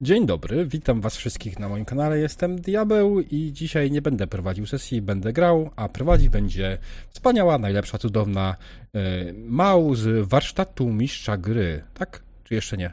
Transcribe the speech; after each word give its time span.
Dzień 0.00 0.26
dobry, 0.26 0.66
witam 0.66 1.00
was 1.00 1.16
wszystkich 1.16 1.58
na 1.58 1.68
moim 1.68 1.84
kanale. 1.84 2.18
Jestem 2.18 2.60
Diabeł 2.60 3.20
i 3.20 3.52
dzisiaj 3.52 3.90
nie 3.90 4.02
będę 4.02 4.26
prowadził 4.26 4.66
sesji, 4.66 5.02
będę 5.02 5.32
grał, 5.32 5.70
a 5.76 5.88
prowadzić 5.88 6.28
będzie 6.28 6.78
wspaniała, 7.10 7.58
najlepsza, 7.58 7.98
cudowna 7.98 8.56
yy, 8.94 9.00
Mał 9.36 9.94
z 9.94 10.28
warsztatu 10.28 10.88
mistrza 10.88 11.36
gry. 11.36 11.84
Tak? 11.94 12.22
Czy 12.44 12.54
jeszcze 12.54 12.76
nie? 12.76 12.92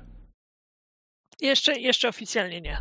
Jeszcze, 1.41 1.79
jeszcze 1.79 2.10
oficjalnie 2.10 2.62
nie. 2.62 2.78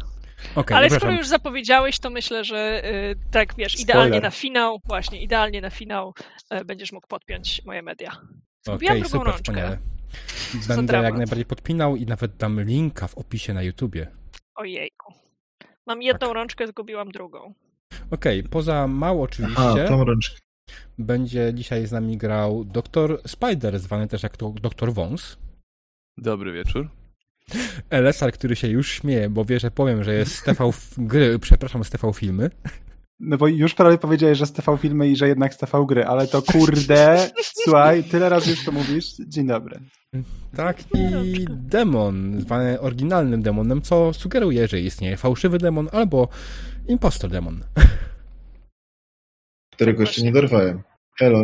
Okay, 0.54 0.76
Ale 0.76 0.90
skoro 0.90 1.12
już 1.12 1.28
zapowiedziałeś, 1.28 1.98
to 1.98 2.10
myślę, 2.10 2.44
że 2.44 2.82
yy, 2.84 3.30
tak, 3.30 3.54
wiesz, 3.56 3.72
Spoiler. 3.72 3.96
idealnie 3.96 4.20
na 4.20 4.30
finał, 4.30 4.80
właśnie, 4.84 5.22
idealnie 5.22 5.60
na 5.60 5.70
finał 5.70 6.14
yy, 6.50 6.64
będziesz 6.64 6.92
mógł 6.92 7.06
podpiąć 7.06 7.64
moje 7.64 7.82
media. 7.82 8.20
Okej, 8.68 8.88
drugą 8.88 9.04
super, 9.08 9.26
rączkę. 9.26 9.42
wspaniale. 9.42 9.78
Będę 10.68 10.96
jak 10.96 11.16
najbardziej 11.16 11.44
podpinał 11.44 11.96
i 11.96 12.06
nawet 12.06 12.36
dam 12.36 12.60
linka 12.60 13.08
w 13.08 13.18
opisie 13.18 13.54
na 13.54 13.62
YouTubie. 13.62 14.06
Ojejku. 14.54 15.12
Mam 15.86 16.02
jedną 16.02 16.26
Tak. 16.26 16.34
rączkę, 16.34 16.66
zgubiłam 16.66 17.08
drugą. 17.10 17.54
Okej, 18.10 18.42
poza 18.42 18.86
Mał 18.88 19.18
A, 19.18 19.22
oczywiście 19.22 19.84
tą 19.88 20.04
rączkę. 20.04 20.38
będzie 20.98 21.54
dzisiaj 21.54 21.86
z 21.86 21.92
nami 21.92 22.16
grał 22.16 22.64
Dr. 22.64 23.20
Spider, 23.26 23.78
zwany 23.78 24.08
też 24.08 24.22
jak 24.22 24.36
to 24.36 24.50
Dr. 24.50 24.92
Wąs. 24.92 25.38
Dobry 26.18 26.52
wieczór. 26.52 26.90
Elesar, 27.90 28.32
który 28.32 28.56
się 28.56 28.68
już 28.68 28.90
śmieje, 28.90 29.30
bo 29.30 29.44
wie, 29.44 29.60
że 29.60 29.70
powiem, 29.70 30.04
że 30.04 30.14
jest 30.14 30.48
f- 30.48 30.94
gry, 30.98 31.38
przepraszam, 31.38 31.82
TV 31.90 32.12
filmy. 32.12 32.50
No 33.26 33.38
bo 33.38 33.48
już 33.48 33.74
prawie 33.74 33.98
powiedziałeś, 33.98 34.38
że 34.38 34.46
z 34.46 34.52
TV 34.52 34.78
filmy 34.78 35.08
i 35.08 35.16
że 35.16 35.28
jednak 35.28 35.54
z 35.54 35.58
TV 35.58 35.86
gry, 35.86 36.04
ale 36.04 36.26
to 36.26 36.42
kurde, 36.42 37.30
słuchaj, 37.64 38.04
tyle 38.04 38.28
razy 38.28 38.50
już 38.50 38.64
to 38.64 38.72
mówisz. 38.72 39.16
Dzień 39.28 39.46
dobry. 39.46 39.80
Tak, 40.56 40.82
i 40.94 41.46
demon, 41.50 42.40
zwany 42.40 42.80
oryginalnym 42.80 43.42
demonem, 43.42 43.82
co 43.82 44.12
sugeruje, 44.12 44.68
że 44.68 44.80
istnieje 44.80 45.16
fałszywy 45.16 45.58
demon 45.58 45.88
albo 45.92 46.28
impostor 46.88 47.30
demon. 47.30 47.60
Którego 49.72 50.00
jeszcze 50.00 50.22
nie 50.22 50.32
dorwałem. 50.32 50.82
Hello. 51.18 51.42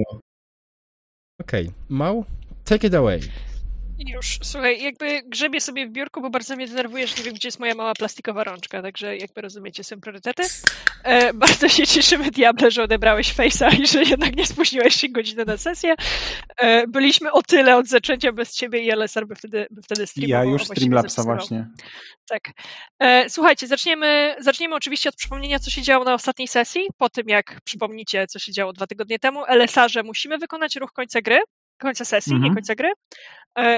Okej, 1.40 1.72
Mał, 1.88 2.24
take 2.64 2.86
it 2.86 2.94
away. 2.94 3.20
Już, 4.06 4.38
słuchaj, 4.42 4.82
jakby 4.82 5.22
grzebię 5.26 5.60
sobie 5.60 5.86
w 5.86 5.90
biurku, 5.90 6.20
bo 6.20 6.30
bardzo 6.30 6.56
mnie 6.56 6.66
denerwuje, 6.68 7.06
że 7.06 7.14
nie 7.16 7.22
wiem, 7.22 7.34
gdzie 7.34 7.48
jest 7.48 7.60
moja 7.60 7.74
mała 7.74 7.92
plastikowa 7.94 8.44
rączka, 8.44 8.82
także 8.82 9.16
jakby 9.16 9.40
rozumiecie, 9.40 9.84
są 9.84 10.00
priorytety. 10.00 10.42
E, 11.04 11.32
bardzo 11.44 11.68
się 11.68 11.86
cieszymy, 11.86 12.30
Diable, 12.30 12.70
że 12.70 12.82
odebrałeś 12.82 13.34
face'a 13.34 13.80
i 13.80 13.86
że 13.86 14.02
jednak 14.02 14.36
nie 14.36 14.46
spóźniłeś 14.46 14.94
się 14.96 15.08
godzinę 15.08 15.44
na 15.44 15.56
sesję. 15.56 15.94
E, 16.56 16.86
byliśmy 16.86 17.32
o 17.32 17.42
tyle 17.42 17.76
od 17.76 17.86
zaczęcia 17.86 18.32
bez 18.32 18.54
ciebie 18.54 18.80
i 18.82 18.90
LSR 18.90 19.26
by 19.26 19.34
wtedy, 19.34 19.66
by 19.70 19.82
wtedy 19.82 20.06
streamował. 20.06 20.44
Ja 20.44 20.52
już 20.52 20.64
Streamlabsa 20.64 21.22
właśnie. 21.22 21.66
Tak. 22.28 22.42
E, 22.98 23.30
słuchajcie, 23.30 23.66
zaczniemy, 23.66 24.36
zaczniemy 24.40 24.74
oczywiście 24.74 25.08
od 25.08 25.16
przypomnienia, 25.16 25.58
co 25.58 25.70
się 25.70 25.82
działo 25.82 26.04
na 26.04 26.14
ostatniej 26.14 26.48
sesji. 26.48 26.86
Po 26.98 27.08
tym, 27.08 27.28
jak 27.28 27.60
przypomnicie, 27.64 28.26
co 28.26 28.38
się 28.38 28.52
działo 28.52 28.72
dwa 28.72 28.86
tygodnie 28.86 29.18
temu, 29.18 29.44
LSR-ze 29.46 30.02
musimy 30.02 30.38
wykonać 30.38 30.76
ruch 30.76 30.92
końca 30.92 31.20
gry, 31.20 31.40
końca 31.78 32.04
sesji, 32.04 32.32
Mhm. 32.32 32.50
nie 32.50 32.54
końca 32.56 32.74
gry, 32.74 32.90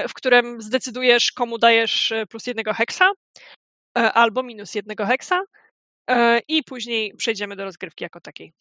w 0.09 0.13
którym 0.13 0.61
zdecydujesz, 0.61 1.31
komu 1.31 1.57
dajesz 1.57 2.11
e, 2.11 2.25
plus 2.25 2.47
jednego 2.47 2.73
heksa 2.73 3.11
e, 3.97 4.13
albo 4.13 4.43
minus 4.43 4.75
jednego 4.75 5.05
heksa 5.05 5.43
e, 6.09 6.39
i 6.47 6.63
później 6.63 7.13
przejdziemy 7.17 7.55
do 7.55 7.63
rozgrywki 7.63 8.03
jako 8.03 8.21
takiej. 8.21 8.53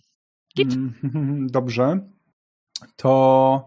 Git? 0.56 0.72
Mm, 0.72 1.46
Dobrze. 1.50 1.98
To 2.96 3.66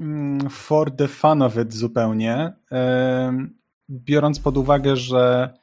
mm, 0.00 0.50
for 0.50 0.96
the 0.96 1.08
fun 1.08 1.42
of 1.42 1.56
it 1.56 1.74
zupełnie, 1.74 2.52
biorąc 3.90 4.40
pod 4.40 4.56
uwagę, 4.56 4.96
że 4.96 5.54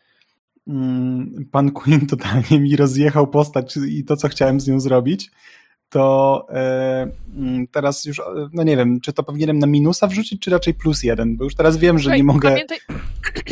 mm, 0.68 1.46
pan 1.52 1.72
Queen 1.72 2.08
totalnie 2.16 2.60
mi 2.60 2.76
rozjechał 2.76 3.28
postać 3.28 3.78
i 3.78 4.04
to, 4.04 4.16
co 4.16 4.28
chciałem 4.28 4.60
z 4.60 4.68
nią 4.68 4.80
zrobić, 4.80 5.32
to 5.90 6.48
e, 6.50 7.12
mm, 7.36 7.68
teraz 7.68 8.06
już, 8.06 8.20
e, 8.20 8.24
no 8.54 8.64
nie 8.64 8.78
wiem, 8.78 9.02
czy 9.02 9.14
to 9.14 9.24
powinienem 9.24 9.60
na 9.60 9.68
minusa 9.68 10.08
wrzucić, 10.08 10.42
czy 10.42 10.52
raczej 10.52 10.74
plus 10.74 11.04
jeden, 11.04 11.38
bo 11.38 11.44
już 11.44 11.56
teraz 11.56 11.78
wiem, 11.78 12.00
że 12.00 12.18
nie 12.18 12.24
mogę 12.24 12.50
Pamiętaj, 12.50 12.80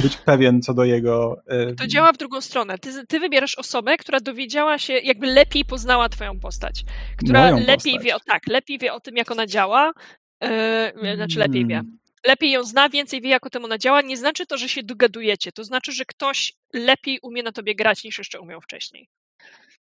być 0.02 0.18
pewien 0.18 0.62
co 0.62 0.74
do 0.74 0.84
jego... 0.84 1.42
e, 1.48 1.74
to 1.74 1.88
działa 1.88 2.14
w 2.14 2.18
drugą 2.18 2.42
stronę. 2.42 2.78
Ty, 2.78 3.08
ty 3.08 3.20
wybierasz 3.20 3.56
osobę, 3.56 3.98
która 3.98 4.20
dowiedziała 4.20 4.78
się, 4.78 4.94
jakby 4.94 5.28
lepiej 5.28 5.66
poznała 5.66 6.10
twoją 6.10 6.40
postać. 6.40 6.84
Która 7.18 7.42
Moją 7.42 7.58
lepiej 7.58 7.76
postać. 7.76 8.04
wie, 8.04 8.16
o 8.16 8.20
tak, 8.20 8.48
lepiej 8.48 8.80
wie 8.80 8.94
o 8.94 9.00
tym, 9.00 9.16
jak 9.16 9.32
ona 9.32 9.48
działa. 9.48 9.94
Yy, 10.42 11.16
znaczy 11.16 11.40
lepiej 11.40 11.66
wie. 11.66 11.76
Mm. 11.76 11.98
Lepiej 12.26 12.52
ją 12.52 12.64
zna, 12.64 12.90
więcej 12.90 13.22
wie, 13.22 13.30
jak 13.30 13.46
o 13.46 13.50
tym 13.50 13.66
ona 13.66 13.78
działa. 13.78 14.02
Nie 14.02 14.18
znaczy 14.18 14.46
to, 14.46 14.58
że 14.58 14.70
się 14.70 14.84
dogadujecie. 14.84 15.52
To 15.52 15.64
znaczy, 15.64 15.92
że 15.92 16.06
ktoś 16.06 16.54
lepiej 16.74 17.20
umie 17.22 17.44
na 17.44 17.52
tobie 17.52 17.76
grać, 17.76 18.04
niż 18.04 18.18
jeszcze 18.18 18.40
umiał 18.40 18.62
wcześniej. 18.62 19.10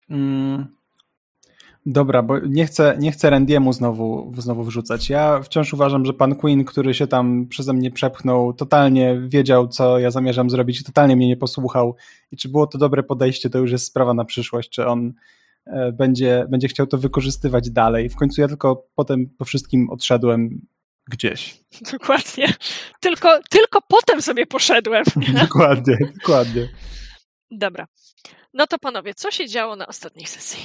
Mm. 0.09 0.67
Dobra, 1.85 2.23
bo 2.23 2.39
nie 2.39 2.65
chcę, 2.65 2.95
nie 2.99 3.11
chcę 3.11 3.29
Randiemu 3.29 3.73
znowu, 3.73 4.33
znowu 4.37 4.63
wrzucać. 4.63 5.09
Ja 5.09 5.41
wciąż 5.41 5.73
uważam, 5.73 6.05
że 6.05 6.13
pan 6.13 6.35
Queen, 6.35 6.65
który 6.65 6.93
się 6.93 7.07
tam 7.07 7.47
przeze 7.47 7.73
mnie 7.73 7.91
przepchnął, 7.91 8.53
totalnie 8.53 9.21
wiedział, 9.27 9.67
co 9.67 9.99
ja 9.99 10.11
zamierzam 10.11 10.49
zrobić 10.49 10.81
i 10.81 10.83
totalnie 10.83 11.15
mnie 11.15 11.27
nie 11.27 11.37
posłuchał. 11.37 11.95
I 12.31 12.37
czy 12.37 12.49
było 12.49 12.67
to 12.67 12.77
dobre 12.77 13.03
podejście, 13.03 13.49
to 13.49 13.59
już 13.59 13.71
jest 13.71 13.85
sprawa 13.85 14.13
na 14.13 14.25
przyszłość, 14.25 14.69
czy 14.69 14.85
on 14.85 15.13
e, 15.65 15.91
będzie, 15.91 16.45
będzie 16.49 16.67
chciał 16.67 16.87
to 16.87 16.97
wykorzystywać 16.97 17.69
dalej. 17.69 18.09
W 18.09 18.15
końcu 18.15 18.41
ja 18.41 18.47
tylko 18.47 18.87
potem 18.95 19.29
po 19.37 19.45
wszystkim 19.45 19.89
odszedłem 19.89 20.61
gdzieś. 21.11 21.63
Dokładnie. 21.93 22.53
Tylko, 22.99 23.39
tylko 23.49 23.79
potem 23.87 24.21
sobie 24.21 24.45
poszedłem. 24.45 25.03
dokładnie, 25.47 25.97
dokładnie. 26.19 26.69
Dobra. 27.51 27.87
No 28.53 28.67
to 28.67 28.79
panowie, 28.79 29.13
co 29.13 29.31
się 29.31 29.47
działo 29.47 29.75
na 29.75 29.87
ostatniej 29.87 30.27
sesji? 30.27 30.59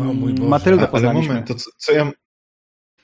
O 0.00 0.04
mój 0.12 0.34
Boże. 0.34 0.48
Matyldę 0.48 0.88
A, 0.88 0.92
ale 0.92 1.12
moment, 1.12 1.48
to 1.48 1.54
co, 1.54 1.70
co 1.78 1.92
ja... 1.92 2.10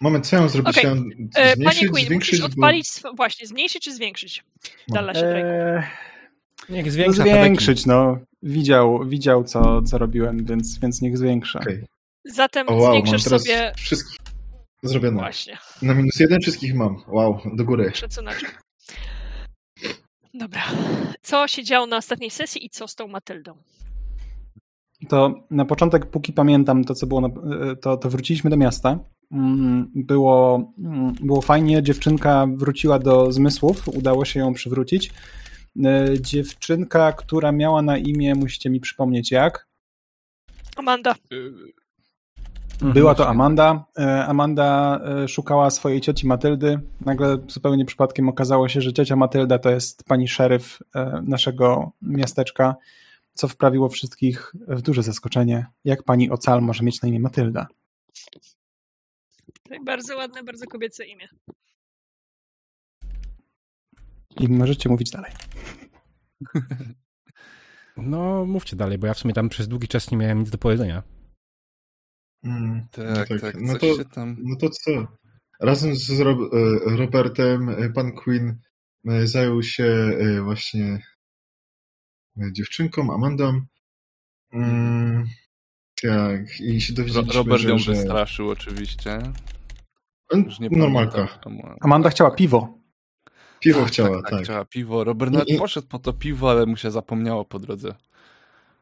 Moment, 0.01 0.27
co 0.27 0.37
ja 0.37 0.41
mam 0.43 0.49
zrobić? 0.49 0.79
Okej. 0.79 0.85
Ja 0.91 0.95
mam 0.95 1.05
E, 1.37 1.53
zmniejszyć, 1.55 1.89
Panie 1.89 1.89
Queen, 2.07 2.15
musisz 2.15 2.41
bo- 2.41 2.47
odpalić, 2.47 2.87
sw- 2.89 3.17
właśnie, 3.17 3.47
zmniejszyć 3.47 3.85
czy 3.85 3.95
zwiększyć? 3.95 4.45
No. 4.89 4.95
Dala 4.95 5.15
się. 5.15 5.27
Eee, 5.27 5.83
Niech 6.69 6.87
no 6.87 6.93
zwiększa 6.93 7.23
zwiększyć, 7.23 7.87
no. 7.87 8.19
Widział, 8.43 9.05
widział 9.07 9.45
co, 9.45 9.83
co 9.83 9.99
robiłem, 9.99 10.45
więc, 10.45 10.79
więc 10.79 11.03
niech 11.03 11.19
zwiększa. 11.19 11.59
Okej. 11.61 11.85
Zatem 12.25 12.69
O 12.69 12.75
wow, 12.75 12.91
zwiększasz 12.93 13.25
teraz 13.25 13.43
sobie... 13.43 13.73
wszystkich 13.77 14.17
zrobione. 14.83 15.17
Właśnie, 15.17 15.59
Na 15.83 15.95
minus 15.95 16.21
jeden 16.21 16.41
wszystkich 16.41 16.75
mam. 16.75 17.03
Wow, 17.09 17.41
do 17.55 17.65
góry. 17.65 17.93
szacunaczek. 17.95 18.63
Dobra. 20.35 20.63
Co 21.23 21.49
się 21.49 21.65
działo 21.65 21.87
na 21.87 21.97
ostatniej 21.97 22.31
sesji 22.31 22.67
i 22.67 22.71
co 22.71 22.89
z 22.89 22.95
tą 22.95 23.09
Matyldą? 23.09 23.57
To 25.09 25.35
na 25.51 25.65
początek, 25.65 26.07
póki 26.07 26.33
pamiętam 26.33 26.85
to, 26.85 26.95
co 26.95 27.07
było, 27.07 27.21
na, 27.21 27.29
to, 27.81 27.97
to 27.97 28.11
wróciliśmy 28.11 28.51
do 28.51 28.57
miasta. 28.57 28.99
Mm, 29.33 29.91
Było, 29.95 30.73
mm, 30.79 31.15
było 31.21 31.43
fajnie, 31.43 31.83
dziewczynka 31.83 32.47
wróciła 32.55 32.99
do 32.99 33.33
zmysłów, 33.33 33.89
udało 33.89 34.25
się 34.25 34.41
ją 34.41 34.53
przywrócić. 34.53 35.11
E, 35.85 36.21
Dziewczynka, 36.21 37.13
która 37.13 37.53
miała 37.53 37.83
na 37.83 37.99
imię, 37.99 38.35
musicie 38.35 38.71
mi 38.71 38.81
przypomnieć 38.81 39.31
jak. 39.31 39.69
Amanda. 40.77 41.15
Mhm. 42.81 42.93
Była 42.95 43.15
to 43.15 43.29
Amanda. 43.29 43.85
E, 43.99 44.27
Amanda 44.27 45.01
e, 45.05 45.29
szukała 45.29 45.71
swojej 45.71 46.01
cioci 46.01 46.27
Matyldy. 46.27 46.81
Nagle 47.01 47.39
zupełnie 47.49 47.85
przypadkiem 47.85 48.29
okazało 48.29 48.69
się, 48.69 48.81
że 48.81 48.93
ciocia 48.93 49.17
Matylda 49.17 49.59
to 49.59 49.71
jest 49.71 50.05
pani 50.05 50.29
szeryf 50.29 50.79
e, 50.95 51.23
naszego 51.27 51.93
miasteczka, 52.03 52.77
co 53.39 53.49
wprawiło 53.49 53.89
wszystkich 53.89 54.53
w 54.69 54.83
duże 54.83 55.03
zaskoczenie. 55.03 55.67
Jak 55.85 56.03
pani 56.03 56.31
Ocal 56.31 56.63
może 56.63 56.85
mieć 56.85 57.03
na 57.03 57.09
imię 57.09 57.21
Matylda? 57.21 57.67
Tak, 59.69 59.85
Bardzo 59.85 60.17
ładne, 60.17 60.43
bardzo 60.43 60.67
kobiece 60.67 61.07
imię. 61.07 61.29
I 64.41 64.49
możecie 64.49 64.89
mówić 64.89 65.11
dalej. 65.11 65.33
No, 68.01 68.45
mówcie 68.47 68.77
dalej, 68.77 68.99
bo 68.99 69.07
ja 69.07 69.15
w 69.15 69.19
sumie 69.19 69.35
tam 69.35 69.49
przez 69.49 69.69
długi 69.69 69.89
czas 69.89 70.11
nie 70.11 70.17
miałem 70.17 70.39
nic 70.41 70.51
do 70.51 70.59
powiedzenia. 70.59 71.03
Mm, 72.45 72.87
Tak, 72.91 73.31
no 73.31 73.39
tak, 73.39 73.55
No 73.61 73.73
coś 73.73 73.81
to, 73.81 73.97
się 73.97 74.05
tam... 74.05 74.37
no 74.41 74.57
to 74.57 74.71
co? 74.71 74.91
Razem 75.61 75.97
z 75.97 76.21
Rob 76.21 76.39
e, 76.39 76.97
Robertem 76.97 77.69
e, 77.69 77.91
pan 77.91 78.13
Queen 78.13 78.61
e, 79.09 79.27
zajął 79.27 79.63
się 79.63 80.19
właśnie 80.45 81.03
dziewczynką, 82.53 83.15
Amandą. 83.15 83.61
Mm, 84.53 85.27
tak, 86.03 86.61
i 86.61 86.81
się 86.81 86.93
dowiedzieliśmy, 86.93 87.33
Robert 87.35 87.63
że... 87.63 87.69
ją 87.69 87.79
że... 87.79 87.93
wystraszył 87.93 88.51
oczywiście. 88.51 89.19
Już 90.35 90.61
nie 90.61 90.69
Normalka. 90.71 91.39
Amanda 91.81 92.11
chciała 92.11 92.31
piwo. 92.31 92.79
Piwo 93.61 93.81
Tak, 93.81 93.89
chciała, 93.89 94.23
tak, 94.23 94.31
tak. 94.31 94.45
chciała 94.45 94.65
piwo. 94.65 95.05
Robert 95.05 95.33
nawet 95.33 95.49
I- 95.49 95.59
poszedł 95.59 95.87
po 95.89 95.99
to 95.99 96.13
piwo, 96.13 96.51
ale 96.51 96.67
mu 96.67 96.77
się 96.77 96.91
zapomniało 96.91 97.45
po 97.45 97.59
drodze. 97.59 97.95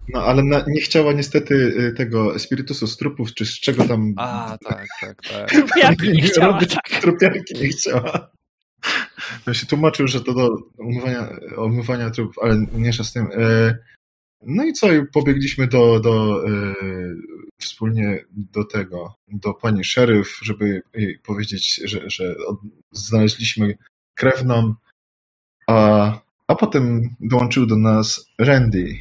No 0.09 0.23
ale 0.23 0.43
na, 0.43 0.65
nie 0.69 0.81
chciała 0.81 1.13
niestety 1.13 1.75
e, 1.79 1.93
tego 1.93 2.39
spirytusu 2.39 2.87
z 2.87 2.97
trupów, 2.97 3.35
czy 3.35 3.47
z 3.47 3.61
czego 3.61 3.85
tam... 3.85 4.15
A, 4.17 4.59
tak, 4.65 4.87
tak, 5.01 5.23
tak. 5.23 5.51
Trupiarki 5.51 6.09
nie 6.13 6.23
chciała, 6.29 6.47
robić 6.53 6.75
tak. 6.75 7.01
Trupiarki 7.01 7.55
nie 7.55 7.69
chciała. 7.69 8.31
Ja 9.47 9.55
się 9.55 9.67
tłumaczył, 9.67 10.09
że 10.09 10.21
to 10.21 10.35
do 10.35 10.57
umywania, 10.79 11.29
umywania 11.57 12.11
trupów, 12.11 12.39
ale 12.43 12.55
mniejsza 12.55 13.05
z 13.05 13.13
tym. 13.13 13.29
E, 13.33 13.79
No 14.43 14.65
i 14.65 14.73
co, 14.73 14.87
pobiegliśmy 15.13 15.67
do, 15.67 16.01
do 16.01 16.47
e, 16.49 16.75
wspólnie 17.61 18.25
do 18.31 18.65
tego, 18.65 19.15
do 19.29 19.55
pani 19.55 19.85
szeryf, 19.85 20.39
żeby 20.43 20.83
jej 20.95 21.19
powiedzieć, 21.19 21.81
że, 21.85 22.11
że 22.11 22.35
znaleźliśmy 22.93 23.75
krewną, 24.15 24.75
a, 25.69 26.21
a 26.47 26.55
potem 26.55 27.15
dołączył 27.21 27.67
do 27.67 27.77
nas 27.77 28.27
Randy. 28.39 28.97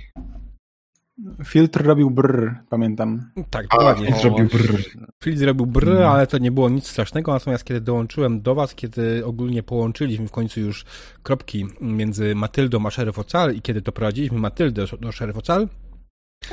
Filtr 1.45 1.83
robił 1.85 2.09
brr, 2.11 2.55
pamiętam. 2.69 3.31
Tak, 3.49 3.67
dokładnie. 3.67 4.09
i 4.09 4.13
zrobił 4.13 4.47
brr. 4.47 4.81
Filip 5.23 5.39
zrobił 5.39 5.65
brr, 5.65 5.89
Mhm. 5.89 6.09
ale 6.11 6.27
to 6.27 6.37
nie 6.37 6.51
było 6.51 6.69
nic 6.69 6.87
strasznego, 6.87 7.33
natomiast 7.33 7.63
kiedy 7.63 7.81
dołączyłem 7.81 8.41
do 8.41 8.55
was, 8.55 8.75
kiedy 8.75 9.25
ogólnie 9.25 9.63
połączyliśmy 9.63 10.27
w 10.27 10.31
końcu 10.31 10.59
już 10.59 10.85
kropki 11.23 11.65
między 11.81 12.35
Matyldą 12.35 12.85
a 12.85 12.91
Sheriff 12.91 13.19
Ocal 13.19 13.53
i 13.55 13.61
kiedy 13.61 13.81
doprowadziliśmy 13.81 14.39
Matyldę 14.39 14.85
do 14.99 15.11
Sheriff 15.11 15.37
Ocal, 15.37 15.67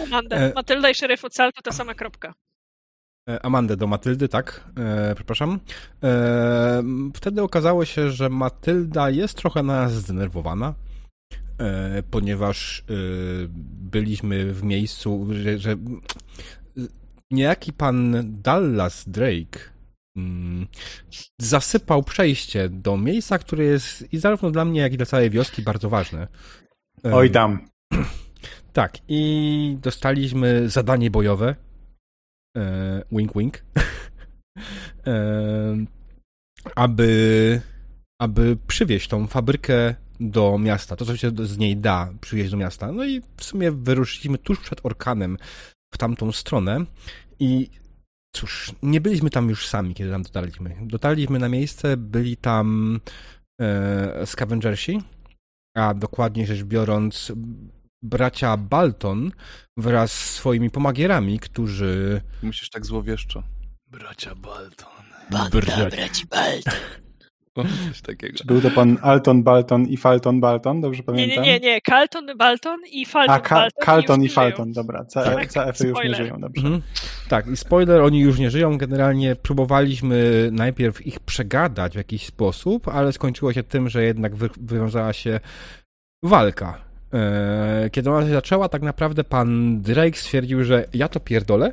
Amanda, 0.06 0.36
E- 0.36 0.52
Matylda 0.54 0.90
i 0.90 0.94
szeryf 0.94 1.24
Ocal 1.24 1.52
to 1.52 1.62
ta 1.62 1.72
sama 1.72 1.94
kropka. 1.94 2.34
e, 3.28 3.44
Amandę 3.46 3.76
do 3.76 3.86
Matyldy, 3.86 4.28
tak, 4.28 4.64
e, 4.76 5.14
przepraszam, 5.14 5.60
e, 6.04 6.82
wtedy 7.14 7.42
okazało 7.42 7.84
się, 7.84 8.10
że 8.10 8.28
Matylda 8.28 9.10
jest 9.10 9.36
trochę 9.36 9.62
na 9.62 9.72
nas 9.82 9.92
zdenerwowana, 9.92 10.74
ponieważ 12.10 12.80
e, 12.80 12.84
byliśmy 13.90 14.52
w 14.54 14.62
miejscu, 14.62 15.28
że, 15.30 15.58
że 15.58 15.76
niejaki 17.30 17.72
pan 17.72 18.14
Dallas 18.42 19.08
Drake 19.08 19.58
mm, 20.16 20.66
zasypał 21.40 22.02
przejście 22.02 22.68
do 22.68 22.96
miejsca, 22.96 23.38
które 23.38 23.64
jest 23.64 24.12
i 24.12 24.18
zarówno 24.18 24.50
dla 24.50 24.64
mnie, 24.64 24.80
jak 24.80 24.92
i 24.92 24.96
dla 24.96 25.06
całej 25.06 25.30
wioski 25.30 25.62
bardzo 25.62 25.88
ważne. 25.88 26.28
E, 27.04 27.14
Oj 27.14 27.30
tam. 27.30 27.58
Tak, 28.72 28.98
i 29.08 29.76
dostaliśmy 29.82 30.68
zadanie 30.68 31.10
bojowe. 31.10 31.56
E, 32.56 33.02
wink, 33.12 33.32
wink. 33.34 33.58
e, 35.06 35.86
aby, 36.74 37.60
aby 38.20 38.56
przywieźć 38.66 39.08
tą 39.08 39.26
fabrykę 39.26 39.94
do 40.20 40.58
miasta. 40.58 40.96
To, 40.96 41.04
co 41.04 41.16
się 41.16 41.30
z 41.42 41.58
niej 41.58 41.76
da 41.76 42.12
przywieźć 42.20 42.50
do 42.50 42.56
miasta. 42.56 42.92
No 42.92 43.04
i 43.04 43.22
w 43.36 43.44
sumie 43.44 43.72
wyruszyliśmy 43.72 44.38
tuż 44.38 44.60
przed 44.60 44.86
Orkanem 44.86 45.38
w 45.94 45.98
tamtą 45.98 46.32
stronę 46.32 46.84
i 47.40 47.70
cóż, 48.36 48.72
nie 48.82 49.00
byliśmy 49.00 49.30
tam 49.30 49.48
już 49.48 49.68
sami, 49.68 49.94
kiedy 49.94 50.10
tam 50.10 50.22
dotarliśmy. 50.22 50.76
Dotarliśmy 50.82 51.38
na 51.38 51.48
miejsce, 51.48 51.96
byli 51.96 52.36
tam 52.36 53.00
e, 53.60 54.26
scavengersi, 54.26 55.02
a 55.76 55.94
dokładnie 55.94 56.46
rzecz 56.46 56.62
biorąc 56.62 57.32
bracia 58.02 58.56
Balton 58.56 59.32
wraz 59.76 60.12
z 60.12 60.30
swoimi 60.30 60.70
pomagierami, 60.70 61.38
którzy... 61.38 62.22
Musisz 62.42 62.70
tak 62.70 62.86
złowieszczo. 62.86 63.42
Bracia 63.86 64.34
Balton. 64.34 64.88
Bra- 65.30 65.50
O, 67.54 67.62
coś 67.88 68.00
takiego. 68.02 68.38
Czy 68.38 68.44
był 68.44 68.60
to 68.60 68.70
pan 68.70 68.98
Alton 69.02 69.42
Balton 69.42 69.86
i 69.86 69.96
Falton 69.96 70.40
Balton, 70.40 70.80
dobrze 70.80 70.98
Nie, 70.98 71.04
pamiętam? 71.04 71.44
nie, 71.44 71.52
nie, 71.52 71.60
nie. 71.60 71.80
Carlton, 71.86 72.26
Balton 72.38 72.80
i 72.92 73.06
Falton, 73.06 73.36
A, 73.36 73.40
Ka- 73.40 73.54
Balton 73.54 73.84
Carlton 73.86 74.22
już 74.22 74.32
i. 74.32 74.34
Falton, 74.34 74.72
dobra. 74.72 75.04
C- 75.04 75.22
Tak, 75.24 75.46
CF-y 75.52 75.88
już 75.88 75.98
nie 76.04 76.14
żyją, 76.14 76.40
dobrze. 76.40 76.62
Mhm. 76.62 76.82
Tak, 77.28 77.46
i 77.46 77.56
spoiler, 77.56 78.00
oni 78.00 78.20
już 78.20 78.38
nie 78.38 78.50
żyją. 78.50 78.78
Generalnie 78.78 79.36
próbowaliśmy 79.36 80.48
najpierw 80.52 81.06
ich 81.06 81.20
przegadać 81.20 81.92
w 81.92 81.96
jakiś 81.96 82.26
sposób, 82.26 82.88
ale 82.88 83.12
skończyło 83.12 83.52
się 83.52 83.62
tym, 83.62 83.88
że 83.88 84.04
jednak 84.04 84.34
wy- 84.36 84.50
wywiązała 84.60 85.12
się 85.12 85.40
walka. 86.22 86.78
E, 87.14 87.90
Kiedy 87.92 88.10
ona 88.10 88.26
się 88.26 88.32
zaczęła, 88.32 88.68
tak 88.68 88.82
naprawdę 88.82 89.24
pan 89.24 89.80
Drake 89.82 90.18
stwierdził, 90.18 90.64
że 90.64 90.84
ja 90.94 91.08
to 91.08 91.20
pierdolę. 91.20 91.72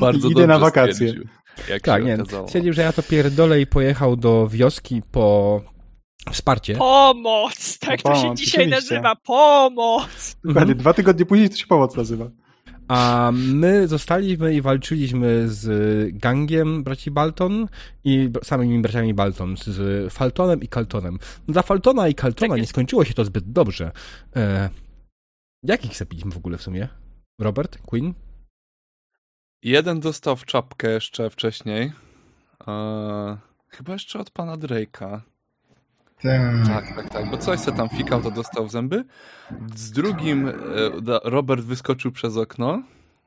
Bardzo 0.00 0.18
Idę 0.30 0.34
dobrze 0.34 0.46
na 0.46 0.58
wakacje. 0.58 0.94
stwierdził, 0.94 1.24
Jak 1.68 1.82
Tak, 1.82 2.02
się 2.02 2.06
nie. 2.08 2.14
okazało. 2.14 2.48
Stwierdził, 2.48 2.72
że 2.72 2.82
ja 2.82 2.92
to 2.92 3.02
pierdolę 3.02 3.60
i 3.60 3.66
pojechał 3.66 4.16
do 4.16 4.48
wioski 4.48 5.02
po 5.12 5.60
wsparcie. 6.32 6.74
Pomoc! 6.74 7.78
Tak 7.78 8.02
to 8.02 8.14
się 8.14 8.20
Pomoc, 8.22 8.38
dzisiaj 8.38 8.66
oczywiście. 8.66 8.94
nazywa. 8.94 9.16
Pomoc! 9.16 10.36
Dokładnie, 10.44 10.74
dwa 10.74 10.92
tygodnie 10.94 11.26
później 11.26 11.50
to 11.50 11.56
się 11.56 11.66
pomoc 11.66 11.96
nazywa. 11.96 12.30
A 12.88 13.30
my 13.34 13.88
zostaliśmy 13.88 14.54
i 14.54 14.62
walczyliśmy 14.62 15.48
z 15.48 15.68
gangiem 16.18 16.82
braci 16.84 17.10
Balton 17.10 17.68
i 18.04 18.30
samymi 18.44 18.78
braciami 18.78 19.14
Balton, 19.14 19.56
z 19.56 20.12
Faltonem 20.12 20.60
i 20.60 20.68
Kaltonem. 20.68 21.18
Dla 21.48 21.62
Faltona 21.62 22.08
i 22.08 22.14
Kaltona 22.14 22.54
Tak 22.54 22.60
nie 22.60 22.66
skończyło 22.66 23.04
się 23.04 23.14
to 23.14 23.24
zbyt 23.24 23.52
dobrze. 23.52 23.90
E, 24.36 24.70
jak 25.62 25.84
ich 25.84 25.96
zabiliśmy 25.96 26.30
w 26.30 26.36
ogóle 26.36 26.58
w 26.58 26.62
sumie? 26.62 26.88
Robert? 27.40 27.78
Queen? 27.86 28.14
Jeden 29.62 30.00
dostał 30.00 30.36
w 30.36 30.44
czapkę 30.44 30.90
jeszcze 30.90 31.30
wcześniej. 31.30 31.92
Eee, 32.66 33.36
chyba 33.68 33.92
jeszcze 33.92 34.18
od 34.18 34.30
pana 34.30 34.56
Drake'a. 34.56 35.20
Tak. 36.22 36.66
Tak, 36.66 36.96
tak, 36.96 37.10
tak, 37.10 37.30
bo 37.30 37.38
coś 37.38 37.60
se 37.60 37.72
tam 37.72 37.88
fikał, 37.88 38.22
to 38.22 38.30
dostał 38.30 38.66
w 38.66 38.70
zęby. 38.70 39.04
Z 39.76 39.90
drugim 39.90 40.48
e, 40.48 40.52
Robert 41.24 41.64
wyskoczył 41.64 42.12
przez 42.12 42.36
okno, 42.36 42.82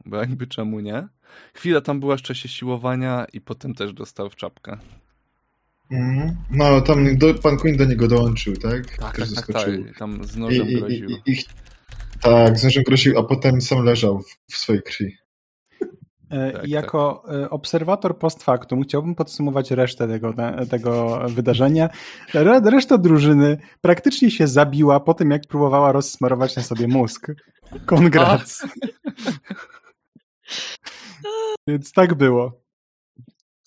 bo 0.05 0.17
jakby 0.17 0.47
czemu 0.47 0.79
nie. 0.79 1.07
Chwilę 1.53 1.81
tam 1.81 1.99
była 1.99 2.13
jeszcze 2.13 2.35
się 2.35 2.49
siłowania 2.49 3.25
i 3.33 3.41
potem 3.41 3.73
też 3.73 3.93
dostał 3.93 4.29
w 4.29 4.35
czapkę. 4.35 4.77
Mhm. 5.91 6.35
No, 6.51 6.81
tam 6.81 7.17
do, 7.17 7.33
pan 7.33 7.57
Queen 7.57 7.77
do 7.77 7.85
niego 7.85 8.07
dołączył, 8.07 8.57
tak? 8.57 8.97
Tak, 8.97 9.15
Też 9.15 9.33
tak, 9.33 9.47
tak, 9.47 9.55
tak. 9.55 9.97
Tam 9.97 10.23
z 10.23 10.37
nożem 10.37 10.67
i, 10.67 10.71
i, 10.71 10.79
groził. 10.79 11.09
i, 11.09 11.31
i, 11.31 11.43
tak, 12.21 12.59
z 12.59 12.63
nożem 12.63 12.83
groził, 12.83 13.19
a 13.19 13.23
potem 13.23 13.61
sam 13.61 13.85
leżał 13.85 14.19
w, 14.19 14.53
w 14.53 14.57
swojej 14.57 14.81
krwi. 14.83 15.22
E, 16.33 16.51
Tak, 16.51 16.67
jako 16.67 17.23
e, 17.43 17.49
obserwator 17.49 18.17
post 18.17 18.43
factum 18.43 18.83
chciałbym 18.83 19.15
podsumować 19.15 19.71
resztę 19.71 20.07
tego, 20.07 20.33
tego 20.69 21.21
wydarzenia. 21.29 21.89
Re, 22.33 22.59
reszta 22.59 22.97
drużyny 22.97 23.57
praktycznie 23.81 24.31
się 24.31 24.47
zabiła 24.47 24.99
po 24.99 25.13
tym, 25.13 25.31
jak 25.31 25.41
próbowała 25.49 25.91
rozsmarować 25.91 26.55
na 26.55 26.63
sobie 26.63 26.87
mózg. 26.87 27.27
Kongrats. 27.85 28.63
Więc 31.67 31.91
tak 31.91 32.13
było. 32.13 32.62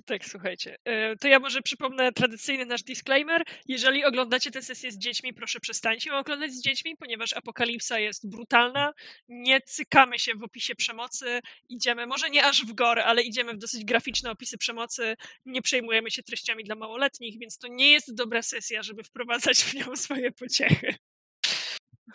Tak, 0.06 0.24
słuchajcie. 0.24 0.76
E, 0.84 1.16
To 1.16 1.28
ja 1.28 1.38
może 1.38 1.62
przypomnę 1.62 2.12
tradycyjny 2.12 2.66
nasz 2.66 2.82
disclaimer. 2.82 3.42
Jeżeli 3.68 4.04
oglądacie 4.04 4.50
tę 4.50 4.62
sesję 4.62 4.92
z 4.92 4.98
dziećmi, 4.98 5.34
proszę 5.34 5.60
przestańcie 5.60 6.10
ją 6.10 6.16
oglądać 6.16 6.52
z 6.52 6.62
dziećmi, 6.62 6.96
ponieważ 6.96 7.32
apokalipsa 7.32 7.98
jest 7.98 8.30
brutalna. 8.30 8.92
Nie 9.28 9.60
cykamy 9.60 10.18
się 10.18 10.34
w 10.34 10.42
opisie 10.42 10.74
przemocy. 10.74 11.40
Idziemy, 11.68 12.06
może 12.06 12.30
nie 12.30 12.44
aż 12.44 12.64
w 12.66 12.72
gore, 12.72 13.04
ale 13.04 13.22
idziemy 13.22 13.52
w 13.54 13.58
dosyć 13.58 13.84
graficzne 13.84 14.30
opisy 14.30 14.58
przemocy. 14.58 15.16
Nie 15.46 15.62
przejmujemy 15.62 16.10
się 16.10 16.22
treściami 16.22 16.64
dla 16.64 16.74
małoletnich, 16.74 17.38
więc 17.40 17.58
to 17.58 17.68
nie 17.68 17.90
jest 17.92 18.14
dobra 18.14 18.42
sesja, 18.42 18.82
żeby 18.82 19.04
wprowadzać 19.04 19.58
w 19.58 19.74
nią 19.74 19.96
swoje 19.96 20.32
pociechy. 20.32 20.94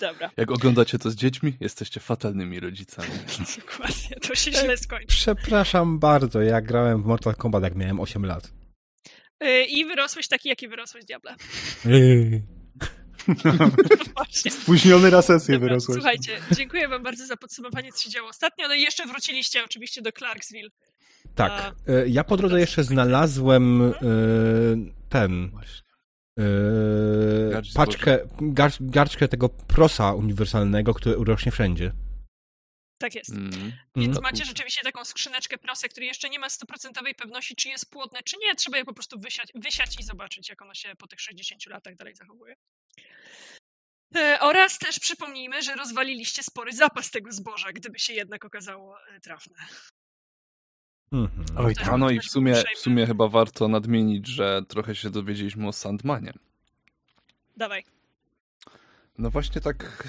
Dobra, 0.02 0.32
Jak 0.38 0.52
oglądacie 0.52 1.00
to 1.00 1.12
z 1.12 1.16
dziećmi, 1.16 1.54
jesteście 1.60 2.00
fatalnymi 2.00 2.60
rodzicami. 2.60 3.10
dokładnie. 3.60 4.16
To 4.28 4.36
się 4.36 4.52
źle 4.52 4.78
skończy. 4.78 5.08
Przepraszam 5.08 6.00
bardzo, 6.00 6.42
ja 6.42 6.62
grałem 6.62 7.04
w 7.04 7.06
Mortal 7.06 7.36
Kombat 7.36 7.64
jak 7.64 7.76
miałem 7.76 8.00
8 8.00 8.26
lat. 8.26 8.52
E, 9.40 9.64
I 9.64 9.86
wyrosłeś 9.86 10.28
taki, 10.28 10.50
jaki 10.50 10.68
wyrosłeś, 10.68 11.06
diable. 11.06 11.36
Właśnie. 14.16 14.52
Spóźniony 14.52 15.12
na 15.12 15.22
sesję 15.22 15.56
Dobra, 15.56 15.70
wyrosłeś. 15.70 15.96
Słuchajcie, 15.96 16.38
dziękuję 16.52 16.88
wam 16.88 17.04
bardzo 17.04 17.26
za 17.26 17.38
podsumowanie, 17.38 17.92
co 17.92 18.04
się 18.04 18.10
działo 18.10 18.30
ostatnio. 18.30 18.68
No 18.68 18.74
i 18.74 18.82
jeszcze 18.82 19.06
wróciliście 19.06 19.64
oczywiście 19.66 20.02
do 20.02 20.12
Clarksville. 20.12 20.70
Tak. 21.36 21.76
E, 21.88 22.08
Ja 22.08 22.24
po 22.24 22.38
drodze 22.38 22.60
jeszcze 22.60 22.84
znalazłem 22.84 23.82
e, 23.82 23.94
ten 25.10 25.50
Właśnie. 25.52 25.82
E, 26.42 27.52
Garść 27.52 27.74
paczkę, 27.74 28.20
garść, 28.42 28.78
garczkę 28.82 29.28
tego 29.28 29.50
prosa 29.50 30.14
uniwersalnego, 30.14 30.94
który 30.94 31.18
urośnie 31.18 31.52
wszędzie. 31.52 31.92
Tak 32.98 33.16
jest. 33.16 33.30
Mm. 33.30 33.52
Więc 33.96 34.18
Mhm. 34.18 34.24
macie 34.24 34.46
rzeczywiście 34.46 34.82
taką 34.84 35.06
skrzyneczkę 35.06 35.58
prosę, 35.58 35.90
który 35.90 36.06
jeszcze 36.06 36.30
nie 36.30 36.40
ma 36.40 36.50
stuprocentowej 36.50 37.16
pewności, 37.16 37.56
czy 37.56 37.70
jest 37.70 37.92
płodne, 37.92 38.24
czy 38.24 38.38
nie. 38.38 38.56
Trzeba 38.56 38.78
je 38.78 38.86
po 38.86 38.94
prostu 38.94 39.20
wysiać, 39.20 39.52
wysiać 39.56 40.00
i 40.00 40.04
zobaczyć, 40.04 40.50
jak 40.50 40.62
ono 40.62 40.74
się 40.74 40.96
po 40.96 41.08
tych 41.08 41.22
60 41.22 41.66
latach 41.66 41.96
dalej 41.96 42.16
zachowuje. 42.16 42.56
E, 44.16 44.38
oraz 44.42 44.80
też 44.80 45.00
przypomnijmy, 45.00 45.62
że 45.62 45.76
rozwaliliście 45.76 46.44
spory 46.44 46.74
zapas 46.74 47.12
tego 47.12 47.32
zboża, 47.32 47.72
gdyby 47.72 48.00
się 48.00 48.14
jednak 48.14 48.46
okazało 48.46 48.98
e, 49.08 49.20
trafne. 49.20 49.56
Mhm. 51.12 51.46
Oj, 51.58 51.74
A 51.92 51.98
no 51.98 52.10
i 52.10 52.14
w 52.14 52.16
bądźmy 52.18 52.32
sumie, 52.32 52.54
w 52.54 52.58
uprzejmy. 52.58 52.80
sumie 52.80 53.06
chyba 53.08 53.28
warto 53.28 53.68
nadmienić, 53.68 54.28
że 54.28 54.62
trochę 54.68 54.96
się 54.96 55.10
dowiedzieliśmy 55.10 55.68
o 55.68 55.72
Sandmanie. 55.72 56.34
Dawaj. 57.58 57.84
No 59.18 59.30
właśnie 59.30 59.62
tak. 59.62 60.08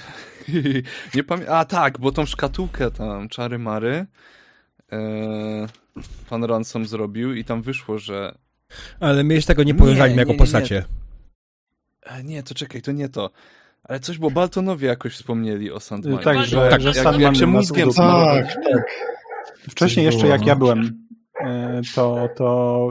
nie 1.14 1.24
pamiętam. 1.24 1.54
A 1.56 1.64
tak, 1.64 1.98
bo 2.00 2.12
tą 2.12 2.26
szkatułkę 2.26 2.90
tam 2.90 3.28
czary 3.28 3.58
mary 3.58 4.06
e, 4.92 4.98
pan 6.30 6.44
Ransom 6.44 6.86
zrobił 6.86 7.34
i 7.34 7.44
tam 7.44 7.62
wyszło, 7.62 7.98
że 7.98 8.34
Ale 9.00 9.24
my 9.24 9.34
jeszcze 9.34 9.48
tego 9.48 9.62
nie 9.62 9.72
Nie, 9.72 9.78
powiązaliśmy 9.78 10.14
nie, 10.16 10.20
jako 10.20 10.28
nie, 10.28 10.34
nie. 10.34 10.38
postacie. 10.38 10.84
E, 12.02 12.24
nie, 12.24 12.42
to 12.42 12.54
czekaj, 12.54 12.82
to 12.82 12.92
nie 12.92 13.08
to. 13.08 13.30
Ale 13.84 14.00
coś, 14.00 14.18
bo 14.18 14.30
Baltonowie 14.30 14.88
jakoś 14.88 15.12
wspomnieli 15.14 15.70
o 15.72 15.80
Sandmanie. 15.80 16.18
Tak, 16.24 16.46
że, 16.46 16.70
tak, 16.70 16.80
że 16.80 16.88
jak- 16.88 16.96
Sandman 16.96 17.20
jak 17.22 17.36
się 17.36 17.46
mózgiem. 17.46 17.90
Tak, 17.92 18.46
tak. 18.54 18.94
Wcześniej 19.70 20.06
jeszcze 20.06 20.20
było, 20.20 20.32
jak 20.32 20.40
no. 20.40 20.46
ja 20.46 20.56
byłem, 20.56 21.06
e, 21.40 21.80
to, 21.94 22.28
to 22.36 22.88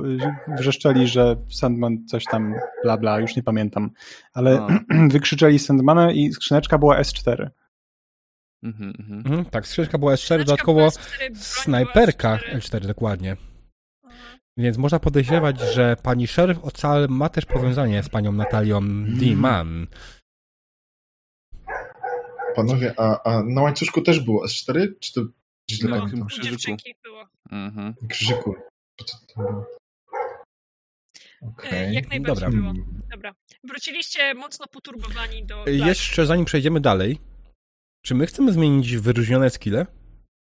wrzeszczeli, 0.58 1.08
że 1.08 1.36
Sandman 1.50 2.06
coś 2.08 2.26
tam 2.26 2.54
bla 2.84 2.98
bla, 2.98 3.20
już 3.20 3.36
nie 3.36 3.44
pamiętam. 3.44 3.92
Ale 4.34 4.60
A. 4.60 4.68
wykrzyczeli 5.12 5.60
Sandmana 5.60 6.12
i 6.12 6.32
skrzyneczka 6.32 6.78
była 6.78 7.02
S4. 7.02 7.50
Mhm, 8.64 8.94
mhm. 9.00 9.18
Mhm, 9.18 9.46
tak, 9.46 9.68
skrzynka 9.68 9.98
była 9.98 10.14
S4, 10.14 10.18
Skrzyneczka 10.18 10.46
dodatkowo 10.46 10.80
była 10.80 10.90
S4, 10.90 11.18
broń 11.18 11.30
była 11.30 11.44
snajperka 11.44 12.38
S4. 12.38 12.58
L4, 12.58 12.88
dokładnie. 12.88 13.38
Więc 14.58 14.78
można 14.78 15.00
podejrzewać, 15.00 15.60
że 15.60 15.96
pani 16.04 16.28
szeryf 16.28 16.60
Ocal 16.64 17.08
ma 17.10 17.30
też 17.30 17.46
powiązanie 17.46 18.04
z 18.04 18.10
panią 18.10 18.32
Natalią 18.32 18.82
Diman. 19.06 19.88
Panowie, 22.56 22.94
a, 22.98 23.24
a 23.24 23.44
na 23.44 23.62
łańcuszku 23.62 24.02
też 24.02 24.20
było 24.20 24.46
S4? 24.46 24.88
Czy 25.00 25.14
to 25.14 25.22
źle 25.76 25.90
Na 25.90 25.98
pamiętam? 25.98 26.22
U 26.22 26.26
Krzyżyku. 26.26 26.50
dziewczynki 26.50 26.96
było. 27.04 27.28
Mhm. 27.52 27.94
Krzyżyku. 28.10 28.56
Było? 29.38 29.66
E, 31.42 31.48
Okej. 31.48 31.94
Jak 31.94 32.10
najbardziej 32.10 32.22
dobra. 32.36 32.50
było. 32.50 32.74
Hmm. 32.74 33.02
Dobra. 33.12 33.34
Wróciliście 33.64 34.34
mocno 34.34 34.68
poturbowani 34.68 35.46
do. 35.46 35.64
Black. 35.64 35.86
Jeszcze 35.88 36.26
zanim 36.26 36.46
przejdziemy 36.46 36.80
dalej, 36.80 37.20
czy 38.06 38.16
my 38.16 38.26
chcemy 38.28 38.54
zmienić 38.54 38.98
wyróżnione 38.98 39.50
skille? 39.50 39.86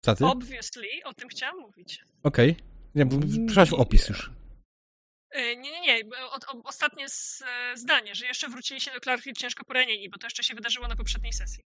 Staty? 0.06 0.26
Okej. 0.26 0.38
Obviously, 0.38 0.88
o 1.06 1.14
tym 1.14 1.30
chciałam 1.30 1.60
mówić. 1.60 2.04
Nie, 2.96 3.06
bo 3.06 3.16
Przepraszam, 3.48 3.80
opis 3.80 4.10
już. 4.10 4.32
E, 5.32 5.56
Nie, 5.56 5.72
nie, 5.72 5.82
nie. 5.82 6.10
Od, 6.32 6.44
o, 6.44 6.62
ostatnie 6.64 7.10
z, 7.10 7.42
e, 7.42 7.78
zdanie, 7.78 8.16
że 8.16 8.26
jeszcze 8.26 8.50
wróciliście 8.50 8.92
do 8.94 9.00
Clarkfield 9.00 9.38
ciężko 9.38 9.66
poranieni, 9.66 10.10
bo 10.10 10.18
to 10.18 10.26
jeszcze 10.28 10.44
się 10.44 10.56
wydarzyło 10.56 10.88
na 10.88 10.96
poprzedniej 10.96 11.34
sesji. 11.34 11.64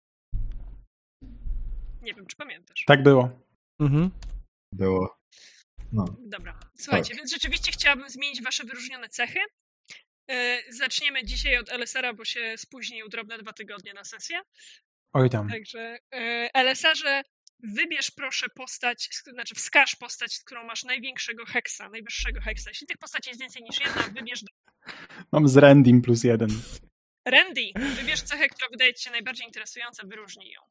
Nie 2.01 2.13
wiem, 2.13 2.25
czy 2.27 2.35
pamiętasz. 2.35 2.83
Tak 2.87 3.03
było. 3.03 3.29
Mhm. 3.79 4.11
Było. 4.71 5.17
No. 5.91 6.05
Dobra. 6.19 6.59
Słuchajcie, 6.77 7.09
Tak. 7.09 7.17
więc 7.17 7.31
rzeczywiście 7.31 7.71
chciałabym 7.71 8.09
zmienić 8.09 8.41
wasze 8.43 8.63
wyróżnione 8.63 9.09
cechy. 9.09 9.39
E, 10.31 10.59
Zaczniemy 10.69 11.25
dzisiaj 11.25 11.57
od 11.57 11.69
LSR-a, 11.69 12.13
bo 12.13 12.25
się 12.25 12.53
spóźnił 12.57 13.09
drobne 13.09 13.37
dwa 13.37 13.53
tygodnie 13.53 13.93
na 13.93 14.03
sesję. 14.03 14.41
Oj 15.13 15.29
tam. 15.29 15.49
Także 15.49 15.97
e, 16.13 16.49
LSR-ze 16.53 17.23
wybierz 17.63 18.11
proszę 18.11 18.47
postać, 18.55 19.09
znaczy 19.33 19.55
wskaż 19.55 19.95
postać, 19.95 20.33
z 20.33 20.43
którą 20.43 20.63
masz 20.63 20.83
największego 20.83 21.45
heksa, 21.45 21.89
najwyższego 21.89 22.41
heksa. 22.41 22.69
Jeśli 22.69 22.87
tych 22.87 22.97
postaci 22.97 23.29
jest 23.29 23.41
więcej 23.41 23.63
niż 23.63 23.79
jedna, 23.79 24.01
wybierz 24.01 24.43
Mam 25.31 25.47
z 25.47 25.57
Randim 25.57 26.01
plus 26.01 26.23
jeden. 26.23 26.49
Randy, 27.27 27.61
wybierz 27.95 28.21
cechę, 28.21 28.49
która 28.49 28.67
wydaje 28.71 28.93
ci 28.93 29.03
się 29.03 29.11
najbardziej 29.11 29.45
interesująca, 29.45 30.03
wyróżnij 30.07 30.51
ją. 30.51 30.61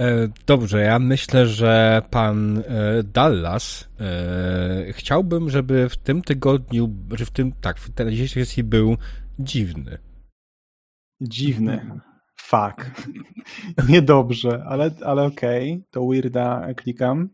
E, 0.00 0.28
Dobrze, 0.46 0.80
ja 0.80 0.98
myślę, 0.98 1.46
że 1.46 2.02
pan 2.10 2.58
e, 2.58 2.62
Dallas 3.02 3.88
e, 4.00 4.92
chciałbym, 4.92 5.50
żeby 5.50 5.88
w 5.88 5.96
tym 5.96 6.22
tygodniu, 6.22 6.88
że 7.10 7.24
w 7.24 7.30
tym, 7.30 7.52
tak, 7.52 7.78
w 7.78 7.94
tej 7.94 8.10
dzisiejszej 8.10 8.44
sesji 8.44 8.64
był 8.64 8.96
dziwny. 9.38 9.98
Dziwny. 11.20 12.00
Fuck. 12.40 12.90
Niedobrze, 13.88 14.64
ale, 14.68 14.90
ale 15.04 15.22
okej. 15.22 15.84
To 15.90 16.06
weirda 16.06 16.74
klikam. 16.74 17.28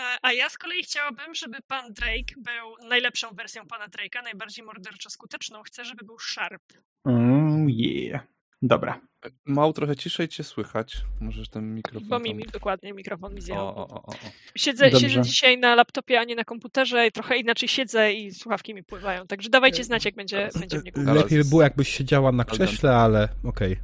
E, 0.00 0.16
A 0.22 0.32
ja 0.32 0.48
z 0.48 0.58
kolei 0.58 0.82
chciałabym, 0.82 1.34
żeby 1.34 1.58
pan 1.66 1.92
Drake 1.92 2.34
był 2.36 2.88
najlepszą 2.88 3.28
wersją 3.34 3.66
pana 3.66 3.88
Drake'a, 3.88 4.22
najbardziej 4.22 4.64
morderczo 4.64 5.10
skuteczną. 5.10 5.62
Chcę, 5.62 5.84
żeby 5.84 6.04
był 6.04 6.18
sharp. 6.18 6.62
Mm, 7.06 7.70
yeah. 7.70 8.33
Dobra. 8.66 9.00
Mało 9.46 9.72
trochę 9.72 9.96
ciszej 9.96 10.28
cię 10.28 10.44
słychać. 10.44 10.96
Możesz 11.20 11.48
ten 11.48 11.74
mikrofon 11.74 12.08
Bo 12.08 12.18
mi, 12.18 12.30
tam... 12.30 12.36
mi 12.38 12.44
dokładnie 12.52 12.92
mikrofon 12.92 13.34
mi 13.34 13.38
O, 13.38 13.42
zjadł. 13.42 13.60
o, 13.60 13.74
o, 13.76 13.88
o. 13.88 14.06
o. 14.06 14.12
Siedzę, 14.56 14.90
Dobrze. 14.90 15.08
siedzę 15.10 15.22
dzisiaj 15.22 15.58
na 15.58 15.74
laptopie, 15.74 16.20
a 16.20 16.24
nie 16.24 16.34
na 16.34 16.44
komputerze 16.44 17.06
i 17.06 17.12
trochę 17.12 17.36
inaczej 17.36 17.68
siedzę 17.68 18.12
i 18.12 18.34
słuchawki 18.34 18.74
mi 18.74 18.84
pływają. 18.84 19.26
Także 19.26 19.50
dawajcie 19.50 19.84
znać, 19.84 20.04
jak 20.04 20.14
będzie, 20.14 20.48
będzie 20.60 20.78
mnie 20.78 20.92
Ale 20.96 21.14
Lepiej 21.14 21.38
by 21.38 21.44
było, 21.44 21.62
jakbyś 21.62 21.88
siedziała 21.88 22.32
na 22.32 22.44
krześle, 22.44 22.96
ale 22.96 23.28
okej. 23.44 23.76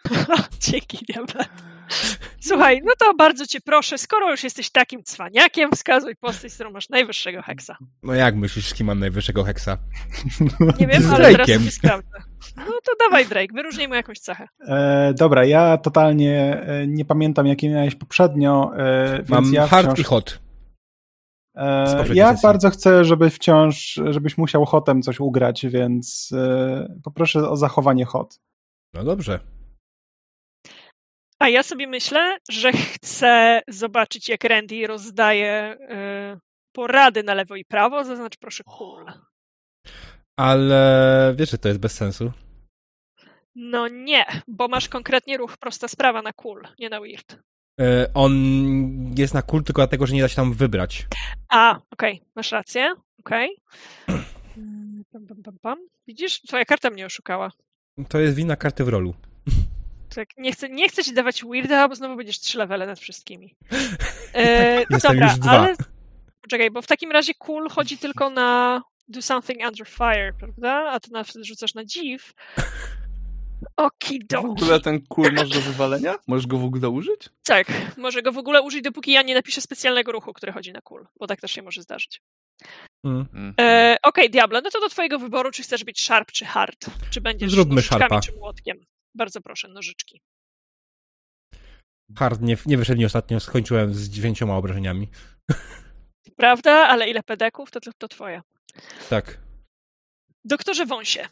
Dzięki, 0.60 0.98
diable. 1.06 1.44
Słuchaj, 2.40 2.80
no 2.84 2.92
to 2.98 3.14
bardzo 3.14 3.46
cię 3.46 3.60
proszę, 3.60 3.98
skoro 3.98 4.30
już 4.30 4.44
jesteś 4.44 4.70
takim 4.70 5.02
cwaniakiem, 5.04 5.70
wskazuj 5.72 6.16
postać, 6.16 6.52
z 6.52 6.54
którą 6.54 6.70
masz 6.70 6.88
najwyższego 6.88 7.42
heksa. 7.42 7.76
No 8.02 8.14
jak 8.14 8.36
myślisz, 8.36 8.68
z 8.68 8.74
kim 8.74 8.86
mam 8.86 8.98
najwyższego 8.98 9.44
heksa? 9.44 9.78
Nie 10.80 10.86
wiem, 10.86 11.02
Z 11.08 11.12
ale 11.12 11.32
teraz 11.32 11.48
sobie 11.48 11.70
sprawdzę. 11.70 12.18
No 12.56 12.64
to 12.64 12.92
dawaj, 13.06 13.26
Drake, 13.26 13.54
wyróżnij 13.54 13.88
mu 13.88 13.94
jakąś 13.94 14.18
cechę. 14.18 14.48
E, 14.68 15.14
dobra, 15.18 15.44
ja 15.44 15.78
totalnie 15.78 16.62
e, 16.62 16.86
nie 16.86 17.04
pamiętam, 17.04 17.46
jakie 17.46 17.68
miałeś 17.70 17.94
poprzednio, 17.94 18.70
e, 18.76 19.16
więc 19.16 19.28
Mam 19.28 19.52
ja 19.52 19.66
hard 19.66 19.86
wciąż, 19.86 19.98
i 19.98 20.04
hot. 20.04 20.38
e, 21.56 22.04
Ja 22.14 22.28
sesji. 22.32 22.42
bardzo 22.42 22.70
chcę, 22.70 23.04
żeby 23.04 23.30
wciąż, 23.30 24.00
żebyś 24.10 24.38
musiał 24.38 24.64
hotem 24.64 25.02
coś 25.02 25.20
ugrać, 25.20 25.66
więc 25.66 26.30
e, 26.34 27.00
poproszę 27.04 27.48
o 27.50 27.56
zachowanie 27.56 28.04
hot. 28.04 28.40
No 28.94 29.04
dobrze. 29.04 29.40
A 31.38 31.48
ja 31.48 31.62
sobie 31.62 31.86
myślę, 31.86 32.38
że 32.48 32.72
chcę 32.72 33.62
zobaczyć, 33.68 34.28
jak 34.28 34.44
Randy 34.44 34.86
rozdaje 34.86 35.76
y, 36.34 36.38
porady 36.72 37.22
na 37.22 37.34
lewo 37.34 37.56
i 37.56 37.64
prawo, 37.64 38.04
zaznacz 38.04 38.36
proszę 38.36 38.64
cool. 38.64 39.06
Ale 40.36 41.34
wiesz, 41.38 41.50
że 41.50 41.58
to 41.58 41.68
jest 41.68 41.80
bez 41.80 41.92
sensu. 41.92 42.32
No 43.54 43.88
nie, 43.88 44.24
bo 44.48 44.68
masz 44.68 44.88
konkretnie 44.88 45.36
ruch 45.36 45.56
prosta 45.56 45.88
sprawa 45.88 46.22
na 46.22 46.32
cool, 46.32 46.62
nie 46.78 46.88
na 46.88 47.00
weird. 47.00 47.38
E, 47.80 48.06
On 48.14 48.32
jest 49.18 49.34
na 49.34 49.42
kult 49.42 49.66
tylko 49.66 49.82
dlatego, 49.82 50.06
że 50.06 50.14
nie 50.14 50.22
da 50.22 50.28
się 50.28 50.36
tam 50.36 50.52
wybrać. 50.52 51.06
A, 51.48 51.80
okej, 51.90 52.22
masz 52.36 52.52
rację, 52.52 52.94
okej. 53.20 53.56
Mm, 54.56 55.02
Pam, 55.12 55.26
pam, 55.26 55.42
pam, 55.42 55.58
pam. 55.62 55.78
Widzisz, 56.06 56.42
twoja 56.42 56.64
karta 56.64 56.90
mnie 56.90 57.06
oszukała. 57.06 57.50
To 58.08 58.18
jest 58.18 58.34
wina 58.36 58.56
karty 58.56 58.84
w 58.84 58.88
rolu. 58.88 59.14
Tak, 60.14 60.28
nie 60.36 60.52
chcę, 60.52 60.68
nie 60.68 60.88
chcę 60.88 61.04
ci 61.04 61.14
dawać 61.14 61.44
weirda, 61.44 61.88
bo 61.88 61.94
znowu 61.94 62.16
będziesz 62.16 62.40
trzy 62.40 62.58
levele 62.58 62.86
nad 62.86 62.98
wszystkimi. 63.00 63.54
E, 64.34 64.74
no 64.76 64.84
Jestem 64.90 65.12
dobra, 65.12 65.26
już 65.30 65.38
dwa. 65.38 65.50
ale 65.50 65.74
poczekaj, 66.42 66.70
bo 66.70 66.82
w 66.82 66.86
takim 66.86 67.12
razie 67.12 67.34
cool 67.34 67.68
chodzi 67.68 67.98
tylko 67.98 68.30
na 68.30 68.82
do 69.08 69.22
something 69.22 69.60
under 69.68 69.88
fire, 69.88 70.32
prawda? 70.38 70.90
A 70.92 71.00
ty 71.00 71.10
na, 71.12 71.24
rzucasz 71.42 71.74
na 71.74 71.84
dziw. 71.84 72.32
W 73.62 73.66
Okidoki. 73.76 74.46
ogóle 74.46 74.80
ten 74.80 75.00
kul 75.08 75.32
masz 75.32 75.48
do 75.48 75.60
wywalenia? 75.60 76.14
Możesz 76.26 76.46
go 76.46 76.58
w 76.58 76.64
ogóle 76.64 76.88
użyć? 76.88 77.28
Tak, 77.46 77.66
może 77.96 78.22
go 78.22 78.32
w 78.32 78.38
ogóle 78.38 78.62
użyć, 78.62 78.82
dopóki 78.82 79.12
ja 79.12 79.22
nie 79.22 79.34
napiszę 79.34 79.60
specjalnego 79.60 80.12
ruchu, 80.12 80.32
który 80.32 80.52
chodzi 80.52 80.72
na 80.72 80.80
cool, 80.80 81.06
bo 81.20 81.26
tak 81.26 81.40
też 81.40 81.50
się 81.52 81.62
może 81.62 81.82
zdarzyć. 81.82 82.22
Mm. 83.04 83.20
Mhm. 83.20 83.54
E, 83.60 83.96
Okej, 84.02 84.30
Diablo, 84.30 84.60
no 84.64 84.70
to 84.70 84.80
do 84.80 84.88
twojego 84.88 85.18
wyboru, 85.18 85.50
czy 85.50 85.62
chcesz 85.62 85.84
być 85.84 86.00
sharp, 86.04 86.32
czy 86.32 86.44
hard. 86.44 86.86
Czy 87.10 87.20
będziesz 87.20 87.50
Zróbmy 87.50 87.74
nożyczkami, 87.74 88.00
sharpa. 88.00 88.20
czy 88.20 88.32
młotkiem. 88.32 88.76
Bardzo 89.16 89.40
proszę, 89.40 89.68
nożyczki. 89.68 90.20
Hard 92.18 92.40
nie, 92.40 92.56
nie 92.66 92.78
wyszedł 92.78 92.98
mi 92.98 93.04
ostatnio, 93.04 93.40
skończyłem 93.40 93.94
z 93.94 94.08
dziewięcioma 94.08 94.56
obrażeniami. 94.56 95.08
Prawda? 96.36 96.72
Ale 96.72 97.10
ile 97.10 97.22
pedeków, 97.22 97.70
to, 97.70 97.80
to, 97.80 97.90
to 97.98 98.08
twoje. 98.08 98.42
Tak. 99.10 99.38
Doktorze 100.44 100.86
Wąsie. 100.86 101.28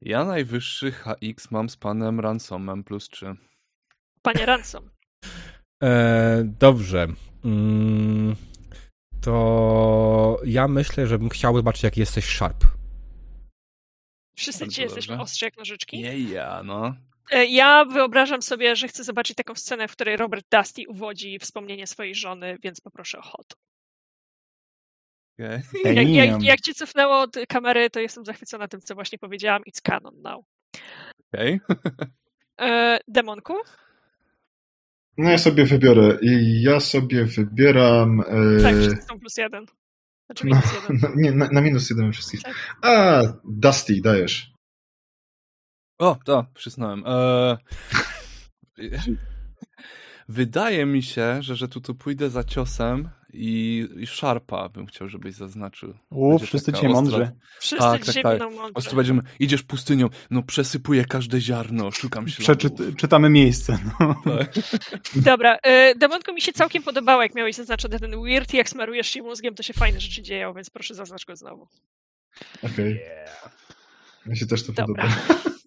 Ja 0.00 0.24
najwyższy 0.24 0.92
HX 0.92 1.50
mam 1.50 1.68
z 1.68 1.76
panem 1.76 2.20
Ransomem 2.20 2.84
plus 2.84 3.08
3. 3.08 3.36
Panie 4.22 4.46
Ransom. 4.46 4.90
E, 5.82 6.42
dobrze. 6.44 7.06
Mm, 7.44 8.36
to 9.20 10.40
ja 10.44 10.68
myślę, 10.68 11.06
że 11.06 11.18
bym 11.18 11.28
chciał 11.28 11.56
zobaczyć, 11.56 11.82
jak 11.82 11.96
jesteś 11.96 12.36
sharp. 12.36 12.64
Wszyscy 14.34 14.68
dzisiaj 14.68 14.84
jesteśmy 14.84 15.20
ostrzy 15.20 15.44
jak 15.44 15.56
nożyczki. 15.56 16.00
Jeja, 16.00 16.62
no. 16.64 16.94
E, 17.30 17.44
Ja 17.46 17.84
wyobrażam 17.84 18.42
sobie, 18.42 18.76
że 18.76 18.88
chcę 18.88 19.04
zobaczyć 19.04 19.36
taką 19.36 19.54
scenę, 19.54 19.88
w 19.88 19.92
której 19.92 20.16
Robert 20.16 20.46
Dusty 20.50 20.82
uwodzi 20.88 21.38
wspomnienie 21.38 21.86
swojej 21.86 22.14
żony, 22.14 22.58
więc 22.62 22.80
poproszę 22.80 23.18
o 23.18 23.22
hot. 23.22 23.56
Okay. 25.38 25.62
Jak, 25.94 26.08
jak, 26.08 26.42
jak 26.42 26.60
ci 26.60 26.74
cofnęło 26.74 27.20
od 27.20 27.36
kamery, 27.48 27.90
to 27.90 28.00
jestem 28.00 28.24
zachwycona 28.24 28.68
tym, 28.68 28.80
co 28.80 28.94
właśnie 28.94 29.18
powiedziałam. 29.18 29.62
It's 29.62 29.82
canon 29.82 30.22
now. 30.22 30.44
Okay. 31.32 31.60
E, 32.60 32.98
demonku? 33.08 33.54
No 35.18 35.30
ja 35.30 35.38
sobie 35.38 35.64
wybiorę. 35.64 36.18
I 36.22 36.62
ja 36.62 36.80
sobie 36.80 37.24
wybieram. 37.24 38.20
E, 38.20 38.62
Tak, 38.62 38.74
wszyscy 38.76 39.02
są 39.02 39.20
plus 39.20 39.36
jeden. 39.36 39.66
Znaczy 40.32 40.46
no, 40.46 40.56
minus 40.56 40.74
jeden. 40.74 40.98
no, 41.02 41.08
nie, 41.22 41.32
na, 41.32 41.48
na 41.52 41.60
minus 41.60 41.90
jeden 41.90 42.12
wszystkich. 42.12 42.42
Tak. 42.42 42.76
A, 42.82 43.22
Dusty, 43.44 44.00
dajesz. 44.00 44.52
O, 45.98 46.18
to, 46.24 46.46
przysnąłem. 46.54 47.04
Eee... 47.06 47.56
Wydaje 50.28 50.86
mi 50.86 51.02
się, 51.02 51.42
że, 51.42 51.56
że 51.56 51.68
tu, 51.68 51.80
tu 51.80 51.94
pójdę 51.94 52.30
za 52.30 52.44
ciosem 52.44 53.10
I, 53.32 53.88
I 53.96 54.06
Sharpa 54.06 54.68
bym 54.68 54.86
chciał, 54.86 55.08
żebyś 55.08 55.34
zaznaczył. 55.34 55.94
U, 56.10 56.38
wszyscy 56.38 56.72
cię 56.72 56.78
ostra- 56.78 56.92
mądrzy. 56.92 57.30
Wszyscy 57.60 57.76
Tak, 57.84 58.04
tak, 58.06 58.14
tak. 58.14 58.24
będą 58.24 58.50
mądrzy. 58.50 58.96
będziemy, 58.96 59.22
idziesz 59.40 59.62
pustynią, 59.62 60.08
no 60.30 60.42
przesypuję 60.42 61.04
każde 61.04 61.40
ziarno, 61.40 61.90
szukam 61.90 62.28
śladów. 62.28 62.44
Przeczyt, 62.58 62.96
czytamy 62.96 63.30
miejsce. 63.30 63.78
No. 64.00 64.14
Tak. 64.24 64.52
Dobra, 65.30 65.56
y, 65.56 65.94
Demonko 65.98 66.32
mi 66.32 66.40
się 66.40 66.52
całkiem 66.52 66.82
podobało, 66.82 67.22
jak 67.22 67.34
miałeś 67.34 67.56
zaznaczony 67.56 67.98
ten 68.00 68.22
weird 68.22 68.54
i 68.54 68.56
jak 68.56 68.68
smarujesz 68.68 69.06
się 69.08 69.22
mózgiem, 69.22 69.54
to 69.54 69.62
się 69.62 69.72
fajne 69.72 70.00
rzeczy 70.00 70.22
dzieją, 70.22 70.54
więc 70.54 70.70
proszę 70.70 70.94
zaznacz 70.94 71.24
go 71.24 71.36
znowu. 71.36 71.68
Okej. 72.62 73.00
Mi 74.26 74.36
się 74.36 74.46
też 74.46 74.66
to 74.66 74.72
Dobra. 74.72 75.04
podoba. 75.04 75.50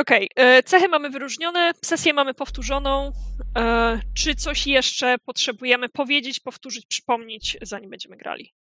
Okej, 0.00 0.30
y, 0.58 0.62
cechy 0.62 0.88
mamy 0.88 1.10
wyróżnione, 1.10 1.72
sesję 1.84 2.12
mamy 2.12 2.34
powtórzoną. 2.34 3.12
E, 3.58 4.00
Czy 4.14 4.34
coś 4.34 4.66
jeszcze 4.66 5.18
potrzebujemy 5.18 5.88
powiedzieć, 5.88 6.40
powtórzyć, 6.40 6.86
przypomnieć, 6.86 7.56
zanim 7.62 7.90
będziemy 7.90 8.16
grali? 8.16 8.54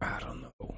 I 0.00 0.04
don't 0.04 0.38
know. 0.38 0.72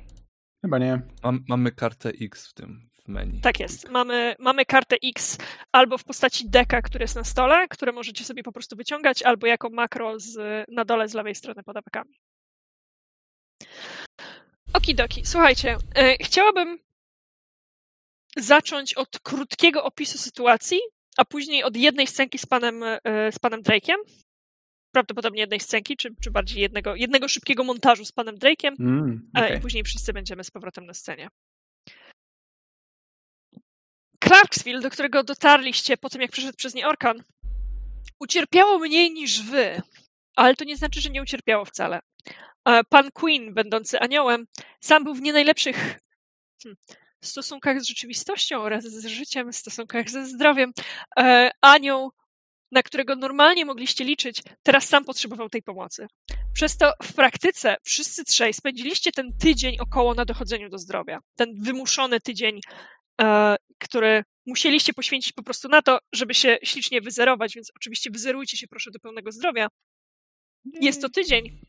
Chyba 0.65 0.79
nie. 0.79 1.01
Mam, 1.23 1.45
mamy 1.49 1.73
kartę 1.73 2.13
X 2.21 2.47
w 2.51 2.55
tym, 2.55 2.91
w 3.05 3.09
menu. 3.09 3.41
Tak 3.41 3.61
jest. 3.61 3.89
Mamy, 3.91 4.37
mamy 4.39 4.65
kartę 4.65 4.97
X 5.05 5.39
albo 5.73 5.99
w 5.99 6.05
postaci 6.05 6.51
deka, 6.51 6.83
który 6.83 7.03
jest 7.05 7.17
na 7.17 7.25
stole, 7.25 7.69
które 7.69 7.93
możecie 7.93 8.25
sobie 8.25 8.43
po 8.43 8.53
prostu 8.53 8.77
wyciągać, 8.77 9.23
albo 9.23 9.47
jako 9.47 9.71
makro 9.71 10.21
z, 10.21 10.65
na 10.69 10.85
dole 10.85 11.09
z 11.09 11.15
lewej 11.15 11.35
strony 11.35 11.63
pod 11.63 11.77
apekami. 11.77 12.21
Okidoki. 14.73 15.23
Słuchajcie, 15.25 15.77
e, 15.95 16.17
chciałabym 16.25 16.79
zacząć 18.37 18.95
od 18.95 19.19
krótkiego 19.23 19.85
opisu 19.85 20.19
sytuacji, 20.19 20.79
a 21.17 21.25
później 21.25 21.65
od 21.65 21.77
jednej 21.77 22.07
scenki 22.07 22.39
z 22.39 22.47
panem, 22.47 22.83
e, 22.83 23.01
z 23.33 23.39
panem 23.39 23.63
Drake'iem. 23.63 23.97
Prawdopodobnie 24.95 25.41
jednej 25.41 25.61
scenki, 25.61 25.97
czy, 25.97 26.15
czy 26.23 26.31
bardziej 26.31 26.63
jednego, 26.63 26.95
jednego 26.95 27.29
szybkiego 27.29 27.65
montażu 27.65 28.05
z 28.05 28.13
panem 28.13 28.37
Drake'iem. 28.37 28.73
Mm, 28.81 29.31
E, 29.37 29.45
okej. 29.45 29.59
I 29.59 29.61
później 29.61 29.85
wszyscy 29.85 30.13
będziemy 30.13 30.45
z 30.45 30.51
powrotem 30.51 30.87
na 30.87 30.95
scenie. 30.95 31.29
Clarksville, 34.25 34.81
do 34.81 34.91
którego 34.91 35.23
dotarliście 35.25 35.97
po 35.97 36.09
tym, 36.09 36.21
jak 36.21 36.31
przeszedł 36.31 36.57
przez 36.57 36.75
nie 36.75 36.89
Orkan, 36.89 37.23
ucierpiało 38.21 38.79
mniej 38.79 39.13
niż 39.13 39.43
wy, 39.43 39.83
ale 40.37 40.55
to 40.55 40.65
nie 40.65 40.77
znaczy, 40.77 41.01
że 41.01 41.11
nie 41.11 41.23
ucierpiało 41.23 41.65
wcale. 41.65 42.01
E, 42.69 42.85
Pan 42.85 43.11
Queen, 43.13 43.55
będący 43.55 44.01
aniołem, 44.01 44.47
sam 44.81 45.05
był 45.05 45.15
w 45.15 45.23
nie 45.23 45.33
najlepszych 45.33 45.99
hmm, 47.27 47.33
stosunkach 47.33 47.81
z 47.81 47.87
rzeczywistością 47.87 48.63
oraz 48.63 48.85
z 48.85 49.07
życiem, 49.07 49.53
stosunkach 49.53 50.11
ze 50.11 50.27
zdrowiem. 50.27 50.73
E, 51.19 51.51
Anioł, 51.61 52.11
na 52.73 52.83
którego 52.83 53.17
normalnie 53.17 53.65
mogliście 53.65 54.05
liczyć, 54.05 54.43
teraz 54.63 54.89
sam 54.89 55.05
potrzebował 55.05 55.49
tej 55.49 55.63
pomocy. 55.63 56.07
Przez 56.55 56.77
to 56.77 56.93
w 57.03 57.13
praktyce 57.15 57.77
wszyscy 57.83 58.25
trzej 58.25 58.55
spędziliście 58.55 59.13
ten 59.13 59.39
tydzień 59.39 59.77
około 59.81 60.15
na 60.15 60.25
dochodzeniu 60.25 60.69
do 60.69 60.79
zdrowia. 60.79 61.19
Ten 61.37 61.55
wymuszony 61.63 62.21
tydzień, 62.21 62.61
e, 63.21 63.57
który 63.79 64.25
musieliście 64.47 64.93
poświęcić 64.93 65.33
po 65.33 65.43
prostu 65.43 65.69
na 65.69 65.83
to, 65.83 65.99
żeby 66.13 66.35
się 66.35 66.59
ślicznie 66.63 67.01
wyzerować, 67.01 67.55
więc 67.55 67.73
oczywiście 67.77 68.11
wyzerujcie 68.11 68.57
się 68.57 68.69
proszę 68.69 68.91
do 68.91 68.99
pełnego 68.99 69.33
zdrowia. 69.33 69.69
Jest 70.81 71.03
to 71.03 71.09
tydzień, 71.09 71.61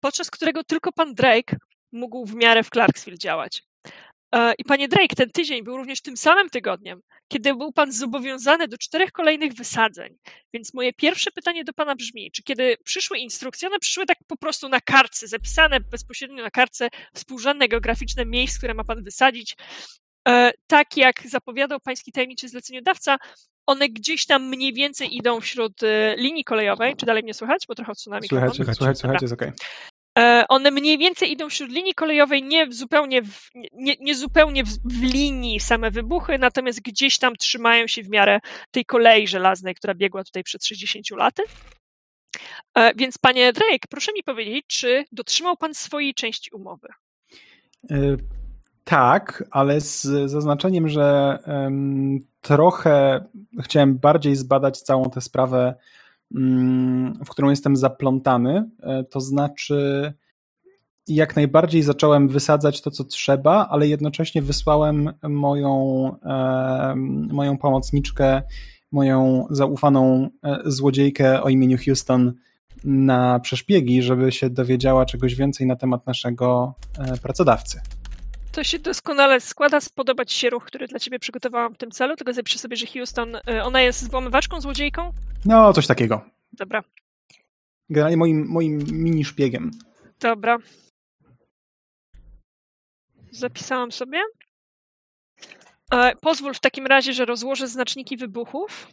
podczas 0.00 0.30
którego 0.30 0.64
tylko 0.64 0.92
pan 0.92 1.14
Drake 1.14 1.56
mógł 1.92 2.26
w 2.26 2.34
miarę 2.34 2.62
w 2.62 2.70
Clarksville 2.70 3.18
działać. 3.18 3.62
E, 4.34 4.54
I 4.58 4.64
panie 4.64 4.88
Drake, 4.88 5.16
ten 5.16 5.30
tydzień 5.30 5.64
był 5.64 5.76
również 5.76 6.02
tym 6.02 6.16
samym 6.16 6.50
tygodniem, 6.50 7.00
kiedy 7.28 7.54
był 7.54 7.72
pan 7.72 7.92
zobowiązany 7.92 8.68
do 8.68 8.78
czterech 8.78 9.12
kolejnych 9.12 9.52
wysadzeń. 9.52 10.16
Więc 10.54 10.74
moje 10.74 10.92
pierwsze 10.92 11.30
pytanie 11.30 11.64
do 11.64 11.72
pana 11.72 11.94
brzmi, 11.94 12.30
czy 12.30 12.42
kiedy 12.42 12.76
przyszły 12.84 13.18
instrukcje, 13.18 13.68
one 13.68 13.78
przyszły 13.78 14.06
tak 14.06 14.18
po 14.26 14.36
prostu 14.36 14.68
na 14.68 14.80
kartce, 14.80 15.28
zapisane 15.28 15.80
bezpośrednio 15.80 16.42
na 16.42 16.50
kartce 16.50 16.88
współrzędne 17.14 17.68
geograficzne 17.68 18.26
miejsc, 18.26 18.58
które 18.58 18.74
ma 18.74 18.84
pan 18.84 19.02
wysadzić, 19.04 19.56
e, 20.28 20.50
tak 20.66 20.96
jak 20.96 21.22
zapowiadał 21.28 21.80
pański 21.80 22.12
tajemniczy 22.12 22.48
zleceniodawca, 22.48 23.16
one 23.66 23.88
gdzieś 23.88 24.26
tam 24.26 24.48
mniej 24.48 24.72
więcej 24.72 25.16
idą 25.16 25.40
wśród 25.40 25.82
e, 25.82 26.16
linii 26.16 26.44
kolejowej. 26.44 26.96
Czy 26.96 27.06
dalej 27.06 27.22
mnie 27.22 27.34
słychać? 27.34 27.64
Bo 27.68 27.74
trochę 27.74 27.94
Słychać, 27.94 28.22
mikrofon. 28.22 28.54
słychać, 28.54 28.78
Dobra. 28.78 28.94
słychać, 28.94 29.22
jest 29.22 29.34
okej. 29.34 29.48
E, 29.48 29.52
One 30.48 30.70
mniej 30.70 30.98
więcej 30.98 31.32
idą 31.32 31.48
wśród 31.48 31.70
linii 31.70 31.94
kolejowej, 31.94 32.42
nie 32.42 32.72
zupełnie 32.72 33.22
w, 33.22 33.50
nie, 33.72 33.96
nie 34.00 34.14
zupełnie 34.14 34.64
w, 34.64 34.68
w 34.84 35.02
linii 35.02 35.60
same 35.60 35.90
wybuchy, 35.90 36.38
natomiast 36.38 36.80
gdzieś 36.80 37.18
tam 37.18 37.36
trzymają 37.36 37.86
się 37.86 38.02
w 38.02 38.08
miarę 38.08 38.40
tej 38.70 38.84
kolei 38.84 39.28
żelaznej, 39.28 39.74
która 39.74 39.94
biegła 39.94 40.24
tutaj 40.24 40.42
przed 40.44 40.64
60 40.64 41.10
laty. 41.10 41.42
E, 42.74 42.94
Więc 42.94 43.18
panie 43.18 43.52
Drake, 43.52 43.88
proszę 43.90 44.12
mi 44.12 44.22
powiedzieć, 44.22 44.64
czy 44.66 45.04
dotrzymał 45.12 45.56
pan 45.56 45.74
swojej 45.74 46.14
części 46.14 46.50
umowy? 46.52 46.88
Y, 47.90 48.16
Tak, 48.84 49.44
ale 49.50 49.80
z 49.80 50.02
zaznaczeniem, 50.30 50.88
że 50.88 51.38
em, 51.46 52.20
trochę 52.40 53.24
chciałem 53.62 53.98
bardziej 53.98 54.36
zbadać 54.36 54.80
całą 54.80 55.10
tę 55.10 55.20
sprawę, 55.20 55.74
w 57.24 57.28
którą 57.30 57.50
jestem 57.50 57.76
zaplątany. 57.76 58.70
E, 58.82 59.04
To 59.04 59.20
znaczy, 59.20 60.12
jak 61.08 61.36
najbardziej 61.36 61.82
zacząłem 61.82 62.28
wysadzać 62.28 62.80
to, 62.80 62.90
co 62.90 63.04
trzeba, 63.04 63.68
ale 63.68 63.88
jednocześnie 63.88 64.42
wysłałem 64.42 65.10
moją, 65.22 66.06
em, 66.22 67.28
moją 67.32 67.58
pomocniczkę, 67.58 68.42
moją 68.92 69.46
zaufaną 69.50 70.28
e, 70.44 70.58
złodziejkę 70.64 71.42
o 71.42 71.48
imieniu 71.48 71.78
Houston 71.84 72.32
na 72.84 73.40
przeszpiegi, 73.40 74.02
żeby 74.02 74.32
się 74.32 74.50
dowiedziała 74.50 75.06
czegoś 75.06 75.34
więcej 75.34 75.66
na 75.66 75.76
temat 75.76 76.06
naszego 76.06 76.74
e, 76.98 77.16
pracodawcy. 77.16 77.80
To 78.52 78.64
się 78.64 78.78
doskonale 78.78 79.40
składa, 79.40 79.80
spodobać 79.80 80.32
się 80.32 80.50
ruch, 80.50 80.64
który 80.64 80.88
dla 80.88 80.98
ciebie 80.98 81.18
przygotowałam 81.18 81.74
w 81.74 81.78
tym 81.78 81.90
celu, 81.90 82.16
tylko 82.16 82.32
zapiszę 82.32 82.58
sobie, 82.58 82.76
że 82.76 82.86
Houston, 82.86 83.36
e, 83.36 83.64
ona 83.64 83.80
jest 83.80 84.10
włamywaczką, 84.10 84.60
złodziejką? 84.60 85.12
No, 85.44 85.72
coś 85.72 85.86
takiego. 85.86 86.24
Dobra, 86.52 86.82
Generalnie 87.90 88.16
moim, 88.16 88.46
moim 88.48 88.78
mini 88.92 89.24
szpiegiem. 89.24 89.70
dobra. 90.20 90.58
Zapisałam 93.30 93.92
sobie. 93.92 94.22
E, 95.92 96.16
Pozwól 96.16 96.54
w 96.54 96.60
takim 96.60 96.86
razie, 96.86 97.12
że 97.12 97.24
rozłożę 97.24 97.68
znaczniki 97.68 98.16
wybuchów. 98.16 98.88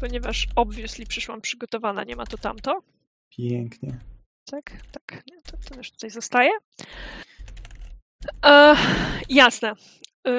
Ponieważ 0.00 0.46
obviously 0.56 1.06
przyszłam 1.06 1.40
przygotowana, 1.40 2.04
nie 2.04 2.16
ma 2.16 2.26
to 2.26 2.38
tamto. 2.38 2.82
Pięknie. 3.36 4.00
Tak, 4.44 4.70
tak, 4.92 5.22
to, 5.44 5.56
to 5.68 5.76
już 5.76 5.90
tutaj 5.90 6.10
zostaje. 6.10 6.50
E, 8.46 8.76
jasne. 9.28 9.72
E, 10.26 10.32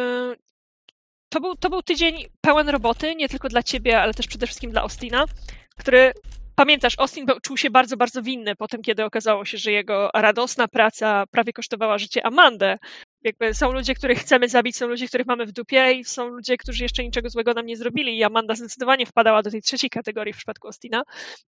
to, 1.30 1.40
był, 1.40 1.56
to 1.56 1.70
był 1.70 1.84
tydzień 1.84 2.26
pełen 2.42 2.70
roboty, 2.70 3.16
nie 3.16 3.30
tylko 3.30 3.50
dla 3.50 3.64
ciebie, 3.64 4.02
ale 4.02 4.14
też 4.14 4.28
przede 4.28 4.48
wszystkim 4.48 4.72
dla 4.72 4.82
Austina, 4.82 5.26
który, 5.78 6.14
pamiętasz, 6.56 7.00
Austin 7.00 7.26
czuł 7.42 7.58
się 7.58 7.70
bardzo, 7.70 7.98
bardzo 7.98 8.22
winny 8.22 8.56
po 8.56 8.68
tym, 8.68 8.82
kiedy 8.82 9.06
okazało 9.06 9.46
się, 9.46 9.58
że 9.58 9.72
jego 9.72 10.10
radosna 10.14 10.68
praca 10.68 11.24
prawie 11.32 11.54
kosztowała 11.54 11.98
życie 11.98 12.26
Amandę. 12.26 12.78
Jakby 13.24 13.54
są 13.54 13.72
ludzie, 13.72 13.96
których 13.96 14.20
chcemy 14.20 14.50
zabić, 14.50 14.78
są 14.78 14.88
ludzie, 14.88 15.08
których 15.08 15.28
mamy 15.28 15.46
w 15.46 15.52
dupie 15.52 15.92
i 15.92 16.04
są 16.04 16.28
ludzie, 16.28 16.58
którzy 16.58 16.84
jeszcze 16.84 17.04
niczego 17.04 17.30
złego 17.30 17.54
nam 17.54 17.66
nie 17.66 17.78
zrobili 17.78 18.18
i 18.18 18.24
Amanda 18.24 18.56
zdecydowanie 18.56 19.06
wpadała 19.06 19.44
do 19.44 19.52
tej 19.52 19.62
trzeciej 19.62 19.90
kategorii 19.90 20.34
w 20.34 20.38
przypadku 20.38 20.68
Austina. 20.68 21.04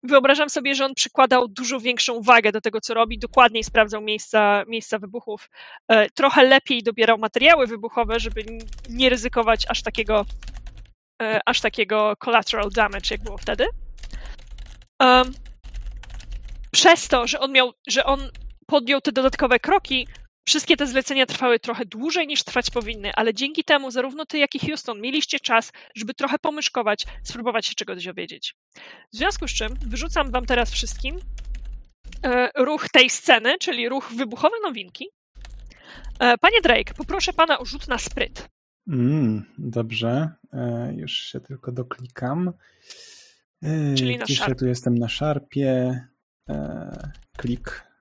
Wyobrażam 0.03 0.49
sobie, 0.49 0.75
że 0.75 0.85
on 0.85 0.93
przykładał 0.93 1.47
dużo 1.47 1.79
większą 1.79 2.21
wagę 2.21 2.51
do 2.51 2.61
tego, 2.61 2.81
co 2.81 2.93
robi, 2.93 3.19
dokładniej 3.19 3.63
sprawdzał 3.63 4.01
miejsca, 4.01 4.63
miejsca 4.67 4.99
wybuchów, 4.99 5.49
e, 5.87 6.09
trochę 6.09 6.43
lepiej 6.43 6.83
dobierał 6.83 7.17
materiały 7.17 7.67
wybuchowe, 7.67 8.19
żeby 8.19 8.45
nie 8.89 9.09
ryzykować 9.09 9.65
aż 9.69 9.81
takiego, 9.81 10.25
e, 11.21 11.39
aż 11.45 11.61
takiego 11.61 12.13
collateral 12.19 12.69
damage, 12.71 13.07
jak 13.11 13.23
było 13.23 13.37
wtedy. 13.37 13.65
Em, 14.99 15.31
przez 16.71 17.07
to, 17.07 17.27
że 17.27 17.39
on 17.39 17.51
miał, 17.51 17.71
że 17.87 18.05
on 18.05 18.29
podjął 18.65 19.01
te 19.01 19.11
dodatkowe 19.11 19.59
kroki, 19.59 20.07
wszystkie 20.45 20.77
te 20.77 20.87
zlecenia 20.87 21.25
trwały 21.25 21.59
trochę 21.59 21.85
dłużej 21.85 22.27
niż 22.27 22.43
trwać 22.43 22.69
powinny, 22.69 23.11
ale 23.13 23.33
dzięki 23.33 23.63
temu 23.63 23.91
zarówno 23.91 24.25
ty, 24.25 24.37
jak 24.37 24.55
i 24.55 24.59
Houston 24.59 25.01
mieliście 25.01 25.39
czas, 25.39 25.71
żeby 25.95 26.13
trochę 26.13 26.39
pomyszkować, 26.39 27.05
spróbować 27.23 27.65
się 27.65 27.75
czegoś 27.75 28.05
dowiedzieć. 28.05 28.55
W 29.13 29.17
związku 29.17 29.47
z 29.47 29.51
czym 29.51 29.73
wyrzucam 29.87 30.31
wam 30.31 30.45
teraz 30.45 30.71
wszystkim 30.71 31.19
e, 32.23 32.49
ruch 32.63 32.89
tej 32.89 33.09
sceny, 33.09 33.57
czyli 33.59 33.89
ruch 33.89 34.11
wybuchowe 34.15 34.55
nowinki. 34.63 35.07
E, 36.19 36.37
Panie 36.37 36.61
Drake, 36.61 36.93
poproszę 36.93 37.33
pana 37.33 37.59
o 37.59 37.65
rzut 37.65 37.87
na 37.87 37.97
spryt. 37.97 38.49
Mm, 38.87 39.45
dobrze. 39.57 40.29
E, 40.53 40.93
już 40.97 41.11
się 41.11 41.39
tylko 41.39 41.71
doklikam. 41.71 42.53
Czyli 43.97 44.17
na 44.17 44.25
gdzieś 44.25 44.39
ja 44.39 44.45
szarp. 44.45 44.59
tu 44.59 44.67
jestem 44.67 44.97
na 44.97 45.09
szarpie. 45.09 46.01
Klik. 47.37 47.92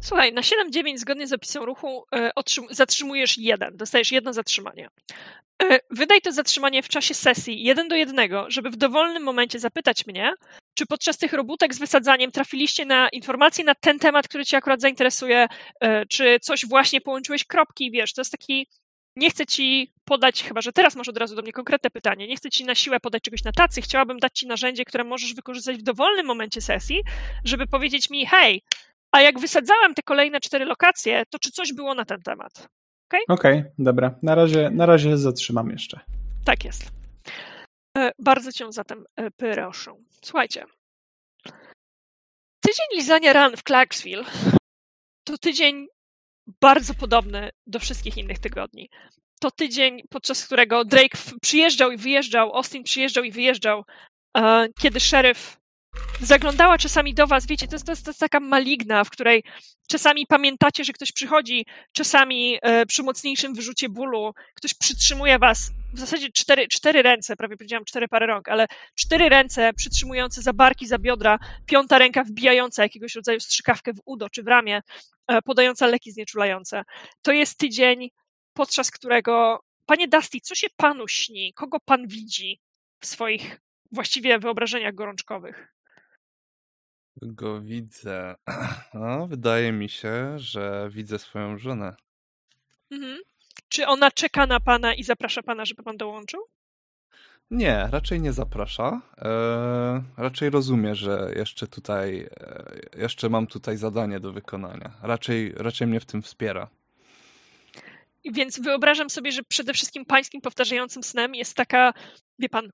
Słuchaj, 0.00 0.32
na 0.32 0.40
7-9 0.40 0.98
zgodnie 0.98 1.26
z 1.26 1.32
opisem 1.32 1.62
ruchu 1.62 2.04
e, 2.14 2.30
zatrzymujesz 2.70 3.38
jeden, 3.38 3.76
dostajesz 3.76 4.12
jedno 4.12 4.32
zatrzymanie. 4.32 4.88
E, 5.62 5.78
Wydaj 5.90 6.20
to 6.20 6.32
zatrzymanie 6.32 6.82
w 6.82 6.88
czasie 6.88 7.14
sesji 7.14 7.62
jeden 7.62 7.88
do 7.88 7.96
jednego, 7.96 8.44
żeby 8.48 8.70
w 8.70 8.76
dowolnym 8.76 9.22
momencie 9.22 9.58
zapytać 9.58 10.06
mnie, 10.06 10.32
czy 10.74 10.86
podczas 10.86 11.18
tych 11.18 11.32
robótek 11.32 11.74
z 11.74 11.78
wysadzaniem 11.78 12.30
trafiliście 12.30 12.84
na 12.84 13.08
informacje 13.08 13.64
na 13.64 13.74
ten 13.74 13.98
temat, 13.98 14.28
który 14.28 14.44
cię 14.44 14.56
akurat 14.56 14.80
zainteresuje, 14.80 15.46
e, 15.80 16.06
czy 16.06 16.40
coś 16.40 16.66
właśnie 16.66 17.00
połączyłeś 17.00 17.44
kropki, 17.44 17.90
wiesz, 17.90 18.12
to 18.12 18.20
jest 18.20 18.32
taki, 18.32 18.66
nie 19.16 19.30
chcę 19.30 19.46
ci 19.46 19.92
podać, 20.04 20.44
chyba 20.44 20.60
że 20.60 20.72
teraz 20.72 20.96
masz 20.96 21.08
od 21.08 21.18
razu 21.18 21.36
do 21.36 21.42
mnie 21.42 21.52
konkretne 21.52 21.90
pytanie, 21.90 22.28
nie 22.28 22.36
chcę 22.36 22.50
ci 22.50 22.64
na 22.64 22.74
siłę 22.74 23.00
podać 23.00 23.22
czegoś 23.22 23.44
na 23.44 23.52
tacy, 23.52 23.82
chciałabym 23.82 24.18
dać 24.18 24.38
ci 24.38 24.46
narzędzie, 24.46 24.84
które 24.84 25.04
możesz 25.04 25.34
wykorzystać 25.34 25.76
w 25.76 25.82
dowolnym 25.82 26.26
momencie 26.26 26.60
sesji, 26.60 27.02
żeby 27.44 27.66
powiedzieć 27.66 28.10
mi, 28.10 28.26
hej, 28.26 28.62
a 29.12 29.20
jak 29.20 29.40
wysadzałem 29.40 29.94
te 29.94 30.02
kolejne 30.02 30.40
cztery 30.40 30.64
lokacje, 30.64 31.22
to 31.30 31.38
czy 31.38 31.50
coś 31.50 31.72
było 31.72 31.94
na 31.94 32.04
ten 32.04 32.22
temat? 32.22 32.68
Okej, 33.08 33.24
okay? 33.28 33.60
okay, 33.60 33.72
dobra. 33.78 34.14
Na 34.22 34.34
razie, 34.34 34.70
na 34.70 34.86
razie 34.86 35.18
zatrzymam 35.18 35.70
jeszcze. 35.70 36.00
Tak 36.44 36.64
jest. 36.64 36.90
E, 37.98 38.12
bardzo 38.18 38.52
cię 38.52 38.72
zatem 38.72 39.04
e, 39.16 39.30
proszę. 39.30 39.94
Słuchajcie. 40.22 40.64
Tydzień 42.60 42.86
lizania 42.94 43.32
ran 43.32 43.56
w 43.56 43.62
Clarksville 43.62 44.24
to 45.28 45.38
tydzień 45.38 45.86
bardzo 46.60 46.94
podobny 46.94 47.50
do 47.66 47.78
wszystkich 47.78 48.16
innych 48.16 48.38
tygodni. 48.38 48.90
To 49.40 49.50
tydzień, 49.50 50.02
podczas 50.10 50.46
którego 50.46 50.84
Drake 50.84 51.18
przyjeżdżał 51.42 51.90
i 51.90 51.96
wyjeżdżał, 51.96 52.56
Austin 52.56 52.82
przyjeżdżał 52.82 53.24
i 53.24 53.32
wyjeżdżał, 53.32 53.84
e, 54.36 54.68
kiedy 54.80 55.00
szeryf 55.00 55.56
zaglądała 56.20 56.78
czasami 56.78 57.14
do 57.14 57.26
was, 57.26 57.46
wiecie, 57.46 57.68
to 57.68 57.74
jest, 57.74 57.86
to 57.86 57.92
jest, 57.92 58.04
to 58.04 58.10
jest 58.10 58.20
taka 58.20 58.40
maligna, 58.40 59.04
w 59.04 59.10
której 59.10 59.44
czasami 59.88 60.26
pamiętacie, 60.26 60.84
że 60.84 60.92
ktoś 60.92 61.12
przychodzi, 61.12 61.66
czasami 61.92 62.58
e, 62.62 62.86
przy 62.86 63.02
mocniejszym 63.02 63.54
wyrzucie 63.54 63.88
bólu 63.88 64.32
ktoś 64.54 64.74
przytrzymuje 64.74 65.38
was, 65.38 65.70
w 65.94 65.98
zasadzie 65.98 66.28
cztery, 66.32 66.68
cztery 66.68 67.02
ręce, 67.02 67.36
prawie 67.36 67.56
powiedziałam 67.56 67.84
cztery 67.84 68.08
parę 68.08 68.26
rąk, 68.26 68.48
ale 68.48 68.66
cztery 68.94 69.28
ręce 69.28 69.72
przytrzymujące 69.72 70.42
za 70.42 70.52
barki, 70.52 70.86
za 70.86 70.98
biodra, 70.98 71.38
piąta 71.66 71.98
ręka 71.98 72.24
wbijająca 72.24 72.82
jakiegoś 72.82 73.14
rodzaju 73.14 73.40
strzykawkę 73.40 73.92
w 73.92 74.00
udo 74.04 74.28
czy 74.30 74.42
w 74.42 74.46
ramię, 74.46 74.80
e, 75.28 75.42
podająca 75.42 75.86
leki 75.86 76.12
znieczulające. 76.12 76.82
To 77.22 77.32
jest 77.32 77.58
tydzień, 77.58 78.10
podczas 78.52 78.90
którego, 78.90 79.60
panie 79.86 80.08
Dusty, 80.08 80.38
co 80.42 80.54
się 80.54 80.66
panu 80.76 81.08
śni? 81.08 81.52
Kogo 81.54 81.78
pan 81.84 82.08
widzi 82.08 82.60
w 83.00 83.06
swoich 83.06 83.60
właściwie 83.92 84.38
wyobrażeniach 84.38 84.94
gorączkowych? 84.94 85.77
Go 87.22 87.60
widzę? 87.60 88.34
No, 88.94 89.26
wydaje 89.26 89.72
mi 89.72 89.88
się, 89.88 90.38
że 90.38 90.88
widzę 90.92 91.18
swoją 91.18 91.58
żonę. 91.58 91.94
Mhm. 92.90 93.18
Czy 93.68 93.86
ona 93.86 94.10
czeka 94.10 94.46
na 94.46 94.60
pana 94.60 94.94
i 94.94 95.02
zaprasza 95.02 95.42
pana, 95.42 95.64
żeby 95.64 95.82
pan 95.82 95.96
dołączył? 95.96 96.40
Nie, 97.50 97.88
raczej 97.90 98.20
nie 98.20 98.32
zaprasza. 98.32 99.00
Eee, 99.18 100.02
raczej 100.16 100.50
rozumie, 100.50 100.94
że 100.94 101.32
jeszcze 101.36 101.66
tutaj, 101.66 102.28
e, 102.40 102.98
jeszcze 102.98 103.28
mam 103.28 103.46
tutaj 103.46 103.76
zadanie 103.76 104.20
do 104.20 104.32
wykonania. 104.32 104.90
Raczej, 105.02 105.52
raczej 105.56 105.86
mnie 105.86 106.00
w 106.00 106.06
tym 106.06 106.22
wspiera. 106.22 106.68
Więc 108.24 108.60
wyobrażam 108.60 109.10
sobie, 109.10 109.32
że 109.32 109.42
przede 109.42 109.74
wszystkim 109.74 110.04
pańskim 110.04 110.40
powtarzającym 110.40 111.02
snem 111.02 111.34
jest 111.34 111.54
taka, 111.54 111.94
wie 112.38 112.48
pan, 112.48 112.70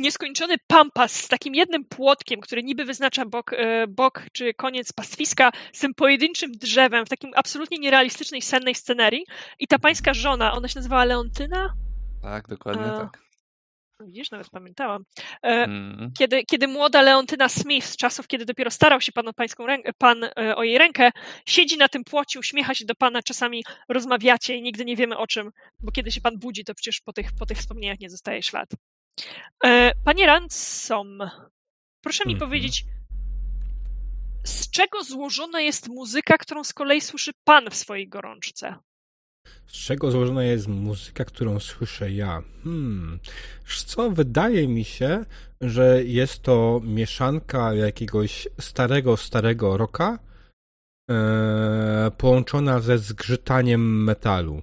nieskończony 0.00 0.54
pampas 0.66 1.12
z 1.12 1.28
takim 1.28 1.54
jednym 1.54 1.84
płotkiem, 1.84 2.40
który 2.40 2.62
niby 2.62 2.84
wyznacza 2.84 3.26
bok, 3.26 3.52
e, 3.52 3.86
bok 3.86 4.22
czy 4.32 4.54
koniec 4.54 4.92
pastwiska, 4.92 5.50
z 5.72 5.78
tym 5.78 5.94
pojedynczym 5.94 6.52
drzewem, 6.52 7.06
w 7.06 7.08
takim 7.08 7.30
absolutnie 7.36 7.78
nierealistycznej, 7.78 8.42
sennej 8.42 8.74
scenerii. 8.74 9.24
I 9.58 9.66
ta 9.66 9.78
pańska 9.78 10.14
żona, 10.14 10.52
ona 10.52 10.68
się 10.68 10.78
nazywała 10.78 11.04
Leontyna? 11.04 11.74
Tak, 12.22 12.48
dokładnie 12.48 12.84
A... 12.84 12.98
tak. 12.98 13.28
Widzisz, 14.06 14.30
nawet 14.30 14.50
pamiętałam. 14.50 15.04
Hmm. 15.42 16.12
Kiedy, 16.18 16.44
kiedy 16.44 16.68
młoda 16.68 17.02
Leontyna 17.02 17.48
Smith, 17.48 17.86
z 17.86 17.96
czasów, 17.96 18.26
kiedy 18.26 18.44
dopiero 18.44 18.70
starał 18.70 19.00
się 19.00 19.12
pan 19.12 19.28
o, 19.28 19.32
pańską 19.32 19.66
rękę, 19.66 19.90
pan 19.98 20.24
e, 20.24 20.56
o 20.56 20.62
jej 20.62 20.78
rękę, 20.78 21.10
siedzi 21.46 21.78
na 21.78 21.88
tym 21.88 22.04
płocie, 22.04 22.38
uśmiecha 22.38 22.74
się 22.74 22.84
do 22.84 22.94
pana, 22.94 23.22
czasami 23.22 23.64
rozmawiacie 23.88 24.56
i 24.56 24.62
nigdy 24.62 24.84
nie 24.84 24.96
wiemy 24.96 25.16
o 25.16 25.26
czym, 25.26 25.50
bo 25.80 25.92
kiedy 25.92 26.10
się 26.10 26.20
pan 26.20 26.38
budzi, 26.38 26.64
to 26.64 26.74
przecież 26.74 27.00
po 27.00 27.12
tych, 27.12 27.28
po 27.38 27.46
tych 27.46 27.58
wspomnieniach 27.58 28.00
nie 28.00 28.10
zostaje 28.10 28.42
ślad. 28.42 28.68
E, 29.64 29.92
panie 30.04 30.26
Ransom, 30.26 31.18
proszę 32.02 32.24
mi 32.26 32.32
mhm. 32.32 32.50
powiedzieć, 32.50 32.84
z 34.44 34.70
czego 34.70 35.04
złożona 35.04 35.60
jest 35.60 35.88
muzyka, 35.88 36.38
którą 36.38 36.64
z 36.64 36.72
kolei 36.72 37.00
słyszy 37.00 37.30
pan 37.44 37.70
w 37.70 37.74
swojej 37.74 38.08
gorączce? 38.08 38.74
Z 39.66 39.72
czego 39.72 40.10
złożona 40.10 40.44
jest 40.44 40.68
muzyka, 40.68 41.24
którą 41.24 41.60
słyszę 41.60 42.12
ja? 42.12 42.42
Hmm. 42.64 43.18
Co 43.86 44.10
wydaje 44.10 44.68
mi 44.68 44.84
się, 44.84 45.24
że 45.60 46.04
jest 46.04 46.42
to 46.42 46.80
mieszanka 46.84 47.74
jakiegoś 47.74 48.48
starego, 48.60 49.16
starego 49.16 49.76
rocka 49.76 50.18
e, 51.10 52.10
połączona 52.18 52.80
ze 52.80 52.98
zgrzytaniem 52.98 54.04
metalu. 54.04 54.62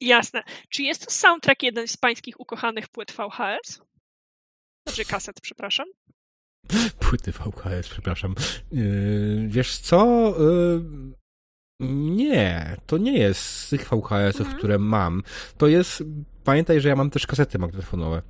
Jasne. 0.00 0.42
Czy 0.68 0.82
jest 0.82 1.04
to 1.06 1.10
soundtrack 1.10 1.62
jeden 1.62 1.88
z 1.88 1.96
pańskich 1.96 2.40
ukochanych 2.40 2.88
płyt 2.88 3.12
VHS? 3.12 3.80
Znaczy 4.88 5.04
kaset, 5.04 5.40
przepraszam. 5.40 5.86
Płyty 7.08 7.32
VHS, 7.32 7.88
przepraszam. 7.88 8.34
Yy, 8.72 9.48
wiesz 9.48 9.78
co? 9.78 10.34
Yy, 10.38 10.84
nie, 12.10 12.76
to 12.86 12.98
nie 12.98 13.18
jest 13.18 13.40
z 13.40 13.68
tych 13.68 13.88
VHS-ów, 13.88 14.40
mhm. 14.40 14.58
które 14.58 14.78
mam. 14.78 15.22
To 15.58 15.66
jest. 15.66 16.02
Pamiętaj, 16.44 16.80
że 16.80 16.88
ja 16.88 16.96
mam 16.96 17.10
też 17.10 17.26
kasety 17.26 17.58
magnetofonowe. 17.58 18.22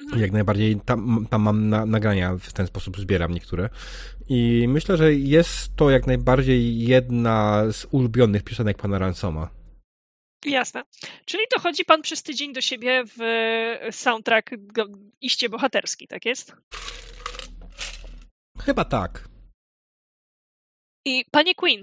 Mhm. 0.00 0.22
Jak 0.22 0.32
najbardziej 0.32 0.80
tam, 0.84 1.26
tam 1.30 1.42
mam 1.42 1.68
na, 1.68 1.86
nagrania, 1.86 2.36
w 2.36 2.52
ten 2.52 2.66
sposób 2.66 2.98
zbieram 2.98 3.34
niektóre. 3.34 3.68
I 4.28 4.66
myślę, 4.68 4.96
że 4.96 5.14
jest 5.14 5.76
to 5.76 5.90
jak 5.90 6.06
najbardziej 6.06 6.78
jedna 6.86 7.64
z 7.72 7.86
ulubionych 7.90 8.42
piosenek 8.42 8.78
pana 8.78 8.98
Ransoma. 8.98 9.57
Jasne. 10.44 10.82
Czyli 11.24 11.42
dochodzi 11.56 11.84
pan 11.84 12.02
przez 12.02 12.22
tydzień 12.22 12.52
do 12.52 12.60
siebie 12.60 13.04
w 13.06 13.18
soundtrack 13.90 14.50
iście 15.20 15.48
bohaterski, 15.48 16.08
tak 16.08 16.24
jest? 16.24 16.56
Chyba 18.60 18.84
tak. 18.84 19.28
I 21.04 21.24
panie 21.30 21.54
Queen, 21.54 21.80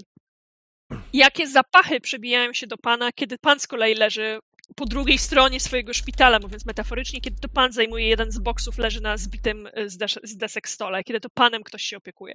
jakie 1.12 1.48
zapachy 1.48 2.00
przebijają 2.00 2.52
się 2.52 2.66
do 2.66 2.76
pana, 2.76 3.12
kiedy 3.12 3.38
pan 3.38 3.60
z 3.60 3.66
kolei 3.66 3.94
leży 3.94 4.38
po 4.76 4.84
drugiej 4.84 5.18
stronie 5.18 5.60
swojego 5.60 5.94
szpitala, 5.94 6.38
mówiąc 6.38 6.66
metaforycznie, 6.66 7.20
kiedy 7.20 7.36
to 7.40 7.48
pan 7.48 7.72
zajmuje 7.72 8.08
jeden 8.08 8.30
z 8.30 8.38
boksów, 8.38 8.78
leży 8.78 9.00
na 9.00 9.16
zbitym 9.16 9.68
z, 9.86 9.96
des 9.96 10.18
z 10.22 10.36
desek 10.36 10.68
stole, 10.68 11.04
kiedy 11.04 11.20
to 11.20 11.28
panem 11.30 11.62
ktoś 11.62 11.82
się 11.82 11.96
opiekuje? 11.96 12.34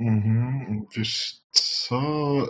Mhm. 0.00 0.86
Wiesz 0.96 1.32
co? 1.50 2.00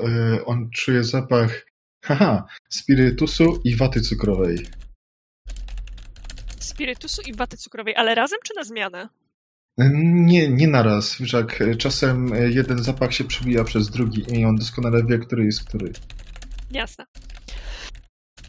E, 0.06 0.44
on 0.44 0.70
czuje 0.70 1.04
zapach 1.04 1.66
Haha, 2.04 2.46
spirytusu 2.68 3.60
i 3.64 3.76
waty 3.76 4.00
cukrowej. 4.00 4.66
Spirytusu 6.60 7.22
i 7.22 7.34
waty 7.34 7.56
cukrowej, 7.56 7.96
ale 7.96 8.14
razem 8.14 8.38
czy 8.44 8.54
na 8.56 8.64
zmianę? 8.64 9.08
Nie, 10.02 10.48
nie 10.48 10.68
naraz. 10.68 11.14
Wszak 11.14 11.62
czasem 11.78 12.30
jeden 12.48 12.82
zapach 12.82 13.12
się 13.14 13.24
przebija 13.24 13.64
przez 13.64 13.90
drugi 13.90 14.24
i 14.38 14.44
on 14.44 14.56
doskonale 14.56 15.04
wie, 15.04 15.18
który 15.18 15.44
jest 15.44 15.64
który. 15.64 15.92
Jasne. 16.70 17.06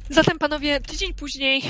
Zatem 0.09 0.39
panowie, 0.39 0.79
tydzień 0.79 1.13
później 1.13 1.61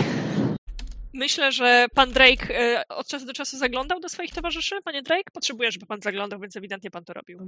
Myślę, 1.14 1.52
że 1.52 1.86
pan 1.96 2.12
Drake 2.12 2.60
e, 2.60 2.88
od 2.88 3.08
czasu 3.08 3.26
do 3.26 3.34
czasu 3.34 3.58
zaglądał 3.58 4.00
do 4.00 4.10
swoich 4.10 4.32
towarzyszy. 4.32 4.76
Panie 4.84 5.02
Drake, 5.02 5.32
potrzebuję, 5.34 5.72
żeby 5.72 5.86
pan 5.86 6.02
zaglądał, 6.02 6.40
więc 6.40 6.58
ewidentnie 6.58 6.92
pan 6.92 7.04
to 7.06 7.14
robił. 7.14 7.40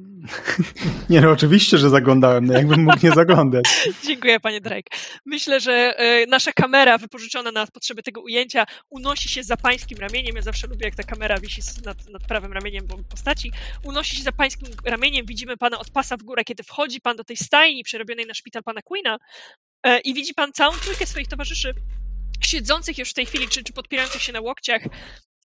Nie, 1.10 1.21
no 1.21 1.32
oczywiście, 1.32 1.78
że 1.78 1.89
zaglądałem. 1.89 2.45
No 2.45 2.54
jakbym 2.54 2.84
mógł 2.84 3.06
nie 3.06 3.12
zaglądać. 3.12 3.65
Dziękuję, 4.08 4.39
panie 4.39 4.62
Drake. 4.62 4.97
Myślę, 5.25 5.60
że 5.60 5.73
e, 5.97 6.25
nasza 6.25 6.54
kamera 6.54 6.97
wypożyczona 6.97 7.51
na 7.51 7.67
potrzeby 7.67 8.04
tego 8.04 8.21
ujęcia 8.21 8.65
unosi 8.89 9.30
się 9.30 9.43
za 9.43 9.58
pańskim 9.58 9.97
ramieniem. 9.97 10.36
Ja 10.36 10.41
zawsze 10.41 10.67
lubię, 10.67 10.86
jak 10.86 10.95
ta 10.95 11.04
kamera 11.04 11.39
wisi 11.39 11.62
nad, 11.86 12.10
nad 12.10 12.23
prawym 12.28 12.54
ramieniem 12.54 12.88
postaci. 13.10 13.51
Unosi 13.84 14.15
się 14.15 14.23
za 14.23 14.32
pańskim 14.32 14.67
ramieniem. 14.86 15.25
Widzimy 15.25 15.58
pana 15.58 15.80
od 15.80 15.89
pasa 15.89 16.17
w 16.17 16.23
górę, 16.23 16.43
kiedy 16.43 16.63
wchodzi 16.63 17.01
pan 17.01 17.17
do 17.17 17.23
tej 17.23 17.38
stajni 17.38 17.84
przerobionej 17.84 18.25
na 18.25 18.34
szpital 18.34 18.63
pana 18.63 18.82
Queena 18.82 19.17
e, 19.84 19.99
i 19.99 20.13
widzi 20.13 20.34
pan 20.34 20.51
całą 20.54 20.73
trójkę 20.73 21.06
swoich 21.06 21.28
towarzyszy 21.28 21.73
siedzących 22.45 22.97
już 22.97 23.10
w 23.10 23.13
tej 23.13 23.25
chwili, 23.25 23.47
czy, 23.47 23.63
czy 23.63 23.73
podpierających 23.73 24.21
się 24.21 24.34
na 24.34 24.41
łokciach, 24.41 24.81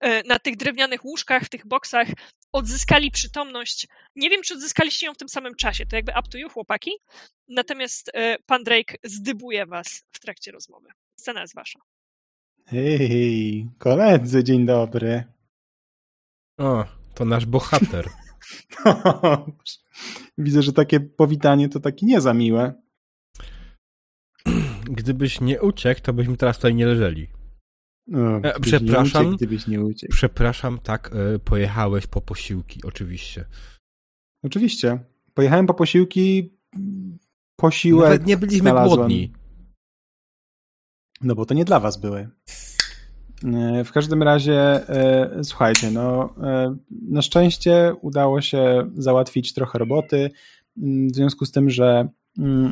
e, 0.00 0.22
na 0.22 0.38
tych 0.38 0.56
drewnianych 0.56 1.04
łóżkach, 1.04 1.42
w 1.42 1.48
tych 1.48 1.66
boksach, 1.66 2.08
odzyskali 2.52 3.10
przytomność. 3.10 3.86
Nie 4.16 4.30
wiem, 4.30 4.42
czy 4.42 4.54
odzyskaliście 4.54 5.06
ją 5.06 5.14
w 5.14 5.18
tym 5.18 5.28
samym 5.28 5.54
czasie, 5.54 5.86
to 5.86 5.96
jakby 5.96 6.12
up 6.12 6.28
to 6.30 6.38
you, 6.38 6.48
chłopaki. 6.48 6.90
Natomiast 7.48 8.10
e, 8.14 8.36
pan 8.46 8.64
Drake 8.64 8.96
zdybuje 9.04 9.66
was 9.66 10.02
w 10.12 10.20
trakcie 10.20 10.52
rozmowy. 10.52 10.88
Scena 11.20 11.40
jest 11.40 11.54
wasza. 11.54 11.80
Hej, 12.66 13.68
koledzy, 13.78 14.44
dzień 14.44 14.66
dobry. 14.66 15.24
O, 16.58 16.84
to 17.14 17.24
nasz 17.24 17.46
bohater. 17.46 18.08
Widzę, 20.38 20.62
że 20.62 20.72
takie 20.72 21.00
powitanie 21.00 21.68
to 21.68 21.80
takie 21.80 22.06
nie 22.06 22.20
za 22.20 22.34
miłe 22.34 22.87
gdybyś 24.90 25.40
nie 25.40 25.62
uciekł, 25.62 26.00
to 26.00 26.12
byśmy 26.12 26.36
teraz 26.36 26.56
tutaj 26.56 26.74
nie 26.74 26.86
leżeli. 26.86 27.26
No, 28.06 28.40
gdybyś 28.40 28.60
przepraszam. 28.72 29.22
Nie 29.22 29.28
uciekł, 29.28 29.36
gdybyś 29.36 29.66
nie 29.66 29.80
uciekł. 29.84 30.12
Przepraszam, 30.12 30.78
tak, 30.78 31.10
e, 31.14 31.38
pojechałeś 31.38 32.06
po 32.06 32.20
posiłki, 32.20 32.80
oczywiście. 32.84 33.44
Oczywiście. 34.42 34.98
Pojechałem 35.34 35.66
po 35.66 35.74
posiłki, 35.74 36.52
posiłek 37.56 38.10
Nawet 38.10 38.26
nie 38.26 38.36
byliśmy 38.36 38.60
znalazłem. 38.60 38.96
głodni. 38.98 39.32
No 41.20 41.34
bo 41.34 41.46
to 41.46 41.54
nie 41.54 41.64
dla 41.64 41.80
was 41.80 41.96
były. 42.00 42.28
E, 43.44 43.84
W 43.84 43.92
każdym 43.92 44.22
razie, 44.22 44.60
e, 44.88 45.44
słuchajcie, 45.44 45.90
no, 45.90 46.34
e, 46.42 46.76
na 46.90 47.22
szczęście 47.22 47.94
udało 48.00 48.40
się 48.40 48.90
załatwić 48.96 49.54
trochę 49.54 49.78
roboty, 49.78 50.30
w 50.76 51.14
związku 51.14 51.44
z 51.44 51.52
tym, 51.52 51.70
że 51.70 52.08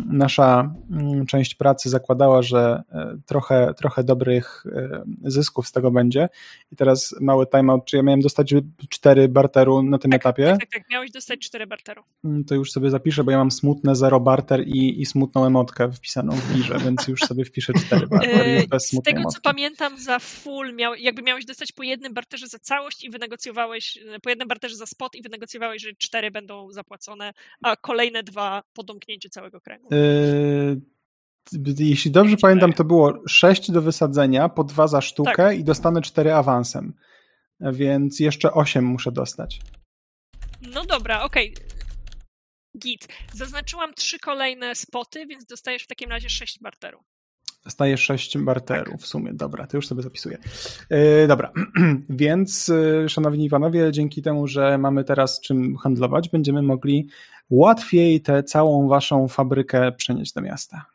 nasza 0.06 0.74
mm, 0.90 1.26
część 1.26 1.54
pracy 1.54 1.88
zakładała, 1.90 2.42
że 2.42 2.82
e, 2.92 3.16
trochę, 3.26 3.74
trochę 3.76 4.04
dobrych 4.04 4.64
e, 4.66 5.02
zysków 5.24 5.68
z 5.68 5.72
tego 5.72 5.90
będzie. 5.90 6.28
I 6.72 6.76
teraz 6.76 7.14
mały 7.20 7.46
timeout, 7.46 7.84
czy 7.84 7.96
ja 7.96 8.02
miałem 8.02 8.20
dostać 8.20 8.54
cztery 8.88 9.28
barteru 9.28 9.82
na 9.82 9.98
tym 9.98 10.12
etapie? 10.12 10.46
Tak, 10.46 10.60
tak, 10.60 10.70
tak, 10.70 10.82
miałeś 10.90 11.10
dostać 11.10 11.40
cztery 11.40 11.66
barteru. 11.66 12.02
Mm, 12.24 12.44
To 12.44 12.54
już 12.54 12.72
sobie 12.72 12.90
zapiszę, 12.90 13.24
bo 13.24 13.30
ja 13.30 13.38
mam 13.38 13.50
smutne 13.50 13.96
zero 13.96 14.20
barter 14.20 14.68
i, 14.68 15.00
i 15.00 15.06
smutną 15.06 15.46
emotkę 15.46 15.92
wpisaną 15.92 16.32
w 16.32 16.54
birze, 16.54 16.78
więc 16.84 17.08
już 17.08 17.20
sobie 17.20 17.44
wpiszę 17.44 17.72
cztery 17.72 18.06
barter 18.06 18.46
Yy, 18.46 18.62
i 18.64 18.68
bez 18.68 18.88
Z 18.90 18.90
tego, 19.02 19.04
co 19.04 19.20
emotki. 19.20 19.40
pamiętam, 19.42 19.98
za 19.98 20.18
full 20.18 20.74
miał, 20.74 20.94
jakby 20.94 21.22
miałeś 21.22 21.44
dostać 21.44 21.72
po 21.72 21.82
jednym 21.82 22.14
barterze 22.14 22.46
za 22.48 22.58
całość 22.58 23.04
i 23.04 23.10
wynegocjowałeś, 23.10 23.96
e, 24.14 24.20
po 24.20 24.30
jednym 24.30 24.48
barterze 24.48 24.76
za 24.76 24.86
spot 24.86 25.14
i 25.14 25.22
wynegocjowałeś, 25.22 25.82
że 25.82 25.88
cztery 25.98 26.30
będą 26.30 26.72
zapłacone, 26.72 27.32
a 27.62 27.76
kolejne 27.76 28.22
dwa 28.22 28.62
po 28.72 28.82
domknięciu 28.82 29.28
całego 29.28 29.55
kręgu. 29.60 29.88
Yy, 29.90 30.80
jeśli 31.78 32.10
dobrze 32.10 32.36
pamiętam, 32.36 32.72
to 32.72 32.84
było 32.84 33.22
sześć 33.28 33.70
do 33.70 33.82
wysadzenia, 33.82 34.48
po 34.48 34.64
dwa 34.64 34.86
za 34.86 35.00
sztukę 35.00 35.32
Tak. 35.36 35.58
i 35.58 35.64
dostanę 35.64 36.02
cztery 36.02 36.32
awansem. 36.32 36.94
Więc 37.60 38.20
jeszcze 38.20 38.52
osiem 38.52 38.84
muszę 38.84 39.12
dostać. 39.12 39.60
No 40.74 40.84
dobra, 40.84 41.22
okej. 41.22 41.54
Git. 42.78 43.08
Zaznaczyłam 43.32 43.94
trzy 43.94 44.18
kolejne 44.18 44.74
spoty, 44.74 45.26
więc 45.26 45.46
dostajesz 45.46 45.82
w 45.82 45.86
takim 45.86 46.10
razie 46.10 46.28
sześć 46.28 46.60
barterów. 46.60 47.02
Dostaję 47.64 47.96
sześć 47.96 48.38
barterów 48.38 49.02
w 49.02 49.06
sumie. 49.06 49.32
Dobra, 49.34 49.66
to 49.66 49.76
już 49.76 49.86
sobie 49.86 50.02
zapisuję. 50.02 50.38
Yy, 50.90 51.26
dobra, 51.28 51.52
więc 52.08 52.72
szanowni 53.08 53.50
panowie, 53.50 53.92
dzięki 53.92 54.22
temu, 54.22 54.46
że 54.46 54.78
mamy 54.78 55.04
teraz 55.04 55.40
czym 55.40 55.76
handlować, 55.76 56.28
będziemy 56.28 56.62
mogli 56.62 57.08
łatwiej 57.50 58.20
tę 58.20 58.42
całą 58.42 58.88
waszą 58.88 59.28
fabrykę 59.28 59.92
przenieść 59.92 60.32
do 60.32 60.40
miasta. 60.40 60.86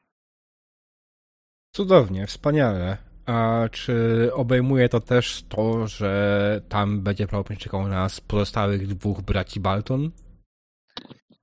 Cudownie, 1.71 2.27
wspaniale. 2.27 2.97
A 3.25 3.69
czy 3.71 4.29
obejmuje 4.33 4.89
to 4.89 4.99
też 4.99 5.43
to, 5.43 5.87
że 5.87 6.61
tam 6.69 7.01
będzie 7.01 7.27
prawdopodobnie 7.27 7.63
czekał 7.63 7.87
nas 7.87 8.21
pozostałych 8.21 8.87
dwóch 8.87 9.21
braci 9.21 9.59
Balton? 9.59 10.11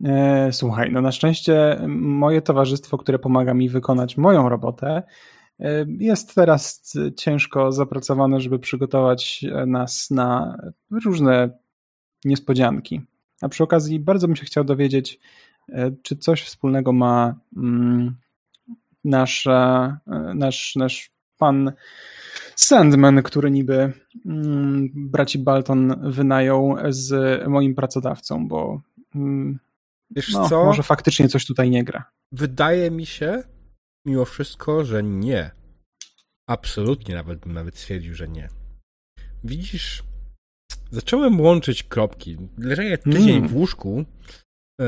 E, 0.05 0.53
Słuchaj, 0.53 0.92
no 0.92 1.01
na 1.01 1.12
szczęście 1.12 1.81
moje 1.99 2.42
towarzystwo, 2.42 2.99
które 2.99 3.18
pomaga 3.18 3.55
mi 3.55 3.68
wykonać 3.68 4.16
moją 4.16 4.49
robotę, 4.49 5.03
e, 5.61 5.87
jest 5.88 6.35
teraz 6.35 6.92
ciężko 7.16 7.73
zapracowane, 7.73 8.40
żeby 8.40 8.59
przygotować 8.59 9.44
nas 9.66 10.11
na 10.11 10.59
różne 11.05 11.59
niespodzianki. 12.25 13.01
A 13.42 13.48
przy 13.48 13.62
okazji 13.62 14.01
bardzo 14.01 14.27
bym 14.27 14.37
się 14.37 14.44
chciał 14.44 14.64
dowiedzieć, 14.64 15.20
e, 15.68 15.90
czy 16.03 16.16
coś 16.16 16.42
wspólnego 16.42 16.92
ma 16.92 17.35
mm, 17.57 18.16
nasz, 19.05 19.46
e, 19.46 19.96
nasz, 20.35 20.77
nasz 20.77 21.11
pan 21.38 21.72
Sandman, 22.57 23.22
który 23.22 23.51
niby 23.51 23.92
mm, 24.27 24.88
braci 24.94 25.38
Balton 25.38 26.11
wynajął 26.12 26.77
z 26.88 27.40
moim 27.48 27.74
pracodawcą, 27.74 28.48
bo 28.48 28.81
mm, 29.14 29.59
Wiesz 30.11 30.33
no, 30.33 30.48
co? 30.48 30.64
może 30.64 30.83
faktycznie 30.83 31.29
coś 31.29 31.46
tutaj 31.46 31.70
nie 31.70 31.85
gra. 31.85 32.05
Wydaje 32.33 32.90
mi 32.90 33.07
się, 33.07 33.42
mimo 34.07 34.24
wszystko, 34.24 34.85
że 34.85 35.03
nie. 35.03 35.51
Absolutnie 36.48 37.14
nawet 37.14 37.40
bym 37.40 37.53
nawet 37.53 37.77
stwierdził, 37.77 38.14
że 38.14 38.29
nie. 38.29 38.48
Widzisz, 39.44 40.03
zacząłem 40.90 41.40
łączyć 41.40 41.83
kropki. 41.83 42.37
Leżenie 42.59 42.98
tydzień 42.98 43.37
Mm. 43.37 43.48
w 43.48 43.57
łóżku 43.57 44.05
e, 44.81 44.85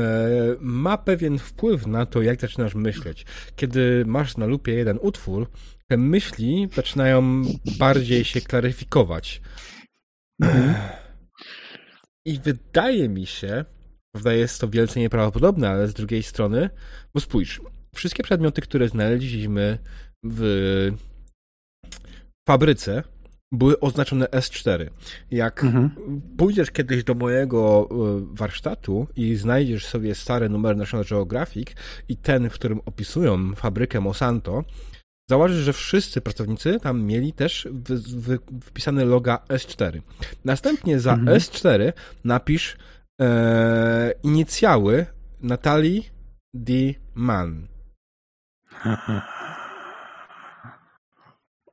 ma 0.59 0.97
pewien 0.97 1.39
wpływ 1.39 1.87
na 1.87 2.05
to, 2.05 2.21
jak 2.21 2.41
zaczynasz 2.41 2.75
myśleć. 2.75 3.25
Kiedy 3.55 4.03
masz 4.05 4.37
na 4.37 4.45
lupie 4.45 4.73
jeden 4.73 4.99
utwór, 5.01 5.49
te 5.87 5.97
myśli 5.97 6.67
zaczynają 6.75 7.41
bardziej 7.79 8.23
się 8.23 8.41
klaryfikować. 8.41 9.41
I 12.25 12.39
wydaje 12.39 13.09
mi 13.09 13.25
się, 13.25 13.65
prawda, 14.15 14.33
jest 14.33 14.61
to 14.61 14.69
wielce 14.69 14.99
nieprawdopodobne, 14.99 15.69
ale 15.69 15.87
z 15.87 15.93
drugiej 15.93 16.23
strony, 16.23 16.69
bo 17.13 17.19
spójrz, 17.19 17.61
wszystkie 17.95 18.23
przedmioty, 18.23 18.61
które 18.61 18.89
znaleźliśmy 18.89 19.77
w 20.23 20.91
fabryce, 22.47 23.03
były 23.51 23.79
oznaczone 23.79 24.25
S4. 24.25 24.89
Jak 25.31 25.63
Mhm. 25.63 25.91
pójdziesz 26.37 26.71
kiedyś 26.71 27.03
do 27.03 27.13
mojego 27.13 27.89
y, 27.91 28.35
warsztatu 28.35 29.07
i 29.15 29.35
znajdziesz 29.35 29.85
sobie 29.85 30.15
stary 30.15 30.49
numer 30.49 30.77
National 30.77 31.05
Geographic 31.09 31.67
i 32.09 32.17
ten, 32.17 32.49
w 32.49 32.53
którym 32.53 32.79
opisują 32.85 33.55
fabrykę 33.55 33.99
Monsanto, 34.01 34.63
zauważysz, 35.29 35.57
że 35.65 35.73
wszyscy 35.73 36.21
pracownicy 36.21 36.79
tam 36.79 37.01
mieli 37.03 37.33
też 37.33 37.67
wpisane 38.63 39.05
loga 39.05 39.39
S4. 39.49 40.01
Następnie 40.45 40.99
za 40.99 41.13
Mhm. 41.13 41.37
S4 41.39 41.93
napisz 42.23 42.77
e, 43.21 44.13
inicjały 44.23 45.05
Natalii 45.41 46.09
D. 46.53 46.73
Mann. 47.15 47.67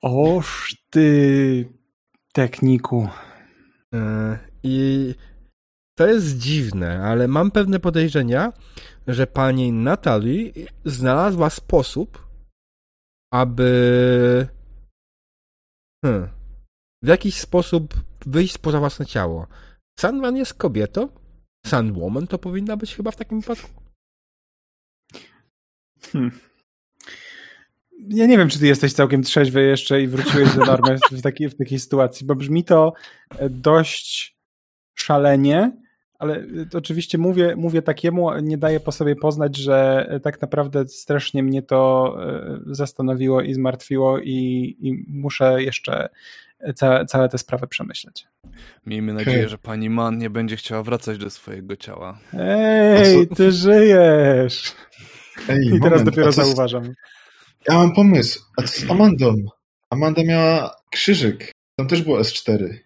Oż 0.03 0.77
ty, 0.91 1.73
techniku. 2.33 3.09
E, 3.95 4.39
I 4.63 5.15
to 5.99 6.07
jest 6.07 6.39
dziwne, 6.39 7.03
ale 7.05 7.29
mam 7.29 7.51
pewne 7.51 7.81
podejrzenia, 7.81 8.53
że 9.07 9.27
pani 9.27 9.73
Natalie 9.73 10.53
znalazła 10.85 11.51
sposób, 11.51 12.29
aby 13.33 14.49
hmm, 16.05 16.29
w 17.03 17.09
jakiś 17.09 17.41
sposób 17.41 17.95
wyjść 18.27 18.55
spoza 18.55 18.79
własne 18.79 19.07
ciało. 19.07 19.47
Sandman 20.01 20.37
jest 20.37 20.55
kobietą? 20.55 21.09
Sandwoman 21.67 22.27
to 22.27 22.39
powinna 22.39 22.77
być 22.77 22.95
chyba 22.97 23.11
w 23.11 23.17
takim 23.17 23.41
wypadku? 23.41 23.71
Hmm. 26.03 26.48
Ja 28.09 28.27
nie 28.27 28.39
wiem, 28.39 28.49
czy 28.49 28.59
ty 28.59 28.67
jesteś 28.67 28.93
całkiem 28.93 29.23
trzeźwy 29.23 29.63
jeszcze 29.63 30.03
i 30.03 30.09
wróciłeś 30.09 30.55
do 30.55 30.65
normy 30.65 30.99
w 31.13 31.23
takiej, 31.23 31.49
w 31.49 31.57
takiej 31.57 31.79
sytuacji, 31.79 32.27
bo 32.27 32.35
brzmi 32.35 32.65
to 32.65 32.93
e, 33.39 33.51
dość 33.51 34.37
szalenie, 34.95 35.73
ale 36.19 36.37
e, 36.37 36.67
to 36.71 36.79
oczywiście 36.79 37.19
mówię, 37.19 37.55
mówię 37.57 37.83
takiemu, 37.83 38.39
nie 38.43 38.59
daję 38.59 38.81
po 38.81 38.93
sobie 38.93 39.17
poznać, 39.17 39.57
że 39.57 40.07
e, 40.11 40.21
tak 40.21 40.43
naprawdę 40.43 40.89
strasznie 40.89 41.43
mnie 41.43 41.63
to 41.63 42.17
zastanowiło 42.67 43.41
i 43.43 43.55
zmartwiło 43.55 44.19
i, 44.19 44.77
i 44.81 45.05
muszę 45.09 45.63
jeszcze 45.63 46.09
całe, 46.75 47.07
całe 47.07 47.29
tę 47.29 47.39
sprawę 47.39 47.67
przemyśleć. 47.67 48.27
Miejmy 48.87 49.13
nadzieję, 49.13 49.49
że 49.49 49.59
pani 49.59 49.91
Mann 49.91 50.19
nie 50.19 50.31
będzie 50.31 50.57
chciała 50.57 50.83
wracać 50.83 51.19
do 51.19 51.31
swojego 51.31 51.77
ciała. 51.77 52.19
Ej, 52.39 53.29
ty 53.29 53.53
żyjesz! 53.53 54.73
Ej, 55.49 55.67
I 55.67 55.71
teraz 55.71 55.83
moment, 55.83 56.05
dopiero 56.05 56.29
a 56.29 56.33
co 56.33 56.43
z- 56.45 56.47
zauważam. 56.47 56.93
Ja 57.69 57.75
mam 57.75 57.93
pomysł. 57.93 58.41
A 58.57 58.63
co 58.63 58.87
z 58.87 58.91
Amandą? 58.91 59.35
Amanda 59.91 60.25
miała 60.25 60.75
krzyżyk. 60.91 61.53
Tam 61.79 61.89
też 61.89 62.03
było 62.03 62.21
S4. 62.21 62.79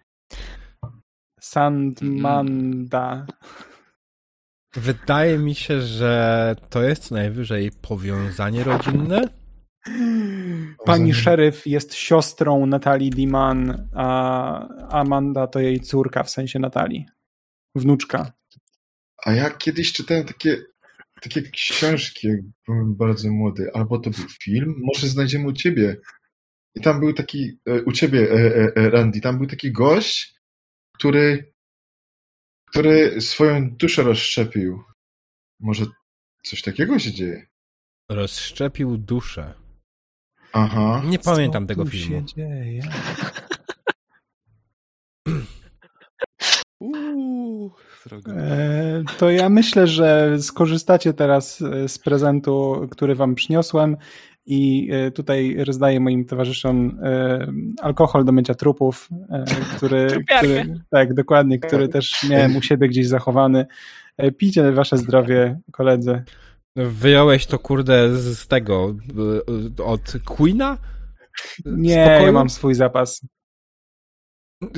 Sandmanda. 1.39 3.25
Wydaje 4.75 5.37
mi 5.37 5.55
się, 5.55 5.81
że 5.81 6.55
to 6.69 6.83
jest 6.83 7.03
co 7.03 7.15
najwyżej 7.15 7.71
powiązanie 7.81 8.63
rodzinne. 8.63 9.29
Pani 10.85 11.13
szeryf 11.13 11.67
jest 11.67 11.93
siostrą 11.93 12.65
Natalii 12.65 13.09
Diman, 13.09 13.89
a 13.95 14.67
Amanda 14.89 15.47
to 15.47 15.59
jej 15.59 15.79
córka, 15.79 16.23
w 16.23 16.29
sensie 16.29 16.59
Natalii. 16.59 17.05
Wnuczka. 17.75 18.33
A 19.25 19.31
ja 19.33 19.49
kiedyś 19.49 19.93
czytałem 19.93 20.25
takie, 20.25 20.57
takie 21.23 21.41
książki, 21.41 22.27
jak 22.27 22.39
byłem 22.67 22.95
bardzo 22.95 23.31
młody. 23.31 23.71
Albo 23.73 23.99
to 23.99 24.09
był 24.09 24.25
film, 24.43 24.75
może 24.83 25.07
znajdziemy 25.07 25.47
u 25.47 25.53
ciebie. 25.53 25.97
I 26.75 26.81
tam 26.81 26.99
był 26.99 27.13
taki, 27.13 27.59
e, 27.65 27.81
u 27.81 27.91
ciebie, 27.91 28.31
e, 28.31 28.75
e, 28.75 28.89
Randy, 28.89 29.21
tam 29.21 29.37
był 29.37 29.47
taki 29.47 29.71
gość, 29.71 30.35
który, 30.95 31.53
który 32.69 33.21
swoją 33.21 33.71
duszę 33.71 34.03
rozszczepił. 34.03 34.83
Może 35.59 35.85
coś 36.45 36.61
takiego 36.61 36.99
się 36.99 37.11
dzieje? 37.11 37.47
Rozszczepił 38.09 38.97
duszę. 38.97 39.53
Aha. 40.53 41.01
Nie 41.05 41.19
pamiętam 41.19 41.63
Co 41.63 41.67
tego 41.67 41.85
filmu. 41.85 42.27
się 42.27 42.35
dzieje? 42.35 42.81
Uuu. 46.83 47.71
E, 48.27 49.03
To 49.17 49.29
ja 49.29 49.49
myślę, 49.49 49.87
że 49.87 50.37
skorzystacie 50.41 51.13
teraz 51.13 51.61
e, 51.61 51.89
z 51.89 51.99
prezentu, 51.99 52.87
który 52.91 53.15
wam 53.15 53.35
przyniosłem 53.35 53.97
i 54.45 54.89
e, 54.91 55.11
tutaj 55.11 55.55
rozdaję 55.65 55.99
moim 55.99 56.25
towarzyszom 56.25 56.99
alkohol 57.81 58.25
do 58.25 58.31
mycia 58.31 58.53
trupów, 58.53 59.09
który, 59.77 60.07
który 60.37 60.79
tak, 60.89 61.13
dokładnie, 61.13 61.59
który 61.59 61.87
też 61.87 62.25
miałem 62.29 62.55
u 62.55 62.61
siebie 62.61 62.87
gdzieś 62.87 63.07
zachowany. 63.07 63.65
Pijcie 64.37 64.71
wasze 64.71 64.97
zdrowie, 64.97 65.59
koledzy. 65.71 66.23
Wyjąłeś 66.75 67.45
to, 67.45 67.59
kurde, 67.59 68.17
z 68.17 68.47
tego, 68.47 68.95
od 69.85 70.13
Queena? 70.25 70.77
Nie, 71.65 72.05
Spokoju? 72.05 72.25
ja 72.25 72.31
mam 72.31 72.49
swój 72.49 72.73
zapas. 72.75 73.21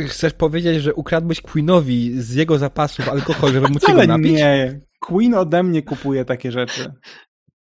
Chcesz 0.08 0.34
powiedzieć, 0.34 0.82
że 0.82 0.94
ukradłeś 0.94 1.42
Queenowi 1.42 2.22
z 2.22 2.34
jego 2.34 2.58
zapasów 2.58 3.10
alkohol, 3.10 3.54
żeby 3.54 3.68
Ale 3.88 4.08
go 4.08 4.18
napić? 4.18 4.32
nie, 4.32 4.82
Queen 5.00 5.34
ode 5.34 5.64
mnie 5.64 5.82
kupuje 5.82 6.26
takie 6.26 6.52
rzeczy. 6.52 6.94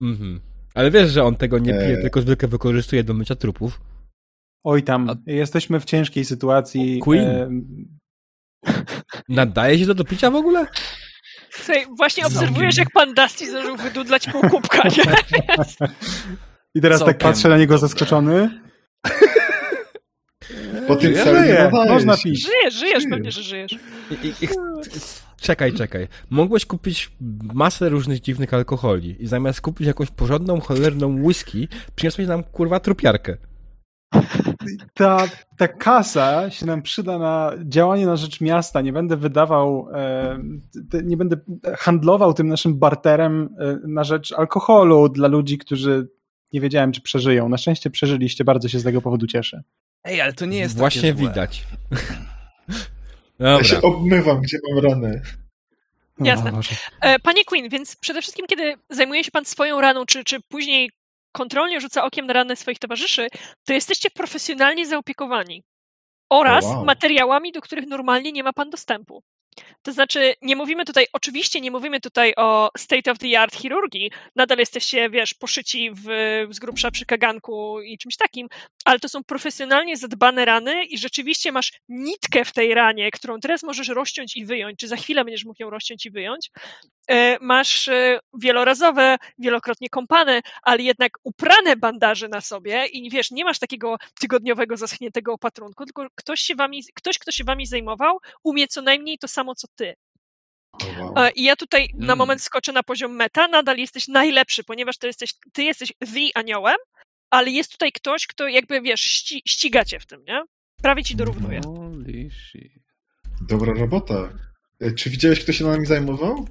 Mhm. 0.02 0.40
Ale 0.74 0.90
wiesz, 0.90 1.10
że 1.10 1.24
on 1.24 1.34
tego 1.36 1.58
nie 1.58 1.72
pije, 1.72 1.96
Eee. 1.96 2.02
tylko 2.02 2.22
zwykle 2.22 2.48
wykorzystuje 2.48 3.04
do 3.04 3.14
mycia 3.14 3.34
trupów. 3.36 3.80
Oj 4.64 4.82
tam, 4.82 5.10
A- 5.10 5.16
jesteśmy 5.26 5.80
w 5.80 5.84
ciężkiej 5.84 6.24
sytuacji. 6.24 7.00
Queen? 7.00 7.24
e, 7.30 7.48
Nadaje 9.28 9.78
się 9.78 9.86
to 9.86 9.94
do 9.94 10.04
picia 10.04 10.30
w 10.30 10.34
ogóle? 10.34 10.66
Słuchaj, 11.50 11.86
właśnie 11.96 12.26
obserwujesz, 12.26 12.76
jak 12.76 12.90
pan 12.90 13.14
Dusty 13.14 13.50
zdążył 13.50 13.76
wydudlać 13.76 14.26
pół 14.32 14.42
kubka, 14.50 14.88
nie? 14.88 15.14
I 16.74 16.80
teraz 16.80 16.98
tak 17.00 17.08
Całkiem 17.08 17.28
patrzę 17.32 17.48
na 17.48 17.58
niego 17.58 17.78
zaskoczony. 17.78 18.60
Potencjalnie 20.88 21.40
Żyje, 21.40 21.64
nadaje 21.64 21.92
można 21.92 22.16
pić. 22.16 22.46
Żyjesz, 22.46 22.74
żyjesz, 22.74 23.04
pewnie, 23.10 23.30
że 23.30 23.42
żyjesz. 23.42 23.72
I, 24.10 24.26
i, 24.26 24.44
i, 24.44 24.48
czekaj, 25.40 25.72
czekaj. 25.72 26.08
Mogłeś 26.30 26.66
kupić 26.66 27.12
masę 27.54 27.88
różnych 27.88 28.20
dziwnych 28.20 28.54
alkoholi 28.54 29.16
i 29.22 29.26
zamiast 29.26 29.60
kupić 29.60 29.86
jakąś 29.86 30.10
porządną, 30.10 30.60
cholerną 30.60 31.22
whisky, 31.22 31.68
przyniosłeś 31.96 32.26
nam, 32.28 32.42
kurwa, 32.42 32.80
trupiarkę. 32.80 33.36
Ta, 34.94 35.28
ta 35.56 35.68
kasa 35.68 36.50
się 36.50 36.66
nam 36.66 36.82
przyda 36.82 37.18
na 37.18 37.52
działanie 37.64 38.06
na 38.06 38.16
rzecz 38.16 38.40
miasta. 38.40 38.80
Nie 38.80 38.92
będę 38.92 39.16
wydawał, 39.16 39.88
e, 39.94 40.38
nie 41.04 41.16
będę 41.16 41.36
handlował 41.78 42.34
tym 42.34 42.48
naszym 42.48 42.78
barterem 42.78 43.48
e, 43.58 43.78
na 43.88 44.04
rzecz 44.04 44.32
alkoholu 44.32 45.08
dla 45.08 45.28
ludzi, 45.28 45.58
którzy 45.58 46.08
nie 46.52 46.60
wiedziałem, 46.60 46.92
czy 46.92 47.00
przeżyją. 47.00 47.48
Na 47.48 47.56
szczęście 47.56 47.90
przeżyliście, 47.90 48.44
bardzo 48.44 48.68
się 48.68 48.78
z 48.78 48.84
tego 48.84 49.02
powodu 49.02 49.26
cieszę. 49.26 49.62
Ej, 50.04 50.20
ale 50.20 50.32
to 50.32 50.46
nie 50.46 50.58
jest 50.58 50.76
Właśnie 50.76 51.14
widać. 51.14 51.64
Ja 53.38 53.64
się 53.64 53.74
Dobra. 53.74 53.88
obmywam, 53.88 54.40
gdzie 54.40 54.58
mam 54.68 54.84
ranę. 54.84 55.20
Jasne. 56.20 56.52
E, 57.00 57.18
Panie 57.18 57.44
Queen, 57.44 57.68
więc 57.68 57.96
przede 57.96 58.22
wszystkim, 58.22 58.46
kiedy 58.46 58.74
zajmuje 58.90 59.24
się 59.24 59.30
pan 59.30 59.44
swoją 59.44 59.80
raną, 59.80 60.06
czy, 60.06 60.24
czy 60.24 60.40
później 60.48 60.90
kontrolnie 61.32 61.80
rzuca 61.80 62.04
okiem 62.04 62.26
na 62.26 62.32
ranę 62.32 62.56
swoich 62.56 62.78
towarzyszy, 62.78 63.28
to 63.64 63.72
jesteście 63.72 64.10
profesjonalnie 64.10 64.86
zaopiekowani. 64.86 65.62
Oraz 66.30 66.64
O, 66.64 66.68
wow. 66.68 66.84
materiałami, 66.84 67.52
do 67.52 67.60
których 67.60 67.86
normalnie 67.86 68.32
nie 68.32 68.42
ma 68.42 68.52
pan 68.52 68.70
dostępu. 68.70 69.22
To 69.82 69.92
znaczy, 69.92 70.34
nie 70.42 70.56
mówimy 70.56 70.84
tutaj, 70.84 71.06
oczywiście 71.12 71.60
nie 71.60 71.70
mówimy 71.70 72.00
tutaj 72.00 72.32
o 72.36 72.70
state 72.78 73.10
of 73.10 73.18
the 73.18 73.40
art 73.40 73.54
chirurgii, 73.54 74.10
nadal 74.36 74.58
jesteście, 74.58 75.10
wiesz, 75.10 75.34
poszyci 75.34 75.90
w, 75.90 76.06
z 76.50 76.58
grubsza 76.58 76.90
przy 76.90 77.06
kaganku 77.06 77.80
i 77.80 77.98
czymś 77.98 78.16
takim, 78.16 78.48
ale 78.84 79.00
to 79.00 79.08
są 79.08 79.24
profesjonalnie 79.24 79.96
zadbane 79.96 80.44
rany 80.44 80.84
i 80.84 80.98
rzeczywiście 80.98 81.52
masz 81.52 81.72
nitkę 81.88 82.44
w 82.44 82.52
tej 82.52 82.74
ranie, 82.74 83.10
którą 83.10 83.40
teraz 83.40 83.62
możesz 83.62 83.88
rozciąć 83.88 84.36
i 84.36 84.44
wyjąć, 84.44 84.78
czy 84.78 84.88
za 84.88 84.96
chwilę 84.96 85.24
będziesz 85.24 85.44
mógł 85.44 85.62
ją 85.62 85.70
rozciąć 85.70 86.06
i 86.06 86.10
wyjąć. 86.10 86.50
E, 87.10 87.38
Masz 87.40 87.88
e, 87.88 88.18
wielorazowe, 88.38 89.16
wielokrotnie 89.38 89.88
kąpane, 89.88 90.40
ale 90.62 90.82
jednak 90.82 91.12
uprane 91.24 91.76
bandaże 91.76 92.28
na 92.28 92.40
sobie 92.40 92.86
i 92.86 93.10
wiesz, 93.10 93.30
nie 93.30 93.44
masz 93.44 93.58
takiego 93.58 93.96
tygodniowego 94.20 94.76
zaschniętego 94.76 95.32
opatrunku, 95.32 95.84
tylko 95.84 96.06
ktoś, 96.14 96.40
się 96.40 96.54
wami, 96.54 96.82
ktoś, 96.94 97.18
kto 97.18 97.32
się 97.32 97.44
wami 97.44 97.66
zajmował, 97.66 98.18
umie 98.44 98.68
co 98.68 98.82
najmniej 98.82 99.18
to 99.18 99.28
samo, 99.28 99.45
co 99.54 99.68
ty. 99.76 99.94
Wow. 101.00 101.14
E, 101.16 101.30
I 101.30 101.42
ja 101.42 101.56
tutaj 101.56 101.88
na 101.94 102.04
Mm. 102.04 102.18
moment 102.18 102.42
skoczę 102.42 102.72
na 102.72 102.82
poziom 102.82 103.12
meta, 103.16 103.48
nadal 103.48 103.76
jesteś 103.76 104.08
najlepszy, 104.08 104.64
ponieważ 104.64 104.98
to 104.98 105.06
jesteś, 105.06 105.34
ty 105.52 105.62
jesteś 105.62 105.92
the 106.00 106.20
aniołem, 106.34 106.76
ale 107.30 107.50
jest 107.50 107.72
tutaj 107.72 107.92
ktoś, 107.92 108.26
kto 108.26 108.48
jakby, 108.48 108.80
wiesz, 108.80 109.00
ści, 109.00 109.42
ściga 109.48 109.84
cię 109.84 110.00
w 110.00 110.06
tym, 110.06 110.24
nie? 110.28 110.42
Prawie 110.82 111.04
ci 111.04 111.16
dorównuje. 111.16 111.60
Holy 111.64 112.30
shit. 112.30 112.72
Dobra 113.48 113.74
robota. 113.74 114.28
E, 114.80 114.92
Czy 114.92 115.10
widziałeś, 115.10 115.40
kto 115.40 115.52
się 115.52 115.64
nami 115.64 115.86
zajmował? 115.86 116.46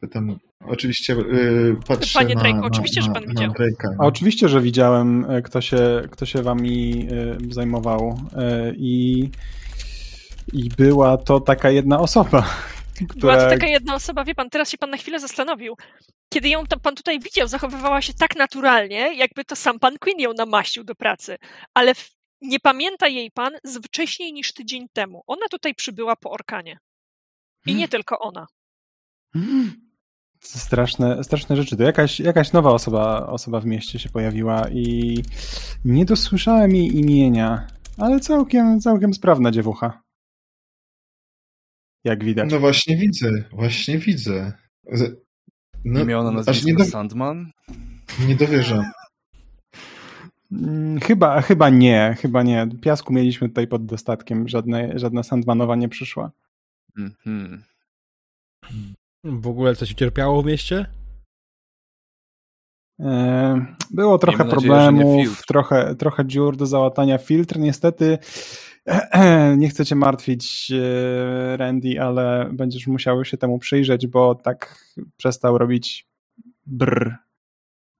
Pytam. 0.00 0.38
Oczywiście 0.66 1.12
yy, 1.12 1.76
patrzę 1.86 2.18
Panie 2.18 2.34
na, 2.34 2.42
Drake'u, 2.42 2.60
na, 2.60 2.66
oczywiście, 2.66 3.02
że 3.02 3.08
na, 3.08 3.14
pan 3.14 3.24
na 3.24 3.30
widział. 3.30 3.50
Drake'a, 3.50 3.94
A 3.98 4.06
oczywiście, 4.06 4.48
że 4.48 4.60
widziałem, 4.60 5.26
kto 5.44 5.60
się, 5.60 6.02
kto 6.10 6.26
się 6.26 6.42
wami 6.42 7.08
e, 7.50 7.54
zajmował 7.54 8.20
e, 8.36 8.72
i, 8.76 9.28
i 10.52 10.68
była 10.68 11.16
to 11.16 11.40
taka 11.40 11.70
jedna 11.70 11.98
osoba, 12.00 12.44
Była 13.00 13.34
to 13.34 13.40
która... 13.40 13.50
taka 13.50 13.66
jedna 13.66 13.94
osoba, 13.94 14.24
wie 14.24 14.34
pan, 14.34 14.50
teraz 14.50 14.70
się 14.70 14.78
pan 14.78 14.90
na 14.90 14.96
chwilę 14.96 15.20
zastanowił. 15.20 15.76
Kiedy 16.32 16.48
ją 16.48 16.66
tam 16.66 16.80
pan 16.80 16.94
tutaj 16.94 17.20
widział, 17.20 17.48
zachowywała 17.48 18.02
się 18.02 18.12
tak 18.14 18.36
naturalnie, 18.36 19.14
jakby 19.14 19.44
to 19.44 19.56
sam 19.56 19.78
pan 19.78 19.98
Queen 19.98 20.20
ją 20.20 20.32
namaścił 20.32 20.84
do 20.84 20.94
pracy. 20.94 21.36
Ale 21.74 21.92
nie 22.40 22.60
pamięta 22.60 23.08
jej 23.08 23.30
pan 23.30 23.52
z 23.64 23.86
wcześniej 23.86 24.32
niż 24.32 24.52
tydzień 24.52 24.86
temu. 24.92 25.22
Ona 25.26 25.46
tutaj 25.50 25.74
przybyła 25.74 26.16
po 26.16 26.30
Orkanie. 26.30 26.78
I 27.66 27.74
nie 27.74 27.88
tylko 27.88 28.18
ona. 28.18 28.46
Straszne, 30.40 31.24
straszne 31.24 31.56
rzeczy. 31.56 31.76
To 31.76 31.82
jakaś, 31.82 32.20
jakaś 32.20 32.52
nowa 32.52 32.70
osoba, 32.70 33.26
osoba 33.26 33.60
w 33.60 33.66
mieście 33.66 33.98
się 33.98 34.08
pojawiła 34.08 34.68
i 34.68 35.18
nie 35.84 36.04
dosłyszałem 36.04 36.74
jej 36.74 36.96
imienia, 36.96 37.66
ale 37.98 38.20
całkiem, 38.20 38.80
całkiem 38.80 39.14
sprawna 39.14 39.50
dziewucha. 39.50 40.02
Jak 42.04 42.24
widać. 42.24 42.50
No 42.50 42.60
właśnie 42.60 42.96
widzę, 42.96 43.44
właśnie 43.52 43.98
widzę. 43.98 44.52
No, 45.84 45.98
Nie 46.00 46.04
miała 46.04 46.22
na 46.32 46.40
aż 46.40 46.46
nazwisko 46.46 46.70
nie, 46.70 46.74
do, 46.74 46.84
Sandman? 46.84 47.50
nie 48.28 48.36
dowierzam. 48.36 48.84
Mm, 50.52 51.00
Chyba, 51.00 51.40
chyba 51.40 51.70
nie, 51.70 52.16
chyba 52.20 52.42
nie. 52.42 52.68
Piasku 52.82 53.12
mieliśmy 53.12 53.48
tutaj 53.48 53.66
pod 53.66 53.86
dostatkiem, 53.86 54.48
żadne, 54.48 54.98
żadna 54.98 55.22
Sandmanowa 55.22 55.76
nie 55.76 55.88
przyszła. 55.88 56.30
Mhm. 56.98 57.62
W 59.24 59.46
ogóle 59.46 59.76
coś 59.76 59.92
ucierpiało 59.92 60.42
w 60.42 60.46
mieście? 60.46 60.86
E, 63.00 63.66
Było 63.90 64.18
trochę 64.18 64.44
problemów, 64.44 65.46
trochę, 65.46 65.94
trochę 65.94 66.26
dziur 66.26 66.56
do 66.56 66.66
załatania. 66.66 67.18
Filtr 67.18 67.58
niestety, 67.58 68.18
nie 69.56 69.68
chcę 69.68 69.84
cię 69.84 69.94
martwić, 69.96 70.72
e, 70.74 71.56
Randy, 71.56 72.00
ale 72.02 72.50
będziesz 72.52 72.86
musiał 72.86 73.24
się 73.24 73.36
temu 73.36 73.58
przyjrzeć, 73.58 74.06
bo 74.06 74.34
tak 74.34 74.78
przestał 75.16 75.58
robić 75.58 76.06
brr. 76.66 77.14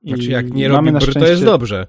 I 0.03 0.09
Znaczy, 0.09 0.31
jak 0.31 0.51
nie 0.55 0.69
robi 0.69 0.93
na 0.93 0.99
br, 0.99 1.05
to 1.05 1.11
szczęście- 1.11 1.31
jest 1.31 1.45
dobrze. 1.45 1.87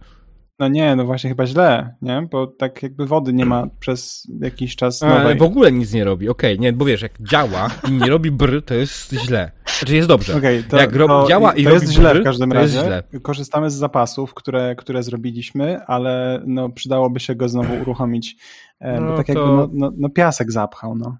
No 0.59 0.67
nie, 0.67 0.95
no 0.95 1.05
właśnie 1.05 1.29
chyba 1.29 1.45
źle, 1.45 1.95
nie? 2.01 2.27
Bo 2.31 2.47
tak 2.47 2.83
jakby 2.83 3.05
wody 3.05 3.33
nie 3.33 3.45
ma 3.45 3.67
przez 3.79 4.27
jakiś 4.41 4.75
czas 4.75 5.03
Ale 5.03 5.19
nowej. 5.19 5.37
w 5.37 5.41
ogóle 5.43 5.71
nic 5.71 5.93
nie 5.93 6.03
robi. 6.03 6.29
Okej, 6.29 6.59
nie, 6.59 6.73
bo 6.73 6.85
wiesz, 6.85 7.01
jak 7.01 7.21
działa 7.21 7.69
i 7.89 7.91
nie 7.91 8.09
robi 8.09 8.31
br, 8.31 8.61
to 8.65 8.73
jest 8.73 9.11
źle. 9.13 9.51
Znaczy 9.79 9.95
jest 9.95 10.07
dobrze. 10.07 10.37
Okej, 10.37 10.63
to, 10.63 10.77
Jak 10.77 10.93
rob- 10.95 11.07
to, 11.07 11.25
działa 11.29 11.53
i 11.53 11.63
to 11.63 11.69
robi 11.69 11.81
jest 11.81 11.93
źle 11.93 12.13
br, 12.13 12.21
w 12.21 12.23
każdym 12.23 12.51
razie. 12.51 12.79
źle. 12.79 13.03
Korzystamy 13.21 13.69
z 13.69 13.73
zapasów, 13.75 14.33
które, 14.33 14.75
które 14.75 15.03
zrobiliśmy, 15.03 15.85
ale 15.85 16.41
no, 16.47 16.69
przydałoby 16.69 17.19
się 17.19 17.35
go 17.35 17.49
znowu 17.49 17.81
uruchomić, 17.81 18.35
e, 18.35 18.72
No 18.83 19.01
bo 19.11 19.17
tak 19.17 19.27
to- 19.27 19.33
jakby 19.33 19.51
no, 19.51 19.69
no, 19.73 19.91
no 19.97 20.09
piasek 20.09 20.51
zapchał. 20.51 20.95
No. 20.95 21.17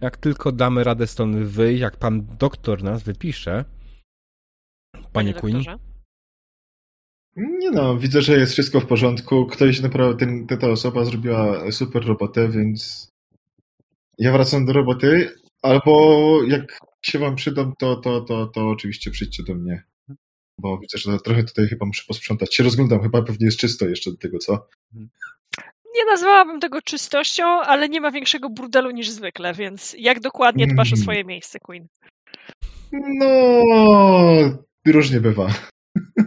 Jak 0.00 0.16
tylko 0.16 0.52
damy 0.52 0.84
radę 0.84 1.06
stąd 1.06 1.36
wyjść, 1.36 1.80
jak 1.80 1.96
pan 1.96 2.26
doktor 2.38 2.82
nas 2.82 3.02
wypisze, 3.02 3.64
panie 5.12 5.34
Queen, 5.34 5.56
doktorze. 5.56 5.78
Nie 7.36 7.70
no, 7.70 7.96
widzę, 7.98 8.22
że 8.22 8.38
jest 8.38 8.52
wszystko 8.52 8.80
w 8.80 8.86
porządku. 8.86 9.46
Ktoś 9.46 9.80
naprawdę, 9.80 10.26
ten, 10.26 10.46
ta- 10.46 10.56
ta 10.56 10.68
osoba 10.70 11.04
zrobiła 11.04 11.72
super 11.72 12.06
robotę, 12.06 12.48
więc 12.48 13.08
ja 14.18 14.32
wracam 14.32 14.66
do 14.66 14.72
roboty, 14.72 15.30
albo 15.62 16.40
jak 16.48 16.78
się 17.02 17.18
wam 17.18 17.36
przydam, 17.36 17.72
to, 17.78 17.96
to, 17.96 18.20
to, 18.20 18.46
to 18.46 18.68
oczywiście 18.68 19.10
przyjdźcie 19.10 19.42
do 19.42 19.54
mnie. 19.54 19.82
Bo 20.60 20.78
widzę, 20.78 20.98
że 20.98 21.18
trochę 21.18 21.44
tutaj 21.44 21.66
chyba 21.68 21.86
muszę 21.86 22.04
posprzątać. 22.08 22.54
Się 22.54 22.64
rozglądam, 22.64 23.02
chyba 23.02 23.22
pewnie 23.22 23.46
jest 23.46 23.58
czysto 23.58 23.88
jeszcze 23.88 24.10
do 24.10 24.16
tego, 24.16 24.38
co? 24.38 24.68
Nie 25.98 26.04
nazwałabym 26.04 26.60
tego 26.60 26.82
czystością, 26.82 27.44
ale 27.46 27.88
nie 27.88 28.00
ma 28.00 28.10
większego 28.10 28.50
burdelu 28.50 28.90
niż 28.90 29.10
zwykle, 29.10 29.54
więc 29.54 29.96
jak 29.98 30.20
dokładnie 30.20 30.66
dbasz 30.66 30.92
o 30.92 30.94
Mm. 30.96 31.02
swoje 31.02 31.24
miejsce, 31.24 31.58
Queen? 31.60 31.86
No, 32.92 33.28
różnie 34.86 35.20
bywa. 35.20 35.46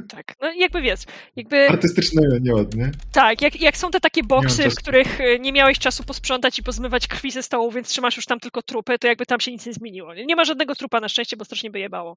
Tak. 0.09 0.35
No 0.41 0.51
jakby 0.53 0.81
wiesz, 0.81 0.99
jakby 1.35 1.69
Artystyczne, 1.69 2.21
nieładnie. 2.41 2.91
tak, 3.13 3.41
jak, 3.41 3.61
jak 3.61 3.77
są 3.77 3.91
te 3.91 3.99
takie 3.99 4.23
boksy, 4.23 4.69
w 4.69 4.75
których 4.75 5.19
y, 5.21 5.39
nie 5.39 5.51
miałeś 5.53 5.79
czasu 5.79 6.03
posprzątać 6.03 6.59
i 6.59 6.63
pozmywać 6.63 7.07
krwi 7.07 7.31
ze 7.31 7.43
stołu, 7.43 7.71
więc 7.71 7.87
trzymasz 7.89 8.15
już 8.15 8.25
tam 8.25 8.39
tylko 8.39 8.61
trupy, 8.61 8.99
to 8.99 9.07
jakby 9.07 9.25
tam 9.25 9.39
się 9.39 9.51
nic 9.51 9.65
nie 9.65 9.73
zmieniło. 9.73 10.13
Nie 10.13 10.35
ma 10.35 10.45
żadnego 10.45 10.75
trupa 10.75 10.99
na 10.99 11.09
szczęście, 11.09 11.37
bo 11.37 11.45
strasznie 11.45 11.71
by 11.71 11.79
jebało. 11.79 12.15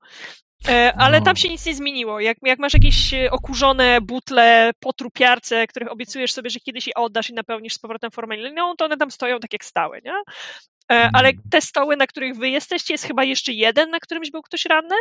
E, 0.68 0.92
ale 0.98 1.18
No. 1.18 1.24
tam 1.24 1.36
się 1.36 1.48
nic 1.48 1.66
nie 1.66 1.74
zmieniło. 1.74 2.20
Jak, 2.20 2.38
jak 2.42 2.58
masz 2.58 2.74
jakieś 2.74 3.14
e, 3.14 3.30
okurzone 3.30 4.00
butle 4.00 4.70
po 4.80 4.92
trupiarce, 4.92 5.66
których 5.66 5.92
obiecujesz 5.92 6.32
sobie, 6.32 6.50
że 6.50 6.60
kiedyś 6.60 6.86
je 6.86 6.94
oddasz 6.94 7.30
i 7.30 7.34
napełnisz 7.34 7.74
z 7.74 7.78
powrotem 7.78 8.10
formaliną, 8.10 8.76
to 8.76 8.84
one 8.84 8.96
tam 8.96 9.10
stoją 9.10 9.40
tak 9.40 9.52
jak 9.52 9.64
stały, 9.64 10.00
nie? 10.04 10.14
E, 10.92 11.10
ale 11.14 11.32
te 11.50 11.60
stoły, 11.60 11.96
na 11.96 12.06
których 12.06 12.36
wy 12.36 12.48
jesteście, 12.50 12.94
jest 12.94 13.04
chyba 13.04 13.24
jeszcze 13.24 13.52
jeden, 13.52 13.90
na 13.90 14.00
którymś 14.00 14.30
był 14.30 14.42
ktoś 14.42 14.64
ranny. 14.64 14.94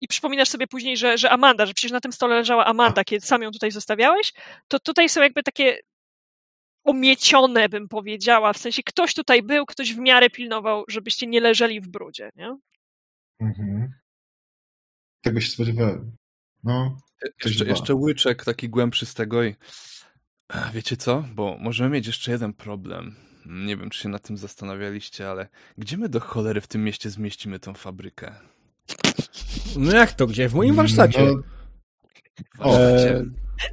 I 0.00 0.08
przypominasz 0.08 0.48
sobie 0.48 0.66
później, 0.66 0.96
że, 0.96 1.18
że 1.18 1.30
Amanda, 1.30 1.66
że 1.66 1.74
przecież 1.74 1.92
na 1.92 2.00
tym 2.00 2.12
stole 2.12 2.34
leżała 2.36 2.64
Amanda, 2.66 3.04
kiedy 3.04 3.26
sam 3.26 3.42
ją 3.42 3.50
tutaj 3.50 3.70
zostawiałeś, 3.70 4.32
to 4.68 4.80
tutaj 4.80 5.08
są 5.08 5.22
jakby 5.22 5.42
takie 5.42 5.78
omiecione, 6.84 7.68
bym 7.68 7.88
powiedziała, 7.88 8.52
w 8.52 8.58
sensie 8.58 8.82
ktoś 8.82 9.14
tutaj 9.14 9.42
był, 9.42 9.66
ktoś 9.66 9.94
w 9.94 9.98
miarę 9.98 10.30
pilnował, 10.30 10.84
żebyście 10.88 11.26
nie 11.26 11.40
leżeli 11.40 11.80
w 11.80 11.88
brudzie, 11.88 12.30
nie? 12.36 12.56
Mhm. 13.40 13.92
Tego 15.24 15.40
się 15.40 15.50
spodziewałem. 15.50 16.16
No, 16.64 16.96
Coś 17.42 17.52
Jeszcze, 17.52 17.64
jeszcze 17.64 17.94
łyczek 17.94 18.44
taki 18.44 18.68
głębszy 18.68 19.06
z 19.06 19.14
tego 19.14 19.44
i 19.44 19.54
A, 20.48 20.70
wiecie 20.70 20.96
co? 20.96 21.24
Bo 21.34 21.56
możemy 21.60 21.90
mieć 21.90 22.06
jeszcze 22.06 22.32
jeden 22.32 22.52
problem. 22.52 23.16
Nie 23.46 23.76
wiem, 23.76 23.90
czy 23.90 24.00
się 24.00 24.08
nad 24.08 24.22
tym 24.22 24.36
zastanawialiście, 24.36 25.30
ale 25.30 25.48
gdzie 25.78 25.96
my 25.96 26.08
do 26.08 26.20
cholery 26.20 26.60
w 26.60 26.66
tym 26.66 26.84
mieście 26.84 27.10
zmieścimy 27.10 27.58
tą 27.58 27.74
fabrykę? 27.74 28.34
No 29.76 29.92
jak 29.92 30.12
to, 30.12 30.26
gdzie? 30.26 30.48
W 30.48 30.54
moim 30.54 30.74
warsztacie. 30.74 31.24
No, 31.24 31.42
W 32.54 32.58
warsztacie? 32.58 33.16
E, 33.16 33.24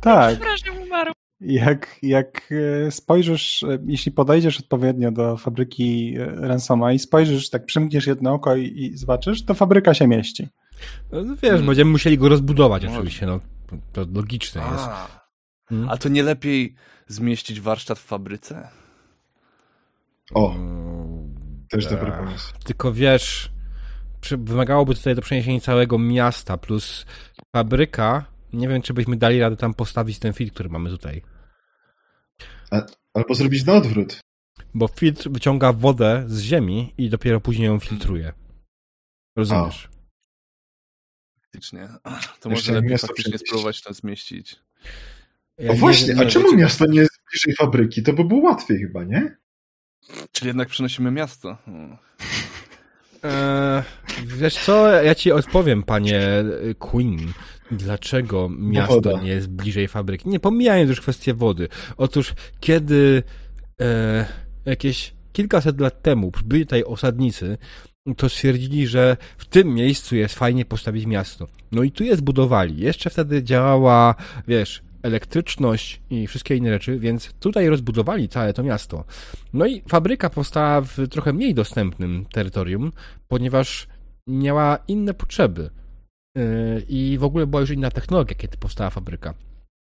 tak. 0.01 0.39
Umarł. 0.85 1.11
Jak, 1.41 1.97
jak 2.01 2.49
e, 2.87 2.91
spojrzysz, 2.91 3.63
e, 3.63 3.77
jeśli 3.85 4.11
podejdziesz 4.11 4.59
odpowiednio 4.59 5.11
do 5.11 5.37
fabryki 5.37 6.15
e, 6.19 6.25
Ransoma 6.25 6.93
i 6.93 6.99
spojrzysz, 6.99 7.49
tak 7.49 7.65
przymkniesz 7.65 8.07
jedno 8.07 8.33
oko 8.33 8.55
i, 8.55 8.83
i 8.83 8.97
zobaczysz, 8.97 9.45
to 9.45 9.53
fabryka 9.53 9.93
się 9.93 10.07
mieści. 10.07 10.47
No, 11.11 11.35
wiesz, 11.43 11.61
będziemy 11.61 11.91
musieli 11.91 12.17
go 12.17 12.29
rozbudować 12.29 12.83
Może. 12.85 12.95
oczywiście, 12.97 13.25
no. 13.25 13.39
To 13.93 14.05
logiczne 14.13 14.61
jest. 14.71 14.83
A, 14.87 15.21
Mm. 15.71 15.89
a 15.89 15.97
to 15.97 16.09
nie 16.09 16.23
lepiej 16.23 16.75
zmieścić 17.07 17.61
warsztat 17.61 17.99
w 17.99 18.05
fabryce? 18.05 18.67
o, 20.33 20.51
Mm, 20.55 21.35
też 21.69 21.87
dobry 21.87 22.11
pomysł. 22.11 22.53
Tylko 22.63 22.93
wiesz, 22.93 23.51
wymagałoby 24.37 24.95
tutaj 24.95 25.15
do 25.15 25.21
przeniesienia 25.21 25.59
całego 25.59 25.99
miasta 25.99 26.57
plus 26.57 27.05
fabryka. 27.55 28.25
Nie 28.53 28.67
wiem, 28.67 28.81
czy 28.81 28.93
byśmy 28.93 29.17
dali 29.17 29.39
radę 29.39 29.57
tam 29.57 29.73
postawić 29.73 30.19
ten 30.19 30.33
filtr, 30.33 30.53
który 30.53 30.69
mamy 30.69 30.89
tutaj. 30.89 31.21
Albo 33.13 33.35
zrobić 33.35 33.65
na 33.65 33.73
odwrót. 33.73 34.19
Bo 34.73 34.87
filtr 34.87 35.29
wyciąga 35.29 35.73
wodę 35.73 36.23
z 36.27 36.41
ziemi 36.41 36.93
i 36.97 37.09
dopiero 37.09 37.41
później 37.41 37.67
ją 37.67 37.79
filtruje. 37.79 38.33
Rozumiesz? 39.35 39.89
Faktycznie. 41.51 41.87
To 42.39 42.49
Jeszcze 42.49 42.49
może 42.49 42.73
lepiej 42.73 42.91
miasto 42.91 43.07
faktycznie 43.07 43.37
spróbować 43.37 43.81
to 43.81 43.93
zmieścić. 43.93 44.55
Ja 45.57 45.69
O 45.71 45.73
nie 45.73 45.79
właśnie, 45.79 46.07
wiem, 46.07 46.19
a 46.19 46.25
czemu 46.25 46.55
miasto 46.55 46.85
nie 46.85 46.99
jest 46.99 47.19
bliżej 47.31 47.55
fabryki? 47.55 48.03
To 48.03 48.13
by 48.13 48.23
było 48.23 48.41
łatwiej 48.41 48.79
chyba, 48.79 49.03
nie? 49.03 49.37
Czyli 50.31 50.47
jednak 50.47 50.67
przenosimy 50.69 51.11
miasto. 51.11 51.57
Eee, 53.23 53.83
wiesz 54.25 54.57
co, 54.65 54.87
ja 55.01 55.15
ci 55.15 55.31
odpowiem, 55.31 55.83
panie 55.83 56.21
Queen, 56.79 57.33
dlaczego 57.71 58.49
miasto 58.49 58.93
woda. 58.93 59.21
nie 59.21 59.29
jest 59.29 59.47
bliżej 59.49 59.87
fabryki. 59.87 60.29
Nie 60.29 60.39
pomijając 60.39 60.89
już 60.89 61.01
kwestię 61.01 61.33
wody. 61.33 61.67
Otóż, 61.97 62.33
kiedy 62.59 63.23
e, 63.81 64.25
jakieś 64.65 65.13
kilkaset 65.33 65.79
lat 65.81 66.01
temu 66.01 66.31
byli 66.45 66.65
tutaj 66.65 66.83
osadnicy, 66.83 67.57
to 68.17 68.29
stwierdzili, 68.29 68.87
że 68.87 69.17
w 69.37 69.45
tym 69.45 69.73
miejscu 69.73 70.15
jest 70.15 70.35
fajnie 70.35 70.65
postawić 70.65 71.05
miasto. 71.05 71.47
No 71.71 71.83
i 71.83 71.91
tu 71.91 72.03
je 72.03 72.15
zbudowali. 72.15 72.77
Jeszcze 72.77 73.09
wtedy 73.09 73.43
działała, 73.43 74.15
wiesz, 74.47 74.81
elektryczność 75.03 76.01
i 76.09 76.27
wszystkie 76.27 76.55
inne 76.55 76.69
rzeczy, 76.69 76.99
więc 76.99 77.33
tutaj 77.33 77.67
rozbudowali 77.67 78.29
całe 78.29 78.53
to 78.53 78.63
miasto. 78.63 79.03
No 79.53 79.65
i 79.65 79.81
fabryka 79.87 80.29
powstała 80.29 80.81
w 80.81 81.07
trochę 81.09 81.33
mniej 81.33 81.53
dostępnym 81.53 82.25
terytorium, 82.25 82.91
ponieważ 83.27 83.87
miała 84.27 84.77
inne 84.87 85.13
potrzeby. 85.13 85.69
Yy, 86.35 86.85
I 86.87 87.17
w 87.17 87.23
ogóle 87.23 87.47
była 87.47 87.61
już 87.61 87.69
inna 87.69 87.91
technologia, 87.91 88.35
kiedy 88.35 88.57
powstała 88.57 88.89
fabryka. 88.89 89.33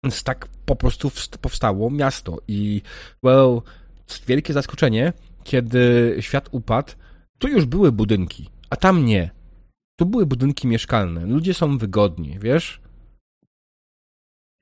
Więc 0.05 0.23
tak 0.23 0.49
po 0.67 0.77
prostu 0.77 1.09
wst- 1.09 1.39
powstało 1.39 1.91
miasto. 1.91 2.39
I, 2.49 2.83
well, 3.23 3.61
wielkie 4.27 4.53
zaskoczenie, 4.53 5.13
kiedy 5.45 6.17
świat 6.21 6.49
upadł, 6.53 6.93
tu 7.39 7.49
już 7.49 7.65
były 7.65 7.93
budynki, 7.93 8.51
a 8.71 8.77
tam 8.77 9.05
nie. 9.05 9.31
Tu 9.99 10.07
były 10.07 10.27
budynki 10.27 10.69
mieszkalne. 10.69 11.27
Ludzie 11.27 11.55
są 11.55 11.79
wygodni, 11.79 12.39
wiesz? 12.39 12.81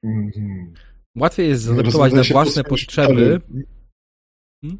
Mhm. 0.04 0.74
Łatwiej 1.16 1.48
jest 1.48 1.62
zaadaptować 1.62 2.12
na 2.12 2.22
własne 2.22 2.64
potrzeby. 2.64 3.40
Hmm? 4.60 4.78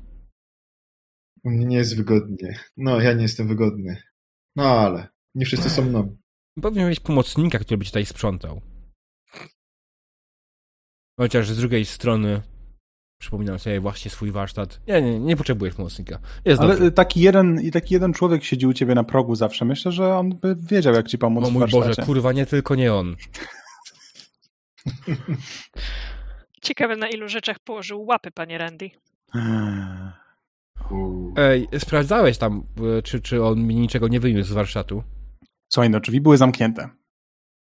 Mnie 1.44 1.66
nie 1.66 1.76
jest 1.76 1.96
wygodnie. 1.96 2.58
No, 2.76 3.00
ja 3.00 3.12
nie 3.12 3.22
jestem 3.22 3.48
wygodny. 3.48 4.02
No, 4.56 4.64
ale 4.64 5.08
nie 5.34 5.46
wszyscy 5.46 5.70
są 5.70 5.84
mną. 5.84 6.16
Powinien 6.62 6.88
mieć 6.88 7.00
pomocnika, 7.00 7.58
który 7.58 7.78
by 7.78 7.84
ci 7.84 7.90
tutaj 7.90 8.06
sprzątał. 8.06 8.60
Chociaż 11.20 11.50
z 11.50 11.58
drugiej 11.58 11.84
strony 11.84 12.42
przypominam 13.24 13.58
sobie 13.58 13.80
właśnie 13.80 14.10
swój 14.10 14.30
warsztat. 14.30 14.80
Nie, 14.88 15.02
nie, 15.02 15.20
nie 15.20 15.36
potrzebujesz 15.36 15.74
pomocnika. 15.74 16.18
Jest 16.44 16.60
Ale 16.60 16.74
dobrze. 16.74 16.92
taki 16.92 17.20
jeden, 17.20 17.60
i 17.60 17.70
taki 17.70 17.94
jeden 17.94 18.12
człowiek 18.12 18.44
siedzi 18.44 18.66
u 18.66 18.72
ciebie 18.72 18.94
na 18.94 19.04
progu 19.04 19.34
zawsze. 19.34 19.64
Myślę, 19.64 19.92
że 19.92 20.16
on 20.16 20.30
by 20.30 20.56
wiedział, 20.60 20.94
jak 20.94 21.08
ci 21.08 21.18
pomóc 21.18 21.44
O 21.44 21.50
mój. 21.50 21.70
Boże, 21.70 21.94
kurwa, 22.06 22.32
nie 22.32 22.46
tylko 22.46 22.74
nie 22.74 22.94
on. 22.94 23.16
Ciekawe, 26.62 26.96
na 26.96 27.08
ilu 27.08 27.28
rzeczach 27.28 27.58
położył 27.58 28.04
łapy, 28.04 28.30
panie 28.30 28.58
Randy. 28.58 28.90
U. 30.90 31.32
Ej, 31.36 31.68
sprawdzałeś 31.78 32.38
tam, 32.38 32.62
e, 32.98 33.02
czy, 33.02 33.20
czy 33.20 33.44
on 33.44 33.66
mi 33.66 33.74
niczego 33.74 34.08
nie 34.08 34.20
wyniósł 34.20 34.50
z 34.50 34.52
warsztatu? 34.52 35.02
Słuchaj, 35.68 35.90
no 35.90 36.00
drzwi 36.00 36.20
były 36.20 36.36
zamknięte. 36.36 36.88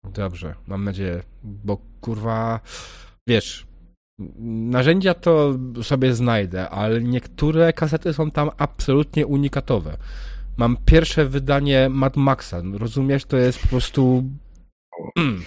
Dobrze, 0.03 0.55
mam 0.67 0.83
nadzieję, 0.83 1.23
bo 1.43 1.77
kurwa, 2.01 2.59
wiesz, 3.27 3.65
narzędzia 4.19 5.13
to 5.13 5.53
sobie 5.81 6.13
znajdę, 6.13 6.69
ale 6.69 7.01
niektóre 7.01 7.73
kasety 7.73 8.13
są 8.13 8.31
tam 8.31 8.49
absolutnie 8.57 9.27
unikatowe. 9.27 9.97
Mam 10.57 10.77
pierwsze 10.85 11.25
wydanie 11.25 11.89
Mad 11.89 12.17
Maxa, 12.17 12.61
rozumiesz? 12.73 13.25
To 13.25 13.37
jest 13.37 13.61
po 13.61 13.67
prostu... 13.67 14.23
Mm. 15.17 15.41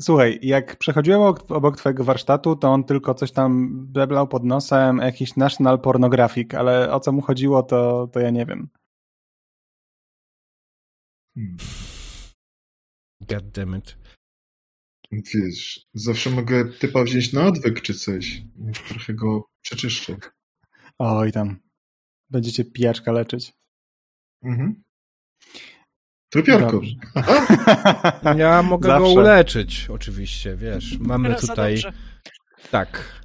Słuchaj, 0.00 0.38
jak 0.42 0.76
przechodziłem 0.76 1.20
obok, 1.20 1.50
obok 1.50 1.76
twojego 1.76 2.04
warsztatu, 2.04 2.56
to 2.56 2.68
on 2.68 2.84
tylko 2.84 3.14
coś 3.14 3.32
tam 3.32 3.70
beblał 3.86 4.28
pod 4.28 4.44
nosem, 4.44 4.98
jakiś 4.98 5.36
National 5.36 5.80
Pornographic, 5.80 6.54
ale 6.54 6.92
o 6.92 7.00
co 7.00 7.12
mu 7.12 7.22
chodziło, 7.22 7.62
to, 7.62 8.08
to 8.12 8.20
ja 8.20 8.30
nie 8.30 8.46
wiem. 8.46 8.68
God 13.28 13.50
damn 13.50 13.76
it. 13.76 14.05
Wiesz, 15.12 15.86
zawsze 15.94 16.30
mogę 16.30 16.64
typa 16.72 17.02
wziąć 17.04 17.32
na 17.32 17.46
odwyk 17.46 17.82
czy 17.82 17.94
coś. 17.94 18.42
Trochę 18.88 19.14
go 19.14 19.48
przeczyszczę. 19.62 20.16
Oj 20.98 21.32
tam, 21.32 21.60
będziecie 22.30 22.64
pijaczka 22.64 23.12
leczyć. 23.12 23.52
Mhm. 24.42 24.82
Trupiorką. 26.30 26.70
Dobrze. 26.70 26.94
Ja 28.38 28.62
mogę 28.62 28.88
go 28.88 28.94
Zawsze. 28.98 29.14
uleczyć, 29.14 29.86
oczywiście, 29.90 30.56
wiesz. 30.56 30.98
Mamy 30.98 31.28
Raz 31.28 31.40
za 31.40 31.46
tutaj... 31.48 31.74
dobrze. 31.74 31.92
Tak. 32.70 33.22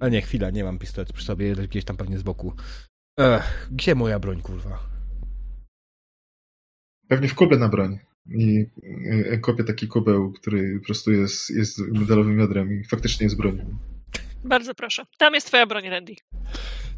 A 0.00 0.08
nie, 0.08 0.22
chwila, 0.22 0.50
nie 0.50 0.64
mam 0.64 0.78
pistoletu 0.78 1.12
przy 1.12 1.24
sobie, 1.24 1.56
gdzieś 1.56 1.84
tam 1.84 1.96
pewnie 1.96 2.18
z 2.18 2.22
boku. 2.22 2.52
Ech, 3.18 3.68
gdzie 3.72 3.94
moja 3.94 4.18
broń, 4.18 4.42
kurwa? 4.42 4.78
Pewnie 7.08 7.28
w 7.28 7.34
kubę 7.34 7.56
na 7.56 7.68
broń. 7.68 7.98
I 8.30 8.66
y, 9.32 9.38
kopię 9.42 9.64
taki 9.64 9.88
kubeł, 9.88 10.32
który 10.32 10.78
po 10.78 10.84
prostu 10.84 11.12
jest, 11.12 11.50
jest 11.50 11.78
metalowym 11.78 12.38
jądrem 12.38 12.80
i 12.80 12.84
faktycznie 12.84 13.24
jest 13.24 13.36
bronią. 13.36 13.78
Bardzo 14.44 14.74
proszę. 14.74 15.06
Tam 15.18 15.34
jest 15.34 15.46
twoja 15.46 15.66
broń, 15.66 15.88
Randy. 15.88 16.14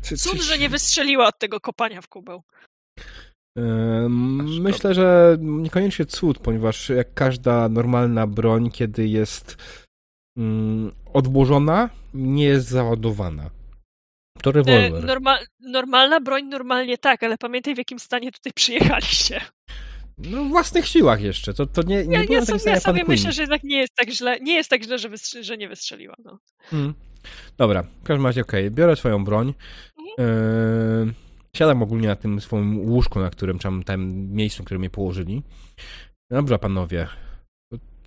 Cud, 0.03 0.43
że 0.43 0.59
nie 0.59 0.69
wystrzeliła 0.69 1.27
od 1.29 1.39
tego 1.39 1.61
kopania 1.61 2.03
w 2.03 2.09
kubeł. 2.09 2.43
Myślę, 4.61 4.95
że 4.95 5.37
niekoniecznie 5.41 6.05
cud, 6.05 6.39
ponieważ 6.39 6.89
jak 6.89 7.15
każda 7.15 7.69
normalna 7.69 8.27
broń, 8.27 8.71
kiedy 8.71 9.09
jest 9.09 9.57
mm, 10.37 10.93
odłożona, 11.13 11.91
nie 12.15 12.45
jest 12.45 12.69
załadowana. 12.69 13.51
To 14.43 14.51
E, 14.51 14.53
rewolwer. 14.53 15.05
Norma 15.05 15.39
normalna 15.61 16.21
broń 16.21 16.45
normalnie 16.45 16.99
tak, 16.99 17.23
ale 17.23 17.39
pamiętaj 17.39 17.75
w 17.75 17.79
jakim 17.79 17.99
stanie 17.99 18.33
tutaj 18.33 18.53
przyjechaliście. 18.53 19.41
No, 20.19 20.45
w 20.45 20.49
własnych 20.49 20.87
siłach 20.87 21.21
jeszcze. 21.23 21.55
To, 21.55 21.67
to 21.67 21.83
nie, 21.83 22.07
nie 22.07 22.25
Ja, 22.25 22.45
sobie, 22.45 22.71
ja 22.71 22.81
sobie 22.81 23.05
myślę, 23.09 23.33
że 23.33 23.43
jednak 23.43 23.65
nie 23.65 23.77
jest 23.79 23.95
tak 23.95 24.11
źle, 24.11 24.41
nie 24.41 24.55
jest 24.55 24.71
tak 24.71 24.83
źle, 24.83 24.99
że, 24.99 25.09
wystrzy- 25.09 25.43
że 25.43 25.57
nie 25.57 25.69
wystrzeliła. 25.69 26.15
No. 26.25 26.39
Mm. 26.73 26.95
Dobra, 27.57 27.83
w 27.83 28.03
każdym 28.03 28.27
razie 28.27 28.41
okej, 28.41 28.71
biorę 28.71 28.97
swoją 28.97 29.25
broń. 29.25 29.55
Yy, 30.19 30.25
siadam 31.57 31.83
ogólnie 31.83 32.09
na 32.09 32.17
tym 32.17 32.41
swoim 32.41 32.79
łóżku, 32.91 33.21
na 33.21 33.31
którym, 33.31 33.59
tam, 33.59 33.83
tam 33.85 34.15
miejscu, 34.15 34.63
w 34.63 34.65
którym 34.67 34.81
mnie 34.81 34.91
położyli. 34.91 35.43
Dobra, 36.31 36.59
panowie, 36.59 37.09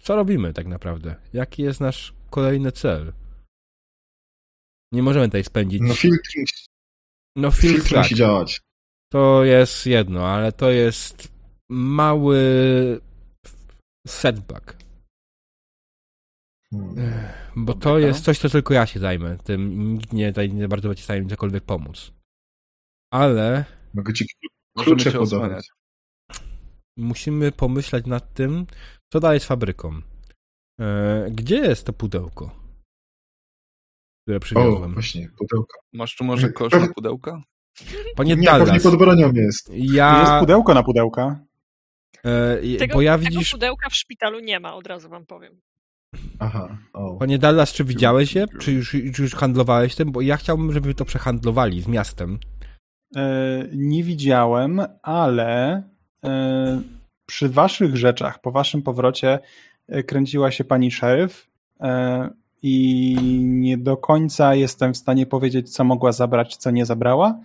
co 0.01 0.15
robimy 0.15 0.53
tak 0.53 0.67
naprawdę? 0.67 1.15
Jaki 1.33 1.63
jest 1.63 1.79
nasz 1.81 2.13
kolejny 2.29 2.71
cel? 2.71 3.13
Nie 4.93 5.03
możemy 5.03 5.25
tutaj 5.25 5.43
spędzić. 5.43 5.81
No 5.83 5.93
filtr, 5.93 6.29
No, 7.35 7.51
film 7.51 7.73
filtr 7.73 7.89
tak, 7.89 7.97
musi 7.97 8.15
działać. 8.15 8.61
to 9.11 9.43
jest 9.43 9.85
jedno, 9.85 10.27
ale 10.27 10.51
to 10.51 10.71
jest 10.71 11.30
mały 11.71 12.39
setback. 14.07 14.77
Hmm. 16.71 17.13
Bo 17.55 17.73
to 17.73 17.99
jest 17.99 18.23
coś, 18.23 18.39
co 18.39 18.49
tylko 18.49 18.73
ja 18.73 18.85
się 18.85 18.99
zajmę. 18.99 19.37
Tym 19.37 19.93
nikt 19.93 20.13
nie, 20.13 20.27
tutaj 20.29 20.53
nie 20.53 20.67
bardzo 20.67 20.87
będzie 20.89 21.01
w 21.01 21.03
stanie 21.03 21.21
mi 21.21 21.29
cokolwiek 21.29 21.63
pomóc. 21.63 22.11
Ale 23.13 23.65
Mogę 23.93 24.13
ci 24.13 24.25
klucze 24.77 25.11
podawać. 25.11 25.67
musimy 26.97 27.51
pomyśleć 27.51 28.05
nad 28.05 28.33
tym, 28.33 28.65
co 29.13 29.19
dalej 29.19 29.39
z 29.39 29.45
fabryką. 29.45 30.01
E, 30.79 31.27
gdzie 31.31 31.55
jest 31.55 31.85
to 31.85 31.93
pudełko, 31.93 32.55
które 34.23 34.37
O, 34.37 34.39
przywiozłem? 34.39 34.93
właśnie, 34.93 35.29
pudełko. 35.37 35.79
Masz 35.93 36.15
tu 36.15 36.23
może 36.23 36.49
kosz 36.51 36.73
na 36.73 36.87
pudełka? 36.87 37.43
Panie 38.15 38.35
Nie, 38.35 38.45
Dallas, 38.45 38.83
pod 38.83 38.95
bronią 38.97 39.31
jest. 39.33 39.69
ja... 39.73 40.19
Jest 40.19 40.31
pudełko 40.39 40.73
na 40.73 40.83
pudełka. 40.83 41.45
E, 42.25 42.77
Tego, 42.79 42.93
bo 42.93 43.01
ja 43.01 43.17
tego 43.17 43.29
widzisz... 43.29 43.51
pudełka 43.51 43.89
w 43.89 43.95
szpitalu 43.95 44.39
nie 44.39 44.59
ma, 44.59 44.73
od 44.73 44.87
razu 44.87 45.09
wam 45.09 45.25
powiem. 45.25 45.61
Aha, 46.39 46.77
o. 46.93 47.15
Panie 47.17 47.37
Dallas, 47.37 47.73
czy 47.73 47.83
widziałeś 47.83 48.35
je? 48.35 48.45
Czy 48.59 48.71
już, 48.71 48.91
czy 49.15 49.21
już 49.21 49.35
handlowałeś 49.35 49.95
tym? 49.95 50.11
Bo 50.11 50.21
ja 50.21 50.37
chciałbym, 50.37 50.71
żeby 50.71 50.93
to 50.93 51.05
przehandlowali 51.05 51.81
z 51.81 51.87
miastem. 51.87 52.39
E, 53.15 53.65
nie 53.73 54.03
widziałem, 54.03 54.81
ale 55.01 55.83
e, 56.23 56.81
przy 57.25 57.49
waszych 57.49 57.97
rzeczach, 57.97 58.41
po 58.41 58.51
waszym 58.51 58.81
powrocie 58.81 59.39
e, 59.87 60.03
kręciła 60.03 60.51
się 60.51 60.63
pani 60.63 60.91
szeryf 60.91 61.47
e, 61.79 62.29
i 62.63 63.15
nie 63.41 63.77
do 63.77 63.97
końca 63.97 64.55
jestem 64.55 64.93
w 64.93 64.97
stanie 64.97 65.25
powiedzieć, 65.25 65.73
co 65.73 65.83
mogła 65.83 66.11
zabrać, 66.11 66.57
co 66.57 66.71
nie 66.71 66.85
zabrała, 66.85 67.39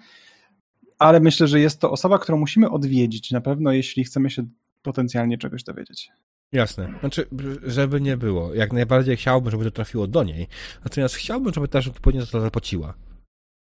ale 0.99 1.20
myślę, 1.20 1.47
że 1.47 1.61
jest 1.61 1.81
to 1.81 1.91
osoba, 1.91 2.18
którą 2.18 2.39
musimy 2.39 2.70
odwiedzić 2.70 3.31
na 3.31 3.41
pewno, 3.41 3.72
jeśli 3.72 4.05
chcemy 4.05 4.31
się 4.31 4.47
potencjalnie 4.87 5.39
czegoś 5.39 5.62
dowiedzieć. 5.62 6.11
Jasne. 6.53 6.95
Znaczy, 7.01 7.26
żeby 7.62 8.01
nie 8.01 8.16
było. 8.16 8.55
Jak 8.55 8.72
najbardziej 8.72 9.16
chciałbym, 9.16 9.51
żeby 9.51 9.64
to 9.64 9.70
trafiło 9.70 10.07
do 10.07 10.24
niej. 10.24 10.47
Natomiast 10.84 11.14
chciałbym, 11.14 11.55
żeby 11.55 11.68
też 11.68 11.89
odpowiednio 11.89 12.24
za 12.24 12.32
to 12.32 12.41
zapłaciła. 12.41 12.95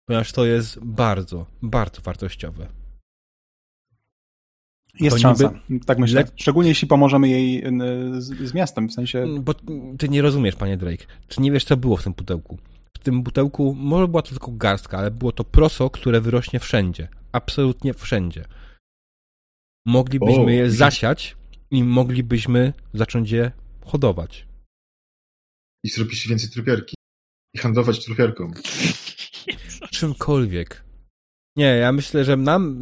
Ponieważ 0.08 0.32
to 0.32 0.46
jest 0.46 0.84
bardzo, 0.84 1.46
bardzo 1.62 2.02
wartościowe. 2.02 2.66
Jest 5.00 5.16
To 5.16 5.22
szansa, 5.22 5.50
tak 5.86 5.98
myślę. 5.98 6.24
Szczególnie 6.36 6.68
jeśli 6.68 6.88
pomożemy 6.88 7.28
jej 7.28 7.64
e, 7.64 7.70
z, 8.18 8.48
z 8.48 8.54
miastem, 8.54 8.88
w 8.88 8.92
sensie 8.92 9.26
Bo 9.40 9.54
ty 9.98 10.08
nie 10.08 10.22
rozumiesz, 10.22 10.56
panie 10.56 10.76
Drake. 10.76 11.06
Czy 11.28 11.40
nie 11.40 11.52
wiesz, 11.52 11.64
co 11.64 11.76
było 11.76 11.96
w 11.96 12.04
tym 12.04 12.14
pudełku? 12.14 12.58
W 12.96 12.98
tym 12.98 13.22
pudełku 13.22 13.74
może 13.78 14.08
była 14.08 14.22
to 14.22 14.30
tylko 14.30 14.52
garstka, 14.52 14.98
ale 14.98 15.10
było 15.10 15.32
to 15.32 15.44
proso, 15.44 15.90
które 15.90 16.20
wyrośnie 16.20 16.60
wszędzie. 16.60 17.08
Absolutnie 17.32 17.94
wszędzie. 17.94 18.44
Moglibyśmy 19.86 20.44
O, 20.44 20.48
je 20.50 20.70
zasiać 20.70 21.36
i 21.70 21.84
moglibyśmy 21.84 22.72
zacząć 22.94 23.30
je 23.30 23.50
hodować. 23.84 24.46
I 25.84 25.88
zrobić 25.90 26.28
więcej 26.28 26.50
trupiarki. 26.50 26.94
I 27.54 27.58
handlować 27.58 28.04
trupiarką. 28.04 28.50
Czymkolwiek. 29.90 30.84
Nie, 31.56 31.64
ja 31.64 31.92
myślę, 31.92 32.24
że 32.24 32.36
nam. 32.36 32.76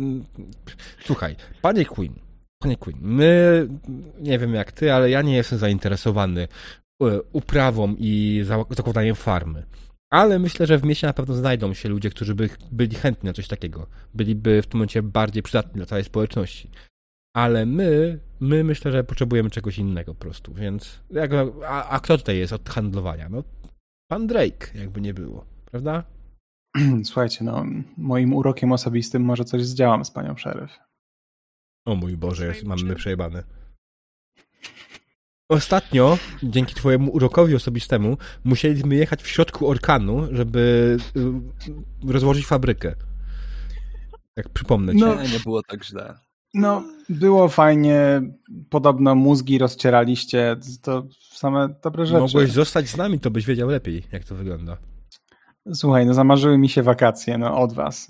Słuchaj, 1.04 1.36
panie 1.62 1.84
Queen, 1.84 2.14
panie 2.62 2.76
Queen, 2.76 2.98
my, 3.00 3.68
nie 4.20 4.38
wiem 4.38 4.54
jak 4.54 4.72
ty, 4.72 4.92
ale 4.92 5.10
ja 5.10 5.22
nie 5.22 5.36
jestem 5.36 5.58
zainteresowany 5.58 6.48
e, 7.02 7.22
uprawą 7.32 7.94
i 7.98 8.42
za- 8.44 8.64
zakładaniem 8.70 9.14
farmy. 9.14 9.66
Ale 10.12 10.38
myślę, 10.38 10.66
że 10.66 10.78
w 10.78 10.84
mieście 10.84 11.06
na 11.06 11.12
pewno 11.12 11.34
znajdą 11.34 11.74
się 11.74 11.88
ludzie, 11.88 12.10
którzy 12.10 12.34
by 12.34 12.50
byli 12.72 12.96
chętni 12.96 13.26
na 13.26 13.32
coś 13.32 13.48
takiego. 13.48 13.86
Byliby 14.14 14.62
w 14.62 14.66
tym 14.66 14.78
momencie 14.78 15.02
bardziej 15.02 15.42
przydatni 15.42 15.74
dla 15.74 15.86
całej 15.86 16.04
społeczności. 16.04 16.70
Ale 17.34 17.66
my, 17.66 18.18
my 18.40 18.64
myślę, 18.64 18.92
że 18.92 19.04
potrzebujemy 19.04 19.50
czegoś 19.50 19.78
innego 19.78 20.14
po 20.14 20.20
prostu, 20.20 20.54
więc. 20.54 21.00
Jak, 21.10 21.30
a, 21.66 21.88
a 21.88 22.00
kto 22.00 22.18
tutaj 22.18 22.38
jest 22.38 22.52
od 22.52 22.68
handlowania? 22.68 23.28
No, 23.28 23.42
pan 24.10 24.26
Drake, 24.26 24.78
jakby 24.78 25.00
nie 25.00 25.14
było, 25.14 25.44
prawda? 25.70 26.04
Słuchajcie, 27.04 27.44
no, 27.44 27.64
moim 27.96 28.34
urokiem 28.34 28.72
osobistym 28.72 29.22
może 29.22 29.44
coś 29.44 29.64
zdziałam 29.64 30.04
z 30.04 30.10
panią 30.10 30.36
szeryf. 30.36 30.78
O 31.86 31.94
mój 31.94 32.16
Boże, 32.16 32.46
jest, 32.46 32.64
mamy 32.64 32.94
przejebane. 32.94 33.44
Ostatnio, 35.48 36.18
dzięki 36.42 36.74
twojemu 36.74 37.10
urokowi 37.12 37.54
osobistemu, 37.54 38.16
musieliśmy 38.44 38.94
jechać 38.94 39.22
w 39.22 39.28
środku 39.28 39.68
orkanu, 39.68 40.28
żeby 40.32 40.96
y, 42.06 42.12
rozłożyć 42.12 42.46
fabrykę. 42.46 42.94
Jak 44.36 44.48
przypomnę 44.48 44.92
ci. 44.92 44.98
No. 44.98 45.22
Nie, 45.22 45.28
nie 45.28 45.40
było 45.40 45.62
tak 45.62 45.84
źle. 45.84 46.23
No, 46.54 46.84
było 47.08 47.48
fajnie. 47.48 48.22
Podobno 48.70 49.14
mózgi 49.14 49.58
rozcieraliście. 49.58 50.56
To 50.82 51.06
same 51.20 51.68
dobre 51.82 52.06
rzeczy. 52.06 52.20
Mogłeś 52.20 52.50
zostać 52.50 52.88
z 52.88 52.96
nami, 52.96 53.20
to 53.20 53.30
byś 53.30 53.46
wiedział 53.46 53.68
lepiej, 53.68 54.02
jak 54.12 54.24
to 54.24 54.34
wygląda. 54.34 54.76
Słuchaj, 55.74 56.06
no 56.06 56.14
zamarzyły 56.14 56.58
mi 56.58 56.68
się 56.68 56.82
wakacje, 56.82 57.38
no 57.38 57.58
od 57.58 57.72
was. 57.72 58.08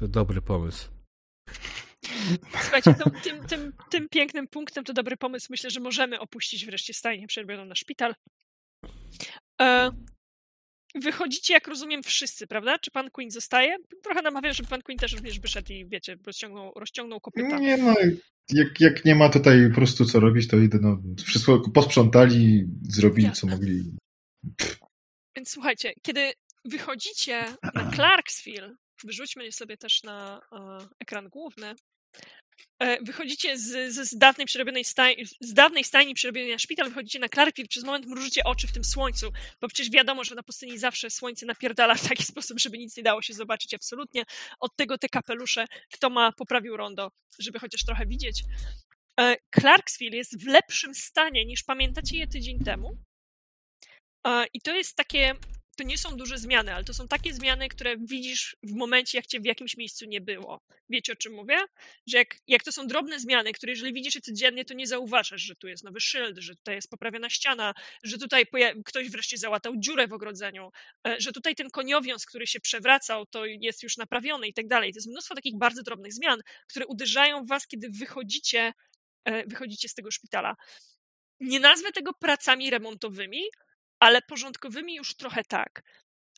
To 0.00 0.08
dobry 0.08 0.42
pomysł. 0.42 0.90
Słuchajcie, 2.60 2.94
to, 2.94 3.10
tym, 3.24 3.46
tym, 3.46 3.72
tym 3.90 4.08
pięknym 4.08 4.48
punktem 4.48 4.84
to 4.84 4.92
dobry 4.92 5.16
pomysł. 5.16 5.46
Myślę, 5.50 5.70
że 5.70 5.80
możemy 5.80 6.20
opuścić 6.20 6.66
wreszcie 6.66 6.94
stajnię 6.94 7.26
przerobioną 7.26 7.64
na 7.64 7.74
szpital. 7.74 8.14
E, 9.62 9.90
wychodzicie, 10.94 11.54
jak 11.54 11.68
rozumiem, 11.68 12.02
wszyscy, 12.02 12.46
prawda? 12.46 12.78
Czy 12.78 12.90
pan 12.90 13.10
Queen 13.10 13.30
zostaje? 13.30 13.76
Trochę 14.02 14.22
namawiam, 14.22 14.52
żeby 14.52 14.68
pan 14.68 14.82
Queen 14.82 14.98
też 14.98 15.12
również 15.12 15.40
wyszedł 15.40 15.72
i, 15.72 15.86
wiecie, 15.86 16.16
rozciągnął, 16.26 16.72
rozciągnął 16.76 17.20
kopyta. 17.20 17.58
Nie 17.58 17.76
no, 17.76 17.94
jak, 18.52 18.80
jak 18.80 19.04
nie 19.04 19.14
ma 19.14 19.28
tutaj 19.28 19.68
po 19.68 19.74
prostu 19.74 20.04
co 20.04 20.20
robić, 20.20 20.48
to 20.48 20.56
idę, 20.56 20.78
no, 20.82 21.02
wszystko 21.24 21.62
posprzątali, 21.74 22.64
zrobili 22.82 23.32
co 23.32 23.46
mogli. 23.46 23.96
Więc 25.36 25.50
słuchajcie, 25.50 25.92
kiedy 26.02 26.32
wychodzicie 26.64 27.44
na 27.74 27.90
Clarksville, 27.94 28.76
wyrzućmy 29.04 29.52
sobie 29.52 29.76
też 29.76 30.02
na 30.02 30.40
e, 30.52 30.88
ekran 31.00 31.28
główny, 31.28 31.74
wychodzicie 33.02 33.58
z, 33.58 33.94
z, 33.94 34.10
z, 34.10 34.18
dawnej 34.18 34.46
przerobionej 34.46 34.84
stajni, 34.84 35.24
z 35.40 35.54
dawnej 35.54 35.84
stajni 35.84 36.14
przerobionej 36.14 36.52
na 36.52 36.58
szpital, 36.58 36.88
wychodzicie 36.88 37.18
na 37.18 37.28
Clarksville, 37.28 37.68
przez 37.68 37.84
moment 37.84 38.06
mrużycie 38.06 38.44
oczy 38.44 38.66
w 38.66 38.72
tym 38.72 38.84
słońcu, 38.84 39.32
bo 39.60 39.68
przecież 39.68 39.90
wiadomo, 39.90 40.24
że 40.24 40.34
na 40.34 40.42
pustyni 40.42 40.78
zawsze 40.78 41.10
słońce 41.10 41.46
napierdala 41.46 41.94
w 41.94 42.08
taki 42.08 42.22
sposób, 42.32 42.60
żeby 42.60 42.78
nic 42.78 42.96
nie 42.96 43.02
dało 43.02 43.22
się 43.22 43.34
zobaczyć 43.34 43.74
absolutnie. 43.74 44.24
Od 44.60 44.76
tego 44.76 44.98
te 44.98 45.08
kapelusze, 45.08 45.66
kto 45.92 46.10
ma, 46.10 46.32
poprawił 46.32 46.76
rondo, 46.76 47.10
żeby 47.38 47.58
chociaż 47.58 47.84
trochę 47.84 48.06
widzieć. 48.06 48.42
E, 49.20 49.36
Clarksville 49.60 50.16
jest 50.16 50.44
w 50.44 50.46
lepszym 50.46 50.94
stanie 50.94 51.44
niż 51.44 51.62
pamiętacie 51.62 52.16
je 52.18 52.26
tydzień 52.26 52.64
temu. 52.64 52.96
E, 54.26 54.46
I 54.54 54.60
to 54.60 54.74
jest 54.74 54.96
takie, 54.96 55.34
to 55.76 55.84
nie 55.84 55.98
są 55.98 56.16
duże 56.16 56.38
zmiany, 56.38 56.74
ale 56.74 56.84
to 56.84 56.94
są 56.94 57.08
takie 57.08 57.34
zmiany, 57.34 57.68
które 57.68 57.96
widzisz 57.96 58.56
w 58.62 58.72
momencie, 58.72 59.18
jak 59.18 59.26
cię 59.26 59.40
w 59.40 59.44
jakimś 59.44 59.76
miejscu 59.76 60.04
nie 60.04 60.20
było. 60.20 60.62
Wiecie 60.88 61.12
o 61.12 61.16
czym 61.16 61.34
mówię? 61.34 61.58
Że 62.06 62.18
jak, 62.18 62.36
jak 62.46 62.62
to 62.62 62.72
są 62.72 62.86
drobne 62.86 63.20
zmiany, 63.20 63.52
które 63.52 63.72
jeżeli 63.72 63.92
widzisz 63.92 64.14
je 64.14 64.20
codziennie, 64.20 64.64
to 64.64 64.74
nie 64.74 64.86
zauważasz, 64.86 65.42
że 65.42 65.56
tu 65.56 65.68
jest 65.68 65.84
nowy 65.84 66.00
szyld, 66.00 66.38
że 66.38 66.56
tutaj 66.56 66.74
jest 66.74 66.90
poprawiona 66.90 67.30
ściana, 67.30 67.74
że 68.02 68.18
tutaj 68.18 68.46
ktoś 68.84 69.10
wreszcie 69.10 69.38
załatał 69.38 69.72
dziurę 69.76 70.08
w 70.08 70.12
ogrodzeniu, 70.12 70.70
e, 71.06 71.16
że 71.20 71.32
tutaj 71.32 71.54
ten 71.54 71.70
koniowiąz, 71.70 72.26
który 72.26 72.46
się 72.46 72.60
przewracał, 72.60 73.26
to 73.26 73.46
jest 73.46 73.82
już 73.82 73.96
naprawiony 73.96 74.48
i 74.48 74.54
tak 74.54 74.68
dalej. 74.68 74.92
To 74.92 74.96
jest 74.96 75.08
mnóstwo 75.08 75.34
takich 75.34 75.58
bardzo 75.58 75.82
drobnych 75.82 76.12
zmian, 76.12 76.40
które 76.68 76.86
uderzają 76.86 77.44
w 77.44 77.48
was, 77.48 77.66
kiedy 77.66 77.90
wychodzicie, 77.90 78.72
e, 79.24 79.46
wychodzicie 79.46 79.88
z 79.88 79.94
tego 79.94 80.10
szpitala. 80.10 80.56
Nie 81.40 81.60
nazwę 81.60 81.92
tego 81.92 82.12
pracami 82.12 82.70
remontowymi, 82.70 83.42
ale 84.02 84.22
porządkowymi 84.22 84.94
już 84.94 85.14
trochę 85.14 85.44
tak. 85.44 85.82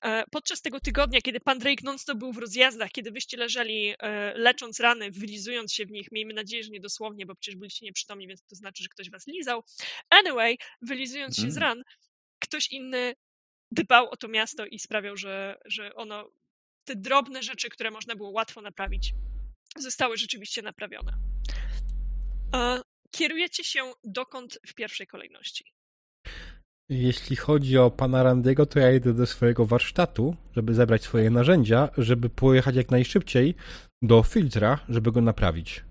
E, 0.05 0.25
Podczas 0.31 0.62
tego 0.62 0.81
tygodnia, 0.81 1.21
kiedy 1.21 1.41
pan 1.41 1.59
Drake 1.59 1.85
non-stop 1.85 2.19
był 2.19 2.33
w 2.33 2.39
rozjazdach, 2.39 2.91
kiedy 2.91 3.11
wyście 3.11 3.37
leżeli 3.37 3.95
e, 3.99 4.33
lecząc 4.39 4.81
rany, 4.81 5.11
wylizując 5.11 5.73
się 5.73 5.87
w 5.87 5.91
nich, 5.91 6.12
miejmy 6.12 6.35
nadzieję, 6.35 6.62
że 6.62 6.71
nie 6.71 6.81
dosłownie, 6.81 7.27
bo 7.27 7.35
przecież 7.35 7.57
byliście 7.59 7.87
nieprzytomni, 7.87 8.29
więc 8.29 8.43
to 8.43 8.57
znaczy, 8.57 8.83
że 8.83 8.89
ktoś 8.89 9.11
was 9.11 9.27
lizał. 9.27 9.65
Anyway, 10.11 10.59
wylizując 10.83 11.37
się 11.37 11.51
z 11.51 11.57
Mm. 11.57 11.62
ran, 11.62 11.83
ktoś 12.39 12.71
inny 12.71 13.15
dbał 13.71 14.11
o 14.11 14.17
to 14.17 14.29
miasto 14.29 14.67
i 14.67 14.79
sprawiał, 14.79 15.17
że, 15.17 15.59
że 15.65 15.95
ono, 15.95 16.31
te 16.85 16.97
drobne 16.97 17.43
rzeczy, 17.43 17.69
które 17.69 17.91
można 17.91 18.17
było 18.17 18.31
łatwo 18.31 18.61
naprawić, 18.61 19.12
zostały 19.79 20.17
rzeczywiście 20.17 20.62
naprawione. 20.62 21.12
E, 22.55 22.81
Kierujecie 23.11 23.65
się 23.65 23.93
dokąd 24.05 24.59
w 24.67 24.75
pierwszej 24.75 25.07
kolejności? 25.07 25.65
Jeśli 26.89 27.37
chodzi 27.37 27.78
o 27.78 27.91
pana 27.91 28.22
Randiego, 28.22 28.66
to 28.66 28.78
ja 28.78 28.93
idę 28.93 29.14
do 29.14 29.26
swojego 29.26 29.66
warsztatu, 29.66 30.37
żeby 30.57 30.74
zebrać 30.74 31.03
swoje 31.03 31.30
narzędzia, 31.30 31.89
żeby 31.99 32.28
pojechać 32.30 32.76
jak 32.76 32.91
najszybciej 32.91 33.55
do 34.03 34.22
filtra, 34.22 34.78
żeby 34.89 35.12
go 35.12 35.20
naprawić. 35.20 35.85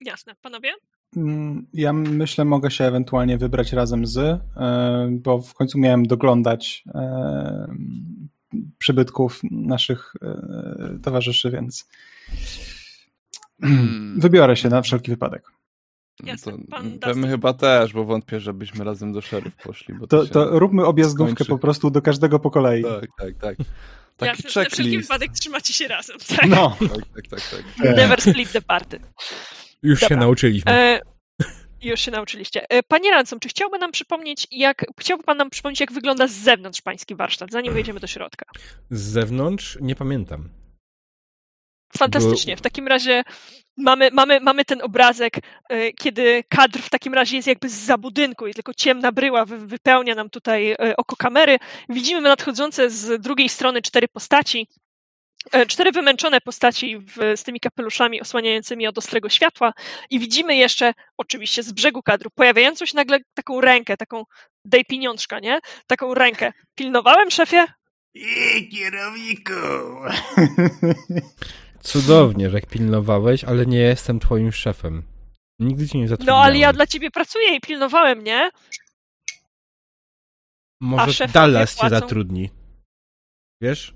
Jasne. 0.00 0.34
Panowie? 0.42 0.70
Mm, 1.16 1.66
Ja 1.74 1.92
myślę, 1.92 2.44
mogę 2.44 2.70
się 2.70 2.84
ewentualnie 2.84 3.38
wybrać 3.38 3.72
razem 3.72 4.06
z, 4.06 4.18
e, 4.18 4.40
bo 5.10 5.40
w 5.40 5.54
końcu 5.54 5.78
miałem 5.78 6.06
doglądać 6.06 6.84
e, 6.94 7.74
przybytków 8.78 9.40
naszych 9.50 10.12
e, 10.22 10.98
towarzyszy, 11.02 11.50
więc 11.50 11.88
Hmm. 13.62 14.20
wybiorę 14.20 14.56
się 14.56 14.68
na 14.68 14.82
wszelki 14.82 15.10
wypadek. 15.10 15.42
Jasne. 16.22 16.52
To, 16.52 16.58
Pan 16.70 16.98
to 16.98 17.14
my 17.14 17.28
chyba 17.28 17.52
też, 17.52 17.92
bo 17.92 18.04
wątpię, 18.04 18.40
żebyśmy 18.40 18.84
razem 18.84 19.12
do 19.12 19.20
szeryf 19.20 19.56
poszli. 19.56 19.94
Bo 19.94 20.06
To, 20.06 20.26
się... 20.26 20.30
to 20.32 20.58
róbmy 20.58 20.84
objazdówkę 20.86 21.34
skończy. 21.34 21.50
po 21.50 21.58
prostu 21.58 21.90
do 21.90 22.02
każdego 22.02 22.38
po 22.38 22.50
kolei. 22.50 22.82
Tak, 22.82 23.06
tak, 23.18 23.34
tak. 23.40 23.56
Taki 24.16 24.28
Jasne, 24.30 24.50
że 24.50 24.60
na 24.60 24.64
wszelki 24.66 24.76
checklist. 24.76 25.08
wypadek 25.08 25.32
trzymacie 25.32 25.72
się 25.72 25.88
razem, 25.88 26.16
tak? 26.36 26.48
No, 26.48 26.76
Tak, 26.80 26.88
tak, 26.90 27.26
tak, 27.30 27.40
tak. 27.50 27.86
E, 27.86 27.92
Never 27.94 28.20
split 28.22 28.52
the 28.52 28.62
party. 28.62 29.00
Już 29.82 30.00
się 30.00 30.04
Dobra. 30.06 30.16
nauczyliśmy. 30.16 30.72
E, 30.72 31.00
już 31.82 32.00
się 32.00 32.10
nauczyliście. 32.10 32.70
E, 32.70 32.82
Panie 32.82 33.10
Ransom, 33.10 33.40
czy 33.40 33.48
chciałby 33.48 33.78
nam 33.78 33.92
przypomnieć, 33.92 34.46
jak 34.50 34.84
chciałby 35.00 35.24
pan 35.24 35.36
nam 35.36 35.50
przypomnieć, 35.50 35.80
jak 35.80 35.92
wygląda 35.92 36.26
z 36.28 36.32
zewnątrz 36.32 36.80
pański 36.80 37.14
warsztat, 37.14 37.50
zanim 37.50 37.74
wejdziemy 37.74 38.00
do 38.00 38.06
środka? 38.06 38.46
Z 38.90 39.00
zewnątrz 39.02 39.78
nie 39.80 39.94
pamiętam. 39.94 40.48
Fantastycznie. 41.98 42.56
W 42.56 42.60
takim 42.60 42.88
razie 42.88 43.22
mamy, 43.76 44.10
mamy, 44.12 44.40
mamy 44.40 44.64
ten 44.64 44.82
obrazek, 44.82 45.34
e, 45.68 45.92
kiedy 45.92 46.44
kadr 46.48 46.78
w 46.78 46.90
takim 46.90 47.14
razie 47.14 47.36
jest 47.36 47.48
jakby 47.48 47.68
z 47.68 48.00
budynku 48.00 48.46
i 48.46 48.54
tylko 48.54 48.74
ciemna 48.74 49.12
bryła 49.12 49.44
wy- 49.44 49.66
wypełnia 49.66 50.14
nam 50.14 50.30
tutaj 50.30 50.70
e, 50.72 50.96
oko 50.96 51.16
kamery. 51.16 51.58
Widzimy 51.88 52.20
nadchodzące 52.20 52.90
z 52.90 53.22
drugiej 53.22 53.48
strony 53.48 53.82
cztery 53.82 54.08
postaci. 54.08 54.68
E, 55.52 55.66
Cztery 55.66 55.92
wymęczone 55.92 56.40
postaci 56.40 56.98
w, 56.98 57.16
z 57.36 57.42
tymi 57.42 57.60
kapeluszami 57.60 58.20
osłaniającymi 58.20 58.86
od 58.86 58.98
ostrego 58.98 59.28
światła 59.28 59.72
i 60.10 60.18
widzimy 60.18 60.56
jeszcze, 60.56 60.92
oczywiście 61.18 61.62
z 61.62 61.72
brzegu 61.72 62.02
kadru, 62.02 62.30
pojawiającą 62.34 62.86
się 62.86 62.96
nagle 62.96 63.18
taką 63.34 63.60
rękę, 63.60 63.96
taką 63.96 64.24
dej 64.64 64.84
pieniążka, 64.84 65.40
nie? 65.40 65.58
Taką 65.86 66.14
rękę. 66.14 66.52
Pilnowałem, 66.74 67.30
szefie? 67.30 67.64
I 68.14 68.68
kierowniku! 68.68 69.52
Cudownie, 71.82 72.50
że 72.50 72.60
pilnowałeś, 72.60 73.44
ale 73.44 73.66
nie 73.66 73.78
jestem 73.78 74.20
twoim 74.20 74.52
szefem. 74.52 75.02
Nigdy 75.58 75.88
cię 75.88 75.98
nie 75.98 76.04
No, 76.04 76.08
zatrudniałem. 76.08 76.42
ale 76.42 76.58
ja 76.58 76.72
dla 76.72 76.86
ciebie 76.86 77.10
pracuję 77.10 77.56
i 77.56 77.60
pilnowałem, 77.60 78.24
nie? 78.24 78.50
Może 80.80 81.26
Dallas 81.28 81.76
cię 81.76 81.90
zatrudni. 81.90 82.50
Wiesz? 83.60 83.94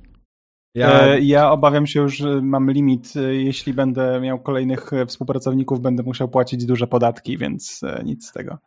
Ja... 0.75 1.03
E, 1.03 1.21
ja 1.21 1.51
obawiam 1.51 1.87
się 1.87 2.01
już, 2.01 2.17
że 2.17 2.43
mam 2.43 2.71
limit. 2.71 3.13
E, 3.17 3.35
Jeśli 3.35 3.73
będę 3.75 4.21
miał 4.21 4.39
kolejnych 4.43 4.93
e, 4.93 5.07
współpracowników, 5.07 5.81
będę 5.81 6.03
musiał 6.03 6.29
płacić 6.29 6.67
duże 6.67 6.87
podatki, 6.87 7.39
więc 7.39 7.81
nic 8.05 8.29
z 8.29 8.33
tego. 8.33 8.59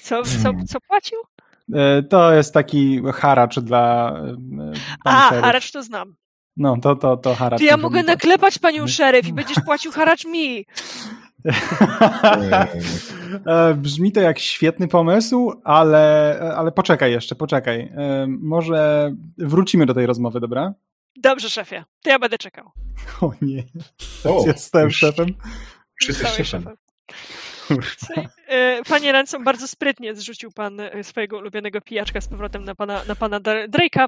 Co, 0.00 0.22
co, 0.22 0.38
Hmm. 0.42 0.66
co 0.66 0.80
płacił? 0.80 1.18
To 2.10 2.32
jest 2.32 2.54
taki 2.54 3.00
haracz 3.14 3.58
dla 3.60 4.12
pani 5.04 5.16
A, 5.18 5.30
haracz 5.40 5.72
to 5.72 5.82
znam. 5.82 6.14
No, 6.58 6.76
to, 6.82 6.96
to, 6.96 7.16
to 7.16 7.34
haracz. 7.34 7.58
To 7.60 7.64
ja 7.64 7.76
mogę 7.76 7.94
wynika. 7.94 8.12
naklepać 8.12 8.58
panią 8.58 8.86
szeryf 8.86 9.26
i 9.28 9.32
będziesz 9.32 9.58
płacił 9.64 9.92
haracz 9.92 10.24
mi. 10.24 10.64
E, 13.46 13.74
Brzmi 13.74 14.12
to 14.12 14.20
jak 14.20 14.38
świetny 14.38 14.88
pomysł, 14.88 15.52
ale, 15.64 16.34
ale 16.56 16.72
poczekaj 16.72 17.12
jeszcze, 17.12 17.34
poczekaj. 17.34 17.80
E, 17.80 18.26
Może 18.28 19.12
wrócimy 19.38 19.86
do 19.86 19.94
tej 19.94 20.06
rozmowy, 20.06 20.40
dobra? 20.40 20.74
Dobrze, 21.16 21.50
szefie. 21.50 21.84
To 22.02 22.10
ja 22.10 22.18
będę 22.18 22.38
czekał. 22.38 22.70
O 23.20 23.32
nie, 23.42 23.62
O, 24.24 24.44
już 24.84 24.96
szefem. 24.96 25.28
Już 26.00 26.08
jesteś 26.08 26.48
szefem. 26.48 26.74
Słuchaj, 27.98 28.28
e, 28.48 28.82
Panie 28.88 29.12
Ransom, 29.12 29.44
bardzo 29.44 29.68
sprytnie 29.68 30.14
zrzucił 30.14 30.52
pan 30.52 30.80
swojego 31.02 31.38
ulubionego 31.38 31.80
pijaczka 31.80 32.20
z 32.20 32.28
powrotem 32.28 32.64
na 32.64 32.74
pana, 32.74 33.00
na 33.08 33.14
pana 33.16 33.40
Dra- 33.40 33.68
Drake'a. 33.68 34.06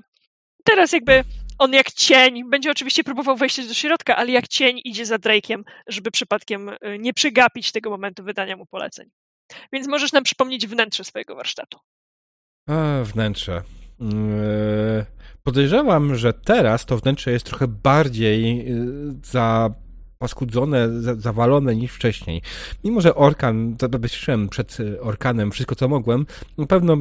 Teraz 0.65 0.93
jakby 0.93 1.25
on 1.59 1.73
jak 1.73 1.93
cień, 1.93 2.51
będzie 2.51 2.71
oczywiście 2.71 3.05
próbował 3.05 3.37
wejść 3.37 3.69
do 3.69 3.75
środka, 3.75 4.17
ale 4.17 4.31
jak 4.31 4.49
cień 4.49 4.81
idzie 4.85 5.07
za 5.07 5.17
Drake'iem, 5.17 5.63
żeby 5.87 6.11
przypadkiem 6.11 6.69
e, 6.81 6.99
nie 6.99 7.13
przegapić 7.13 7.73
tego 7.73 7.91
momentu 7.91 8.25
wydania 8.25 8.57
mu 8.57 8.67
poleceń. 8.67 9.11
Więc 9.73 9.89
możesz 9.89 10.13
nam 10.13 10.25
przypomnieć 10.25 10.67
wnętrze 10.67 11.05
swojego 11.05 11.35
warsztatu. 11.37 11.79
A, 12.69 13.03
wnętrze. 13.05 13.63
Eee, 14.01 15.05
Podejrzewam, 15.43 16.15
że 16.17 16.33
teraz 16.33 16.87
to 16.87 16.97
wnętrze 16.97 17.33
jest 17.33 17.47
trochę 17.47 17.69
bardziej 17.69 18.57
yy, 18.57 19.15
zapaskudzone, 19.23 21.03
za- 21.03 21.15
zawalone 21.15 21.77
niż 21.77 21.93
wcześniej. 21.93 22.43
Mimo, 22.85 23.01
że 23.01 23.15
Orkan, 23.15 23.77
zabezpieczyłem 23.81 24.49
przed 24.49 24.81
y, 24.81 25.01
Orkanem 25.01 25.51
wszystko, 25.51 25.75
co 25.75 25.89
mogłem, 25.89 26.27
na 26.59 26.67
pewno 26.67 26.97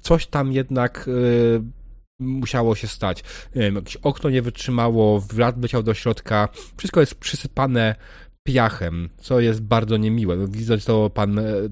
coś 0.00 0.26
tam 0.26 0.52
jednak 0.52 1.08
musiało 2.22 2.74
się 2.74 2.88
stać. 2.88 3.24
Nie 3.54 3.62
wiem, 3.62 3.74
jakieś 3.74 3.96
okno 3.96 4.30
nie 4.30 4.42
wytrzymało, 4.42 5.20
wlat 5.20 5.62
leciał 5.62 5.82
do 5.82 5.94
środka, 5.94 6.48
wszystko 6.76 7.00
jest 7.00 7.14
przysypane 7.14 7.94
piachem, 8.42 9.08
co 9.18 9.40
jest 9.40 9.62
bardzo 9.62 9.96
niemiłe. 9.96 10.36
No, 10.36 10.48
Widząc 10.48 10.84
to, 10.84 11.10
pan 11.10 11.38
e, 11.38 11.42
e, 11.44 11.68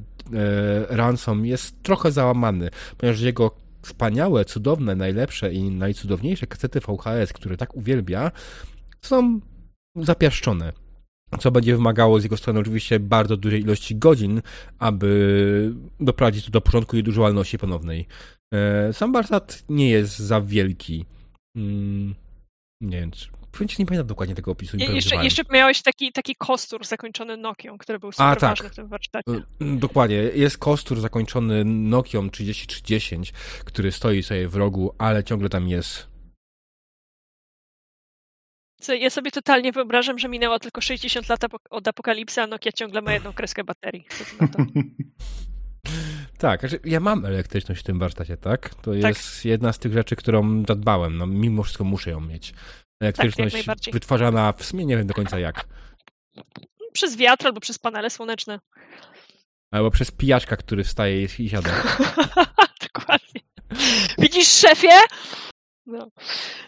Ransom 0.88 1.46
jest 1.46 1.82
trochę 1.82 2.12
załamany, 2.12 2.70
ponieważ 2.98 3.20
jego 3.20 3.50
wspaniałe, 3.82 4.44
cudowne, 4.44 4.96
najlepsze 4.96 5.52
i 5.52 5.70
najcudowniejsze 5.70 6.46
kasety 6.46 6.80
VHS, 6.80 7.32
które 7.32 7.56
tak 7.56 7.76
uwielbia, 7.76 8.30
są 9.02 9.40
zapiaszczone. 9.96 10.72
Co 11.38 11.50
będzie 11.50 11.76
wymagało 11.76 12.20
z 12.20 12.22
jego 12.22 12.36
strony 12.36 12.60
oczywiście 12.60 13.00
bardzo 13.00 13.36
dużej 13.36 13.60
ilości 13.60 13.96
godzin, 13.96 14.42
aby 14.78 15.74
doprowadzić 16.00 16.44
to 16.44 16.50
do 16.50 16.60
porządku 16.60 16.96
i 16.96 17.08
używalności 17.08 17.58
ponownej. 17.58 18.06
E, 18.54 18.92
Sam 18.92 19.12
warsztat 19.12 19.64
nie 19.68 19.90
jest 19.90 20.18
za 20.18 20.40
wielki. 20.40 21.06
Mm, 21.56 22.14
nie 22.80 23.00
wiem, 23.00 23.10
czy... 23.10 23.28
Powiem 23.52 23.68
ci, 23.68 23.76
nie 23.78 23.86
pamiętam 23.86 24.06
dokładnie 24.06 24.34
tego 24.34 24.50
opisu. 24.50 24.76
Je, 24.76 24.86
jeszcze, 24.86 25.24
jeszcze 25.24 25.42
miałeś 25.50 25.82
taki, 25.82 26.12
taki 26.12 26.34
kostur 26.36 26.86
zakończony 26.86 27.36
Nokią, 27.36 27.78
który 27.78 27.98
był 27.98 28.12
super 28.12 28.36
tak. 28.38 28.50
ważny 28.50 28.70
w 28.70 28.74
tym 28.74 28.88
warsztacie. 28.88 29.30
Y, 29.30 29.42
Dokładnie. 29.60 30.16
Jest 30.16 30.58
kostur 30.58 31.00
zakończony 31.00 31.64
Nokią 31.64 32.30
3310, 32.30 33.32
który 33.64 33.92
stoi 33.92 34.22
sobie 34.22 34.48
w 34.48 34.56
rogu, 34.56 34.94
ale 34.98 35.24
ciągle 35.24 35.48
tam 35.48 35.68
jest. 35.68 36.08
Co, 38.80 38.94
Ja 38.94 39.10
sobie 39.10 39.30
totalnie 39.30 39.72
wyobrażam, 39.72 40.18
że 40.18 40.28
minęło 40.28 40.58
tylko 40.58 40.80
60 40.80 41.28
lat 41.28 41.40
od 41.70 41.88
apokalipsy, 41.88 42.42
a 42.42 42.46
Nokia 42.46 42.72
ciągle 42.72 43.02
ma 43.02 43.12
jedną 43.12 43.32
kreskę 43.32 43.64
baterii. 43.64 44.04
Tak, 46.38 46.60
znaczy 46.60 46.80
ja 46.84 47.00
mam 47.00 47.24
elektryczność 47.24 47.80
w 47.80 47.84
tym 47.84 47.98
warsztacie, 47.98 48.36
tak? 48.36 48.74
To 48.74 48.94
jest 48.94 49.44
jedna 49.44 49.72
z 49.72 49.78
tych 49.78 49.92
rzeczy, 49.92 50.16
którą 50.16 50.62
zadbałem. 50.68 51.16
No, 51.16 51.26
mimo 51.26 51.62
wszystko 51.62 51.84
muszę 51.84 52.10
ją 52.10 52.20
mieć. 52.20 52.54
Elektryczność 53.02 53.54
najbardziej. 53.54 53.92
wytwarzana 53.92 54.52
w 54.52 54.64
sumie 54.64 54.84
nie 54.86 54.96
wiem 54.96 55.06
do 55.06 55.14
końca 55.14 55.38
jak. 55.38 55.68
Przez 56.92 57.16
wiatr 57.16 57.46
albo 57.46 57.60
przez 57.60 57.78
panele 57.78 58.10
słoneczne. 58.10 58.58
Albo 59.72 59.90
przez 59.90 60.10
pijaczka, 60.10 60.56
który 60.56 60.84
wstaje 60.84 61.26
i 61.38 61.48
siada. 61.48 61.70
Dokładnie. 62.94 63.40
Widzisz, 64.18 64.48
szefie? 64.48 64.88
No. 65.86 66.10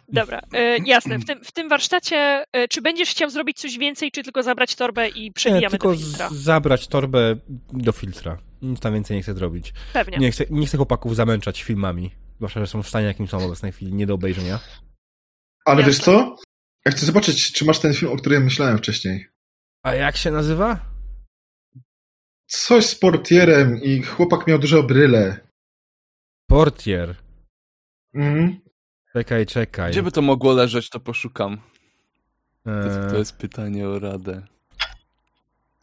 Dobra, 0.08 0.40
e, 0.54 0.78
jasne. 0.86 1.18
W 1.18 1.24
tym, 1.24 1.44
w 1.44 1.52
tym 1.52 1.68
warsztacie, 1.68 2.44
e, 2.52 2.68
czy 2.68 2.82
będziesz 2.82 3.10
chciał 3.10 3.30
zrobić 3.30 3.58
coś 3.60 3.78
więcej, 3.78 4.10
czy 4.10 4.22
tylko 4.22 4.42
zabrać 4.42 4.74
torbę 4.74 5.08
i 5.08 5.22
Nie, 5.24 5.32
przewijamy 5.32 5.70
tylko 5.70 5.88
do 5.92 5.96
filtra? 5.98 6.28
z- 6.28 6.32
zabrać 6.32 6.88
torbę 6.88 7.36
do 7.72 7.92
filtra. 7.92 8.38
Nic 8.62 8.80
tam 8.80 8.94
więcej 8.94 9.16
nie 9.16 9.22
chcę 9.22 9.34
zrobić. 9.34 9.74
Pewnie. 9.92 10.18
Nie 10.18 10.30
chcę, 10.30 10.44
nie 10.50 10.66
chcę 10.66 10.76
chłopaków 10.76 11.16
zamęczać 11.16 11.62
filmami. 11.62 12.10
Zwłaszcza, 12.36 12.60
że 12.60 12.66
są 12.66 12.82
w 12.82 12.88
stanie, 12.88 13.06
jakim 13.06 13.28
są 13.28 13.40
w 13.40 13.42
obecnej 13.42 13.72
chwili, 13.72 13.92
nie 13.92 14.06
do 14.06 14.14
obejrzenia. 14.14 14.58
Ale 15.64 15.80
Jasne. 15.80 15.92
wiesz 15.92 16.00
co? 16.00 16.36
Ja 16.86 16.92
chcę 16.92 17.06
zobaczyć, 17.06 17.52
czy 17.52 17.64
masz 17.64 17.78
ten 17.78 17.94
film, 17.94 18.12
o 18.12 18.16
którym 18.16 18.44
myślałem 18.44 18.78
wcześniej. 18.78 19.28
A 19.82 19.94
jak 19.94 20.16
się 20.16 20.30
nazywa? 20.30 20.92
Coś 22.46 22.86
z 22.86 22.94
portierem 22.94 23.82
i 23.82 24.02
chłopak 24.02 24.46
miał 24.46 24.58
duże 24.58 24.82
bryle. 24.82 25.40
Portier. 26.46 27.16
Mhm. 28.14 28.60
Czekaj, 29.12 29.46
czekaj. 29.46 29.90
Gdzie 29.92 30.02
by 30.02 30.12
to 30.12 30.22
mogło 30.22 30.52
leżeć, 30.52 30.90
to 30.90 31.00
poszukam. 31.00 31.60
To 32.64 32.70
jest, 32.70 32.98
Eee, 32.98 33.10
to 33.10 33.16
jest 33.18 33.36
pytanie 33.36 33.88
o 33.88 33.98
radę. 33.98 34.46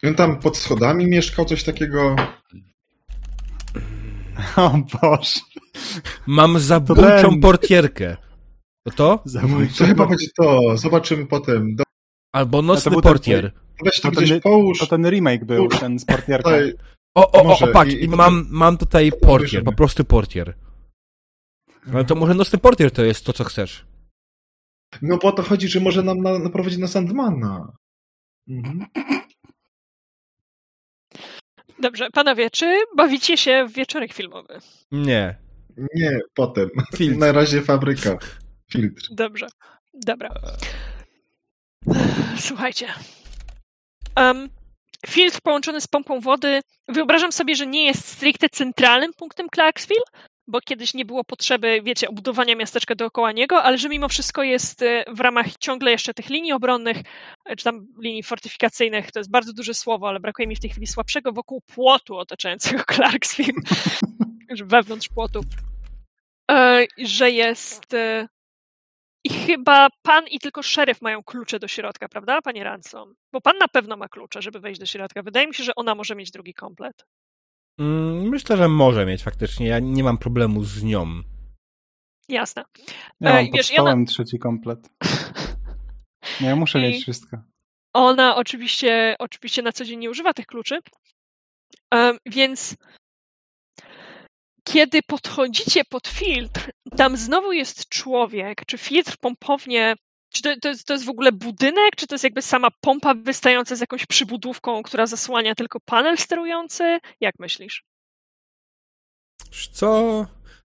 On 0.03 0.15
tam 0.15 0.39
pod 0.39 0.57
schodami 0.57 1.07
mieszkał, 1.07 1.45
coś 1.45 1.63
takiego. 1.63 2.15
O 4.55 4.77
Boże. 5.01 5.39
Mam 6.27 6.59
zabójczą 6.59 7.39
portierkę. 7.41 8.17
To 8.83 8.91
to? 8.93 9.23
To 9.77 9.85
chyba 9.85 10.07
będzie 10.07 10.27
to. 10.37 10.77
Zobaczymy 10.77 11.25
potem. 11.25 11.75
Do... 11.75 11.83
Albo 12.35 12.61
Nocny 12.61 12.91
ten- 12.91 13.01
portier. 13.01 13.51
Weź 13.85 14.01
to 14.01 14.11
To 14.11 14.17
gdzieś 14.17 14.29
ten- 14.29 14.41
połóż. 14.41 14.79
To 14.79 14.87
ten 14.87 15.09
remake 15.09 15.45
był, 15.45 15.67
ten 15.67 15.99
z 15.99 16.05
portierką. 16.05 16.49
O, 17.15 17.31
o, 17.31 17.43
o, 17.43 17.59
o 17.59 17.67
patrz, 17.67 17.93
i- 17.93 18.03
i 18.03 18.07
mam, 18.07 18.47
mam 18.49 18.77
tutaj 18.77 19.11
portier, 19.21 19.63
po 19.63 19.71
prostu 19.71 20.05
portier. 20.05 20.55
Ale 21.93 22.05
to 22.05 22.15
może 22.15 22.33
Nocny 22.33 22.59
portier 22.59 22.91
to 22.91 23.03
jest 23.03 23.25
to, 23.25 23.33
co 23.33 23.43
chcesz. 23.43 23.85
No 25.01 25.17
bo 25.17 25.27
o 25.27 25.31
to 25.31 25.43
chodzi, 25.43 25.67
że 25.67 25.79
może 25.79 26.03
nam 26.03 26.17
na, 26.17 26.39
naprowadzić 26.39 26.79
na 26.79 26.87
Sandmana. 26.87 27.71
Mhm. 28.49 28.85
Dobrze, 31.79 32.09
panowie, 32.09 32.49
czy 32.49 32.77
bawicie 32.95 33.37
się 33.37 33.65
w 33.69 33.73
wieczorek 33.73 34.13
filmowy? 34.13 34.59
Nie. 34.91 35.35
Nie, 35.95 36.19
potem. 36.33 36.69
Filtr. 36.95 37.17
Na 37.19 37.31
razie 37.31 37.61
fabryka. 37.61 38.17
Filtr. 38.71 39.07
Dobrze, 39.11 39.47
dobra. 39.93 40.29
Słuchajcie. 42.39 42.87
Um, 44.17 44.49
filtr 45.07 45.39
połączony 45.43 45.81
z 45.81 45.87
pompą 45.87 46.19
wody, 46.19 46.61
wyobrażam 46.87 47.31
sobie, 47.31 47.55
że 47.55 47.67
nie 47.67 47.85
jest 47.85 48.07
stricte 48.07 48.49
centralnym 48.49 49.13
punktem 49.13 49.47
Clarksville, 49.55 50.03
bo 50.49 50.61
kiedyś 50.61 50.93
nie 50.93 51.05
było 51.05 51.23
potrzeby, 51.23 51.81
wiecie, 51.83 52.09
obudowania 52.09 52.55
miasteczka 52.55 52.95
dookoła 52.95 53.31
niego, 53.31 53.63
ale 53.63 53.77
że 53.77 53.89
mimo 53.89 54.09
wszystko 54.09 54.43
jest 54.43 54.81
e, 54.81 55.05
w 55.07 55.19
ramach 55.19 55.57
ciągle 55.57 55.91
jeszcze 55.91 56.13
tych 56.13 56.29
linii 56.29 56.51
obronnych, 56.51 56.97
e, 57.45 57.55
czy 57.55 57.63
tam 57.63 57.87
linii 58.01 58.23
fortyfikacyjnych, 58.23 59.11
to 59.11 59.19
jest 59.19 59.31
bardzo 59.31 59.53
duże 59.53 59.73
słowo, 59.73 60.07
ale 60.07 60.19
brakuje 60.19 60.47
mi 60.47 60.55
w 60.55 60.59
tej 60.59 60.69
chwili 60.69 60.87
słabszego, 60.87 61.31
wokół 61.31 61.61
płotu 61.61 62.17
otaczającego 62.17 62.83
Clarksville, 62.93 63.61
wewnątrz 64.63 65.09
płotu, 65.09 65.41
e, 66.51 66.85
że 66.97 67.31
jest... 67.31 67.93
E, 67.93 68.27
i 69.23 69.29
chyba 69.29 69.87
pan 70.01 70.27
i 70.27 70.39
tylko 70.39 70.63
szeryf 70.63 71.01
mają 71.01 71.23
klucze 71.23 71.59
do 71.59 71.67
środka, 71.67 72.09
prawda, 72.09 72.41
panie 72.41 72.63
Ransom? 72.63 73.15
Bo 73.31 73.41
pan 73.41 73.57
na 73.57 73.67
pewno 73.67 73.97
ma 73.97 74.09
klucze, 74.09 74.41
żeby 74.41 74.59
wejść 74.59 74.79
do 74.79 74.85
środka. 74.85 75.23
Wydaje 75.23 75.47
mi 75.47 75.53
się, 75.53 75.63
że 75.63 75.75
ona 75.75 75.95
może 75.95 76.15
mieć 76.15 76.31
drugi 76.31 76.53
komplet. 76.53 77.05
Mm, 77.79 78.29
Myślę, 78.29 78.57
że 78.57 78.67
może 78.67 79.05
mieć 79.05 79.23
faktycznie. 79.23 79.67
Ja 79.67 79.79
nie 79.79 80.03
mam 80.03 80.17
problemu 80.17 80.63
z 80.63 80.83
nią. 80.83 81.07
Jasne. 82.29 82.63
Ja 83.21 83.33
mam 83.33 83.45
pod 83.47 83.55
wiesz, 83.55 83.69
ona- 83.71 83.75
stołem 83.77 84.05
trzeci 84.05 84.39
komplet. 84.39 84.89
No 86.41 86.47
ja 86.49 86.55
muszę 86.55 86.79
I- 86.79 86.81
mieć 86.81 87.01
wszystko. 87.01 87.37
Ona 87.93 88.35
oczywiście, 88.35 89.15
oczywiście 89.19 89.61
na 89.61 89.71
co 89.71 89.85
dzień 89.85 89.99
nie 89.99 90.09
używa 90.09 90.33
tych 90.33 90.45
kluczy, 90.45 90.79
Em, 91.91 92.17
więc 92.25 92.75
kiedy 94.63 95.01
podchodzicie 95.01 95.85
pod 95.85 96.07
filtr, 96.07 96.71
tam 96.97 97.17
znowu 97.17 97.51
jest 97.51 97.89
człowiek, 97.89 98.65
czy 98.65 98.77
filtr 98.77 99.17
pompownie, 99.21 99.95
czy 100.29 100.41
to, 100.41 100.49
to, 100.61 100.69
jest, 100.69 100.87
to 100.87 100.93
jest 100.93 101.05
w 101.05 101.09
ogóle 101.09 101.31
budynek, 101.31 101.95
czy 101.95 102.07
to 102.07 102.15
jest 102.15 102.23
jakby 102.23 102.41
sama 102.41 102.67
pompa 102.81 103.13
wystająca 103.13 103.75
z 103.75 103.79
jakąś 103.79 104.05
przybudówką, 104.05 104.83
która 104.83 105.07
zasłania 105.07 105.55
tylko 105.55 105.79
panel 105.79 106.17
sterujący? 106.17 106.99
Jak 107.21 107.35
myślisz? 107.39 107.83
Co? 109.71 110.25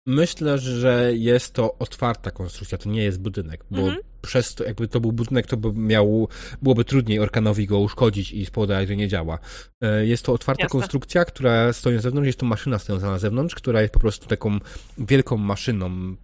Myślę, 0.06 0.58
że 0.58 1.12
jest 1.14 1.54
to 1.54 1.76
otwarta 1.80 2.32
konstrukcja, 2.32 2.78
to 2.78 2.90
nie 2.90 3.04
jest 3.04 3.22
budynek, 3.22 3.66
bo 3.72 3.82
Mhm. 3.82 3.98
przez 4.22 4.56
to, 4.56 4.64
jakby 4.64 4.88
to 4.88 5.00
był 5.00 5.12
budynek, 5.12 5.48
to 5.48 5.58
by 5.58 5.74
miał, 5.74 6.28
byłoby 6.62 6.86
trudniej 6.86 7.20
Orkanowi 7.20 7.66
go 7.68 7.80
uszkodzić 7.80 8.32
i 8.32 8.46
spowodować, 8.46 8.88
że 8.88 8.96
nie 8.96 9.08
działa. 9.08 9.40
E, 9.82 10.06
Jest 10.06 10.26
to 10.26 10.34
otwarta 10.34 10.64
Jasne. 10.64 10.80
konstrukcja, 10.80 11.26
która 11.26 11.74
stoi 11.74 11.96
na 11.96 12.02
zewnątrz, 12.02 12.26
jest 12.28 12.40
to 12.40 12.46
maszyna 12.46 12.80
stojąca 12.80 13.08
na 13.08 13.20
zewnątrz, 13.20 13.56
która 13.56 13.82
jest 13.82 13.94
po 13.94 14.00
prostu 14.00 14.28
taką 14.28 14.60
wielką 14.98 15.38
maszyną, 15.38 16.16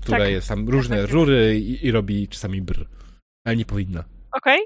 która 0.00 0.18
Tak. 0.18 0.30
jest 0.30 0.48
tam 0.48 0.68
różne 0.68 0.96
tak, 0.96 1.04
tak. 1.06 1.14
rury 1.14 1.58
i, 1.58 1.86
i 1.86 1.90
robi 1.90 2.28
czasami 2.28 2.62
br. 2.62 2.86
Ale 3.46 3.56
nie 3.56 3.64
powinna. 3.64 4.04
Okej. 4.32 4.60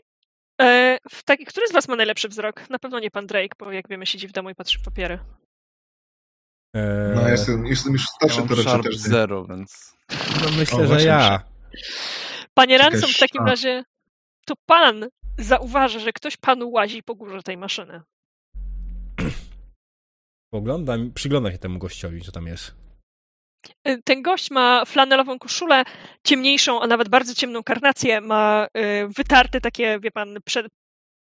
E, 0.61 0.99
w 1.11 1.23
taki- 1.23 1.45
Który 1.45 1.69
z 1.69 1.73
was 1.73 1.89
ma 1.89 1.97
najlepszy 1.97 2.29
wzrok? 2.29 2.71
Na 2.71 2.79
pewno 2.79 3.01
nie 3.01 3.11
pan 3.11 3.27
Drake, 3.27 3.57
bo 3.59 3.73
jak 3.73 3.89
wiemy 3.89 4.07
siedzi 4.07 4.29
w 4.29 4.33
domu 4.33 4.51
i 4.51 4.55
patrzy 4.55 4.79
w 4.79 4.83
papiery. 4.83 5.19
E, 6.77 7.13
No, 7.15 7.29
jestem, 7.29 7.67
jestem 7.67 7.93
już 7.93 8.03
Ja 8.03 8.07
starszy, 8.17 8.39
mam 8.39 8.49
to 8.49 8.55
raczej 8.55 8.71
Sharp 8.71 8.85
też 8.85 8.95
nie. 8.95 9.01
Zero, 9.01 9.47
więc... 9.47 9.97
no 10.43 10.51
myślę, 10.59 10.79
O, 10.79 10.87
że 10.87 11.03
ja. 11.05 11.43
Panie 12.55 12.79
Ransom, 12.79 13.11
w 13.11 13.19
takim 13.19 13.43
a. 13.43 13.47
razie 13.47 13.85
to 14.47 14.55
pan 14.67 15.09
zauważy, 15.39 16.01
że 16.01 16.13
ktoś 16.13 16.37
panu 16.37 16.71
łazi 16.71 17.03
po 17.03 17.15
górze 17.15 17.43
tej 17.43 17.57
maszyny. 17.57 18.01
Oglądam, 20.53 21.13
przygląda 21.13 21.53
się 21.53 21.59
temu 21.59 21.79
gościowi, 21.79 22.21
co 22.23 22.33
tam 22.33 22.47
jest. 22.47 22.75
Y, 23.89 24.03
Ten 24.05 24.23
gość 24.23 24.51
ma 24.51 24.85
flanelową 24.85 25.39
koszulę, 25.39 25.85
ciemniejszą, 26.25 26.81
a 26.83 26.87
nawet 26.87 27.09
bardzo 27.09 27.35
ciemną 27.35 27.63
karnację, 27.63 28.21
ma 28.21 28.67
y, 28.77 29.09
wytarte 29.17 29.61
takie, 29.61 30.01
wie 30.01 30.11
pan, 30.11 30.37
prze, 30.45 30.65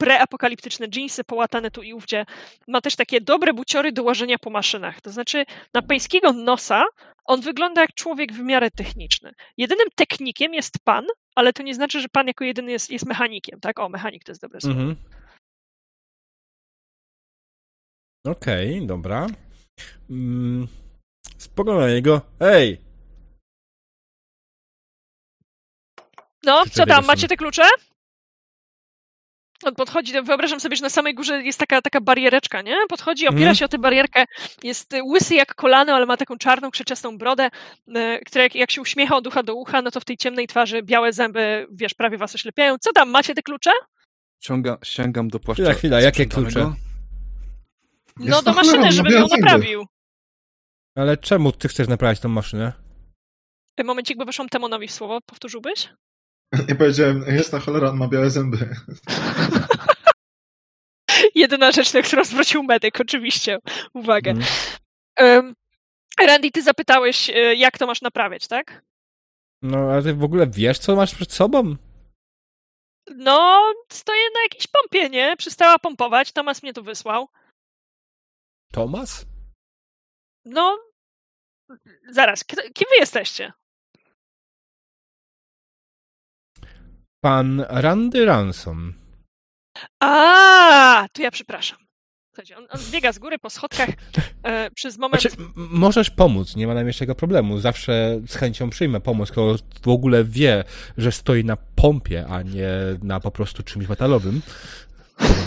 preapokaliptyczne 0.00 0.88
dżinsy, 0.88 1.24
połatane 1.24 1.70
tu 1.70 1.82
i 1.82 1.92
ówdzie. 1.94 2.26
Ma 2.68 2.80
też 2.80 2.96
takie 2.96 3.20
dobre 3.20 3.54
buciory 3.54 3.92
do 3.92 4.02
łażenia 4.02 4.38
po 4.38 4.50
maszynach. 4.50 5.00
To 5.00 5.10
znaczy, 5.10 5.44
na 5.74 5.82
pańskiego 5.82 6.32
nosa 6.32 6.84
on 7.24 7.40
wygląda 7.40 7.80
jak 7.80 7.94
człowiek 7.94 8.32
w 8.32 8.40
miarę 8.40 8.70
techniczny. 8.70 9.32
Jedynym 9.56 9.86
technikiem 9.94 10.54
jest 10.54 10.74
pan, 10.84 11.06
ale 11.34 11.52
to 11.52 11.62
nie 11.62 11.74
znaczy, 11.74 12.00
że 12.00 12.08
pan 12.08 12.26
jako 12.26 12.44
jedyny 12.44 12.72
jest, 12.72 12.90
jest 12.90 13.06
mechanikiem, 13.06 13.60
tak? 13.60 13.78
O, 13.78 13.88
mechanik 13.88 14.24
to 14.24 14.32
jest 14.32 14.42
dobre 14.42 14.60
słowo. 14.60 14.80
Mhm. 14.80 14.96
Okej, 18.26 18.86
dobra. 18.86 19.26
Mm, 20.10 20.68
spoglądam 21.38 21.88
na 21.88 21.94
niego. 21.94 22.20
Ej! 22.40 22.80
No, 26.44 26.64
co 26.72 26.86
tam, 26.86 27.04
macie 27.06 27.28
te 27.28 27.36
klucze? 27.36 27.62
On 29.64 29.74
podchodzi, 29.74 30.12
to 30.12 30.22
wyobrażam 30.22 30.60
sobie, 30.60 30.76
że 30.76 30.82
na 30.82 30.90
samej 30.90 31.14
górze 31.14 31.42
jest 31.42 31.58
taka, 31.58 31.82
taka 31.82 32.00
bariereczka, 32.00 32.62
nie? 32.62 32.76
Podchodzi, 32.88 33.26
opiera 33.26 33.40
Mhm. 33.40 33.54
się 33.56 33.64
o 33.64 33.68
tę 33.68 33.78
barierkę, 33.78 34.24
jest 34.62 34.94
y, 34.94 35.02
łysy 35.02 35.34
jak 35.34 35.54
kolano, 35.54 35.94
ale 35.94 36.06
ma 36.06 36.16
taką 36.16 36.38
czarną, 36.38 36.70
krzeczastą 36.70 37.18
brodę, 37.18 37.50
y, 37.88 38.20
która 38.26 38.42
jak, 38.44 38.54
jak 38.54 38.70
się 38.70 38.80
uśmiecha 38.80 39.16
od 39.16 39.26
ucha 39.26 39.42
do 39.42 39.54
ucha, 39.54 39.82
no 39.82 39.90
to 39.90 40.00
w 40.00 40.04
tej 40.04 40.16
ciemnej 40.16 40.46
twarzy 40.46 40.82
białe 40.82 41.12
zęby, 41.12 41.66
wiesz, 41.72 41.94
prawie 41.94 42.18
was 42.18 42.34
oślepiają. 42.34 42.78
Co 42.78 42.92
tam, 42.92 43.10
macie 43.10 43.34
te 43.34 43.42
klucze? 43.42 43.70
Ciąga, 44.40 44.78
sięgam 44.82 45.28
do 45.28 45.40
płaszcza. 45.40 45.62
Chwila, 45.62 45.74
chwila, 45.78 46.00
jakie 46.00 46.26
klucze? 46.26 46.72
No 48.16 48.42
do 48.42 48.52
maszyny, 48.52 48.88
białe 49.02 49.10
ją 49.20 49.26
naprawił. 49.36 49.86
Ale 50.98 51.16
czemu 51.16 51.52
ty 51.52 51.68
chcesz 51.68 51.88
naprawiać 51.88 52.20
tą 52.20 52.28
maszynę? 52.28 52.72
Momencik, 53.84 54.18
bo 54.18 54.24
wyszłam 54.24 54.48
Temonowi 54.48 54.88
w 54.88 54.92
słowo, 54.92 55.20
powtórzyłbyś? 55.20 55.88
Ja 56.68 56.74
powiedziałem, 56.74 57.24
jest 57.28 57.52
na 57.52 57.58
cholera, 57.58 57.90
on 57.90 57.96
ma 57.96 58.08
białe 58.08 58.30
zęby. 58.30 58.58
Jedyna 61.34 61.72
rzecz, 61.72 61.92
na 61.94 62.02
którą 62.02 62.24
zwrócił 62.24 62.62
medyk, 62.62 63.00
oczywiście. 63.00 63.58
Uwaga. 63.94 64.32
Ym, 65.20 65.54
Randy, 66.20 66.50
ty 66.50 66.62
zapytałeś, 66.62 67.30
y, 67.30 67.56
jak 67.56 67.78
to 67.78 67.86
masz 67.86 68.02
naprawiać, 68.02 68.48
tak? 68.48 68.82
No, 69.62 69.78
ale 69.78 70.02
ty 70.02 70.14
w 70.14 70.24
ogóle 70.24 70.46
wiesz, 70.46 70.78
co 70.78 70.96
masz 70.96 71.14
przed 71.14 71.32
sobą? 71.32 71.76
No, 73.16 73.72
stoję 73.92 74.22
na 74.34 74.42
jakiejś 74.42 74.66
pompie, 74.66 75.10
nie? 75.10 75.36
Przestała 75.36 75.78
pompować, 75.78 76.32
Tomas 76.32 76.62
mnie 76.62 76.72
tu 76.72 76.82
wysłał. 76.82 77.28
Tomas? 78.72 79.26
No, 80.44 80.87
zaraz, 82.10 82.44
kim 82.44 82.86
wy 82.90 82.96
jesteście? 83.00 83.52
Pan 87.20 87.64
Randy 87.68 88.24
Ransom. 88.24 88.94
A, 90.00 91.06
to 91.12 91.22
ja 91.22 91.30
przepraszam. 91.30 91.78
Słuchajcie, 92.38 92.56
on, 92.56 92.66
on 92.70 92.80
biega 92.90 93.12
z 93.12 93.18
góry 93.18 93.38
po 93.38 93.50
schodkach 93.50 93.88
e, 94.42 94.70
przez 94.70 94.98
moment. 95.02 95.22
Znaczy, 95.22 95.36
możesz 95.56 96.10
pomóc, 96.10 96.56
nie 96.56 96.66
ma 96.66 96.74
najmniejszego 96.74 97.14
problemu. 97.14 97.58
Zawsze 97.58 98.20
z 98.26 98.34
chęcią 98.34 98.70
przyjmę 98.70 99.00
pomoc, 99.00 99.30
kto 99.30 99.56
w 99.82 99.88
ogóle 99.88 100.24
wie, 100.24 100.64
że 100.98 101.12
stoi 101.12 101.44
na 101.44 101.56
pompie, 101.56 102.26
a 102.28 102.42
nie 102.42 102.70
na 103.02 103.20
po 103.20 103.30
prostu 103.30 103.62
czymś 103.62 103.88
metalowym. 103.88 104.42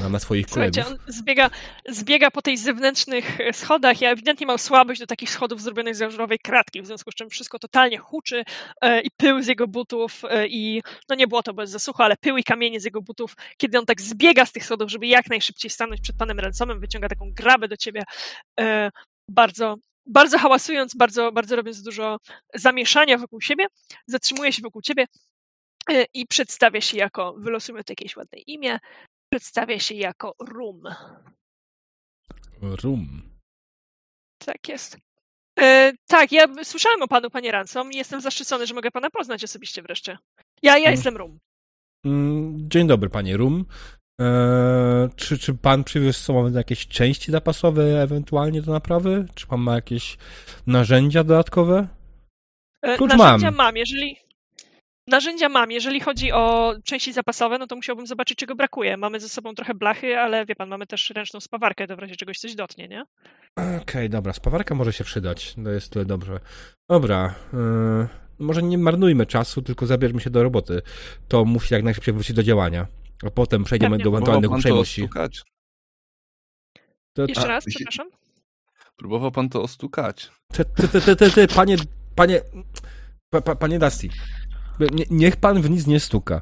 Na, 0.02 0.10
na 0.10 0.20
swoich 0.20 0.46
Słuchajcie, 0.50 0.84
kolegów. 0.84 1.06
on 1.08 1.14
zbiega, 1.14 1.50
zbiega 1.90 2.32
po 2.32 2.42
tej 2.42 2.58
zewnętrznych 2.58 3.38
schodach. 3.52 4.02
Ja 4.02 4.12
ewidentnie 4.12 4.48
mam 4.48 4.60
słabość 4.60 5.00
do 5.00 5.08
takich 5.08 5.30
schodów 5.30 5.62
zrobionych 5.62 5.96
z 5.96 6.02
ażurowej 6.02 6.40
kratki, 6.40 6.82
w 6.82 6.86
związku 6.86 7.12
z 7.12 7.16
czym 7.16 7.30
wszystko 7.30 7.60
totalnie 7.60 7.98
huczy 7.98 8.44
e, 8.82 9.02
i 9.02 9.12
pył 9.18 9.42
z 9.42 9.48
jego 9.48 9.68
butów 9.68 10.22
e, 10.30 10.48
i 10.48 10.82
no 11.10 11.16
nie 11.16 11.28
było 11.28 11.44
to 11.44 11.54
bez 11.54 11.70
zasłuchu, 11.70 12.04
ale 12.04 12.18
pył 12.18 12.38
i 12.38 12.44
kamienie 12.44 12.80
z 12.80 12.86
jego 12.86 13.02
butów, 13.02 13.36
kiedy 13.58 13.80
on 13.80 13.86
tak 13.86 14.02
zbiega 14.02 14.46
z 14.46 14.52
tych 14.52 14.66
schodów, 14.66 14.92
żeby 14.92 15.08
jak 15.08 15.30
najszybciej 15.30 15.72
stanąć 15.72 16.02
przed 16.02 16.18
panem 16.18 16.40
Ransomem, 16.40 16.80
wyciąga 16.80 17.10
taką 17.10 17.32
grabę 17.34 17.68
do 17.68 17.78
ciebie, 17.78 18.04
e, 18.60 18.92
bardzo 19.30 19.76
bardzo 20.06 20.38
hałasując, 20.38 20.96
bardzo, 20.96 21.32
bardzo 21.32 21.56
robiąc 21.56 21.82
dużo 21.82 22.18
zamieszania 22.56 23.18
wokół 23.18 23.42
siebie, 23.42 23.66
zatrzymuje 24.08 24.54
się 24.54 24.62
wokół 24.62 24.82
ciebie 24.82 25.06
i 26.14 26.28
przedstawia 26.28 26.82
się 26.82 26.98
jako, 26.98 27.34
wylosujmy 27.38 27.84
tu 27.84 27.92
jakieś 27.92 28.18
ładne 28.18 28.40
imię, 28.40 28.80
przedstawia 29.36 29.80
się 29.80 29.96
jako 29.96 30.36
Rum. 30.40 30.84
Rum. 32.62 33.22
Tak 34.46 34.70
jest. 34.70 34.98
E, 35.60 35.92
tak, 36.08 36.32
ja 36.32 36.46
słyszałem 36.64 37.02
o 37.02 37.08
panu, 37.08 37.30
panie 37.30 37.52
Ransom 37.52 37.92
i 37.92 37.98
jestem 37.98 38.22
zaszczycony, 38.22 38.68
że 38.68 38.74
mogę 38.74 38.92
pana 38.92 39.10
poznać 39.10 39.44
osobiście 39.44 39.82
wreszcie. 39.82 40.18
Ja, 40.62 40.72
ja 40.78 40.84
Mm. 40.84 40.92
jestem 40.92 41.18
Rum. 41.18 41.40
Mm, 42.06 42.70
Dzień 42.70 42.88
dobry, 42.88 43.10
panie 43.10 43.38
Rum. 43.38 43.66
Eee, 44.20 45.10
czy, 45.16 45.38
czy 45.38 45.54
pan 45.54 45.84
przywiózł 45.84 46.20
z 46.20 46.24
sobą 46.24 46.52
jakieś 46.52 46.88
części 46.88 47.32
zapasowe 47.32 48.02
ewentualnie 48.02 48.62
do 48.62 48.72
naprawy? 48.72 49.26
Czy 49.36 49.48
pan 49.48 49.60
ma 49.62 49.76
jakieś 49.76 50.18
narzędzia 50.68 51.24
dodatkowe? 51.24 51.88
E, 52.82 52.98
Klucz 52.98 53.12
Narzędzia 53.14 53.46
mam. 53.52 53.56
mam, 53.56 53.78
jeżeli... 53.78 54.18
Narzędzia 55.12 55.50
mam. 55.50 55.72
Jeżeli 55.72 56.00
chodzi 56.00 56.32
o 56.32 56.74
części 56.84 57.14
zapasowe, 57.14 57.58
no 57.58 57.68
to 57.68 57.76
musiałbym 57.76 58.08
zobaczyć, 58.08 58.38
czego 58.38 58.56
brakuje. 58.56 58.98
Mamy 58.98 59.20
ze 59.20 59.30
sobą 59.30 59.54
trochę 59.56 59.74
blachy, 59.74 60.18
ale 60.20 60.46
wie 60.46 60.56
pan, 60.56 60.70
mamy 60.70 60.88
też 60.88 61.10
ręczną 61.10 61.40
spawarkę, 61.40 61.88
to 61.88 61.96
w 61.96 62.00
razie 62.00 62.16
czegoś 62.16 62.40
coś 62.40 62.56
dotnie, 62.56 62.88
nie? 62.88 63.04
Okej, 63.82 64.10
dobra, 64.10 64.34
spawarka 64.34 64.76
może 64.76 64.94
się 64.94 65.04
przydać. 65.04 65.56
To 65.64 65.70
jest 65.70 65.92
tyle 65.94 66.06
dobrze. 66.06 66.40
Dobra, 66.90 67.36
eee, 67.54 68.08
może 68.40 68.64
nie 68.64 68.78
marnujmy 68.78 69.26
czasu, 69.26 69.62
tylko 69.62 69.86
zabierzmy 69.86 70.22
się 70.22 70.30
do 70.30 70.44
roboty. 70.44 70.82
To 71.28 71.46
musi 71.46 71.74
jak 71.74 71.84
najszybciej 71.84 72.14
wrócić 72.14 72.36
do 72.36 72.44
działania. 72.44 72.88
A 73.24 73.30
potem 73.30 73.64
przejdziemy 73.64 73.98
Pewnie. 73.98 74.04
do 74.04 74.10
ewentualnych 74.18 74.52
uprzejmości. 74.52 75.02
ostukać? 75.02 75.42
To, 77.14 77.26
Jeszcze 77.28 77.44
A, 77.44 77.48
raz, 77.48 77.66
przepraszam. 77.66 78.08
Próbował 78.96 79.32
pan 79.32 79.50
to 79.50 79.62
ostukać. 79.62 80.32
Ty, 80.54 80.66
ty, 80.66 80.88
ty, 80.88 81.02
ty, 81.02 81.16
ty, 81.16 81.32
ty 81.32 81.48
panie, 81.48 81.76
panie, 82.16 82.42
pa, 83.30 83.42
pa, 83.42 83.56
panie 83.56 83.80
Dusty, 83.80 84.10
niech 85.10 85.36
pan 85.36 85.62
w 85.62 85.70
nic 85.70 85.88
nie 85.88 86.00
stuka. 86.00 86.42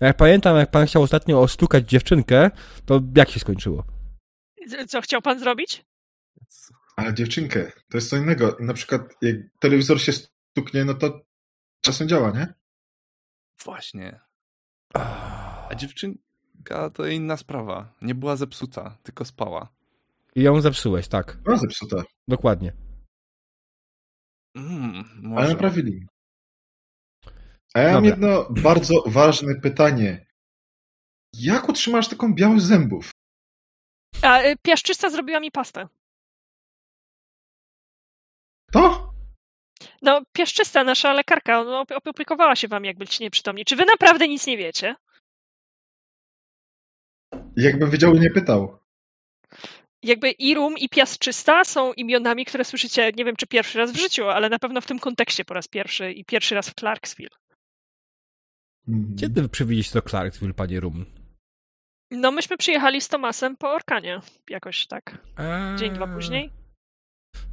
Jak 0.00 0.16
pamiętam, 0.16 0.56
jak 0.56 0.70
pan 0.70 0.86
chciał 0.86 1.02
ostatnio 1.02 1.40
ostukać 1.40 1.88
dziewczynkę, 1.88 2.50
to 2.86 3.00
jak 3.16 3.30
się 3.30 3.40
skończyło? 3.40 3.84
Co 4.88 5.00
chciał 5.00 5.22
pan 5.22 5.38
zrobić? 5.40 5.84
Ale 6.96 7.14
dziewczynkę, 7.14 7.72
to 7.90 7.96
jest 7.96 8.10
co 8.10 8.16
innego. 8.16 8.56
Na 8.60 8.74
przykład 8.74 9.02
jak 9.22 9.36
telewizor 9.60 10.00
się 10.00 10.12
stuknie, 10.12 10.84
no 10.84 10.94
to 10.94 11.20
czasem 11.80 12.08
działa, 12.08 12.30
nie? 12.30 12.54
Właśnie. 13.64 14.20
A 14.94 15.74
dziewczynka 15.76 16.90
to 16.94 17.06
inna 17.06 17.36
sprawa. 17.36 17.94
Nie 18.02 18.14
była 18.14 18.36
zepsuta, 18.36 18.98
tylko 19.02 19.24
spała. 19.24 19.68
I 20.34 20.42
ją 20.42 20.60
zepsułeś, 20.60 21.08
tak, 21.08 21.38
No 21.46 21.56
zepsuta. 21.56 22.02
dokładnie. 22.28 22.72
Mm, 24.56 25.04
Ale 25.14 25.28
może. 25.28 25.48
naprawili. 25.52 26.06
A 27.74 27.80
ja 27.80 27.92
mam 27.92 28.04
jedno 28.04 28.46
bardzo 28.50 29.02
ważne 29.06 29.54
pytanie. 29.54 30.26
Jak 31.38 31.68
utrzymasz 31.68 32.08
taką 32.08 32.34
białość 32.34 32.64
zębów? 32.64 33.10
A 34.22 34.42
y, 34.42 34.56
piaszczysta 34.62 35.10
zrobiła 35.10 35.40
mi 35.40 35.50
pastę. 35.50 35.88
To? 38.72 39.10
No, 40.02 40.22
piaszczysta, 40.32 40.84
nasza 40.84 41.12
lekarka, 41.12 41.64
no, 41.64 41.82
op- 41.84 42.08
opiekowała 42.08 42.56
się 42.56 42.68
wami, 42.68 42.86
jak 42.88 42.98
byliście 42.98 43.24
nieprzytomni. 43.24 43.64
Czy 43.64 43.76
wy 43.76 43.84
naprawdę 43.84 44.28
nic 44.28 44.46
nie 44.46 44.56
wiecie? 44.56 44.94
Jakbym 47.56 47.90
wiedział, 47.90 48.14
nie 48.14 48.30
pytał. 48.30 48.78
Jakby 50.02 50.30
Irum 50.30 50.78
i 50.78 50.88
Piaszczysta 50.88 51.64
są 51.64 51.92
imionami, 51.92 52.44
które 52.44 52.64
słyszycie, 52.64 53.12
nie 53.16 53.24
wiem 53.24 53.36
czy 53.36 53.46
pierwszy 53.46 53.78
raz 53.78 53.92
w 53.92 53.96
życiu, 54.00 54.28
ale 54.28 54.48
na 54.48 54.58
pewno 54.58 54.80
w 54.80 54.86
tym 54.86 54.98
kontekście 54.98 55.44
po 55.44 55.54
raz 55.54 55.68
pierwszy 55.68 56.12
i 56.12 56.24
pierwszy 56.24 56.54
raz 56.54 56.70
w 56.70 56.74
Clarksville. 56.74 57.30
Mhm. 58.88 59.16
Kiedy 59.18 59.48
przywieźliście 59.48 59.94
do 59.94 60.08
Clarksville, 60.08 60.54
panie 60.54 60.80
Rum? 60.80 61.06
No, 62.10 62.30
myśmy 62.32 62.56
przyjechali 62.56 63.00
z 63.00 63.08
Tomasem 63.08 63.56
po 63.56 63.72
Orkanie, 63.72 64.20
jakoś 64.50 64.86
tak. 64.86 65.18
A, 65.36 65.76
Dzień, 65.78 65.92
dwa 65.92 66.06
później. 66.06 66.50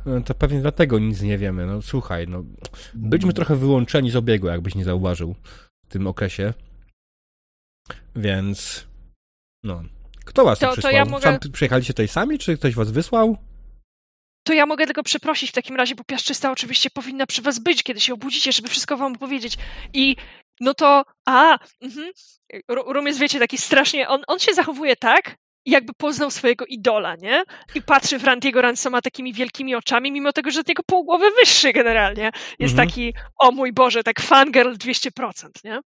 no 0.06 0.22
To 0.22 0.34
pewnie 0.36 0.62
dlatego 0.62 1.00
nic 1.00 1.22
nie 1.22 1.38
wiemy. 1.38 1.66
No 1.66 1.82
słuchaj, 1.82 2.28
no 2.28 2.44
byliśmy 2.94 3.34
trochę 3.34 3.56
wyłączeni 3.56 4.12
z 4.12 4.16
obiegu, 4.16 4.48
jakbyś 4.48 4.76
nie 4.76 4.84
zauważył 4.84 5.36
w 5.86 5.92
tym 5.92 6.08
okresie. 6.08 6.54
Więc 8.16 8.88
no. 9.64 9.84
Kto 10.26 10.44
was 10.46 10.60
tu 10.60 10.66
To- 10.66 10.68
to 10.68 10.74
przysłał? 10.74 10.94
ja 10.94 11.06
mogę- 11.06 11.24
Sam 11.24 11.52
przyjechaliście 11.54 11.94
tutaj 11.94 12.08
sami, 12.08 12.40
czy 12.40 12.58
ktoś 12.58 12.76
was 12.76 12.92
wysłał? 12.92 13.38
To 14.44 14.54
ja 14.54 14.66
mogę 14.66 14.86
tylko 14.86 15.04
przeprosić 15.04 15.50
w 15.50 15.54
takim 15.54 15.76
razie, 15.76 15.96
bo 15.96 16.04
Piaszczysta 16.04 16.52
oczywiście 16.52 16.90
powinna 16.90 17.26
przy 17.26 17.42
was 17.42 17.60
być, 17.60 17.84
kiedy 17.84 18.00
się 18.02 18.14
obudzicie, 18.14 18.52
żeby 18.52 18.68
wszystko 18.68 18.98
wam 18.98 19.14
opowiedzieć. 19.16 19.58
I 19.94 20.16
no 20.60 20.74
to, 20.74 21.04
a, 21.26 21.58
mhm. 21.82 22.12
Ru- 22.72 22.94
Rum 22.94 23.08
jest, 23.08 23.20
wiecie, 23.20 23.40
taki 23.40 23.58
strasznie, 23.58 24.08
on, 24.08 24.22
on 24.28 24.40
się 24.40 24.54
zachowuje 24.54 24.96
tak, 24.96 25.36
jakby 25.66 25.94
poznał 25.94 26.32
swojego 26.32 26.66
idola, 26.66 27.16
nie? 27.16 27.44
I 27.76 27.82
patrzy 27.82 28.20
w 28.20 28.24
Randiego 28.24 28.62
Ransoma 28.62 29.02
takimi 29.02 29.34
wielkimi 29.34 29.76
oczami, 29.76 30.12
mimo 30.12 30.34
tego, 30.34 30.52
że 30.52 30.62
jego 30.68 30.84
pół 30.84 31.04
głowy 31.04 31.32
wyższy 31.40 31.74
generalnie. 31.74 32.32
Jest 32.60 32.74
Mhm. 32.74 32.90
taki, 32.90 33.14
o 33.40 33.52
mój 33.52 33.74
Boże, 33.74 34.04
tak 34.04 34.22
fangirl 34.22 34.74
200%, 34.78 35.50
nie? 35.64 35.80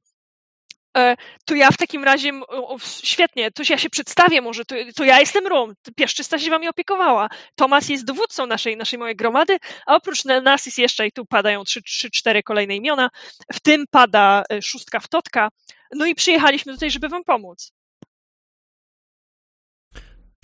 E, 0.97 1.15
To 1.45 1.55
ja 1.55 1.71
w 1.71 1.77
takim 1.77 2.03
razie, 2.03 2.31
o, 2.47 2.77
świetnie, 3.03 3.51
to 3.51 3.63
ja 3.69 3.77
się 3.77 3.89
przedstawię 3.89 4.41
może, 4.41 4.65
to, 4.65 4.75
to 4.95 5.03
ja 5.03 5.19
jestem 5.19 5.47
Rum, 5.47 5.73
Piaszczysta 5.95 6.39
się 6.39 6.49
wami 6.49 6.67
opiekowała. 6.67 7.29
Tomas 7.55 7.89
jest 7.89 8.05
dowódcą 8.05 8.45
naszej, 8.45 8.77
naszej 8.77 8.99
małej 8.99 9.15
gromady, 9.15 9.57
a 9.85 9.95
oprócz 9.95 10.25
na- 10.25 10.41
nas 10.41 10.65
jest 10.65 10.77
jeszcze, 10.77 11.07
i 11.07 11.11
tu 11.11 11.25
padają 11.25 11.63
trzy, 11.63 11.81
trzy, 11.81 12.09
cztery 12.11 12.43
kolejne 12.43 12.75
imiona, 12.75 13.09
w 13.53 13.59
tym 13.59 13.85
pada 13.91 14.43
e, 14.51 14.61
szóstka 14.61 14.99
w 14.99 15.07
Totka, 15.07 15.49
no 15.95 16.05
i 16.05 16.15
przyjechaliśmy 16.15 16.73
tutaj, 16.73 16.91
żeby 16.91 17.09
wam 17.09 17.23
pomóc. 17.23 17.71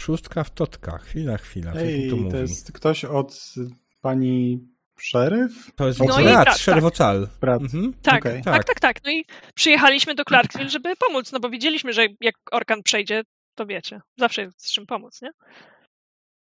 Szóstka 0.01 0.43
w 0.43 0.49
totka. 0.53 0.97
Chwila, 0.97 1.37
chwila. 1.37 1.73
Ej, 1.75 2.11
mówi? 2.11 2.31
to 2.31 2.37
jest 2.37 2.71
ktoś 2.71 3.05
od 3.05 3.53
pani 4.01 4.67
szeryf? 4.99 5.71
To 5.75 5.87
jest 5.87 5.99
No 5.99 6.05
brat, 6.05 6.43
brat, 6.43 6.57
szeryf 6.57 6.83
tak. 6.83 6.93
Ocal. 6.93 7.27
Brat. 7.41 7.61
Mhm. 7.61 7.93
Tak, 8.01 8.25
Okej. 8.25 8.41
tak, 8.43 8.63
tak, 8.63 8.79
tak. 8.79 9.03
No 9.05 9.11
i 9.11 9.25
przyjechaliśmy 9.55 10.15
do 10.15 10.23
Clarksville, 10.25 10.69
żeby 10.69 10.95
pomóc, 11.07 11.31
no 11.31 11.39
bo 11.39 11.49
wiedzieliśmy, 11.49 11.93
że 11.93 12.05
jak 12.21 12.35
Orkan 12.51 12.83
przejdzie, 12.83 13.23
to 13.55 13.65
wiecie, 13.65 14.01
zawsze 14.17 14.41
jest 14.41 14.61
z 14.67 14.71
czym 14.73 14.85
pomóc, 14.85 15.21
nie? 15.21 15.29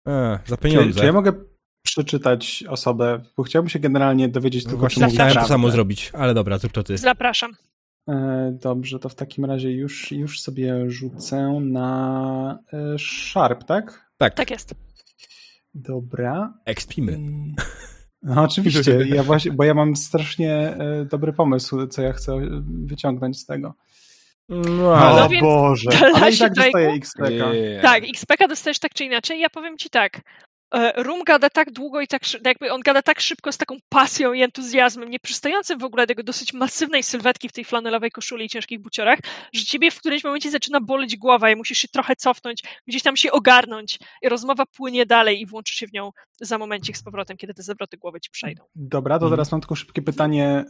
E, 0.09 0.38
za 0.47 0.57
Czy, 0.57 0.62
pieniądze. 0.62 1.01
czy 1.01 1.07
ja 1.07 1.12
mogę 1.12 1.32
przeczytać 1.86 2.64
osobę? 2.68 3.22
Bo 3.36 3.43
chciałbym 3.43 3.68
się 3.68 3.78
generalnie 3.78 4.28
dowiedzieć 4.28 4.64
No 4.64 4.70
tylko, 4.70 4.80
Właśnie 4.80 5.07
czy 5.07 5.12
chciałem 5.14 5.34
to 5.34 5.47
samo 5.47 5.70
zrobić, 5.70 6.11
ale 6.14 6.34
dobra, 6.34 6.59
zrób 6.59 6.72
to 6.72 6.82
ty. 6.82 6.99
Zapraszam. 6.99 7.53
E, 8.09 8.57
Dobrze, 8.62 8.99
to 8.99 9.09
w 9.09 9.14
takim 9.14 9.45
razie 9.45 9.70
już, 9.72 10.12
już 10.12 10.41
sobie 10.41 10.91
rzucę 10.91 11.61
na 11.62 12.59
e, 12.72 12.97
Sharp, 12.99 13.64
tak? 13.64 14.11
Tak, 14.18 14.34
Tak 14.34 14.51
jest. 14.51 14.74
Dobra. 15.74 16.55
ekspimy. 16.64 17.18
No 18.22 18.42
oczywiście, 18.42 18.98
ja 19.16 19.22
właśnie, 19.22 19.52
bo 19.52 19.64
ja 19.64 19.74
mam 19.74 19.96
strasznie 19.96 20.54
e, 20.54 21.04
dobry 21.04 21.32
pomysł, 21.32 21.86
co 21.86 22.02
ja 22.02 22.12
chcę 22.12 22.40
wyciągnąć 22.84 23.38
z 23.38 23.46
tego. 23.46 23.74
No. 24.48 25.16
No 25.16 25.28
więc- 25.28 25.42
Boże, 25.42 25.90
ale 26.14 26.30
i 26.32 26.38
tak 26.38 26.52
dostaję 26.52 26.90
XP. 26.90 27.18
Yeah. 27.30 27.82
Tak, 27.82 28.04
XPK 28.04 28.48
dostajesz 28.48 28.78
tak 28.78 28.94
czy 28.94 29.04
inaczej. 29.04 29.40
Ja 29.40 29.50
powiem 29.50 29.78
ci 29.78 29.90
tak. 29.90 30.20
E, 30.74 31.02
Rum 31.02 31.22
gada 31.24 31.50
tak 31.50 31.70
długo 31.72 32.00
i 32.00 32.06
tak, 32.08 32.24
szy- 32.24 32.40
jakby 32.44 32.72
on 32.72 32.80
gada 32.80 33.02
tak 33.02 33.20
szybko, 33.20 33.52
z 33.52 33.58
taką 33.58 33.76
pasją 33.88 34.32
i 34.32 34.42
entuzjazmem, 34.42 35.10
nie 35.10 35.18
przystającym 35.20 35.78
w 35.78 35.84
ogóle 35.84 36.02
do 36.02 36.06
tego 36.08 36.22
dosyć 36.22 36.52
masywnej 36.52 37.02
sylwetki 37.02 37.48
w 37.48 37.52
tej 37.52 37.64
flanelowej 37.64 38.10
koszuli 38.10 38.44
i 38.44 38.48
ciężkich 38.48 38.80
buciorach, 38.80 39.18
że 39.52 39.64
ciebie 39.64 39.90
w 39.90 39.98
którymś 39.98 40.24
momencie 40.24 40.50
zaczyna 40.50 40.80
boleć 40.80 41.16
głowa 41.16 41.50
i 41.50 41.56
musisz 41.56 41.78
się 41.78 41.88
trochę 41.88 42.16
cofnąć, 42.16 42.62
gdzieś 42.86 43.02
tam 43.02 43.16
się 43.16 43.32
ogarnąć 43.32 43.98
i 44.22 44.28
rozmowa 44.28 44.66
płynie 44.66 45.06
dalej 45.06 45.40
i 45.40 45.46
włączysz 45.46 45.76
się 45.76 45.86
w 45.86 45.92
nią 45.92 46.10
za 46.40 46.58
momencik 46.58 46.96
z 46.96 47.02
powrotem, 47.02 47.36
kiedy 47.36 47.54
te 47.54 47.62
zawroty 47.62 47.96
głowy 47.96 48.20
ci 48.20 48.30
przejdą. 48.30 48.62
Dobra, 48.74 49.18
to 49.18 49.24
Mhm. 49.24 49.32
teraz 49.38 49.52
mam 49.52 49.60
tylko 49.60 49.74
szybkie 49.74 50.02
pytanie 50.02 50.64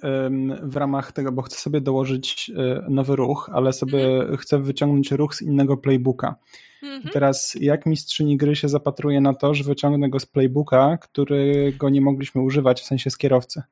w 0.62 0.76
ramach 0.76 1.12
tego, 1.12 1.32
bo 1.32 1.42
chcę 1.42 1.56
sobie 1.56 1.80
dołożyć 1.80 2.50
e, 2.56 2.86
nowy 2.90 3.16
ruch, 3.16 3.50
ale 3.54 3.72
sobie 3.72 3.98
chcę 4.38 4.58
wyciągnąć 4.62 5.10
ruch 5.10 5.34
z 5.34 5.42
innego 5.42 5.76
playbooka. 5.76 6.34
I 6.82 6.86
Mhm. 6.86 7.12
teraz 7.12 7.54
jak 7.60 7.86
mistrzyni 7.86 8.36
gry 8.36 8.56
się 8.56 8.68
zapatruje 8.68 9.20
na 9.20 9.34
to, 9.34 9.54
że 9.54 9.64
wyciągnę 9.64 10.10
go 10.10 10.20
z 10.20 10.26
playbooka, 10.26 10.98
którego 10.98 11.88
nie 11.88 12.00
mogliśmy 12.00 12.42
używać, 12.42 12.80
w 12.80 12.84
sensie 12.84 13.10
z 13.10 13.16
kierowcy? 13.18 13.62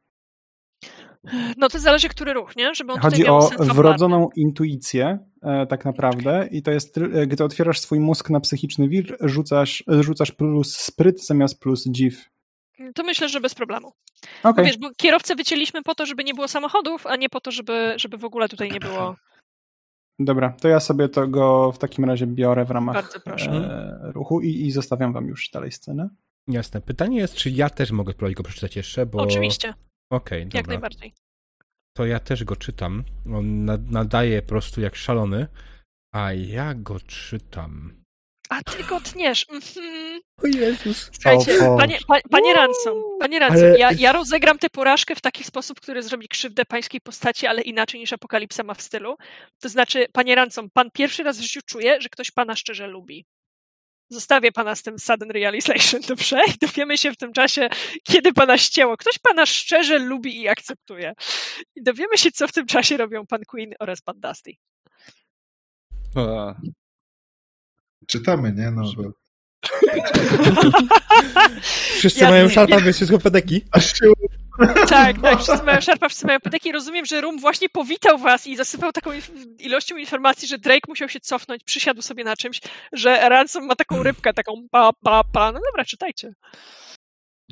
No 1.56 1.68
to 1.68 1.78
zależy, 1.78 2.08
który 2.08 2.32
ruch, 2.32 2.56
nie? 2.56 2.74
Żeby 2.74 2.92
on 2.92 3.00
Chodzi 3.00 3.26
o 3.26 3.50
wrodzoną 3.60 4.28
intuicję, 4.36 5.18
e, 5.42 5.66
tak 5.66 5.84
naprawdę, 5.84 6.48
i 6.50 6.62
to 6.62 6.70
jest, 6.70 6.98
e, 6.98 7.26
gdy 7.26 7.44
otwierasz 7.44 7.80
swój 7.80 8.00
mózg 8.00 8.30
na 8.30 8.40
psychiczny 8.40 8.88
wir, 8.88 9.16
rzucasz, 9.20 9.84
rzucasz 10.00 10.32
plus 10.32 10.76
spryt 10.76 11.26
zamiast 11.26 11.60
plus 11.60 11.84
dziw. 11.86 12.24
To 12.94 13.02
myślę, 13.04 13.28
że 13.28 13.40
bez 13.40 13.54
problemu. 13.54 13.92
Okej, 14.42 14.54
Bo 14.56 14.64
wiesz, 14.64 14.78
bo 14.78 14.90
kierowcę 14.96 15.34
wycięliśmy 15.34 15.82
po 15.82 15.94
to, 15.94 16.06
żeby 16.06 16.24
nie 16.24 16.34
było 16.34 16.48
samochodów, 16.48 17.06
a 17.06 17.16
nie 17.16 17.28
po 17.28 17.40
to, 17.40 17.50
żeby, 17.50 17.94
żeby 17.96 18.18
w 18.18 18.24
ogóle 18.24 18.48
tutaj 18.48 18.72
nie 18.72 18.80
było. 18.80 19.16
Dobra, 20.18 20.50
to 20.60 20.68
ja 20.68 20.80
sobie 20.80 21.08
to 21.08 21.28
go 21.28 21.72
w 21.72 21.78
takim 21.78 22.04
razie 22.04 22.26
biorę 22.26 22.64
w 22.64 22.70
ramach 22.70 23.10
e, 23.26 23.98
ruchu 24.12 24.40
i, 24.40 24.48
i 24.48 24.70
zostawiam 24.70 25.12
wam 25.12 25.26
już 25.26 25.50
dalej 25.50 25.72
scenę. 25.72 26.08
Jasne. 26.48 26.80
Pytanie 26.80 27.18
jest, 27.18 27.34
czy 27.34 27.50
ja 27.50 27.70
też 27.70 27.90
mogę 27.90 28.12
spróbować 28.12 28.34
go 28.34 28.42
przeczytać 28.42 28.76
jeszcze, 28.76 29.06
bo... 29.06 29.18
Oczywiście, 29.18 29.74
Okej, 30.12 30.40
jak 30.40 30.50
dobra. 30.52 30.68
najbardziej. 30.68 31.14
To 31.96 32.06
ja 32.06 32.20
też 32.20 32.44
go 32.44 32.56
czytam. 32.56 33.04
On 33.34 33.64
na- 33.64 33.78
nadaje 33.90 34.42
po 34.42 34.48
prostu 34.48 34.80
jak 34.80 34.96
szalony, 34.96 35.46
a 36.14 36.32
ja 36.32 36.74
go 36.74 37.00
czytam. 37.00 38.04
A 38.48 38.62
ty 38.62 38.84
go 38.84 39.00
tniesz. 39.00 39.46
O 40.42 40.46
Jezus. 40.46 41.10
Słuchajcie, 41.12 41.58
panie, 41.78 41.98
pa, 42.06 42.20
panie 42.30 42.54
Ransom, 42.54 43.02
panie 43.20 43.38
Ransom, 43.38 43.64
Ale- 43.64 43.78
ja, 43.78 43.92
ja 43.92 44.12
rozegram 44.12 44.58
tę 44.58 44.70
porażkę 44.70 45.14
w 45.14 45.20
taki 45.20 45.44
sposób, 45.44 45.80
który 45.80 46.02
zrobi 46.02 46.28
krzywdę 46.28 46.64
pańskiej 46.64 47.00
postaci, 47.00 47.46
ale 47.46 47.62
inaczej 47.62 48.00
niż 48.00 48.12
Apokalipsa 48.12 48.62
ma 48.62 48.74
w 48.74 48.82
stylu. 48.82 49.16
To 49.60 49.68
znaczy, 49.68 50.06
panie 50.12 50.34
Ransom, 50.34 50.70
pan 50.70 50.90
pierwszy 50.90 51.22
raz 51.22 51.38
w 51.38 51.42
życiu 51.42 51.60
czuje, 51.66 52.00
że 52.00 52.08
ktoś 52.08 52.30
pana 52.30 52.56
szczerze 52.56 52.86
lubi. 52.86 53.26
Zostawię 54.10 54.52
pana 54.52 54.74
z 54.74 54.82
tym 54.82 54.98
sudden 54.98 55.30
realization, 55.30 56.00
dobrze? 56.08 56.40
I 56.54 56.58
dowiemy 56.66 56.98
się 56.98 57.12
w 57.12 57.16
tym 57.16 57.32
czasie, 57.32 57.68
kiedy 58.02 58.32
pana 58.32 58.58
ścięło. 58.58 58.96
Ktoś 58.96 59.18
pana 59.18 59.46
szczerze 59.46 59.98
lubi 59.98 60.40
i 60.40 60.48
akceptuje. 60.48 61.12
I 61.76 61.82
dowiemy 61.82 62.18
się, 62.18 62.30
co 62.30 62.48
w 62.48 62.52
tym 62.52 62.66
czasie 62.66 62.96
robią 62.96 63.26
pan 63.26 63.40
Queen 63.44 63.74
oraz 63.80 64.00
pan 64.00 64.20
Dusty. 64.20 64.52
A, 66.16 66.54
Czytamy, 68.06 68.52
nie? 68.52 68.70
No, 68.70 68.92
bo... 68.96 69.02
Wszyscy 71.98 72.20
Jasne. 72.20 72.30
mają 72.30 72.48
szarpa, 72.48 72.80
więc 72.80 72.96
wszystko 72.96 73.18
pedeki. 73.18 73.64
Tak, 74.88 75.20
tak, 75.22 75.40
wszyscy 75.42 75.62
mają 75.64 75.80
szarpa, 75.80 76.08
wszyscy 76.08 76.26
mają 76.26 76.40
pyteki. 76.40 76.72
Rozumiem, 76.72 77.06
że 77.06 77.20
Rum 77.20 77.40
właśnie 77.40 77.68
powitał 77.68 78.18
was 78.18 78.46
i 78.46 78.56
zasypał 78.56 78.92
taką 78.92 79.10
ilością 79.58 79.96
informacji, 79.96 80.48
że 80.48 80.58
Drake 80.58 80.88
musiał 80.88 81.08
się 81.08 81.20
cofnąć, 81.20 81.64
przysiadł 81.64 82.02
sobie 82.02 82.24
na 82.24 82.36
czymś, 82.36 82.60
że 82.92 83.28
Ransom 83.28 83.66
ma 83.66 83.76
taką 83.76 84.02
rybkę, 84.02 84.34
taką 84.34 84.52
pa, 84.70 84.90
pa, 85.04 85.24
pa. 85.24 85.52
No 85.52 85.60
dobra, 85.70 85.84
czytajcie. 85.84 86.32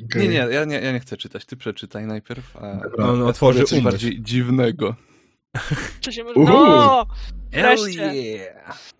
Okej. 0.05 0.21
Nie, 0.21 0.27
nie, 0.27 0.53
ja 0.53 0.65
nie, 0.65 0.79
ja 0.79 0.91
nie 0.91 0.99
chcę 0.99 1.17
czytać. 1.17 1.45
Ty 1.45 1.57
przeczytaj 1.57 2.05
najpierw, 2.05 2.57
a. 2.57 2.79
On 3.03 3.23
otworzy 3.23 3.59
coś 3.59 3.71
umysł. 3.71 3.83
bardziej 3.83 4.21
dziwnego. 4.21 4.95
Czy 6.01 6.11
się 6.13 6.23
może... 6.23 6.39
No! 6.39 7.05
Hell 7.53 7.89
yeah! 7.89 8.96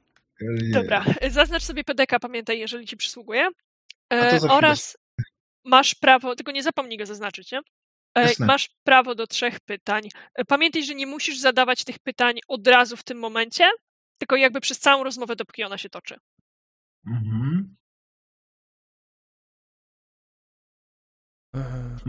Dobra, 0.73 1.05
zaznacz 1.29 1.63
sobie 1.63 1.83
PDK, 1.83 2.19
pamiętaj, 2.19 2.59
jeżeli 2.59 2.85
ci 2.85 2.97
przysługuje. 2.97 3.47
E, 4.13 4.39
oraz 4.49 4.97
masz 5.65 5.95
prawo, 5.95 6.35
tylko 6.35 6.51
nie 6.51 6.63
zapomnij 6.63 6.97
go 6.97 7.05
zaznaczyć, 7.05 7.51
nie? 7.51 7.59
E, 8.15 8.21
Jasne. 8.21 8.45
masz 8.45 8.69
prawo 8.83 9.15
do 9.15 9.27
trzech 9.27 9.59
pytań. 9.59 10.03
E, 10.35 10.45
Pamiętaj, 10.45 10.83
że 10.83 10.95
nie 10.95 11.07
musisz 11.07 11.39
zadawać 11.39 11.83
tych 11.83 11.99
pytań 11.99 12.39
od 12.47 12.67
razu 12.67 12.97
w 12.97 13.03
tym 13.03 13.19
momencie, 13.19 13.69
tylko 14.17 14.35
jakby 14.35 14.61
przez 14.61 14.79
całą 14.79 15.03
rozmowę, 15.03 15.35
dopóki 15.35 15.63
ona 15.63 15.77
się 15.77 15.89
toczy. 15.89 16.15
Mhm. 17.07 17.75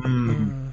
Mm. 0.05 0.68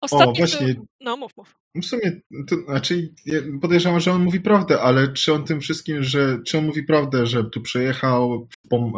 Ostatnie, 0.00 0.32
O, 0.32 0.34
właśnie. 0.34 0.74
No, 1.00 1.16
mów, 1.16 1.36
mów. 1.36 1.54
W 1.74 1.84
sumie, 1.84 2.20
to, 2.48 2.56
znaczy, 2.56 3.14
ja 3.26 3.38
podejrzewam, 3.60 4.00
że 4.00 4.12
on 4.12 4.24
mówi 4.24 4.40
prawdę, 4.40 4.80
ale 4.80 5.12
czy 5.12 5.32
on 5.32 5.44
tym 5.44 5.60
wszystkim, 5.60 6.02
że, 6.02 6.38
czy 6.46 6.58
on 6.58 6.66
mówi 6.66 6.82
prawdę, 6.82 7.26
że 7.26 7.44
tu 7.44 7.60
przyjechał, 7.60 8.48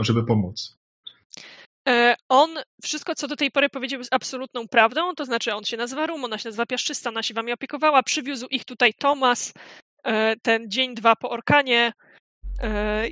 żeby 0.01 0.27
pomóc? 0.27 0.79
E, 1.89 2.15
On 2.29 2.51
wszystko, 2.83 3.15
co 3.15 3.29
do 3.29 3.37
tej 3.37 3.51
pory 3.51 3.69
powiedział, 3.69 3.99
jest 3.99 4.15
absolutną 4.15 4.69
prawdą, 4.69 5.15
to 5.15 5.25
znaczy 5.25 5.55
on 5.55 5.65
się 5.65 5.77
nazywa 5.77 6.07
Rum, 6.07 6.25
ona 6.25 6.39
się 6.39 6.49
nazywa 6.49 6.67
Piaszczysta, 6.67 7.11
ona 7.11 7.23
się 7.23 7.35
wami 7.35 7.53
opiekowała, 7.53 8.03
przywiózł 8.03 8.47
ich 8.47 8.65
tutaj 8.65 8.95
Tomas, 8.95 9.53
e, 10.05 10.37
ten 10.37 10.71
dzień, 10.71 10.95
dwa 10.95 11.17
po 11.17 11.31
Orkanie 11.31 11.93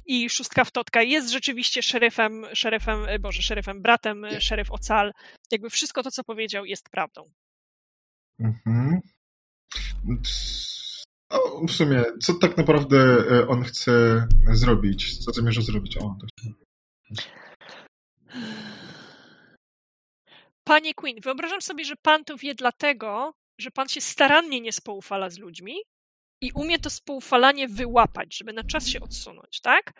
i 0.07 0.31
szóstka 0.31 0.65
w 0.65 0.71
Totka 0.71 1.03
jest 1.03 1.31
rzeczywiście 1.31 1.83
szeryfem, 1.83 2.47
szeryfem, 2.53 3.05
e, 3.09 3.19
boże, 3.19 3.43
szeryfem, 3.43 3.83
bratem, 3.83 4.25
e, 4.25 4.41
szeryf 4.41 4.71
Ocal. 4.71 5.13
Jakby 5.53 5.71
wszystko 5.71 6.03
to, 6.03 6.11
co 6.11 6.25
powiedział, 6.25 6.65
jest 6.65 6.91
prawdą. 6.91 7.31
Mhm. 8.41 9.01
O, 11.31 11.67
w 11.67 11.73
sumie, 11.73 12.05
co 12.23 12.35
tak 12.35 12.57
naprawdę 12.57 12.99
e, 13.31 13.49
on 13.49 13.63
chce 13.63 14.27
zrobić? 14.53 15.25
Co 15.25 15.33
zamierza 15.33 15.63
zrobić? 15.63 15.97
O, 15.97 16.17
to 16.21 16.27
się... 16.45 16.51
Panie 20.65 20.95
Queen, 20.95 21.21
wyobrażam 21.21 21.63
sobie, 21.63 21.85
że 21.85 21.95
pan 22.03 22.25
to 22.25 22.37
wie 22.37 22.55
dlatego, 22.55 23.35
że 23.59 23.71
pan 23.71 23.89
się 23.89 24.01
starannie 24.01 24.61
nie 24.61 24.73
spoufala 24.73 25.31
z 25.31 25.39
ludźmi 25.39 25.75
i 26.41 26.53
umie 26.53 26.78
to 26.78 26.91
spoufalanie 26.91 27.68
wyłapać, 27.68 28.36
żeby 28.36 28.53
na 28.53 28.64
czas 28.64 28.86
się 28.88 29.01
odsunąć, 29.01 29.61
tak? 29.61 29.93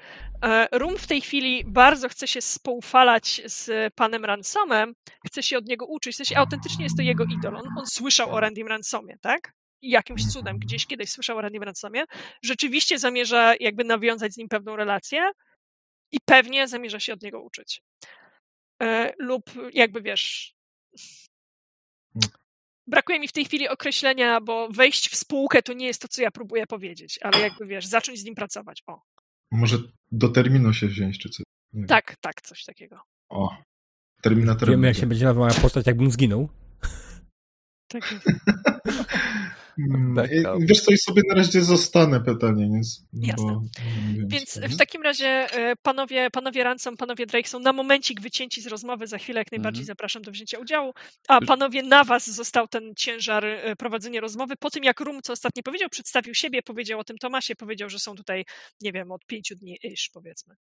E, 0.45 0.69
Rum 0.79 0.99
w 0.99 1.07
tej 1.07 1.21
chwili 1.21 1.65
bardzo 1.67 2.09
chce 2.09 2.27
się 2.27 2.41
spoufalać 2.41 3.43
z 3.45 3.95
panem 3.95 4.25
Ransomem, 4.25 4.95
chce 5.27 5.43
się 5.43 5.59
od 5.59 5.67
niego 5.67 5.87
uczyć, 5.87 6.15
w 6.15 6.17
sensie 6.17 6.37
autentycznie 6.37 6.85
jest 6.85 6.97
to 6.97 7.03
jego 7.03 7.25
idol. 7.25 7.57
On, 7.57 7.65
on 7.79 7.87
słyszał 7.87 8.31
o 8.31 8.41
Randym 8.41 8.69
Ransomie, 8.69 9.17
tak? 9.21 9.53
Jakimś 9.83 10.33
cudem 10.33 10.59
gdzieś 10.59 10.87
kiedyś 10.87 11.11
słyszał 11.11 11.39
o 11.39 11.41
Randym 11.41 11.63
Ransomie. 11.63 12.05
Rzeczywiście 12.43 12.99
zamierza 12.99 13.55
jakby 13.61 13.85
nawiązać 13.85 14.33
z 14.33 14.37
nim 14.37 14.49
pewną 14.49 14.77
relację 14.77 15.31
i 16.13 16.19
pewnie 16.25 16.69
zamierza 16.69 17.01
się 17.01 17.13
od 17.13 17.23
niego 17.23 17.43
uczyć. 17.43 17.83
E, 18.83 19.13
lub 19.19 19.51
jakby 19.73 20.03
wiesz. 20.03 20.55
Brakuje 22.91 23.21
mi 23.21 23.29
w 23.29 23.33
tej 23.33 23.45
chwili 23.45 23.69
określenia, 23.69 24.41
bo 24.41 24.69
wejść 24.69 25.09
w 25.09 25.17
spółkę 25.17 25.63
to 25.63 25.73
nie 25.73 25.87
jest 25.87 26.03
to, 26.03 26.09
co 26.09 26.23
ja 26.23 26.31
próbuję 26.31 26.67
powiedzieć, 26.67 27.19
ale 27.23 27.41
jakby 27.41 27.67
wiesz, 27.67 27.87
zacząć 27.87 28.19
z 28.19 28.25
nim 28.25 28.35
pracować. 28.35 28.83
O, 28.87 29.03
Może 29.51 29.79
do 30.13 30.29
terminu 30.29 30.73
się 30.73 30.87
wziąć, 30.87 31.19
czy 31.19 31.29
coś? 31.29 31.45
Nie 31.73 31.81
wiem. 31.81 31.89
tak, 31.89 32.17
tak, 32.21 32.43
coś 32.43 32.65
takiego. 32.65 33.01
O, 33.29 33.57
Terminator. 34.23 34.71
Wiemy, 34.71 34.87
jak 34.87 34.97
się 34.97 35.07
będzie 35.07 35.25
nazywała 35.25 35.51
postać, 35.55 35.87
jakbym 35.87 36.11
zginął. 36.11 36.49
Tak 37.89 38.13
jest. 38.13 38.27
Mm, 39.91 40.15
Backup. 40.15 40.63
i 40.63 40.67
Wiesz 40.67 40.81
co, 40.81 40.93
i 40.93 40.99
sobie 40.99 41.23
na 41.29 41.35
razie 41.35 41.63
zostanę 41.65 42.21
pytanie, 42.21 42.69
więc... 42.73 43.05
Jasne. 43.13 43.47
Bo, 43.47 43.63
wiem, 44.17 44.29
Więc 44.29 44.61
w 44.69 44.77
takim 44.77 45.03
razie 45.03 45.27
e, 45.27 45.77
panowie, 45.83 46.31
panowie 46.31 46.65
Ransom, 46.65 46.97
panowie 46.97 47.27
Drake 47.27 47.49
są 47.49 47.61
na 47.61 47.73
momencik 47.73 48.21
wycięci 48.21 48.63
z 48.63 48.67
rozmowy. 48.67 49.07
Za 49.07 49.19
chwilę 49.19 49.41
jak 49.41 49.53
najbardziej 49.53 49.81
Mhm. 49.83 49.87
zapraszam 49.87 50.23
do 50.23 50.31
wzięcia 50.31 50.59
udziału. 50.59 50.93
A 51.29 51.41
panowie, 51.41 51.83
na 51.83 52.05
was 52.05 52.31
został 52.31 52.69
ten 52.69 52.95
ciężar 52.97 53.45
e, 53.45 53.77
prowadzenia 53.77 54.21
rozmowy. 54.21 54.55
Po 54.57 54.71
tym 54.71 54.85
jak 54.85 55.01
Rum, 55.01 55.21
co 55.23 55.33
ostatnio 55.33 55.63
powiedział, 55.63 55.89
przedstawił 55.89 56.35
siebie, 56.35 56.63
powiedział 56.63 57.01
o 57.01 57.05
tym 57.05 57.19
Tomasie, 57.19 57.57
powiedział, 57.57 57.91
że 57.91 57.99
są 57.99 58.15
tutaj, 58.15 58.45
nie 58.81 58.93
wiem, 58.93 59.13
od 59.13 59.27
pięciu 59.27 59.55
dni 59.57 59.79
iż, 59.83 60.11
powiedzmy. 60.15 60.55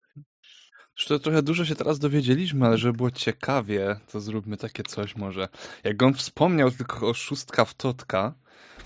Zresztą 0.97 1.19
trochę 1.19 1.43
dużo 1.43 1.65
się 1.65 1.77
teraz 1.77 1.99
dowiedzieliśmy, 1.99 2.67
ale 2.67 2.79
żeby 2.79 2.93
było 2.93 3.11
ciekawie, 3.11 3.97
to 4.13 4.21
zróbmy 4.21 4.57
takie 4.57 4.83
coś 4.83 5.17
może. 5.17 5.49
Jak 5.85 6.03
on 6.03 6.15
wspomniał 6.15 6.71
tylko 6.71 7.09
o 7.09 7.15
szóstka 7.15 7.65
w 7.65 7.75
Totka, 7.75 8.35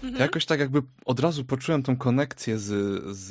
to 0.00 0.06
Mhm. 0.06 0.22
jakoś 0.22 0.46
tak 0.46 0.60
jakby 0.60 0.82
od 1.04 1.20
razu 1.20 1.44
poczułem 1.44 1.82
tą 1.82 1.96
konekcję 1.96 2.58
z, 2.58 2.64
z, 3.16 3.28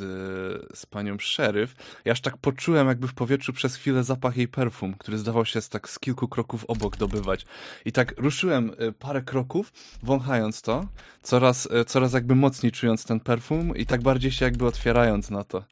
z 0.77 0.85
panią 0.85 1.19
szeryf. 1.19 1.75
Ja 2.05 2.11
aż 2.11 2.21
tak 2.21 2.37
poczułem 2.37 2.87
jakby 2.87 3.07
w 3.07 3.13
powietrzu 3.13 3.53
przez 3.53 3.75
chwilę 3.75 4.03
zapach 4.03 4.37
jej 4.37 4.47
perfum, 4.47 4.93
który 4.93 5.17
zdawał 5.17 5.45
się 5.45 5.61
z 5.61 5.69
tak 5.69 5.89
z 5.89 5.99
kilku 5.99 6.27
kroków 6.27 6.65
obok 6.65 6.97
dobywać. 6.97 7.45
I 7.85 7.91
tak 7.91 8.13
ruszyłem 8.17 8.71
y, 8.81 8.91
parę 8.91 9.21
kroków, 9.21 9.73
wąchając 10.03 10.61
to, 10.61 10.87
coraz, 11.21 11.65
y, 11.65 11.85
coraz 11.85 12.13
jakby 12.13 12.35
mocniej 12.35 12.71
czując 12.71 13.05
ten 13.05 13.19
perfum 13.19 13.75
i 13.77 13.85
tak 13.85 14.01
bardziej 14.01 14.31
się 14.31 14.45
jakby 14.45 14.65
otwierając 14.65 15.29
na 15.29 15.43
to. 15.43 15.63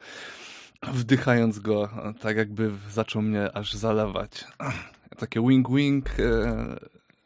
Wdychając 0.93 1.59
go, 1.59 1.89
tak 2.19 2.37
jakby 2.37 2.71
zaczął 2.91 3.21
mnie 3.21 3.57
aż 3.57 3.73
zalewać. 3.73 4.45
Takie 5.17 5.41
wing 5.47 5.69
wing, 5.69 6.19
y, 6.19 6.23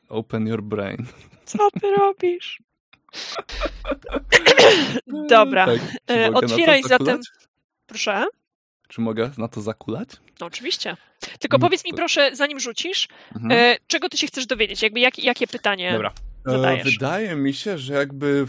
open 0.10 0.48
your 0.48 0.64
brain. 0.64 1.06
Co 1.46 1.72
ty 1.72 1.92
robisz? 1.98 2.62
Dobra. 5.30 5.66
Tak, 5.66 5.80
E, 6.12 6.34
otwieraj 6.34 6.84
zatem. 6.84 7.20
Proszę. 7.88 8.26
Czy 8.88 9.02
mogę 9.02 9.32
na 9.38 9.48
to 9.48 9.62
zakulać? 9.62 10.10
No 10.40 10.48
oczywiście. 10.48 10.98
Tylko 11.40 11.58
Mm, 11.58 11.62
powiedz 11.68 11.86
mi 11.86 11.92
to- 11.92 11.98
proszę, 11.98 12.30
zanim 12.36 12.60
rzucisz, 12.60 13.08
Mhm. 13.36 13.52
e, 13.52 13.78
czego 13.88 14.10
ty 14.10 14.18
się 14.18 14.28
chcesz 14.28 14.46
dowiedzieć? 14.46 14.82
Jakby 14.82 15.00
jak, 15.00 15.20
jakie 15.20 15.48
pytanie 15.48 15.92
Dobra. 15.92 16.14
E? 16.48 16.84
Wydaje 16.84 17.36
mi 17.36 17.54
się, 17.54 17.78
że 17.78 17.94
jakby 17.94 18.46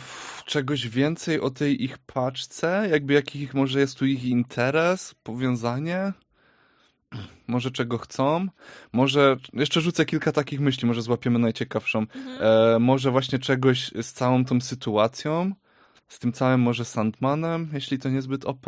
czegoś 0.47 0.89
więcej 0.89 1.41
o 1.41 1.51
tej 1.51 1.85
ich 1.85 1.99
paczce, 1.99 2.89
jakby 2.91 3.15
jakich 3.15 3.55
może 3.55 3.81
jest 3.81 3.99
tu 3.99 4.07
ich 4.07 4.25
interes, 4.25 5.15
powiązanie, 5.23 6.13
może 7.47 7.71
czego 7.71 7.99
chcą, 7.99 8.47
może 8.93 9.37
jeszcze 9.53 9.81
rzucę 9.81 10.05
kilka 10.05 10.33
takich 10.33 10.61
myśli, 10.61 10.89
może 10.89 11.03
złapiemy 11.03 11.39
najciekawszą, 11.39 11.99
Mhm. 11.99 12.39
e, 12.41 12.79
może 12.79 13.11
właśnie 13.11 13.39
czegoś 13.39 13.91
z 14.03 14.13
całą 14.13 14.45
tą 14.45 14.61
sytuacją, 14.61 15.53
z 16.09 16.19
tym 16.19 16.33
całym 16.33 16.61
może 16.61 16.85
Sandmanem, 16.85 17.69
jeśli 17.73 17.99
to 17.99 18.09
niezbyt 18.09 18.45
OP, 18.45 18.67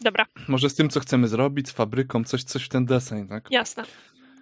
Dobra, 0.00 0.26
może 0.48 0.70
z 0.70 0.74
tym, 0.74 0.88
co 0.88 1.00
chcemy 1.00 1.28
zrobić, 1.28 1.68
z 1.68 1.70
fabryką, 1.72 2.24
coś, 2.24 2.44
coś 2.44 2.64
w 2.64 2.68
ten 2.68 2.84
deseń, 2.86 3.28
tak? 3.28 3.50
jasne. 3.50 3.84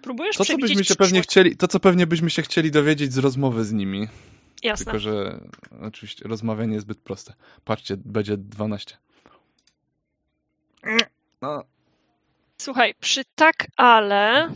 Próbujesz 0.03 0.37
To, 0.37 0.45
co 0.45 0.57
byśmy 0.57 0.83
się 0.83 0.95
pewnie 0.95 1.21
chcieli, 1.21 1.57
to, 1.57 1.67
co 1.67 1.79
pewnie 1.79 2.07
byśmy 2.07 2.29
się 2.29 2.41
chcieli 2.41 2.71
dowiedzieć 2.71 3.13
z 3.13 3.17
rozmowy 3.17 3.65
z 3.65 3.73
nimi. 3.73 4.07
Jasne. 4.63 4.85
Tylko, 4.85 4.99
że 4.99 5.39
oczywiście 5.81 6.27
rozmawianie 6.27 6.73
jest 6.73 6.85
zbyt 6.85 6.99
proste. 6.99 7.33
Patrzcie, 7.65 7.97
będzie 7.97 8.37
12. 8.37 8.97
No, 11.41 11.63
Słuchaj, 12.61 12.93
przy 12.99 13.23
tak, 13.35 13.67
ale 13.77 14.49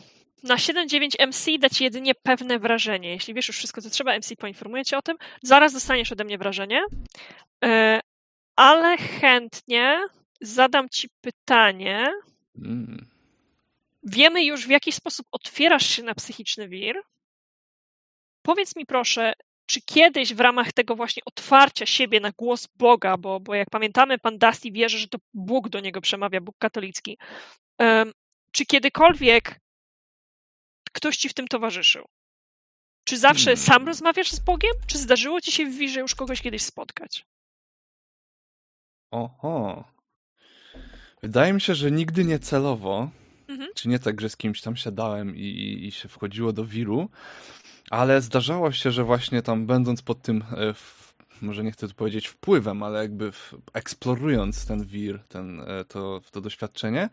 na 0.43 0.55
7.9 0.55 1.27
MC 1.27 1.57
da 1.59 1.69
ci 1.69 1.83
jedynie 1.83 2.15
pewne 2.15 2.59
wrażenie. 2.59 3.09
Jeśli 3.09 3.33
wiesz 3.33 3.47
już 3.47 3.57
wszystko, 3.57 3.81
co 3.81 3.89
trzeba, 3.89 4.17
MC 4.17 4.35
poinformuje 4.35 4.85
cię 4.85 4.97
o 4.97 5.01
tym. 5.01 5.17
Zaraz 5.43 5.73
dostaniesz 5.73 6.11
ode 6.11 6.23
mnie 6.23 6.37
wrażenie. 6.37 6.81
E, 7.65 7.99
Ale 8.55 8.97
chętnie 8.97 9.99
zadam 10.41 10.89
ci 10.89 11.09
pytanie. 11.21 12.07
mm, 12.57 13.05
wiemy 14.03 14.43
już, 14.45 14.65
w 14.67 14.69
jaki 14.69 14.91
sposób 14.91 15.27
otwierasz 15.31 15.85
się 15.89 16.03
na 16.03 16.15
psychiczny 16.15 16.69
wir. 16.69 17.01
Powiedz 18.41 18.75
mi 18.75 18.85
proszę, 18.85 19.33
czy 19.65 19.81
kiedyś 19.81 20.33
w 20.33 20.39
ramach 20.39 20.73
tego 20.73 20.95
właśnie 20.95 21.23
otwarcia 21.25 21.85
siebie 21.85 22.19
na 22.19 22.31
głos 22.31 22.67
Boga, 22.75 23.17
bo, 23.17 23.39
bo 23.39 23.55
jak 23.55 23.69
pamiętamy, 23.69 24.17
pan 24.17 24.37
Dusty 24.37 24.71
wierzy, 24.71 24.97
że 24.97 25.07
to 25.07 25.17
Bóg 25.33 25.69
do 25.69 25.79
niego 25.79 26.01
przemawia, 26.01 26.41
Bóg 26.41 26.55
katolicki, 26.59 27.17
czy 28.51 28.65
kiedykolwiek 28.65 29.59
ktoś 30.91 31.17
ci 31.17 31.29
w 31.29 31.33
tym 31.33 31.47
towarzyszył? 31.47 32.05
Czy 33.03 33.17
zawsze 33.17 33.45
Hmm. 33.45 33.57
sam 33.65 33.87
rozmawiasz 33.87 34.31
z 34.31 34.39
Bogiem? 34.39 34.71
Czy 34.87 34.97
zdarzyło 34.97 35.41
ci 35.41 35.51
się 35.51 35.65
w 35.65 35.75
wirze 35.77 35.99
już 35.99 36.15
kogoś 36.15 36.41
kiedyś 36.41 36.61
spotkać? 36.63 37.25
Oho. 39.11 39.83
Wydaje 41.21 41.53
mi 41.53 41.61
się, 41.61 41.75
że 41.75 41.91
nigdy 41.91 42.25
nie 42.25 42.39
celowo, 42.39 43.09
Mhm. 43.47 43.69
czy 43.75 43.89
nie 43.89 43.99
tak, 43.99 44.21
że 44.21 44.29
z 44.29 44.37
kimś 44.37 44.61
tam 44.61 44.75
siadałem 44.75 45.35
i, 45.35 45.79
i, 45.87 45.91
się 45.91 46.09
wchodziło 46.09 46.53
do 46.53 46.65
wiru, 46.65 47.09
ale 47.89 48.21
zdarzało 48.21 48.71
się, 48.71 48.91
że 48.91 49.03
właśnie 49.03 49.41
tam 49.41 49.65
będąc 49.65 50.01
pod 50.01 50.21
tym, 50.21 50.43
e, 50.57 50.73
w, 50.73 51.10
może 51.41 51.63
nie 51.63 51.71
chcę 51.71 51.87
tu 51.87 51.93
powiedzieć 51.93 52.27
wpływem, 52.27 52.83
ale 52.83 53.01
jakby 53.01 53.31
w, 53.31 53.53
eksplorując 53.73 54.65
ten 54.65 54.85
wir, 54.85 55.19
ten, 55.29 55.61
e, 55.61 55.85
to, 55.85 56.21
to 56.31 56.41
doświadczenie, 56.41 57.09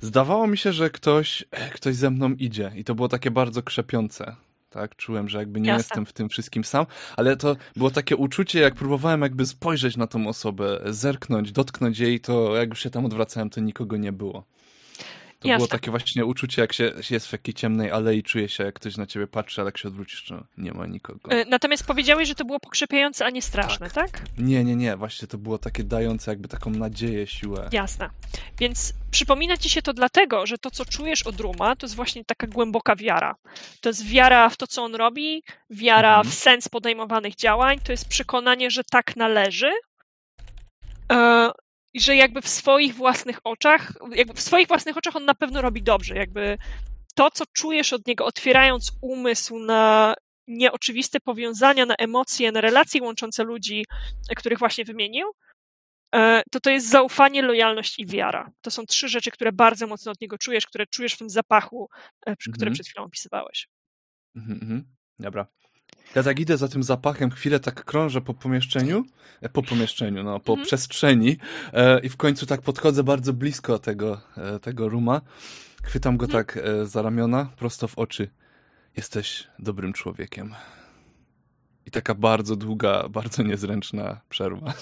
zdawało 0.00 0.46
mi 0.46 0.58
się, 0.58 0.72
że 0.72 0.90
ktoś, 0.90 1.44
e, 1.50 1.70
ktoś 1.70 1.94
ze 1.94 2.10
mną 2.10 2.30
idzie 2.30 2.72
i 2.74 2.84
to 2.84 2.94
było 2.94 3.08
takie 3.08 3.30
bardzo 3.30 3.62
krzepiące. 3.62 4.36
Tak, 4.70 4.96
czułem, 4.96 5.28
że 5.28 5.38
jakby 5.38 5.60
nie 5.60 5.68
Jasne. 5.68 5.80
jestem 5.80 6.06
w 6.06 6.12
tym 6.12 6.28
wszystkim 6.28 6.64
sam, 6.64 6.86
ale 7.16 7.36
to 7.36 7.56
było 7.76 7.90
takie 7.90 8.16
uczucie, 8.16 8.60
jak 8.60 8.74
próbowałem 8.74 9.22
jakby 9.22 9.46
spojrzeć 9.46 9.96
na 9.96 10.06
tą 10.06 10.28
osobę, 10.28 10.80
zerknąć, 10.84 11.52
dotknąć 11.52 11.98
jej, 11.98 12.20
to 12.20 12.56
jak 12.56 12.68
już 12.68 12.82
się 12.82 12.90
tam 12.90 13.04
odwracałem, 13.04 13.50
to 13.50 13.60
nikogo 13.60 13.96
nie 13.96 14.12
było. 14.12 14.44
To 15.40 15.48
Jasne. 15.48 15.58
było 15.58 15.68
takie 15.68 15.90
właśnie 15.90 16.24
uczucie, 16.24 16.62
jak 16.62 16.72
się 16.72 16.92
jest 17.10 17.26
w 17.26 17.30
takiej 17.30 17.54
ciemnej 17.54 17.90
alei, 17.90 18.22
czuje 18.22 18.48
się, 18.48 18.64
jak 18.64 18.74
ktoś 18.74 18.96
na 18.96 19.06
ciebie 19.06 19.26
patrzy, 19.26 19.60
ale 19.60 19.68
jak 19.68 19.78
się 19.78 19.88
odwrócisz, 19.88 20.24
to 20.28 20.44
nie 20.58 20.72
ma 20.72 20.86
nikogo. 20.86 21.30
E, 21.30 21.44
Natomiast 21.44 21.86
powiedziałeś, 21.86 22.28
że 22.28 22.34
to 22.34 22.44
było 22.44 22.60
pokrzepiające, 22.60 23.26
a 23.26 23.30
nie 23.30 23.42
straszne, 23.42 23.90
tak? 23.90 24.22
Nie, 24.38 24.64
nie, 24.64 24.76
nie, 24.76 24.96
właśnie 24.96 25.28
to 25.28 25.38
było 25.38 25.58
takie 25.58 25.84
dające 25.84 26.30
jakby 26.30 26.48
taką 26.48 26.70
nadzieję, 26.70 27.26
siłę. 27.26 27.68
Jasne. 27.72 28.10
Więc 28.58 28.92
przypomina 29.10 29.56
ci 29.56 29.70
się 29.70 29.82
to 29.82 29.92
dlatego, 29.92 30.46
że 30.46 30.58
to, 30.58 30.70
co 30.70 30.84
czujesz 30.84 31.22
od 31.22 31.40
Ruma, 31.40 31.76
to 31.76 31.86
jest 31.86 31.96
właśnie 31.96 32.24
taka 32.24 32.46
głęboka 32.46 32.96
wiara. 32.96 33.36
To 33.80 33.88
jest 33.88 34.06
wiara 34.06 34.48
w 34.48 34.56
to, 34.56 34.66
co 34.66 34.82
on 34.82 34.94
robi, 34.94 35.42
wiara 35.70 36.08
Mhm. 36.16 36.26
w 36.30 36.34
sens 36.34 36.68
podejmowanych 36.68 37.34
działań, 37.36 37.78
to 37.84 37.92
jest 37.92 38.08
przekonanie, 38.08 38.70
że 38.70 38.84
tak 38.84 39.16
należy. 39.16 39.70
I 41.94 42.00
że 42.00 42.16
jakby 42.16 42.42
w 42.42 42.48
swoich 42.48 42.94
własnych 42.94 43.38
oczach, 43.44 43.92
jakby 44.14 44.34
w 44.34 44.40
swoich 44.40 44.68
własnych 44.68 44.96
oczach 44.96 45.16
on 45.16 45.24
na 45.24 45.34
pewno 45.34 45.62
robi 45.62 45.82
dobrze. 45.82 46.14
Jakby 46.16 46.58
to, 47.14 47.30
co 47.30 47.44
czujesz 47.52 47.92
od 47.92 48.06
niego, 48.06 48.24
otwierając 48.26 48.92
umysł 49.02 49.58
na 49.58 50.14
nieoczywiste 50.48 51.20
powiązania, 51.20 51.86
na 51.86 51.94
emocje, 51.94 52.52
na 52.52 52.60
relacje 52.60 53.02
łączące 53.02 53.42
ludzi, 53.44 53.86
e, 54.30 54.34
których 54.34 54.58
właśnie 54.58 54.84
wymienił, 54.84 55.26
e, 56.14 56.42
to 56.50 56.60
to 56.60 56.70
jest 56.70 56.88
zaufanie, 56.90 57.42
lojalność 57.42 57.98
i 57.98 58.06
wiara. 58.06 58.50
To 58.60 58.70
są 58.70 58.86
trzy 58.86 59.08
rzeczy, 59.08 59.30
które 59.30 59.52
bardzo 59.52 59.86
mocno 59.86 60.12
od 60.12 60.20
niego 60.20 60.38
czujesz, 60.38 60.66
które 60.66 60.86
czujesz 60.86 61.14
w 61.14 61.18
tym 61.18 61.30
zapachu, 61.30 61.88
e, 62.26 62.30
Mhm. 62.48 62.72
przed 62.72 62.86
chwilą 62.86 63.04
opisywałeś. 63.04 63.68
Mhm, 64.36 64.58
mhm. 64.62 64.84
Dobra. 65.18 65.46
Ja 66.14 66.22
tak 66.22 66.38
idę 66.40 66.56
za 66.56 66.68
tym 66.68 66.82
zapachem, 66.82 67.30
chwilę 67.30 67.60
tak 67.60 67.84
krążę 67.84 68.20
po 68.20 68.34
pomieszczeniu, 68.34 69.04
e, 69.40 69.48
po 69.48 69.62
pomieszczeniu, 69.62 70.22
no, 70.22 70.40
po 70.40 70.52
Mhm. 70.52 70.66
przestrzeni 70.66 71.36
e, 71.72 72.00
i 72.00 72.08
w 72.08 72.16
końcu 72.16 72.46
tak 72.46 72.62
podchodzę 72.62 73.04
bardzo 73.04 73.32
blisko 73.32 73.78
tego, 73.78 74.20
e, 74.36 74.58
tego 74.58 74.88
ruma, 74.88 75.20
chwytam 75.82 76.16
go 76.16 76.24
Mhm. 76.26 76.44
tak 76.44 76.56
e, 76.56 76.86
za 76.86 77.02
ramiona, 77.02 77.50
prosto 77.56 77.88
w 77.88 77.98
oczy. 77.98 78.30
Jesteś 78.96 79.48
dobrym 79.58 79.92
człowiekiem. 79.92 80.54
I 81.86 81.90
taka 81.90 82.14
bardzo 82.14 82.56
długa, 82.56 83.08
bardzo 83.08 83.42
niezręczna 83.42 84.20
przerwa. 84.28 84.74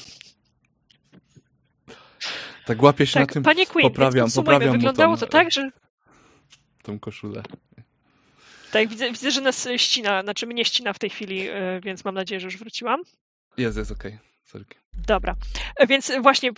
Tak 2.67 2.83
łapię 2.83 3.07
się 3.07 3.21
Tak, 3.21 3.35
na 3.37 3.55
tym, 3.55 3.67
Queen, 3.67 3.89
poprawiam, 3.89 4.29
poprawiam 4.35 4.69
mu 4.69 4.73
Wyglądało 4.73 5.17
tą, 5.17 5.21
to 5.21 5.27
e, 5.27 5.29
tak, 5.29 5.53
że 5.53 5.71
tą 6.83 6.99
koszulę. 6.99 7.43
Tak, 8.73 8.89
widzę, 8.89 9.11
widzę, 9.11 9.31
że 9.31 9.41
nas 9.41 9.69
ścina, 9.77 10.23
znaczy 10.23 10.47
mnie 10.47 10.65
ścina 10.65 10.93
w 10.93 10.99
tej 10.99 11.11
chwili, 11.11 11.49
e, 11.49 11.81
więc 11.81 12.05
mam 12.05 12.15
nadzieję, 12.15 12.41
że 12.41 12.47
już 12.47 12.57
wróciłam. 12.57 13.01
Jest, 13.57 13.79
jest 13.79 13.91
okej. 13.91 14.19
Sorki. 14.45 14.77
Dobra, 15.07 15.35
E, 15.79 15.87
więc 15.87 16.13
właśnie 16.21 16.51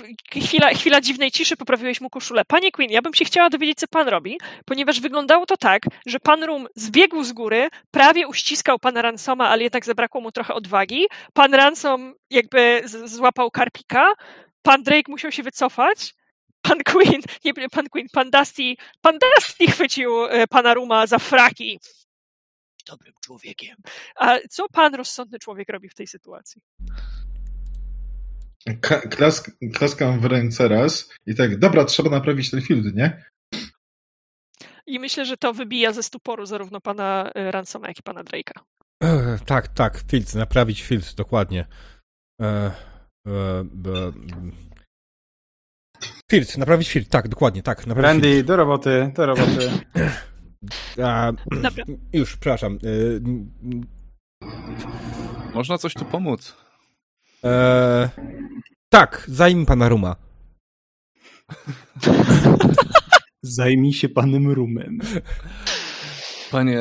chwila, 0.42 0.74
chwila 0.74 1.00
dziwnej 1.00 1.30
ciszy, 1.30 1.56
poprawiłeś 1.56 2.00
mu 2.00 2.10
koszulę. 2.10 2.44
Panie 2.44 2.72
Queen, 2.72 2.90
ja 2.90 3.02
bym 3.02 3.14
się 3.14 3.24
chciała 3.24 3.50
dowiedzieć, 3.50 3.78
co 3.78 3.86
pan 3.88 4.08
robi, 4.08 4.38
ponieważ 4.64 5.00
wyglądało 5.00 5.46
to 5.46 5.56
tak, 5.56 5.82
że 6.06 6.20
pan 6.20 6.44
Rum 6.44 6.66
zbiegł 6.74 7.24
z 7.24 7.32
góry, 7.32 7.68
prawie 7.90 8.28
uściskał 8.28 8.78
pana 8.78 9.02
Ransoma, 9.02 9.48
ale 9.48 9.62
jednak 9.62 9.84
zabrakło 9.84 10.20
mu 10.20 10.32
trochę 10.32 10.54
odwagi. 10.54 11.06
Pan 11.32 11.54
Ransom 11.54 12.14
jakby 12.30 12.82
złapał 13.04 13.50
karpika, 13.50 14.12
pan 14.62 14.82
Drake 14.82 15.10
musiał 15.12 15.32
się 15.32 15.42
wycofać, 15.42 16.14
pan 16.62 16.78
Queen, 16.84 17.20
nie 17.44 17.54
pan 17.54 17.88
Queen, 17.88 18.06
pan 18.12 18.30
Dusty, 18.30 18.74
pan 19.00 19.18
Dusty 19.18 19.66
chwycił 19.66 20.24
e, 20.24 20.46
pana 20.46 20.74
Ruma 20.74 21.06
za 21.06 21.18
fraki. 21.18 21.80
Dobrym 22.86 23.14
człowiekiem. 23.24 23.76
A 24.16 24.38
co 24.50 24.68
pan 24.68 24.94
rozsądny 24.94 25.38
człowiek 25.38 25.68
robi 25.68 25.88
w 25.88 25.94
tej 25.94 26.06
sytuacji? 26.06 26.62
Ka- 28.80 29.00
klask, 29.00 29.50
klaskam 29.74 30.20
w 30.20 30.24
ręce 30.24 30.68
raz 30.68 31.10
i 31.26 31.34
tak, 31.34 31.58
dobra, 31.58 31.84
trzeba 31.84 32.10
naprawić 32.10 32.50
ten 32.50 32.62
field, 32.62 32.96
nie? 32.96 33.24
I 34.86 34.98
myślę, 34.98 35.24
że 35.24 35.36
to 35.36 35.52
wybija 35.52 35.92
ze 35.92 36.02
stuporu 36.02 36.46
zarówno 36.46 36.80
pana 36.80 37.30
e, 37.34 37.50
Ransoma, 37.50 37.88
jak 37.88 37.98
i 37.98 38.02
pana 38.02 38.24
Drake'a. 38.24 38.60
E, 39.02 39.38
tak, 39.46 39.68
tak, 39.68 40.02
filtr, 40.10 40.34
naprawić 40.34 40.82
filtr, 40.82 41.14
dokładnie. 41.14 41.66
E, 42.40 42.46
e, 43.26 43.64
filtr, 46.30 46.58
naprawić 46.58 46.90
filtr, 46.90 47.08
tak, 47.10 47.28
dokładnie, 47.28 47.62
tak. 47.62 47.86
Naprawić 47.86 48.08
Randy, 48.08 48.42
do 48.44 48.56
roboty, 48.56 49.12
do 49.14 49.26
roboty. 49.26 49.70
A, 51.04 51.32
Dobra. 51.50 51.84
już, 52.12 52.30
przepraszam. 52.30 52.78
E, 52.84 54.48
Można 55.54 55.78
coś 55.78 55.94
tu 55.94 56.04
pomóc. 56.04 56.56
e, 57.44 58.10
tak, 58.88 59.24
zajmij 59.28 59.66
pana 59.66 59.88
Ruma. 59.88 60.16
Zajmij 63.42 63.92
się 63.92 64.08
panem 64.08 64.50
Rumem. 64.52 64.98
Panie 66.50 66.80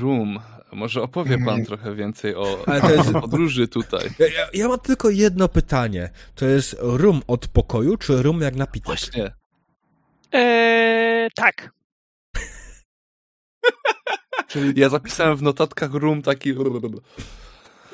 Rum, 0.00 0.38
może 0.72 1.02
opowie 1.02 1.38
pan 1.38 1.48
Mm. 1.54 1.66
trochę 1.66 1.94
więcej 1.94 2.34
o 2.34 2.64
jest- 2.96 3.12
podróży 3.12 3.68
tutaj. 3.68 4.08
Ja, 4.18 4.26
ja, 4.26 4.48
ja 4.54 4.68
mam 4.68 4.80
tylko 4.80 5.10
jedno 5.10 5.48
pytanie. 5.48 6.10
To 6.34 6.46
jest 6.46 6.76
rum 6.80 7.22
od 7.26 7.48
pokoju, 7.48 7.96
czy 7.96 8.22
rum 8.22 8.40
jak 8.40 8.54
napitek? 8.56 8.86
Właśnie. 8.86 9.32
Eee, 10.32 11.30
tak. 11.36 11.70
Czyli 14.48 14.80
ja 14.80 14.88
zapisałem 14.88 15.36
w 15.36 15.42
notatkach 15.42 15.94
Rum 15.94 16.22
taki... 16.22 16.54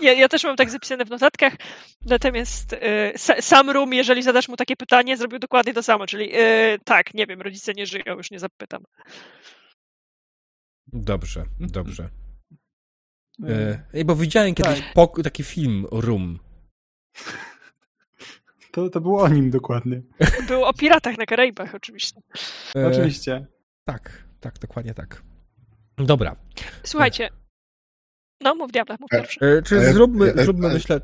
Ja, 0.00 0.12
ja 0.12 0.28
też 0.28 0.44
mam 0.44 0.56
tak 0.56 0.70
zapisane 0.70 1.04
w 1.04 1.10
notatkach, 1.10 1.52
natomiast 2.06 2.76
sa, 3.16 3.42
sam 3.42 3.70
Rum, 3.70 3.94
jeżeli 3.94 4.22
zadasz 4.22 4.48
mu 4.48 4.56
takie 4.56 4.76
pytanie, 4.76 5.16
zrobił 5.16 5.38
dokładnie 5.38 5.74
to 5.74 5.82
samo, 5.82 6.06
czyli 6.06 6.30
e, 6.34 6.78
tak, 6.84 7.14
nie 7.14 7.26
wiem, 7.26 7.40
rodzice 7.42 7.72
nie 7.72 7.86
żyją, 7.86 8.16
już 8.16 8.30
nie 8.30 8.38
zapytam. 8.38 8.82
Dobrze, 10.86 11.40
Mhm. 11.40 11.70
dobrze. 11.70 12.08
E, 13.48 13.82
ej, 13.94 14.04
bo 14.04 14.16
widziałem 14.16 14.54
kiedyś 14.54 14.80
Tak. 14.94 15.10
taki 15.24 15.44
film 15.44 15.86
Rum. 15.90 16.38
To, 18.72 18.88
to 18.90 19.00
było 19.00 19.22
o 19.22 19.28
nim 19.28 19.50
dokładnie. 19.50 20.02
Był 20.48 20.64
o 20.64 20.72
piratach 20.72 21.18
na 21.18 21.26
Karaibach 21.26 21.74
oczywiście. 21.74 22.20
E, 22.76 22.86
Oczywiście. 22.86 23.46
Tak, 23.84 24.24
tak, 24.40 24.58
dokładnie 24.58 24.94
tak. 24.94 25.22
Dobra. 25.96 26.36
Słuchajcie, 26.84 27.28
no 28.40 28.54
mów 28.54 28.72
diabla, 28.72 28.96
mów 29.00 29.12
E, 29.12 29.16
pierwszy. 29.20 29.40
E, 29.40 29.62
czy 29.62 29.76
E, 29.76 29.92
zróbmy, 29.92 30.34
e, 30.34 30.44
zróbmy 30.44 30.68
e, 30.68 30.72
myślę... 30.74 31.00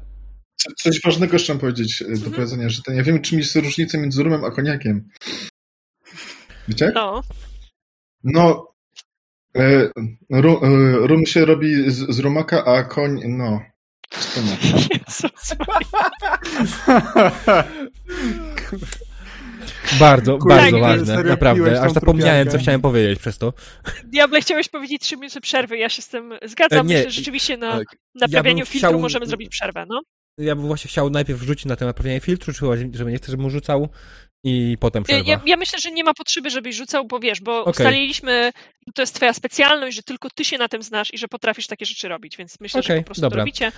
Co- 0.57 0.71
Coś 0.77 1.01
ważnego 1.03 1.39
chciałem 1.39 1.61
powiedzieć 1.61 2.01
do 2.01 2.07
Mhm. 2.13 2.33
powiedzenia, 2.33 2.69
że 2.69 2.83
to 2.83 2.93
nie 2.93 3.03
wiem, 3.03 3.23
czym 3.23 3.39
jest 3.39 3.57
różnica 3.57 3.99
między 3.99 4.23
rumem 4.23 4.45
a 4.45 4.51
koniakiem. 4.51 5.09
Wiecie? 6.69 6.93
No, 6.95 7.23
No, 8.25 8.74
rum, 10.31 10.57
e, 10.63 11.07
rum 11.07 11.27
się 11.27 11.45
robi 11.45 11.91
z, 11.91 12.17
z 12.17 12.19
rumaka, 12.19 12.65
a 12.65 12.83
koń, 12.83 13.21
no. 13.29 13.61
Bardzo, 20.01 20.39
Kurde, 20.39 20.57
bardzo 20.57 20.81
tak, 20.81 20.99
ważne, 20.99 21.23
naprawdę. 21.25 21.83
Aż 21.83 21.93
zapomniałem, 21.93 22.45
co 22.47 22.51
trupiankę. 22.51 22.63
chciałem 22.63 22.81
powiedzieć 22.81 23.19
przez 23.19 23.39
to. 23.39 23.53
Diable, 24.05 24.41
chciałeś 24.41 24.69
powiedzieć 24.69 25.03
trzy 25.03 25.17
minuty 25.17 25.41
przerwy, 25.41 25.79
ja 25.79 25.89
się 25.89 26.03
z 26.03 26.09
tym 26.09 26.33
zgadzam, 26.45 26.87
E, 26.87 26.91
nie, 26.91 26.97
myślę, 26.97 27.11
że 27.11 27.17
rzeczywiście 27.17 27.57
na 27.57 27.79
Tak. 27.79 27.87
naprawianiu 28.15 28.59
bym 28.59 28.67
filtru 28.67 28.89
chciał- 28.89 29.01
możemy 29.01 29.27
zrobić 29.27 29.49
przerwę, 29.49 29.85
no. 29.89 30.01
Ja 30.39 30.57
bym 30.57 30.67
właśnie 30.67 30.89
chciał 30.89 31.11
najpierw 31.11 31.43
rzucić 31.43 31.65
na 31.67 31.77
temat 31.77 31.97
naprawienia 31.97 32.21
filtru, 32.21 32.53
czy 32.53 32.61
żeby 32.93 33.11
nie 33.11 33.17
chcę, 33.17 33.31
żebym 33.31 33.51
rzucał. 33.51 33.89
I 34.45 34.77
potem 34.81 35.05
przerwa. 35.05 35.31
ja, 35.31 35.41
ja 35.47 35.57
myślę, 35.57 35.79
że 35.79 35.91
nie 35.91 36.05
ma 36.05 36.15
potrzeby, 36.15 36.51
żebyś 36.51 36.77
rzucał, 36.77 37.07
bo 37.07 37.21
wiesz, 37.21 37.41
bo 37.41 37.61
Okej. 37.61 37.71
ustaliliśmy, 37.71 38.53
że 38.87 38.93
to 38.95 39.03
jest 39.03 39.15
twoja 39.15 39.33
specjalność, 39.33 39.97
że 39.97 40.03
tylko 40.03 40.29
ty 40.35 40.45
się 40.45 40.59
na 40.59 40.69
tym 40.69 40.83
znasz 40.83 41.15
i 41.15 41.19
że 41.19 41.29
potrafisz 41.29 41.67
takie 41.67 41.87
rzeczy 41.87 42.09
robić, 42.09 42.37
więc 42.37 42.61
myślę, 42.61 42.83
że 42.83 42.87
Okej, 42.87 43.01
po 43.03 43.07
prostu 43.07 43.21
dobra. 43.21 43.37
to 43.37 43.41
robicie. 43.41 43.73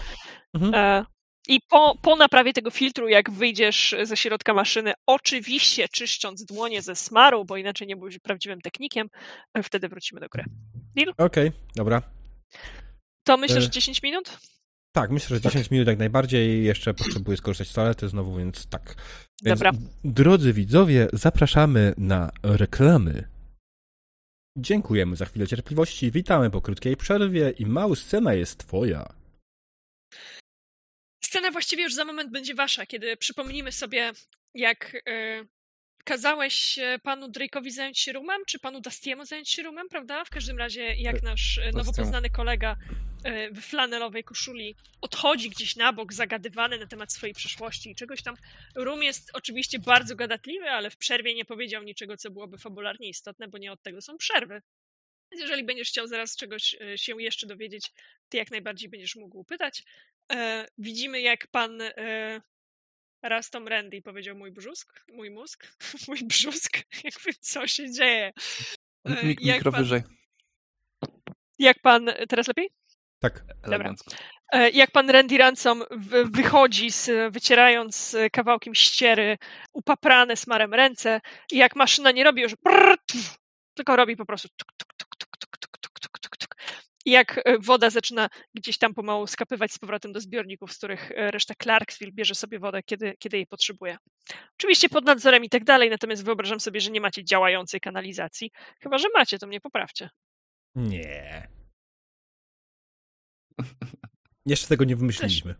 Mhm. 0.55 0.74
E, 0.74 1.05
I 1.48 1.60
po, 1.68 1.94
po 2.02 2.16
naprawie 2.16 2.52
tego 2.52 2.70
filtru, 2.70 3.09
jak 3.09 3.30
wyjdziesz 3.30 3.94
ze 4.02 4.16
środka 4.16 4.55
maszyny, 4.55 4.93
oczywiście 5.06 5.88
czyszcząc 5.88 6.44
dłonie 6.44 6.82
ze 6.82 6.97
smaru, 6.97 7.44
bo 7.44 7.56
inaczej 7.56 7.86
nie 7.86 7.97
byłeś 7.97 8.18
prawdziwym 8.18 8.60
technikiem, 8.60 9.09
e, 9.55 9.62
wtedy 9.62 9.88
wrócimy 9.88 10.20
do 10.20 10.26
gry. 10.28 10.44
Okej, 11.18 11.52
dobra. 11.76 12.02
To 13.24 13.36
myślę, 13.36 13.56
E, 13.56 13.60
że 13.60 13.70
10 13.70 14.02
minut? 14.02 14.38
Tak, 14.93 15.10
myślę, 15.10 15.36
że 15.36 15.40
10 15.43 15.70
minut 15.70 15.88
jak 15.88 15.98
najbardziej. 15.98 16.64
Jeszcze 16.64 16.94
potrzebuję 16.94 17.36
skorzystać 17.36 17.68
z 17.68 17.72
toalety 17.72 18.09
znowu, 18.09 18.36
więc 18.36 18.66
tak. 18.66 18.94
Więc, 19.42 19.60
Dobra. 19.60 19.72
Drodzy 20.04 20.52
widzowie, 20.52 21.08
zapraszamy 21.12 21.94
na 21.98 22.30
reklamy. 22.42 23.28
Dziękujemy 24.58 25.16
za 25.16 25.24
chwilę 25.26 25.46
cierpliwości. 25.46 26.10
Witamy 26.10 26.50
po 26.50 26.60
krótkiej 26.60 26.96
przerwie 26.96 27.50
i 27.50 27.66
mała 27.66 27.96
scena 27.96 28.34
jest 28.34 28.58
twoja. 28.58 29.12
Scena 31.24 31.50
właściwie 31.50 31.82
już 31.82 31.94
za 31.94 32.04
moment 32.04 32.32
będzie 32.32 32.54
wasza, 32.54 32.86
kiedy 32.86 33.16
przypomnimy 33.16 33.72
sobie, 33.72 34.12
jak 34.54 34.96
e, 35.08 35.44
kazałeś 36.06 36.78
e, 36.78 36.98
panu 37.02 37.28
Drake'owi 37.28 37.70
zająć 37.70 37.98
się 37.98 38.12
rumem, 38.12 38.40
czy 38.46 38.58
panu 38.58 38.80
Dustiemu 38.80 39.24
zająć 39.24 39.50
się 39.50 39.62
rumem, 39.62 39.88
prawda? 39.88 40.24
W 40.24 40.30
każdym 40.30 40.58
razie, 40.58 40.94
jak 40.94 41.22
nasz 41.22 41.58
e, 41.58 41.72
nowo 41.72 41.92
poznany 41.92 42.30
kolega 42.30 42.76
e, 43.24 43.50
w 43.50 43.60
flanelowej 43.60 44.24
koszuli 44.24 44.76
odchodzi 45.00 45.50
gdzieś 45.50 45.76
na 45.76 45.92
bok, 45.92 46.12
zagadywany 46.12 46.78
na 46.78 46.86
temat 46.86 47.12
swojej 47.12 47.34
przyszłości 47.34 47.90
i 47.90 47.94
czegoś 47.94 48.22
tam. 48.22 48.36
Rum 48.74 49.02
jest 49.02 49.30
oczywiście 49.32 49.78
bardzo 49.78 50.16
gadatliwy, 50.16 50.70
ale 50.70 50.90
w 50.90 50.96
przerwie 50.96 51.34
nie 51.34 51.44
powiedział 51.44 51.82
niczego, 51.82 52.16
co 52.16 52.30
byłoby 52.30 52.58
fabularnie 52.58 53.08
istotne, 53.08 53.48
bo 53.48 53.58
nie 53.58 53.72
od 53.72 53.82
tego 53.82 54.02
są 54.02 54.16
przerwy. 54.16 54.62
Więc 55.32 55.42
jeżeli 55.42 55.64
będziesz 55.64 55.88
chciał 55.88 56.06
zaraz 56.06 56.36
czegoś 56.36 56.74
e, 56.74 56.98
się 56.98 57.22
jeszcze 57.22 57.46
dowiedzieć, 57.46 57.92
ty 58.28 58.36
jak 58.36 58.50
najbardziej 58.50 58.88
będziesz 58.88 59.16
mógł 59.16 59.44
pytać. 59.44 59.84
E, 60.32 60.66
widzimy, 60.78 61.20
jak 61.20 61.46
pan 61.46 61.82
e, 63.22 63.28
Rastom 63.28 63.68
Randy 63.68 64.02
powiedział 64.02 64.36
mój 64.36 64.52
brzusk, 64.52 65.05
mój 65.12 65.30
mózg, 65.30 65.66
mój 66.09 66.18
brzusk, 66.24 66.78
jakby 67.05 67.34
co 67.40 67.66
się 67.66 67.90
dzieje. 67.93 68.32
E, 69.05 69.26
Mik 69.26 69.40
jak 69.40 69.56
mikro 69.56 69.72
pan- 69.72 69.80
wyżej. 69.82 70.02
Jak 71.59 71.80
pan, 71.82 72.10
teraz 72.28 72.48
lepiej? 72.48 72.70
Tak. 73.20 73.44
E, 74.52 74.70
Jak 74.70 74.90
pan 74.90 75.10
Randy 75.10 75.38
Ransom 75.38 75.82
wychodzi, 76.24 76.90
z, 76.90 77.32
wycierając 77.32 78.14
e, 78.14 78.30
kawałkiem 78.30 78.74
ściery 78.74 79.38
upaprane 79.72 80.36
smarem 80.36 80.74
ręce 80.74 81.20
i 81.52 81.56
jak 81.56 81.76
maszyna 81.76 82.10
nie 82.10 82.24
robi 82.24 82.43
już 82.43 82.55
brrr, 82.55 82.97
tf, 83.06 83.36
tylko 83.74 83.97
robi 83.97 84.16
po 84.16 84.26
prostu 84.26 84.48
tuk, 84.56 84.72
tuk, 84.76 84.85
I 87.06 87.10
jak 87.10 87.40
e, 87.44 87.58
woda 87.58 87.90
zaczyna 87.90 88.28
gdzieś 88.54 88.78
tam 88.78 88.94
pomału 88.94 89.26
skapywać 89.26 89.72
z 89.72 89.78
powrotem 89.78 90.12
do 90.12 90.20
zbiorników, 90.20 90.72
z 90.72 90.78
których 90.78 91.10
e, 91.12 91.30
reszta 91.30 91.54
Clarksville 91.62 92.12
bierze 92.12 92.34
sobie 92.34 92.58
wodę, 92.58 92.82
kiedy, 92.82 93.14
kiedy 93.18 93.36
jej 93.36 93.46
potrzebuje. 93.46 93.96
Oczywiście 94.58 94.88
pod 94.88 95.04
nadzorem 95.04 95.44
i 95.44 95.48
tak 95.48 95.64
dalej, 95.64 95.90
natomiast 95.90 96.24
wyobrażam 96.24 96.60
sobie, 96.60 96.80
że 96.80 96.90
nie 96.90 97.00
macie 97.00 97.24
działającej 97.24 97.80
kanalizacji. 97.80 98.50
Chyba, 98.80 98.98
że 98.98 99.08
macie, 99.14 99.38
to 99.38 99.46
mnie 99.46 99.60
poprawcie. 99.60 100.08
Nie. 100.74 101.48
Jeszcze 104.46 104.68
tego 104.68 104.84
nie 104.84 104.96
wymyśliliśmy. 104.96 105.54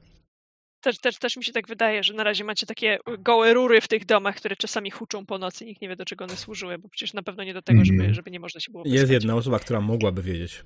Też, 0.81 0.99
też, 0.99 1.19
też 1.19 1.37
mi 1.37 1.45
się 1.45 1.53
tak 1.53 1.67
wydaje, 1.69 2.03
że 2.05 2.15
na 2.15 2.25
razie 2.25 2.45
macie 2.45 2.67
takie 2.67 2.99
gołe 3.19 3.55
rury 3.55 3.81
w 3.81 3.89
tych 3.89 4.05
domach, 4.05 4.37
które 4.37 4.57
czasami 4.57 4.91
huczą 4.91 5.27
po 5.27 5.39
nocy. 5.39 5.65
Nikt 5.65 5.81
nie 5.83 5.89
wie, 5.89 5.97
do 5.97 6.05
czego 6.05 6.25
one 6.25 6.37
służyły, 6.37 6.79
bo 6.79 6.89
przecież 6.89 7.15
na 7.15 7.23
pewno 7.23 7.45
nie 7.45 7.55
do 7.55 7.63
tego, 7.63 7.85
żeby, 7.85 7.97
Mhm. 7.99 8.15
żeby 8.15 8.31
nie 8.31 8.41
można 8.41 8.61
się 8.61 8.73
było 8.73 8.85
Jest 8.87 8.93
wyspać. 8.97 9.11
jedna 9.13 9.35
osoba, 9.35 9.59
która 9.59 9.81
mogłaby 9.81 10.23
wiedzieć. 10.23 10.65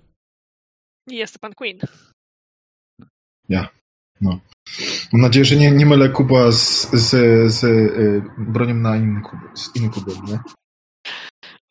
I 1.07 1.17
jest 1.17 1.33
to 1.33 1.39
pan 1.39 1.55
Queen. 1.55 1.79
Mam 5.13 5.23
nadzieję, 5.23 5.45
że 5.45 5.57
nie, 5.57 5.71
nie 5.71 5.87
mylę 5.87 6.09
kubła 6.09 6.53
z, 6.53 6.91
z, 6.93 7.11
z 7.53 7.65
y, 7.65 8.23
bronią 8.39 8.75
na 8.75 8.97
inkub, 8.97 9.39
z 9.55 9.77
inkubem, 9.77 10.17
nie? 10.27 10.39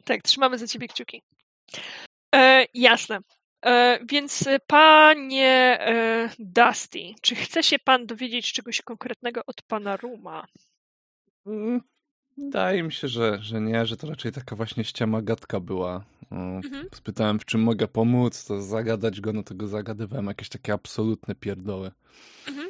Tak, 0.06 0.22
trzymamy 0.22 0.58
za 0.58 0.68
ciebie 0.68 0.88
kciuki. 0.88 1.22
E, 2.36 2.66
jasne. 2.74 3.20
E, 3.66 4.00
więc 4.10 4.48
e, 4.48 4.60
panie 4.68 5.78
e, 5.80 6.30
Dusty, 6.40 7.14
czy 7.22 7.36
chce 7.36 7.64
się 7.64 7.80
pan 7.80 8.06
dowiedzieć 8.06 8.54
czegoś 8.54 8.82
konkretnego 8.82 9.42
od 9.48 9.62
pana 9.62 9.98
Ruma? 9.98 10.46
Wydaje 12.40 12.84
mi 12.84 12.92
się, 12.92 13.08
że, 13.08 13.40
że 13.42 13.62
nie, 13.62 13.86
że 13.86 13.98
to 13.98 14.08
raczej 14.08 14.32
taka 14.32 14.56
właśnie 14.56 14.84
ściema 14.84 15.22
gadka 15.22 15.60
była. 15.60 16.04
Mhm. 16.32 16.88
Spytałem, 16.96 17.40
w 17.40 17.46
czym 17.46 17.62
mogę 17.62 17.88
pomóc, 17.88 18.46
to 18.46 18.62
zagadać 18.62 19.22
go, 19.22 19.34
no 19.34 19.44
to 19.44 19.56
go 19.56 19.68
zagadywałem. 19.68 20.26
Jakieś 20.26 20.50
takie 20.50 20.74
absolutne 20.74 21.36
pierdoły. 21.36 21.92
Mhm. 22.48 22.70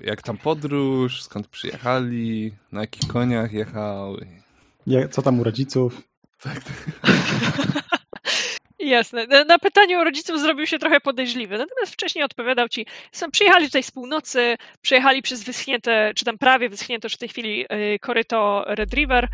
Jak 0.00 0.22
tam 0.22 0.36
podróż, 0.36 1.22
skąd 1.22 1.48
przyjechali, 1.48 2.52
na 2.72 2.80
jakich 2.80 3.10
koniach 3.10 3.52
jechał. 3.52 4.16
Co 5.10 5.22
tam 5.22 5.40
u 5.40 5.44
rodziców? 5.44 6.02
Tak, 6.40 6.64
tak. 6.64 6.74
Jasne. 8.80 9.26
Na, 9.26 9.56
o 9.98 10.04
rodziców 10.04 10.40
zrobił 10.40 10.66
się 10.66 10.78
trochę 10.78 11.00
podejrzliwy, 11.00 11.58
natomiast 11.58 11.92
wcześniej 11.92 12.24
odpowiadał 12.24 12.68
ci, 12.68 12.86
są, 13.12 13.30
przyjechali 13.30 13.66
tutaj 13.66 13.82
z 13.82 13.90
północy, 13.90 14.56
przejechali 14.82 15.22
przez 15.22 15.44
wyschnięte, 15.44 16.12
czy 16.16 16.24
tam 16.24 16.38
prawie 16.38 16.68
wyschnięte 16.68 17.06
już 17.06 17.14
w 17.14 17.18
tej 17.18 17.28
chwili 17.28 17.64
y, 17.94 17.98
koryto 17.98 18.64
Red 18.66 18.94
River. 18.94 19.28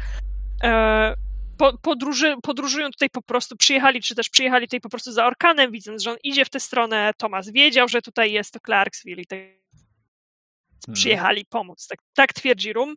E, 0.62 1.14
po, 1.58 1.78
podróży, 1.78 2.34
podróżują 2.42 2.90
tutaj 2.90 3.10
po 3.10 3.22
prostu, 3.22 3.56
przyjechali, 3.56 4.00
czy 4.00 4.14
też 4.14 4.28
przyjechali 4.28 4.66
tutaj 4.66 4.80
po 4.80 4.88
prostu 4.88 5.12
za 5.12 5.26
Orkanem, 5.26 5.72
widząc, 5.72 6.02
że 6.02 6.10
on 6.10 6.16
idzie 6.22 6.44
w 6.44 6.50
tę 6.50 6.60
stronę. 6.60 7.12
Thomas 7.18 7.50
wiedział, 7.50 7.88
że 7.88 8.02
tutaj 8.02 8.32
jest 8.32 8.52
to 8.52 8.60
Clarksville 8.60 9.22
i 9.22 9.26
tak 9.26 9.38
przyjechali 10.92 11.44
pomóc. 11.44 11.86
Tak, 11.86 11.98
tak 12.14 12.32
twierdzi 12.32 12.72
Rum. 12.72 12.96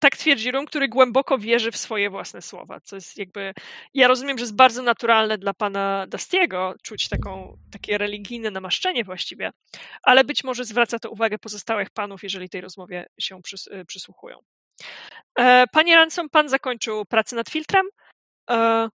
Tak 0.00 0.16
twierdzi 0.16 0.50
Rum, 0.50 0.66
który 0.66 0.88
głęboko 0.88 1.38
wierzy 1.38 1.72
w 1.72 1.76
swoje 1.76 2.10
własne 2.10 2.42
słowa, 2.42 2.80
co 2.80 2.96
jest 2.96 3.18
jakby, 3.18 3.54
ja 3.94 4.08
rozumiem, 4.08 4.38
że 4.38 4.42
jest 4.42 4.56
bardzo 4.56 4.82
naturalne 4.82 5.38
dla 5.38 5.54
pana 5.54 6.06
Dastiego 6.08 6.74
czuć 6.82 7.08
taką, 7.08 7.58
takie 7.72 7.98
religijne 7.98 8.50
namaszczenie 8.50 9.04
właściwie, 9.04 9.50
ale 10.02 10.24
być 10.24 10.44
może 10.44 10.64
zwraca 10.64 10.98
to 10.98 11.10
uwagę 11.10 11.38
pozostałych 11.38 11.90
panów, 11.90 12.22
jeżeli 12.22 12.48
tej 12.48 12.60
rozmowie 12.60 13.06
się 13.20 13.40
y, 13.72 13.84
przysłuchują. 13.84 14.38
E, 15.38 15.64
Panie 15.72 15.96
Ransom, 15.96 16.28
pan 16.28 16.48
zakończył 16.48 17.04
pracę 17.04 17.36
nad 17.36 17.50
filtrem. 17.50 17.86
E, 18.50 18.88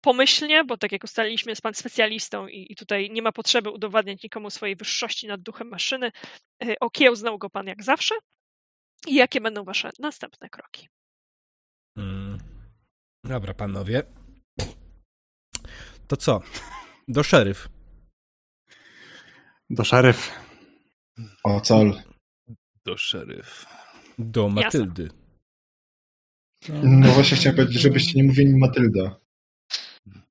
Pomyślnie, 0.00 0.64
bo 0.64 0.76
tak 0.76 0.92
jak 0.92 1.04
ustaliliśmy, 1.04 1.52
jest 1.52 1.62
pan 1.62 1.74
specjalistą 1.74 2.48
i, 2.48 2.66
i 2.72 2.76
tutaj 2.76 3.10
nie 3.10 3.22
ma 3.22 3.32
potrzeby 3.32 3.70
udowadniać 3.70 4.22
nikomu 4.22 4.50
swojej 4.50 4.76
wyższości 4.76 5.26
nad 5.26 5.40
duchem 5.40 5.68
maszyny. 5.68 6.12
E, 6.64 6.74
Okiełznał 6.80 7.38
go 7.38 7.50
pan 7.50 7.66
jak 7.66 7.82
zawsze. 7.82 8.14
I 9.06 9.14
jakie 9.14 9.40
będą 9.40 9.64
wasze 9.64 9.90
następne 9.98 10.48
kroki? 10.48 10.88
Mm. 11.96 12.38
Dobra, 13.24 13.54
panowie. 13.54 14.02
To 16.06 16.16
co? 16.16 16.40
Do 17.08 17.22
szeryf. 17.22 17.68
Do 19.70 19.84
szeryf. 19.84 20.38
O, 21.44 21.60
cal. 21.60 22.02
Do 22.84 22.96
szeryf. 22.96 23.66
Do 24.18 24.48
Matyldy. 24.48 25.10
No 26.68 27.08
właśnie 27.12 27.36
chciałem 27.36 27.56
powiedzieć, 27.56 27.82
żebyście 27.82 28.12
nie 28.18 28.24
mówili 28.24 28.56
Matylda. 28.58 29.20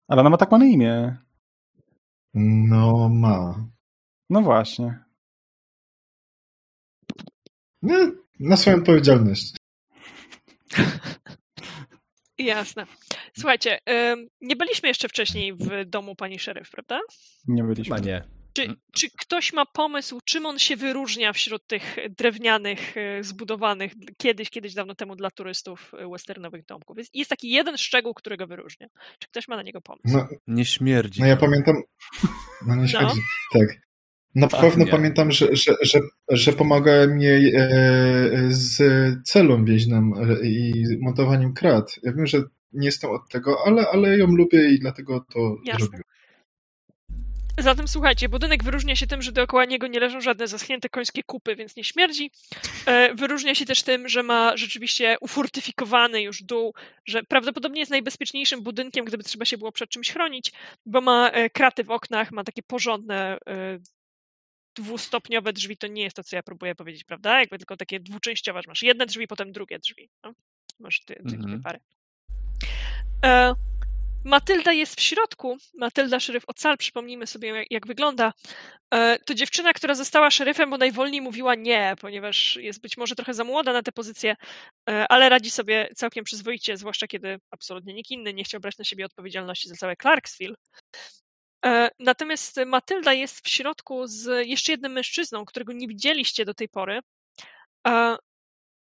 Ale 0.07 0.21
ona 0.21 0.29
ma 0.29 0.37
tak 0.37 0.51
ma 0.51 0.57
na 0.57 0.65
imię. 0.65 1.17
No 2.33 3.09
ma. 3.09 3.67
No 4.29 4.41
właśnie. 4.41 5.03
No, 7.81 7.95
na 8.39 8.57
swoją 8.57 8.77
odpowiedzialność. 8.77 9.55
Jasne. 12.37 12.85
Słuchajcie, 13.33 13.79
nie 14.41 14.55
byliśmy 14.55 14.89
jeszcze 14.89 15.09
wcześniej 15.09 15.53
w 15.53 15.85
domu 15.85 16.15
pani 16.15 16.39
szeryf, 16.39 16.69
prawda? 16.71 16.99
Nie 17.47 17.63
byliśmy. 17.63 17.95
Chyba 17.95 18.07
nie. 18.07 18.23
Czy, 18.53 18.75
czy 18.93 19.07
ktoś 19.19 19.53
ma 19.53 19.65
pomysł, 19.65 20.19
czym 20.25 20.45
on 20.45 20.59
się 20.59 20.75
wyróżnia 20.75 21.33
wśród 21.33 21.67
tych 21.67 21.97
drewnianych, 22.17 22.97
e, 22.97 23.23
zbudowanych 23.23 23.91
kiedyś, 24.17 24.49
kiedyś 24.49 24.73
dawno 24.73 24.95
temu 24.95 25.15
dla 25.15 25.31
turystów 25.31 25.91
e, 25.99 26.09
westernowych 26.09 26.65
domków? 26.65 26.97
Jest, 26.97 27.15
jest 27.15 27.29
taki 27.29 27.49
jeden 27.49 27.77
szczegół, 27.77 28.13
który 28.13 28.37
go 28.37 28.47
wyróżnia. 28.47 28.87
Czy 29.19 29.27
ktoś 29.27 29.47
ma 29.47 29.55
na 29.55 29.63
niego 29.63 29.81
pomysł? 29.81 30.03
No, 30.17 30.27
Nie 30.47 30.65
śmierdzi. 30.65 31.21
no 31.21 31.27
ja 31.27 31.37
pamiętam. 31.37 31.75
No 32.67 32.75
nie 32.75 32.87
śmierdzi. 32.87 33.21
Tak. 33.53 33.67
Na 34.35 34.47
Tak, 34.47 34.61
pewno 34.61 34.85
nie. 34.85 34.91
pamiętam, 34.91 35.31
że, 35.31 35.55
że, 35.55 35.75
że, 35.81 35.99
że 36.29 36.53
pomagałem 36.53 37.19
jej 37.19 37.53
z 38.49 38.81
celą 39.27 39.65
wieźną 39.65 40.11
e, 40.15 40.47
i 40.47 40.73
montowaniem 41.01 41.53
krat. 41.53 41.95
Ja 42.03 42.13
wiem, 42.13 42.27
że 42.27 42.43
nie 42.73 42.85
jestem 42.85 43.11
od 43.11 43.29
tego, 43.29 43.57
ale, 43.65 43.87
ale 43.89 44.17
ją 44.17 44.27
lubię 44.27 44.69
i 44.69 44.79
dlatego 44.79 45.25
to 45.33 45.57
Jasne. 45.65 45.79
zrobiłem. 45.79 46.03
Zatem 47.57 47.87
słuchajcie, 47.87 48.29
budynek 48.29 48.63
wyróżnia 48.63 48.95
się 48.95 49.07
tym, 49.07 49.21
że 49.21 49.31
dookoła 49.31 49.65
niego 49.65 49.87
nie 49.87 49.99
leżą 49.99 50.21
żadne 50.21 50.47
zaschnięte 50.47 50.89
końskie 50.89 51.23
kupy, 51.23 51.55
więc 51.55 51.75
nie 51.75 51.83
śmierdzi. 51.83 52.31
E, 52.85 53.15
wyróżnia 53.15 53.55
się 53.55 53.65
też 53.65 53.83
tym, 53.83 54.09
że 54.09 54.23
ma 54.23 54.57
rzeczywiście 54.57 55.17
ufortyfikowany 55.21 56.21
już 56.21 56.43
dół, 56.43 56.73
że 57.05 57.23
prawdopodobnie 57.23 57.79
jest 57.79 57.91
najbezpieczniejszym 57.91 58.61
budynkiem, 58.63 59.05
gdyby 59.05 59.23
trzeba 59.23 59.45
się 59.45 59.57
było 59.57 59.71
przed 59.71 59.89
czymś 59.89 60.11
chronić, 60.11 60.51
bo 60.85 61.01
ma 61.01 61.29
e, 61.29 61.49
kraty 61.49 61.83
w 61.83 61.91
oknach, 61.91 62.31
ma 62.31 62.43
takie 62.43 62.63
porządne 62.63 63.37
dwustopniowe 64.75 65.53
drzwi. 65.53 65.77
To 65.77 65.87
nie 65.87 66.03
jest 66.03 66.15
to, 66.15 66.23
co 66.23 66.35
ja 66.35 66.43
próbuję 66.43 66.75
powiedzieć, 66.75 67.03
prawda? 67.03 67.39
Jakby 67.39 67.57
tylko 67.57 67.77
takie 67.77 67.99
dwuczęściowe, 67.99 68.61
masz 68.67 68.81
jedne 68.83 69.05
drzwi, 69.05 69.27
potem 69.27 69.51
drugie 69.51 69.79
drzwi. 69.79 70.09
No? 70.23 70.33
Masz 70.79 70.99
dwie 71.07 71.19
Mhm. 71.19 71.61
pary. 71.63 71.79
E, 73.25 73.53
Matylda 74.25 74.73
jest 74.73 74.99
w 74.99 75.01
środku. 75.03 75.57
Matylda, 75.73 76.19
szeryf 76.19 76.43
Ocal, 76.47 76.77
przypomnijmy 76.77 77.27
sobie, 77.27 77.47
jak, 77.47 77.71
jak 77.71 77.87
wygląda. 77.87 78.33
E, 78.93 79.19
To 79.19 79.33
dziewczyna, 79.33 79.73
która 79.73 79.95
została 79.95 80.31
szeryfem, 80.31 80.69
bo 80.69 80.77
najwolniej 80.77 81.21
mówiła 81.21 81.55
nie, 81.55 81.93
ponieważ 82.01 82.55
jest 82.55 82.81
być 82.81 82.97
może 82.97 83.15
trochę 83.15 83.33
za 83.33 83.43
młoda 83.43 83.73
na 83.73 83.83
tę 83.83 83.91
pozycję, 83.91 84.35
e, 84.89 85.07
ale 85.11 85.29
radzi 85.29 85.51
sobie 85.51 85.89
całkiem 85.95 86.23
przyzwoicie, 86.23 86.77
zwłaszcza 86.77 87.07
kiedy 87.07 87.39
absolutnie 87.51 87.93
nikt 87.93 88.11
inny 88.11 88.33
nie 88.33 88.43
chciał 88.43 88.61
brać 88.61 88.77
na 88.77 88.83
siebie 88.83 89.05
odpowiedzialności 89.05 89.69
za 89.69 89.75
całe 89.75 89.95
Clarksville. 89.95 90.55
E, 91.65 91.89
Natomiast 91.99 92.59
Matylda 92.65 93.13
jest 93.13 93.45
w 93.45 93.49
środku 93.49 94.07
z 94.07 94.47
jeszcze 94.47 94.71
jednym 94.71 94.91
mężczyzną, 94.91 95.45
którego 95.45 95.73
nie 95.73 95.87
widzieliście 95.87 96.45
do 96.45 96.53
tej 96.53 96.69
pory. 96.69 96.99
E, 97.87 98.17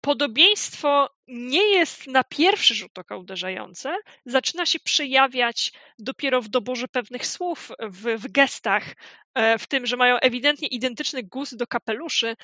Podobieństwo 0.01 1.11
nie 1.29 1.63
jest 1.63 2.07
na 2.07 2.25
pierwszy 2.25 2.75
rzut 2.75 2.99
oka 2.99 3.17
uderzające, 3.17 3.97
zaczyna 4.27 4.67
się 4.67 4.81
przejawiać 4.81 5.73
dopiero 5.99 6.43
w 6.43 6.49
doborze 6.49 6.89
pewnych 6.89 7.27
słów, 7.27 7.73
w, 7.81 8.17
w 8.19 8.33
gestach, 8.33 8.95
e, 9.35 9.59
w 9.59 9.67
tym, 9.67 9.87
że 9.87 9.97
mają 9.97 10.17
ewidentnie 10.17 10.69
identyczny 10.69 11.23
gust 11.23 11.57
do 11.57 11.67
kapeluszy. 11.67 12.35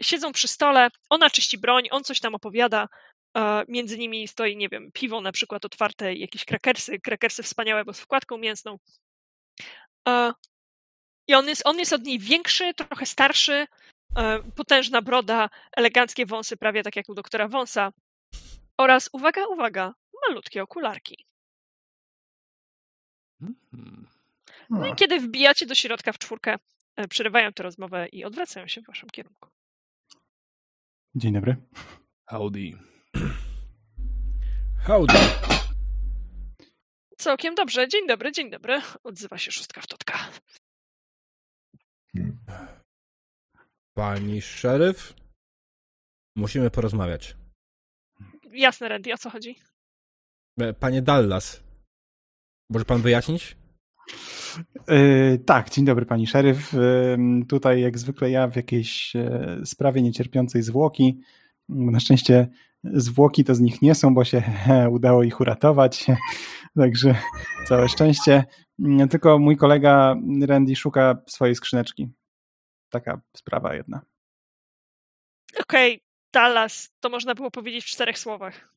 Siedzą 0.00 0.32
przy 0.32 0.48
stole, 0.48 0.88
ona 1.10 1.30
czyści 1.30 1.58
broń, 1.58 1.88
on 1.90 2.04
coś 2.04 2.20
tam 2.20 2.34
opowiada. 2.34 2.88
Między 3.68 3.98
nimi 3.98 4.28
stoi, 4.28 4.56
nie 4.56 4.68
wiem, 4.68 4.90
piwo 4.92 5.20
na 5.20 5.32
przykład 5.32 5.64
otwarte, 5.64 6.14
jakieś 6.14 6.44
krakersy, 6.44 7.00
krakersy 7.00 7.42
wspaniałe, 7.42 7.84
bo 7.84 7.92
z 7.92 8.00
wkładką 8.00 8.38
mięsną. 8.38 8.78
E, 10.08 10.32
I 11.28 11.34
on 11.34 11.48
jest, 11.48 11.62
on 11.66 11.78
jest 11.78 11.92
od 11.92 12.02
niej 12.02 12.18
większy, 12.18 12.74
trochę 12.74 13.06
starszy, 13.06 13.66
e, 14.16 14.42
potężna 14.56 15.02
broda, 15.02 15.50
eleganckie 15.76 16.26
wąsy, 16.26 16.56
prawie 16.56 16.82
tak 16.82 16.96
jak 16.96 17.08
u 17.08 17.14
doktora 17.14 17.48
Wąsa. 17.48 17.92
Oraz, 18.78 19.10
uwaga, 19.12 19.46
uwaga, 19.46 19.94
malutkie 20.28 20.62
okularki. 20.62 21.26
Hmm. 23.40 24.06
No 24.70 24.86
i 24.86 24.94
kiedy 24.94 25.20
wbijacie 25.20 25.66
do 25.66 25.74
środka 25.74 26.12
w 26.12 26.18
czwórkę, 26.18 26.56
e, 26.96 27.08
przerywają 27.08 27.52
tę 27.52 27.62
rozmowę 27.62 28.06
i 28.06 28.24
odwracają 28.24 28.68
się 28.68 28.80
w 28.80 28.86
waszym 28.86 29.10
kierunku. 29.10 29.48
Dzień 31.14 31.32
dobry. 31.32 31.56
Howdy. 32.26 32.70
Howdy. 34.86 35.14
Całkiem 37.16 37.54
dobrze. 37.54 37.88
Dzień 37.88 38.06
dobry, 38.06 38.32
dzień 38.32 38.50
dobry. 38.50 38.80
Odzywa 39.04 39.38
się 39.38 39.52
szóstka 39.52 39.80
w 39.80 39.86
totka. 39.86 40.18
Pani 43.94 44.42
szeryf? 44.42 45.14
Musimy 46.36 46.70
porozmawiać. 46.70 47.36
Jasne, 48.52 48.88
Randy, 48.88 49.12
o 49.12 49.18
co 49.18 49.30
chodzi? 49.30 49.56
E, 50.60 50.72
Panie 50.74 51.02
Dallas, 51.02 51.62
może 52.70 52.84
pan 52.84 53.02
wyjaśnić? 53.02 53.56
Yy, 54.88 55.38
tak, 55.46 55.70
dzień 55.70 55.84
dobry 55.84 56.06
pani 56.06 56.26
szeryf. 56.26 56.72
Yy, 56.72 57.18
tutaj 57.48 57.80
jak 57.80 57.98
zwykle 57.98 58.30
ja 58.30 58.48
w 58.48 58.56
jakiejś 58.56 59.14
yy, 59.14 59.60
sprawie 59.64 60.02
niecierpiącej 60.02 60.62
zwłoki. 60.62 61.20
Na 61.68 62.00
szczęście 62.00 62.48
zwłoki 62.84 63.44
to 63.44 63.54
z 63.54 63.60
nich 63.60 63.82
nie 63.82 63.94
są, 63.94 64.14
bo 64.14 64.24
się 64.24 64.40
he, 64.40 64.90
udało 64.96 65.22
ich 65.22 65.40
uratować. 65.40 66.06
Także 66.76 67.14
całe 67.68 67.88
szczęście. 67.88 68.44
Yy, 68.78 69.08
Tylko 69.08 69.38
mój 69.38 69.56
kolega 69.56 70.14
Randy 70.46 70.76
szuka 70.76 71.16
swojej 71.26 71.54
skrzyneczki. 71.54 72.08
Taka 72.90 73.20
sprawa 73.36 73.74
jedna. 73.74 74.00
Okej, 75.60 76.00
Dallas, 76.32 76.90
to 77.00 77.08
można 77.08 77.34
było 77.34 77.50
powiedzieć 77.50 77.84
w 77.84 77.88
czterech 77.88 78.18
słowach. 78.18 78.74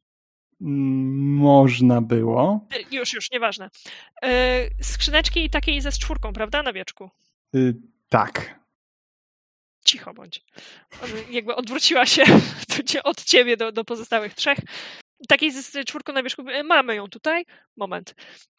Mm, 0.61 1.35
Można 1.35 2.01
było. 2.01 2.67
E, 2.73 2.95
Już, 2.95 3.13
już, 3.13 3.31
nieważne. 3.31 3.69
E, 4.23 4.83
skrzyneczki 4.83 5.49
takiej 5.49 5.81
ze 5.81 5.91
czwórką, 5.91 6.33
prawda, 6.33 6.63
na 6.63 6.73
wieczku? 6.73 7.09
Yy, 7.53 7.75
Tak. 8.09 8.59
Cicho 9.85 10.13
bądź. 10.13 10.45
Jakby 11.29 11.55
odwróciła 11.55 12.05
się 12.05 12.23
od 13.03 13.23
ciebie 13.23 13.57
do, 13.57 13.71
do 13.71 13.85
pozostałych 13.85 14.33
trzech. 14.33 14.59
Takiej 15.27 15.51
ze 15.51 15.63
z 15.63 15.85
czwórką 15.87 16.13
na 16.13 16.23
wierzchu. 16.23 16.49
e, 16.49 16.63
Mamy 16.63 16.95
ją 16.95 17.07
tutaj. 17.07 17.45
Moment. 17.77 18.15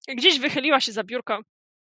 Gdzieś 0.09 0.39
wychyliła 0.39 0.81
się 0.81 0.93
za 0.93 1.05
biurko, 1.05 1.41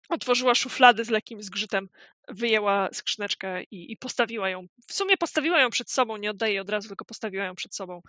otworzyła 0.09 0.55
szuflady 0.55 1.05
z 1.05 1.11
lekkim 1.11 1.43
zgrzytem, 1.43 1.89
wyjęła 2.29 2.89
skrzyneczkę 2.93 3.63
i, 3.63 3.93
i 3.93 3.97
postawiła 3.97 4.49
ją. 4.49 4.67
W 4.89 4.93
sumie 4.93 5.17
postawiła 5.17 5.61
ją 5.61 5.71
przed 5.71 5.91
sobą, 5.91 6.17
nie 6.17 6.31
oddaje 6.31 6.53
jej 6.53 6.61
od 6.61 6.71
razu, 6.71 6.89
tylko 6.89 7.05
postawiła 7.05 7.45
ją 7.45 7.55
przed 7.55 7.75
sobą 7.75 8.03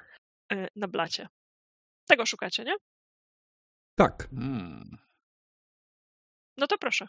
e, 0.51 0.67
na 0.75 0.87
blacie. 0.87 1.27
Tego 2.07 2.25
szukacie, 2.25 2.63
nie? 2.63 2.75
Tak. 3.95 4.29
Hmm. 4.29 4.97
No 6.57 6.67
to 6.67 6.77
proszę. 6.77 7.07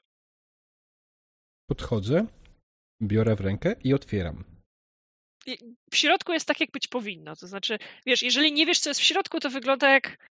Podchodzę, 1.66 2.26
biorę 3.02 3.36
w 3.36 3.40
rękę 3.40 3.74
i 3.84 3.94
otwieram. 3.94 4.44
W 5.90 5.96
środku 5.96 6.32
jest 6.32 6.46
tak, 6.48 6.60
jak 6.60 6.70
być 6.70 6.86
powinno. 6.88 7.36
To 7.36 7.46
znaczy, 7.46 7.78
wiesz, 8.06 8.22
jeżeli 8.22 8.52
nie 8.52 8.66
wiesz, 8.66 8.78
co 8.78 8.90
jest 8.90 9.00
w 9.00 9.04
środku, 9.04 9.40
to 9.40 9.50
wygląda 9.50 9.90
jak 9.90 10.28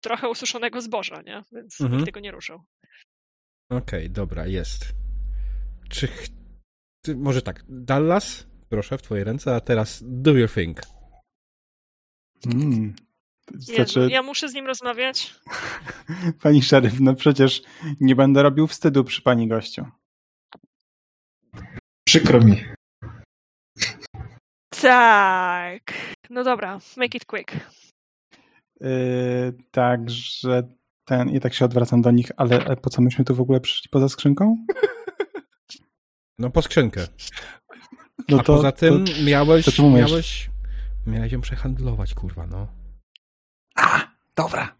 trochę 0.00 0.28
ususzonego 0.28 0.80
zboża, 0.82 1.22
nie? 1.22 1.44
Więc 1.52 1.80
Mhm. 1.80 1.92
nikt 2.00 2.06
tego 2.06 2.20
nie 2.20 2.30
ruszał. 2.30 2.62
Okej, 3.70 4.10
dobra, 4.10 4.46
jest. 4.46 4.84
Czy. 5.90 6.06
ch- 6.08 6.28
Ty, 7.04 7.16
może 7.16 7.42
tak, 7.42 7.64
Dallas, 7.68 8.46
proszę, 8.68 8.98
w 8.98 9.02
twoje 9.02 9.24
ręce, 9.24 9.54
a 9.54 9.60
teraz 9.60 10.02
do 10.06 10.32
your 10.32 10.50
thing. 10.50 10.80
Mm. 12.46 12.94
Jezu, 13.54 13.72
Znaczy, 13.74 14.08
ja 14.10 14.22
muszę 14.22 14.48
z 14.48 14.54
nim 14.54 14.66
rozmawiać. 14.66 15.34
pani 16.42 16.62
szeryf, 16.62 17.00
no 17.00 17.14
przecież 17.14 17.62
nie 18.00 18.16
będę 18.16 18.42
robił 18.42 18.66
wstydu 18.66 19.04
przy 19.04 19.22
pani 19.22 19.48
gościu. 19.48 19.86
Przykro 22.04 22.40
mi. 22.40 22.64
Tak. 24.82 25.92
No 26.30 26.44
dobra, 26.44 26.78
make 26.96 27.14
it 27.14 27.24
quick. 27.24 27.52
Yy, 28.80 28.88
Także 29.70 30.62
ten, 31.04 31.30
i 31.30 31.40
tak 31.40 31.54
się 31.54 31.64
odwracam 31.64 32.02
do 32.02 32.10
nich, 32.10 32.30
ale 32.36 32.64
e, 32.66 32.76
po 32.76 32.90
co 32.90 33.02
myśmy 33.02 33.24
tu 33.24 33.34
w 33.34 33.40
ogóle 33.40 33.60
przyszli 33.60 33.88
poza 33.90 34.08
skrzynką? 34.08 34.56
No, 36.38 36.50
po 36.50 36.62
skrzynkę. 36.62 37.06
No 38.28 38.40
a 38.40 38.42
poza 38.42 38.72
tym 38.72 39.04
to- 39.04 39.12
miałeś. 39.24 39.76
to 39.76 39.82
mówisz? 39.82 40.10
miałeś. 40.10 40.50
Miałeś 41.06 41.32
ją 41.32 41.40
przehandlować, 41.40 42.14
kurwa, 42.14 42.46
no. 42.46 42.66
A, 43.76 44.00
dobra. 44.36 44.76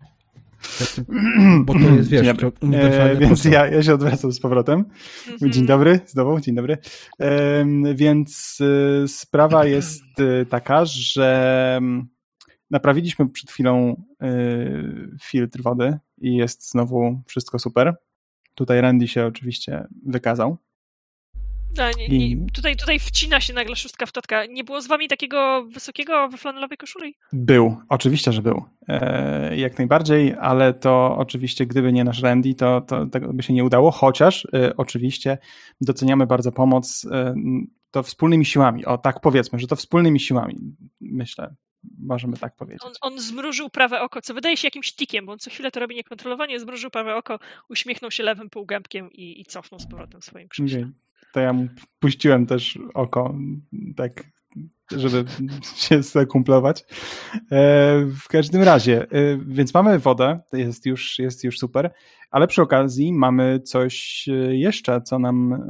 Bo 1.64 1.72
to 1.74 1.80
jest, 1.80 2.10
wiesz, 2.10 2.36
to 2.36 2.52
E, 2.72 3.16
więc 3.16 3.44
ja, 3.44 3.66
ja 3.66 3.82
się 3.82 3.94
odwracam 3.94 4.32
z 4.32 4.40
powrotem. 4.40 4.84
Mhm. 5.28 5.52
Dzień 5.52 5.66
dobry, 5.66 6.00
znowu, 6.06 6.40
dzień 6.40 6.54
dobry. 6.54 6.78
Em, 7.18 7.96
Więc 7.96 8.58
y, 8.60 9.08
sprawa 9.08 9.64
jest 9.76 10.20
y, 10.20 10.46
taka, 10.46 10.84
że 10.84 11.74
mm, 11.76 12.08
naprawiliśmy 12.70 13.28
przed 13.28 13.50
chwilą 13.50 14.04
y, 14.22 15.16
filtr 15.22 15.62
wody 15.62 15.98
i 16.18 16.36
jest 16.36 16.70
znowu 16.70 17.22
wszystko 17.26 17.58
super. 17.58 17.96
Tutaj 18.54 18.80
Randy 18.80 19.08
się 19.08 19.26
oczywiście 19.26 19.86
wykazał. 20.06 20.56
Nie, 22.08 22.36
nie, 22.36 22.46
tutaj, 22.52 22.76
tutaj 22.76 22.98
wcina 22.98 23.40
się 23.40 23.52
nagle 23.52 23.76
szóstka 23.76 24.06
w 24.06 24.12
totka. 24.12 24.46
Nie 24.46 24.64
było 24.64 24.82
z 24.82 24.86
wami 24.86 25.08
takiego 25.08 25.66
wysokiego 25.74 26.28
we 26.28 26.36
flanelowej 26.36 26.78
koszuli? 26.78 27.14
Był, 27.32 27.76
oczywiście, 27.88 28.32
że 28.32 28.42
był. 28.42 28.64
E, 28.88 29.56
jak 29.56 29.78
najbardziej, 29.78 30.34
ale 30.40 30.74
to 30.74 31.16
oczywiście, 31.16 31.66
gdyby 31.66 31.92
nie 31.92 32.04
nasz 32.04 32.22
Randy, 32.22 32.54
to, 32.54 32.80
to 32.80 33.06
by 33.32 33.42
się 33.42 33.52
nie 33.52 33.64
udało, 33.64 33.90
chociaż 33.90 34.48
e, 34.54 34.76
oczywiście 34.76 35.38
doceniamy 35.80 36.26
bardzo 36.26 36.52
pomoc, 36.52 37.06
e, 37.10 37.34
to 37.90 38.02
wspólnymi 38.02 38.44
siłami. 38.44 38.84
O 38.84 38.98
tak 38.98 39.20
powiedzmy, 39.20 39.58
że 39.58 39.66
to 39.66 39.76
wspólnymi 39.76 40.20
siłami, 40.20 40.56
myślę, 41.00 41.54
możemy 41.98 42.36
tak 42.36 42.56
powiedzieć. 42.56 42.82
On, 42.84 42.92
on 43.00 43.20
zmrużył 43.20 43.70
prawe 43.70 44.00
oko, 44.00 44.22
co 44.22 44.34
wydaje 44.34 44.56
się 44.56 44.66
jakimś 44.66 44.94
tikiem, 44.94 45.26
bo 45.26 45.32
on 45.32 45.38
co 45.38 45.50
chwilę 45.50 45.70
to 45.70 45.80
robi 45.80 45.94
niekontrolowanie, 45.94 46.60
zmrużył 46.60 46.90
prawe 46.90 47.16
oko, 47.16 47.38
uśmiechnął 47.68 48.10
się 48.10 48.22
lewym 48.22 48.50
półgębkiem 48.50 49.12
i, 49.12 49.40
i 49.40 49.44
cofnął 49.44 49.80
z 49.80 49.86
powrotem 49.86 50.22
swoim 50.22 50.48
krześle. 50.48 50.78
Okej. 50.78 50.92
To 51.34 51.40
ja 51.40 51.52
mu 51.52 51.68
puściłem 51.98 52.46
też 52.46 52.78
oko, 52.94 53.34
tak 53.96 54.24
żeby 54.96 55.24
się 55.76 56.02
zakumplować. 56.02 56.84
E, 57.32 57.36
w 58.06 58.28
każdym 58.28 58.62
razie, 58.62 59.02
e, 59.02 59.36
więc 59.46 59.74
mamy 59.74 59.98
wodę, 59.98 60.40
to 60.50 60.56
jest 60.56 60.86
już, 60.86 61.18
jest 61.18 61.44
już 61.44 61.58
super, 61.58 61.90
ale 62.30 62.46
przy 62.46 62.62
okazji 62.62 63.12
mamy 63.12 63.60
coś 63.60 64.24
e, 64.28 64.56
jeszcze, 64.56 65.00
co 65.00 65.18
nam 65.18 65.62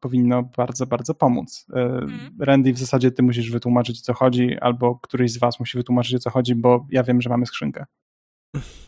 powinno 0.00 0.42
bardzo, 0.56 0.86
bardzo 0.86 1.14
pomóc. 1.14 1.66
Mhm. 1.68 2.30
Randy, 2.40 2.72
w 2.72 2.78
zasadzie 2.78 3.10
ty 3.10 3.22
musisz 3.22 3.50
wytłumaczyć, 3.50 3.98
o 3.98 4.02
co 4.02 4.14
chodzi, 4.14 4.58
albo 4.60 4.98
któryś 4.98 5.32
z 5.32 5.38
was 5.38 5.60
musi 5.60 5.78
wytłumaczyć, 5.78 6.14
o 6.14 6.18
co 6.18 6.30
chodzi, 6.30 6.54
bo 6.54 6.86
ja 6.90 7.02
wiem, 7.02 7.22
że 7.22 7.30
mamy 7.30 7.46
skrzynkę. 7.46 7.84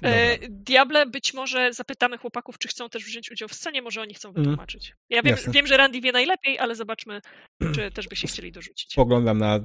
E, 0.02 0.38
Diable, 0.48 1.06
być 1.06 1.34
może 1.34 1.72
zapytamy 1.72 2.18
chłopaków, 2.18 2.58
czy 2.58 2.68
chcą 2.68 2.88
też 2.88 3.04
wziąć 3.04 3.30
udział 3.30 3.48
w 3.48 3.54
scenie, 3.54 3.82
może 3.82 4.02
oni 4.02 4.14
chcą 4.14 4.32
wytłumaczyć. 4.32 4.94
Ja 5.10 5.22
wiem, 5.22 5.36
wiem, 5.48 5.66
że 5.66 5.76
Randy 5.76 6.00
wie 6.00 6.12
najlepiej, 6.12 6.58
ale 6.58 6.74
zobaczmy, 6.74 7.20
czy 7.74 7.90
też 7.90 8.08
by 8.08 8.16
się 8.16 8.26
chcieli 8.28 8.52
dorzucić. 8.52 8.92
Spoglądam 8.92 9.38
na 9.38 9.56
e, 9.56 9.60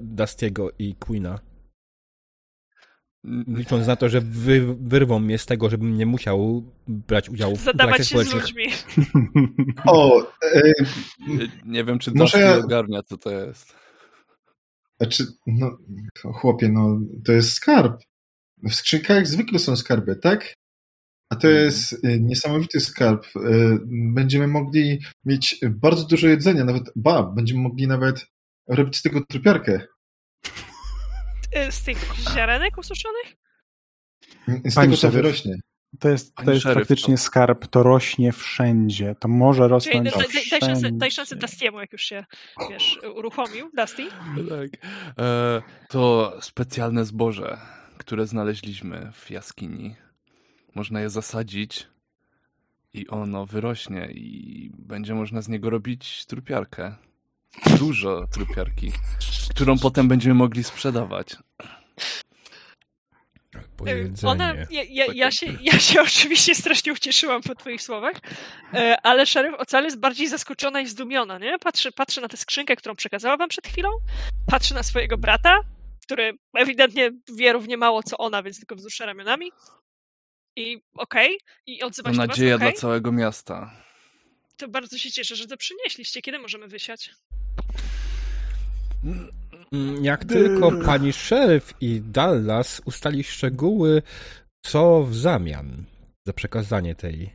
Dustiego 0.00 0.70
i 0.78 0.94
Queena. 0.94 1.38
Licząc 3.48 3.86
na 3.86 3.96
to, 3.96 4.08
że 4.08 4.20
wy, 4.20 4.76
wyrwą 4.80 5.18
mnie 5.18 5.38
z 5.38 5.46
tego, 5.46 5.70
żebym 5.70 5.96
nie 5.96 6.06
musiał 6.06 6.62
brać 6.88 7.28
udziału 7.30 7.56
w 7.56 7.60
Zadawać 7.60 8.08
się 8.08 8.24
z 8.24 8.34
ludźmi. 8.34 8.64
O, 9.86 10.22
e, 10.22 10.72
Nie 11.64 11.84
wiem, 11.84 11.98
czy 11.98 12.10
Dusty 12.10 12.38
ja- 12.38 12.56
ogarnia, 12.58 13.02
co 13.02 13.16
to 13.16 13.30
jest. 13.30 13.76
znaczy, 15.00 15.24
no, 15.46 15.78
chłopie, 16.32 16.68
no, 16.68 17.00
to 17.24 17.32
jest 17.32 17.52
skarb. 17.52 18.02
W 18.62 18.74
skrzynkach 18.74 19.26
zwykle 19.26 19.58
są 19.58 19.76
skarby, 19.76 20.16
tak? 20.16 20.54
A 21.30 21.36
to 21.36 21.48
jest 21.48 21.92
e, 22.04 22.18
niesamowity 22.20 22.80
skarb. 22.80 23.26
E, 23.36 23.40
Będziemy 24.14 24.46
mogli 24.46 24.98
mieć 25.24 25.60
bardzo 25.70 26.04
dużo 26.06 26.28
jedzenia, 26.28 26.64
nawet, 26.64 26.82
ba, 26.96 27.22
będziemy 27.22 27.60
mogli 27.60 27.86
nawet 27.86 28.26
robić 28.68 28.96
z 28.96 29.02
tego 29.02 29.20
trupiarkę. 29.28 29.80
Z 31.70 31.82
tych 31.84 31.98
ziarenek 32.34 32.78
ususzonych? 32.78 33.34
Z 34.48 34.74
Pani 34.74 34.86
tego 34.86 34.90
to 34.90 34.96
szeryf. 35.00 35.14
wyrośnie. 35.14 35.54
To 36.00 36.08
jest, 36.08 36.34
Pani 36.34 36.46
to 36.46 36.52
jest 36.52 36.62
szeryf, 36.62 36.78
faktycznie 36.78 37.14
to- 37.14 37.20
skarb, 37.22 37.66
to 37.66 37.82
rośnie 37.82 38.32
wszędzie, 38.32 39.14
to 39.20 39.28
może 39.28 39.62
Czyli 39.62 39.70
rosnąć 39.70 40.10
daj, 40.10 40.12
daj, 40.12 40.28
daj, 40.50 40.60
szansę, 40.60 40.80
wszędzie. 40.80 40.98
daj 40.98 41.10
szansę 41.10 41.36
Dustiemu, 41.36 41.80
jak 41.80 41.92
już 41.92 42.02
się, 42.02 42.24
wiesz, 42.70 43.00
uruchomił. 43.16 43.70
Dusty? 43.76 44.06
Tak. 44.48 44.70
E, 45.18 45.62
to 45.88 46.32
specjalne 46.40 47.04
zboże, 47.04 47.58
które 48.02 48.26
znaleźliśmy 48.26 49.12
w 49.14 49.30
jaskini. 49.30 49.96
Można 50.74 51.00
je 51.00 51.10
zasadzić 51.10 51.86
i 52.94 53.08
ono 53.08 53.46
wyrośnie 53.46 54.08
i 54.10 54.70
będzie 54.78 55.14
można 55.14 55.42
z 55.42 55.48
niego 55.48 55.70
robić 55.70 56.26
trupiarkę. 56.26 56.94
Dużo 57.78 58.26
trupiarki, 58.26 58.92
którą 59.50 59.78
potem 59.78 60.08
będziemy 60.08 60.34
mogli 60.34 60.64
sprzedawać. 60.64 61.36
Powiedzenie. 63.76 64.32
Ona, 64.32 64.54
ja, 64.70 64.82
ja, 64.88 65.04
ja, 65.14 65.30
się, 65.30 65.46
ja 65.60 65.78
się 65.78 66.02
oczywiście 66.08 66.54
strasznie 66.54 66.92
ucieszyłam 66.92 67.42
po 67.42 67.54
twoich 67.54 67.82
słowach, 67.82 68.16
e, 68.74 68.96
ale 69.02 69.26
szeryf 69.26 69.54
Ocal 69.54 69.84
jest 69.84 70.00
bardziej 70.00 70.28
zaskoczona 70.28 70.80
i 70.80 70.86
zdumiona, 70.86 71.38
nie? 71.38 71.58
Patrzy, 71.58 71.92
patrzy 71.92 72.20
na 72.20 72.28
tę 72.28 72.36
skrzynkę, 72.36 72.76
którą 72.76 72.96
przekazała 72.96 73.36
wam 73.36 73.48
przed 73.48 73.66
chwilą, 73.66 73.88
patrzy 74.46 74.74
na 74.74 74.82
swojego 74.82 75.18
brata, 75.18 75.60
który 76.02 76.32
ewidentnie 76.56 77.10
wie 77.36 77.52
równie 77.52 77.76
mało 77.76 78.02
co 78.02 78.16
ona, 78.18 78.42
więc 78.42 78.56
tylko 78.58 78.76
wzrusza 78.76 79.06
ramionami 79.06 79.52
i 80.56 80.82
okej, 80.94 81.38
i 81.66 81.78
To 81.78 81.86
odzywa 81.86 82.10
się 82.10 82.16
do 82.16 82.22
was, 82.22 82.28
nadzieja 82.28 82.56
okej, 82.56 82.68
dla 82.72 82.80
całego 82.80 83.12
miasta. 83.12 83.70
to 84.56 84.68
bardzo 84.68 84.98
się 84.98 85.10
cieszę, 85.10 85.36
że 85.36 85.46
to 85.46 85.56
przynieśliście. 85.56 86.22
Kiedy 86.22 86.38
możemy 86.38 86.68
wysiać? 86.68 87.10
Mm, 89.72 90.04
Jak 90.04 90.24
tylko 90.24 90.72
pani 90.84 91.12
szeryf 91.12 91.74
i 91.80 92.00
Dallas 92.00 92.82
ustali 92.84 93.24
szczegóły, 93.24 94.02
co 94.64 95.02
w 95.02 95.14
zamian 95.16 95.84
za 96.26 96.32
przekazanie 96.32 96.94
tej 96.94 97.30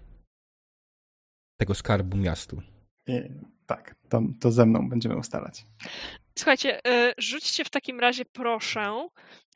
tego 1.59 1.75
skarbu 1.75 2.17
miastu. 2.17 2.61
Nie, 3.07 3.29
Tak, 3.65 3.95
to, 4.09 4.21
to 4.41 4.51
ze 4.51 4.65
mną 4.65 4.89
będziemy 4.89 5.17
ustalać. 5.17 5.65
Słuchajcie, 6.37 6.85
e, 6.85 7.13
rzućcie 7.17 7.65
w 7.65 7.69
takim 7.69 7.99
razie 7.99 8.25
proszę 8.25 9.07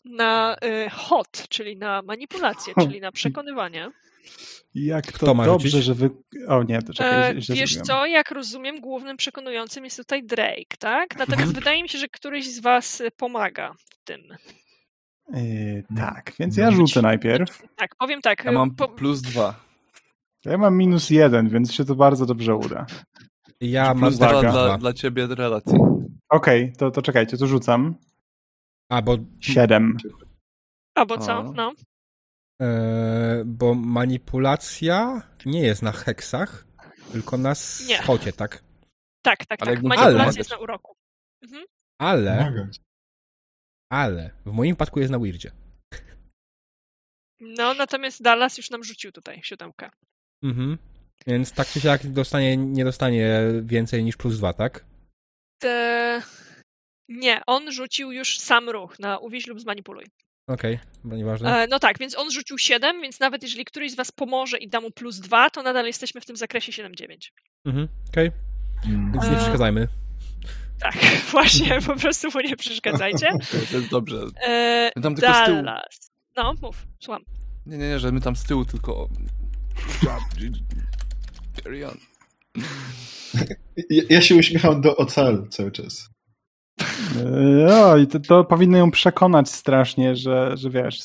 na 0.06 0.56
e, 0.62 0.90
hot, 0.90 1.46
czyli 1.50 1.78
na 1.78 2.02
manipulację, 2.02 2.74
czyli 2.80 3.02
na 3.02 3.12
przekonywanie. 3.12 3.92
Jak 4.76 5.12
to 5.12 5.18
Kto 5.18 5.34
ma 5.34 5.46
dobrze, 5.46 5.70
rzucić? 5.70 5.86
że 5.86 5.94
wy... 5.94 6.10
O 6.48 6.64
nie, 6.64 6.82
to 6.82 6.94
czekaj, 6.94 7.32
E, 7.32 7.34
wiesz 7.56 7.76
co, 7.76 8.06
jak 8.06 8.32
rozumiem, 8.32 8.82
głównym 8.82 9.18
przekonującym 9.18 9.84
jest 9.84 9.98
tutaj 9.98 10.24
Drake, 10.24 10.78
tak? 10.80 11.16
Natomiast 11.20 11.54
wydaje 11.54 11.84
mi 11.84 11.90
się, 11.90 11.98
że 11.98 12.08
któryś 12.08 12.50
z 12.50 12.60
was 12.60 13.02
e, 13.02 13.12
pomaga 13.12 13.74
w 13.74 14.04
tym. 14.04 14.22
Yy, 15.34 15.84
tak, 15.98 16.34
więc 16.40 16.58
ja 16.58 16.72
rzucę 16.72 17.02
najpierw. 17.02 17.64
Tak, 17.76 17.96
powiem 17.96 18.22
tak. 18.22 18.46
Ja 18.46 18.52
mam 18.52 18.76
po, 18.76 18.88
plus 18.88 19.22
dwa. 19.22 19.56
Ja 20.46 20.58
mam 20.58 20.78
minus 20.78 21.10
jeden, 21.10 21.50
więc 21.50 21.74
się 21.74 21.86
to 21.86 21.96
bardzo 21.96 22.26
dobrze 22.26 22.56
uda. 22.56 22.86
Ja 23.62 23.94
mam 23.94 24.14
dla, 24.14 24.78
dla 24.78 24.94
ciebie 24.94 25.28
relacji. 25.28 25.78
Okej, 26.30 26.74
to, 26.78 26.92
to 26.92 27.02
czekajcie, 27.02 27.38
to 27.38 27.48
rzucam. 27.48 27.96
A, 28.90 29.02
bo, 29.02 29.18
Siedem. 29.42 29.98
albo 30.96 31.18
co? 31.18 31.44
No. 31.44 31.74
e, 32.62 33.44
bo 33.46 33.76
manipulacja 33.76 35.22
nie 35.46 35.62
jest 35.62 35.82
na 35.82 35.92
heksach, 35.92 36.68
tylko 37.12 37.38
na 37.38 37.50
Nie. 37.50 37.54
schocie, 37.98 38.34
tak? 38.34 38.64
Tak, 39.22 39.46
tak, 39.46 39.62
Ale 39.62 39.72
tak. 39.72 39.84
Manipulacja 39.84 40.12
pomagać. 40.12 40.38
jest 40.38 40.50
na 40.52 40.58
uroku. 40.58 40.96
Mhm. 41.44 41.66
Ale, 42.00 42.68
ale, 43.92 44.32
w 44.46 44.52
moim 44.52 44.76
przypadku 44.76 45.00
jest 45.00 45.12
na 45.12 45.20
weirdzie. 45.20 45.52
No, 47.40 47.74
natomiast 47.74 48.22
Dallas 48.22 48.58
już 48.58 48.70
nam 48.70 48.84
rzucił 48.84 49.12
tutaj 49.12 49.42
siódemkę. 49.44 49.90
Mhm. 50.44 50.78
Więc 51.28 51.52
tak 51.52 51.68
czy 51.68 51.82
siak 51.82 52.08
dostanie, 52.08 52.58
nie 52.58 52.86
dostanie 52.86 53.42
więcej 53.62 54.04
niż 54.04 54.18
plus 54.18 54.38
dwa, 54.38 54.54
tak? 54.54 54.86
Te... 55.60 56.22
Nie, 57.10 57.42
on 57.48 57.72
rzucił 57.72 58.12
już 58.12 58.40
sam 58.40 58.70
ruch 58.70 59.00
na 59.00 59.18
uwieź 59.18 59.48
lub 59.48 59.60
zmanipuluj. 59.60 60.06
Okej, 60.48 60.80
okay, 61.06 61.18
nieważne. 61.18 61.64
E, 61.64 61.68
no 61.68 61.80
tak, 61.80 62.00
więc 62.00 62.18
on 62.18 62.32
rzucił 62.32 62.58
7, 62.58 63.02
więc 63.02 63.20
nawet 63.20 63.44
jeżeli 63.44 63.66
któryś 63.66 63.92
z 63.92 63.96
was 63.96 64.12
pomoże 64.12 64.58
i 64.58 64.70
da 64.70 64.82
mu 64.82 64.92
plus 64.92 65.20
2, 65.20 65.50
to 65.50 65.64
nadal 65.64 65.86
jesteśmy 65.86 66.22
w 66.22 66.26
tym 66.26 66.36
zakresie 66.36 66.72
7-9. 66.72 67.16
Mhm, 67.66 67.88
okej. 68.10 68.32
Mm. 68.86 69.12
Więc 69.12 69.26
nie 69.26 69.32
E, 69.32 69.38
przeszkadzajmy. 69.38 69.88
Tak, 70.80 70.96
właśnie, 71.32 71.82
po 71.82 71.96
prostu 71.96 72.28
mu 72.34 72.40
nie 72.40 72.56
przeszkadzajcie. 72.56 73.30
To 73.72 73.78
jest 73.78 73.90
dobrze. 73.90 74.22
E, 74.48 74.92
My 74.96 75.02
tam 75.02 75.16
tylko 75.16 75.34
z 75.34 75.46
tyłu. 75.46 75.64
Dallas. 75.64 76.12
No, 76.38 76.54
mów, 76.62 76.88
słucham. 77.00 77.24
Nie, 77.66 77.78
nie, 77.78 77.90
nie, 77.90 78.00
że 78.00 78.12
my 78.12 78.22
tam 78.22 78.36
z 78.36 78.44
tyłu 78.44 78.66
tylko... 78.66 79.10
Ja, 83.90 84.04
ja 84.10 84.22
się 84.22 84.36
uśmiecham 84.36 84.82
do 84.82 84.98
Ocal 84.98 85.48
cały 85.50 85.72
czas. 85.72 86.10
Yy, 87.16 87.76
O, 87.76 87.98
i 87.98 88.08
to, 88.08 88.20
to 88.20 88.44
powinno 88.44 88.78
ją 88.78 88.92
przekonać 88.92 89.50
strasznie, 89.50 90.16
że, 90.16 90.58
że 90.58 90.70
wiesz. 90.70 91.00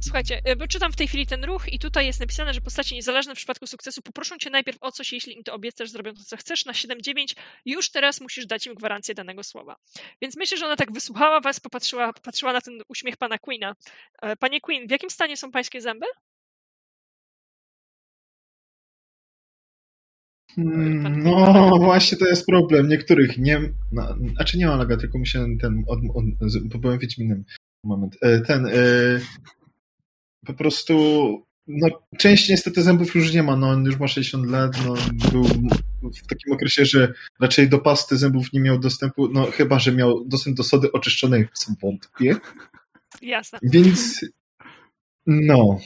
Słuchajcie, 0.00 0.40
e, 0.44 0.56
bo 0.56 0.66
czytam 0.66 0.92
w 0.92 0.96
tej 0.96 1.08
chwili 1.08 1.26
ten 1.26 1.44
ruch 1.44 1.72
i 1.72 1.78
tutaj 1.78 2.06
jest 2.06 2.20
napisane, 2.20 2.54
że 2.54 2.60
postacie 2.60 2.94
niezależne 2.94 3.34
w 3.34 3.36
przypadku 3.36 3.66
sukcesu 3.66 4.02
poproszą 4.02 4.38
cię 4.38 4.50
najpierw 4.50 4.78
o 4.80 4.92
coś, 4.92 5.12
jeśli 5.12 5.36
im 5.36 5.44
to 5.44 5.54
obiecasz, 5.54 5.90
zrobią 5.90 6.14
to, 6.14 6.24
co 6.24 6.36
chcesz. 6.36 6.64
Na 6.64 6.72
7-9 6.72 7.36
już 7.64 7.90
teraz 7.90 8.20
musisz 8.20 8.46
dać 8.46 8.66
im 8.66 8.74
gwarancję 8.74 9.14
danego 9.14 9.42
słowa. 9.42 9.76
Więc 10.22 10.36
myślę, 10.36 10.58
że 10.58 10.66
ona 10.66 10.76
tak 10.76 10.92
wysłuchała 10.92 11.40
was, 11.40 11.60
popatrzyła, 11.60 12.12
popatrzyła 12.12 12.52
na 12.52 12.60
ten 12.60 12.74
uśmiech 12.88 13.16
pana 13.16 13.38
Queena. 13.38 13.74
E, 14.22 14.36
Panie 14.36 14.60
Queen, 14.60 14.86
w 14.88 14.90
jakim 14.90 15.10
stanie 15.10 15.36
są 15.36 15.52
pańskie 15.52 15.80
zęby? 15.80 16.06
No, 20.56 21.78
właśnie 21.78 22.18
to 22.18 22.26
jest 22.26 22.46
problem. 22.46 22.88
Niektórych 22.88 23.38
nie. 23.38 23.60
No, 23.92 24.16
znaczy 24.34 24.58
nie 24.58 24.66
ma 24.66 24.76
naga, 24.76 24.96
tylko 24.96 25.18
musiałem 25.18 25.58
ten. 25.58 25.84
Od, 25.86 25.98
od, 26.14 26.80
byłem 26.80 26.98
Wiedźminem. 26.98 27.44
Moment. 27.84 28.16
E, 28.20 28.40
Ten. 28.40 28.66
E, 28.66 28.70
po 30.46 30.54
prostu. 30.54 30.94
No, 31.66 31.88
część 32.18 32.48
niestety 32.48 32.82
zębów 32.82 33.14
już 33.14 33.32
nie 33.32 33.42
ma. 33.42 33.56
No, 33.56 33.68
on 33.68 33.84
już 33.84 33.98
ma 33.98 34.08
60 34.08 34.46
lat. 34.46 34.72
No, 34.86 34.94
był 35.32 35.44
w 35.44 36.26
takim 36.26 36.52
okresie, 36.52 36.84
że 36.84 37.12
raczej 37.40 37.68
do 37.68 37.78
pasty 37.78 38.16
zębów 38.16 38.52
nie 38.52 38.60
miał 38.60 38.78
dostępu. 38.78 39.28
No, 39.28 39.44
chyba, 39.50 39.78
że 39.78 39.92
miał 39.92 40.24
dostęp 40.24 40.56
do 40.56 40.62
sody 40.62 40.92
oczyszczonej, 40.92 41.48
w 41.52 41.58
co 41.58 41.72
wątpię. 41.82 42.36
Jasne. 43.22 43.58
Więc. 43.62 44.24
No. 45.26 45.78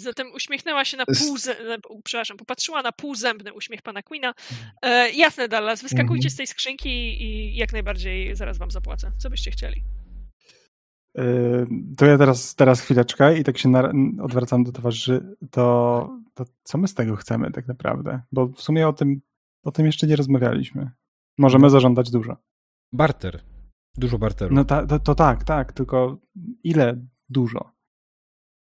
Zatem 0.00 0.32
uśmiechnęła 0.34 0.84
się 0.84 0.96
na 0.96 1.06
pół, 1.06 1.36
zę- 1.36 1.56
przepraszam, 2.04 2.36
popatrzyła 2.36 2.82
na 2.82 2.92
półzębny 2.92 3.52
uśmiech 3.52 3.82
pana 3.82 4.02
Queena. 4.02 4.34
E, 4.82 5.10
jasne, 5.10 5.48
Dallas, 5.48 5.82
wyskakujcie 5.82 6.26
Mhm. 6.26 6.30
z 6.30 6.36
tej 6.36 6.46
skrzynki 6.46 6.88
i 7.22 7.56
jak 7.56 7.72
najbardziej 7.72 8.36
zaraz 8.36 8.58
wam 8.58 8.70
zapłacę. 8.70 9.12
Co 9.18 9.30
byście 9.30 9.50
chcieli? 9.50 9.82
Yy, 11.14 11.66
To 11.96 12.06
ja 12.06 12.18
teraz, 12.18 12.54
teraz 12.54 12.80
chwileczkę 12.80 13.38
i 13.38 13.44
tak 13.44 13.58
się 13.58 13.68
na, 13.68 13.92
odwracam 14.22 14.64
do 14.64 14.72
towarzyszy. 14.72 15.36
To, 15.50 16.08
to 16.34 16.44
co 16.62 16.78
my 16.78 16.88
z 16.88 16.94
tego 16.94 17.16
chcemy 17.16 17.50
tak 17.50 17.68
naprawdę? 17.68 18.20
Bo 18.32 18.46
w 18.48 18.60
sumie 18.62 18.88
o 18.88 18.92
tym, 18.92 19.20
o 19.64 19.70
tym 19.72 19.86
jeszcze 19.86 20.06
nie 20.06 20.16
rozmawialiśmy. 20.16 20.90
Możemy 21.38 21.70
zażądać 21.70 22.10
dużo. 22.10 22.36
Barter. 22.92 23.40
Dużo 23.96 24.18
barteru. 24.18 24.54
No 24.54 24.64
ta, 24.64 24.86
to, 24.86 24.98
to 24.98 25.14
tak, 25.14 25.44
tak, 25.44 25.72
tylko 25.72 26.18
ile 26.64 27.06
dużo? 27.28 27.72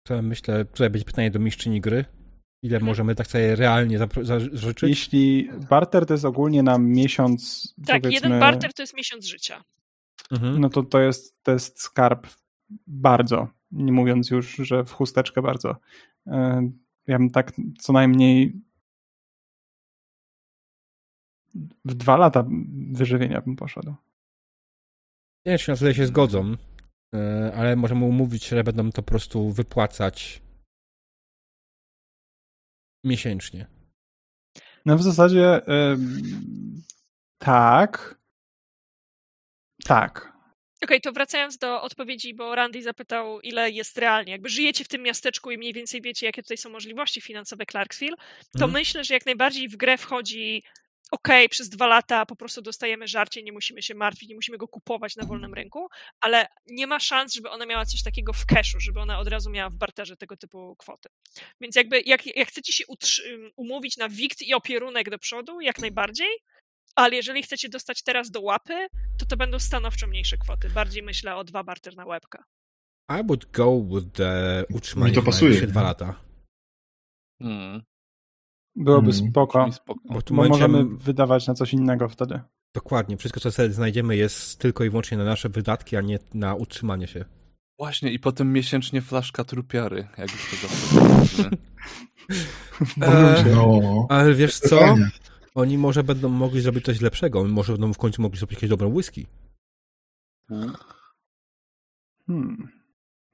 To 0.03 0.21
myślę, 0.21 0.65
tutaj 0.65 0.89
będzie 0.89 1.05
pytanie 1.05 1.31
do 1.31 1.39
mistrzyni 1.39 1.81
gry. 1.81 2.05
Ile 2.63 2.79
możemy 2.79 3.15
tak 3.15 3.27
sobie 3.27 3.55
realnie 3.55 3.99
zażyczyć? 4.21 4.89
Jeśli 4.89 5.49
barter 5.69 6.05
to 6.05 6.13
jest 6.13 6.25
ogólnie 6.25 6.63
na 6.63 6.77
miesiąc, 6.77 7.73
Tak, 7.85 8.01
powiedzmy, 8.01 8.27
jeden 8.27 8.39
barter 8.39 8.73
to 8.73 8.83
jest 8.83 8.97
miesiąc 8.97 9.25
życia. 9.25 9.63
Mhm. 10.31 10.59
no 10.59 10.69
to 10.69 10.83
to 10.83 10.99
jest, 10.99 11.43
to 11.43 11.51
jest 11.51 11.81
skarb 11.81 12.27
bardzo, 12.87 13.47
nie 13.71 13.91
mówiąc 13.91 14.29
już, 14.29 14.55
że 14.55 14.83
w 14.83 14.91
chusteczkę 14.91 15.41
bardzo. 15.41 15.75
E, 16.27 16.69
Ja 17.07 17.17
bym 17.17 17.29
tak 17.29 17.51
co 17.79 17.93
najmniej 17.93 18.61
w 21.85 21.93
dwa 21.93 22.17
lata 22.17 22.45
wyżywienia 22.91 23.41
bym 23.41 23.55
poszedł. 23.55 23.89
Nie 25.45 25.49
wiem, 25.51 25.57
czy 25.57 25.71
na 25.71 25.77
tyle 25.77 25.93
się 25.93 26.05
zgodzą, 26.07 26.55
ale 27.55 27.75
możemy 27.75 28.05
umówić, 28.05 28.47
że 28.47 28.63
będą 28.63 28.91
to 28.91 29.01
po 29.01 29.09
prostu 29.09 29.49
wypłacać 29.51 30.41
miesięcznie. 33.05 33.67
No 34.85 34.97
w 34.97 35.03
zasadzie 35.03 35.61
ym, 35.91 36.83
tak. 37.37 38.15
Tak. 39.85 40.33
Okej, 40.83 41.01
to 41.01 41.11
wracając 41.11 41.57
do 41.57 41.81
odpowiedzi, 41.81 42.33
bo 42.33 42.55
Randy 42.55 42.81
zapytał, 42.81 43.41
ile 43.41 43.71
jest 43.71 43.97
realnie. 43.97 44.31
Jakby 44.31 44.49
żyjecie 44.49 44.83
w 44.83 44.87
tym 44.87 45.01
miasteczku 45.01 45.51
i 45.51 45.57
mniej 45.57 45.73
więcej 45.73 46.01
wiecie, 46.01 46.25
jakie 46.25 46.43
tutaj 46.43 46.57
są 46.57 46.69
możliwości 46.69 47.21
finansowe 47.21 47.65
Clarksville, 47.71 48.15
to 48.51 48.65
Mhm. 48.65 48.71
myślę, 48.71 49.03
że 49.03 49.13
jak 49.13 49.25
najbardziej 49.25 49.69
w 49.69 49.77
grę 49.77 49.97
wchodzi 49.97 50.63
okej, 51.13 51.49
przez 51.49 51.69
dwa 51.69 51.87
lata 51.87 52.25
po 52.25 52.35
prostu 52.35 52.61
dostajemy 52.61 53.07
żarcie, 53.07 53.43
nie 53.43 53.51
musimy 53.51 53.81
się 53.81 53.95
martwić, 53.95 54.29
nie 54.29 54.35
musimy 54.35 54.57
go 54.57 54.67
kupować 54.67 55.15
na 55.15 55.25
wolnym 55.25 55.53
rynku, 55.53 55.87
ale 56.21 56.47
nie 56.67 56.87
ma 56.87 56.99
szans, 56.99 57.33
żeby 57.33 57.49
ona 57.49 57.65
miała 57.65 57.85
coś 57.85 58.03
takiego 58.03 58.33
w 58.33 58.45
cashu, 58.45 58.79
żeby 58.79 58.99
ona 58.99 59.19
od 59.19 59.27
razu 59.27 59.49
miała 59.49 59.69
w 59.69 59.75
barterze 59.75 60.17
tego 60.17 60.37
typu 60.37 60.75
kwoty. 60.75 61.09
Więc 61.61 61.75
jakby 61.75 62.01
jak, 62.05 62.37
jak 62.37 62.47
chcecie 62.47 62.73
się 62.73 62.83
umówić 63.55 63.97
na 63.97 64.09
wikt 64.09 64.41
i 64.41 64.53
opierunek 64.53 65.09
do 65.09 65.19
przodu, 65.19 65.61
jak 65.61 65.79
najbardziej, 65.79 66.29
ale 66.95 67.15
jeżeli 67.15 67.43
chcecie 67.43 67.69
dostać 67.69 68.03
teraz 68.03 68.31
do 68.31 68.41
łapy, 68.41 68.87
to 69.19 69.25
to 69.25 69.37
będą 69.37 69.59
stanowczo 69.59 70.07
mniejsze 70.07 70.37
kwoty. 70.37 70.69
Bardziej 70.69 71.03
myślę 71.03 71.35
o 71.35 71.43
dwa 71.43 71.63
barter 71.63 71.95
na 71.95 72.05
łebka. 72.05 72.43
I 73.09 73.23
would 73.27 73.51
go 73.51 73.81
with 73.81 74.11
the 74.13 74.63
utrzymanie 74.73 75.11
Mi 75.11 75.15
to 75.15 75.23
pasuje, 75.23 75.67
dwa 75.67 75.83
lata. 75.83 76.15
Hmm. 77.41 77.83
Byłoby 78.75 79.11
Mm. 79.11 79.29
spoko. 79.29 79.71
Spoko. 79.71 79.99
Bo 80.13 80.21
tu 80.21 80.33
Bo 80.33 80.43
momencie, 80.43 80.67
możemy 80.67 80.85
wydawać 80.97 81.47
na 81.47 81.53
coś 81.53 81.73
innego 81.73 82.09
wtedy. 82.09 82.39
dokładnie, 82.73 83.17
wszystko 83.17 83.39
co 83.39 83.51
sobie 83.51 83.69
znajdziemy 83.71 84.15
jest 84.15 84.59
tylko 84.59 84.83
i 84.83 84.89
wyłącznie 84.89 85.17
na 85.17 85.23
nasze 85.23 85.49
wydatki, 85.49 85.95
a 85.97 86.01
nie 86.01 86.19
na 86.33 86.55
utrzymanie 86.55 87.07
się. 87.07 87.25
Właśnie, 87.79 88.11
i 88.11 88.19
potem 88.19 88.53
miesięcznie 88.53 89.01
flaszka 89.01 89.43
trupiary, 89.43 90.07
jak 90.17 90.31
już 90.31 90.61
to 90.61 90.67
zawsze 90.67 91.49
Eee, 93.01 93.45
No. 93.55 94.05
ale 94.09 94.33
wiesz 94.33 94.59
co? 94.59 94.95
Oni 95.55 95.77
może 95.77 96.03
będą 96.03 96.29
mogli 96.29 96.61
zrobić 96.61 96.85
coś 96.85 97.01
lepszego. 97.01 97.43
Może 97.43 97.73
będą 97.73 97.93
w 97.93 97.97
końcu 97.97 98.21
mogli 98.21 98.37
zrobić 98.39 98.57
jakieś 98.57 98.69
dobre 98.69 98.87
whisky. 98.87 99.27
Hmm. 100.49 100.73
Hmm, 102.27 102.67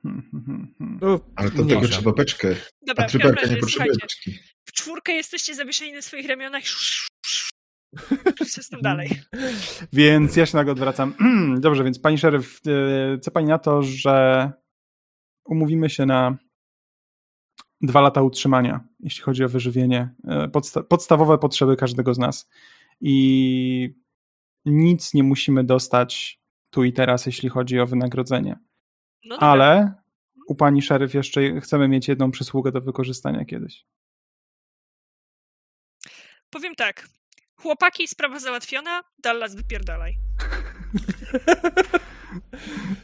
hmm, 0.04 0.30
hmm, 0.32 0.74
hmm. 0.78 1.00
No, 1.02 1.20
Ale 1.36 1.52
to 1.52 1.66
tego 1.66 1.88
trzeba 1.88 2.12
beczkę. 2.14 2.56
Dobra, 2.88 3.06
A 3.06 3.08
tryberka 3.08 3.48
nie 3.50 3.58
potrzebuje 3.58 3.92
beczki. 4.02 4.40
W 4.70 4.74
czwórkę 4.74 5.14
jesteście 5.14 5.56
zawieszeni 5.56 5.94
na 5.94 6.02
swoich 6.02 6.28
ramionach. 6.28 6.64
Z 8.46 8.70
tym 8.70 8.82
dalej? 8.82 9.10
Więc 9.94 10.36
ja 10.36 10.46
się 10.46 10.58
nagle 10.58 10.72
odwracam. 10.72 11.14
Dobrze, 11.60 11.84
więc 11.84 12.00
pani 12.00 12.18
szeryf, 12.18 12.60
e, 12.68 13.20
co 13.20 13.32
pani 13.32 13.48
na 13.48 13.60
to, 13.60 13.84
że 13.84 14.52
umówimy 15.46 15.90
się 15.90 16.06
na 16.06 16.38
dwa 17.82 18.02
lata 18.02 18.22
utrzymania, 18.22 18.88
jeśli 19.00 19.24
chodzi 19.24 19.44
o 19.44 19.50
wyżywienie, 19.50 20.16
e, 20.28 20.48
podsta- 20.48 20.84
podstawowe 20.84 21.38
potrzeby 21.38 21.76
każdego 21.76 22.14
z 22.14 22.18
nas. 22.18 22.50
I 23.02 23.96
nic 24.66 25.14
nie 25.14 25.24
musimy 25.24 25.64
dostać 25.64 26.40
tu 26.70 26.84
i 26.84 26.94
teraz, 26.94 27.26
jeśli 27.26 27.50
chodzi 27.50 27.80
o 27.80 27.88
wynagrodzenie. 27.88 28.60
No. 29.26 29.38
Ale 29.38 29.94
u 30.48 30.56
pani 30.56 30.82
szeryf 30.82 31.14
jeszcze 31.14 31.62
chcemy 31.62 31.88
mieć 31.88 32.08
jedną 32.08 32.32
przysługę 32.32 32.72
do 32.72 32.82
wykorzystania 32.82 33.46
kiedyś. 33.46 33.86
Powiem 36.50 36.76
tak. 36.76 37.08
Chłopaki, 37.56 38.08
sprawa 38.08 38.40
załatwiona, 38.40 39.02
Dallas 39.20 39.56
wypierdalaj. 39.56 40.16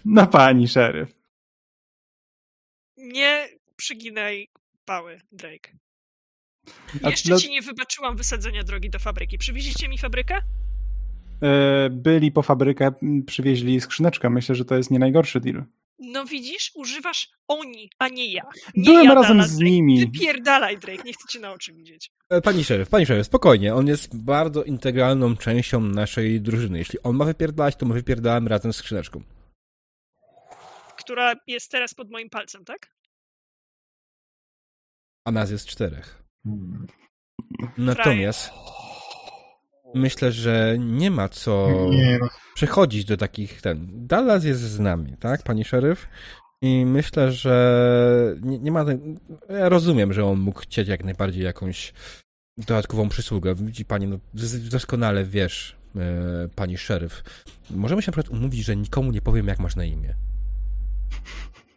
Na 0.05 0.25
pani 0.27 0.67
szeryf. 0.67 1.15
Nie 2.97 3.47
przyginaj 3.75 4.47
pały, 4.85 5.21
Drake. 5.31 5.71
A 7.03 7.09
Jeszcze 7.09 7.29
dla- 7.29 7.37
ci 7.37 7.49
nie 7.51 7.61
wybaczyłam 7.61 8.17
wysadzenia 8.17 8.63
drogi 8.63 8.89
do 8.89 8.99
fabryki. 8.99 9.37
Przywieziecie 9.37 9.87
mi 9.89 9.97
fabrykę? 9.97 10.37
E, 11.41 11.89
Byli 11.89 12.31
po 12.31 12.41
fabrykę, 12.41 12.91
przywieźli 13.27 13.81
skrzyneczkę. 13.81 14.29
Myślę, 14.29 14.55
że 14.55 14.65
to 14.65 14.75
jest 14.75 14.91
nie 14.91 14.99
najgorszy 14.99 15.39
deal. 15.39 15.63
No 15.99 16.25
widzisz, 16.25 16.71
używasz 16.75 17.29
oni, 17.47 17.89
a 17.99 18.07
nie 18.07 18.31
ja. 18.31 18.43
Nie 18.75 18.83
Byłem 18.83 19.05
ja, 19.05 19.13
razem 19.13 19.43
z 19.43 19.55
Drake. 19.57 19.71
nimi. 19.71 19.99
Wypierdalaj, 20.05 20.77
Drake, 20.77 21.03
nie 21.03 21.13
chcę 21.13 21.27
cię 21.29 21.39
na 21.39 21.51
oczy 21.51 21.73
widzieć. 21.73 22.11
E, 22.29 22.41
Pani 22.41 22.63
szeryf, 22.63 22.89
pani 22.89 23.05
szeryf, 23.05 23.27
spokojnie. 23.27 23.75
On 23.75 23.87
jest 23.87 24.23
bardzo 24.23 24.63
integralną 24.63 25.37
częścią 25.37 25.81
naszej 25.81 26.41
drużyny. 26.41 26.77
Jeśli 26.77 26.99
on 27.03 27.15
ma 27.15 27.25
wypierdalać, 27.25 27.75
to 27.75 27.85
my 27.85 27.93
wypierdalamy 27.93 28.49
razem 28.49 28.73
z 28.73 28.77
skrzyneczką. 28.77 29.23
Która 30.97 31.33
jest 31.47 31.71
teraz 31.71 31.93
pod 31.93 32.11
moim 32.11 32.29
palcem, 32.29 32.65
tak? 32.65 32.95
A 35.25 35.31
nas 35.31 35.51
jest 35.51 35.67
czterech. 35.67 36.23
Hmm. 36.43 36.87
Natomiast 37.77 38.51
myślę, 39.95 40.31
że 40.31 40.75
nie 40.79 41.11
ma 41.11 41.29
co 41.29 41.67
Nie, 41.89 42.17
no. 42.21 42.27
przechodzić 42.55 43.05
do 43.05 43.17
takich 43.17 43.61
ten. 43.61 44.07
Dallas 44.07 44.43
jest 44.43 44.61
z 44.61 44.79
nami, 44.79 45.17
tak, 45.19 45.43
pani 45.43 45.65
szeryf? 45.65 46.07
I 46.61 46.85
myślę, 46.85 47.31
że 47.31 48.35
nie, 48.41 48.59
nie 48.59 48.71
ma. 48.71 48.85
Ja 49.49 49.69
rozumiem, 49.69 50.13
że 50.13 50.25
on 50.25 50.39
mógł 50.39 50.59
chcieć 50.59 50.87
jak 50.87 51.03
najbardziej 51.03 51.43
jakąś 51.43 51.93
dodatkową 52.57 53.09
przysługę. 53.09 53.55
Widzi 53.55 53.85
pani, 53.85 54.07
no, 54.07 54.19
doskonale 54.71 55.25
wiesz, 55.25 55.75
e, 55.95 56.49
pani 56.55 56.77
szeryf. 56.77 57.23
Możemy 57.69 58.01
się 58.01 58.11
na 58.11 58.11
przykład 58.11 58.39
umówić, 58.39 58.65
że 58.65 58.75
nikomu 58.75 59.11
nie 59.11 59.21
powiem, 59.21 59.47
jak 59.47 59.59
masz 59.59 59.75
na 59.75 59.85
imię. 59.85 60.15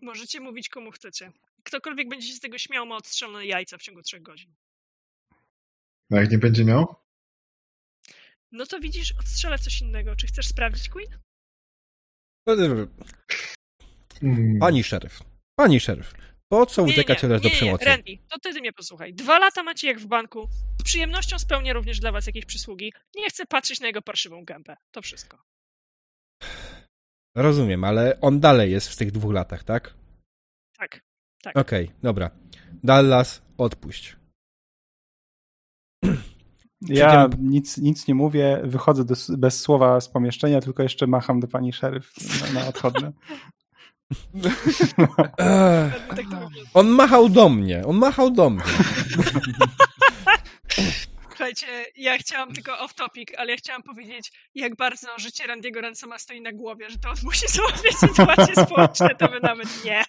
Możecie 0.02 0.40
mówić 0.40 0.68
komu 0.68 0.90
chcecie. 0.90 1.32
Ktokolwiek 1.64 2.08
będzie 2.08 2.26
się 2.26 2.34
z 2.34 2.40
tego 2.40 2.58
śmiał, 2.58 2.86
ma 2.86 2.96
odstrzelone 2.96 3.46
jajca 3.46 3.78
w 3.78 3.82
ciągu 3.82 4.02
trzech 4.02 4.22
godzin. 4.22 4.54
A 6.12 6.16
jak 6.16 6.30
nie 6.30 6.38
będzie 6.38 6.64
miał? 6.64 6.94
No 8.52 8.66
to 8.66 8.80
widzisz, 8.80 9.14
odstrzelę 9.20 9.58
coś 9.58 9.80
innego. 9.80 10.16
Czy 10.16 10.26
chcesz 10.26 10.48
sprawdzić, 10.48 10.88
Queen? 10.88 11.18
Hmm. 14.20 14.58
Pani 14.58 14.84
szeryf. 14.84 15.20
Pani 15.58 15.80
szeryf. 15.80 16.14
Po 16.48 16.66
co 16.66 16.82
uciekać 16.82 17.20
teraz 17.20 17.42
do 17.42 17.48
nie, 17.48 17.54
nie, 17.54 17.60
przemocy? 17.60 17.84
Randy, 17.84 18.18
to 18.28 18.38
ty, 18.38 18.54
ty 18.54 18.60
mnie 18.60 18.72
posłuchaj. 18.72 19.14
Dwa 19.14 19.38
lata 19.38 19.62
macie 19.62 19.86
jak 19.86 19.98
w 19.98 20.06
banku. 20.06 20.48
Z 20.80 20.82
przyjemnością 20.82 21.38
spełnię 21.38 21.72
również 21.72 22.00
dla 22.00 22.12
was 22.12 22.26
jakieś 22.26 22.44
przysługi. 22.44 22.92
Nie 23.16 23.28
chcę 23.30 23.46
patrzeć 23.46 23.80
na 23.80 23.86
jego 23.86 24.02
parszywą 24.02 24.44
gębę. 24.44 24.76
To 24.90 25.02
wszystko. 25.02 25.42
Rozumiem, 27.36 27.84
ale 27.84 28.20
on 28.20 28.40
dalej 28.40 28.72
jest 28.72 28.88
w 28.88 28.96
tych 28.96 29.10
dwóch 29.10 29.32
latach, 29.32 29.64
tak? 29.64 29.94
Tak. 31.42 31.56
Okej, 31.56 31.90
dobra. 32.02 32.30
Dallas, 32.82 33.42
odpuść. 33.58 34.16
Ja 36.80 37.28
nic, 37.38 37.78
nic 37.78 38.06
nie 38.06 38.14
mówię, 38.14 38.60
wychodzę 38.64 39.04
do, 39.04 39.14
bez 39.28 39.60
słowa 39.60 40.00
z 40.00 40.08
pomieszczenia, 40.08 40.60
tylko 40.60 40.82
jeszcze 40.82 41.06
macham 41.06 41.40
do 41.40 41.48
pani 41.48 41.72
szeryf 41.72 42.12
na, 42.54 42.60
na 42.60 42.68
odchodne. 42.68 43.12
On 46.74 46.88
machał 46.88 47.28
do 47.28 47.48
mnie, 47.48 47.86
on 47.86 47.96
machał 47.96 48.30
do 48.30 48.50
mnie. 48.50 48.62
Słuchajcie, 51.28 51.66
ja 51.96 52.18
chciałam 52.18 52.52
tylko 52.52 52.72
off-topic, 52.72 53.34
ale 53.36 53.50
ja 53.50 53.56
chciałam 53.56 53.82
powiedzieć, 53.82 54.32
jak 54.54 54.76
bardzo 54.76 55.18
życie 55.18 55.46
Randiego 55.46 55.80
Ransoma 55.80 56.18
stoi 56.18 56.40
na 56.40 56.52
głowie, 56.52 56.90
że 56.90 56.98
to 56.98 57.08
on 57.08 57.16
musi 57.24 57.48
załatwiać 57.56 57.94
sytuacje 57.94 58.64
społeczne, 58.64 59.08
to 59.18 59.30
my 59.30 59.40
nawet 59.40 59.84
nie. 59.84 60.04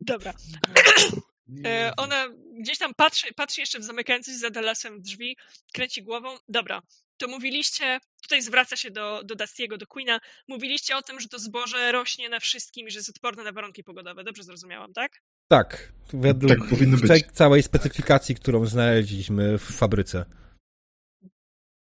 Dobra. 0.00 0.32
E, 1.64 1.92
ona 1.96 2.28
gdzieś 2.60 2.78
tam 2.78 2.94
patrzy, 2.94 3.34
patrzy 3.34 3.60
jeszcze 3.60 3.78
w 3.80 3.84
zamykające 3.84 4.30
się 4.32 4.38
za 4.38 4.50
Dallasem 4.50 5.02
drzwi, 5.02 5.36
kręci 5.72 6.02
głową. 6.02 6.36
Dobra, 6.48 6.82
to 7.16 7.28
mówiliście, 7.28 8.00
tutaj 8.22 8.42
zwraca 8.42 8.76
się 8.76 8.90
do, 8.90 9.22
do 9.24 9.34
Dustiego, 9.34 9.78
do 9.78 9.86
Queena, 9.86 10.20
mówiliście 10.48 10.96
o 10.96 11.02
tym, 11.02 11.20
że 11.20 11.28
to 11.28 11.38
zboże 11.38 11.92
rośnie 11.92 12.28
na 12.28 12.40
wszystkim 12.40 12.88
i 12.88 12.90
że 12.90 12.98
jest 12.98 13.08
odporne 13.08 13.44
na 13.44 13.52
warunki 13.52 13.84
pogodowe. 13.84 14.24
Dobrze 14.24 14.42
zrozumiałam, 14.42 14.92
tak? 14.92 15.22
Tak, 15.50 15.92
według 16.12 16.58
Tak 16.58 16.68
powinno 16.68 16.96
być. 16.96 17.26
całej 17.32 17.62
specyfikacji, 17.62 18.34
którą 18.34 18.66
znaleźliśmy 18.66 19.58
w 19.58 19.62
fabryce. 19.62 20.24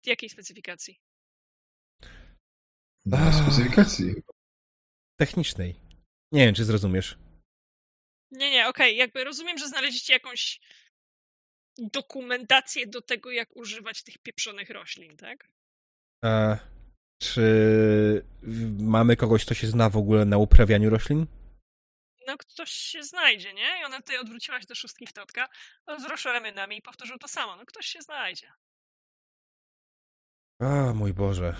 Jakiej 0.05 0.29
specyfikacji? 0.29 0.99
Na 3.05 3.17
Ah. 3.17 3.33
specyfikacji. 3.35 4.13
Technicznej. 5.19 5.75
Nie 6.31 6.45
wiem, 6.45 6.55
czy 6.55 6.65
zrozumiesz. 6.65 7.17
Nie, 8.31 8.51
nie, 8.51 8.67
okej, 8.67 8.97
jakby 8.97 9.23
rozumiem, 9.23 9.57
że 9.57 9.67
znaleźliście 9.67 10.13
jakąś 10.13 10.59
dokumentację 11.77 12.87
do 12.87 13.01
tego, 13.01 13.31
jak 13.31 13.55
używać 13.55 14.03
tych 14.03 14.17
pieprzonych 14.17 14.69
roślin, 14.69 15.17
tak? 15.17 15.47
E, 16.25 16.57
czy 17.21 18.25
mamy 18.79 19.15
kogoś, 19.15 19.45
kto 19.45 19.53
się 19.53 19.67
zna 19.67 19.89
w 19.89 19.97
ogóle 19.97 20.25
na 20.25 20.37
uprawianiu 20.37 20.89
roślin? 20.89 21.27
No 22.27 22.37
ktoś 22.37 22.71
się 22.71 23.03
znajdzie, 23.03 23.53
nie? 23.53 23.81
I 23.81 23.85
ona 23.85 23.97
tutaj 23.97 24.17
odwróciła 24.17 24.61
się 24.61 24.67
do 24.67 24.75
szóstki 24.75 25.07
w 25.07 25.13
totka, 25.13 25.49
wzruszył 25.97 26.31
ramionami 26.31 26.77
i 26.77 26.81
powtórzył 26.81 27.17
to 27.17 27.27
samo. 27.27 27.55
No 27.55 27.65
ktoś 27.65 27.85
się 27.85 28.01
znajdzie. 28.01 28.51
A, 30.59 30.93
mój 30.93 31.13
Boże. 31.13 31.55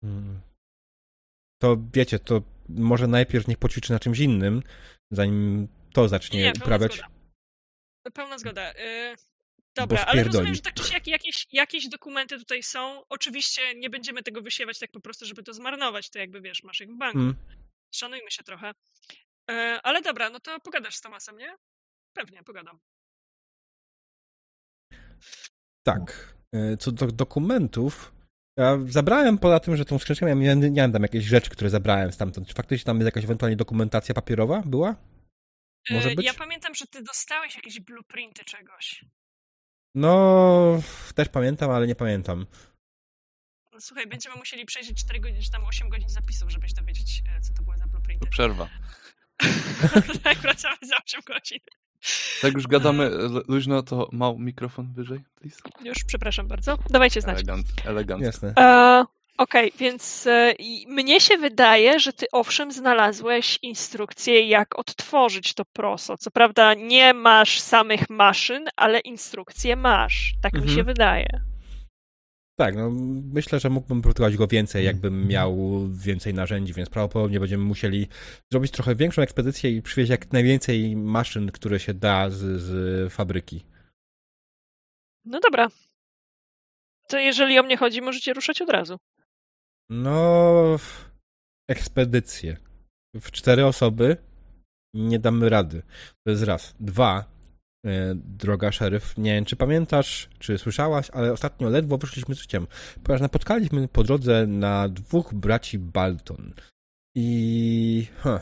Hmm. 0.00 0.40
To 1.62 1.76
wiecie, 1.94 2.18
to 2.18 2.42
może 2.68 3.06
najpierw 3.06 3.48
niech 3.48 3.58
poćwiczy 3.58 3.92
na 3.92 3.98
czymś 3.98 4.18
innym, 4.18 4.62
zanim 5.10 5.68
to 5.92 6.08
zacznie 6.08 6.42
Nie, 6.42 6.52
uprawiać. 6.62 6.92
zgoda. 6.92 7.08
Pełna 8.14 8.38
zgoda. 8.38 8.72
Y, 8.72 9.16
dobra, 9.76 10.04
ale 10.04 10.24
rozumiem, 10.24 10.54
że 10.54 10.60
tak 10.60 10.74
czy 10.74 10.84
siak 10.84 11.06
jakieś, 11.06 11.46
jakieś 11.52 11.88
dokumenty 11.88 12.38
tutaj 12.38 12.62
są. 12.62 13.02
Oczywiście 13.08 13.74
nie 13.74 13.90
będziemy 13.90 14.22
tego 14.22 14.42
wysiewać 14.42 14.78
tak 14.78 14.90
po 14.90 15.00
prostu, 15.00 15.26
żeby 15.26 15.42
to 15.42 15.54
zmarnować. 15.54 16.10
To 16.10 16.18
jakby 16.18 16.40
wiesz, 16.40 16.62
masz 16.62 16.80
ich 16.80 16.88
w 16.90 16.96
banku. 16.98 17.18
Hmm. 17.18 17.36
Szanujmy 17.94 18.30
się 18.30 18.42
trochę. 18.42 18.70
Y, 19.50 19.54
ale 19.82 20.02
dobra, 20.02 20.30
no 20.30 20.40
to 20.40 20.60
pogadasz 20.60 20.96
z 20.96 21.00
Tomasem, 21.00 21.38
nie? 21.38 21.56
Pewnie, 22.16 22.42
pogadam. 22.42 22.78
Tak. 25.82 26.34
E, 26.54 26.76
Co 26.76 26.92
do 26.92 27.06
dokumentów, 27.06 28.12
ja 28.58 28.78
zabrałem 28.86 29.38
poza 29.38 29.60
tym, 29.60 29.76
że 29.76 29.84
tą 29.84 29.98
skrzynkę 29.98 30.26
miałem, 30.26 30.38
miałem, 30.40 30.72
miałem 30.74 30.92
tam 30.92 31.02
jakieś 31.02 31.24
rzeczy, 31.24 31.50
które 31.50 31.70
zabrałem 31.70 32.12
stamtąd. 32.12 32.48
Czy 32.48 32.54
faktycznie 32.54 32.84
tam 32.86 32.96
jest 32.96 33.04
jakaś 33.06 33.24
ewentualnie 33.24 33.56
dokumentacja 33.56 34.14
papierowa? 34.14 34.62
Była? 34.66 34.96
Może 35.90 36.10
Y, 36.10 36.14
być? 36.14 36.26
Ja 36.26 36.34
pamiętam, 36.34 36.74
że 36.74 36.86
ty 36.86 37.02
dostałeś 37.02 37.56
jakieś 37.56 37.80
blueprinty 37.80 38.44
czegoś. 38.44 39.04
No, 39.94 40.82
też 41.14 41.28
pamiętam, 41.28 41.70
ale 41.70 41.86
nie 41.86 41.94
pamiętam. 41.94 42.46
No, 43.72 43.80
Słuchaj, 43.80 44.06
będziemy 44.06 44.36
musieli 44.36 44.64
przejrzeć 44.64 45.04
4 45.04 45.20
godziny, 45.20 45.42
czy 45.42 45.50
tam 45.50 45.64
8 45.64 45.88
godzin 45.88 46.08
zapisów, 46.08 46.50
żebyś 46.50 46.72
dowiedzieć, 46.72 47.22
e, 47.36 47.40
co 47.40 47.52
to 47.54 47.62
były 47.62 47.76
za 47.78 47.84
To 47.84 47.90
blueprinty. 47.90 48.26
przerwa. 48.30 48.68
tak, 50.24 50.38
wracamy 50.38 50.76
za 50.82 50.96
8 51.06 51.20
godzin. 51.26 51.58
Tak 52.42 52.54
już 52.54 52.66
gadamy 52.66 53.10
luźno, 53.48 53.82
to 53.82 54.08
mał 54.12 54.38
mikrofon 54.38 54.92
wyżej, 54.92 55.24
please. 55.40 55.56
Już, 55.84 56.04
przepraszam 56.06 56.48
bardzo. 56.48 56.78
Dawajcie 56.90 57.20
znać. 57.20 57.36
Elegant, 57.38 57.66
elegant. 57.84 58.22
Jasne. 58.22 58.52
E, 58.58 59.04
Okej, 59.38 59.72
więc 59.78 60.26
e, 60.26 60.52
i 60.58 60.86
mnie 60.88 61.20
się 61.20 61.36
wydaje, 61.38 62.00
że 62.00 62.12
ty 62.12 62.26
owszem 62.32 62.72
znalazłeś 62.72 63.58
instrukcję, 63.62 64.48
jak 64.48 64.78
odtworzyć 64.78 65.54
to 65.54 65.64
proso. 65.64 66.16
Co 66.18 66.30
prawda 66.30 66.74
nie 66.74 67.14
masz 67.14 67.60
samych 67.60 68.10
maszyn, 68.10 68.64
ale 68.76 68.98
instrukcję 69.00 69.76
masz. 69.76 70.34
Tak 70.42 70.52
mi 70.52 70.58
Mhm. 70.58 70.76
się 70.76 70.84
wydaje. 70.84 71.28
Tak, 72.60 72.76
no 72.76 72.90
myślę, 73.32 73.60
że 73.60 73.70
mógłbym 73.70 74.02
produkować 74.02 74.36
go 74.36 74.46
więcej, 74.46 74.84
jakbym 74.84 75.26
miał 75.26 75.56
więcej 75.88 76.34
narzędzi, 76.34 76.72
więc 76.72 76.90
prawdopodobnie 76.90 77.40
będziemy 77.40 77.64
musieli 77.64 78.08
zrobić 78.52 78.72
trochę 78.72 78.94
większą 78.94 79.22
ekspedycję 79.22 79.70
i 79.70 79.82
przywieźć 79.82 80.10
jak 80.10 80.32
najwięcej 80.32 80.96
maszyn, 80.96 81.52
które 81.52 81.80
się 81.80 81.94
da 81.94 82.30
z, 82.30 82.60
z 82.60 83.12
fabryki. 83.12 83.64
No 85.24 85.40
dobra. 85.40 85.68
To 87.08 87.18
jeżeli 87.18 87.58
o 87.58 87.62
mnie 87.62 87.76
chodzi, 87.76 88.02
możecie 88.02 88.32
ruszać 88.32 88.62
od 88.62 88.70
razu. 88.70 88.98
No, 89.90 90.76
ekspedycje. 91.70 92.56
W 93.14 93.30
cztery 93.30 93.66
osoby 93.66 94.16
nie 94.94 95.18
damy 95.18 95.48
rady. 95.48 95.82
To 96.24 96.30
jest 96.30 96.42
raz. 96.42 96.74
Dwa, 96.80 97.24
droga 98.14 98.72
szeryf, 98.72 99.18
nie 99.18 99.34
wiem, 99.34 99.44
czy 99.44 99.56
pamiętasz, 99.56 100.28
czy 100.38 100.58
słyszałaś, 100.58 101.10
ale 101.10 101.32
ostatnio 101.32 101.68
ledwo 101.68 101.98
wyszliśmy 101.98 102.34
z 102.34 102.38
życiem, 102.38 102.66
ponieważ 103.02 103.20
napotkaliśmy 103.20 103.88
po 103.88 104.04
drodze 104.04 104.46
na 104.46 104.88
dwóch 104.88 105.34
braci 105.34 105.78
Balton. 105.78 106.54
I 107.16 108.06
huh, 108.18 108.40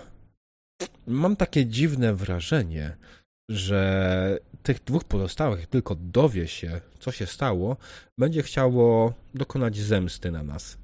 mam 1.06 1.36
takie 1.36 1.66
dziwne 1.66 2.14
wrażenie, 2.14 2.96
że 3.50 4.38
tych 4.62 4.84
dwóch 4.84 5.04
pozostałych, 5.04 5.60
jak 5.60 5.68
tylko 5.68 5.94
dowie 5.94 6.48
się, 6.48 6.80
co 6.98 7.12
się 7.12 7.26
stało, 7.26 7.76
będzie 8.18 8.42
chciało 8.42 9.14
dokonać 9.34 9.76
zemsty 9.76 10.30
na 10.30 10.42
nas. 10.42 10.78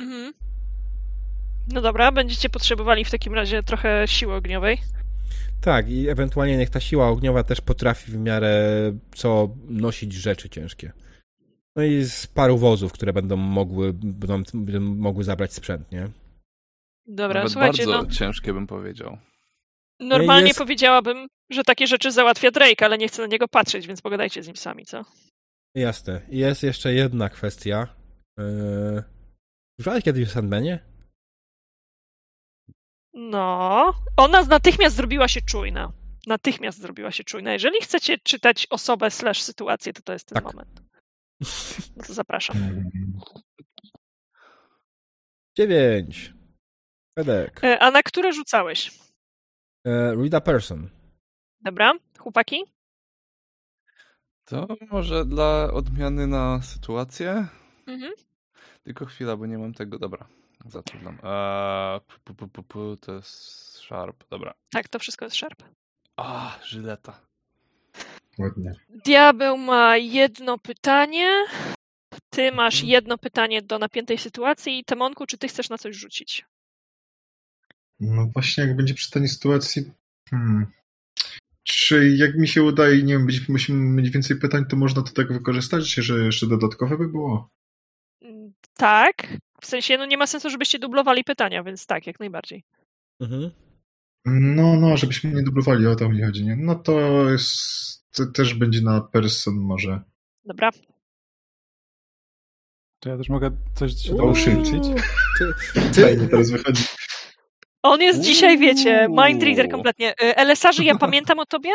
Mhm. 0.00 0.32
No 1.72 1.80
dobra, 1.80 2.12
będziecie 2.12 2.48
potrzebowali 2.48 3.04
w 3.04 3.10
takim 3.10 3.34
razie 3.34 3.62
trochę 3.62 4.08
siły 4.08 4.34
ogniowej. 4.34 4.78
Tak, 5.60 5.90
i 5.90 6.08
ewentualnie 6.08 6.56
niech 6.56 6.70
ta 6.70 6.80
siła 6.80 7.08
ogniowa 7.08 7.42
też 7.42 7.60
potrafi 7.60 8.12
w 8.12 8.16
miarę 8.18 8.72
co 9.14 9.54
nosić 9.68 10.12
rzeczy 10.12 10.48
ciężkie. 10.48 10.92
No 11.76 11.82
i 11.82 12.04
z 12.04 12.26
paru 12.26 12.58
wozów, 12.58 12.92
które 12.92 13.12
będą 13.12 13.36
mogły, 13.36 13.92
będą, 13.92 14.42
będą 14.54 14.80
mogły 14.80 15.24
zabrać 15.24 15.52
sprzęt, 15.52 15.92
nie? 15.92 16.08
Dobra, 17.06 17.40
Nawet 17.40 17.52
słuchajcie, 17.52 17.86
bardzo 17.86 18.02
no 18.02 18.10
ciężkie 18.10 18.52
bym 18.52 18.66
powiedział. 18.66 19.18
normalnie 20.00 20.46
jest- 20.46 20.58
powiedziałabym, 20.58 21.28
że 21.50 21.64
takie 21.64 21.86
rzeczy 21.86 22.12
załatwia 22.12 22.50
Drake, 22.50 22.84
ale 22.86 22.98
nie 22.98 23.08
chcę 23.08 23.22
na 23.22 23.28
niego 23.28 23.48
patrzeć, 23.48 23.86
więc 23.86 24.00
pogadajcie 24.02 24.42
z 24.42 24.46
nim 24.46 24.56
sami, 24.56 24.84
co? 24.84 25.04
Jasne. 25.74 26.20
Jest 26.28 26.62
jeszcze 26.62 26.94
jedna 26.94 27.28
kwestia. 27.28 27.88
Yy... 28.38 29.02
Słyszałeś 29.80 30.04
kiedyś 30.04 30.28
o 30.28 30.30
Sandmanie? 30.30 30.87
No, 33.20 33.94
ona 34.16 34.42
natychmiast 34.44 34.96
zrobiła 34.96 35.28
się 35.28 35.40
czujna. 35.40 35.92
Natychmiast 36.26 36.80
zrobiła 36.80 37.10
się 37.12 37.24
czujna. 37.24 37.52
Jeżeli 37.52 37.80
chcecie 37.82 38.18
czytać 38.18 38.66
osobę 38.70 39.10
slash 39.10 39.42
sytuację, 39.42 39.92
to 39.92 40.02
to 40.02 40.12
jest 40.12 40.26
ten 40.28 40.34
Tak. 40.34 40.44
moment. 40.44 40.82
No 41.96 42.04
to 42.06 42.14
zapraszam. 42.14 42.56
Dziewięć. 45.56 46.32
Fedek. 47.18 47.64
E, 47.64 47.78
A 47.78 47.90
na 47.90 48.02
które 48.02 48.32
rzucałeś? 48.32 48.98
E, 49.86 50.14
read 50.14 50.34
a 50.34 50.40
person. 50.40 50.90
Dobra, 51.60 51.92
chłopaki? 52.18 52.64
To 54.44 54.66
może 54.90 55.24
dla 55.24 55.70
odmiany 55.72 56.26
na 56.26 56.62
sytuację? 56.62 57.46
Mhm. 57.86 58.12
Tylko 58.82 59.06
chwila, 59.06 59.36
bo 59.36 59.46
nie 59.46 59.58
mam 59.58 59.74
tego. 59.74 59.98
Dobra, 59.98 60.28
zatrudniam. 60.66 61.18
Eee, 61.22 62.00
pu, 62.00 62.20
pu, 62.24 62.34
pu, 62.34 62.48
pu, 62.48 62.62
pu, 62.62 62.96
to 62.96 63.14
jest 63.14 63.32
sharp. 63.78 64.24
Dobra. 64.30 64.54
Tak, 64.70 64.88
to 64.88 64.98
wszystko 64.98 65.24
jest 65.24 65.36
szarp. 65.36 65.62
A, 66.16 66.58
żyleta. 66.64 67.20
Ładnie. 68.38 68.72
Diabeł 69.04 69.56
ma 69.58 69.96
jedno 69.96 70.58
pytanie. 70.58 71.44
Ty 72.30 72.52
masz 72.52 72.74
Mhm. 72.74 72.90
jedno 72.90 73.18
pytanie 73.18 73.62
do 73.62 73.78
napiętej 73.78 74.18
sytuacji. 74.18 74.84
Temonku, 74.84 75.26
czy 75.26 75.38
ty 75.38 75.48
chcesz 75.48 75.70
na 75.70 75.78
coś 75.78 75.96
rzucić? 75.96 76.44
No 78.00 78.26
właśnie, 78.26 78.64
jak 78.64 78.76
będzie 78.76 78.94
przy 78.94 79.10
tej 79.10 79.28
sytuacji. 79.28 79.92
Hmm. 80.30 80.66
Czy 81.62 82.08
jak 82.16 82.34
mi 82.36 82.48
się 82.48 82.62
udaje, 82.62 83.02
nie 83.02 83.12
wiem, 83.12 83.26
być- 83.26 83.48
musimy 83.48 84.02
mieć 84.02 84.10
więcej 84.10 84.36
pytań, 84.36 84.64
to 84.66 84.76
można 84.76 85.02
to 85.02 85.12
tak 85.12 85.32
wykorzystać, 85.32 85.84
że 85.94 86.18
jeszcze 86.24 86.46
dodatkowe 86.46 86.98
by 86.98 87.08
było? 87.08 87.50
Mm, 88.22 88.52
Tak. 88.76 89.26
W 89.60 89.66
sensie, 89.66 89.98
no 89.98 90.06
nie 90.06 90.16
ma 90.16 90.26
sensu, 90.26 90.50
żebyście 90.50 90.78
dublowali 90.78 91.24
pytania, 91.24 91.62
więc 91.62 91.86
tak, 91.86 92.06
jak 92.06 92.20
najbardziej. 92.20 92.64
Mhm. 93.20 93.50
No, 94.26 94.76
no, 94.76 94.96
żebyśmy 94.96 95.32
nie 95.32 95.42
dublowali, 95.42 95.86
o 95.86 95.96
to 95.96 96.08
mi 96.08 96.22
chodzi. 96.22 96.44
Nie? 96.44 96.56
No 96.56 96.74
to 96.74 97.30
jest. 97.30 97.52
To 98.12 98.26
też 98.26 98.54
będzie 98.54 98.82
na 98.82 99.00
person 99.00 99.54
może. 99.54 100.00
Dobra. 100.44 100.70
To 103.00 103.08
ja 103.08 103.16
też 103.16 103.28
mogę 103.28 103.50
coś 103.74 103.94
się 103.94 104.12
Uuu, 104.12 104.20
dorzucić. 104.20 104.84
Ty, 105.38 106.02
Fajnie 106.02 106.22
ty, 106.22 106.28
teraz 106.28 106.50
wychodzi. 106.50 106.84
On 107.88 108.00
jest 108.00 108.20
dzisiaj, 108.20 108.58
wiecie, 108.58 109.06
mindreader 109.26 109.68
kompletnie. 109.70 110.10
E, 110.22 110.36
Elesarzy, 110.36 110.84
ja 110.84 110.94
pamiętam 111.06 111.38
o 111.38 111.46
tobie. 111.46 111.70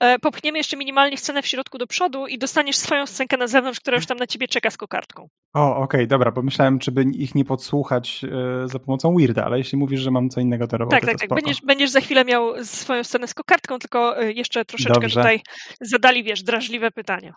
E, 0.00 0.18
Popchniemy 0.18 0.58
jeszcze 0.58 0.76
minimalnie 0.76 1.18
scenę 1.18 1.42
w 1.42 1.46
środku 1.46 1.78
do 1.78 1.86
przodu 1.86 2.26
i 2.26 2.38
dostaniesz 2.38 2.76
swoją 2.76 3.06
scenkę 3.06 3.36
na 3.36 3.46
zewnątrz, 3.46 3.80
która 3.80 3.96
już 3.96 4.06
tam 4.06 4.18
na 4.18 4.26
ciebie 4.26 4.48
czeka 4.48 4.70
z 4.70 4.76
kokardką. 4.76 5.28
O, 5.54 5.76
okej, 5.76 6.06
dobra, 6.06 6.30
bo 6.32 6.42
myślałem, 6.42 6.78
czy 6.78 6.92
by 6.92 7.02
ich 7.02 7.34
nie 7.34 7.44
podsłuchać 7.44 8.24
e, 8.24 8.68
za 8.68 8.78
pomocą 8.78 9.14
Weirda, 9.16 9.44
ale 9.44 9.58
jeśli 9.58 9.78
mówisz, 9.78 10.00
że 10.00 10.10
mam 10.10 10.28
co 10.30 10.40
innego 10.40 10.66
do 10.66 10.76
roboty, 10.78 10.96
Tak, 10.96 11.04
tak, 11.10 11.20
to 11.20 11.26
tak. 11.28 11.42
Będziesz, 11.42 11.60
będziesz 11.62 11.90
za 11.90 12.00
chwilę 12.00 12.24
miał 12.24 12.64
swoją 12.64 13.04
scenę 13.04 13.26
z 13.28 13.34
kokardką, 13.34 13.78
tylko 13.78 14.22
jeszcze 14.22 14.64
troszeczkę 14.64 15.00
Dobrze. 15.00 15.20
tutaj 15.20 15.40
zadali, 15.80 16.22
wiesz, 16.24 16.42
drażliwe 16.42 16.90
pytania. 16.90 17.32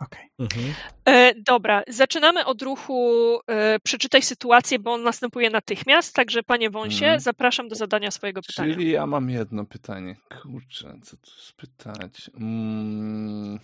Okej. 0.00 0.30
mhm. 0.38 0.74
E, 1.08 1.32
dobra, 1.46 1.82
zaczynamy 1.88 2.44
od 2.44 2.62
ruchu 2.62 3.12
przeczytaj 3.82 4.22
sytuację, 4.22 4.78
bo 4.78 4.92
on 4.92 5.02
następuje 5.02 5.50
natychmiast, 5.50 6.14
także 6.14 6.42
panie 6.42 6.70
Wąsie, 6.70 7.04
Mhm. 7.06 7.20
zapraszam 7.20 7.65
do 7.68 7.74
zadania 7.74 8.10
swojego 8.10 8.42
pytania. 8.42 8.74
Czyli 8.74 8.90
ja 8.90 9.06
mam 9.06 9.30
jedno 9.30 9.64
pytanie. 9.64 10.16
Kurczę, 10.42 10.98
co 11.02 11.16
tu 11.16 11.30
spytać? 11.30 12.30
Mm. 12.40 13.58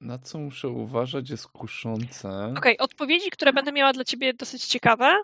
Na 0.00 0.18
co 0.18 0.38
muszę 0.38 0.68
uważać 0.68 1.30
jest 1.30 1.48
kuszące. 1.48 2.54
Okej, 2.58 2.78
odpowiedzi, 2.78 3.30
które 3.30 3.52
będę 3.52 3.72
miała 3.72 3.92
dla 3.92 4.04
ciebie 4.04 4.34
dosyć 4.34 4.64
ciekawe, 4.64 5.22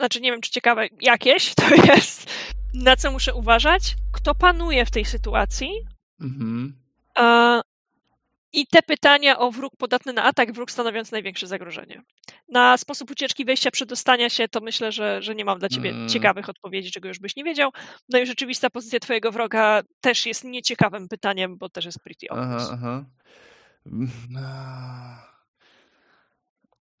znaczy 0.00 0.20
nie 0.20 0.32
wiem, 0.32 0.40
czy 0.40 0.50
ciekawe 0.50 0.86
jakieś, 1.00 1.54
to 1.54 1.74
jest 1.74 2.30
na 2.74 2.96
co 2.96 3.10
muszę 3.10 3.34
uważać, 3.34 3.94
kto 4.12 4.34
panuje 4.34 4.86
w 4.86 4.90
tej 4.90 5.04
sytuacji 5.04 5.70
Mhm. 6.20 6.76
a, 7.14 7.60
i 8.52 8.66
te 8.66 8.82
pytania 8.82 9.38
o 9.38 9.50
wróg 9.50 9.76
podatny 9.76 10.12
na 10.12 10.24
atak, 10.24 10.52
wróg 10.52 10.70
stanowiąc 10.70 11.12
największe 11.12 11.46
zagrożenie. 11.46 12.02
Na 12.48 12.76
sposób 12.76 13.10
ucieczki, 13.10 13.44
wejścia, 13.44 13.70
przedostania 13.70 14.30
się, 14.30 14.48
to 14.48 14.60
myślę, 14.60 14.92
że, 14.92 15.22
że 15.22 15.34
nie 15.34 15.44
mam 15.44 15.58
dla 15.58 15.68
ciebie 15.68 15.90
Mm. 15.90 16.08
ciekawych 16.08 16.48
odpowiedzi, 16.48 16.90
czego 16.90 17.08
już 17.08 17.18
byś 17.18 17.36
nie 17.36 17.44
wiedział. 17.44 17.70
No 18.08 18.18
i 18.18 18.26
rzeczywista 18.26 18.70
pozycja 18.70 19.00
twojego 19.00 19.32
wroga 19.32 19.82
też 20.00 20.26
jest 20.26 20.44
nieciekawym 20.44 21.08
pytaniem, 21.08 21.58
bo 21.58 21.68
też 21.68 21.84
jest 21.84 22.00
pretty 22.00 22.28
obvious. 22.28 22.62
Aha, 22.62 22.70
aha. 22.72 23.04
Mm. 23.86 24.10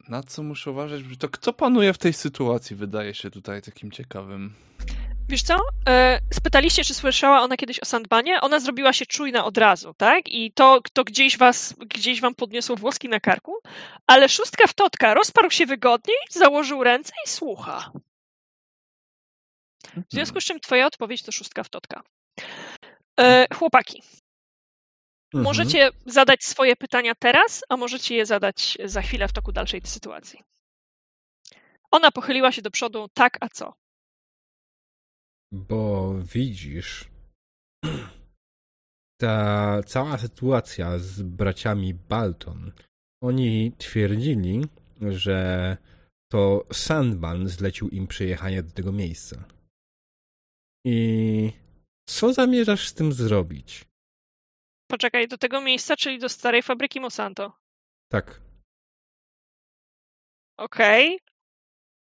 Na 0.08 0.22
co 0.22 0.42
muszę 0.42 0.70
uważać? 0.70 1.02
To 1.18 1.28
kto 1.28 1.52
panuje 1.52 1.92
w 1.92 1.98
tej 1.98 2.12
sytuacji, 2.12 2.76
wydaje 2.76 3.14
się 3.14 3.30
tutaj 3.30 3.62
takim 3.62 3.90
ciekawym. 3.90 4.54
Wiesz 5.28 5.42
co? 5.42 5.56
E, 5.88 6.20
Spytaliście, 6.34 6.84
czy 6.84 6.94
słyszała 6.94 7.40
ona 7.42 7.56
kiedyś 7.56 7.80
o 7.80 7.84
Sandbanie? 7.84 8.40
Ona 8.40 8.60
zrobiła 8.60 8.92
się 8.92 9.06
czujna 9.06 9.44
od 9.44 9.58
razu, 9.58 9.94
tak? 9.94 10.28
I 10.28 10.52
to, 10.52 10.80
to 10.92 11.04
gdzieś 11.04 11.38
was, 11.38 11.74
gdzieś 11.78 12.20
wam 12.20 12.34
podniosło 12.34 12.76
włoski 12.76 13.08
na 13.08 13.20
karku, 13.20 13.54
ale 14.06 14.28
szóstka 14.28 14.66
w 14.66 14.74
totka 14.74 15.14
rozparł 15.14 15.50
się 15.50 15.66
wygodniej, 15.66 16.16
założył 16.30 16.84
ręce 16.84 17.12
i 17.26 17.28
słucha. 17.28 17.92
W 19.96 20.12
związku 20.12 20.40
z 20.40 20.44
czym 20.44 20.60
twoja 20.60 20.86
odpowiedź 20.86 21.22
to 21.22 21.32
szóstka 21.32 21.64
w 21.64 21.68
totka. 21.68 22.02
E, 23.20 23.46
chłopaki, 23.54 24.02
Mhm. 25.34 25.44
możecie 25.44 25.90
zadać 26.06 26.44
swoje 26.44 26.76
pytania 26.76 27.12
teraz, 27.18 27.64
a 27.68 27.76
możecie 27.76 28.14
je 28.16 28.26
zadać 28.26 28.78
za 28.84 29.02
chwilę 29.02 29.28
w 29.28 29.32
toku 29.32 29.52
dalszej 29.52 29.80
sytuacji. 29.84 30.40
Ona 31.90 32.10
pochyliła 32.10 32.52
się 32.52 32.62
do 32.62 32.70
przodu, 32.70 33.08
tak, 33.14 33.38
a 33.40 33.48
co? 33.48 33.74
Bo 35.52 36.14
widzisz, 36.34 37.08
ta 39.20 39.80
cała 39.86 40.18
sytuacja 40.18 40.98
z 40.98 41.22
braciami 41.22 41.94
Balton, 41.94 42.72
oni 43.22 43.72
twierdzili, 43.78 44.64
że 45.00 45.76
to 46.32 46.66
Sandman 46.72 47.48
zlecił 47.48 47.88
im 47.88 48.06
przyjechanie 48.06 48.62
do 48.62 48.70
tego 48.72 48.92
miejsca. 48.92 49.44
I 50.86 51.52
co 52.08 52.32
zamierzasz 52.32 52.88
z 52.88 52.94
tym 52.94 53.12
zrobić? 53.12 53.84
Poczekaj, 54.90 55.28
do 55.28 55.38
tego 55.38 55.60
miejsca, 55.60 55.96
czyli 55.96 56.18
do 56.18 56.28
starej 56.28 56.62
fabryki 56.62 57.00
Monsanto. 57.00 57.52
Tak. 58.12 58.40
Okej. 60.58 61.18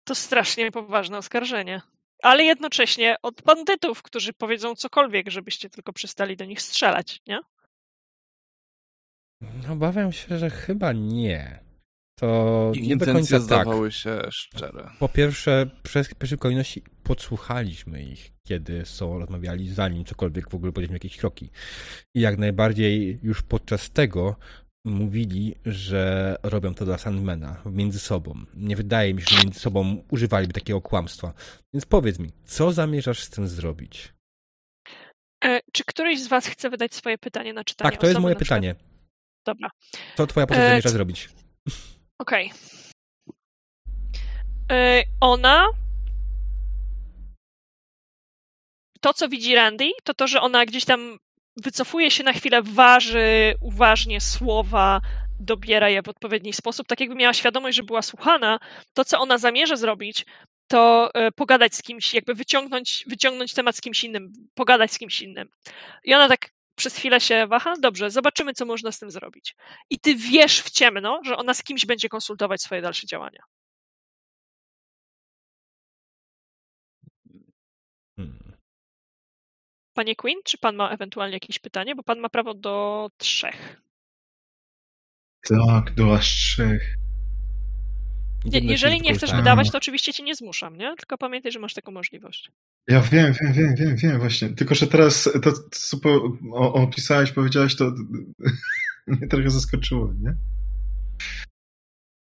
To 0.05 0.15
strasznie 0.15 0.71
poważne 0.71 1.19
oskarżenie. 1.19 1.81
Ale 2.25 2.45
jednocześnie 2.45 3.17
od 3.23 3.43
bandytów, 3.43 4.03
którzy 4.03 4.33
powiedzą 4.33 4.75
cokolwiek, 4.75 5.31
żebyście 5.31 5.71
tylko 5.71 5.93
przestali 5.93 6.37
do 6.37 6.45
nich 6.45 6.63
strzelać, 6.63 7.21
nie? 7.27 7.41
Obawiam 9.71 10.13
się, 10.13 10.39
że 10.39 10.51
chyba 10.51 10.93
nie. 10.93 11.65
To 12.21 12.73
Ich 12.75 12.89
nie 12.89 12.97
do 12.97 13.07
końca 13.07 13.37
tak. 13.37 13.43
zdawały 13.43 13.93
się 13.93 14.21
szczere. 14.31 14.91
Po 14.99 15.09
pierwsze, 15.09 15.71
przez 15.83 16.15
pierwszej 16.15 16.39
kolejności 16.39 16.83
podsłuchaliśmy 17.03 18.03
ich, 18.03 18.33
kiedy 18.47 18.87
są 18.87 19.19
rozmawiali, 19.19 19.69
zanim 19.69 20.05
cokolwiek 20.05 20.51
w 20.51 20.55
ogóle 20.55 20.73
podjęliśmy 20.73 20.97
jakieś 20.97 21.17
kroki. 21.17 21.51
I 22.15 22.21
jak 22.21 22.39
najbardziej 22.39 23.19
już 23.23 23.43
podczas 23.43 23.91
tego 23.91 24.37
mówili, 24.85 25.55
że 25.65 26.37
robią 26.43 26.75
to 26.75 26.85
dla 26.85 26.99
Sandmana 26.99 27.63
między 27.67 27.99
sobą. 27.99 28.45
Nie 28.55 28.77
wydaje 28.77 29.15
mi 29.15 29.23
się, 29.23 29.37
że 29.37 29.43
między 29.45 29.61
sobą 29.61 30.05
używaliby 30.11 30.53
takiego 30.53 30.81
kłamstwa. 30.81 31.33
Więc 31.75 31.87
powiedz 31.87 32.19
mi, 32.19 32.31
co 32.45 32.73
zamierzasz 32.73 33.21
z 33.25 33.31
tym 33.31 33.49
zrobić? 33.49 34.13
E, 35.45 35.61
czy 35.73 35.85
któryś 35.85 36.21
z 36.23 36.29
was 36.29 36.47
chce 36.47 36.71
wydać 36.71 36.95
swoje 36.95 37.19
pytanie 37.19 37.53
na 37.53 37.65
czytanie? 37.65 37.91
Tak, 37.91 38.01
to 38.01 38.07
jest 38.07 38.21
moje 38.21 38.37
pytanie. 38.37 38.75
Dobra, 39.47 39.71
Co 40.17 40.27
twoja 40.27 40.47
postać 40.47 40.65
E, 40.65 40.69
zamierza 40.69 40.89
zrobić? 40.89 41.29
okej. 42.19 42.53
E, 44.73 45.03
Ona... 45.21 45.67
To, 49.01 49.15
co 49.15 49.29
widzi 49.29 49.55
Randy, 49.55 49.91
to 50.05 50.15
to, 50.15 50.27
że 50.27 50.41
ona 50.41 50.67
gdzieś 50.67 50.85
tam 50.85 51.19
wycofuje 51.57 52.11
się 52.11 52.25
na 52.25 52.33
chwilę, 52.33 52.63
waży 52.63 53.55
uważnie 53.61 54.21
słowa, 54.21 55.01
dobiera 55.41 55.89
je 55.89 56.03
w 56.03 56.09
odpowiedni 56.09 56.53
sposób, 56.53 56.87
tak 56.87 57.01
jakby 57.01 57.15
miała 57.15 57.33
świadomość, 57.33 57.77
że 57.77 57.83
była 57.83 58.03
słuchana. 58.03 58.59
To, 58.95 59.05
co 59.05 59.21
ona 59.21 59.39
zamierza 59.39 59.77
zrobić, 59.77 60.27
to 60.69 61.11
e, 61.15 61.33
pogadać 61.33 61.75
z 61.75 61.83
kimś, 61.83 62.15
jakby 62.15 62.35
wyciągnąć, 62.35 63.05
wyciągnąć 63.07 63.55
temat 63.55 63.77
z 63.77 63.81
kimś 63.81 64.05
innym, 64.05 64.33
pogadać 64.55 64.93
z 64.93 64.99
kimś 64.99 65.23
innym. 65.23 65.49
I 66.05 66.15
ona 66.15 66.29
tak 66.29 66.51
przez 66.77 66.97
chwilę 66.97 67.21
się 67.21 67.47
waha, 67.47 67.75
dobrze, 67.81 68.11
zobaczymy, 68.11 68.53
co 68.53 68.67
można 68.67 68.93
z 68.93 68.99
tym 68.99 69.11
zrobić. 69.11 69.57
I 69.91 69.99
ty 69.99 70.15
wiesz 70.15 70.61
w 70.61 70.71
ciemno, 70.71 71.21
że 71.25 71.37
ona 71.37 71.55
z 71.55 71.63
kimś 71.63 71.87
będzie 71.87 72.09
konsultować 72.09 72.63
swoje 72.63 72.83
dalsze 72.83 73.07
działania. 73.07 73.43
Panie 79.95 80.17
Queen, 80.17 80.39
czy 80.45 80.59
pan 80.59 80.77
ma 80.77 80.91
ewentualnie 80.91 81.35
jakieś 81.35 81.59
pytanie? 81.59 81.95
Bo 81.95 82.03
pan 82.03 82.19
ma 82.19 82.29
prawo 82.29 82.55
do 82.55 83.09
trzech. 83.17 83.83
Tak, 85.49 85.95
do 85.95 86.15
aż 86.15 86.29
trzech. 86.29 86.97
Się 88.53 88.59
jeżeli 88.59 89.01
nie 89.01 89.15
chcesz 89.15 89.33
wydawać, 89.33 89.71
to 89.71 89.79
oczywiście 89.79 90.13
cię 90.13 90.23
nie 90.23 90.35
zmuszam, 90.35 90.77
nie? 90.77 90.97
Tylko 90.97 91.19
pamiętaj, 91.19 91.53
że 91.53 91.59
masz 91.59 91.75
taką 91.75 91.93
możliwość. 91.93 92.51
Ja 92.89 93.01
wiem, 93.01 93.35
wiem, 93.41 93.53
wiem, 93.53 93.75
wiem, 93.77 93.97
wiem 93.97 94.19
właśnie. 94.19 94.49
Tylko, 94.49 94.75
że 94.75 94.87
teraz 94.87 95.31
to, 95.43 95.53
co 95.71 95.99
po, 95.99 96.39
o, 96.53 96.73
opisałeś, 96.73 97.33
powiedziałeś, 97.33 97.77
to 97.77 97.85
mnie 99.07 99.29
trochę 99.29 99.51
zaskoczyło, 99.51 100.13
nie? 100.21 100.35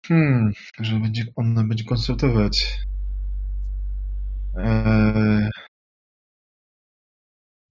Hmm, 0.07 0.51
że 0.79 0.99
będzie, 0.99 1.25
ona 1.35 1.63
będzie 1.63 1.83
konsultować. 1.83 2.79
Eee... 4.57 5.49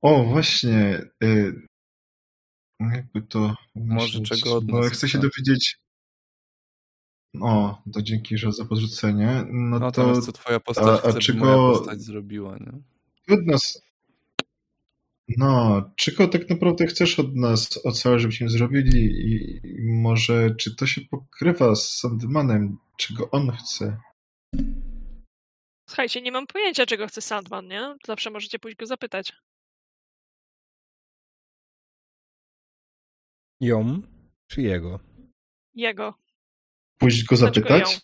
O, 0.02 0.24
właśnie. 0.24 1.00
e, 1.24 1.52
Jakby 2.80 3.22
to. 3.22 3.54
Może 3.74 4.18
myśleć, 4.20 4.42
czego 4.42 4.56
od 4.56 4.64
Bo 4.66 4.76
nas 4.76 4.84
ja 4.84 4.90
chcę 4.90 5.08
się 5.08 5.18
chce. 5.18 5.28
dowiedzieć. 5.28 5.78
O, 7.40 7.82
to 7.92 8.02
dzięki, 8.02 8.38
że 8.38 8.52
za 8.52 8.64
podrzucenie. 8.64 9.44
No, 9.50 9.78
No 9.78 9.90
to 9.92 10.02
teraz 10.02 10.26
co 10.26 10.32
twoja 10.32 10.60
postać 10.60 11.00
a- 11.04 11.08
a 11.08 11.12
czego- 11.20 11.38
moja 11.44 11.56
postać 11.78 12.00
zrobiła, 12.00 12.56
nie? 12.58 12.72
od 13.34 13.46
nas. 13.46 13.82
No, 15.28 15.82
czego 15.96 16.28
tak 16.28 16.50
naprawdę 16.50 16.86
chcesz 16.86 17.18
od 17.18 17.34
nas 17.36 17.80
ocalać, 17.86 18.20
żebyśmy 18.20 18.48
zrobili 18.48 19.04
i, 19.04 19.60
i 19.66 19.82
może 19.92 20.54
czy 20.54 20.76
to 20.76 20.86
się 20.86 21.00
pokrywa 21.00 21.74
z 21.76 21.88
Sandmanem, 21.98 22.78
czego 22.96 23.30
on 23.30 23.50
chce? 23.50 24.00
Słuchajcie, 25.88 26.22
nie 26.22 26.32
mam 26.32 26.46
pojęcia, 26.46 26.86
czego 26.86 27.06
chce 27.06 27.20
Sandman, 27.20 27.66
nie? 27.68 27.96
Zawsze 28.06 28.30
możecie 28.30 28.58
pójść 28.58 28.76
go 28.76 28.86
zapytać. 28.86 29.32
Ją 33.60 34.02
czy 34.46 34.62
jego? 34.62 35.00
Jego. 35.74 36.14
Pójść 36.98 37.24
go 37.24 37.36
zapytać? 37.36 38.00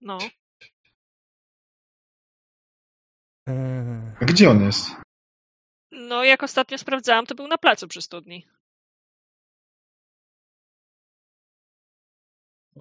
No. 0.00 0.18
Eee, 3.46 4.12
A 4.20 4.24
gdzie 4.24 4.50
on 4.50 4.62
jest? 4.62 4.86
No, 5.90 6.24
jak 6.24 6.42
ostatnio 6.42 6.78
sprawdzałam, 6.78 7.26
to 7.26 7.34
był 7.34 7.48
na 7.48 7.58
placu 7.58 7.88
przy 7.88 8.02
studni. 8.02 8.46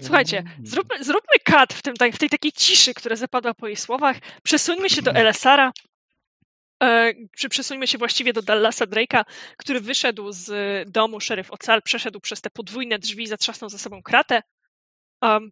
Słuchajcie, 0.02 0.44
zróbmy, 0.64 1.04
zróbmy 1.04 1.40
kat 1.44 1.74
w, 1.74 1.82
tym, 1.82 1.96
tak- 1.96 2.14
w 2.14 2.18
tej 2.20 2.30
takiej 2.30 2.52
ciszy, 2.52 2.94
która 2.94 3.16
zapadła 3.16 3.54
po 3.54 3.68
jej 3.68 3.76
słowach. 3.76 4.18
Przesuńmy 4.44 4.90
się 4.90 5.02
do 5.02 5.12
Elesara. 5.12 5.72
E, 6.84 7.14
przesuńmy 7.50 7.88
się 7.88 7.98
właściwie 7.98 8.34
do 8.34 8.42
Dallasa 8.42 8.86
Drake'a, 8.86 9.24
który 9.58 9.82
wyszedł 9.82 10.32
z 10.32 10.50
domu 10.92 11.20
szeryf 11.20 11.52
Ocal, 11.52 11.82
przeszedł 11.82 12.20
przez 12.20 12.42
te 12.42 12.50
podwójne 12.50 13.00
drzwi, 13.00 13.28
zatrzasnął 13.28 13.70
za 13.70 13.78
sobą 13.78 14.02
kratę. 14.04 14.42
Um, 15.22 15.52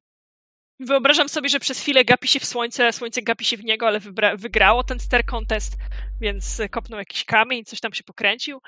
wyobrażam 0.80 1.30
sobie, 1.30 1.50
że 1.50 1.60
przez 1.60 1.80
chwilę 1.80 2.06
gapi 2.06 2.28
się 2.28 2.40
w 2.40 2.46
słońce, 2.46 2.94
słońce 2.94 3.22
gapi 3.22 3.46
się 3.46 3.58
w 3.58 3.64
niego, 3.64 3.88
ale 3.88 4.00
wybra- 4.00 4.38
wygrało 4.38 4.84
ten 4.84 5.00
ster 5.00 5.26
contest, 5.26 5.74
więc 6.22 6.62
kopnął 6.72 7.00
jakiś 7.00 7.26
kamień, 7.26 7.66
coś 7.66 7.80
tam 7.80 7.94
się 7.94 8.04
pokręcił. 8.04 8.62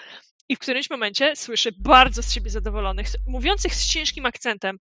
I 0.50 0.56
w 0.56 0.60
którymś 0.60 0.90
momencie 0.90 1.36
słyszy 1.36 1.70
bardzo 1.80 2.24
z 2.24 2.32
siebie 2.32 2.50
zadowolonych, 2.50 3.08
mówiących 3.28 3.76
z 3.76 3.88
ciężkim 3.88 4.26
akcentem, 4.26 4.78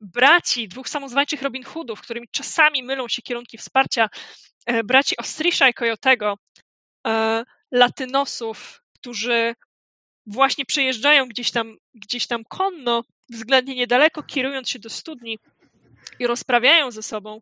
braci, 0.00 0.68
dwóch 0.68 0.88
samozwańczych 0.88 1.42
Robin 1.42 1.64
Hoodów, 1.64 2.00
którymi 2.00 2.28
czasami 2.30 2.82
mylą 2.82 3.08
się 3.08 3.22
kierunki 3.22 3.58
wsparcia, 3.58 4.08
e, 4.66 4.84
braci 4.84 5.16
Ostrisha 5.16 5.68
i 5.68 5.74
Coyotego, 5.74 6.34
e, 6.34 6.69
latynosów, 7.70 8.82
którzy 8.94 9.54
właśnie 10.26 10.64
przejeżdżają 10.64 11.28
gdzieś 11.28 11.50
tam, 11.50 11.76
gdzieś 11.94 12.26
tam 12.26 12.44
konno 12.44 13.04
względnie 13.30 13.74
niedaleko, 13.74 14.22
kierując 14.22 14.70
się 14.70 14.78
do 14.78 14.90
studni 14.90 15.38
i 16.18 16.26
rozprawiają 16.26 16.90
ze 16.90 17.02
sobą 17.02 17.40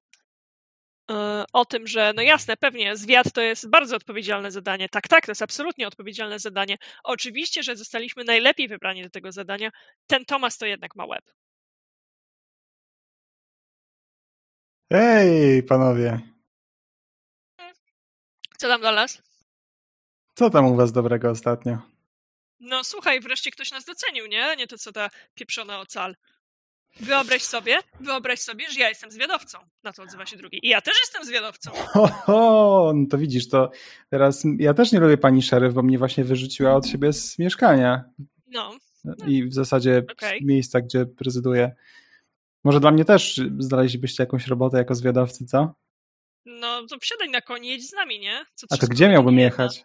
e, 1.10 1.44
o 1.52 1.64
tym, 1.64 1.86
że 1.86 2.12
no 2.16 2.22
jasne, 2.22 2.56
pewnie 2.56 2.97
zwiat 2.97 3.32
to 3.32 3.40
jest 3.40 3.70
bardzo 3.70 3.97
odpowiedzialne 3.97 4.51
zadanie. 4.51 4.89
Tak, 4.89 5.09
tak, 5.09 5.26
to 5.26 5.30
jest 5.30 5.43
absolutnie 5.43 5.86
odpowiedzialne 5.89 6.39
zadanie. 6.39 6.76
Oczywiście, 7.05 7.62
że 7.62 7.76
zostaliśmy 7.76 8.24
najlepiej 8.24 8.68
wybrani 8.68 9.02
do 9.02 9.10
tego 9.10 9.32
zadania. 9.32 9.70
Ten 10.06 10.24
Tomas 10.24 10.59
to 10.59 10.66
jednak 10.66 10.97
ma 10.97 11.06
łeb. 11.06 11.24
Ej, 14.90 15.62
panowie, 15.62 16.20
Co 18.59 18.68
tam 18.68 18.80
Dallas? 18.80 19.27
Co 20.39 20.51
tam 20.51 20.66
u 20.66 20.77
was 20.77 20.93
dobrego 20.93 21.31
ostatnio? 21.31 21.78
No 22.60 22.85
słuchaj, 22.85 23.20
wreszcie 23.20 23.51
ktoś 23.51 23.70
nas 23.70 23.85
docenił, 23.85 24.27
nie? 24.27 24.56
Nie 24.56 24.66
to 24.66 24.78
co 24.78 24.93
ta 24.93 25.10
pieprzona 25.35 25.81
ocal. 25.81 26.16
Wyobraź 27.01 27.43
sobie, 27.43 27.78
wyobraź 28.01 28.40
sobie, 28.40 28.70
że 28.70 28.81
ja 28.81 28.89
jestem 28.89 29.10
zwiadowcą. 29.10 29.59
Na 29.82 29.93
to 29.93 30.02
odzywa 30.02 30.27
się 30.27 30.36
drugi. 30.36 30.60
I 30.62 30.69
ja 30.69 30.81
też 30.81 30.94
jestem 31.01 31.24
zwiadowcą. 31.24 31.70
Ho, 31.70 32.06
ho, 32.06 32.93
no 32.94 33.06
to 33.10 33.19
widzisz, 33.19 33.48
to 33.48 33.70
teraz 34.10 34.43
ja 34.59 34.74
też 34.74 34.93
nie 34.93 35.01
lubię 35.01 35.16
pani 35.16 35.43
szeryf, 35.43 35.74
bo 35.74 35.82
mnie 35.82 35.98
właśnie 35.98 36.24
wyrzuciła 36.24 36.74
od 36.74 36.86
siebie 36.86 37.12
z 37.12 37.39
mieszkania 37.39 38.05
No, 38.47 38.77
i 39.27 39.44
w 39.44 39.55
zasadzie 39.55 40.02
z 40.20 40.44
miejsca, 40.44 40.81
gdzie 40.81 41.06
prezyduję. 41.06 41.74
Może 42.65 42.81
dla 42.81 42.90
mnie 42.90 43.05
też 43.05 43.40
znaleźlibyście 43.59 44.23
jakąś 44.23 44.47
robotę 44.47 44.78
jako 44.78 44.94
zwiadowcy, 44.94 45.47
co? 45.47 45.74
no 46.44 46.86
to 46.86 46.98
wsiadaj 46.98 47.31
na 47.31 47.40
koni, 47.40 47.69
jedź 47.69 47.89
z 47.89 47.93
nami, 47.93 48.20
nie? 48.20 48.44
Co 48.55 48.66
A 48.70 48.77
to 48.77 48.86
gdzie 48.86 49.09
miałbym 49.09 49.39
jechać? 49.39 49.85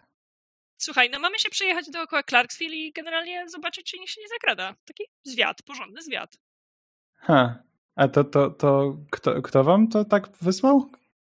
Słuchaj, 0.78 1.10
no 1.10 1.20
mamy 1.20 1.38
się 1.38 1.50
przejechać 1.50 1.90
dookoła 1.90 2.22
Clarksville 2.22 2.74
i 2.76 2.92
generalnie 2.92 3.48
zobaczyć, 3.48 3.90
czy 3.90 3.98
nikt 3.98 4.12
się 4.12 4.20
nie 4.20 4.28
zakrada. 4.28 4.74
Taki 4.84 5.04
zwiat, 5.24 5.62
porządny 5.62 6.02
zwiat. 6.02 6.38
Ha. 7.16 7.62
A 7.96 8.08
to, 8.08 8.24
to, 8.24 8.50
to 8.50 8.96
kto, 9.10 9.42
kto 9.42 9.64
wam 9.64 9.88
to 9.88 10.04
tak 10.04 10.28
wysłał? 10.40 10.90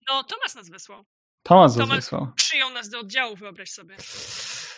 No, 0.09 0.23
Tomas 0.23 0.55
nas 0.55 0.69
wysłał. 0.69 1.05
Tomas 1.43 1.77
Tomas- 1.77 1.95
wysłał. 1.95 2.27
Przyjął 2.35 2.69
nas 2.69 2.89
do 2.89 2.99
oddziału, 2.99 3.35
wyobraź 3.35 3.71
sobie. 3.71 3.97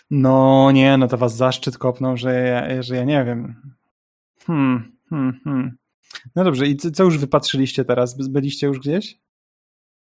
No 0.09 0.71
nie, 0.71 0.97
no 0.97 1.07
to 1.07 1.17
was 1.17 1.35
zaszczyt 1.35 1.77
kopnął, 1.77 2.17
że 2.17 2.33
ja, 2.33 2.81
że 2.81 2.95
ja 2.95 3.03
nie 3.03 3.25
wiem. 3.25 3.61
Hmm, 4.45 4.97
hmm, 5.09 5.41
hmm. 5.43 5.77
No 6.35 6.43
dobrze, 6.43 6.67
i 6.67 6.77
co, 6.77 7.03
już 7.03 7.17
wypatrzyliście 7.17 7.85
teraz? 7.85 8.17
By- 8.17 8.29
Byliście 8.29 8.67
już 8.67 8.79
gdzieś? 8.79 9.15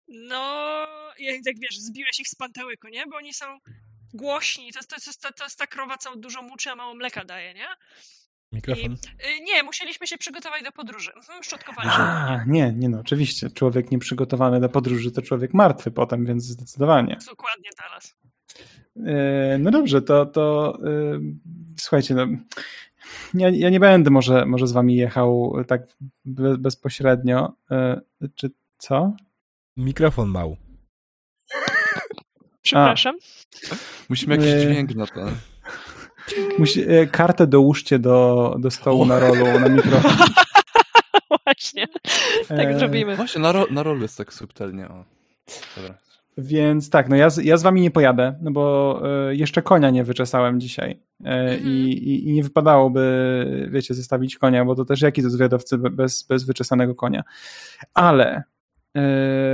No, 0.08 0.44
ja 1.20 1.32
tak 1.46 1.60
wiesz, 1.60 1.78
zbiłeś 1.80 2.20
ich 2.20 2.28
z 2.28 2.36
pantałyku, 2.36 2.88
nie? 2.88 3.06
Bo 3.08 3.18
oni 3.18 3.34
są 3.34 3.46
głośni. 4.14 4.72
To, 4.74 4.80
jest- 4.80 4.90
to, 5.22 5.28
to, 5.28 5.34
to 5.38 5.44
jest 5.44 5.60
ta 5.60 5.68
krowa, 5.68 5.98
co 5.98 6.16
dużo 6.16 6.42
muczy, 6.42 6.70
a 6.72 6.76
mało 6.76 6.96
mleka 6.96 7.26
daje, 7.26 7.54
nie? 7.54 7.66
Mikrofon. 8.52 8.92
Y, 8.94 9.44
nie, 9.44 9.64
musieliśmy 9.64 10.08
się 10.08 10.18
przygotować 10.18 10.64
do 10.64 10.72
podróży. 10.72 11.12
Mhm, 11.16 11.44
Szczotkowaliśmy. 11.44 12.04
A, 12.04 12.44
nie, 12.48 12.74
nie 12.74 12.90
no, 12.90 13.00
oczywiście. 13.00 13.50
Człowiek 13.50 13.92
nieprzygotowany 13.92 14.60
do 14.60 14.70
podróży 14.70 15.12
to 15.12 15.22
człowiek 15.22 15.54
martwy 15.54 15.92
potem, 15.92 16.26
więc 16.26 16.44
zdecydowanie. 16.44 17.18
Dokładnie 17.28 17.70
teraz. 17.78 18.16
E, 19.06 19.58
No 19.58 19.72
dobrze, 19.72 20.02
to, 20.02 20.26
to 20.26 20.78
e, 20.84 21.20
słuchajcie, 21.80 22.14
no, 22.16 22.26
ja, 23.34 23.50
ja 23.50 23.70
nie 23.70 23.80
będę 23.80 24.10
może, 24.10 24.46
może 24.46 24.68
z 24.68 24.72
wami 24.72 24.96
jechał 24.96 25.54
tak 25.68 25.82
be, 26.26 26.58
bezpośrednio. 26.58 27.54
Czy 28.36 28.52
co? 28.78 29.14
Mikrofon 29.78 30.30
mał. 30.30 30.58
Przepraszam. 32.68 33.16
Musimy 34.10 34.36
jakiś 34.36 34.52
dźwięk 34.64 34.96
na 34.96 35.08
to. 35.08 35.22
Musi, 36.60 36.84
e, 36.90 37.08
kartę 37.08 37.48
dołóżcie 37.48 38.00
do, 38.00 38.56
do 38.60 38.72
stołu 38.72 39.06
na 39.06 39.20
rolu, 39.20 39.46
na 39.60 39.70
mikrofon. 39.70 40.12
Właśnie. 41.46 41.88
Tak 42.48 42.68
E, 42.68 42.80
zrobimy. 42.80 43.16
Właśnie, 43.16 43.42
na, 43.42 43.52
ro, 43.52 43.66
na 43.72 43.84
rolu 43.84 44.02
jest 44.02 44.18
tak 44.18 44.34
subtelnie. 44.34 44.88
O. 44.90 45.04
Dobra. 45.76 45.96
Więc 46.38 46.90
tak, 46.90 47.10
no 47.10 47.16
ja, 47.16 47.30
z- 47.30 47.44
ja 47.46 47.58
z 47.58 47.64
wami 47.64 47.82
nie 47.82 47.92
pojadę, 47.92 48.36
no 48.42 48.52
bo 48.52 49.02
e, 49.30 49.36
jeszcze 49.36 49.62
konia 49.62 49.90
nie 49.90 50.04
wyczesałem 50.04 50.60
dzisiaj 50.60 51.00
Mhm. 51.24 51.60
i, 51.64 52.24
i, 52.28 52.34
nie 52.34 52.44
wypadałoby, 52.44 53.68
wiecie, 53.72 53.94
zostawić 53.94 54.38
konia, 54.38 54.66
bo 54.66 54.76
to 54.76 54.86
też 54.86 55.02
jaki 55.02 55.24
to 55.24 55.30
zwiadowcy 55.30 55.78
be- 55.78 55.90
bez, 55.90 56.24
bez 56.24 56.44
wyczesanego 56.44 56.96
konia. 56.96 57.24
Ale 57.94 58.44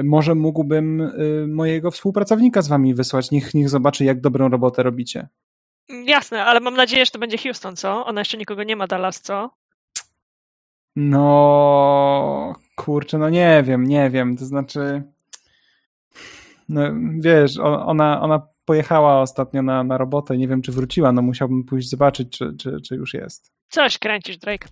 może 0.04 0.36
mógłbym 0.36 1.02
e, 1.02 1.08
mojego 1.48 1.92
współpracownika 1.92 2.62
z 2.62 2.68
wami 2.68 2.94
wysłać, 2.94 3.32
niech, 3.32 3.54
niech 3.54 3.70
zobaczy, 3.70 4.06
jak 4.06 4.22
dobrą 4.22 4.50
robotę 4.50 4.84
robicie. 4.84 5.28
Jasne, 6.06 6.46
ale 6.46 6.60
mam 6.60 6.76
nadzieję, 6.76 7.06
że 7.06 7.12
to 7.12 7.20
będzie 7.20 7.38
Houston, 7.38 7.76
co? 7.76 8.06
Ona 8.06 8.22
jeszcze 8.22 8.38
nikogo 8.38 8.64
nie 8.64 8.76
ma, 8.76 8.88
Dallas, 8.88 9.22
co? 9.22 9.50
No, 10.96 12.54
kurczę, 12.76 13.18
no 13.18 13.30
nie 13.30 13.64
wiem, 13.66 13.84
nie 13.84 14.10
wiem, 14.10 14.38
to 14.38 14.46
znaczy, 14.46 15.04
no 16.70 16.82
wiesz, 17.20 17.58
ona, 17.60 18.22
ona 18.22 18.48
pojechała 18.66 19.22
ostatnio 19.22 19.62
na, 19.62 19.84
na 19.84 19.98
robotę, 19.98 20.38
nie 20.38 20.48
wiem, 20.48 20.62
czy 20.62 20.72
wróciła, 20.72 21.12
no 21.12 21.22
musiałbym 21.22 21.64
pójść 21.64 21.90
zobaczyć, 21.90 22.38
czy, 22.38 22.54
czy, 22.60 22.82
czy 22.82 22.96
już 22.96 23.14
jest. 23.14 23.52
Coś 23.70 23.98
kręcisz, 23.98 24.38
Drake. 24.38 24.68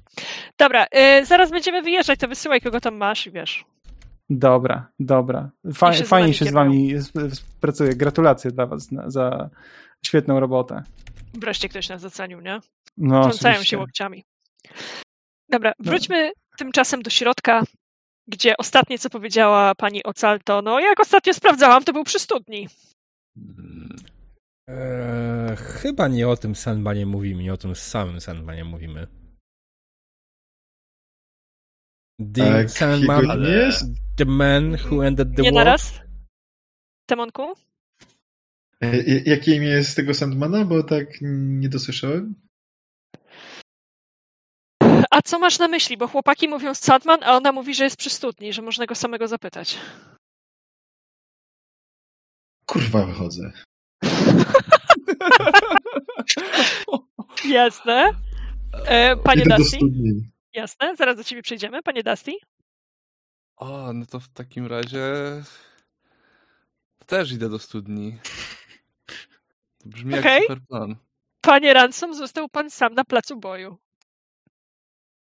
Dobra, 0.58 0.86
y, 1.20 1.26
zaraz 1.26 1.52
będziemy 1.52 1.82
wyjeżdżać, 1.82 2.20
to 2.20 2.28
wysyłaj 2.28 2.62
kogo 2.62 2.80
tam 2.80 2.96
masz 2.96 3.28
i 3.28 3.32
wiesz. 3.32 3.66
Dobra, 4.34 4.92
dobra. 5.00 5.52
Fa- 5.74 5.94
się 5.94 6.04
fajnie 6.04 6.34
się 6.34 6.46
z 6.46 6.52
wami 6.52 6.94
współpracuję. 7.32 7.96
Gratulacje 7.96 8.52
dla 8.52 8.66
was 8.66 8.92
na, 8.92 9.10
za 9.10 9.50
świetną 10.06 10.40
robotę. 10.40 10.84
Wreszcie 11.34 11.70
ktoś 11.70 11.90
nas 11.90 12.02
docenił, 12.02 12.42
nie? 12.42 12.60
No, 12.98 13.22
Trącają 13.22 13.54
oczywiście. 13.54 13.70
się 13.70 13.78
łokciami. 13.78 14.24
Dobra, 15.50 15.74
No. 15.80 15.92
wróćmy 15.92 16.32
tymczasem 16.58 17.02
do 17.02 17.10
środka, 17.10 17.64
gdzie 18.28 18.58
ostatnie, 18.58 19.00
co 19.00 19.10
powiedziała 19.10 19.76
pani 19.76 20.04
Ocalto, 20.04 20.62
no 20.62 20.80
jak 20.80 21.00
ostatnio 21.00 21.34
sprawdzałam, 21.34 21.84
to 21.84 21.94
był 21.94 22.04
przy 22.04 22.20
studni. 22.20 22.68
Eee, 24.68 25.56
chyba 25.58 26.08
nie 26.08 26.28
o 26.28 26.38
tym 26.38 26.56
Sandmanie 26.56 27.06
mówimy, 27.06 27.44
nie 27.44 27.54
o 27.54 27.58
tym 27.58 27.76
samym 27.76 28.22
Sandmanie 28.22 28.64
mówimy. 28.64 29.08
The 32.34 32.52
Tak, 32.52 32.72
Sandman, 32.72 33.42
nie 33.42 33.50
jest? 33.50 33.86
the 34.18 34.26
man 34.26 34.78
who 34.92 35.06
ended 35.06 35.36
the 35.36 35.42
Nie 35.42 35.52
war. 35.52 35.66
naraz? 35.66 36.00
Temonku? 37.06 37.54
E, 38.82 38.98
j- 38.98 39.28
Jakie 39.28 39.56
imię 39.56 39.68
jest 39.68 39.96
tego 39.96 40.14
Sandmana? 40.14 40.66
Bo 40.66 40.84
tak 40.84 41.08
nie 41.22 41.70
dosłyszałem. 41.70 42.36
A 45.12 45.22
co 45.22 45.40
masz 45.40 45.60
na 45.60 45.68
myśli? 45.68 45.98
Bo 45.98 46.08
chłopaki 46.08 46.48
mówią 46.48 46.76
Sadman, 46.76 47.20
a 47.24 47.38
ona 47.38 47.52
mówi, 47.52 47.76
że 47.76 47.84
jest 47.84 47.98
przy 47.98 48.10
studni, 48.10 48.54
że 48.54 48.62
można 48.62 48.86
go 48.86 48.96
samego 48.96 49.28
zapytać. 49.28 49.78
Kurwa, 52.66 53.06
wychodzę. 53.06 53.52
Jasne. 57.50 58.12
E, 58.86 59.16
panie 59.18 59.46
studni. 59.66 60.31
Jasne, 60.54 60.96
zaraz 60.96 61.18
do 61.18 61.24
ciebie 61.24 61.42
przejdziemy. 61.42 61.84
Panie 61.84 62.04
Dusty? 62.04 62.32
O, 63.58 63.94
no 63.94 64.06
to 64.06 64.20
w 64.20 64.30
takim 64.30 64.68
razie 64.68 65.04
też 67.06 67.32
idę 67.32 67.50
do 67.50 67.60
studni. 67.60 68.18
To 69.78 69.90
brzmi 69.90 70.20
Okej. 70.20 70.34
jak 70.34 70.42
super 70.42 70.62
plan. 70.70 70.96
Panie 71.42 71.74
Ransom, 71.74 72.14
został 72.16 72.50
pan 72.50 72.70
sam 72.70 72.94
na 72.94 73.04
placu 73.04 73.38
boju. 73.38 73.78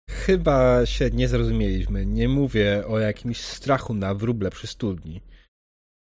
Chyba 0.10 0.86
się 0.86 1.10
nie 1.10 1.28
zrozumieliśmy. 1.28 2.06
Nie 2.06 2.30
mówię 2.30 2.84
o 2.88 3.00
jakimś 3.00 3.42
strachu 3.42 3.94
na 3.94 4.14
wróble 4.14 4.50
przy 4.50 4.68
studni. 4.68 5.22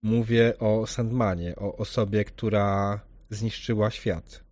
Mówię 0.03 0.59
o 0.59 0.87
Sandmanie, 0.87 1.55
o 1.55 1.77
osobie, 1.77 2.25
która 2.25 2.99
zniszczyła 3.29 3.91
świat. 3.91 4.46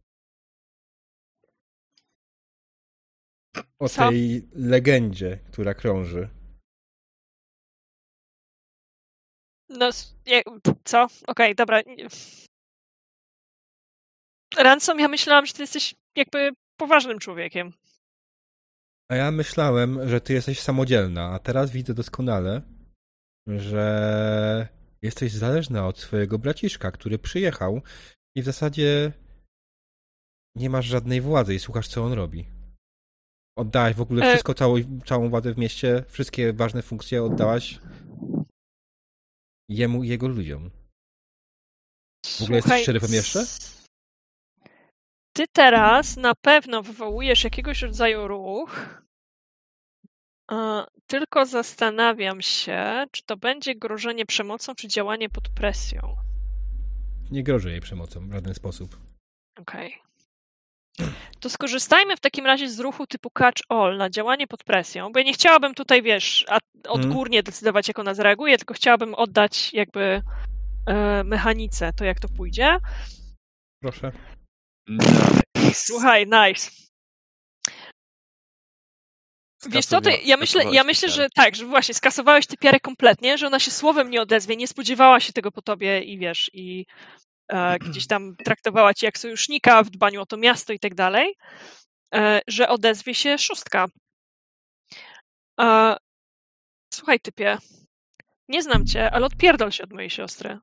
O 3.79 3.89
Co? 3.89 4.09
tej 4.09 4.49
legendzie, 4.53 5.39
która 5.51 5.73
krąży. 5.73 6.29
No, 9.69 9.89
co? 10.83 11.07
Okej, 11.27 11.55
dobra. 11.55 11.81
Ransom, 14.57 14.99
ja 14.99 15.07
myślałam, 15.07 15.45
że 15.45 15.53
ty 15.53 15.61
jesteś 15.61 15.95
jakby 16.15 16.51
poważnym 16.77 17.19
człowiekiem. 17.19 17.73
A 19.11 19.15
ja 19.15 19.31
myślałem, 19.31 20.09
że 20.09 20.21
ty 20.21 20.33
jesteś 20.33 20.59
samodzielna, 20.59 21.31
a 21.31 21.39
teraz 21.39 21.71
widzę 21.71 21.93
doskonale, 21.93 22.61
że 23.47 24.67
jesteś 25.01 25.31
zależna 25.31 25.87
od 25.87 25.99
swojego 25.99 26.39
braciszka, 26.39 26.91
który 26.91 27.19
przyjechał 27.19 27.81
i 28.35 28.41
w 28.41 28.45
zasadzie 28.45 29.11
nie 30.55 30.69
masz 30.69 30.85
żadnej 30.85 31.21
władzy 31.21 31.55
i 31.55 31.59
słuchasz, 31.59 31.87
co 31.87 32.03
on 32.03 32.13
robi. 32.13 32.54
Oddałaś 33.57 33.95
w 33.95 34.01
ogóle 34.01 34.25
E- 34.25 34.29
wszystko, 34.29 34.53
całą, 34.53 34.75
całą 35.05 35.29
władzę 35.29 35.53
w 35.53 35.57
mieście, 35.57 36.03
wszystkie 36.07 36.53
ważne 36.53 36.81
funkcje 36.81 37.23
oddałaś 37.23 37.79
jemu 39.69 40.03
i 40.03 40.07
jego 40.07 40.27
ludziom. 40.27 40.71
W 42.25 42.41
ogóle 42.41 42.57
jesteś 42.57 42.85
szeryfem 42.85 43.13
jeszcze? 43.13 43.39
Ty 45.33 45.45
teraz 45.53 46.17
na 46.17 46.33
pewno 46.35 46.83
wywołujesz 46.83 47.43
jakiegoś 47.43 47.81
rodzaju 47.81 48.27
ruch, 48.27 49.01
E, 50.51 50.85
Tylko 51.07 51.45
zastanawiam 51.45 52.41
się, 52.41 53.05
czy 53.11 53.23
to 53.25 53.37
będzie 53.37 53.75
grożenie 53.75 54.25
przemocą, 54.25 54.75
czy 54.75 54.87
działanie 54.87 55.29
pod 55.29 55.49
presją. 55.49 56.15
Nie 57.31 57.43
grożę 57.43 57.71
jej 57.71 57.81
przemocą 57.81 58.29
w 58.29 58.33
żaden 58.33 58.53
sposób. 58.53 58.99
Okej. 59.59 59.93
To 61.39 61.49
skorzystajmy 61.49 62.17
w 62.17 62.19
takim 62.19 62.45
razie 62.45 62.69
z 62.69 62.79
ruchu 62.79 63.07
typu 63.07 63.29
catch 63.29 63.61
all 63.69 63.97
na 63.97 64.09
działanie 64.09 64.47
pod 64.47 64.63
presją, 64.63 65.11
bo 65.11 65.19
ja 65.19 65.25
nie 65.25 65.33
chciałabym 65.33 65.73
tutaj, 65.73 66.01
wiesz, 66.01 66.45
a- 66.49 66.59
odgórnie 66.89 67.43
decydować, 67.43 67.87
jak 67.87 67.99
ona 67.99 68.13
zareaguje, 68.13 68.57
tylko 68.57 68.73
chciałabym 68.73 69.13
oddać 69.15 69.73
jakby 69.73 70.21
e, 70.87 71.23
mechanice, 71.23 71.93
to 71.93 72.05
jak 72.05 72.19
to 72.19 72.27
pójdzie. 72.29 72.77
Proszę. 73.81 74.11
Słuchaj, 75.73 76.25
nice. 76.27 76.71
Wiesz 79.69 79.85
co, 79.85 80.01
to 80.01 80.09
ja 80.23 80.37
myślę, 80.37 80.63
ja 80.73 80.83
myślę, 80.83 81.09
że 81.09 81.27
tak, 81.35 81.55
że 81.55 81.65
właśnie 81.65 81.93
skasowałeś 81.93 82.47
tę 82.47 82.57
piarę 82.57 82.79
kompletnie, 82.79 83.37
że 83.37 83.47
ona 83.47 83.59
się 83.59 83.71
słowem 83.71 84.09
nie 84.09 84.21
odezwie, 84.21 84.55
nie 84.55 84.67
spodziewała 84.67 85.19
się 85.19 85.33
tego 85.33 85.51
po 85.51 85.61
tobie 85.61 86.01
i 86.01 86.17
wiesz, 86.17 86.49
i 86.53 86.85
gdzieś 87.89 88.07
tam 88.07 88.35
traktowała 88.35 88.93
cię 88.93 89.07
jak 89.07 89.17
sojusznika 89.17 89.83
w 89.83 89.89
dbaniu 89.89 90.21
o 90.21 90.25
to 90.25 90.37
miasto 90.37 90.73
i 90.73 90.79
tak 90.79 90.95
dalej, 90.95 91.35
e, 92.15 92.41
że 92.47 92.69
odezwie 92.69 93.15
się 93.15 93.37
szóstka. 93.37 93.85
E, 95.59 95.97
słuchaj, 96.93 97.19
typie, 97.19 97.57
nie 98.49 98.63
znam 98.63 98.85
cię, 98.85 99.11
ale 99.11 99.25
odpierdol 99.25 99.71
się 99.71 99.83
od 99.83 99.93
mojej 99.93 100.09
siostry. 100.09 100.59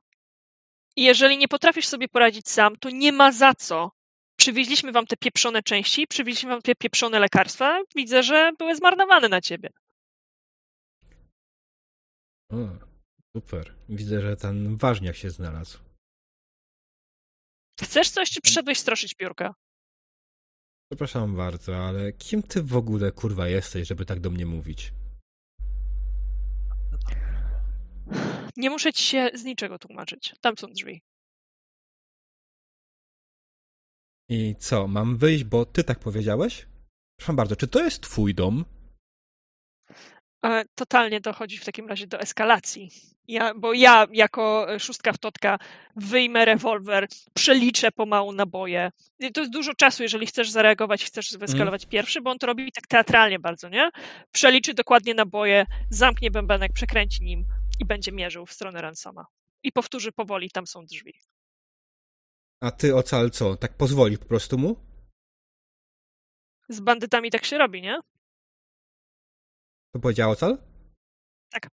I 0.95 1.03
jeżeli 1.03 1.37
nie 1.37 1.47
potrafisz 1.47 1.87
sobie 1.87 2.07
poradzić 2.07 2.49
sam, 2.49 2.75
to 2.75 2.89
nie 2.89 3.11
ma 3.11 3.31
za 3.31 3.53
co. 3.53 3.91
Przywieźliśmy 4.39 4.91
wam 4.91 5.05
te 5.05 5.17
pieprzone 5.17 5.63
części, 5.63 6.07
przywieźliśmy 6.07 6.49
wam 6.49 6.61
te 6.61 6.75
pieprzone 6.75 7.19
lekarstwa. 7.19 7.79
Widzę, 7.95 8.23
że 8.23 8.51
były 8.59 8.75
zmarnowane 8.75 9.29
na 9.29 9.41
ciebie. 9.41 9.69
O, 12.51 12.55
super. 13.37 13.73
Widzę, 13.89 14.21
że 14.21 14.35
ten 14.35 14.77
ważniak 14.77 15.15
się 15.15 15.29
znalazł. 15.29 15.92
Chcesz 17.81 18.09
coś, 18.09 18.29
czy 18.29 18.41
przyszedłeś 18.41 18.79
stroszyć 18.79 19.13
piórka? 19.13 19.53
Przepraszam 20.91 21.35
bardzo, 21.35 21.85
ale 21.87 22.13
kim 22.13 22.43
ty 22.43 22.63
w 22.63 22.75
ogóle 22.75 23.11
kurwa 23.11 23.47
jesteś, 23.47 23.87
żeby 23.87 24.05
tak 24.05 24.19
do 24.19 24.29
mnie 24.29 24.45
mówić? 24.45 24.93
Nie 28.57 28.69
muszę 28.69 28.93
ci 28.93 29.03
się 29.03 29.29
z 29.33 29.43
niczego 29.43 29.79
tłumaczyć. 29.79 30.35
Tam 30.41 30.57
są 30.57 30.67
drzwi. 30.67 31.01
I 34.29 34.55
co, 34.59 34.87
mam 34.87 35.17
wyjść, 35.17 35.43
bo 35.43 35.65
ty 35.65 35.83
tak 35.83 35.99
powiedziałeś? 35.99 36.67
Przepraszam 37.17 37.35
bardzo, 37.35 37.55
czy 37.55 37.67
to 37.67 37.83
jest 37.83 38.01
twój 38.03 38.35
dom? 38.35 38.65
E, 40.45 40.65
Totalnie 40.75 41.21
dochodzi 41.21 41.57
w 41.57 41.65
takim 41.65 41.87
razie 41.87 42.07
do 42.07 42.19
eskalacji. 42.19 42.89
Ja, 43.27 43.53
bo 43.53 43.73
ja, 43.73 44.07
jako 44.13 44.73
e, 44.73 44.79
szóstka 44.79 45.13
w 45.13 45.17
totka, 45.17 45.59
wyjmę 45.95 46.45
rewolwer, 46.45 47.07
przeliczę 47.33 47.91
pomału 47.91 48.31
naboje. 48.31 48.91
To 49.33 49.41
jest 49.41 49.53
dużo 49.53 49.73
czasu, 49.73 50.03
jeżeli 50.03 50.25
chcesz 50.25 50.49
zareagować, 50.49 51.05
chcesz 51.05 51.37
wyeskalować 51.37 51.85
pierwszy, 51.85 52.21
bo 52.21 52.31
on 52.31 52.37
to 52.37 52.47
robi 52.47 52.71
tak 52.71 52.87
teatralnie 52.87 53.39
bardzo, 53.39 53.69
nie? 53.69 53.89
Przeliczy 54.31 54.73
dokładnie 54.73 55.13
naboje, 55.13 55.65
zamknie 55.89 56.31
bębenek, 56.31 56.73
przekręci 56.73 57.23
nim 57.23 57.45
i 57.79 57.85
będzie 57.85 58.11
mierzył 58.11 58.45
w 58.45 58.53
stronę 58.53 58.81
Ransoma. 58.81 59.25
I 59.63 59.71
powtórzy 59.71 60.11
powoli, 60.11 60.49
tam 60.51 60.67
są 60.67 60.85
drzwi. 60.85 61.13
A 62.61 62.71
ty 62.71 62.95
ocal 62.95 63.31
co, 63.31 63.55
tak 63.55 63.77
pozwoli 63.77 64.17
po 64.17 64.25
prostu 64.25 64.57
mu? 64.57 64.75
Z 66.69 66.79
bandytami 66.79 67.31
tak 67.31 67.45
się 67.45 67.57
robi, 67.57 67.81
nie? 67.81 67.99
To 69.93 69.99
powiedział 69.99 70.31
ocal? 70.31 70.57
Tak. 71.51 71.67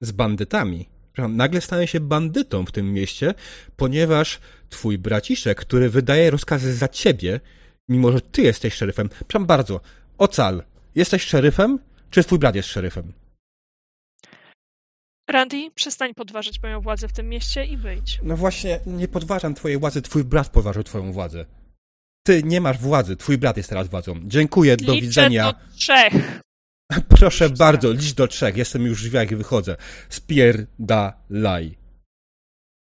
Z 0.00 0.12
bandytami. 0.12 0.88
Nagle 1.28 1.60
stanę 1.60 1.86
się 1.86 2.00
bandytą 2.00 2.66
w 2.66 2.72
tym 2.72 2.92
mieście, 2.92 3.34
ponieważ 3.76 4.40
twój 4.68 4.98
braciszek, 4.98 5.60
który 5.60 5.90
wydaje 5.90 6.30
rozkazy 6.30 6.74
za 6.74 6.88
ciebie, 6.88 7.40
mimo 7.88 8.12
że 8.12 8.20
ty 8.20 8.42
jesteś 8.42 8.74
szeryfem. 8.74 9.08
Przepraszam 9.08 9.46
bardzo, 9.46 9.80
ocal, 10.18 10.62
jesteś 10.94 11.22
szeryfem, 11.22 11.78
czy 12.10 12.24
twój 12.24 12.38
brat 12.38 12.54
jest 12.54 12.68
szeryfem? 12.68 13.12
Randy, 15.28 15.70
przestań 15.74 16.14
podważać 16.14 16.62
moją 16.62 16.80
władzę 16.80 17.08
w 17.08 17.12
tym 17.12 17.28
mieście 17.28 17.64
i 17.64 17.76
wyjdź. 17.76 18.20
No 18.22 18.36
właśnie, 18.36 18.80
nie 18.86 19.08
podważam 19.08 19.54
twojej 19.54 19.78
władzy, 19.78 20.02
twój 20.02 20.24
brat 20.24 20.48
podważył 20.48 20.82
twoją 20.82 21.12
władzę. 21.12 21.46
Ty 22.26 22.42
nie 22.42 22.60
masz 22.60 22.78
władzy, 22.78 23.16
twój 23.16 23.38
brat 23.38 23.56
jest 23.56 23.68
teraz 23.68 23.88
władzą. 23.88 24.20
Dziękuję, 24.24 24.76
do 24.76 24.92
Liczę 24.92 25.06
widzenia. 25.06 25.52
do 25.52 25.76
trzech. 25.76 26.40
Proszę 27.18 27.50
bardzo, 27.50 27.92
licz 27.92 28.12
do 28.12 28.28
trzech, 28.28 28.56
jestem 28.56 28.82
już 28.82 28.98
w 28.98 29.02
drzwiach 29.02 29.30
i 29.30 29.36
wychodzę. 29.36 29.76
Spierdalaj. 30.08 31.78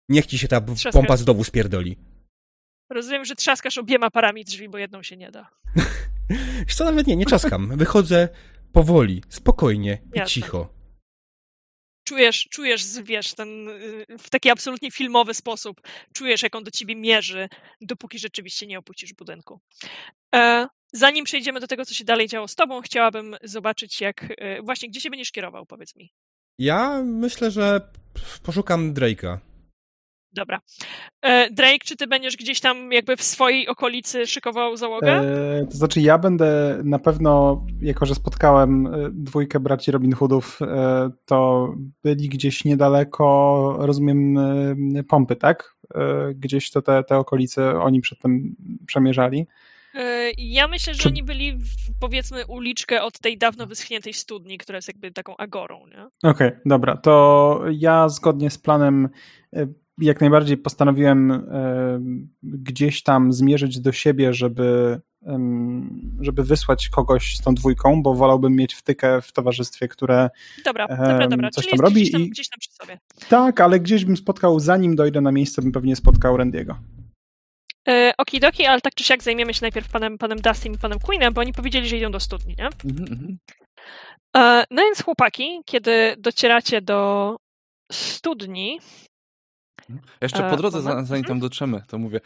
Niech 0.08 0.26
ci 0.26 0.38
się 0.38 0.48
ta 0.48 0.60
Trzaskaj. 0.60 0.92
pompa 0.92 1.16
znowu 1.16 1.44
spierdoli. 1.44 1.96
Rozumiem, 2.90 3.24
że 3.24 3.34
trzaskasz 3.34 3.78
obiema 3.78 4.10
parami 4.10 4.44
drzwi, 4.44 4.68
bo 4.68 4.78
jedną 4.78 5.02
się 5.02 5.16
nie 5.16 5.30
da. 5.30 5.50
Wiesz 6.66 6.74
co, 6.74 6.84
nawet 6.84 7.06
nie, 7.06 7.16
nie 7.16 7.26
czaskam. 7.26 7.76
Wychodzę 7.76 8.28
powoli, 8.72 9.22
spokojnie 9.28 9.98
i 10.14 10.18
Jasne. 10.18 10.30
cicho. 10.30 10.76
Czujesz, 12.04 12.48
czujesz, 12.50 13.02
wiesz, 13.02 13.34
ten 13.34 13.68
y, 13.68 14.06
w 14.18 14.30
taki 14.30 14.50
absolutnie 14.50 14.90
filmowy 14.90 15.34
sposób, 15.34 15.80
czujesz, 16.12 16.42
jak 16.42 16.54
on 16.54 16.64
do 16.64 16.70
ciebie 16.70 16.96
mierzy, 16.96 17.48
dopóki 17.80 18.18
rzeczywiście 18.18 18.66
nie 18.66 18.78
opuścisz 18.78 19.12
budynku. 19.14 19.60
E, 20.34 20.66
zanim 20.92 21.24
przejdziemy 21.24 21.60
do 21.60 21.66
tego, 21.66 21.84
co 21.84 21.94
się 21.94 22.04
dalej 22.04 22.28
działo 22.28 22.48
z 22.48 22.54
tobą, 22.54 22.80
chciałabym 22.80 23.36
zobaczyć, 23.42 24.00
jak 24.00 24.26
e, 24.38 24.62
właśnie, 24.62 24.88
gdzie 24.88 25.00
się 25.00 25.10
będziesz 25.10 25.32
kierował, 25.32 25.66
powiedz 25.66 25.96
mi. 25.96 26.12
Ja 26.58 27.02
myślę, 27.04 27.50
że 27.50 27.80
poszukam 28.42 28.94
Drake'a. 28.94 29.38
Dobra. 30.32 30.60
E, 31.22 31.50
Drake, 31.50 31.84
czy 31.84 31.96
ty 31.96 32.06
będziesz 32.06 32.36
gdzieś 32.36 32.60
tam 32.60 32.92
jakby 32.92 33.16
w 33.16 33.22
swojej 33.22 33.68
okolicy 33.68 34.26
szykował 34.26 34.76
załogę? 34.76 35.12
E, 35.12 35.66
to 35.66 35.76
znaczy, 35.76 36.00
ja 36.00 36.18
będę 36.18 36.80
na 36.84 36.98
pewno, 36.98 37.64
jako 37.80 38.06
że 38.06 38.14
spotkałem 38.14 38.86
e, 38.86 38.90
dwójkę 39.12 39.60
braci 39.60 39.90
Robin 39.90 40.12
Hoodów, 40.12 40.60
to 41.24 41.68
byli 42.02 42.28
gdzieś 42.28 42.64
niedaleko, 42.64 43.76
rozumiem, 43.78 44.38
pompy, 45.08 45.36
tak? 45.36 45.76
Gdzieś 46.34 46.70
to 46.70 46.82
te, 46.82 47.04
te 47.04 47.16
okolice 47.16 47.80
oni 47.80 48.00
przedtem 48.00 48.56
przemierzali. 48.86 49.46
E, 49.96 50.30
Ja 50.38 50.68
myślę, 50.68 50.94
że 50.94 51.00
Czy- 51.02 51.08
oni 51.08 51.22
byli 51.22 51.58
powiedzmy 52.00 52.46
uliczkę 52.46 53.02
od 53.02 53.18
tej 53.18 53.38
dawno 53.38 53.66
wyschniętej 53.66 54.12
studni, 54.14 54.58
która 54.58 54.76
jest 54.76 54.88
jakby 54.88 55.10
taką 55.12 55.36
agorą, 55.36 55.86
nie? 55.86 56.30
Okej, 56.30 56.50
dobra, 56.66 56.96
to 56.96 57.60
ja 57.72 58.08
zgodnie 58.08 58.50
z 58.50 58.58
planem 58.58 59.08
e, 59.56 59.66
jak 59.98 60.20
najbardziej 60.20 60.56
postanowiłem 60.56 61.30
e, 61.30 61.40
gdzieś 62.42 63.02
tam 63.02 63.32
zmierzyć 63.32 63.80
do 63.80 63.92
siebie, 63.92 64.34
żeby, 64.34 65.00
żeby 66.20 66.44
wysłać 66.44 66.88
kogoś 66.88 67.36
z 67.36 67.40
tą 67.40 67.54
dwójką, 67.54 68.02
bo 68.02 68.14
wolałbym 68.14 68.56
mieć 68.56 68.74
wtykę 68.74 69.22
w 69.22 69.32
towarzystwie, 69.32 69.88
które 69.88 70.30
Dobra, 70.64 70.86
dobra, 70.88 71.28
dobra. 71.28 71.50
coś 71.50 71.64
Czyli 71.64 71.76
tam 71.78 71.84
robi 71.86 71.94
gdzieś 72.00 72.12
tam, 72.12 72.22
i- 72.22 72.30
gdzieś 72.30 72.48
tam 72.48 72.58
przy 72.60 72.72
sobie. 72.72 72.98
tak, 73.28 73.60
ale 73.60 73.80
gdzieś 73.80 74.04
bym 74.04 74.16
spotkał, 74.16 74.60
zanim 74.60 74.96
dojdę 74.96 75.20
na 75.20 75.32
miejsce, 75.32 75.62
bym 75.62 75.72
pewnie 75.72 75.96
spotkał 75.96 76.36
Randiego. 76.36 76.78
E, 77.88 78.12
Okidoki, 78.18 78.66
ale 78.66 78.80
tak 78.80 78.94
czy 78.94 79.04
siak 79.04 79.22
zajmiemy 79.22 79.54
się 79.54 79.60
najpierw 79.62 79.88
panem, 79.88 80.18
panem 80.18 80.40
Dustym 80.40 80.72
i 80.72 80.78
panem 80.78 80.98
Queenem, 80.98 81.34
bo 81.34 81.40
oni 81.40 81.52
powiedzieli, 81.52 81.88
że 81.88 81.96
idą 81.96 82.10
do 82.10 82.20
studni, 82.20 82.54
nie? 82.58 82.66
Mhm, 82.66 83.12
mhm. 83.12 83.38
E, 84.36 84.64
No 84.70 84.82
więc 84.82 85.02
chłopaki, 85.02 85.60
kiedy 85.64 86.14
docieracie 86.18 86.80
do 86.82 87.36
studni, 87.92 88.80
Jeszcze 90.20 90.46
E, 90.46 90.50
po 90.50 90.56
drodze, 90.56 91.04
zanim 91.04 91.24
tam 91.24 91.40
dotrzemy, 91.40 91.82
to 91.88 91.98
mówię, 91.98 92.20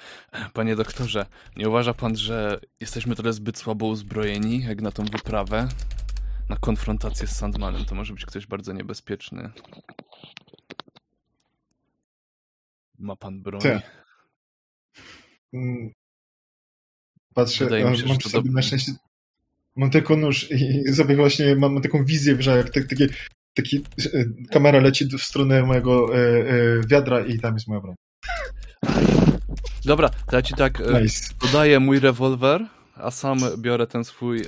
panie 0.52 0.76
doktorze, 0.76 1.26
nie 1.56 1.68
uważa 1.68 1.94
pan, 1.94 2.16
że 2.16 2.60
jesteśmy 2.80 3.14
trochę 3.14 3.32
zbyt 3.32 3.58
słabo 3.58 3.86
uzbrojeni, 3.86 4.62
jak 4.62 4.82
na 4.82 4.90
tą 4.92 5.04
wyprawę? 5.04 5.68
Na 6.48 6.56
konfrontację 6.56 7.26
z 7.26 7.36
Sandmanem 7.36 7.84
to 7.84 7.94
może 7.94 8.14
być 8.14 8.26
ktoś 8.26 8.46
bardzo 8.46 8.72
niebezpieczny. 8.72 9.50
Ma 12.98 13.16
pan 13.16 13.42
broń? 13.42 13.60
Tak. 13.60 13.82
Mm. 15.52 15.90
Patrzę, 17.35 17.64
Wydaje 17.64 17.85
mi 17.85 17.90
a 17.90 17.97
się, 17.97 18.06
mam 18.06 18.18
to 18.18 18.28
sobie 18.28 18.51
na 18.51 18.62
szczęście 18.62 18.93
mam 19.77 19.90
tylko 19.90 20.16
nóż 20.16 20.51
i 20.51 20.93
sobie 20.93 21.16
właśnie 21.16 21.56
mam, 21.56 21.72
mam 21.72 21.82
taką 21.82 22.05
wizję, 22.05 22.36
że 22.43 22.56
jak 22.56 22.70
tak, 22.70 22.85
takie, 22.85 23.09
taki, 23.55 23.85
e, 24.14 24.24
kamera 24.51 24.81
leci 24.81 25.06
w 25.06 25.22
stronę 25.22 25.62
mojego 25.62 26.16
e, 26.16 26.18
e, 26.18 26.81
wiadra 26.86 27.20
i 27.20 27.39
tam 27.39 27.55
jest 27.55 27.68
moja 27.68 27.81
broń. 27.81 27.94
Dobra, 29.85 30.09
to 30.09 30.36
ja 30.36 30.43
ci 30.43 30.55
tak 30.55 30.81
e, 30.81 31.02
Nice. 31.02 31.35
podaję 31.39 31.81
mój 31.81 32.01
rewolwer, 32.01 32.66
a 32.94 33.10
sam 33.10 33.39
biorę 33.59 33.86
ten 33.86 34.05
swój, 34.05 34.40
e, 34.40 34.44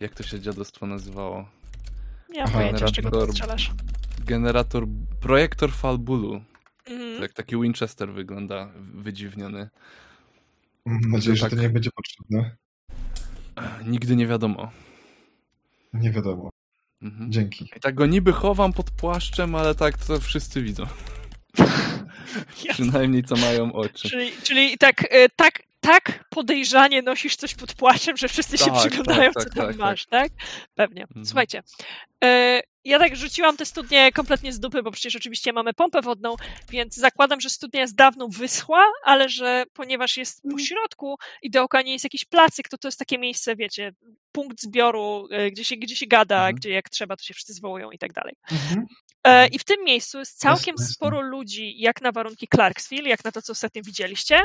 jak 0.00 0.14
to 0.14 0.22
się 0.22 0.40
dziadostwo 0.40 0.86
nazywało? 0.86 1.48
nie 2.28 2.44
mam 2.44 2.52
pojęcia, 2.52 2.88
z 2.88 2.92
czego 2.92 3.32
strzelasz. 3.32 3.70
Generator, 4.26 4.86
projektor 5.20 5.72
fal 5.72 5.98
bólu. 5.98 6.40
Mhm. 6.88 7.22
Jak 7.22 7.32
taki 7.32 7.56
Winchester 7.56 8.12
wygląda, 8.12 8.72
wydziwniony. 8.94 9.68
Mam 10.86 11.00
nadzieję, 11.00 11.36
że 11.36 11.42
tak- 11.42 11.50
to 11.50 11.56
nie 11.62 11.68
będzie 11.70 11.90
potrzebne. 11.90 12.56
Nigdy 13.86 14.16
nie 14.16 14.26
wiadomo. 14.26 14.70
Nie 15.92 16.10
wiadomo. 16.10 16.50
Mhm. 17.02 17.32
Dzięki. 17.32 17.70
I 17.76 17.80
tak 17.80 17.94
go 17.94 18.06
niby 18.06 18.32
chowam 18.32 18.72
pod 18.72 18.90
płaszczem, 18.90 19.54
ale 19.54 19.74
tak 19.74 19.98
to 20.06 20.20
wszyscy 20.20 20.62
widzą. 20.62 20.84
Ja- 22.64 22.72
Przynajmniej 22.72 23.24
co 23.24 23.36
mają 23.36 23.72
oczy. 23.72 24.08
Czyli, 24.08 24.30
czyli 24.42 24.78
tak, 24.78 25.04
e, 25.10 25.28
tak, 25.36 25.62
tak 25.80 26.24
podejrzanie 26.30 27.02
nosisz 27.02 27.36
coś 27.36 27.54
pod 27.54 27.74
płaszczem, 27.74 28.16
że 28.16 28.28
wszyscy 28.28 28.58
się 28.58 28.64
Tak, 28.64 28.74
przyglądają, 28.78 29.32
tak, 29.32 29.44
co 29.44 29.50
tak, 29.50 29.54
tam 29.58 29.66
tak, 29.66 29.76
masz, 29.76 30.06
tak? 30.06 30.32
Pewnie. 30.74 31.02
Mhm. 31.02 31.26
Słuchajcie, 31.26 31.62
e, 32.24 32.60
ja 32.88 32.98
tak 32.98 33.16
rzuciłam 33.16 33.56
te 33.56 33.66
studnie 33.66 34.12
kompletnie 34.12 34.52
z 34.52 34.60
dupy, 34.60 34.82
bo 34.82 34.90
przecież 34.90 35.16
oczywiście 35.16 35.52
mamy 35.52 35.74
pompę 35.74 36.02
wodną, 36.02 36.36
więc 36.70 36.94
zakładam, 36.94 37.40
że 37.40 37.50
studnia 37.50 37.80
jest 37.80 37.94
dawno 37.94 38.28
wyschła, 38.28 38.84
ale 39.04 39.28
że 39.28 39.64
ponieważ 39.72 40.16
jest 40.16 40.42
po 40.50 40.58
środku 40.58 41.16
i 41.42 41.50
dookoła 41.50 41.82
nie 41.82 41.92
jest 41.92 42.04
jakiś 42.04 42.24
placyk, 42.24 42.68
to 42.68 42.78
to 42.78 42.88
jest 42.88 42.98
takie 42.98 43.18
miejsce, 43.18 43.56
wiecie, 43.56 43.92
punkt 44.32 44.60
zbioru, 44.62 45.28
e, 45.30 45.50
gdzie 45.50 45.64
się, 45.64 45.76
gdzie 45.76 45.96
się 45.96 46.06
gada, 46.06 46.36
Mhm. 46.36 46.54
gdzie 46.56 46.70
jak 46.70 46.88
trzeba, 46.88 47.16
to 47.16 47.22
się 47.22 47.34
wszyscy 47.34 47.52
zwołują 47.52 47.90
i 47.90 47.98
tak 47.98 48.12
dalej. 48.12 48.34
Mhm. 48.52 48.86
E, 49.24 49.46
I 49.46 49.58
w 49.58 49.64
tym 49.64 49.84
miejscu 49.84 50.18
jest 50.18 50.38
całkiem 50.38 50.74
jasne. 50.78 50.94
sporo 50.94 51.20
ludzi, 51.20 51.80
jak 51.80 52.00
na 52.02 52.12
warunki 52.12 52.48
Clarksville, 52.54 53.08
jak 53.08 53.24
na 53.24 53.32
to, 53.32 53.42
co 53.42 53.52
ostatnio 53.52 53.82
widzieliście. 53.82 54.40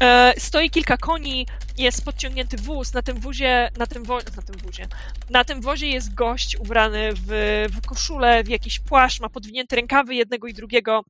E, 0.00 0.34
Stoi 0.38 0.70
kilka 0.70 0.96
koni, 0.96 1.46
jest 1.78 2.04
podciągnięty 2.04 2.56
wóz. 2.56 2.92
Na 2.94 3.02
tym 3.02 3.20
wozie, 3.20 3.70
na 3.78 3.86
tym, 3.86 4.04
wo- 4.04 4.18
na 4.36 4.42
tym 4.42 4.56
wozie, 4.64 4.86
na 5.30 5.44
tym 5.44 5.60
wozie 5.60 5.86
jest 5.88 6.14
gość 6.14 6.56
ubrany 6.56 7.10
w, 7.14 7.28
w 7.72 7.86
koszulę, 7.86 8.44
w 8.44 8.48
jakiś 8.48 8.80
płaszcz, 8.80 9.20
ma 9.20 9.28
podwinięte 9.28 9.76
rękawy 9.76 10.14
jednego 10.14 10.46
i 10.48 10.54
drugiego. 10.54 11.04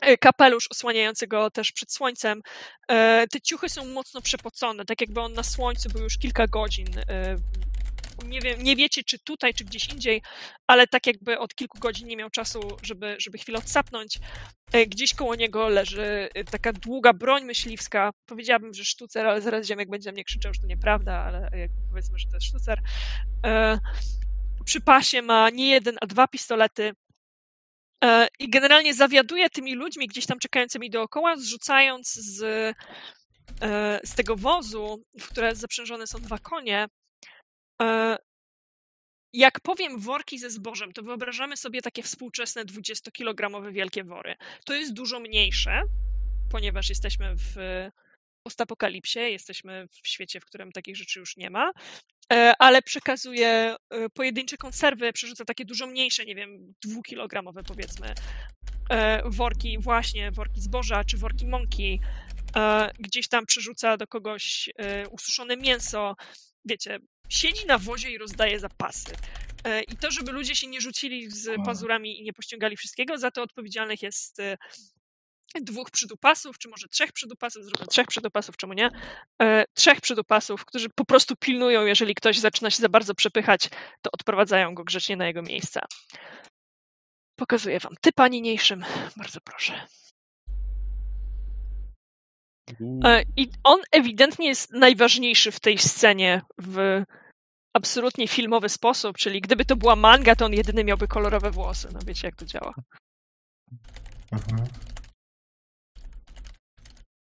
e, 0.00 0.16
Kapelusz 0.18 0.68
osłaniający 0.70 1.26
go 1.26 1.50
też 1.50 1.72
przed 1.72 1.92
słońcem. 1.92 2.42
Te 3.30 3.40
ciuchy 3.42 3.68
są 3.68 3.84
mocno 3.86 4.20
przepocone, 4.20 4.84
tak 4.84 5.00
jakby 5.00 5.20
on 5.20 5.32
na 5.32 5.42
słońcu 5.42 5.88
był 5.88 6.02
już 6.02 6.18
kilka 6.18 6.46
godzin. 6.46 6.86
Nie, 8.26 8.40
wiem, 8.40 8.62
nie 8.62 8.76
wiecie, 8.76 9.02
czy 9.04 9.18
tutaj, 9.18 9.54
czy 9.54 9.64
gdzieś 9.64 9.88
indziej, 9.88 10.22
ale 10.66 10.86
tak 10.86 11.06
jakby 11.06 11.38
od 11.38 11.54
kilku 11.54 11.78
godzin 11.78 12.08
nie 12.08 12.16
miał 12.16 12.30
czasu, 12.30 12.60
żeby, 12.82 13.16
żeby 13.18 13.38
chwilę 13.38 13.58
odsapnąć. 13.58 14.18
E, 14.72 14.86
Gdzieś 14.86 15.14
koło 15.14 15.34
niego 15.34 15.68
leży 15.68 16.28
e, 16.34 16.44
taka 16.44 16.72
długa 16.72 17.12
broń 17.12 17.44
myśliwska. 17.44 18.10
Powiedziałabym, 18.26 18.74
że 18.74 18.84
sztucer, 18.84 19.26
ale 19.26 19.40
zaraz 19.40 19.66
ziomek 19.66 19.90
będzie 19.90 20.08
na 20.10 20.12
mnie 20.12 20.24
krzyczał, 20.24 20.54
że 20.54 20.60
to 20.60 20.66
nieprawda, 20.66 21.12
ale 21.12 21.50
powiedzmy, 21.90 22.18
że 22.18 22.26
to 22.26 22.36
jest 22.36 22.46
sztucer. 22.46 22.80
E, 23.46 23.78
Przy 24.64 24.80
pasie 24.80 25.22
ma 25.22 25.50
nie 25.50 25.68
jeden, 25.68 25.96
a 26.00 26.06
dwa 26.06 26.28
pistolety. 26.28 26.92
I 28.38 28.50
generalnie 28.50 28.94
zawiaduje 28.94 29.50
tymi 29.50 29.74
ludźmi 29.74 30.06
gdzieś 30.08 30.26
tam 30.26 30.38
czekającymi 30.38 30.90
dookoła, 30.90 31.36
zrzucając 31.36 32.12
z, 32.14 32.38
z 34.04 34.14
tego 34.14 34.36
wozu, 34.36 35.02
w 35.20 35.28
które 35.28 35.54
zaprzężone 35.54 36.06
są 36.06 36.18
dwa 36.18 36.38
konie, 36.38 36.86
jak 39.32 39.60
powiem 39.60 39.98
worki 39.98 40.38
ze 40.38 40.50
zbożem, 40.50 40.92
to 40.92 41.02
wyobrażamy 41.02 41.56
sobie 41.56 41.82
takie 41.82 42.02
współczesne 42.02 42.64
20-kilogramowe 42.64 43.72
wielkie 43.72 44.04
wory. 44.04 44.34
To 44.64 44.74
jest 44.74 44.92
dużo 44.92 45.20
mniejsze, 45.20 45.82
ponieważ 46.50 46.88
jesteśmy 46.88 47.34
w 47.36 47.56
postapokalipsie, 48.46 49.18
jesteśmy 49.18 49.86
w 50.02 50.08
świecie, 50.08 50.40
w 50.40 50.44
którym 50.44 50.72
takich 50.72 50.96
rzeczy 50.96 51.20
już 51.20 51.36
nie 51.36 51.50
ma, 51.50 51.70
e, 52.32 52.52
ale 52.58 52.82
przekazuje 52.82 53.48
e, 53.90 54.08
pojedyncze 54.08 54.56
konserwy, 54.56 55.12
przerzuca 55.12 55.44
takie 55.44 55.64
dużo 55.64 55.86
mniejsze, 55.86 56.24
nie 56.24 56.34
wiem, 56.34 56.74
dwukilogramowe 56.84 57.62
powiedzmy, 57.62 58.14
e, 58.90 59.22
worki, 59.30 59.78
właśnie 59.78 60.30
worki 60.30 60.60
zboża 60.60 61.04
czy 61.04 61.16
worki 61.16 61.46
mąki. 61.46 62.00
E, 62.56 62.90
Gdzieś 62.98 63.28
tam 63.28 63.46
przerzuca 63.46 63.96
do 63.96 64.06
kogoś 64.06 64.70
e, 64.78 65.08
ususzone 65.08 65.56
mięso. 65.56 66.16
Wiecie, 66.64 66.98
siedzi 67.28 67.66
na 67.66 67.78
wozie 67.78 68.10
i 68.10 68.18
rozdaje 68.18 68.60
zapasy. 68.60 69.12
E, 69.64 69.82
I 69.82 69.96
to, 69.96 70.10
żeby 70.10 70.32
ludzie 70.32 70.56
się 70.56 70.66
nie 70.66 70.80
rzucili 70.80 71.30
z 71.30 71.64
pazurami 71.64 72.20
i 72.20 72.22
nie 72.22 72.32
pościągali 72.32 72.76
wszystkiego, 72.76 73.18
za 73.18 73.30
to 73.30 73.42
odpowiedzialnych 73.42 74.02
jest 74.02 74.40
e, 74.40 74.56
dwóch 75.60 75.90
przydupasów, 75.90 76.58
czy 76.58 76.68
może 76.68 76.88
trzech 76.88 77.12
przydupasów, 77.12 77.64
zróbmy 77.64 77.86
trzech 77.86 78.06
przydupasów, 78.06 78.56
czemu 78.56 78.72
nie? 78.72 78.90
E, 79.42 79.64
trzech 79.74 80.00
przydupasów, 80.00 80.64
którzy 80.64 80.88
po 80.94 81.04
prostu 81.04 81.36
pilnują, 81.36 81.86
jeżeli 81.86 82.14
ktoś 82.14 82.38
zaczyna 82.38 82.70
się 82.70 82.82
za 82.82 82.88
bardzo 82.88 83.14
przepychać, 83.14 83.68
to 84.02 84.10
odprowadzają 84.12 84.74
go 84.74 84.84
grzecznie 84.84 85.16
na 85.16 85.26
jego 85.26 85.42
miejsca. 85.42 85.80
Pokazuję 87.36 87.80
wam 87.80 87.94
typa 88.00 88.28
niniejszym. 88.28 88.84
Bardzo 89.16 89.40
proszę. 89.40 89.86
E, 93.04 93.22
I 93.36 93.48
on 93.64 93.80
ewidentnie 93.92 94.48
jest 94.48 94.72
najważniejszy 94.72 95.52
w 95.52 95.60
tej 95.60 95.78
scenie 95.78 96.42
w 96.58 97.02
absolutnie 97.76 98.28
filmowy 98.28 98.68
sposób, 98.68 99.16
czyli 99.16 99.40
gdyby 99.40 99.64
to 99.64 99.76
była 99.76 99.96
manga, 99.96 100.36
to 100.36 100.44
on 100.46 100.52
jedyny 100.52 100.84
miałby 100.84 101.08
kolorowe 101.08 101.50
włosy. 101.50 101.88
No 101.92 102.00
wiecie, 102.06 102.28
jak 102.28 102.36
to 102.36 102.44
działa. 102.46 102.74
Aha. 104.30 104.64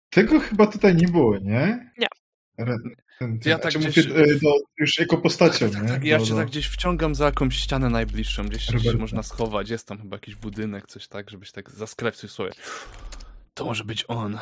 Tego 0.09 0.39
chyba 0.39 0.67
tutaj 0.67 0.95
nie 0.95 1.07
było, 1.07 1.37
nie? 1.37 1.91
Nie. 1.97 2.07
Ten, 2.57 2.79
ten, 3.19 3.39
Ja 3.45 3.59
tak 3.59 3.73
gdzieś- 3.73 4.07
mówię, 4.07 4.21
e, 4.23 4.39
do, 4.39 4.53
już 4.77 4.99
jako 4.99 5.17
postacią, 5.17 5.69
Tak, 5.69 5.81
nie? 5.83 5.87
tak, 5.89 6.03
ja 6.03 6.17
Do- 6.17 6.25
cię 6.25 6.31
do- 6.31 6.37
tak 6.37 6.47
gdzieś 6.47 6.67
wciągam 6.67 7.15
za 7.15 7.25
jakąś 7.25 7.55
ścianę 7.55 7.89
najbliższą, 7.89 8.47
gdzieś 8.47 8.63
się 8.65 8.73
Roberta. 8.73 8.97
można 8.99 9.23
schować, 9.23 9.69
jest 9.69 9.87
tam 9.87 9.97
chyba 9.97 10.15
jakiś 10.15 10.35
budynek, 10.35 10.87
coś 10.87 11.07
tak, 11.07 11.29
żebyś 11.29 11.51
tak 11.51 11.71
zaskrewcił 11.71 12.29
sobie. 12.29 12.51
To 13.53 13.65
może 13.65 13.83
być 13.83 14.05
on, 14.07 14.39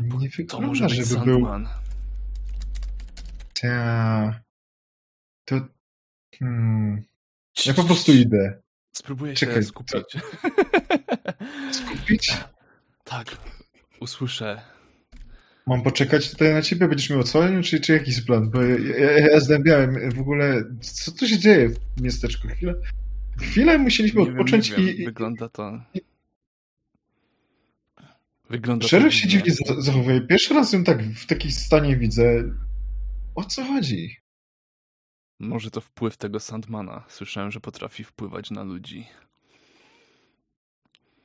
Nie 0.00 0.30
to 0.30 0.36
wygląda, 0.36 0.66
może 0.66 0.86
być 0.86 0.94
żeby 0.94 1.24
był... 1.24 1.40
Sandman. 1.40 1.68
Ta... 3.62 4.40
To... 5.44 5.60
Hmm... 6.38 7.02
Ja 7.66 7.74
po 7.74 7.84
prostu 7.84 8.12
idę. 8.12 8.60
Spróbuję 8.92 9.36
się 9.36 9.46
Czekaj, 9.46 9.64
skupić. 9.64 10.16
Skupić? 11.72 12.36
tak, 13.04 13.36
usłyszę. 14.00 14.62
Mam 15.66 15.82
poczekać 15.82 16.30
tutaj 16.30 16.52
na 16.52 16.62
ciebie? 16.62 16.88
Będziesz 16.88 17.10
miał 17.10 17.20
odsłonił, 17.20 17.62
czy, 17.62 17.80
czy 17.80 17.92
jakiś 17.92 18.20
plan? 18.20 18.50
Bo 18.50 18.62
ja, 18.62 18.76
ja, 18.98 19.18
ja 19.18 19.40
zdębiałem 19.40 20.10
w 20.10 20.20
ogóle... 20.20 20.64
Co 20.80 21.12
tu 21.12 21.28
się 21.28 21.38
dzieje 21.38 21.68
w 21.68 22.02
miasteczku? 22.02 22.48
Chwilę, 22.48 22.74
chwilę 23.40 23.78
musieliśmy 23.78 24.20
Nie 24.20 24.26
wiem, 24.26 24.40
odpocząć 24.40 24.70
nie 24.70 24.76
wiem, 24.76 24.96
i... 24.96 25.00
i 25.00 25.04
Wygląda 25.04 25.48
to... 25.48 25.80
Wygląda 28.50 28.88
Szeryf 28.88 29.14
się 29.14 29.28
dziwnie. 29.28 29.50
dziwnie 29.52 29.74
za- 29.76 29.80
zachowuje. 29.82 30.20
Pierwszy 30.20 30.54
raz 30.54 30.72
ją 30.72 30.84
tak 30.84 31.02
w 31.02 31.26
takim 31.26 31.50
stanie 31.50 31.96
widzę. 31.96 32.42
O 33.34 33.44
co 33.44 33.64
chodzi? 33.64 34.16
Może 35.38 35.70
to 35.70 35.80
wpływ 35.80 36.16
tego 36.16 36.40
Sandmana. 36.40 37.04
Słyszałem, 37.08 37.50
że 37.50 37.60
potrafi 37.60 38.04
wpływać 38.04 38.50
na 38.50 38.62
ludzi. 38.62 39.06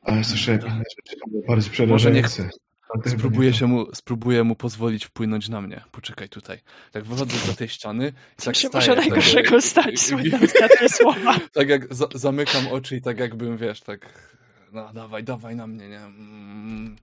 Ale 0.02 0.23
słyszałem 0.23 0.61
inne 0.61 0.84
rzeczy, 0.98 1.18
bardziej 1.48 1.88
Może 1.88 2.11
niech- 2.11 2.26
przerażające. 2.26 2.61
Ale 2.93 3.03
to 3.03 3.10
chyba 3.10 3.19
Spróbuję, 3.19 3.53
się 3.53 3.68
mu, 3.68 3.95
spróbuję 3.95 4.43
mu 4.43 4.56
pozwolić 4.56 5.06
wpłynąć 5.06 5.49
na 5.49 5.61
mnie. 5.61 5.81
Poczekaj 5.91 6.30
tutaj. 6.30 6.60
Tak 6.91 7.03
wychodzę 7.03 7.38
za 7.38 7.53
tej 7.53 7.69
ściany 7.69 8.14
i 8.39 8.41
tak 8.43 8.56
się 8.56 8.68
staję. 8.68 8.73
może 8.81 8.88
tak, 8.88 8.98
najgorszego 8.98 9.56
jak- 9.56 9.64
stać, 9.64 9.99
słynne 9.99 10.39
ostatnie 10.43 10.89
słowa. 10.89 11.39
Tak 11.53 11.69
jak 11.69 11.93
za, 11.95 12.07
zamykam 12.15 12.68
oczy 12.68 12.95
i 12.95 13.02
tak 13.02 13.19
jakbym, 13.19 13.57
wiesz, 13.57 13.81
tak 13.81 14.31
no 14.72 14.93
dawaj, 14.93 15.23
dawaj 15.23 15.56
na 15.56 15.68
mnie, 15.68 15.89
nie? 15.89 15.99
Mm. 15.99 16.95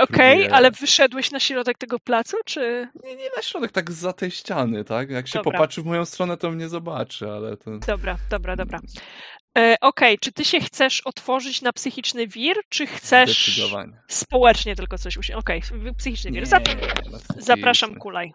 Okej, 0.00 0.36
próbuję- 0.38 0.54
ale 0.54 0.70
wyszedłeś 0.70 1.30
na 1.30 1.40
środek 1.40 1.78
tego 1.78 1.98
placu, 1.98 2.36
czy... 2.44 2.88
Nie, 3.04 3.16
nie 3.16 3.28
na 3.36 3.42
środek, 3.42 3.72
tak 3.72 3.92
za 3.92 4.12
tej 4.12 4.30
ściany, 4.30 4.84
tak? 4.84 5.10
Jak 5.10 5.28
się 5.28 5.38
Dobra. 5.38 5.52
popatrzy 5.52 5.82
w 5.82 5.84
moją 5.84 6.04
stronę, 6.04 6.36
to 6.36 6.50
mnie 6.50 6.68
zobaczy, 6.68 7.30
ale 7.30 7.56
to... 7.56 7.78
Dobra, 7.78 8.16
dobra, 8.30 8.56
dobra. 8.56 8.80
E, 9.58 9.76
Okej, 9.80 10.18
czy 10.18 10.32
ty 10.32 10.44
się 10.44 10.60
chcesz 10.60 11.00
otworzyć 11.00 11.62
na 11.62 11.72
psychiczny 11.72 12.26
wir, 12.28 12.56
czy 12.68 12.86
chcesz 12.86 13.46
Zdecydowanie. 13.54 14.00
społecznie 14.08 14.76
tylko 14.76 14.98
coś 14.98 15.16
usiąść? 15.16 15.38
Okej, 15.38 15.62
psychiczny 15.98 16.30
wir. 16.32 16.42
Nie, 16.42 16.46
Zap- 16.46 16.76
zapraszam, 17.38 17.94
kulaj. 17.94 18.32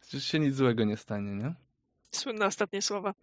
Przecież 0.00 0.26
się 0.26 0.38
nic 0.38 0.54
złego 0.54 0.84
nie 0.84 0.96
stanie, 0.96 1.30
nie? 1.30 1.54
Słynne 2.10 2.46
ostatnie 2.46 2.82
słowa. 2.82 3.14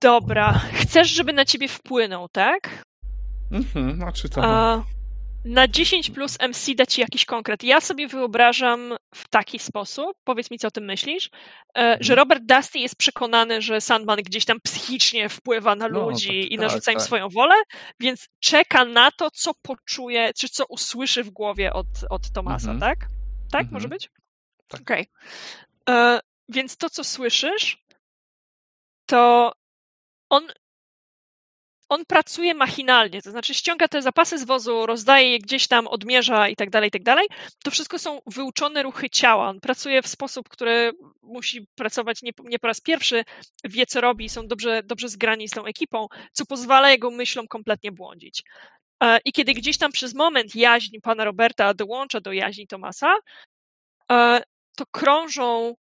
Dobra, 0.00 0.60
chcesz, 0.74 1.08
żeby 1.08 1.32
na 1.32 1.44
ciebie 1.44 1.68
wpłynął, 1.68 2.28
tak? 2.28 2.84
Mhm, 3.52 3.96
znaczy 3.96 4.28
to... 4.28 4.40
A 4.44 4.82
na 5.44 5.68
10 5.68 6.10
plus 6.10 6.38
MC 6.48 6.74
da 6.74 6.86
ci 6.86 7.00
jakiś 7.00 7.24
konkret. 7.24 7.62
Ja 7.64 7.80
sobie 7.80 8.08
wyobrażam 8.08 8.96
w 9.14 9.28
taki 9.28 9.58
sposób, 9.58 10.12
powiedz 10.24 10.50
mi, 10.50 10.58
co 10.58 10.68
o 10.68 10.70
tym 10.70 10.84
myślisz, 10.84 11.30
e, 11.78 11.96
że 12.00 12.14
Robert 12.14 12.42
Dusty 12.44 12.78
jest 12.78 12.96
przekonany, 12.96 13.62
że 13.62 13.80
Sandman 13.80 14.18
gdzieś 14.18 14.44
tam 14.44 14.60
psychicznie 14.64 15.28
wpływa 15.28 15.74
na 15.74 15.88
No, 15.88 16.00
ludzi 16.00 16.26
tak, 16.42 16.52
i 16.52 16.56
tak, 16.56 16.60
narzuca 16.60 16.92
im 16.92 16.98
tak. 16.98 17.06
swoją 17.06 17.28
wolę, 17.28 17.54
więc 18.00 18.26
czeka 18.40 18.84
na 18.84 19.10
to, 19.10 19.30
co 19.30 19.52
poczuje, 19.62 20.30
czy 20.38 20.48
co 20.48 20.64
usłyszy 20.68 21.24
w 21.24 21.30
głowie 21.30 21.72
od, 21.72 21.86
od 22.10 22.32
Tomasa, 22.32 22.70
Mhm. 22.70 22.80
tak? 22.80 23.08
Tak, 23.52 23.60
Mhm. 23.60 23.72
może 23.72 23.88
być? 23.88 24.10
Tak. 24.68 24.80
Okej. 24.80 25.06
E, 25.90 26.20
Więc 26.48 26.76
to, 26.76 26.90
co 26.90 27.04
słyszysz, 27.04 27.78
to 29.10 29.52
on 30.30 30.42
on 31.90 32.04
pracuje 32.06 32.54
machinalnie, 32.54 33.22
to 33.22 33.30
znaczy 33.30 33.54
ściąga 33.54 33.88
te 33.88 34.02
zapasy 34.02 34.38
z 34.38 34.44
wozu, 34.44 34.86
rozdaje 34.86 35.30
je 35.30 35.38
gdzieś 35.38 35.68
tam, 35.68 35.86
odmierza 35.86 36.48
i 36.48 36.56
tak 36.56 36.70
dalej, 36.70 36.88
i 36.88 36.90
tak 36.90 37.02
dalej. 37.02 37.26
To 37.64 37.70
wszystko 37.70 37.98
są 37.98 38.20
wyuczone 38.26 38.82
ruchy 38.82 39.10
ciała. 39.10 39.48
On 39.48 39.60
pracuje 39.60 40.02
w 40.02 40.06
sposób, 40.06 40.48
który 40.48 40.92
musi 41.22 41.66
pracować 41.74 42.22
nie, 42.22 42.30
nie 42.44 42.58
po 42.58 42.66
raz 42.66 42.80
pierwszy, 42.80 43.24
wie 43.64 43.86
co 43.86 44.00
robi, 44.00 44.28
są 44.28 44.46
dobrze, 44.46 44.82
dobrze 44.84 45.08
zgrani 45.08 45.48
z 45.48 45.50
tą 45.50 45.64
ekipą, 45.64 46.06
co 46.32 46.46
pozwala 46.46 46.90
jego 46.90 47.10
myślom 47.10 47.48
kompletnie 47.48 47.92
błądzić. 47.92 48.42
E, 49.02 49.18
I 49.24 49.32
kiedy 49.32 49.54
gdzieś 49.54 49.78
tam 49.78 49.92
przez 49.92 50.14
moment 50.14 50.54
jaźń 50.54 50.96
pana 51.02 51.24
Roberta 51.24 51.74
dołącza 51.74 52.20
do 52.20 52.32
jaźni 52.32 52.66
Tomasa, 52.66 53.14
e, 54.12 54.42
to 54.76 54.84
krążą 54.90 55.74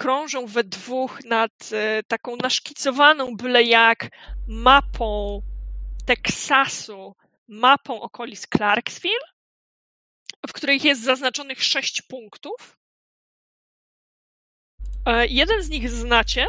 krążą 0.00 0.46
we 0.46 0.64
dwóch 0.64 1.24
nad 1.24 1.70
e, 1.72 2.02
taką 2.02 2.36
naszkicowaną 2.36 3.36
byle 3.36 3.62
jak 3.62 4.08
mapą 4.48 5.42
Teksasu, 6.06 7.16
mapą 7.48 8.00
okolic 8.00 8.46
Clarksville, 8.56 9.26
w 10.48 10.52
których 10.52 10.84
jest 10.84 11.02
zaznaczonych 11.02 11.64
sześć 11.64 12.02
punktów. 12.02 12.76
Jeden 15.28 15.62
z 15.62 15.68
nich 15.68 15.90
znacie, 15.90 16.46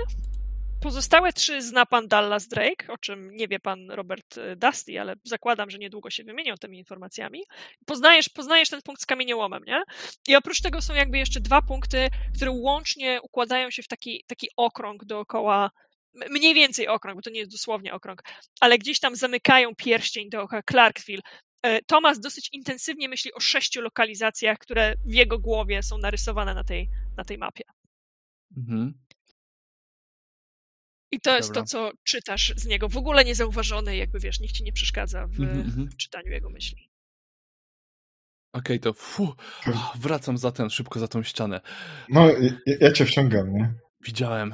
Pozostałe 0.81 1.33
trzy 1.33 1.61
zna 1.61 1.85
pan 1.85 2.07
Dallas 2.07 2.47
Drake, 2.47 2.93
o 2.93 2.97
czym 2.97 3.35
nie 3.35 3.47
wie 3.47 3.59
pan 3.59 3.91
Robert 3.91 4.37
e, 4.37 4.55
Dusty, 4.55 5.01
ale 5.01 5.15
zakładam, 5.23 5.69
że 5.69 5.77
niedługo 5.77 6.09
się 6.09 6.23
wymienią 6.23 6.55
tymi 6.57 6.77
informacjami. 6.77 7.43
Poznajesz, 7.85 8.29
poznajesz 8.29 8.69
ten 8.69 8.81
punkt 8.81 9.01
z 9.01 9.05
kamieniołomem, 9.05 9.63
nie? 9.67 9.81
I 10.27 10.35
oprócz 10.35 10.61
tego 10.61 10.81
są 10.81 10.93
jakby 10.93 11.17
jeszcze 11.17 11.39
dwa 11.39 11.61
punkty, 11.61 12.09
które 12.35 12.51
łącznie 12.51 13.19
układają 13.21 13.71
się 13.71 13.83
w 13.83 13.87
taki, 13.87 14.23
taki 14.27 14.47
okrąg 14.57 15.05
dookoła, 15.05 15.71
mniej 16.29 16.53
więcej 16.53 16.87
okrąg, 16.87 17.15
bo 17.15 17.21
to 17.21 17.29
nie 17.29 17.39
jest 17.39 17.51
dosłownie 17.51 17.93
okrąg, 17.93 18.23
ale 18.61 18.77
gdzieś 18.77 18.99
tam 18.99 19.15
zamykają 19.15 19.75
pierścień 19.75 20.29
dookoła 20.29 20.61
Clarksville. 20.71 21.21
E, 21.63 21.81
Thomas 21.81 22.19
dosyć 22.19 22.49
intensywnie 22.53 23.09
myśli 23.09 23.33
o 23.33 23.39
sześciu 23.39 23.81
lokalizacjach, 23.81 24.57
które 24.57 24.95
w 25.05 25.13
jego 25.13 25.39
głowie 25.39 25.83
są 25.83 25.97
narysowane 25.97 26.53
na 26.53 26.63
tej, 26.63 26.89
na 27.17 27.23
tej 27.23 27.37
mapie. 27.37 27.63
Mhm. 28.57 28.93
I 31.11 31.19
to 31.19 31.37
jest 31.37 31.49
Dobra. 31.49 31.61
to, 31.61 31.67
co 31.67 31.91
czytasz 32.03 32.53
z 32.55 32.65
niego. 32.65 32.89
W 32.89 32.97
ogóle 32.97 33.25
niezauważone, 33.25 33.97
jakby 33.97 34.19
wiesz, 34.19 34.39
nikt 34.39 34.53
ci 34.53 34.63
nie 34.63 34.73
przeszkadza 34.73 35.27
w, 35.27 35.39
mm 35.39 35.63
-hmm. 35.63 35.87
w 35.87 35.95
czytaniu 35.95 36.31
jego 36.31 36.49
myśli. 36.49 36.89
Okej, 38.53 38.77
okay, 38.77 38.79
to 38.79 38.93
fu, 38.93 39.35
wracam 39.95 40.37
za 40.37 40.51
ten, 40.51 40.69
szybko 40.69 40.99
za 40.99 41.07
tą 41.07 41.23
ścianę. 41.23 41.61
No, 42.09 42.29
ja, 42.29 42.51
ja 42.79 42.91
cię 42.91 43.05
wciągam, 43.05 43.53
nie? 43.53 43.73
Widziałem, 44.05 44.53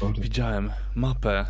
Dobry. 0.00 0.22
widziałem 0.22 0.70
mapę, 0.94 1.46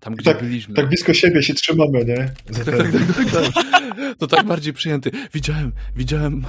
tam 0.00 0.14
gdzie 0.14 0.34
tak, 0.34 0.42
byliśmy. 0.42 0.74
Tak 0.74 0.88
blisko 0.88 1.14
siebie 1.14 1.42
się 1.42 1.54
trzymamy, 1.54 2.04
nie? 2.04 2.16
Tak, 2.16 2.64
tak, 2.64 2.76
tak, 2.76 2.92
tak, 2.92 3.30
tak, 3.32 3.64
To 4.18 4.26
tak 4.26 4.46
bardziej 4.46 4.72
przyjęty. 4.72 5.10
Widziałem, 5.34 5.72
widziałem, 5.96 6.44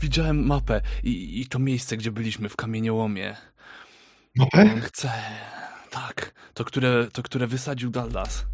widziałem 0.00 0.46
mapę 0.46 0.80
i, 1.02 1.40
i 1.40 1.46
to 1.46 1.58
miejsce, 1.58 1.96
gdzie 1.96 2.10
byliśmy 2.10 2.48
w 2.48 2.56
kamieniołomie. 2.56 3.36
Mapę? 4.36 4.62
On 4.62 4.80
chce, 4.80 5.12
tak, 5.90 6.32
to 6.54 6.64
które, 6.64 7.08
to 7.12 7.22
które 7.22 7.46
wysadził 7.46 7.90
Dallas. 7.90 8.44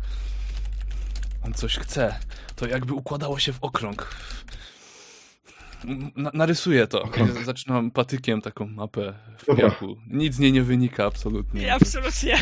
On 1.44 1.54
coś 1.54 1.78
chce. 1.78 2.16
To 2.56 2.66
jakby 2.66 2.94
układało 2.94 3.38
się 3.38 3.52
w 3.52 3.58
okrąg. 3.60 4.14
Na, 6.16 6.30
narysuję 6.34 6.86
to. 6.86 7.02
Okrąg. 7.02 7.44
Zaczynam 7.44 7.90
patykiem 7.90 8.40
taką 8.42 8.66
mapę 8.66 9.14
w 9.38 9.56
piachu. 9.56 9.96
Nic 10.06 10.34
z 10.34 10.38
niej 10.38 10.52
nie 10.52 10.62
wynika 10.62 11.04
absolutnie. 11.04 11.60
Nie, 11.60 11.74
absolutnie. 11.74 12.38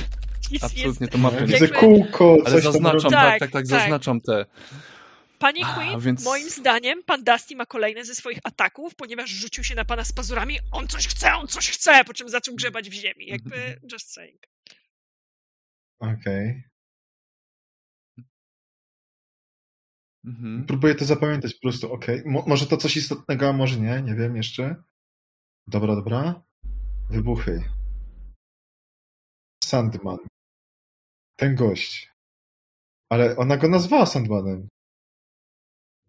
Nic 0.53 0.65
absolutnie 0.65 1.09
to 1.09 1.19
mapy 1.19 1.41
nie. 1.41 1.47
Widzę 1.47 1.69
kółko, 1.69 2.37
Ale 2.47 2.61
zaznaczam, 2.61 3.11
tak, 3.11 3.11
tak, 3.11 3.41
tak, 3.41 3.51
tak, 3.51 3.67
zaznaczam 3.67 4.21
te. 4.21 4.47
Panie 5.39 5.65
Queen, 5.75 5.95
A, 5.95 5.99
więc... 5.99 6.25
moim 6.25 6.51
zdaniem 6.51 7.03
pan 7.03 7.25
Dusty 7.25 7.57
ma 7.57 7.67
kolejne 7.67 8.05
ze 8.05 8.15
swoich 8.15 8.39
ataków, 8.45 8.95
ponieważ 8.95 9.31
rzucił 9.31 9.65
się 9.65 9.75
na 9.75 9.85
pana 9.85 10.05
z 10.05 10.13
pazurami. 10.13 10.59
On 10.73 10.89
coś 10.89 11.09
chce, 11.09 11.35
on 11.35 11.47
coś 11.47 11.71
chce, 11.71 12.05
po 12.05 12.15
czym 12.15 12.29
zaczął 12.29 12.55
grzebać 12.55 12.91
w 12.91 12.93
ziemi. 12.93 13.27
Jakby 13.27 13.57
just 13.93 14.13
saying. 14.13 14.54
Okej. 16.01 16.65
Mhm. 20.25 20.65
Próbuję 20.67 20.95
to 20.95 21.05
zapamiętać 21.05 21.55
po 21.55 21.61
prostu, 21.61 21.93
okej. 21.93 22.23
Mo- 22.27 22.45
może 22.47 22.67
to 22.67 22.77
coś 22.77 22.97
istotnego, 22.97 23.49
a 23.49 23.53
może 23.53 23.81
nie, 23.81 24.03
nie 24.03 24.15
wiem 24.15 24.37
jeszcze. 24.37 24.77
Dobra, 25.67 25.95
dobra. 25.97 26.43
Wybuchy. 27.11 27.63
Sandman. 29.65 30.19
Ten 31.37 31.55
gość. 31.55 32.13
Ale 33.11 33.37
ona 33.37 33.57
go 33.57 33.69
nazwała 33.69 34.07
Sandmanem. 34.07 34.69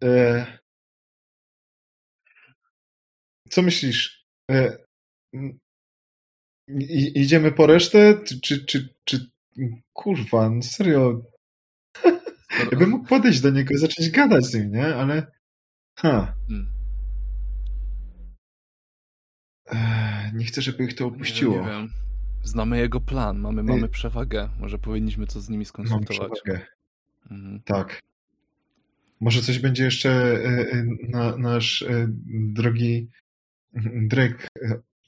E... 0.04 0.58
Co 3.50 3.62
myślisz? 3.62 4.26
E... 4.50 4.86
I, 6.68 7.20
idziemy 7.20 7.52
po 7.52 7.66
resztę? 7.66 8.24
Czy, 8.24 8.40
czy, 8.40 8.66
czy, 8.66 8.94
czy 9.04 9.30
kurwa, 9.92 10.50
no 10.50 10.62
serio. 10.62 11.22
Ja 12.72 12.78
bym 12.78 12.90
mógł 12.90 13.06
podejść 13.06 13.40
do 13.40 13.50
niego 13.50 13.74
i 13.74 13.78
zacząć 13.78 14.10
gadać 14.10 14.46
z 14.46 14.54
nim, 14.54 14.72
nie? 14.72 14.94
Ale. 14.94 15.26
Ha. 15.94 16.34
Hmm. 16.48 16.76
nie 20.34 20.44
chcę, 20.44 20.62
żeby 20.62 20.84
ich 20.84 20.94
to 20.94 21.06
opuściło. 21.06 21.56
Nie, 21.56 21.70
wiem. 21.70 21.88
Znamy 22.42 22.78
jego 22.78 23.00
plan, 23.00 23.38
mamy, 23.38 23.62
mamy 23.62 23.88
przewagę. 23.88 24.48
Może 24.60 24.78
powinniśmy 24.78 25.26
to 25.26 25.40
z 25.40 25.48
nimi 25.48 25.64
skonsultować. 25.64 26.18
Mam 26.18 26.30
przewagę. 26.30 26.66
Mhm. 27.30 27.60
Tak. 27.64 28.02
Może 29.20 29.42
coś 29.42 29.58
będzie 29.58 29.84
jeszcze 29.84 30.10
e, 30.10 30.70
e, 30.70 30.84
na, 31.08 31.36
nasz 31.36 31.82
e, 31.82 32.06
drogi 32.28 33.08
Drake 34.08 34.48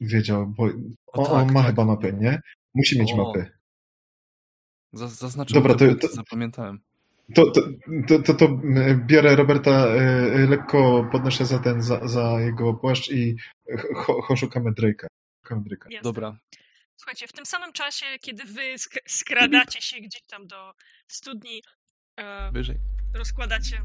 wiedział, 0.01 0.47
bo 0.47 0.65
o, 1.07 1.25
tak, 1.25 1.35
on 1.35 1.53
ma 1.53 1.61
tak. 1.61 1.71
chyba 1.71 1.85
mapę, 1.85 2.13
nie? 2.13 2.41
Musi 2.75 3.01
mieć 3.01 3.13
o. 3.13 3.17
mapę. 3.17 3.58
Zaznaczyłem 4.93 5.63
Dobra, 5.63 5.79
to, 5.79 6.09
to, 6.09 6.15
zapamiętałem. 6.15 6.81
To, 7.35 7.51
to, 7.51 7.61
to, 8.09 8.19
to, 8.19 8.35
to 8.35 8.49
biorę 9.07 9.37
Roberta 9.37 9.71
e, 9.71 10.47
lekko, 10.49 11.09
podnoszę 11.13 11.47
za 11.47 11.59
ten, 11.59 11.83
za, 11.83 12.09
za 12.09 12.41
jego 12.41 12.75
płaszcz 12.75 13.11
i 13.11 13.37
ho, 13.95 14.23
ho 14.23 14.37
szukamy 14.37 14.71
Drake'a. 14.71 15.07
Drake'a. 15.51 16.03
Dobra. 16.03 16.37
Słuchajcie, 16.97 17.29
w 17.29 17.33
tym 17.33 17.47
samym 17.47 17.73
czasie, 17.73 18.07
kiedy 18.21 18.45
wy 18.45 18.79
sk 18.79 18.95
skradacie 19.09 19.83
się 19.83 20.01
gdzieś 20.01 20.23
tam 20.23 20.47
do 20.47 20.75
studni, 21.09 21.63
e, 22.17 22.53
Wyżej. 22.53 22.77
rozkładacie 23.15 23.83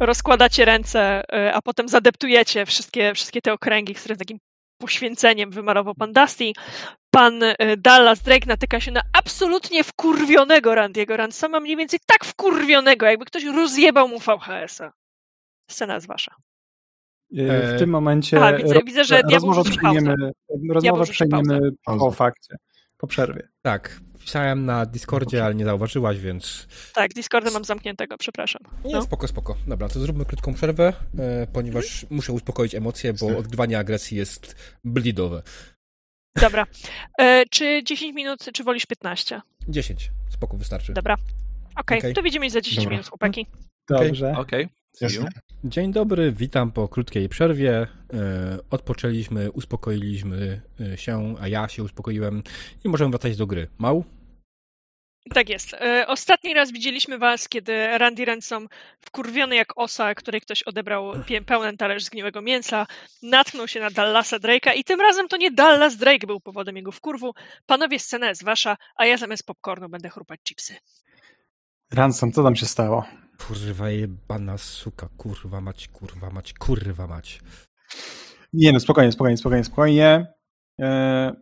rozkładacie 0.00 0.64
ręce, 0.64 1.22
e, 1.32 1.54
a 1.54 1.62
potem 1.62 1.88
zadeptujecie 1.88 2.66
wszystkie, 2.66 3.14
wszystkie 3.14 3.42
te 3.42 3.52
okręgi, 3.52 3.94
które 3.94 4.16
takim 4.16 4.38
poświęceniem 4.78 5.50
wymarował 5.50 5.94
pan 5.94 6.12
Dusty. 6.12 6.52
Pan 7.10 7.42
e, 7.42 7.76
Dallas 7.76 8.22
Drake 8.22 8.46
natyka 8.46 8.80
się 8.80 8.92
na 8.92 9.02
absolutnie 9.12 9.84
wkurwionego 9.84 10.74
Randiego 10.74 11.16
Ransoma, 11.16 11.60
mniej 11.60 11.76
więcej 11.76 12.00
tak 12.06 12.24
wkurwionego, 12.24 13.06
jakby 13.06 13.24
ktoś 13.24 13.44
rozjebał 13.44 14.08
mu 14.08 14.18
VHS-a. 14.18 14.92
Scena 15.70 15.94
jest 15.94 16.06
wasza. 16.06 16.34
E, 17.38 17.76
w 17.76 17.78
tym 17.78 17.90
momencie 17.90 18.44
A, 18.44 18.52
widzę, 18.52 18.80
widzę, 18.86 19.04
że 19.04 19.22
rozmowę 19.32 19.70
przejmiemy, 19.70 20.14
rozmowę 20.70 21.04
przejmiemy 21.06 21.60
po 21.84 22.10
fakcie, 22.10 22.56
po 22.96 23.06
przerwie. 23.06 23.48
Tak, 23.62 24.00
pisałem 24.18 24.66
na 24.66 24.86
Discordzie, 24.86 25.44
ale 25.44 25.54
nie 25.54 25.64
zauważyłaś, 25.64 26.18
więc... 26.18 26.66
Tak, 26.94 27.14
Discorda 27.14 27.50
mam 27.50 27.64
zamkniętego, 27.64 28.16
przepraszam. 28.18 28.62
Nie, 28.84 28.94
no. 28.94 29.02
spoko, 29.02 29.28
spoko. 29.28 29.56
Dobra, 29.66 29.88
to 29.88 30.00
zróbmy 30.00 30.24
krótką 30.24 30.54
przerwę, 30.54 30.92
e, 31.18 31.46
ponieważ 31.52 32.06
muszę 32.10 32.32
uspokoić 32.32 32.74
emocje, 32.74 33.12
bo 33.12 33.38
odgrywanie 33.38 33.78
agresji 33.78 34.16
jest 34.16 34.56
blidowe. 34.84 35.42
Dobra. 36.40 36.66
E, 37.18 37.44
czy 37.50 37.82
10 37.84 38.14
minut, 38.14 38.44
czy 38.54 38.64
wolisz 38.64 38.86
15? 38.86 39.40
10. 39.68 40.10
Spoko, 40.28 40.56
wystarczy. 40.56 40.92
Dobra. 40.92 41.14
Okej, 41.14 41.28
okay, 41.76 41.98
okay. 41.98 42.12
to 42.12 42.22
widzimy 42.22 42.46
się 42.46 42.50
za 42.50 42.60
10 42.60 42.76
Dobra. 42.76 42.90
minut, 42.90 43.08
chłopaki. 43.08 43.46
Dobrze. 43.88 44.34
Okej. 44.38 44.64
Okay. 44.64 44.80
Dzień 45.64 45.92
dobry, 45.92 46.32
witam 46.32 46.72
po 46.72 46.88
krótkiej 46.88 47.28
przerwie. 47.28 47.86
E, 48.12 48.58
odpoczęliśmy, 48.70 49.52
uspokoiliśmy 49.52 50.60
e, 50.80 50.96
się, 50.98 51.34
a 51.40 51.48
ja 51.48 51.68
się 51.68 51.82
uspokoiłem 51.82 52.42
i 52.84 52.88
możemy 52.88 53.10
wracać 53.10 53.36
do 53.36 53.46
gry. 53.46 53.68
Mał? 53.78 54.04
Tak 55.34 55.48
jest. 55.48 55.74
E, 55.74 56.06
ostatni 56.06 56.54
raz 56.54 56.72
widzieliśmy 56.72 57.18
was, 57.18 57.48
kiedy 57.48 57.98
Randy 57.98 58.24
Ransom, 58.24 58.68
wkurwiony 59.00 59.56
jak 59.56 59.78
osa, 59.78 60.14
której 60.14 60.40
ktoś 60.40 60.62
odebrał 60.62 61.12
pełen 61.46 61.76
talerz 61.76 62.04
zgniłego 62.04 62.42
mięsa, 62.42 62.86
natknął 63.22 63.68
się 63.68 63.80
na 63.80 63.90
Dallasa 63.90 64.38
Drake'a 64.38 64.76
i 64.76 64.84
tym 64.84 65.00
razem 65.00 65.28
to 65.28 65.36
nie 65.36 65.50
Dallas 65.50 65.96
Drake 65.96 66.26
był 66.26 66.40
powodem 66.40 66.76
jego 66.76 66.92
wkurwu. 66.92 67.32
Panowie, 67.66 67.98
scena 67.98 68.28
jest 68.28 68.44
wasza, 68.44 68.76
a 68.96 69.06
ja 69.06 69.16
zamiast 69.16 69.46
popcornu 69.46 69.88
będę 69.88 70.08
chrupać 70.08 70.40
chipsy. 70.48 70.74
Ransom, 71.92 72.32
co 72.32 72.42
tam 72.42 72.56
się 72.56 72.66
stało? 72.66 73.04
Kurwa 73.46 73.90
jebana 73.90 74.58
suka, 74.58 75.08
kurwa 75.16 75.60
mać, 75.60 75.88
kurwa 75.88 76.30
mać, 76.30 76.52
kurwa 76.54 77.06
mać. 77.06 77.40
Nie 78.52 78.72
no, 78.72 78.80
spokojnie, 78.80 79.12
spokojnie, 79.12 79.36
spokojnie, 79.36 79.64
spokojnie. 79.64 80.26
Eee, 80.78 81.32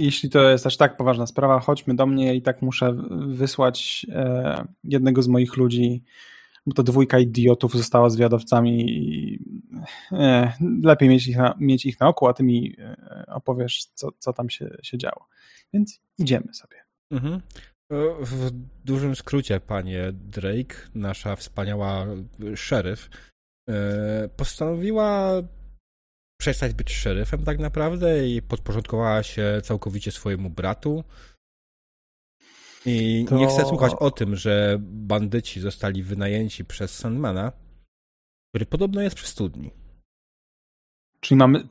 jeśli 0.00 0.30
to 0.30 0.50
jest 0.50 0.66
aż 0.66 0.76
tak 0.76 0.96
poważna 0.96 1.26
sprawa, 1.26 1.60
chodźmy 1.60 1.94
do 1.94 2.06
mnie 2.06 2.34
i 2.34 2.42
tak 2.42 2.62
muszę 2.62 2.96
wysłać 3.28 4.06
e, 4.08 4.64
jednego 4.84 5.22
z 5.22 5.28
moich 5.28 5.56
ludzi, 5.56 6.04
bo 6.66 6.74
to 6.74 6.82
dwójka 6.82 7.18
idiotów 7.18 7.74
została 7.74 8.10
zwiadowcami 8.10 8.90
i 8.90 9.38
e, 10.12 10.52
lepiej 10.82 11.08
mieć 11.08 11.28
ich, 11.28 11.36
na, 11.36 11.54
mieć 11.60 11.86
ich 11.86 12.00
na 12.00 12.08
oku, 12.08 12.26
a 12.26 12.34
ty 12.34 12.42
mi 12.42 12.76
e, 12.78 13.24
opowiesz, 13.26 13.84
co, 13.94 14.08
co 14.18 14.32
tam 14.32 14.50
się, 14.50 14.76
się 14.82 14.98
działo. 14.98 15.26
Więc 15.72 16.00
idziemy 16.18 16.54
sobie. 16.54 16.76
Mhm. 17.10 17.40
W 18.20 18.50
dużym 18.84 19.16
skrócie, 19.16 19.60
panie 19.60 20.12
Drake, 20.12 20.76
nasza 20.94 21.36
wspaniała 21.36 22.06
szeryf, 22.54 23.10
e, 23.68 24.28
postanowiła 24.36 25.32
przestać 26.40 26.74
być 26.74 26.92
szeryfem 26.92 27.44
tak 27.44 27.58
naprawdę 27.58 28.28
i 28.28 28.42
podporządkowała 28.42 29.22
się 29.22 29.60
całkowicie 29.64 30.12
swojemu 30.12 30.50
bratu. 30.50 31.04
I 32.86 33.24
to... 33.28 33.36
nie 33.36 33.46
chcę 33.46 33.66
słuchać 33.66 33.92
o 33.98 34.10
tym, 34.10 34.36
że 34.36 34.78
bandyci 34.80 35.60
zostali 35.60 36.02
wynajęci 36.02 36.64
przez 36.64 36.98
Sandmana, 36.98 37.52
który 38.48 38.66
podobno 38.66 39.02
jest 39.02 39.16
przy 39.16 39.26
studni. 39.26 39.70
Czyli 41.20 41.38
mamy. 41.38 41.68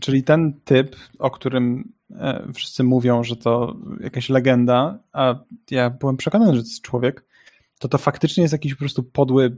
Czyli 0.00 0.22
ten 0.22 0.60
typ, 0.60 0.96
o 1.18 1.30
którym 1.30 1.92
e, 2.10 2.52
wszyscy 2.54 2.84
mówią, 2.84 3.24
że 3.24 3.36
to 3.36 3.76
jakaś 4.00 4.28
legenda, 4.28 4.98
a 5.12 5.44
ja 5.70 5.90
byłem 5.90 6.16
przekonany, 6.16 6.54
że 6.54 6.62
to 6.62 6.68
jest 6.68 6.82
człowiek, 6.82 7.24
to 7.78 7.88
to 7.88 7.98
faktycznie 7.98 8.42
jest 8.42 8.52
jakiś 8.52 8.74
po 8.74 8.78
prostu 8.78 9.02
podły 9.02 9.56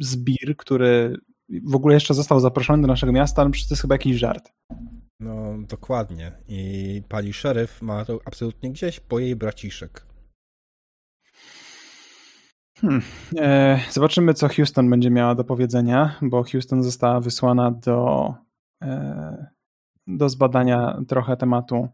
zbir, 0.00 0.56
który 0.56 1.16
w 1.48 1.74
ogóle 1.74 1.94
jeszcze 1.94 2.14
został 2.14 2.40
zaproszony 2.40 2.82
do 2.82 2.88
naszego 2.88 3.12
miasta, 3.12 3.42
ale 3.42 3.50
przecież 3.50 3.68
to 3.68 3.74
jest 3.74 3.82
chyba 3.82 3.94
jakiś 3.94 4.16
żart. 4.16 4.52
No, 5.20 5.54
dokładnie. 5.68 6.32
I 6.48 7.02
pani 7.08 7.32
szeryf 7.32 7.82
ma 7.82 8.04
to 8.04 8.18
absolutnie 8.24 8.70
gdzieś 8.70 9.00
po 9.00 9.18
jej 9.18 9.36
braciszek. 9.36 10.06
Hmm. 12.80 13.02
E, 13.38 13.80
zobaczymy, 13.90 14.34
co 14.34 14.48
Houston 14.48 14.90
będzie 14.90 15.10
miała 15.10 15.34
do 15.34 15.44
powiedzenia, 15.44 16.18
bo 16.22 16.44
Houston 16.44 16.82
została 16.82 17.20
wysłana 17.20 17.70
do, 17.70 18.34
e, 18.82 19.46
do 20.06 20.28
zbadania 20.28 21.00
trochę 21.08 21.36
tematu 21.36 21.88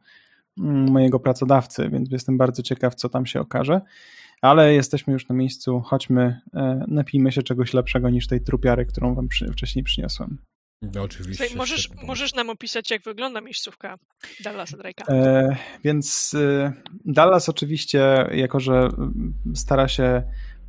mm, 0.59 0.91
mojego 0.91 1.21
pracodawcy, 1.21 1.89
więc 1.89 2.11
jestem 2.11 2.39
bardzo 2.39 2.63
ciekaw, 2.63 2.95
co 2.95 3.09
tam 3.09 3.27
się 3.27 3.41
okaże. 3.41 3.81
Ale 4.43 4.75
jesteśmy 4.75 5.13
już 5.13 5.29
na 5.29 5.35
miejscu, 5.35 5.81
chodźmy, 5.81 6.41
e, 6.55 6.85
napijmy 6.89 7.33
się 7.33 7.43
czegoś 7.43 7.75
lepszego 7.75 8.11
niż 8.11 8.27
tej 8.27 8.41
trupiary, 8.41 8.87
którą 8.87 9.15
wam 9.15 9.29
przy, 9.29 9.53
wcześniej 9.53 9.85
przyniosłem. 9.85 10.39
No, 10.83 11.03
oczywiście. 11.03 11.45
Słuchaj, 11.45 11.59
możesz, 11.59 11.91
możesz 12.07 12.35
nam 12.35 12.51
opisać, 12.51 12.91
jak 12.91 13.03
wygląda 13.03 13.41
miejscówka 13.41 13.99
Dallasa 14.45 14.77
Drake'a. 14.77 15.03
E, 15.09 15.57
więc 15.85 16.35
e, 16.35 16.73
Dallas 17.05 17.49
oczywiście, 17.49 18.29
jako 18.33 18.61
że 18.61 18.89
stara 19.55 19.89
się 19.89 20.23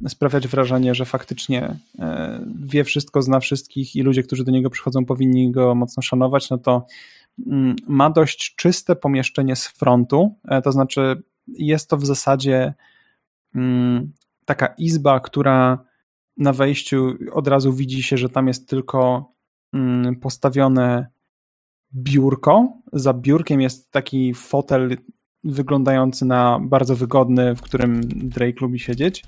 sprawiać 0.07 0.48
wrażenie, 0.48 0.95
że 0.95 1.06
faktycznie 1.06 1.76
e, 1.99 2.39
wie 2.60 2.84
wszystko, 2.84 3.22
zna 3.22 3.39
wszystkich 3.39 3.95
i 3.95 4.02
ludzie, 4.02 4.23
którzy 4.23 4.43
do 4.43 4.52
niego 4.52 4.69
przychodzą, 4.69 5.06
powinni 5.06 5.52
go 5.52 5.76
mocno 5.76 6.03
szanować, 6.03 6.49
no 6.49 6.57
to 6.57 6.85
mm, 7.48 7.76
ma 7.88 8.10
dość 8.10 8.56
czyste 8.56 8.95
pomieszczenie 8.95 9.56
z 9.56 9.68
frontu, 9.68 10.35
e, 10.48 10.61
to 10.61 10.72
znaczy 10.72 11.22
jest 11.48 11.89
to 11.89 11.98
w 11.98 12.06
zasadzie 12.06 12.73
taka 14.45 14.67
izba, 14.77 15.19
która 15.19 15.85
na 16.37 16.53
wejściu 16.53 17.13
od 17.31 17.47
razu 17.47 17.73
widzi 17.73 18.03
się, 18.03 18.17
że 18.17 18.29
tam 18.29 18.47
jest 18.47 18.69
tylko 18.69 19.31
mm, 19.73 20.15
postawione 20.15 21.07
biurko. 21.95 22.73
Za 22.93 23.13
biurkiem 23.13 23.61
jest 23.61 23.91
taki 23.91 24.33
fotel 24.33 24.97
wyglądający 25.43 26.25
na 26.25 26.59
bardzo 26.61 26.95
wygodny, 26.95 27.55
w 27.55 27.61
którym 27.61 28.01
Drake 28.05 28.61
lubi 28.61 28.79
siedzieć, 28.79 29.23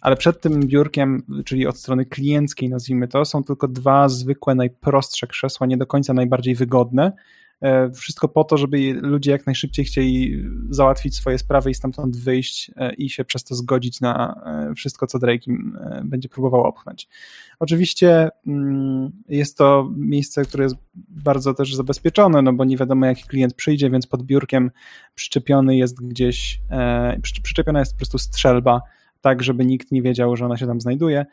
ale 0.00 0.16
przed 0.16 0.40
tym 0.40 0.60
biurkiem, 0.60 1.22
czyli 1.44 1.66
od 1.66 1.78
strony 1.78 2.06
klienckiej 2.06 2.68
nazwijmy 2.68 3.08
to, 3.08 3.24
są 3.24 3.44
tylko 3.44 3.68
dwa 3.68 4.08
zwykłe, 4.08 4.54
najprostsze 4.54 5.26
krzesła, 5.26 5.66
nie 5.66 5.76
do 5.76 5.86
końca 5.86 6.14
najbardziej 6.14 6.54
wygodne, 6.54 7.12
wszystko 7.94 8.28
po 8.28 8.44
to, 8.44 8.56
żeby 8.56 8.92
ludzie 8.92 9.30
jak 9.30 9.46
najszybciej 9.46 9.84
chcieli 9.84 10.44
załatwić 10.70 11.16
swoje 11.16 11.38
sprawy 11.38 11.70
i 11.70 11.74
stamtąd 11.74 12.16
wyjść 12.16 12.70
e, 12.76 12.94
i 12.94 13.10
się 13.10 13.24
przez 13.24 13.44
to 13.44 13.54
zgodzić 13.54 14.00
na 14.00 14.42
e, 14.70 14.74
wszystko, 14.74 15.06
co 15.06 15.18
Drake 15.18 15.44
im 15.46 15.78
będzie 16.04 16.28
próbował 16.28 16.62
opchnąć. 16.62 17.08
Oczywiście 17.58 18.28
mm, 18.46 19.10
jest 19.28 19.58
to 19.58 19.90
miejsce, 19.96 20.44
które 20.44 20.64
jest 20.64 20.76
bardzo 20.94 21.54
też 21.54 21.74
zabezpieczone, 21.74 22.42
no 22.42 22.52
bo 22.52 22.64
nie 22.64 22.76
wiadomo 22.76 23.06
jaki 23.06 23.22
klient 23.22 23.54
przyjdzie, 23.54 23.90
więc 23.90 24.06
pod 24.06 24.22
biurkiem 24.22 24.70
przyczepiony 25.14 25.76
jest 25.76 26.08
gdzieś, 26.08 26.60
przyczepiona 27.42 27.78
jest 27.78 27.92
po 27.92 27.98
prostu 27.98 28.18
strzelba, 28.18 28.80
tak 29.20 29.42
żeby 29.42 29.64
nikt 29.64 29.92
nie 29.92 30.02
wiedział, 30.02 30.36
że 30.36 30.44
ona 30.44 30.56
się 30.56 30.66
tam 30.66 30.80
znajduje 30.80 31.26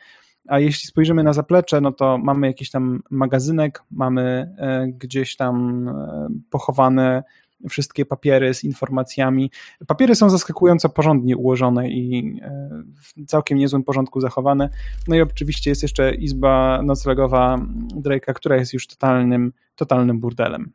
a 0.47 0.59
jeśli 0.59 0.88
spojrzymy 0.88 1.23
na 1.23 1.34
zaplecze, 1.34 1.81
no 1.81 1.91
to 1.91 2.17
mamy 2.17 2.47
jakiś 2.47 2.72
tam 2.72 3.01
magazynek, 3.09 3.84
mamy 3.91 4.55
e, 4.57 4.88
gdzieś 4.88 5.35
tam 5.35 5.88
e, 5.88 6.27
pochowane 6.49 7.23
wszystkie 7.69 8.05
papiery 8.05 8.53
z 8.53 8.63
informacjami. 8.63 9.51
Papiery 9.88 10.15
są 10.15 10.30
zaskakująco 10.30 10.89
porządnie 10.89 11.38
ułożone 11.38 11.89
i 11.89 12.38
e, 12.41 12.69
w 12.95 13.26
całkiem 13.26 13.57
niezłym 13.57 13.84
porządku 13.84 14.22
zachowane. 14.22 14.69
No 15.07 15.15
i 15.15 15.22
oczywiście 15.22 15.72
jest 15.72 15.81
jeszcze 15.84 16.15
izba 16.15 16.81
noclegowa 16.84 17.59
Drake'a, 17.95 18.34
która 18.34 18.55
jest 18.55 18.73
już 18.73 18.88
totalnym, 18.88 19.53
totalnym 19.76 20.19
burdelem. 20.19 20.72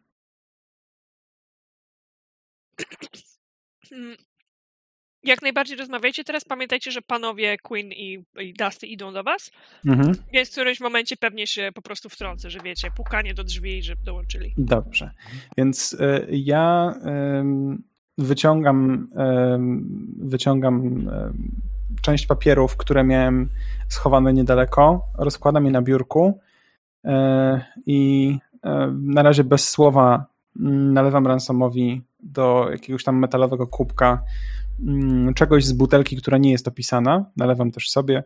Jak 5.22 5.42
najbardziej 5.42 5.76
rozmawiajcie 5.76 6.24
teraz. 6.24 6.44
Pamiętajcie, 6.44 6.90
że 6.90 7.02
panowie 7.02 7.58
Queen 7.58 7.92
i, 7.92 8.24
i 8.40 8.54
Dusty 8.54 8.86
idą 8.86 9.12
do 9.12 9.22
was, 9.22 9.50
mhm. 9.86 10.14
więc 10.32 10.48
w 10.48 10.52
którymś 10.52 10.80
momencie 10.80 11.16
pewnie 11.16 11.46
się 11.46 11.70
po 11.74 11.82
prostu 11.82 12.08
wtrącę, 12.08 12.50
że 12.50 12.60
wiecie, 12.64 12.90
pukanie 12.96 13.34
do 13.34 13.44
drzwi, 13.44 13.82
żeby 13.82 14.02
dołączyli. 14.02 14.54
Dobrze. 14.58 15.10
Więc 15.56 15.92
y, 15.92 16.26
ja 16.30 16.94
y, 18.18 18.24
wyciągam, 18.24 19.08
y, 20.22 20.26
wyciągam 20.26 21.06
część 22.02 22.26
papierów, 22.26 22.76
które 22.76 23.04
miałem 23.04 23.48
schowane 23.88 24.32
niedaleko, 24.32 25.06
rozkładam 25.18 25.64
je 25.64 25.70
na 25.70 25.82
biurku 25.82 26.38
e, 27.04 27.64
i 27.86 28.38
e, 28.62 28.94
na 29.02 29.22
razie 29.22 29.44
bez 29.44 29.68
słowa 29.68 30.26
mm, 30.60 30.92
nalewam 30.92 31.26
ransomowi 31.26 32.02
do 32.20 32.68
jakiegoś 32.70 33.04
tam 33.04 33.18
metalowego 33.18 33.66
kubka 33.66 34.22
czegoś 35.34 35.64
z 35.64 35.72
butelki, 35.72 36.16
która 36.16 36.38
nie 36.38 36.50
jest 36.50 36.68
opisana, 36.68 37.30
nalewam 37.36 37.70
też 37.70 37.90
sobie 37.90 38.24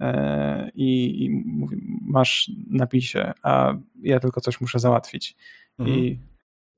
e, 0.00 0.70
i, 0.74 1.24
i 1.24 1.30
mówię, 1.30 1.76
masz 2.02 2.50
napisie, 2.70 3.32
a 3.42 3.74
ja 4.02 4.20
tylko 4.20 4.40
coś 4.40 4.60
muszę 4.60 4.78
załatwić. 4.78 5.36
Mhm. 5.78 5.98
I 5.98 6.20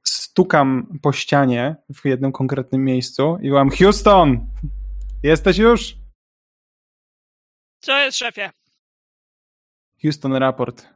stukam 0.04 0.98
po 1.02 1.12
ścianie 1.12 1.76
w 1.94 2.04
jednym 2.04 2.32
konkretnym 2.32 2.84
miejscu 2.84 3.38
i 3.42 3.50
mam 3.50 3.70
Houston! 3.70 4.46
Jesteś 5.22 5.58
już? 5.58 5.96
Co 7.80 7.98
jest, 7.98 8.18
szefie? 8.18 8.50
Houston, 10.02 10.32
raport. 10.32 10.86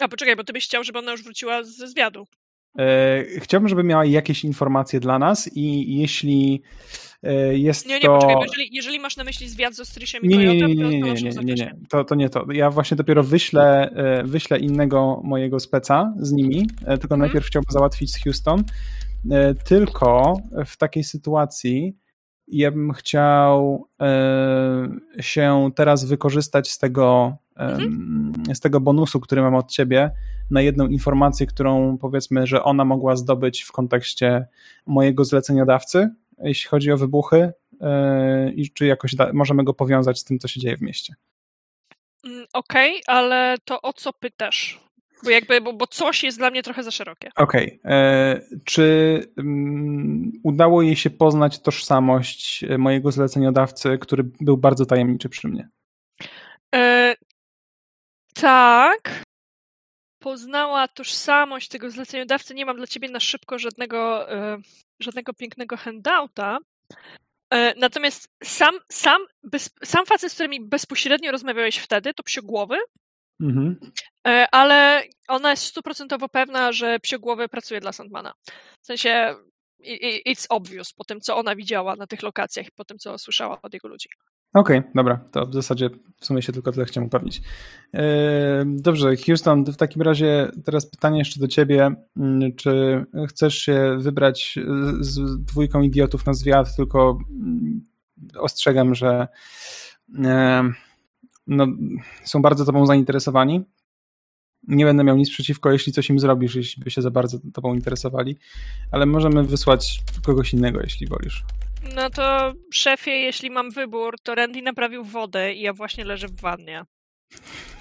A 0.00 0.08
poczekaj, 0.08 0.36
bo 0.36 0.44
ty 0.44 0.52
byś 0.52 0.64
chciał, 0.64 0.84
żeby 0.84 0.98
ona 0.98 1.12
już 1.12 1.22
wróciła 1.22 1.64
ze 1.64 1.88
zwiadu. 1.88 2.26
E, 2.78 3.24
chciałbym, 3.40 3.68
żeby 3.68 3.84
miała 3.84 4.04
jakieś 4.04 4.44
informacje 4.44 5.00
dla 5.00 5.18
nas 5.18 5.50
i 5.54 5.96
jeśli 5.98 6.62
e, 7.22 7.58
jest 7.58 7.86
nie, 7.86 7.94
nie, 7.94 8.00
to... 8.00 8.18
Poczekaj, 8.18 8.42
jeżeli, 8.42 8.68
jeżeli 8.72 9.00
masz 9.00 9.16
na 9.16 9.24
myśli 9.24 9.48
zwiat 9.48 9.74
z 9.74 9.80
Ostrysiem 9.80 10.22
i 10.22 10.28
nie, 10.28 10.36
Kojotem, 10.36 10.68
nie, 10.68 10.74
nie, 10.74 11.00
nie, 11.00 11.12
nie, 11.12 11.30
nie, 11.44 11.54
nie, 11.54 11.76
to, 11.88 12.04
to 12.04 12.14
nie 12.14 12.28
to. 12.28 12.52
Ja 12.52 12.70
właśnie 12.70 12.96
dopiero 12.96 13.22
wyślę, 13.22 13.90
e, 13.90 14.24
wyślę 14.24 14.58
innego 14.58 15.20
mojego 15.24 15.60
speca 15.60 16.14
z 16.16 16.32
nimi, 16.32 16.66
tylko 16.78 17.08
hmm. 17.08 17.20
najpierw 17.20 17.46
chciałbym 17.46 17.72
załatwić 17.72 18.12
z 18.12 18.22
Houston. 18.22 18.64
Tylko 19.64 20.36
w 20.66 20.76
takiej 20.76 21.04
sytuacji 21.04 21.96
ja 22.48 22.70
bym 22.70 22.92
chciał 22.92 23.88
się 25.20 25.70
teraz 25.76 26.04
wykorzystać 26.04 26.70
z 26.70 26.78
tego, 26.78 27.36
hmm. 27.56 28.32
z 28.54 28.60
tego 28.60 28.80
bonusu, 28.80 29.20
który 29.20 29.42
mam 29.42 29.54
od 29.54 29.70
ciebie, 29.70 30.10
na 30.50 30.60
jedną 30.60 30.86
informację, 30.86 31.46
którą 31.46 31.98
powiedzmy, 31.98 32.46
że 32.46 32.62
ona 32.64 32.84
mogła 32.84 33.16
zdobyć 33.16 33.62
w 33.62 33.72
kontekście 33.72 34.46
mojego 34.86 35.24
zleceniodawcy, 35.24 36.10
jeśli 36.38 36.68
chodzi 36.68 36.92
o 36.92 36.96
wybuchy, 36.96 37.52
yy, 37.80 38.52
i 38.52 38.70
czy 38.70 38.86
jakoś 38.86 39.14
da, 39.14 39.30
możemy 39.32 39.64
go 39.64 39.74
powiązać 39.74 40.18
z 40.20 40.24
tym, 40.24 40.38
co 40.38 40.48
się 40.48 40.60
dzieje 40.60 40.76
w 40.76 40.82
mieście. 40.82 41.14
Mm, 42.24 42.46
okej, 42.52 42.90
okay, 42.90 43.16
ale 43.16 43.56
to 43.64 43.82
o 43.82 43.92
co 43.92 44.12
pytasz? 44.12 44.86
Bo 45.24 45.30
jakby, 45.30 45.60
bo, 45.60 45.72
bo 45.72 45.86
coś 45.86 46.24
jest 46.24 46.38
dla 46.38 46.50
mnie 46.50 46.62
trochę 46.62 46.82
za 46.82 46.90
szerokie. 46.90 47.30
Okej. 47.36 47.80
Okay. 47.80 47.92
E, 47.92 48.40
czy 48.64 49.20
um, 49.36 50.32
udało 50.42 50.82
jej 50.82 50.96
się 50.96 51.10
poznać 51.10 51.62
tożsamość 51.62 52.64
mojego 52.78 53.12
zleceniodawcy, 53.12 53.98
który 53.98 54.24
był 54.40 54.56
bardzo 54.56 54.86
tajemniczy 54.86 55.28
przy 55.28 55.48
mnie? 55.48 55.68
E, 56.74 57.14
tak. 58.34 59.25
Poznała 60.26 60.88
tożsamość 60.88 61.68
tego 61.68 61.90
zleceniodawcy. 61.90 62.54
Nie 62.54 62.66
mam 62.66 62.76
dla 62.76 62.86
ciebie 62.86 63.08
na 63.08 63.20
szybko 63.20 63.58
żadnego, 63.58 64.30
e, 64.32 64.58
żadnego 65.00 65.34
pięknego 65.34 65.76
handouta. 65.76 66.58
E, 67.50 67.74
natomiast 67.74 68.28
sam, 68.44 68.74
sam, 68.92 69.22
bez, 69.42 69.70
sam 69.84 70.06
facet, 70.06 70.32
z 70.32 70.34
którymi 70.34 70.60
bezpośrednio 70.60 71.32
rozmawiałeś 71.32 71.76
wtedy, 71.76 72.14
to 72.14 72.22
psiogłowy, 72.22 72.76
Mhm. 73.40 73.92
e, 74.28 74.46
ale 74.52 75.02
ona 75.28 75.50
jest 75.50 75.62
stuprocentowo 75.62 76.28
pewna, 76.28 76.72
że 76.72 77.00
psiogłowy 77.00 77.48
pracuje 77.48 77.80
dla 77.80 77.92
Sandmana. 77.92 78.32
W 78.82 78.86
sensie 78.86 79.36
it's 80.26 80.46
obvious 80.48 80.92
po 80.92 81.04
tym, 81.04 81.20
co 81.20 81.36
ona 81.36 81.56
widziała 81.56 81.96
na 81.96 82.06
tych 82.06 82.22
lokacjach 82.22 82.66
i 82.66 82.72
po 82.72 82.84
tym, 82.84 82.98
co 82.98 83.18
słyszała 83.18 83.62
od 83.62 83.74
jego 83.74 83.88
ludzi. 83.88 84.08
Okej, 84.56 84.82
dobra, 84.94 85.16
to 85.32 85.46
w 85.46 85.54
zasadzie 85.54 85.90
w 86.20 86.26
sumie 86.26 86.42
się 86.42 86.52
tylko 86.52 86.72
tyle 86.72 86.86
chciałem 86.86 87.06
upewnić. 87.06 87.42
E, 87.94 88.64
Dobrze, 88.66 89.16
Houston, 89.16 89.64
w 89.64 89.76
takim 89.76 90.02
razie 90.02 90.50
teraz 90.64 90.86
pytanie 90.86 91.18
jeszcze 91.18 91.40
do 91.40 91.48
ciebie. 91.48 91.90
Mm, 92.16 92.54
Czy 92.56 93.04
chcesz 93.28 93.58
się 93.58 93.96
wybrać 93.98 94.58
z 95.00 95.44
dwójką 95.44 95.82
idiotów 95.82 96.26
na 96.26 96.34
zwiat, 96.34 96.76
tylko 96.76 97.18
mm, 97.30 97.84
ostrzegam, 98.38 98.94
że 98.94 99.28
e, 100.24 100.62
no, 101.46 101.66
są 102.24 102.42
bardzo 102.42 102.64
tobą 102.64 102.86
zainteresowani. 102.86 103.64
Nie 104.68 104.84
będę 104.84 105.04
miał 105.04 105.16
nic 105.16 105.30
przeciwko, 105.30 105.72
jeśli 105.72 105.92
coś 105.92 106.10
im 106.10 106.18
zrobisz, 106.18 106.54
jeśli 106.54 106.84
by 106.84 106.90
się 106.90 107.02
za 107.02 107.10
bardzo 107.10 107.38
tobą 107.52 107.74
interesowali, 107.74 108.36
ale 108.90 109.06
możemy 109.06 109.44
wysłać 109.44 110.02
kogoś 110.24 110.52
innego, 110.52 110.80
jeśli 110.80 111.06
wolisz. 111.06 111.44
No 111.94 112.10
to 112.10 112.52
szefie, 112.72 113.10
jeśli 113.10 113.50
mam 113.50 113.70
wybór, 113.70 114.14
to 114.22 114.34
Randy 114.34 114.62
naprawił 114.62 115.04
wodę 115.04 115.54
i 115.54 115.60
ja 115.60 115.72
właśnie 115.72 116.04
leżę 116.04 116.28
w 116.28 116.40
wannie. 116.40 116.84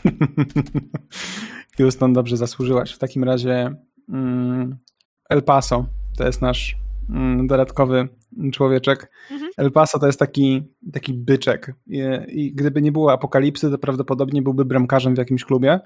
Houston, 1.78 2.14
dobrze 2.14 2.38
zasłużyłaś. 2.38 2.94
W 2.94 2.98
takim 2.98 3.24
razie 3.24 3.76
mm, 4.10 4.78
El 5.30 5.44
Paso 5.44 5.86
to 6.18 6.26
jest 6.26 6.42
nasz 6.42 6.78
mm, 7.10 7.48
dodatkowy 7.48 8.08
człowieczek. 8.54 9.12
Mhm. 9.32 9.52
El 9.58 9.72
Paso 9.72 10.00
to 10.00 10.06
jest 10.06 10.20
taki, 10.20 10.64
taki 10.94 11.14
byczek. 11.14 11.74
I, 11.88 12.02
I 12.28 12.54
gdyby 12.54 12.82
nie 12.82 12.92
było 12.92 13.14
apokalipsy, 13.14 13.72
to 13.72 13.78
prawdopodobnie 13.78 14.42
byłby 14.42 14.66
bramkarzem 14.66 15.16
w 15.16 15.18
jakimś 15.18 15.46
klubie. 15.46 15.80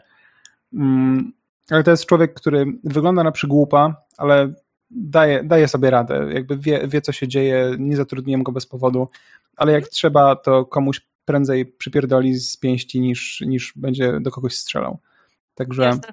Mm, 0.74 1.34
ale 1.70 1.84
to 1.84 1.92
jest 1.92 2.06
człowiek, 2.06 2.34
który 2.34 2.66
wygląda 2.84 3.24
na 3.24 3.32
przygłupa, 3.32 3.96
ale 4.18 4.54
daje, 4.92 5.44
daje 5.44 5.68
sobie 5.68 5.90
radę. 5.90 6.30
Jakby 6.34 6.58
wie, 6.58 6.88
wie, 6.88 7.02
co 7.02 7.12
się 7.12 7.28
dzieje, 7.28 7.76
nie 7.80 7.96
zatrudniłem 7.96 8.44
go 8.44 8.52
bez 8.52 8.66
powodu, 8.66 9.10
ale 9.56 9.72
jak 9.72 9.88
trzeba, 9.88 10.36
to 10.36 10.66
komuś 10.66 11.02
prędzej 11.26 11.66
przypierdoli 11.66 12.36
z 12.36 12.58
pięści 12.58 13.02
niż, 13.02 13.42
niż 13.42 13.74
będzie 13.76 14.20
do 14.22 14.32
kogoś 14.32 14.56
strzelał. 14.56 15.00
Także 15.56 15.84
Jasne. 15.84 16.10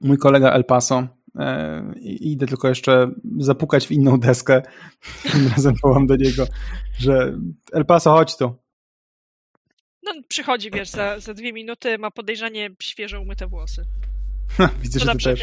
mój 0.00 0.18
kolega 0.18 0.50
El 0.52 0.64
Paso. 0.64 1.08
E, 1.38 1.82
i- 2.00 2.32
idę 2.32 2.46
tylko 2.46 2.68
jeszcze 2.68 3.10
zapukać 3.38 3.86
w 3.86 3.90
inną 3.90 4.20
deskę. 4.20 4.62
Tym 5.32 5.48
razem 5.48 5.74
wołam 5.82 6.06
do 6.06 6.16
niego, 6.16 6.46
że 6.98 7.38
El 7.72 7.84
Paso, 7.86 8.10
chodź 8.12 8.36
tu. 8.36 8.54
No, 10.02 10.12
przychodzi, 10.28 10.70
wiesz, 10.70 10.90
za, 10.90 11.20
za 11.20 11.34
dwie 11.34 11.52
minuty, 11.52 11.98
ma 11.98 12.10
podejrzanie 12.10 12.70
świeżo 12.82 13.20
umyte 13.20 13.46
włosy. 13.46 13.84
widzę, 14.82 14.98
Co 15.00 15.04
że 15.06 15.12
ty 15.12 15.18
też? 15.18 15.42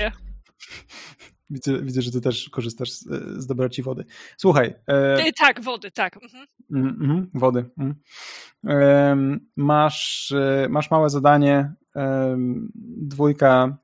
Widzę, 1.49 1.81
widzę, 1.81 2.01
że 2.01 2.11
ty 2.11 2.21
też 2.21 2.49
korzystasz 2.49 2.91
z, 2.91 3.03
z 3.37 3.47
dobroci 3.47 3.83
wody. 3.83 4.05
Słuchaj, 4.37 4.73
e, 4.87 5.27
Y, 5.27 5.33
Tak, 5.39 5.61
wody, 5.61 5.91
tak. 5.91 6.19
Mhm. 6.23 6.45
Mm, 7.11 7.29
wody. 7.33 7.65
mm. 7.77 7.95
Em, 8.67 9.39
Masz, 9.55 10.31
e, 10.31 10.67
masz 10.69 10.91
małe 10.91 11.09
zadanie. 11.09 11.73
Dwójka 12.97 13.77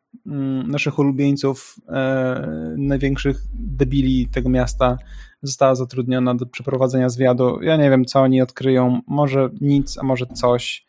naszych 0.68 1.00
ulubieńców, 1.00 1.76
e, 1.90 2.76
największych 2.78 3.38
debili 3.54 4.28
tego 4.28 4.50
miasta, 4.50 4.98
została 5.42 5.76
zatrudniona 5.76 6.36
do 6.36 6.46
przeprowadzenia 6.46 7.10
zwiadu. 7.10 7.62
Ja 7.62 7.78
nie 7.78 7.90
wiem, 7.90 8.06
co 8.06 8.22
oni 8.22 8.42
odkryją. 8.42 9.02
Może 9.08 9.50
nic, 9.62 9.98
a 9.98 10.04
może 10.04 10.26
coś. 10.26 10.86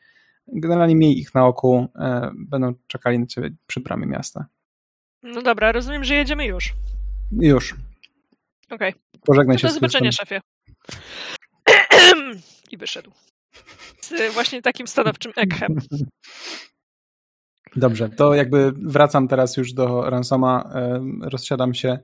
Generalnie 0.53 0.97
miej 0.97 1.19
ich 1.19 1.35
na 1.35 1.47
oku. 1.47 1.87
e, 1.97 2.31
Będą 2.35 2.75
czekali 2.87 3.19
na 3.19 3.27
ciebie 3.27 3.51
przy 3.67 3.81
bramie 3.81 4.07
miasta. 4.07 4.47
No 5.23 5.43
dobra, 5.43 5.73
rozumiem, 5.73 6.05
że 6.05 6.15
jedziemy 6.15 6.47
już. 6.47 6.75
Już. 7.33 7.75
Okej. 8.71 8.95
Pożegnaj 9.25 9.57
To 9.57 9.61
się 9.61 9.67
do 9.67 9.73
z 9.73 9.75
zobaczenia, 9.75 10.13
szefie. 10.13 10.41
I 12.73 12.77
wyszedł. 12.77 13.13
Z 14.01 14.35
właśnie 14.35 14.63
takim 14.63 14.87
stanowczym 14.87 15.33
ekhem. 15.37 15.79
Dobrze, 17.77 18.09
to 18.09 18.35
jakby 18.35 18.73
wracam 18.73 19.29
teraz 19.29 19.57
już 19.57 19.73
do 19.73 20.11
Ransoma, 20.11 20.73
rozsiadam 21.21 21.75
się, 21.75 21.99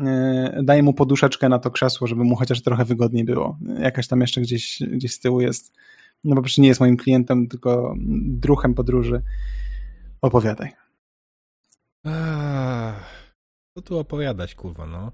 e, 0.00 0.60
daję 0.62 0.82
mu 0.82 0.94
poduszeczkę 0.94 1.48
na 1.48 1.58
to 1.58 1.70
krzesło, 1.70 2.06
żeby 2.06 2.24
mu 2.24 2.36
chociaż 2.36 2.62
trochę 2.62 2.84
wygodniej 2.84 3.24
było. 3.24 3.58
Jakaś 3.78 4.08
tam 4.08 4.20
jeszcze 4.20 4.40
gdzieś, 4.40 4.82
gdzieś 4.92 5.12
z 5.12 5.20
tyłu 5.20 5.40
jest, 5.40 5.74
no 6.24 6.34
bo 6.34 6.42
przecież 6.42 6.58
nie 6.58 6.68
jest 6.68 6.80
moim 6.80 6.96
klientem, 6.96 7.48
tylko 7.48 7.94
druhem 8.26 8.74
podróży. 8.74 9.22
Opowiadaj. 10.22 10.81
Ach, 12.04 13.32
co 13.76 13.82
tu 13.82 13.98
opowiadać, 13.98 14.54
kurwa, 14.54 14.86
no. 14.86 15.12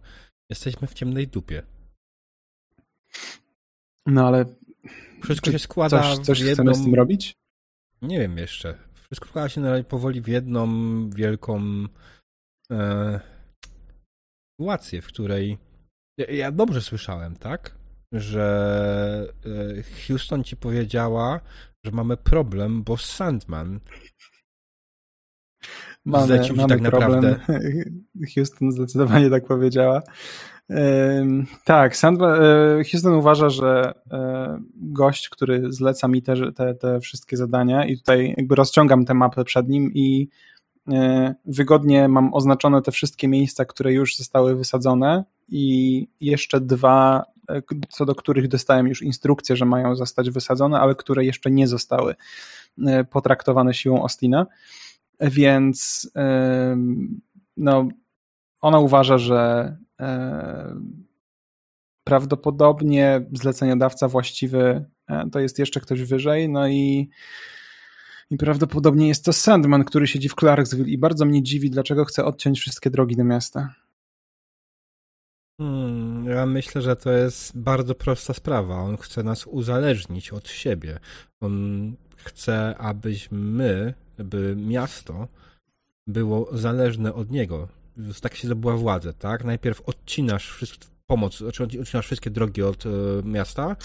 Jesteśmy 0.50 0.88
w 0.88 0.94
ciemnej 0.94 1.28
dupie. 1.28 1.62
No 4.06 4.26
ale 4.26 4.44
Wszystko 5.22 5.44
Czy 5.44 5.52
się 5.52 5.58
składa 5.58 6.02
coś, 6.02 6.26
coś 6.26 6.40
jedną... 6.40 6.54
chcemy 6.54 6.74
z 6.74 6.84
tym 6.84 6.94
robić? 6.94 7.34
Nie 8.02 8.18
wiem 8.18 8.38
jeszcze. 8.38 8.78
Wszystko 8.94 9.28
składa 9.28 9.48
się 9.48 9.60
na 9.60 9.82
powoli 9.82 10.20
w 10.20 10.28
jedną 10.28 10.68
wielką 11.10 11.62
e, 12.72 13.20
sytuację, 14.52 15.02
w 15.02 15.06
której 15.06 15.58
ja, 16.18 16.26
ja 16.26 16.52
dobrze 16.52 16.80
słyszałem, 16.80 17.36
tak? 17.36 17.74
Że 18.12 19.32
e, 19.78 19.82
Houston 20.06 20.44
ci 20.44 20.56
powiedziała, 20.56 21.40
że 21.84 21.92
mamy 21.92 22.16
problem, 22.16 22.82
bo 22.82 22.96
Sandman 22.96 23.80
Mamy, 26.04 26.26
Zlecił 26.26 26.54
ci 26.54 26.60
mamy 26.60 26.68
tak 26.68 26.90
problem. 26.90 27.22
naprawdę. 27.22 27.38
Houston 28.34 28.72
zdecydowanie 28.72 29.30
tak 29.30 29.46
powiedziała. 29.46 30.02
Tak, 31.64 31.96
Sandman, 31.96 32.42
e, 32.42 32.84
Houston 32.84 33.14
uważa, 33.14 33.50
że 33.50 33.92
e, 34.10 34.60
gość, 34.74 35.28
który 35.28 35.72
zleca 35.72 36.08
mi 36.08 36.22
te, 36.22 36.52
te, 36.52 36.74
te 36.74 37.00
wszystkie 37.00 37.36
zadania 37.36 37.86
i 37.86 37.98
tutaj 37.98 38.34
jakby 38.36 38.54
rozciągam 38.54 39.04
tę 39.04 39.14
mapę 39.14 39.44
przed 39.44 39.68
nim 39.68 39.90
i 39.94 40.28
e, 40.92 41.34
wygodnie 41.44 42.08
mam 42.08 42.34
oznaczone 42.34 42.82
te 42.82 42.92
wszystkie 42.92 43.28
miejsca, 43.28 43.64
które 43.64 43.92
już 43.92 44.16
zostały 44.16 44.56
wysadzone 44.56 45.24
i 45.48 46.06
jeszcze 46.20 46.60
dwa, 46.60 47.24
co 47.88 48.04
do 48.04 48.14
których 48.14 48.48
dostałem 48.48 48.86
już 48.86 49.02
instrukcję, 49.02 49.56
że 49.56 49.64
mają 49.64 49.96
zostać 49.96 50.30
wysadzone, 50.30 50.80
ale 50.80 50.94
które 50.94 51.24
jeszcze 51.24 51.50
nie 51.50 51.68
zostały 51.68 52.14
potraktowane 53.10 53.74
siłą 53.74 54.02
Ostina. 54.02 54.46
Więc 55.20 56.10
no, 57.56 57.88
ona 58.60 58.78
uważa, 58.78 59.18
że 59.18 59.76
prawdopodobnie 62.08 63.26
zleceniodawca 63.32 64.08
właściwy 64.08 64.84
e, 65.08 65.30
to 65.32 65.40
jest 65.40 65.58
jeszcze 65.58 65.80
ktoś 65.80 66.02
wyżej, 66.02 66.48
no 66.48 66.68
i, 66.68 67.10
i 68.30 68.36
prawdopodobnie 68.36 69.08
jest 69.08 69.24
to 69.24 69.32
Sandman, 69.32 69.84
który 69.84 70.06
siedzi 70.06 70.28
w 70.28 70.34
Clarksville 70.34 70.88
i 70.88 70.98
bardzo 70.98 71.24
mnie 71.24 71.42
dziwi, 71.42 71.70
dlaczego 71.70 72.04
chce 72.04 72.24
odciąć 72.24 72.60
wszystkie 72.60 72.90
drogi 72.90 73.16
do 73.16 73.24
miasta. 73.24 73.74
Hmm, 75.60 76.24
ja 76.24 76.46
myślę, 76.46 76.82
że 76.82 76.96
to 76.96 77.12
jest 77.12 77.58
bardzo 77.58 77.94
prosta 77.94 78.34
sprawa. 78.34 78.74
On 78.74 78.96
chce 78.96 79.22
nas 79.22 79.46
uzależnić 79.46 80.30
od 80.30 80.48
siebie. 80.48 80.98
On 81.40 81.96
chce, 82.16 82.76
abyśmy 82.78 83.38
my, 83.38 83.94
by 84.18 84.56
miasto 84.56 85.28
było 86.06 86.48
zależne 86.52 87.14
od 87.14 87.30
niego. 87.30 87.68
Tak 88.20 88.34
się 88.34 88.46
zdobyła 88.48 88.76
władzę, 88.76 89.14
tak? 89.14 89.44
Najpierw 89.44 89.80
odcinasz 89.80 90.50
wszystko, 90.50 90.86
pomoc, 91.06 91.38
znaczy 91.38 91.62
odcinasz 91.62 92.06
wszystkie 92.06 92.30
drogi 92.30 92.62
od 92.62 92.86
e, 92.86 92.88
miasta, 93.24 93.76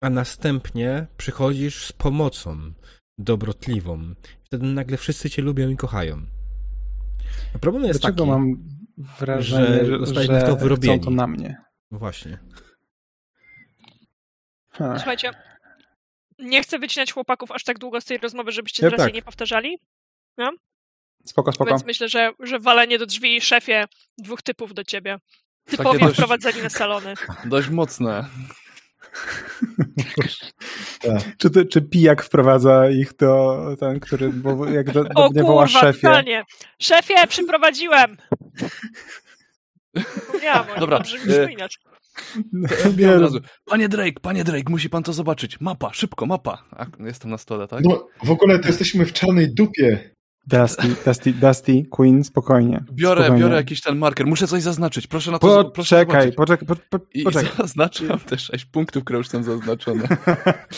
a 0.00 0.10
następnie 0.10 1.06
przychodzisz 1.16 1.84
z 1.84 1.92
pomocą 1.92 2.72
dobrotliwą. 3.18 4.14
Wtedy 4.44 4.66
nagle 4.66 4.96
wszyscy 4.96 5.30
cię 5.30 5.42
lubią 5.42 5.68
i 5.68 5.76
kochają. 5.76 6.22
A 7.54 7.58
problem 7.58 7.84
jest 7.84 8.00
Dlaczego 8.00 8.24
taki, 8.24 8.30
mam 8.30 8.68
wrażenie, 9.18 9.84
że 9.86 10.06
że, 10.06 10.24
że 10.24 10.40
w 10.40 10.40
to 10.40 10.46
chcą 10.46 10.56
wyrobieni. 10.56 11.00
to 11.00 11.10
na 11.10 11.26
mnie? 11.26 11.56
no 11.90 11.98
właśnie. 11.98 12.38
Ha. 14.70 14.94
Słuchajcie, 14.96 15.30
nie 16.38 16.62
chcę 16.62 16.78
wycinać 16.78 17.12
chłopaków 17.12 17.50
aż 17.52 17.64
tak 17.64 17.78
długo 17.78 18.00
z 18.00 18.04
tej 18.04 18.18
rozmowy, 18.18 18.52
żebyście 18.52 18.84
Ja 18.86 18.90
teraz 18.90 19.00
jej 19.00 19.08
tak. 19.08 19.14
nie 19.14 19.22
powtarzali. 19.22 19.78
Spoko, 21.24 21.52
spoko. 21.52 21.70
Więc 21.70 21.84
myślę, 21.84 22.08
że, 22.08 22.30
że 22.40 22.58
walenie 22.58 22.98
do 22.98 23.06
drzwi 23.06 23.40
szefie 23.40 23.84
dwóch 24.18 24.42
typów 24.42 24.74
do 24.74 24.84
ciebie. 24.84 25.18
Typowi 25.64 25.98
dość- 25.98 26.14
wprowadzeni 26.14 26.62
na 26.62 26.70
salony. 26.70 27.14
Dość 27.44 27.68
mocne. 27.68 28.24
Tak. 31.00 31.36
Czy, 31.38 31.50
to, 31.50 31.64
czy 31.64 31.82
pijak 31.82 32.22
wprowadza 32.22 32.90
ich 32.90 33.16
do 33.16 33.58
ten, 33.80 34.00
który 34.00 34.28
bo 34.28 34.66
jak 34.66 34.92
do, 34.92 35.04
do 35.04 35.10
O 35.24 35.30
mnie 35.30 35.42
woła 35.42 35.64
kurwa, 35.64 35.80
szefie? 35.80 36.00
totalnie. 36.08 36.44
Szefie, 36.78 37.26
przyprowadziłem! 37.28 38.16
Nim, 39.94 40.80
Dobra, 40.80 40.98
dobrze 40.98 41.18
mi 41.18 41.34
e, 41.34 41.68
Od 43.14 43.20
razu. 43.22 43.40
Panie 43.64 43.88
Drake, 43.88 44.20
panie 44.22 44.44
Drake, 44.44 44.70
musi 44.70 44.90
pan 44.90 45.02
to 45.02 45.12
zobaczyć. 45.12 45.60
Mapa, 45.60 45.92
szybko, 45.92 46.26
mapa. 46.26 46.64
A, 46.70 46.86
jestem 47.04 47.30
na 47.30 47.38
stole, 47.38 47.68
tak? 47.68 47.84
No, 47.84 48.06
w 48.24 48.30
ogóle 48.30 48.58
to 48.58 48.66
jesteśmy 48.68 49.06
w 49.06 49.12
czarnej 49.12 49.54
dupie. 49.54 50.10
Dusty, 50.46 50.88
Dusty, 51.04 51.32
Dusty, 51.32 51.84
Queen, 51.90 52.24
spokojnie. 52.24 52.84
Biorę, 52.92 53.20
spokojnie. 53.20 53.44
biorę 53.44 53.56
jakiś 53.56 53.80
ten 53.80 53.98
marker. 53.98 54.26
Muszę 54.26 54.46
coś 54.46 54.62
zaznaczyć. 54.62 55.06
Proszę 55.06 55.30
na 55.30 55.38
to 55.38 55.64
proszę 55.64 55.70
Poczekaj, 56.06 56.32
poczekaj, 56.32 56.66
po, 56.68 56.76
po, 56.98 57.04
I 57.14 57.22
poczekaj. 57.22 57.50
zaznaczam 57.58 58.18
te 58.18 58.38
sześć 58.38 58.64
punktów, 58.64 59.04
które 59.04 59.18
już 59.18 59.28
są 59.28 59.42
zaznaczone. 59.42 60.08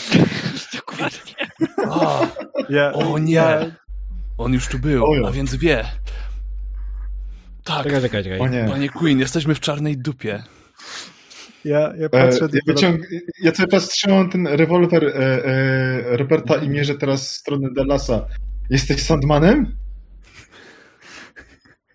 Dokładnie. 0.75 1.47
O, 1.89 2.27
Ja, 2.69 2.93
o 2.93 3.17
nie! 3.19 3.75
On 4.37 4.53
już 4.53 4.67
tu 4.67 4.79
był, 4.79 5.05
Ojo. 5.05 5.27
a 5.27 5.31
więc 5.31 5.55
wie. 5.55 5.85
Tak, 7.63 7.83
Czekaj, 7.83 8.01
czekaj, 8.01 8.23
czekaj. 8.23 8.39
Panie 8.69 8.89
Queen, 8.89 9.19
jesteśmy 9.19 9.55
w 9.55 9.59
czarnej 9.59 9.97
dupie. 9.97 10.43
Ja, 11.65 11.79
ja 11.79 12.05
E, 12.05 12.09
patrzę... 12.09 12.39
ja, 12.41 12.47
tylko 12.47 12.67
na- 12.67 12.73
wyciąg... 12.73 13.01
ja 13.43 13.51
cały 13.51 13.69
czas 13.69 13.89
trzymam 13.89 14.29
ten 14.29 14.47
rewolwer 14.47 15.05
e, 15.05 15.15
e, 15.45 16.17
Roberta 16.17 16.55
i 16.55 16.69
mierzę 16.69 16.95
teraz 16.95 17.27
w 17.27 17.31
stronę 17.31 17.69
Dallasa. 17.75 18.27
Jesteś 18.69 19.01
Sandmanem? 19.03 19.75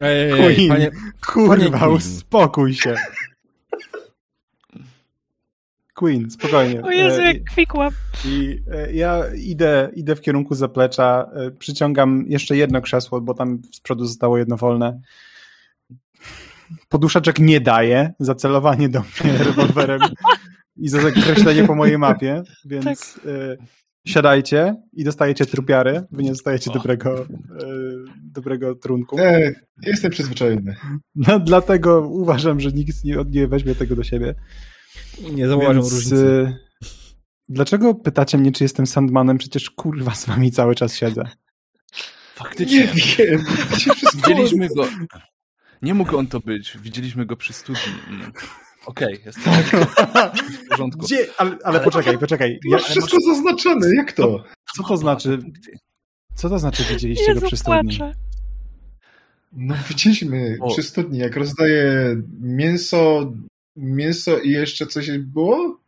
Ej, 0.00 0.32
ej, 0.32 0.40
ej, 0.40 0.54
Queen. 0.56 0.68
panie, 0.68 0.90
Kurwa, 1.26 1.78
Queen. 1.78 1.92
uspokój 1.92 2.74
się. 2.74 2.94
Queen, 5.94 6.30
spokojnie. 6.30 6.82
O 6.82 6.90
Jezu, 6.90 7.20
E, 7.20 7.24
jak 7.24 7.44
kwikłam. 7.44 7.92
I 8.24 8.58
e, 8.72 8.92
ja 8.92 9.22
idę, 9.36 9.90
idę 9.94 10.16
w 10.16 10.20
kierunku 10.20 10.54
zaplecza, 10.54 11.30
e, 11.34 11.50
przyciągam 11.50 12.24
jeszcze 12.28 12.56
jedno 12.56 12.80
krzesło, 12.80 13.20
bo 13.20 13.34
tam 13.34 13.62
z 13.72 13.80
przodu 13.80 14.04
zostało 14.06 14.38
jedno 14.38 14.56
wolne. 14.56 15.00
Poduszeczek 16.88 17.38
nie 17.38 17.60
daje 17.60 18.12
za 18.20 18.34
celowanie 18.34 18.88
do 18.88 19.00
mnie 19.00 19.38
rewolwerem 19.44 20.00
i 20.76 20.88
za 20.88 21.00
zakreślenie 21.00 21.64
po 21.64 21.74
mojej 21.74 21.98
mapie, 21.98 22.42
więc 22.64 22.84
Tak. 22.84 22.96
e, 23.26 23.56
siadajcie 24.06 24.74
i 24.92 25.04
dostajecie 25.04 25.46
trupiary, 25.46 26.02
wy 26.10 26.22
nie 26.22 26.30
dostajecie 26.30 26.70
O. 26.70 26.74
dobrego, 26.74 27.20
e, 27.20 27.26
dobrego 28.32 28.74
trunku. 28.74 29.18
E, 29.18 29.52
jestem 29.82 30.10
przyzwyczajony. 30.10 30.76
No, 31.14 31.40
dlatego 31.40 32.00
uważam, 32.00 32.60
że 32.60 32.72
nikt 32.72 33.04
nie, 33.04 33.16
nie 33.30 33.48
weźmie 33.48 33.74
tego 33.74 33.96
do 33.96 34.02
siebie. 34.04 34.34
nie 35.32 35.48
zauważą 35.48 35.72
Więc, 35.80 35.92
różnicy. 35.92 36.16
y, 36.16 36.66
Dlaczego 37.48 37.94
pytacie 37.94 38.38
mnie, 38.38 38.52
czy 38.52 38.64
jestem 38.64 38.86
Sandmanem? 38.86 39.38
Przecież 39.38 39.70
kurwa 39.70 40.14
z 40.14 40.26
wami 40.26 40.52
cały 40.52 40.74
czas 40.74 40.94
siedzę. 40.96 41.22
Faktycznie. 42.34 42.78
Nie 42.78 42.86
wiem. 43.26 43.44
Widzieliśmy 44.16 44.68
go. 44.68 44.88
Nie 45.82 45.94
mógł 45.94 46.16
on 46.16 46.26
to 46.26 46.40
być. 46.40 46.78
Widzieliśmy 46.82 47.26
go 47.26 47.36
przy 47.36 47.52
studni. 47.52 47.92
Mm. 48.08 48.32
Okej, 48.86 49.18
jest 49.26 49.38
w 49.38 50.68
porządku. 50.70 51.00
Gdzie? 51.06 51.26
Ale, 51.38 51.56
ale 51.64 51.80
poczekaj, 51.80 52.18
poczekaj. 52.18 52.58
Ja, 52.64 52.76
Masz 52.76 52.84
wszystko 52.84 53.16
zaznaczone, 53.20 53.94
jak 53.96 54.12
to? 54.12 54.44
co 54.76 54.82
to 54.82 54.96
znaczy? 54.96 55.38
Co 56.34 56.48
to 56.48 56.58
znaczy 56.58 56.82
widzieliście 56.90 57.24
Jezu, 57.28 57.40
go 57.40 57.46
przy 57.46 57.56
studni? 57.56 57.98
płaczę. 57.98 58.12
No 59.52 59.74
widzieliśmy 59.88 60.56
O. 60.60 60.70
przy 60.72 60.82
studni, 60.82 61.18
jak 61.18 61.36
rozdaje 61.36 62.16
mięso, 62.40 63.32
mięso 63.76 64.38
i 64.38 64.50
jeszcze 64.50 64.86
coś 64.86 65.10
było? 65.18 65.80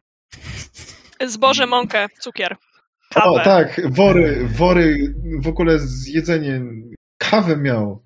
Zboże, 1.27 1.67
mąkę, 1.67 2.07
cukier. 2.21 2.57
O, 3.15 3.21
Kawę. 3.21 3.45
tak, 3.45 3.81
wory, 3.93 4.49
wory 4.57 5.15
w 5.41 5.49
ogóle 5.49 5.79
z 5.79 6.07
jedzeniem. 6.07 6.91
Kawę 7.19 7.57
miał. 7.57 8.03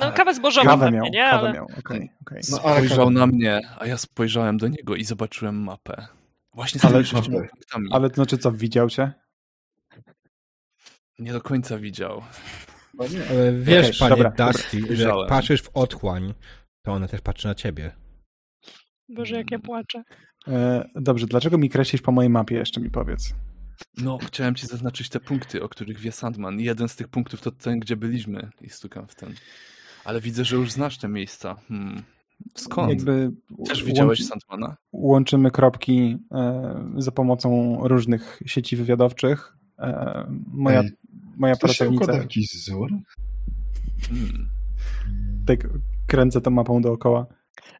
No 0.00 0.12
kawę 0.12 0.34
zbożową 0.34 0.66
Kawę 0.70 0.84
pewnie, 0.84 0.98
miał, 1.00 1.06
nie? 1.12 1.24
kawę 1.24 1.38
Ale... 1.38 1.52
miał, 1.52 1.64
okej, 1.78 2.10
okej. 2.20 2.42
No, 2.50 2.60
ale 2.64 2.76
Spojrzał 2.76 2.98
kawę. 2.98 3.10
na 3.10 3.26
mnie, 3.26 3.60
a 3.78 3.86
ja 3.86 3.98
spojrzałem 3.98 4.56
do 4.58 4.68
niego 4.68 4.96
i 4.96 5.04
zobaczyłem 5.04 5.56
mapę. 5.62 6.06
Właśnie 6.54 6.80
z 6.80 6.84
Ale- 6.84 7.04
tymi 7.04 7.22
punktami. 7.48 7.88
Ale 7.92 8.08
to 8.10 8.14
znaczy 8.14 8.38
co, 8.38 8.52
widział 8.52 8.90
cię? 8.90 9.12
Nie 11.18 11.32
do 11.32 11.40
końca 11.40 11.78
widział. 11.78 12.22
Ale 12.98 13.52
wiesz, 13.52 13.86
Okej, 13.86 13.98
panie 13.98 14.22
dobra, 14.24 14.46
Dusty, 14.52 14.96
że 14.96 15.04
jak 15.04 15.28
patrzysz 15.28 15.62
w 15.62 15.70
otchłań, 15.74 16.34
to 16.82 16.92
ona 16.92 17.08
też 17.08 17.20
patrzy 17.20 17.48
na 17.48 17.54
ciebie. 17.54 17.92
Boże, 19.08 19.36
jak 19.36 19.50
ja 19.50 19.58
płaczę. 19.58 20.02
E, 20.48 20.88
dobrze, 20.94 21.26
dlaczego 21.26 21.58
mi 21.58 21.68
kreślisz 21.70 22.02
po 22.02 22.12
mojej 22.12 22.30
mapie, 22.30 22.54
jeszcze 22.56 22.80
mi 22.80 22.90
powiedz. 22.90 23.34
No, 23.96 24.18
chciałem 24.18 24.54
ci 24.54 24.66
zaznaczyć 24.66 25.08
te 25.08 25.20
punkty, 25.20 25.62
o 25.62 25.68
których 25.68 25.98
wie 25.98 26.12
Sandman. 26.12 26.60
I 26.60 26.64
jeden 26.64 26.88
z 26.88 26.96
tych 26.96 27.08
punktów 27.08 27.40
to 27.40 27.50
ten, 27.50 27.80
gdzie 27.80 27.96
byliśmy. 27.96 28.50
I 28.60 28.70
stukam 28.70 29.08
w 29.08 29.14
ten. 29.14 29.34
Ale 30.10 30.20
widzę, 30.20 30.44
że 30.44 30.56
już 30.56 30.72
znasz 30.72 30.98
te 30.98 31.08
miejsca. 31.08 31.56
Hmm. 31.68 32.02
Skąd? 32.54 32.90
Jakby 32.90 33.30
Też 33.68 33.84
widziałeś 33.84 34.26
Sandmana? 34.26 34.76
łączymy 34.92 35.50
kropki 35.50 36.18
e, 36.32 36.92
za 36.96 37.12
pomocą 37.12 37.78
różnych 37.88 38.40
sieci 38.46 38.76
wywiadowczych. 38.76 39.56
E, 39.78 40.26
moja, 40.52 40.80
Ej, 40.80 40.90
moja 41.36 41.56
To 41.56 41.60
pracownica, 41.60 42.12
jakiś 42.16 42.54
wzór? 42.54 42.90
Hmm. 44.08 44.48
tak 45.46 45.68
kręcę 46.06 46.40
tą 46.40 46.50
mapą 46.50 46.82
dookoła. 46.82 47.26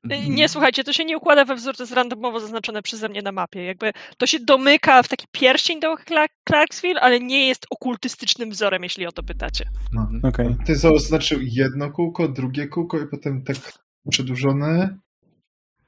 Mhm. 0.04 0.34
Nie, 0.34 0.48
słuchajcie, 0.48 0.84
to 0.84 0.92
się 0.92 1.04
nie 1.04 1.16
układa 1.16 1.44
we 1.44 1.54
wzór, 1.56 1.76
to 1.76 1.82
jest 1.82 1.92
randomowo 1.92 2.40
zaznaczone 2.40 2.82
przeze 2.82 3.08
mnie 3.08 3.22
na 3.22 3.32
mapie. 3.32 3.64
Jakby 3.64 3.92
to 4.18 4.26
się 4.26 4.38
domyka 4.40 5.02
w 5.02 5.08
taki 5.08 5.26
pierścień 5.32 5.80
do 5.80 5.94
Cla- 5.94 6.28
Clarksville, 6.48 7.00
ale 7.00 7.20
nie 7.20 7.48
jest 7.48 7.66
okultystycznym 7.70 8.50
wzorem, 8.50 8.82
jeśli 8.82 9.06
o 9.06 9.12
to 9.12 9.22
pytacie. 9.22 9.64
Mhm. 9.98 10.20
Okej. 10.24 10.56
Ty 10.66 10.76
zaznaczył 10.76 11.38
jedno 11.42 11.90
kółko, 11.90 12.28
drugie 12.28 12.66
kółko 12.68 12.98
i 12.98 13.06
potem 13.06 13.44
tak 13.44 13.56
przedłużone. 14.10 14.98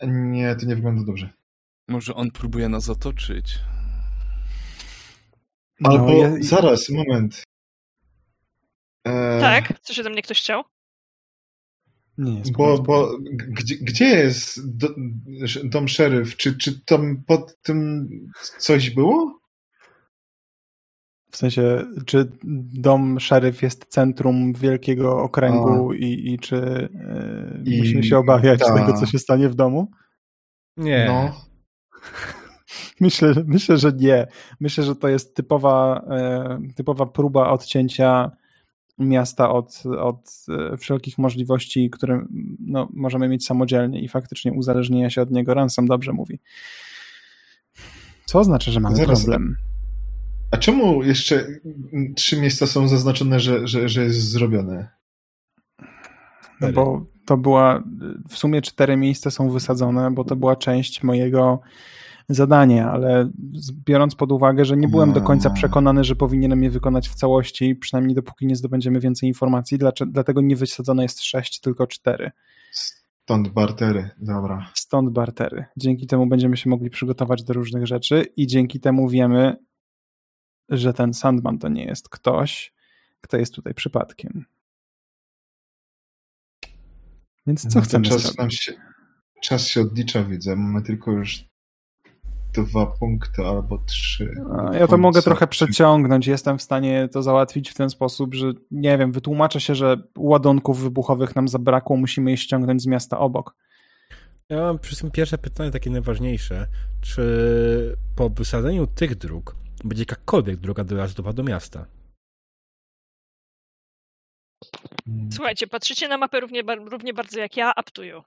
Nie, 0.06 0.56
to 0.56 0.66
nie 0.66 0.74
wygląda 0.74 1.02
dobrze. 1.05 1.31
Może 1.89 2.14
on 2.14 2.31
próbuje 2.31 2.69
nas 2.69 2.89
otoczyć. 2.89 3.59
Albo 5.85 6.06
No, 6.06 6.12
ja- 6.12 6.32
zaraz, 6.40 6.89
moment. 6.90 7.43
E, 9.06 9.40
Tak? 9.40 9.81
Co 9.81 9.94
się 9.94 10.02
do 10.02 10.10
mnie 10.10 10.23
ktoś 10.23 10.40
chciał? 10.40 10.62
Nie, 12.18 12.43
Bo, 12.52 12.76
spokojnie. 12.76 12.82
bo 12.82 13.18
gdzie, 13.48 13.76
gdzie 13.76 14.05
jest 14.05 14.76
do, 14.78 14.89
dom 15.64 15.89
szeryf? 15.89 16.36
Czy, 16.36 16.59
czy 16.59 16.84
tam 16.84 17.22
pod 17.26 17.56
tym 17.62 18.09
coś 18.59 18.90
było? 18.90 19.39
W 21.30 21.36
sensie, 21.36 21.84
czy 22.06 22.32
dom 22.74 23.20
szeryf 23.20 23.62
jest 23.62 23.86
centrum 23.89 24.52
wielkiego 24.52 25.22
okręgu 25.22 25.93
i, 25.93 26.32
i 26.32 26.39
czy 26.39 26.56
e, 26.56 27.62
I- 27.64 27.78
musimy 27.78 28.05
się 28.05 28.18
obawiać 28.18 28.60
ta. 28.60 28.74
tego, 28.74 28.93
co 29.01 29.06
się 29.06 29.18
stanie 29.18 29.48
w 29.48 29.55
domu? 29.55 29.90
Nie. 30.76 31.05
No. 31.09 31.34
Myślę, 33.01 33.34
myślę, 33.47 33.78
że 33.78 33.93
nie. 33.93 34.26
Myślę, 34.60 34.84
że 34.84 34.97
to 34.97 35.09
jest 35.09 35.34
typowa, 35.36 36.05
e, 36.10 36.59
typowa 36.76 37.06
próba 37.06 37.51
odcięcia 37.51 38.30
miasta 39.08 39.50
od, 39.50 39.82
od 39.98 40.46
e, 40.72 40.76
wszelkich 40.76 41.18
możliwości, 41.18 41.90
które 41.90 42.26
no, 42.58 42.88
możemy 42.92 43.28
mieć 43.28 43.46
samodzielnie 43.46 44.00
i 44.00 44.08
faktycznie 44.08 44.52
uzależnienia 44.52 45.10
się 45.10 45.22
od 45.22 45.30
niego. 45.30 45.54
Ransom 45.54 45.86
dobrze 45.86 46.12
mówi. 46.12 46.38
Co 48.24 48.38
oznacza, 48.38 48.70
że 48.70 48.80
mamy 48.80 48.96
Zaraz. 48.96 49.20
problem? 49.20 49.56
A 50.50 50.56
czemu 50.56 51.02
jeszcze 51.02 51.46
trzy 52.16 52.40
miejsca 52.40 52.66
są 52.66 52.88
zaznaczone, 52.88 53.40
że, 53.40 53.66
że, 53.68 53.88
że 53.88 54.04
jest 54.04 54.30
zrobione? 54.30 54.88
No 56.60 56.72
bo 56.72 57.06
to 57.26 57.36
była, 57.36 57.82
w 58.28 58.38
sumie 58.38 58.62
cztery 58.62 58.96
miejsca 58.96 59.30
są 59.30 59.50
wysadzone, 59.50 60.10
bo 60.10 60.24
to 60.24 60.36
była 60.36 60.56
część 60.56 61.02
mojego 61.02 61.60
zadania, 62.28 62.90
ale 62.92 63.30
biorąc 63.86 64.14
pod 64.14 64.32
uwagę, 64.32 64.64
że 64.64 64.76
nie 64.76 64.88
byłem 64.88 65.12
do 65.12 65.20
końca 65.22 65.48
Mm. 65.48 65.56
przekonany, 65.56 66.04
że 66.04 66.16
powinienem 66.16 66.62
je 66.62 66.70
wykonać 66.70 67.08
w 67.08 67.14
całości, 67.14 67.76
przynajmniej 67.76 68.14
dopóki 68.14 68.46
nie 68.46 68.56
zdobędziemy 68.56 69.00
więcej 69.00 69.28
informacji, 69.28 69.78
dlatego 70.06 70.40
nie 70.40 70.56
wysadzone 70.56 71.02
jest 71.02 71.22
sześć, 71.22 71.60
tylko 71.60 71.86
cztery. 71.86 72.30
Stąd 72.72 73.48
bartery, 73.48 74.10
dobra. 74.18 74.70
Stąd 74.74 75.10
bartery. 75.10 75.64
Dzięki 75.76 76.06
temu 76.06 76.26
będziemy 76.26 76.56
się 76.56 76.70
mogli 76.70 76.90
przygotować 76.90 77.42
do 77.44 77.52
różnych 77.52 77.86
rzeczy 77.86 78.24
i 78.36 78.46
dzięki 78.46 78.80
temu 78.80 79.08
wiemy, 79.08 79.56
że 80.68 80.92
ten 80.94 81.14
Sandman 81.14 81.58
to 81.58 81.68
nie 81.68 81.84
jest 81.84 82.08
ktoś, 82.08 82.72
kto 83.20 83.36
jest 83.36 83.54
tutaj 83.54 83.74
przypadkiem. 83.74 84.44
Więc 87.46 87.66
co 87.68 87.78
No 87.78 87.84
chcemy 87.84 88.04
czas 88.04 88.22
zrobić? 88.22 88.60
się, 88.60 88.72
czas 89.42 89.66
się 89.66 89.80
odlicza, 89.80 90.24
widzę. 90.24 90.56
Mamy 90.56 90.82
tylko 90.82 91.10
już 91.12 91.44
dwa 92.52 92.86
punkty 92.86 93.42
albo 93.42 93.78
trzy. 93.78 94.34
A, 94.58 94.76
Ja 94.76 94.86
to 94.86 94.98
mogę 94.98 95.22
trochę 95.22 95.46
przeciągnąć. 95.46 96.26
Jestem 96.26 96.58
w 96.58 96.62
stanie 96.62 97.08
to 97.12 97.22
załatwić 97.22 97.70
w 97.70 97.74
ten 97.74 97.90
sposób, 97.90 98.34
że 98.34 98.52
nie 98.70 98.98
wiem, 98.98 99.12
wytłumaczę 99.12 99.60
się, 99.60 99.74
że 99.74 99.96
ładunków 100.18 100.80
wybuchowych 100.80 101.36
nam 101.36 101.48
zabrakło, 101.48 101.96
musimy 101.96 102.30
je 102.30 102.36
ściągnąć 102.36 102.82
z 102.82 102.86
miasta 102.86 103.18
obok. 103.18 103.54
Ja 104.48 104.56
mam 104.56 104.78
przy 104.78 104.96
tym 104.96 105.10
pierwsze 105.10 105.38
pytanie 105.38 105.70
takie 105.70 105.90
najważniejsze. 105.90 106.66
Czy 107.00 107.96
po 108.16 108.30
wysadzeniu 108.30 108.86
tych 108.86 109.14
dróg 109.14 109.56
będzie 109.84 110.02
jakakolwiek 110.02 110.56
droga 110.56 110.84
dojazdowa 110.84 111.32
do 111.32 111.42
miasta? 111.42 111.86
Słuchajcie, 115.32 115.66
patrzycie 115.66 116.08
na 116.08 116.18
mapę 116.18 116.40
równie, 116.40 116.62
równie 116.90 117.14
bardzo 117.14 117.40
jak 117.40 117.56
ja, 117.56 117.72
you. 117.98 118.22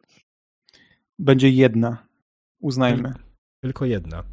Będzie 1.20 1.50
jedna. 1.50 2.08
Uznajmy. 2.60 3.14
Tylko 3.66 3.86
jedna. 3.86 4.24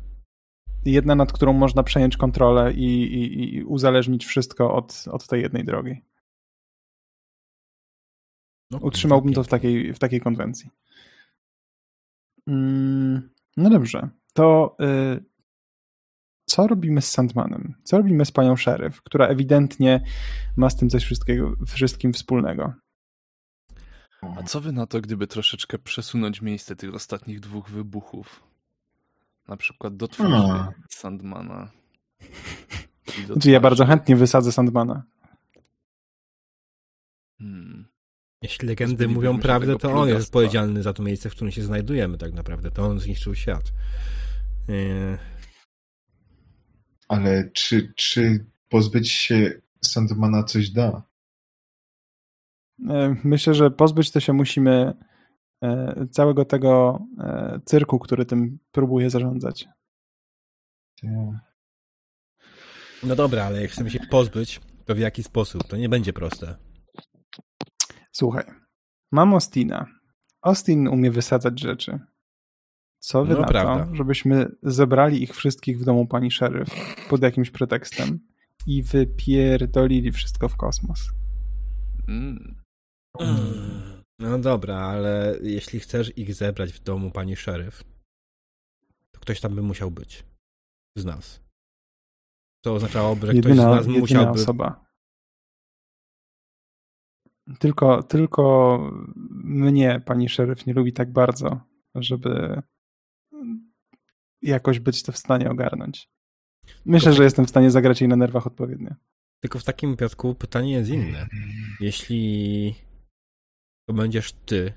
Jedna, 0.84 1.14
nad 1.14 1.32
którą 1.32 1.52
można 1.52 1.82
przejąć 1.82 2.16
kontrolę 2.16 2.72
i, 2.72 3.02
i, 3.02 3.54
i 3.54 3.64
uzależnić 3.64 4.26
wszystko 4.26 4.74
od, 4.74 5.04
od 5.10 5.26
tej 5.26 5.42
jednej 5.42 5.64
drogi. 5.64 6.02
No, 8.70 8.78
Utrzymałbym 8.78 9.32
to 9.32 9.44
w 9.44 9.48
takiej, 9.48 9.94
w 9.94 9.98
takiej 9.98 10.20
konwencji. 10.20 10.70
Mm, 12.46 13.30
no 13.56 13.70
dobrze. 13.70 14.08
To 14.32 14.76
y, 14.80 15.24
co 16.46 16.66
robimy 16.66 17.02
z 17.02 17.10
Sandmanem? 17.10 17.74
Co 17.84 17.96
robimy 17.96 18.24
z 18.24 18.32
panią 18.32 18.56
szeryf, 18.56 19.02
która 19.02 19.26
ewidentnie 19.26 20.04
ma 20.56 20.70
z 20.70 20.76
tym 20.76 20.88
coś 20.88 21.04
wszystkiego, 21.04 21.56
wszystkim 21.66 22.12
wspólnego? 22.12 22.74
A 24.22 24.42
co 24.42 24.60
wy 24.60 24.72
na 24.72 24.86
to, 24.86 25.00
gdyby 25.00 25.26
troszeczkę 25.26 25.78
przesunąć 25.78 26.42
miejsce 26.42 26.76
tych 26.76 26.94
ostatnich 26.94 27.40
dwóch 27.40 27.70
wybuchów? 27.70 28.51
Na 29.48 29.56
przykład 29.56 29.96
do 29.96 30.08
twarzy 30.08 30.34
A. 30.34 30.72
Sandmana. 30.90 31.70
Do 33.28 33.34
Znaczy, 33.34 33.50
ja 33.50 33.60
bardzo 33.60 33.86
chętnie 33.86 34.16
wysadzę 34.16 34.52
Sandmana. 34.52 35.02
Hmm. 37.38 37.88
Jeśli 38.42 38.68
legendy 38.68 39.08
mówią 39.08 39.40
prawdę, 39.40 39.76
to 39.78 39.92
on 39.92 40.08
jest 40.08 40.28
odpowiedzialny 40.28 40.82
za 40.82 40.92
to 40.92 41.02
miejsce, 41.02 41.30
w 41.30 41.32
którym 41.32 41.52
się 41.52 41.62
znajdujemy 41.62 42.18
tak 42.18 42.32
naprawdę. 42.32 42.70
To 42.70 42.86
on 42.86 43.00
zniszczył 43.00 43.34
świat. 43.34 43.72
Yy, 44.68 45.18
Ale 47.08 47.50
czy, 47.50 47.92
czy 47.96 48.46
pozbyć 48.68 49.10
się 49.10 49.60
Sandmana 49.84 50.42
coś 50.42 50.70
da? 50.70 51.02
E, 52.88 53.16
Myślę, 53.24 53.54
że 53.54 53.70
pozbyć 53.70 54.10
to 54.10 54.20
się 54.20 54.32
musimy 54.32 54.94
całego 56.10 56.44
tego 56.44 56.98
e, 57.18 57.60
cyrku, 57.64 57.98
który 57.98 58.24
tym 58.24 58.58
próbuje 58.72 59.10
zarządzać. 59.10 59.68
Nie. 61.02 61.40
No 63.02 63.16
dobra, 63.16 63.44
ale 63.44 63.62
jak 63.62 63.70
chcemy 63.70 63.90
się 63.90 64.00
pozbyć, 64.10 64.60
to 64.84 64.94
w 64.94 64.98
jaki 64.98 65.22
sposób? 65.22 65.68
To 65.68 65.76
nie 65.76 65.88
będzie 65.88 66.12
proste. 66.12 66.56
Słuchaj, 68.12 68.44
mam 69.12 69.34
Ostina. 69.34 69.86
Austin 70.42 70.88
umie 70.88 71.10
wysadzać 71.10 71.60
rzeczy. 71.60 71.98
Co 72.98 73.24
wy 73.24 73.34
No, 73.34 73.40
na 73.40 73.46
prawda. 73.46 73.86
to, 73.86 73.94
żebyśmy 73.94 74.46
zebrali 74.62 75.22
ich 75.22 75.34
wszystkich 75.34 75.78
w 75.78 75.84
domu 75.84 76.06
pani 76.06 76.30
szeryf 76.30 76.68
pod 77.10 77.22
jakimś 77.22 77.50
pretekstem 77.50 78.18
i 78.66 78.82
wypierdolili 78.82 80.12
wszystko 80.12 80.48
w 80.48 80.56
kosmos? 80.56 81.10
Mm. 82.08 82.54
No 84.22 84.38
dobra, 84.38 84.76
ale 84.76 85.38
jeśli 85.42 85.80
chcesz 85.80 86.18
ich 86.18 86.34
zebrać 86.34 86.72
w 86.72 86.82
domu 86.82 87.10
pani 87.10 87.36
szeryf, 87.36 87.84
to 89.10 89.20
ktoś 89.20 89.40
tam 89.40 89.54
by 89.54 89.62
musiał 89.62 89.90
być. 89.90 90.24
Z 90.96 91.04
nas. 91.04 91.42
To 92.64 92.74
oznaczałoby, 92.74 93.26
że 93.26 93.32
ktoś 93.32 93.42
z 93.42 93.48
Jedyna, 93.48 93.68
nas 93.68 93.86
jedyna 93.86 94.00
musiałby... 94.00 94.40
osoba. 94.40 94.84
Tylko, 97.58 98.02
tylko 98.02 98.78
mnie 99.44 100.00
pani 100.06 100.28
szeryf 100.28 100.66
nie 100.66 100.74
lubi 100.74 100.92
tak 100.92 101.12
bardzo, 101.12 101.60
żeby 101.94 102.62
jakoś 104.42 104.80
być 104.80 105.02
to 105.02 105.12
w 105.12 105.18
stanie 105.18 105.50
ogarnąć. 105.50 106.10
Myślę, 106.84 107.12
że 107.12 107.24
jestem 107.24 107.46
w 107.46 107.50
stanie 107.50 107.70
zagrać 107.70 108.00
jej 108.00 108.08
na 108.08 108.16
nerwach 108.16 108.46
odpowiednio. 108.46 108.94
Tylko 109.40 109.58
w 109.58 109.64
takim 109.64 109.90
wypadku 109.90 110.34
pytanie 110.34 110.72
jest 110.72 110.90
inne. 110.90 111.26
Jeśli 111.80 112.74
to 113.88 113.94
będziesz 113.94 114.32
ty, 114.32 114.72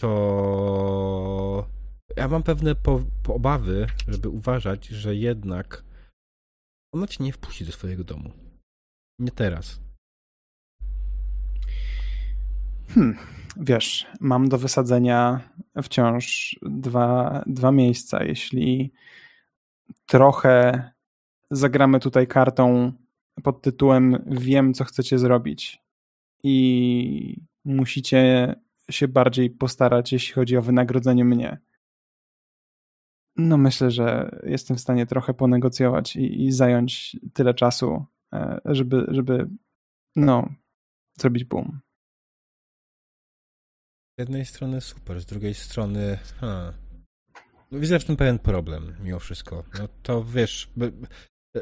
to 0.00 1.66
ja 2.16 2.28
mam 2.28 2.42
pewne 2.42 2.74
po, 2.74 3.00
po 3.22 3.34
obawy, 3.34 3.86
żeby 4.08 4.28
uważać, 4.28 4.86
że 4.86 5.14
jednak 5.14 5.84
ona 6.94 7.06
cię 7.06 7.24
nie 7.24 7.32
wpuści 7.32 7.64
do 7.64 7.72
swojego 7.72 8.04
domu. 8.04 8.30
Nie 9.18 9.30
teraz. 9.30 9.80
Hmm, 12.88 13.18
wiesz, 13.56 14.06
mam 14.20 14.48
do 14.48 14.58
wysadzenia 14.58 15.40
wciąż 15.82 16.56
dwa, 16.62 17.42
dwa 17.46 17.72
miejsca. 17.72 18.24
Jeśli 18.24 18.92
trochę 20.06 20.84
zagramy 21.50 22.00
tutaj 22.00 22.26
kartą 22.26 22.92
pod 23.42 23.62
tytułem 23.62 24.24
Wiem, 24.26 24.74
co 24.74 24.84
chcecie 24.84 25.18
zrobić 25.18 25.82
i 26.42 27.42
musicie 27.64 28.54
się 28.90 29.08
bardziej 29.08 29.50
postarać, 29.50 30.12
jeśli 30.12 30.34
chodzi 30.34 30.56
o 30.56 30.62
wynagrodzenie 30.62 31.24
mnie. 31.24 31.58
No 33.36 33.56
myślę, 33.56 33.90
że 33.90 34.38
jestem 34.42 34.76
w 34.76 34.80
stanie 34.80 35.06
trochę 35.06 35.34
ponegocjować 35.34 36.16
i, 36.16 36.44
i 36.44 36.52
zająć 36.52 37.16
tyle 37.34 37.54
czasu, 37.54 38.04
e, 38.34 38.60
żeby, 38.64 39.06
żeby 39.08 39.48
no, 40.16 40.48
zrobić 41.18 41.44
boom. 41.44 41.80
Z 44.18 44.20
jednej 44.20 44.44
strony 44.44 44.80
super, 44.80 45.20
z 45.20 45.26
drugiej 45.26 45.54
strony. 45.54 46.18
Ha. 46.40 46.72
No 47.70 47.78
Widzę 47.78 48.00
w 48.00 48.04
tym 48.04 48.16
pewien 48.16 48.38
problem, 48.38 48.94
mimo 49.02 49.18
wszystko. 49.18 49.64
No 49.78 49.88
to 50.02 50.24
wiesz. 50.24 50.70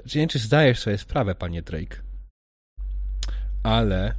Czy 0.06 0.18
nie 0.18 0.28
czy 0.28 0.38
zdajesz 0.38 0.78
sobie 0.78 0.98
sprawę, 0.98 1.34
panie 1.34 1.62
Drake, 1.62 2.02
ale 3.62 4.14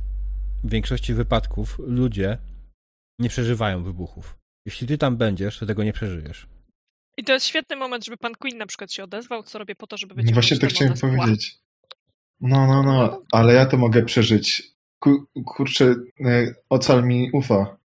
w 0.64 0.70
większości 0.70 1.14
wypadków 1.14 1.80
ludzie 1.80 2.38
nie 3.20 3.30
przeżywają 3.30 3.84
wybuchów. 3.84 4.38
Jeśli 4.66 4.88
ty 4.88 4.98
tam 4.98 5.18
będziesz, 5.18 5.60
to 5.60 5.66
tego 5.66 5.84
nie 5.84 5.94
przeżyjesz. 5.94 6.48
I 7.18 7.24
to 7.24 7.34
jest 7.34 7.46
świetny 7.46 7.76
moment, 7.76 8.06
żeby 8.06 8.18
pan 8.18 8.36
Queen 8.36 8.58
na 8.58 8.66
przykład 8.66 8.92
się 8.92 9.04
odezwał, 9.04 9.44
co 9.44 9.60
robię 9.60 9.76
po 9.76 9.88
to, 9.88 9.98
żeby 9.98 10.16
być 10.16 10.34
Właśnie 10.34 10.58
to 10.58 10.68
chciałem 10.68 10.94
powiedzieć. 10.94 11.60
No, 12.42 12.68
no, 12.68 12.84
no, 12.84 13.22
ale 13.32 13.54
ja 13.54 13.66
to 13.66 13.78
mogę 13.78 14.04
przeżyć. 14.04 14.64
Ku, 15.00 15.26
kurczę, 15.46 15.96
e, 16.26 16.56
ocal 16.70 17.04
mi 17.04 17.30
ufa. 17.34 17.78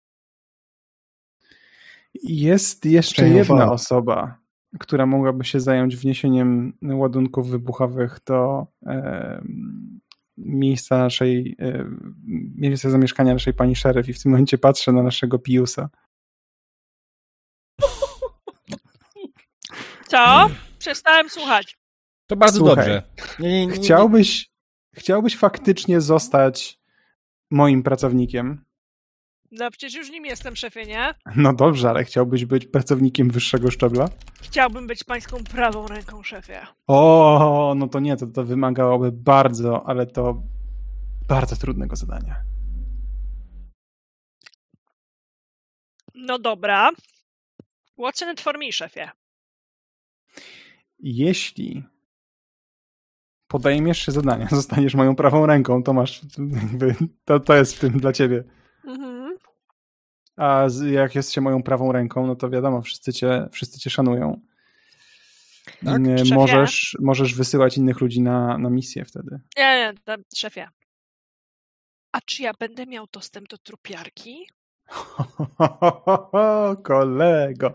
Jest 2.23 2.84
jeszcze 2.84 3.28
jedna 3.28 3.73
osoba, 3.73 4.39
która 4.78 5.07
mogłaby 5.07 5.44
się 5.44 5.60
zająć 5.60 5.97
wniesieniem 5.97 6.73
ładunków 6.83 7.51
wybuchowych 7.51 8.18
do 8.26 8.67
miejsca 10.44 10.98
naszej, 10.98 11.56
e, 11.60 11.84
miejsca 12.56 12.90
zamieszkania 12.90 13.32
naszej 13.32 13.54
pani 13.54 13.76
szeryf 13.76 14.08
i 14.08 14.12
w 14.12 14.22
tym 14.22 14.32
momencie 14.32 14.58
patrzę 14.58 14.92
na 14.92 15.02
naszego 15.02 15.38
Piusa. 15.38 15.88
Co? 20.08 20.50
Przestałem 20.78 21.30
słuchać. 21.30 21.78
To 22.26 22.36
bardzo 22.36 22.58
Słuchaj, 22.58 22.76
dobrze. 22.76 23.02
Nie, 23.38 23.50
nie, 23.50 23.60
nie, 23.60 23.66
nie, 23.66 23.72
Chciałbyś, 23.72 24.50
chciałbyś 24.94 25.36
faktycznie 25.36 26.00
zostać 26.00 26.80
moim 27.50 27.82
pracownikiem? 27.82 28.64
No 29.52 29.70
przecież 29.70 29.94
już 29.94 30.10
nim 30.10 30.26
jestem, 30.26 30.56
szefie, 30.56 30.86
nie? 30.86 31.14
No 31.36 31.52
dobrze, 31.52 31.90
ale 31.90 32.05
chciałbyś 32.05 32.44
być 32.44 32.66
pracownikiem 32.66 33.31
wyższego 33.31 33.70
szczebla? 33.70 34.08
Chciałbym 34.42 34.86
być 34.86 35.05
pańską 35.05 35.44
prawą 35.44 35.86
ręką, 35.86 36.22
szefie. 36.22 36.66
O, 36.86 37.74
no 37.76 37.89
to 37.89 38.00
nie, 38.00 38.16
to, 38.16 38.26
to 38.26 38.44
wymagałoby 38.44 39.12
bardzo, 39.12 39.86
ale 39.86 40.06
to 40.06 40.42
bardzo 41.28 41.56
trudnego 41.56 41.97
zadania. 41.97 42.44
No 46.14 46.39
dobra. 46.39 46.90
What's 47.98 48.22
in 48.22 48.32
it 48.32 48.40
for 48.40 48.58
me, 48.58 48.72
szefie? 48.72 49.10
Jeśli 50.98 51.84
podejmiesz 53.48 53.98
się 53.98 54.12
zadania, 54.12 54.48
zostaniesz 54.60 54.94
moją 54.94 55.16
prawą 55.16 55.47
ręką, 55.47 55.82
to 55.82 55.92
masz, 55.92 56.20
to, 57.24 57.40
to 57.40 57.55
jest 57.55 57.76
w 57.76 57.81
tym 57.81 58.00
dla 58.00 58.12
ciebie. 58.12 58.44
Mhm. 58.84 59.22
A 60.36 60.67
jak 60.91 61.15
jest 61.15 61.33
się 61.33 61.41
moją 61.41 61.62
prawą 61.62 61.93
ręką, 61.93 62.27
no 62.27 62.36
to 62.36 62.51
wiadomo, 62.51 62.83
wszyscy 62.83 63.12
cię, 63.12 63.49
wszyscy 63.52 63.78
cię 63.78 63.91
szanują. 63.91 64.41
Tak? 65.85 66.02
Szefie? 66.19 66.35
możesz, 66.35 66.97
możesz 67.01 67.35
wysyłać 67.35 67.78
innych 67.78 68.01
ludzi 68.01 68.23
na, 68.23 68.59
na 68.59 68.70
misję 68.70 69.05
wtedy. 69.05 69.41
Nie, 69.57 69.94
nie, 70.09 70.17
szefie. 70.36 70.69
A 72.12 72.20
czy 72.20 72.43
ja 72.43 72.52
będę 72.59 72.86
miał 72.86 73.07
dostęp 73.12 73.49
do 73.49 73.59
trupiarki? 73.59 74.47
Kolego. 76.83 77.73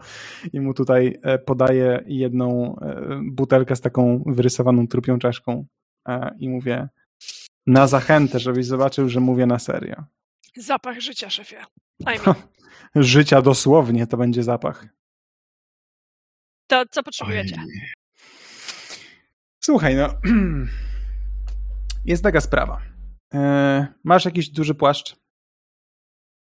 I 0.53 0.60
mu 0.60 0.74
tutaj 0.74 1.19
e, 1.24 1.40
podaję 1.40 2.03
jedną 2.08 2.76
e, 2.80 3.19
butelkę 3.24 3.76
z 3.76 3.82
taką 3.82 4.24
wyrysowaną 4.26 4.88
trupią 4.88 5.19
czaszką 5.19 5.66
e, 6.08 6.36
i 6.40 6.50
mówię 6.50 6.90
na 7.68 7.88
zachętę, 7.88 8.40
żebyś 8.40 8.66
zobaczył, 8.66 9.10
że 9.10 9.19
mówię 9.19 9.45
na 9.45 9.60
serio. 9.60 10.03
Zapach 10.58 11.00
życia, 11.00 11.30
szefie. 11.30 11.66
I 12.00 12.06
mean, 12.06 12.36
Życia 12.95 13.42
dosłownie 13.42 14.08
to 14.08 14.18
będzie 14.18 14.44
zapach. 14.44 14.86
to 16.68 16.84
co 16.92 17.03
potrzebujecie? 17.03 17.56
Oj. 17.60 17.92
Słuchaj, 19.64 19.95
no. 19.95 20.08
Jest 22.06 22.24
taka 22.24 22.42
sprawa. 22.42 22.82
E, 23.34 23.88
masz 24.03 24.26
jakiś 24.26 24.50
duży 24.50 24.76
płaszcz? 24.76 25.16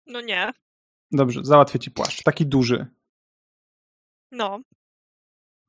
No 0.07 0.21
nie. 0.21 0.51
Dobrze, 1.11 1.39
załatwię 1.43 1.79
ci 1.79 1.91
płaszcz. 1.91 2.23
Taki 2.23 2.45
duży. 2.45 2.87
No. 4.31 4.59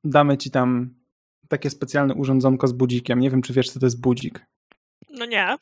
Damy 0.03 0.37
ci 0.37 0.51
tam 0.51 0.95
takie 1.49 1.69
specjalne 1.69 2.13
urządzonko 2.13 2.67
z 2.67 2.73
budzikiem. 2.73 3.19
Nie 3.19 3.29
wiem, 3.29 3.41
czy 3.41 3.53
wiesz, 3.53 3.71
co 3.71 3.79
to 3.79 3.85
jest 3.85 4.01
budzik. 4.01 4.45
No 5.09 5.25
nie. 5.25 5.55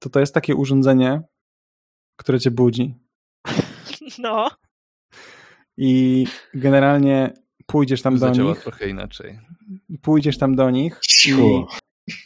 To 0.00 0.10
to 0.10 0.20
jest 0.20 0.34
takie 0.34 0.54
urządzenie, 0.54 1.22
które 2.16 2.40
cię 2.40 2.50
budzi. 2.50 2.94
No. 4.18 4.50
I 5.76 6.26
generalnie 6.54 7.32
pójdziesz 7.66 8.02
tam 8.02 8.14
do 8.14 8.18
Zadziała 8.20 8.50
nich, 8.50 8.60
trochę 8.62 8.88
inaczej. 8.88 9.38
pójdziesz 10.02 10.38
tam 10.38 10.54
do 10.56 10.70
nich 10.70 10.96
i 10.96 11.06
Cicho. 11.16 11.66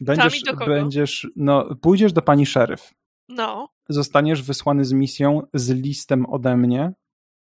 będziesz, 0.00 0.42
do 0.42 0.52
kogo? 0.52 0.66
będziesz, 0.66 1.26
no, 1.36 1.74
pójdziesz 1.76 2.12
do 2.12 2.22
pani 2.22 2.46
szeryf. 2.46 2.94
No. 3.28 3.68
Zostaniesz 3.88 4.42
wysłany 4.42 4.84
z 4.84 4.92
misją, 4.92 5.42
z 5.54 5.70
listem 5.70 6.26
ode 6.26 6.56
mnie 6.56 6.92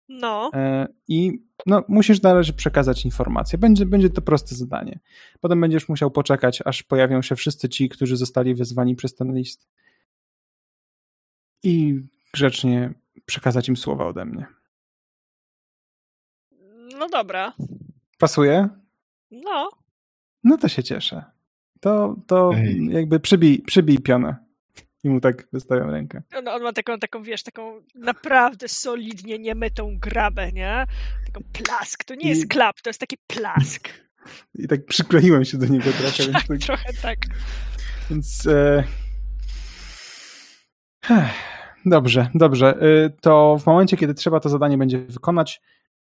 No. 0.08 0.50
e, 0.54 0.86
i 1.08 1.32
no, 1.66 1.82
musisz 1.88 2.22
na 2.22 2.34
razie 2.34 2.52
przekazać 2.52 3.04
informacje. 3.04 3.58
Będzie, 3.58 3.86
będzie 3.86 4.10
to 4.10 4.22
proste 4.22 4.54
zadanie. 4.54 5.00
Potem 5.40 5.60
będziesz 5.60 5.88
musiał 5.88 6.10
poczekać, 6.10 6.62
aż 6.64 6.82
pojawią 6.82 7.22
się 7.22 7.36
wszyscy 7.36 7.68
ci, 7.68 7.88
którzy 7.88 8.16
zostali 8.16 8.54
wezwani 8.54 8.96
przez 8.96 9.14
ten 9.14 9.34
list 9.34 9.68
i 11.62 12.00
grzecznie 12.32 12.92
przekazać 13.26 13.68
im 13.68 13.76
słowa 13.76 14.06
ode 14.06 14.24
mnie. 14.24 14.46
No 16.98 17.08
dobra. 17.08 17.52
Pasuje? 18.18 18.68
No. 19.30 19.70
No 20.44 20.58
to 20.58 20.68
się 20.68 20.82
cieszę. 20.82 21.24
To, 21.80 22.16
to 22.26 22.50
Ej. 22.54 22.86
jakby 22.90 23.20
przybij, 23.20 23.62
przybij 23.62 23.98
pionę. 23.98 24.36
I 25.04 25.08
mu 25.08 25.20
tak 25.20 25.48
wystawiam 25.52 25.90
rękę. 25.90 26.22
On, 26.36 26.48
on 26.48 26.62
ma 26.62 26.72
taką, 26.72 26.98
taką, 26.98 27.22
wiesz, 27.22 27.42
taką 27.42 27.80
naprawdę 27.94 28.68
solidnie 28.68 29.38
niemytą 29.38 29.98
grabę, 29.98 30.52
nie? 30.52 30.84
Taką 31.26 31.40
plask. 31.52 32.04
To 32.04 32.14
nie 32.14 32.24
I- 32.24 32.28
jest 32.28 32.48
klap, 32.48 32.80
to 32.80 32.90
jest 32.90 33.00
taki 33.00 33.16
plask. 33.26 33.88
I 34.54 34.68
tak 34.68 34.86
przykleiłem 34.86 35.44
się 35.44 35.58
do 35.58 35.66
niego 35.66 35.90
trochę, 35.92 36.22
więc, 36.32 36.32
Tak, 36.32 36.46
tak, 36.48 36.58
trochę 36.60 36.92
tak. 37.02 37.18
więc 38.10 38.46
e... 38.46 38.84
Dobrze, 41.86 42.30
dobrze. 42.34 42.80
E, 42.80 43.10
To 43.10 43.58
w 43.58 43.66
momencie, 43.66 43.96
kiedy 43.96 44.14
trzeba 44.14 44.40
to 44.40 44.48
zadanie 44.48 44.78
będzie 44.78 44.98
wykonać, 44.98 45.60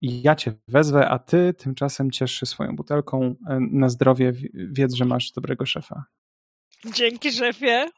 ja 0.02 0.34
cię 0.34 0.52
wezwę, 0.68 1.08
a 1.08 1.18
ty 1.18 1.54
tymczasem 1.54 2.10
ciesz 2.10 2.32
się 2.32 2.46
swoją 2.46 2.76
butelką 2.76 3.34
e, 3.48 3.58
na 3.60 3.88
zdrowie. 3.88 4.32
Wiedz, 4.54 4.94
że 4.94 5.04
masz 5.04 5.32
dobrego 5.32 5.66
szefa. 5.66 6.04
Dzięki, 6.94 7.32
szefie. 7.32 7.88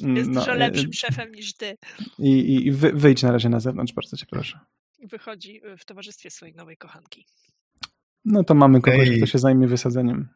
Jest 0.00 0.30
No, 0.30 0.40
dużo 0.40 0.52
e, 0.52 0.56
lepszym 0.58 0.92
szefem 0.92 1.32
niż 1.32 1.54
ty. 1.54 1.76
I, 2.18 2.30
i, 2.30 2.66
i 2.66 2.72
wy, 2.72 2.92
wyjdź 2.92 3.22
na 3.22 3.32
razie 3.32 3.48
na 3.48 3.60
zewnątrz, 3.60 3.92
bardzo 3.92 4.16
cię 4.16 4.26
proszę. 4.30 4.60
Wychodzi 5.02 5.66
y, 5.66 5.76
w 5.76 5.84
towarzystwie 5.84 6.30
swojej 6.30 6.54
nowej 6.54 6.76
kochanki. 6.76 7.26
No 8.24 8.44
to 8.44 8.54
mamy 8.54 8.80
kogoś, 8.80 9.08
Ej. 9.08 9.16
kto 9.16 9.26
się 9.26 9.38
zajmie 9.38 9.66
wysadzeniem. 9.66 10.28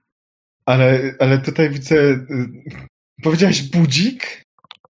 Ale, 0.66 1.14
ale 1.18 1.38
tutaj 1.38 1.70
widzę... 1.70 1.96
y, 1.96 2.26
Powiedziałeś 3.22 3.62
budzik? 3.70 4.42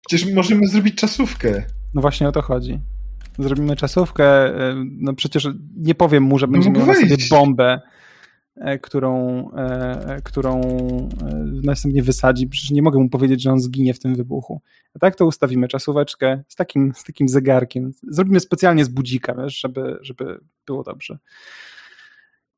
Przecież 0.07 0.33
możemy 0.33 0.67
zrobić 0.67 0.95
czasówkę. 0.95 1.65
No 1.95 2.01
właśnie 2.01 2.27
o 2.27 2.31
to 2.31 2.41
chodzi. 2.41 2.79
Zrobimy 3.39 3.75
czasówkę. 3.75 4.25
e, 4.25 4.75
No 4.91 5.13
przecież 5.13 5.47
nie 5.77 5.95
powiem 5.95 6.23
mu, 6.23 6.39
że 6.39 6.47
będzie 6.47 6.69
mógł 6.69 6.79
miał 6.79 6.87
na 6.87 6.93
sobie 6.93 7.15
bombę, 7.29 7.81
e, 8.55 8.79
którą, 8.79 9.11
e, 9.51 10.21
którą 10.23 10.61
e, 10.61 11.09
następnie 11.63 12.03
wysadzi. 12.03 12.47
Przecież 12.47 12.71
nie 12.71 12.81
mogę 12.81 12.99
mu 12.99 13.09
powiedzieć, 13.09 13.41
że 13.41 13.51
on 13.51 13.59
zginie 13.59 13.93
w 13.93 13.99
tym 13.99 14.15
wybuchu. 14.15 14.61
A 14.93 14.99
tak 14.99 15.15
to 15.15 15.25
ustawimy 15.25 15.67
czasóweczkę 15.67 16.43
z 16.47 16.55
takim, 16.55 16.93
z 16.95 17.03
takim 17.03 17.27
zegarkiem. 17.27 17.91
Zrobimy 18.07 18.39
specjalnie 18.39 18.85
z 18.85 18.89
budzika, 18.89 19.35
wiesz, 19.35 19.59
żeby, 19.59 19.97
żeby 20.01 20.39
było 20.65 20.83
dobrze. 20.83 21.17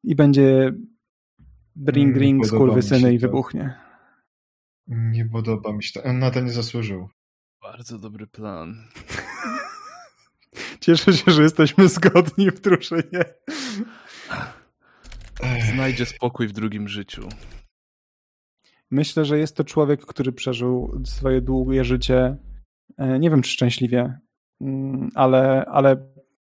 I 0.03 0.15
będzie 0.15 0.73
bring 1.75 2.17
ring, 2.17 2.43
podoba 2.43 2.57
mi 2.57 2.67
skurwysyny 2.67 2.99
się 2.99 3.13
i 3.13 3.19
wybuchnie. 3.19 3.73
Nie 4.87 5.25
podoba 5.25 5.73
mi 5.73 5.83
się 5.83 5.99
to. 6.01 6.09
On 6.09 6.19
na 6.19 6.31
to 6.31 6.41
nie 6.41 6.51
zasłużył. 6.51 7.09
Bardzo 7.71 7.99
dobry 7.99 8.27
plan. 8.27 8.83
Cieszę 10.81 11.13
się, 11.13 11.31
że 11.31 11.43
jesteśmy 11.43 11.87
zgodni 11.87 12.51
w 12.51 12.61
drużynie. 12.61 13.23
Znajdzie 15.73 16.05
spokój 16.05 16.47
w 16.47 16.51
drugim 16.51 16.87
życiu. 16.87 17.29
Myślę, 18.91 19.25
że 19.25 19.39
jest 19.39 19.55
to 19.55 19.63
człowiek, 19.63 20.05
który 20.05 20.31
przeżył 20.31 21.01
swoje 21.05 21.41
długie 21.41 21.83
życie, 21.83 22.37
e, 22.97 23.19
nie 23.19 23.29
wiem 23.29 23.41
czy 23.41 23.51
szczęśliwie, 23.51 24.19
mm, 24.61 25.09
ale, 25.15 25.65
ale 25.65 25.95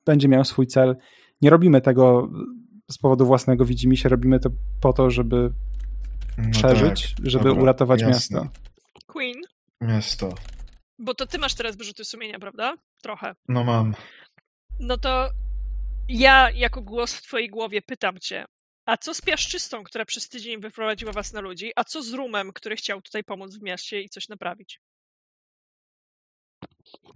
będzie 0.07 0.29
miał 0.29 0.45
swój 0.45 0.67
cel. 0.67 0.97
Nie 1.43 1.51
robimy 1.51 1.81
tego 1.81 2.31
z 2.91 2.99
powodu 2.99 3.27
własnego 3.27 3.65
widzimisię, 3.65 4.09
robimy 4.09 4.41
to 4.41 4.51
po 4.81 4.93
to, 4.93 5.11
żeby 5.11 5.53
no 6.39 6.51
przeżyć, 6.51 7.15
tak, 7.15 7.27
żeby 7.27 7.45
dobra, 7.45 7.63
uratować 7.63 8.01
jasne. 8.01 8.41
miasto. 8.41 8.61
Queen, 9.07 9.37
Miasto. 9.81 10.35
Bo 10.99 11.15
to 11.15 11.27
ty 11.27 11.39
masz 11.39 11.55
teraz 11.55 11.77
wyrzuty 11.77 12.05
sumienia, 12.05 12.39
prawda? 12.39 12.77
Trochę. 13.03 13.35
No 13.49 13.65
mam. 13.65 13.95
No 14.81 14.99
to 14.99 15.31
ja 16.09 16.51
jako 16.51 16.83
głos 16.83 17.15
w 17.15 17.23
twojej 17.23 17.49
głowie 17.49 17.83
pytam 17.83 18.19
cię, 18.19 18.45
a 18.87 18.97
co 18.97 19.15
z 19.15 19.21
piaszczystą, 19.21 19.85
która 19.85 20.05
przez 20.05 20.29
tydzień 20.29 20.61
wyprowadziła 20.61 21.13
was 21.13 21.33
na 21.33 21.41
ludzi? 21.41 21.73
A 21.77 21.85
co 21.85 22.03
z 22.03 22.13
Rumem, 22.13 22.53
który 22.53 22.77
chciał 22.77 23.03
tutaj 23.03 23.25
pomóc 23.25 23.57
w 23.59 23.63
mieście 23.63 24.01
i 24.03 24.09
coś 24.09 24.29
naprawić? 24.29 24.81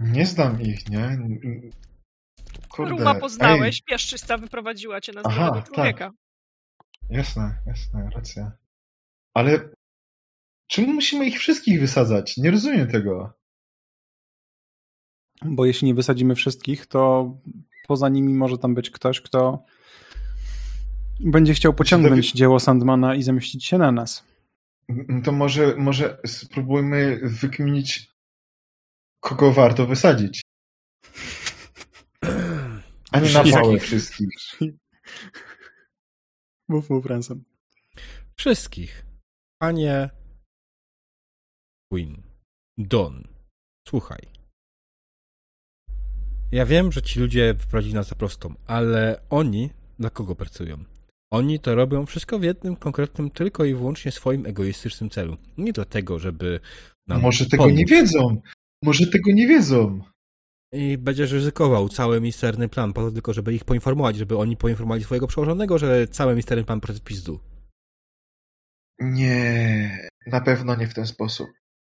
Nie 0.00 0.26
znam 0.26 0.60
ich, 0.60 0.88
nie? 0.88 1.18
Kurde. 2.68 2.90
Ruma 2.90 3.14
poznałeś, 3.14 3.76
Ej, 3.76 3.82
piaszczysta 3.86 4.38
wyprowadziła 4.38 5.00
cię 5.00 5.12
na 5.12 5.20
Aha, 5.24 5.30
zdrowego 5.34 5.66
tak. 5.66 5.74
człowieka. 5.74 6.10
jasne, 7.10 7.58
jasne, 7.66 8.10
racja. 8.14 8.52
Ale 9.34 9.68
czemu 10.66 10.92
musimy 10.92 11.26
ich 11.26 11.38
wszystkich 11.38 11.80
wysadzać? 11.80 12.36
Nie 12.36 12.50
rozumiem 12.50 12.88
tego. 12.90 13.37
Bo 15.44 15.66
jeśli 15.66 15.86
nie 15.86 15.94
wysadzimy 15.94 16.34
wszystkich, 16.34 16.86
to 16.86 17.30
poza 17.86 18.08
nimi 18.08 18.34
może 18.34 18.58
tam 18.58 18.74
być 18.74 18.90
ktoś, 18.90 19.20
kto 19.20 19.64
będzie 21.20 21.54
chciał 21.54 21.74
pociągnąć 21.74 22.32
dzieło 22.32 22.60
Sandmana 22.60 23.14
i 23.14 23.22
zemścić 23.22 23.64
się 23.64 23.78
na 23.78 23.92
nas. 23.92 24.24
No 24.88 25.22
To 25.22 25.32
może, 25.32 25.74
może 25.76 26.18
spróbujmy 26.26 27.20
wykminić, 27.22 28.12
kogo 29.20 29.52
warto 29.52 29.86
wysadzić. 29.86 30.42
A 33.12 33.20
nie 33.20 33.32
na 33.32 33.78
Wszystkich. 33.78 34.28
Mów 36.68 36.90
mu, 36.90 37.00
Ransom. 37.00 37.44
Wszystkich. 38.36 39.06
Panie 39.58 40.10
Queen. 41.92 42.22
Don. 42.78 43.28
Słuchaj. 43.88 44.37
Ja 46.52 46.66
wiem, 46.66 46.92
że 46.92 47.02
ci 47.02 47.20
ludzie 47.20 47.54
wyprowadzili 47.54 47.94
nas 47.94 48.08
za 48.08 48.14
prostą, 48.14 48.54
ale 48.66 49.20
oni 49.30 49.70
dla 49.98 50.10
kogo 50.10 50.34
pracują? 50.34 50.84
Oni 51.32 51.60
to 51.60 51.74
robią 51.74 52.06
wszystko 52.06 52.38
w 52.38 52.42
jednym 52.42 52.76
konkretnym, 52.76 53.30
tylko 53.30 53.64
i 53.64 53.74
wyłącznie 53.74 54.12
swoim 54.12 54.46
egoistycznym 54.46 55.10
celu. 55.10 55.36
Nie 55.58 55.72
dlatego, 55.72 56.18
żeby 56.18 56.60
nam 57.06 57.20
Może 57.20 57.46
tego 57.46 57.62
pomóc. 57.62 57.78
nie 57.78 57.86
wiedzą. 57.86 58.40
Może 58.84 59.06
tego 59.06 59.32
nie 59.32 59.48
wiedzą. 59.48 60.00
I 60.72 60.98
będziesz 60.98 61.32
ryzykował 61.32 61.88
cały 61.88 62.20
misterny 62.20 62.68
plan, 62.68 62.92
po 62.92 63.02
to 63.02 63.10
tylko, 63.10 63.32
żeby 63.32 63.54
ich 63.54 63.64
poinformować, 63.64 64.16
żeby 64.16 64.38
oni 64.38 64.56
poinformowali 64.56 65.04
swojego 65.04 65.26
przełożonego, 65.26 65.78
że 65.78 66.08
cały 66.08 66.34
misterny 66.36 66.64
plan 66.64 66.80
w 66.80 67.00
pizdu. 67.00 67.40
Nie, 69.00 70.08
na 70.26 70.40
pewno 70.40 70.76
nie 70.76 70.86
w 70.86 70.94
ten 70.94 71.06
sposób. 71.06 71.48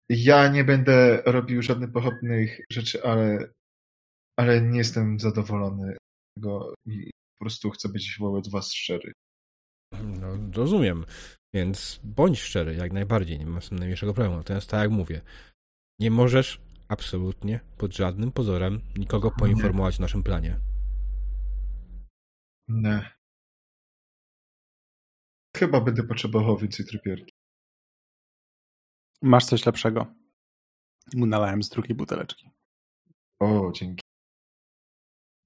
Ja 0.10 0.48
nie 0.48 0.64
będę 0.64 1.22
robił 1.26 1.62
żadnych 1.62 1.92
pochopnych 1.92 2.62
rzeczy, 2.72 3.04
ale, 3.04 3.50
ale 4.42 4.62
nie 4.62 4.78
jestem 4.78 5.20
zadowolony 5.20 5.94
z 5.94 6.36
tego 6.36 6.74
i 6.86 7.06
po 7.06 7.46
prostu 7.46 7.70
chcę 7.70 7.90
być 7.90 8.18
wobec 8.20 8.50
was 8.50 8.74
szczery. 8.74 9.14
No, 10.04 10.28
rozumiem. 10.54 11.06
Więc 11.54 12.00
bądź 12.04 12.40
szczery, 12.40 12.76
jak 12.76 12.94
najbardziej, 12.94 13.40
nie 13.40 13.46
mam 13.46 13.62
z 13.62 13.70
tym 13.70 13.80
najmniejszego 13.80 14.14
problemu. 14.14 14.38
Natomiast 14.38 14.70
tak 14.70 14.82
jak 14.82 14.92
mówię, 14.92 15.22
nie 16.00 16.12
możesz 16.12 16.62
absolutnie 16.88 17.60
pod 17.78 17.96
żadnym 17.96 18.32
pozorem 18.32 18.82
nikogo 18.98 19.32
poinformować 19.32 20.00
o 20.00 20.02
naszym 20.02 20.24
planie. 20.24 20.60
Nie. 22.68 23.12
Chyba 25.58 25.82
będę 25.82 26.04
potrzebował 26.04 26.58
więcej 26.58 26.86
trypierki. 26.86 27.34
Masz 29.22 29.46
coś 29.46 29.66
lepszego. 29.66 30.06
Mu 31.16 31.26
nalałem 31.26 31.64
z 31.64 31.70
drugiej 31.70 31.96
buteleczki. 31.96 32.50
O, 33.40 33.72
dzięki. 33.72 34.11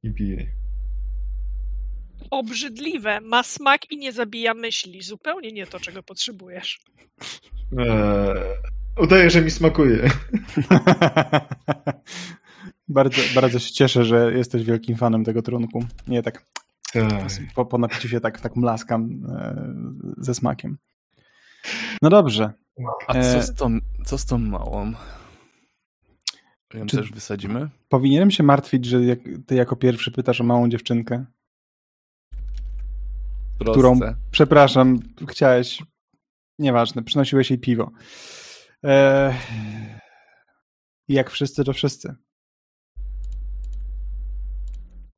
I 0.06 0.10
bije. 0.12 0.48
Obrzydliwe, 2.32 3.22
ma 3.22 3.44
smak 3.44 3.92
i 3.92 3.98
nie 3.98 4.12
zabija 4.14 4.54
myśli. 4.54 5.02
Zupełnie 5.02 5.52
nie 5.52 5.68
to, 5.68 5.80
czego 5.80 6.04
potrzebujesz. 6.04 6.80
Eee, 7.78 8.36
udaje, 8.98 9.30
że 9.30 9.42
mi 9.42 9.52
smakuje. 9.52 10.10
bardzo, 12.88 13.22
bardzo 13.36 13.60
się 13.60 13.74
cieszę, 13.74 14.06
że 14.06 14.34
jesteś 14.34 14.64
wielkim 14.64 14.96
fanem 14.96 15.24
tego 15.24 15.42
trunku. 15.42 15.86
Nie 16.08 16.24
tak 16.24 16.46
Tak. 16.94 17.30
po, 17.56 17.66
po 17.66 17.78
napiciu 17.78 18.08
się 18.10 18.20
tak, 18.20 18.42
tak 18.42 18.56
mlaskam 18.56 19.10
e, 19.30 19.56
ze 20.18 20.34
smakiem. 20.34 20.78
No 22.02 22.10
dobrze. 22.10 22.54
A 23.08 23.14
co 23.14 23.42
z 23.42 23.56
tą, 23.56 23.78
co 24.06 24.18
z 24.18 24.26
tą 24.26 24.38
małą? 24.38 24.94
Ją 26.74 26.86
Czy- 26.86 26.98
też 26.98 27.12
wysadzimy? 27.12 27.70
Powinienem 27.90 28.32
się 28.32 28.44
martwić, 28.44 28.86
że 28.86 29.02
jak, 29.04 29.20
ty 29.48 29.56
jako 29.56 29.76
pierwszy 29.76 30.12
pytasz 30.12 30.42
o 30.42 30.44
małą 30.44 30.70
dziewczynkę, 30.70 31.26
W 33.56 33.56
którą, 33.72 34.00
trosce. 34.00 34.16
przepraszam, 34.32 35.00
chciałeś, 35.30 35.84
nieważne, 36.60 37.04
przynosiłeś 37.04 37.50
jej 37.50 37.60
piwo. 37.60 37.92
E, 38.86 39.34
jak 41.08 41.30
wszyscy, 41.30 41.64
to 41.64 41.74
wszyscy. 41.74 42.16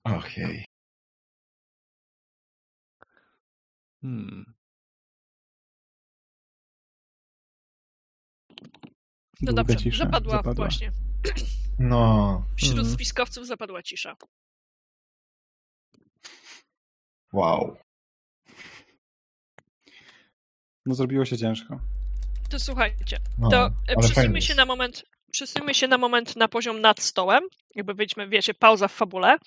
Och 0.03 0.37
jej. 0.37 0.65
Hmm. 4.01 4.53
No 9.41 9.53
dobrze, 9.53 9.75
cisza 9.75 10.03
zapadła, 10.03 10.41
właśnie. 10.55 10.91
No, 11.79 12.43
Wśród 12.57 12.77
Mhm. 12.77 12.93
spiskowców 12.93 13.47
zapadła 13.47 13.83
cisza. 13.83 14.15
wow. 17.33 17.77
No 20.85 20.95
zrobiło 20.95 21.25
się 21.25 21.37
ciężko. 21.37 21.79
To 22.49 22.59
słuchajcie, 22.59 23.17
No, 23.37 23.49
to 23.49 23.69
e, 23.87 23.95
przesuńmy 23.99 24.41
się 24.41 24.55
na 24.55 24.65
moment, 24.65 25.03
przesuńmy 25.31 25.73
się 25.73 25.87
na 25.87 25.97
moment 25.97 26.35
na 26.35 26.47
poziom 26.47 26.81
nad 26.81 26.99
stołem. 26.99 27.43
Jakby 27.75 27.93
wyjdźmy, 27.93 28.27
wiecie, 28.27 28.53
pauza 28.53 28.87
w 28.87 28.93
fabule. 28.93 29.37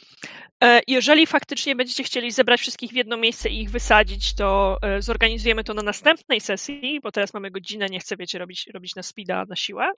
E, 0.63 0.81
Jeżeli 0.87 1.27
faktycznie 1.27 1.77
będziecie 1.77 2.05
chcieli 2.05 2.31
zebrać 2.33 2.61
wszystkich 2.61 2.91
w 2.91 2.95
jedno 2.97 3.17
miejsce 3.17 3.49
i 3.51 3.61
ich 3.61 3.71
wysadzić, 3.71 4.35
to 4.35 4.79
e, 4.83 5.03
zorganizujemy 5.03 5.65
to 5.65 5.75
na 5.75 5.83
następnej 5.83 6.41
sesji, 6.41 7.01
bo 7.03 7.13
teraz 7.13 7.35
mamy 7.35 7.51
godzinę, 7.51 7.87
nie 7.87 8.01
chcę, 8.01 8.17
wiecie, 8.17 8.39
robić, 8.39 8.67
robić 8.75 8.95
na 8.95 9.03
speeda, 9.03 9.45
na 9.49 9.57
siłę. 9.57 9.91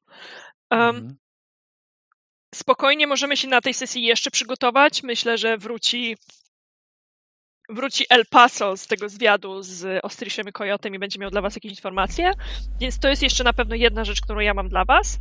Um, 0.70 0.81
Mhm. 0.81 1.17
Spokojnie 2.55 3.06
możemy 3.06 3.36
się 3.36 3.48
na 3.48 3.60
tej 3.60 3.74
sesji 3.74 4.02
jeszcze 4.02 4.31
przygotować. 4.31 5.02
Myślę, 5.02 5.39
że 5.39 5.58
wróci 5.58 6.16
wróci 7.68 8.05
El 8.10 8.26
Paso 8.31 8.76
z 8.76 8.86
tego 8.86 9.08
zwiadu 9.08 9.62
z 9.62 10.05
Ostrishem 10.05 10.48
i 10.48 10.52
Coyotem 10.52 10.94
i 10.94 10.98
będzie 10.98 11.18
miał 11.18 11.31
dla 11.31 11.40
was 11.40 11.55
jakieś 11.55 11.72
informacje. 11.72 12.31
Więc 12.81 12.98
to 12.98 13.08
jest 13.08 13.22
jeszcze 13.22 13.44
na 13.44 13.52
pewno 13.52 13.74
jedna 13.74 14.05
rzecz, 14.05 14.20
którą 14.20 14.40
ja 14.40 14.55
mam 14.55 14.68
dla 14.68 14.84
was. 14.84 15.18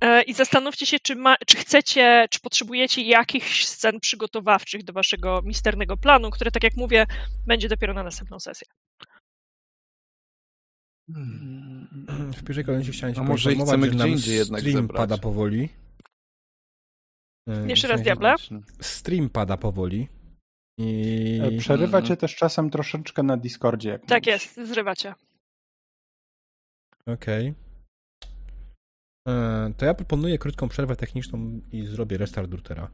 E, 0.00 0.22
I 0.22 0.34
zastanówcie 0.34 0.86
się, 0.86 0.96
czy, 1.00 1.16
ma, 1.16 1.36
czy 1.46 1.56
chcecie, 1.56 2.26
czy 2.30 2.40
potrzebujecie 2.40 3.02
jakichś 3.02 3.64
scen 3.64 4.00
przygotowawczych 4.00 4.84
do 4.84 4.92
waszego 4.92 5.42
misternego 5.44 5.96
planu, 5.96 6.30
który, 6.30 6.50
tak 6.50 6.64
jak 6.64 6.76
mówię, 6.76 7.06
będzie 7.46 7.68
dopiero 7.68 7.94
na 7.94 8.02
następną 8.02 8.40
sesję. 8.40 8.68
Hmm. 11.14 12.32
W 12.36 12.44
pierwszej 12.44 12.64
kolejności 12.64 12.98
chciałem 12.98 13.14
się 13.14 13.20
A 13.20 13.24
może 13.24 13.54
chcemy 13.54 13.88
gdzie 13.88 14.08
indziej 14.08 14.36
jednak 14.36 14.60
stream 14.60 14.76
zebrać. 14.76 14.96
pada 14.96 15.18
powoli. 15.18 15.68
E, 17.48 17.68
Jeszcze 17.68 17.88
raz, 17.88 18.02
diable? 18.02 18.34
Stream 18.80 19.30
pada 19.30 19.56
powoli. 19.56 20.08
I... 20.78 21.40
E, 21.42 21.58
Przerywa 21.58 21.98
Mhm. 21.98 22.04
cię 22.04 22.16
też 22.16 22.36
czasem 22.36 22.70
troszeczkę 22.70 23.22
na 23.22 23.36
Discordzie. 23.36 23.88
Jak 23.90 24.06
Tak 24.06 24.26
mówisz. 24.26 24.26
jest, 24.56 24.68
zrywacie. 24.68 25.14
Okej. 27.06 27.54
E, 29.28 29.72
To 29.76 29.86
ja 29.86 29.94
proponuję 29.94 30.38
krótką 30.38 30.68
przerwę 30.68 30.96
techniczną 30.96 31.60
i 31.72 31.86
zrobię 31.86 32.18
restart 32.18 32.52
routera. 32.52 32.90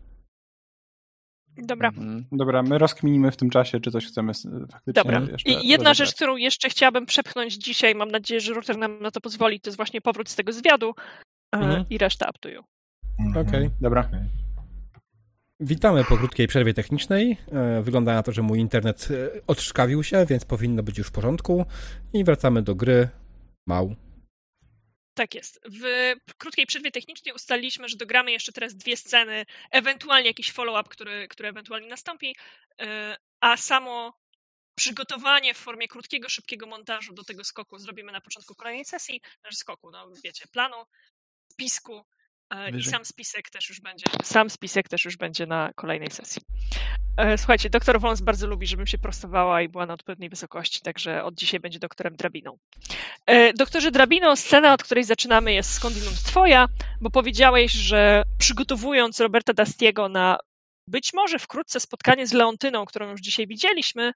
Dobra. 1.57 1.89
Mhm. 1.89 2.25
Dobra, 2.33 2.63
my 2.63 2.79
rozkminimy 2.79 3.31
w 3.31 3.37
tym 3.37 3.51
czasie, 3.51 3.81
czy 3.81 3.91
coś 3.91 4.07
chcemy 4.07 4.33
faktycznie 4.71 4.93
Dobra. 4.93 5.21
jeszcze 5.21 5.51
I 5.51 5.53
jedna 5.53 5.67
rozegrać. 5.91 5.97
rzecz, 5.99 6.15
którą 6.15 6.37
jeszcze 6.37 6.69
chciałabym 6.69 7.07
przepchnąć 7.07 7.55
dzisiaj, 7.55 7.95
mam 7.95 8.11
nadzieję, 8.11 8.41
że 8.41 8.55
router 8.55 8.79
nam 8.79 8.99
na 9.03 9.11
to 9.11 9.21
pozwoli, 9.21 9.61
to 9.61 9.69
jest 9.71 9.77
właśnie 9.77 10.01
powrót 10.01 10.29
z 10.29 10.37
tego 10.37 10.53
zwiadu 10.53 10.93
Mhm. 11.55 11.85
i 11.91 11.99
reszta 11.99 12.27
up 12.31 12.39
to 12.41 12.49
you. 12.49 12.63
Mhm. 13.21 13.49
Okej. 13.49 13.71
Dobra. 13.81 14.01
Okej. 14.09 14.42
Witamy 15.65 16.05
po 16.05 16.17
krótkiej 16.17 16.49
przerwie 16.49 16.75
technicznej. 16.75 17.37
E, 17.53 17.83
Wygląda 17.83 18.15
na 18.15 18.23
to, 18.23 18.33
że 18.33 18.43
mój 18.43 18.59
internet 18.59 19.09
e, 19.11 19.41
odszkawił 19.47 20.05
się, 20.05 20.27
więc 20.27 20.45
powinno 20.45 20.83
być 20.83 20.99
już 20.99 21.07
w 21.07 21.13
porządku. 21.13 21.67
I 22.13 22.25
wracamy 22.25 22.63
do 22.63 22.75
gry. 22.75 23.09
Mał. 23.67 23.97
Tak 25.15 25.35
jest. 25.35 25.61
W 25.83 26.15
krótkiej 26.39 26.67
przerwie 26.67 26.91
technicznej 26.91 27.35
ustaliliśmy, 27.35 27.89
że 27.89 27.97
dogramy 27.97 28.33
jeszcze 28.33 28.53
teraz 28.53 28.77
dwie 28.77 28.97
sceny, 28.97 29.47
ewentualnie 29.71 30.29
jakiś 30.29 30.53
follow-up, 30.53 30.89
który, 30.91 31.29
który 31.29 31.49
ewentualnie 31.49 31.89
nastąpi, 31.89 32.37
e, 32.81 33.17
a 33.41 33.57
samo 33.57 34.19
przygotowanie 34.75 35.55
w 35.55 35.59
formie 35.59 35.89
krótkiego, 35.89 36.29
szybkiego 36.29 36.67
montażu 36.67 37.15
do 37.15 37.25
tego 37.25 37.45
skoku 37.45 37.79
zrobimy 37.79 38.13
na 38.13 38.21
początku 38.21 38.55
kolejnej 38.55 38.85
sesji, 38.85 39.21
znaczy 39.41 39.57
skoku, 39.57 39.91
no 39.91 40.11
wiecie, 40.25 40.45
planu, 40.53 40.77
spisku 41.53 42.05
i 42.79 42.85
sam 42.85 43.05
spisek 43.05 43.51
też 43.51 43.69
już 43.69 43.81
będzie, 43.81 44.05
sam 44.23 44.51
spisek 44.51 44.89
też 44.89 45.05
już 45.05 45.17
będzie 45.17 45.47
na 45.47 45.71
kolejnej 45.77 46.11
sesji. 46.11 46.43
E, 47.17 47.39
Słuchajcie, 47.39 47.71
doktor 47.71 48.01
Wons 48.01 48.21
bardzo 48.21 48.47
lubi, 48.47 48.67
żebym 48.67 48.87
się 48.87 48.99
prostowała 48.99 49.63
i 49.63 49.69
była 49.69 49.87
na 49.87 49.95
odpowiedniej 49.95 50.31
wysokości, 50.31 50.81
także 50.81 51.25
od 51.25 51.35
dzisiaj 51.35 51.61
będzie 51.61 51.79
doktorem 51.79 52.17
Drabiną. 52.17 52.59
E, 53.27 53.53
Doktorze 53.53 53.91
Drabino, 53.91 54.37
scena, 54.37 54.73
od 54.75 54.83
której 54.83 55.05
zaczynamy 55.05 55.53
jest 55.53 55.73
skądinąd 55.73 56.23
twoja, 56.25 56.67
bo 57.01 57.11
powiedziałeś, 57.11 57.73
że 57.73 58.23
przygotowując 58.39 59.21
Roberta 59.21 59.53
Dastiego 59.53 60.09
na 60.09 60.39
być 60.89 61.13
może 61.15 61.39
wkrótce 61.39 61.81
spotkanie 61.81 62.27
z 62.27 62.33
Leontyną, 62.33 62.85
którą 62.85 63.11
już 63.11 63.21
dzisiaj 63.21 63.47
widzieliśmy, 63.47 64.13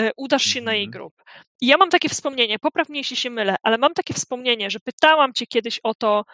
e, 0.00 0.10
udasz 0.16 0.44
się 0.44 0.60
na 0.60 0.74
jej 0.74 0.84
Mhm. 0.84 0.92
grób. 0.92 1.14
I 1.60 1.66
ja 1.66 1.76
mam 1.76 1.90
takie 1.90 2.08
wspomnienie, 2.08 2.58
popraw 2.58 2.88
mnie 2.88 3.00
jeśli 3.00 3.16
się 3.16 3.30
mylę, 3.30 3.56
ale 3.62 3.78
mam 3.78 3.94
takie 3.94 4.14
wspomnienie, 4.14 4.70
że 4.70 4.80
pytałam 4.80 5.32
cię 5.32 5.46
kiedyś 5.46 5.80
o 5.82 5.94
to, 5.94 6.24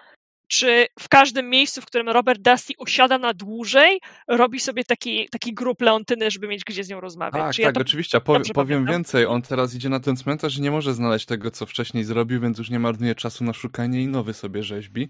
czy 0.49 0.87
w 1.01 1.09
każdym 1.09 1.51
miejscu, 1.51 1.81
w 1.81 1.87
którym 1.87 2.09
Robert 2.09 2.41
Dusty 2.41 2.73
usiada 2.79 3.19
na 3.19 3.35
dłużej, 3.35 4.01
robi 4.29 4.61
sobie 4.61 4.85
taki, 4.85 5.29
taki 5.29 5.55
grup 5.55 5.81
Leontyny, 5.81 6.31
żeby 6.31 6.49
mieć 6.49 6.65
gdzie 6.65 6.85
z 6.85 6.89
nią 6.89 7.01
rozmawiać. 7.01 7.43
Tak, 7.43 7.55
czy 7.55 7.63
ja 7.63 7.69
tak, 7.69 7.75
to 7.75 7.81
oczywiście. 7.81 8.21
Powiem 8.21 8.43
pamiętam? 8.55 8.87
więcej. 8.87 9.27
On 9.27 9.43
teraz 9.43 9.75
idzie 9.75 9.89
na 9.89 10.01
ten 10.01 10.17
cmentarz 10.17 10.57
i 10.57 10.61
nie 10.61 10.71
może 10.71 10.95
znaleźć 10.95 11.27
tego, 11.27 11.51
co 11.51 11.67
wcześniej 11.67 12.05
zrobił, 12.05 12.41
więc 12.41 12.59
już 12.59 12.71
nie 12.71 12.79
marnuje 12.79 13.15
czasu 13.15 13.45
na 13.45 13.53
szukanie 13.53 14.03
i 14.03 14.07
nowy 14.07 14.35
sobie 14.35 14.63
rzeźbi. 14.63 15.09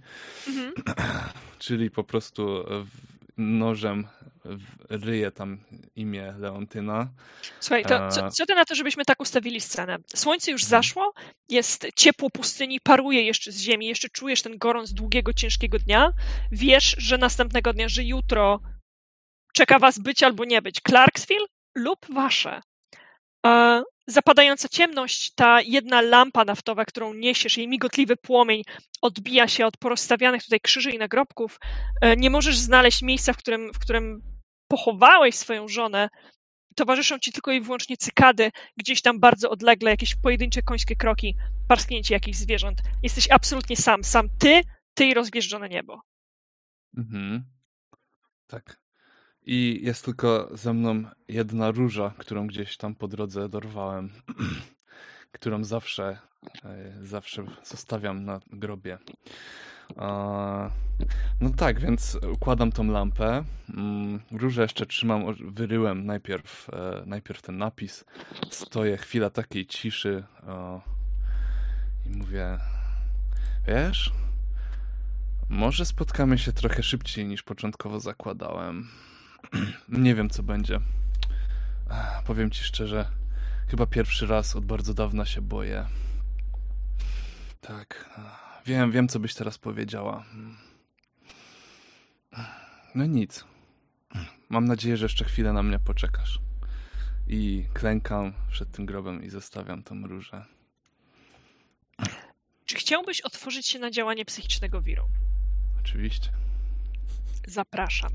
Mhm. 0.48 0.72
Czyli 1.58 1.90
po 1.90 2.04
prostu 2.04 2.64
w- 2.84 3.15
nożem 3.36 4.06
ryje 4.90 5.30
tam 5.30 5.58
imię 5.96 6.34
Leontyna. 6.38 7.08
Słuchaj, 7.60 7.84
to 7.84 8.08
co, 8.08 8.24
A- 8.24 8.30
co 8.30 8.46
ty 8.46 8.54
na 8.54 8.64
to, 8.64 8.74
żebyśmy 8.74 9.04
tak 9.04 9.20
ustawili 9.20 9.60
scenę? 9.60 9.96
Słońce 10.14 10.50
już 10.50 10.64
zaszło, 10.64 11.12
jest 11.48 11.86
ciepło 11.96 12.30
pustyni, 12.30 12.80
paruje 12.80 13.22
jeszcze 13.22 13.52
z 13.52 13.60
ziemi, 13.60 13.86
jeszcze 13.86 14.08
czujesz 14.08 14.42
ten 14.42 14.58
gorąc 14.58 14.92
długiego, 14.94 15.32
ciężkiego 15.32 15.78
dnia. 15.78 16.12
Wiesz, 16.52 16.96
że 16.98 17.18
następnego 17.18 17.72
dnia, 17.72 17.88
że 17.88 18.04
jutro 18.04 18.60
czeka 19.54 19.78
was 19.78 19.98
być 19.98 20.22
albo 20.22 20.44
nie 20.44 20.62
być 20.62 20.80
Clarksville 20.88 21.46
lub 21.74 21.98
wasze. 22.14 22.60
Zapadająca 24.08 24.68
ciemność, 24.68 25.32
ta 25.34 25.60
jedna 25.60 26.00
lampa 26.00 26.44
naftowa, 26.44 26.84
którą 26.84 27.14
niesiesz, 27.14 27.56
jej 27.56 27.68
migotliwy 27.68 28.16
płomień 28.16 28.62
odbija 29.02 29.48
się 29.48 29.66
od 29.66 29.76
porozstawianych 29.76 30.42
tutaj 30.42 30.60
krzyży 30.60 30.90
i 30.90 30.98
nagrobków. 30.98 31.58
E, 32.00 32.16
Nie 32.16 32.30
możesz 32.30 32.58
znaleźć 32.58 33.02
miejsca, 33.02 33.32
w 33.32 33.36
którym, 33.36 33.72
w 33.72 33.78
którym 33.78 34.22
pochowałeś 34.68 35.34
swoją 35.34 35.68
żonę, 35.68 36.08
towarzyszą 36.76 37.18
ci 37.18 37.32
tylko 37.32 37.52
i 37.52 37.60
wyłącznie 37.60 37.96
cykady, 37.96 38.50
gdzieś 38.76 39.02
tam 39.02 39.20
bardzo 39.20 39.50
odlegle, 39.50 39.90
jakieś 39.90 40.14
pojedyncze 40.14 40.62
końskie 40.62 40.96
kroki, 40.96 41.36
parsknięcie 41.68 42.14
jakichś 42.14 42.38
zwierząt. 42.38 42.78
Jesteś 43.02 43.30
absolutnie 43.30 43.76
sam, 43.76 44.04
sam 44.04 44.28
ty, 44.38 44.62
ty 44.94 45.06
i 45.06 45.14
rozwieżdżone 45.14 45.68
niebo. 45.68 46.00
Mhm. 46.96 47.44
Tak. 48.46 48.85
I 49.46 49.80
jest 49.82 50.04
tylko 50.04 50.48
ze 50.52 50.74
mną 50.74 51.04
jedna 51.28 51.70
róża, 51.70 52.14
którą 52.18 52.46
gdzieś 52.46 52.76
tam 52.76 52.94
po 52.94 53.08
drodze 53.08 53.48
dorwałem, 53.48 54.10
którą 55.32 55.64
zawsze, 55.64 56.18
e, 56.64 56.92
zawsze 57.02 57.44
zostawiam 57.64 58.24
na 58.24 58.40
grobie. 58.52 58.98
No 61.40 61.50
tak, 61.56 61.80
więc 61.80 62.18
układam 62.32 62.72
tą 62.72 62.84
lampę. 62.84 63.44
Mm, 63.74 64.20
Różę 64.32 64.62
jeszcze 64.62 64.86
trzymam, 64.86 65.34
wyryłem 65.40 66.06
najpierw, 66.06 66.70
e, 66.72 67.02
najpierw 67.06 67.42
ten 67.42 67.58
napis. 67.58 68.04
Stoję 68.50 68.96
chwila 68.96 69.30
takiej 69.30 69.66
ciszy 69.66 70.24
i 72.06 72.10
mówię, 72.10 72.58
wiesz, 73.66 74.12
może 75.48 75.84
spotkamy 75.84 76.38
się 76.38 76.52
trochę 76.52 76.82
szybciej 76.82 77.26
niż 77.26 77.42
początkowo 77.42 78.00
zakładałem. 78.00 78.88
Nie 79.88 80.14
wiem, 80.14 80.30
co 80.30 80.42
będzie. 80.42 80.80
Powiem 82.26 82.50
ci 82.50 82.64
szczerze, 82.64 83.10
chyba 83.68 83.86
pierwszy 83.86 84.26
raz 84.26 84.56
od 84.56 84.64
bardzo 84.64 84.94
dawna 84.94 85.24
się 85.24 85.40
boję. 85.40 85.86
Tak. 87.60 88.10
ech, 88.18 88.62
Wiem, 88.66 88.92
wiem, 88.92 89.08
co 89.08 89.20
byś 89.20 89.34
teraz 89.34 89.58
powiedziała. 89.58 90.24
No 92.94 93.06
nic. 93.06 93.44
Mam 94.48 94.64
nadzieję, 94.64 94.96
że 94.96 95.04
jeszcze 95.04 95.24
chwilę 95.24 95.52
na 95.52 95.62
mnie 95.62 95.78
poczekasz. 95.78 96.38
I 97.28 97.64
klękam 97.74 98.32
przed 98.50 98.70
tym 98.70 98.86
grobem 98.86 99.22
i 99.22 99.30
zostawiam 99.30 99.82
tą 99.82 100.06
różę. 100.06 100.44
Czy 102.64 102.76
chciałbyś 102.76 103.20
otworzyć 103.20 103.66
się 103.66 103.78
na 103.78 103.90
działanie 103.90 104.24
psychicznego 104.24 104.82
wiru? 104.82 105.08
Oczywiście. 105.80 106.30
Zapraszam. 107.46 108.12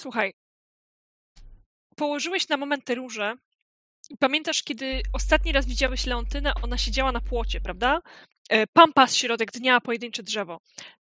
Słuchaj. 0.00 0.32
Położyłeś 1.96 2.48
na 2.48 2.56
moment 2.56 2.84
tę 2.84 2.94
różę 2.94 3.34
i 4.10 4.16
pamiętasz, 4.16 4.62
kiedy 4.62 5.02
ostatni 5.12 5.52
raz 5.52 5.66
widziałeś 5.66 6.06
Leontynę, 6.06 6.52
ona 6.62 6.78
siedziała 6.78 7.12
na 7.12 7.20
płocie, 7.20 7.60
prawda? 7.60 8.00
E, 8.50 8.66
Pampas, 8.66 9.16
środek 9.16 9.50
dnia, 9.52 9.80
pojedyncze 9.80 10.22
drzewo. 10.22 10.60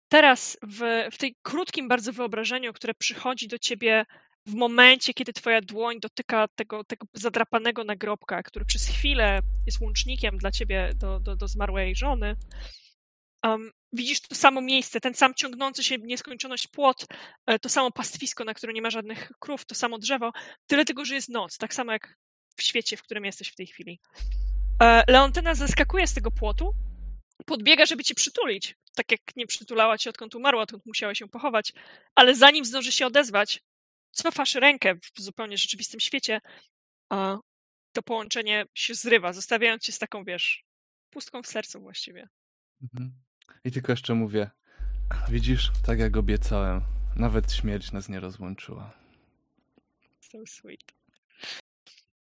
Teraz 0.10 0.58
w, 0.64 1.08
w 1.12 1.18
tej 1.18 1.36
krótkim 1.42 1.88
bardzo 1.88 2.14
wyobrażeniu, 2.14 2.74
które 2.74 2.94
przychodzi 2.94 3.48
do 3.48 3.60
ciebie 3.60 4.06
w 4.46 4.54
momencie, 4.54 5.14
kiedy 5.14 5.34
twoja 5.34 5.62
dłoń 5.62 6.00
dotyka 6.00 6.48
tego, 6.56 6.84
tego 6.84 7.08
zadrapanego 7.14 7.84
nagrobka, 7.84 8.44
który 8.44 8.66
przez 8.66 8.88
chwilę 8.88 9.40
jest 9.66 9.82
łącznikiem 9.82 10.38
dla 10.38 10.52
ciebie 10.52 10.92
do, 10.96 11.20
do, 11.20 11.36
do 11.36 11.48
zmarłej 11.48 11.96
żony, 11.96 12.36
um, 13.44 13.72
widzisz 13.94 14.22
to 14.22 14.36
samo 14.36 14.62
miejsce, 14.62 15.00
ten 15.00 15.14
sam 15.14 15.34
ciągnący 15.34 15.84
się 15.84 15.98
nieskończoność 15.98 16.68
płot, 16.68 17.06
e, 17.46 17.60
to 17.60 17.70
samo 17.70 17.92
pastwisko, 17.92 18.44
na 18.44 18.54
które 18.54 18.74
nie 18.74 18.82
ma 18.82 18.90
żadnych 18.90 19.32
krów, 19.40 19.66
to 19.66 19.76
samo 19.76 19.98
drzewo, 19.98 20.32
tyle 20.68 20.86
tego, 20.86 21.06
że 21.06 21.16
jest 21.16 21.30
noc, 21.30 21.58
tak 21.58 21.74
samo 21.74 21.92
jak 21.92 22.18
w 22.58 22.64
świecie, 22.64 22.98
w 22.98 23.04
którym 23.04 23.26
jesteś 23.26 23.50
w 23.50 23.56
tej 23.56 23.68
chwili. 23.68 24.00
E, 24.82 25.04
Leontyna 25.08 25.56
zaskakuje 25.56 26.08
z 26.08 26.14
tego 26.14 26.32
płotu, 26.32 26.74
podbiega, 27.46 27.86
żeby 27.86 28.04
cię 28.04 28.16
przytulić, 28.16 28.76
tak 28.96 29.12
jak 29.12 29.22
nie 29.36 29.48
przytulała 29.48 29.98
cię 29.98 30.10
odkąd 30.10 30.36
umarła, 30.36 30.62
odkąd 30.62 30.86
musiała 30.86 31.16
się 31.16 31.28
pochować, 31.28 31.74
ale 32.16 32.36
zanim 32.36 32.66
zdąży 32.66 32.92
się 32.92 33.06
odezwać, 33.06 33.62
cofasz 34.12 34.56
rękę 34.56 34.96
w 34.96 35.22
zupełnie 35.22 35.58
rzeczywistym 35.58 36.00
świecie, 36.00 36.42
a 37.10 37.38
to 37.92 38.04
połączenie 38.04 38.66
się 38.74 38.94
zrywa, 38.96 39.34
zostawiając 39.34 39.84
cię 39.84 39.92
z 39.92 40.00
taką, 40.00 40.24
wiesz, 40.24 40.64
pustką 41.10 41.44
w 41.44 41.48
sercu 41.48 41.82
właściwie. 41.82 42.28
Mhm. 42.82 43.29
I 43.64 43.72
tylko 43.72 43.92
jeszcze 43.92 44.14
mówię, 44.16 44.50
widzisz, 45.30 45.72
tak 45.86 46.00
jak 46.00 46.18
obiecałem, 46.18 46.82
nawet 47.16 47.54
śmierć 47.54 47.92
nas 47.92 48.10
nie 48.10 48.20
rozłączyła. 48.20 48.94
So 50.22 50.38
sweet. 50.48 50.82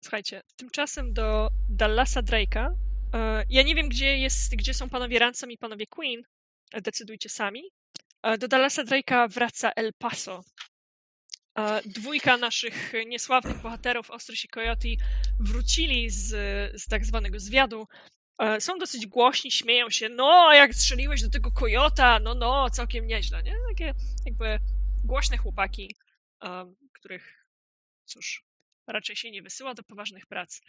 Słuchajcie, 0.01 0.41
tymczasem 0.55 1.13
do 1.13 1.49
Dallasa 1.69 2.21
Drake'a. 2.21 2.69
e, 3.13 3.43
Ja 3.49 3.63
nie 3.63 3.75
wiem, 3.75 3.89
gdzie, 3.89 4.17
jest, 4.17 4.55
gdzie 4.55 4.73
są 4.73 4.89
panowie 4.89 5.19
Ransom 5.19 5.51
i 5.51 5.57
panowie 5.57 5.87
Queen. 5.87 6.21
e, 6.73 6.81
Decydujcie 6.81 7.29
sami. 7.29 7.61
E, 8.23 8.37
Do 8.37 8.47
Dallasa 8.47 8.83
Drake'a 8.83 9.29
wraca 9.29 9.71
El 9.75 9.93
Paso. 9.97 10.43
Dwójka 11.85 12.37
naszych 12.37 12.93
niesławnych 13.07 13.61
bohaterów, 13.61 14.11
Ostrys 14.11 14.45
i 14.45 14.47
Coyote, 14.47 14.87
wrócili 15.39 16.09
z, 16.09 16.29
z 16.81 16.87
tak 16.87 17.05
zwanego 17.05 17.39
zwiadu. 17.39 17.87
E, 18.37 18.61
Są 18.61 18.77
dosyć 18.77 19.07
głośni, 19.07 19.51
śmieją 19.51 19.89
się. 19.89 20.09
No, 20.09 20.47
a 20.49 20.55
jak 20.55 20.73
strzeliłeś 20.75 21.21
do 21.21 21.29
tego 21.29 21.51
kojota, 21.51 22.19
no, 22.19 22.35
no, 22.35 22.69
całkiem 22.69 23.07
nieźle, 23.07 23.43
nie? 23.43 23.55
Takie 23.69 23.93
jakby 24.25 24.59
głośne 25.03 25.37
chłopaki, 25.37 25.95
em, 26.41 26.75
których, 26.93 27.45
cóż, 28.05 28.43
raczej 28.87 29.15
się 29.15 29.31
nie 29.31 29.41
wysyła 29.41 29.73
do 29.73 29.83
poważnych 29.83 30.25
prac. 30.25 30.61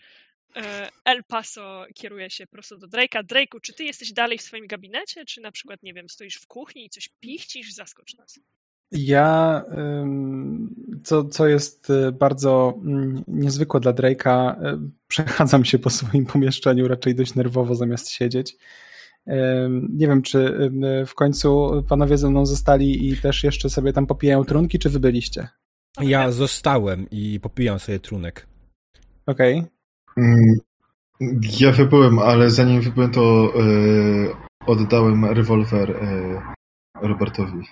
E, 0.56 0.90
El 1.04 1.24
Paso 1.24 1.86
kieruje 1.94 2.30
się 2.30 2.46
prosto 2.46 2.76
do 2.78 2.86
Drake'a. 2.86 3.24
Drake'u, 3.24 3.60
czy 3.62 3.74
ty 3.74 3.84
jesteś 3.84 4.12
dalej 4.12 4.38
w 4.38 4.42
swoim 4.42 4.66
gabinecie, 4.66 5.24
czy 5.24 5.40
na 5.40 5.52
przykład, 5.52 5.82
nie 5.82 5.94
wiem, 5.94 6.08
stoisz 6.08 6.36
w 6.36 6.46
kuchni 6.46 6.84
i 6.84 6.90
coś 6.90 7.08
pichcisz? 7.20 7.72
Zaskocz 7.72 8.14
nas. 8.14 8.40
Ja, 8.92 9.64
co, 11.04 11.24
co 11.24 11.48
jest 11.48 11.90
y, 11.90 12.12
bardzo 12.12 12.74
mm, 12.84 13.24
niezwykłe 13.28 13.80
dla 13.80 13.92
Drake'a, 13.92 14.62
y, 14.74 14.90
przechadzam 15.08 15.64
się 15.64 15.78
po 15.78 15.90
swoim 15.90 16.26
pomieszczeniu 16.26 16.88
raczej 16.88 17.14
dość 17.14 17.34
nerwowo 17.34 17.74
zamiast 17.74 18.10
siedzieć. 18.10 18.56
Nie 19.88 20.08
wiem, 20.08 20.22
czy 20.22 20.70
w 21.06 21.14
końcu 21.14 21.82
panowie 21.88 22.18
ze 22.18 22.30
mną 22.30 22.46
zostali 22.46 23.08
i 23.08 23.16
też 23.16 23.44
jeszcze 23.44 23.70
sobie 23.70 23.92
tam 23.92 24.06
popijają 24.06 24.44
trunki, 24.44 24.78
czy 24.78 24.90
wy 24.90 25.00
byliście? 25.00 25.48
Ja 26.00 26.30
zostałem 26.30 27.06
i 27.10 27.40
popijam 27.40 27.78
sobie 27.78 28.00
trunek. 28.00 28.46
Okej. 29.26 29.64
Mm, 30.16 30.54
Ja 31.60 31.72
wybyłem, 31.72 32.18
ale 32.18 32.50
zanim 32.50 32.80
wybyłem, 32.80 33.10
to 33.10 33.52
e, 33.60 34.66
oddałem 34.66 35.24
rewolwer 35.24 35.90
e, 35.90 36.42
Robertowi. 37.02 37.66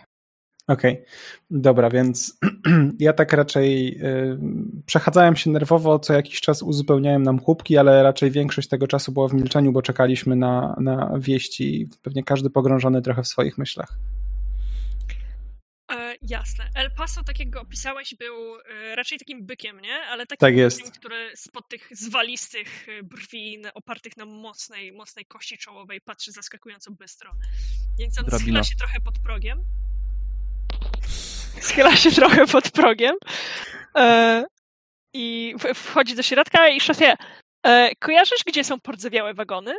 Okej, 0.69 1.05
dobra, 1.51 1.91
więc 1.91 2.39
ja 2.99 3.13
tak 3.13 3.33
raczej 3.33 3.99
y, 4.03 4.39
przechadzałem 4.87 5.37
się 5.37 5.51
nerwowo, 5.51 5.99
co 5.99 6.13
jakiś 6.13 6.41
czas 6.41 6.63
uzupełniałem 6.63 7.23
nam 7.23 7.39
chłopki, 7.39 7.77
ale 7.79 8.03
raczej 8.03 8.31
większość 8.31 8.69
tego 8.69 8.87
czasu 8.87 9.13
była 9.13 9.29
w 9.29 9.35
milczeniu, 9.35 9.73
bo 9.73 9.83
czekaliśmy 9.83 10.37
na, 10.37 10.77
na 10.81 11.19
wieści. 11.19 11.89
Pewnie 12.03 12.25
każdy 12.25 12.51
pogrążony 12.51 13.03
trochę 13.03 13.23
w 13.23 13.29
swoich 13.29 13.59
myślach. 13.59 13.99
E, 15.93 16.15
jasne. 16.23 16.65
El 16.75 16.91
Paso, 16.91 17.25
tak 17.25 17.39
jak 17.39 17.51
go 17.51 17.61
opisałeś, 17.61 18.15
był 18.19 18.35
e, 18.57 18.97
raczej 18.97 19.19
takim 19.19 19.47
bykiem, 19.47 19.81
nie? 19.81 19.95
Ale 19.95 20.27
takim 20.27 20.41
Tak 20.41 20.57
jest. 20.57 20.79
bykiem, 20.79 20.93
który 20.93 21.37
spod 21.37 21.69
tych 21.69 21.89
zwalistych 21.91 22.89
e, 22.89 23.03
brwi 23.03 23.63
opartych 23.75 24.17
na 24.17 24.25
mocnej, 24.25 24.93
mocnej 24.93 25.25
kości 25.25 25.59
czołowej 25.59 26.01
patrzy 26.01 26.33
zaskakująco 26.33 26.91
bystro. 26.91 27.31
Więc 27.99 28.19
on 28.19 28.25
Drabina. 28.25 28.45
schyla 28.45 28.65
się 28.65 28.77
trochę 28.77 29.01
pod 29.01 29.19
progiem. 29.19 29.65
Schyla 31.61 31.97
się 31.97 32.11
trochę 32.11 32.47
pod 32.47 32.71
progiem. 32.71 33.17
E, 33.97 34.45
I 35.15 35.55
wchodzi 35.75 36.15
do 36.15 36.23
środka 36.23 36.69
i 36.69 36.81
szefie, 36.81 37.17
e, 37.67 37.95
kojarzysz, 37.97 38.45
gdzie 38.47 38.65
są 38.65 38.81
pordzewiałe 38.81 39.35
wagony? 39.35 39.75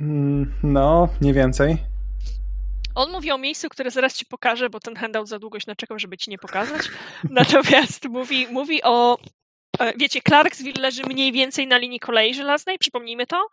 Mm, 0.00 0.52
No, 0.62 1.08
nie 1.20 1.32
więcej. 1.34 1.76
On 2.94 3.12
mówi 3.12 3.30
o 3.32 3.38
miejscu, 3.38 3.68
które 3.68 3.90
zaraz 3.90 4.14
ci 4.16 4.26
pokażę, 4.26 4.70
bo 4.70 4.80
ten 4.80 4.96
handout 4.96 5.28
za 5.28 5.38
długo 5.38 5.60
się 5.60 5.64
naczekał, 5.68 5.98
żeby 5.98 6.16
ci 6.18 6.30
nie 6.30 6.38
pokazać. 6.38 6.82
Natomiast 7.30 8.04
mówi, 8.08 8.46
mówi 8.50 8.82
o. 8.82 9.18
e, 9.78 9.92
Wiecie, 9.96 10.20
Clarksville 10.28 10.80
leży 10.82 11.02
mniej 11.06 11.32
więcej 11.32 11.66
na 11.66 11.78
linii 11.78 12.00
kolei 12.00 12.34
żelaznej, 12.34 12.78
przypomnijmy 12.78 13.26
to. 13.26 13.48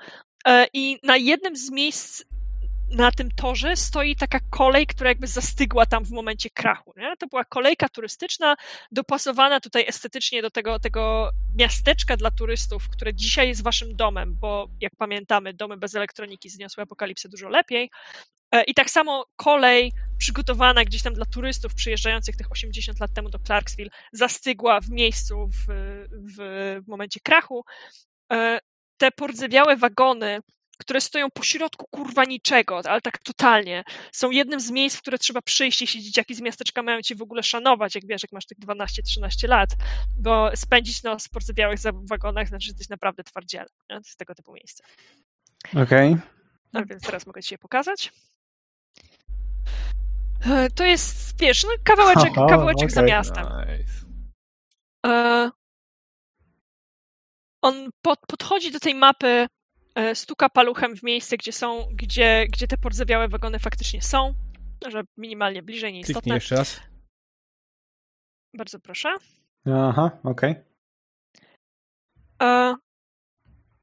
E, 0.47 0.67
I 0.73 0.99
na 1.03 1.17
jednym 1.17 1.55
z 1.55 1.71
miejsc 1.71 2.23
na 2.89 3.11
tym 3.11 3.31
torze 3.31 3.75
stoi 3.75 4.15
taka 4.15 4.39
kolej, 4.49 4.87
która 4.87 5.09
jakby 5.09 5.27
zastygła 5.27 5.85
tam 5.85 6.05
w 6.05 6.11
momencie 6.11 6.49
krachu. 6.49 6.93
Nie? 6.97 7.17
To 7.17 7.27
była 7.27 7.45
kolejka 7.45 7.89
turystyczna, 7.89 8.55
dopasowana 8.91 9.59
tutaj 9.59 9.85
estetycznie 9.87 10.41
do 10.41 10.49
tego, 10.49 10.79
tego 10.79 11.29
miasteczka 11.55 12.17
dla 12.17 12.31
turystów, 12.31 12.89
które 12.89 13.13
dzisiaj 13.13 13.47
jest 13.47 13.63
waszym 13.63 13.95
domem, 13.95 14.35
bo 14.39 14.67
jak 14.81 14.95
pamiętamy, 14.95 15.53
domy 15.53 15.77
bez 15.77 15.95
elektroniki 15.95 16.49
zniosły 16.49 16.83
apokalipsę 16.83 17.29
dużo 17.29 17.49
lepiej. 17.49 17.89
E, 18.51 18.63
I 18.63 18.73
tak 18.73 18.89
samo 18.89 19.25
kolej 19.35 19.91
przygotowana 20.17 20.85
gdzieś 20.85 21.03
tam 21.03 21.13
dla 21.13 21.25
turystów 21.25 21.73
przyjeżdżających 21.75 22.35
tych 22.35 22.51
80 22.51 22.99
lat 22.99 23.13
temu 23.13 23.29
do 23.29 23.39
Clarksville 23.39 23.89
zastygła 24.11 24.81
w 24.81 24.89
miejscu 24.89 25.47
w, 25.47 25.65
w, 26.11 26.37
w 26.85 26.87
momencie 26.87 27.19
krachu. 27.19 27.65
E, 28.33 28.59
Te 28.97 29.11
pordzewiałe 29.11 29.77
wagony, 29.77 30.39
które 30.80 31.01
stoją 31.01 31.27
po 31.33 31.43
środku 31.43 31.85
kurwa 31.91 32.24
niczego, 32.25 32.82
ale 32.85 33.01
tak 33.01 33.17
totalnie, 33.17 33.83
są 34.11 34.30
jednym 34.32 34.59
z 34.59 34.72
miejsc, 34.72 34.98
w 34.98 35.01
które 35.01 35.17
trzeba 35.17 35.41
przyjść, 35.41 35.82
jeśli 35.82 36.03
dzieciaki 36.03 36.35
z 36.35 36.41
miasteczka 36.41 36.83
mają 36.83 37.01
cię 37.01 37.16
w 37.16 37.22
ogóle 37.22 37.43
szanować, 37.43 37.95
jak 37.95 38.08
wiesz, 38.08 38.24
jak 38.24 38.32
masz 38.32 38.45
tych 38.45 38.58
12-13 38.59 39.48
lat, 39.48 39.69
bo 40.19 40.51
spędzić 40.56 41.03
noc 41.03 41.27
w 41.27 41.30
pordzewiałych 41.30 41.80
za- 41.80 41.91
wagonach 41.93 42.48
znaczy, 42.48 42.66
że 42.66 42.69
jesteś 42.72 42.90
naprawdę 42.90 43.24
twardziel. 43.24 43.66
nie? 43.90 43.95
To 43.95 44.08
jest 44.08 44.17
tego 44.19 44.35
typu 44.35 44.53
miejsce. 44.53 44.83
Okej. 45.83 46.17
A 46.74 46.83
więc 46.85 47.03
teraz 47.03 47.25
mogę 47.27 47.43
ci 47.43 47.53
je 47.53 47.58
pokazać. 47.58 48.11
E, 50.45 50.69
To 50.69 50.85
jest, 50.85 51.40
wiesz, 51.40 51.64
no 51.64 51.69
kawałeczek, 51.83 52.32
Aha, 52.38 52.45
kawałeczek 52.49 52.91
za 52.91 53.01
okej. 53.01 53.11
miastem. 53.14 53.45
Nice. 53.45 54.06
E, 55.06 55.49
On 57.61 57.90
pod, 58.01 58.19
podchodzi 58.27 58.72
do 58.72 58.80
tej 58.80 58.95
mapy, 58.95 59.48
stuka 60.13 60.49
paluchem 60.49 60.95
w 60.95 61.03
miejsce, 61.03 61.37
gdzie 61.37 61.51
są, 61.51 61.87
gdzie, 61.93 62.45
gdzie 62.49 62.67
te 62.67 62.77
pordzewiałe 62.77 63.27
wagony 63.27 63.59
faktycznie 63.59 64.01
są. 64.01 64.33
Może 64.85 65.01
minimalnie 65.17 65.63
bliżej, 65.63 65.91
Kliknij 65.91 65.99
nieistotne. 65.99 66.35
jeszcze 66.35 66.55
raz. 66.55 66.79
Bardzo 68.57 68.79
proszę. 68.79 69.09
Aha, 69.65 70.11
okej. 70.23 70.55
E, 72.41 72.75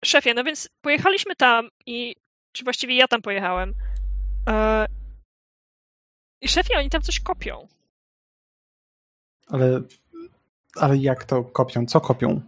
Szefie, 0.05 0.35
no 0.35 0.45
więc 0.45 0.69
pojechaliśmy 0.81 1.37
tam 1.37 1.69
i, 1.87 2.15
czy 2.53 2.65
właściwie 2.65 2.97
ja 2.97 3.09
tam 3.09 3.23
pojechałem 3.23 3.75
E, 4.49 4.87
I 6.41 6.49
szefie, 6.49 6.79
oni 6.79 6.91
tam 6.91 7.03
coś 7.03 7.21
kopią. 7.21 7.69
Ale, 9.49 9.81
ale 10.77 10.97
jak 10.97 11.25
to 11.25 11.45
kopią? 11.45 11.87
Co 11.87 12.01
kopią? 12.01 12.41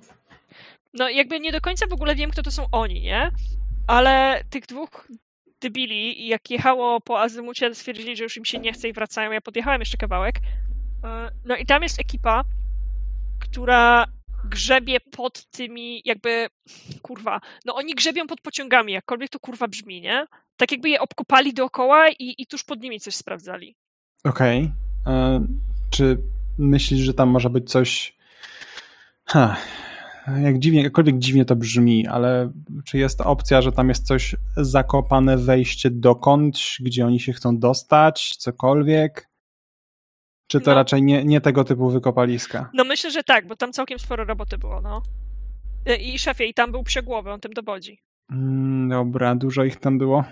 No 0.95 1.09
jakby 1.09 1.41
nie 1.41 1.53
do 1.53 1.61
końca 1.61 1.87
w 1.87 1.93
ogóle 1.93 2.15
wiem, 2.15 2.31
kto 2.31 2.43
to 2.43 2.51
są 2.51 2.67
oni, 2.73 3.01
nie? 3.01 3.31
Ale 3.87 4.45
tych 4.51 4.67
dwóch 4.67 5.09
debili, 5.61 6.27
jak 6.29 6.51
jechało 6.51 7.01
po 7.01 7.21
azymucie, 7.21 7.75
stwierdzili, 7.75 8.17
że 8.17 8.25
już 8.25 8.37
im 8.37 8.45
się 8.45 8.59
nie 8.59 8.73
chce 8.73 8.89
i 8.89 8.93
wracają. 8.93 9.33
Ja 9.33 9.41
podjechałem 9.41 9.81
jeszcze 9.81 9.97
kawałek. 9.97 10.37
E, 11.05 11.31
No 11.45 11.57
i 11.57 11.67
tam 11.67 11.83
jest 11.83 12.01
ekipa, 12.01 12.45
która 13.41 14.07
grzebie 14.45 15.01
pod 15.01 15.45
tymi 15.51 16.03
jakby, 16.05 16.47
kurwa, 17.03 17.41
no 17.65 17.75
oni 17.75 17.95
grzebią 17.95 18.27
pod 18.27 18.41
pociągami, 18.41 18.93
jakkolwiek 18.93 19.31
to 19.31 19.41
kurwa 19.41 19.69
brzmi, 19.69 20.01
nie? 20.01 20.27
Tak 20.57 20.73
jakby 20.73 20.89
je 20.89 21.01
obkopali 21.01 21.55
dookoła 21.55 22.09
i, 22.09 22.35
i 22.39 22.47
tuż 22.47 22.65
pod 22.65 22.81
nimi 22.83 23.01
coś 23.01 23.15
sprawdzali. 23.17 23.77
Okej. 24.25 24.73
E, 25.07 25.45
Czy 25.91 26.19
myślisz, 26.59 27.01
że 27.01 27.15
tam 27.15 27.29
może 27.29 27.51
być 27.51 27.71
coś... 27.71 28.17
Ha. 29.25 29.57
Jak 30.37 30.59
dziwnie, 30.59 30.83
jakkolwiek 30.83 31.19
dziwnie 31.19 31.45
to 31.45 31.57
brzmi, 31.57 32.07
ale 32.07 32.53
czy 32.85 32.99
jest 32.99 33.21
opcja, 33.21 33.63
że 33.63 33.73
tam 33.73 33.89
jest 33.89 34.07
coś 34.07 34.37
zakopane, 34.57 35.37
wejście 35.39 35.91
dokądś, 35.91 36.81
gdzie 36.83 37.07
oni 37.07 37.21
się 37.21 37.33
chcą 37.33 37.59
dostać, 37.59 38.37
cokolwiek? 38.39 39.29
Czy 40.47 40.61
to 40.61 40.71
No. 40.71 40.75
raczej 40.75 41.03
nie, 41.03 41.25
nie 41.25 41.41
tego 41.41 41.65
typu 41.65 41.91
wykopaliska? 41.91 42.71
No 42.75 42.85
myślę, 42.85 43.11
że 43.11 43.23
tak, 43.25 43.47
bo 43.47 43.57
tam 43.57 43.73
całkiem 43.73 43.99
sporo 43.99 44.25
roboty 44.25 44.59
było, 44.59 44.81
no. 44.81 45.03
E, 45.87 45.97
I 45.97 46.19
szefie, 46.19 46.45
i 46.45 46.55
tam 46.55 46.73
był 46.73 46.83
psiegłowy, 46.83 47.31
on 47.33 47.41
tym 47.41 47.53
dowodzi. 47.53 47.99
Mm, 48.31 48.89
dobra, 48.89 49.35
dużo 49.35 49.65
ich 49.65 49.77
tam 49.77 49.99
było. 49.99 50.25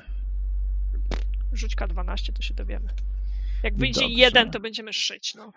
Rzuć 1.52 1.76
K12, 1.76 2.33
to 2.33 2.42
się 2.42 2.55
dowiemy. 2.55 2.89
Jak 3.67 3.77
wyjdzie 3.77 4.01
Dobrze. 4.01 4.17
jeden, 4.17 4.51
to 4.51 4.61
będziemy 4.61 4.93
szyć, 4.93 5.35
no. 5.35 5.53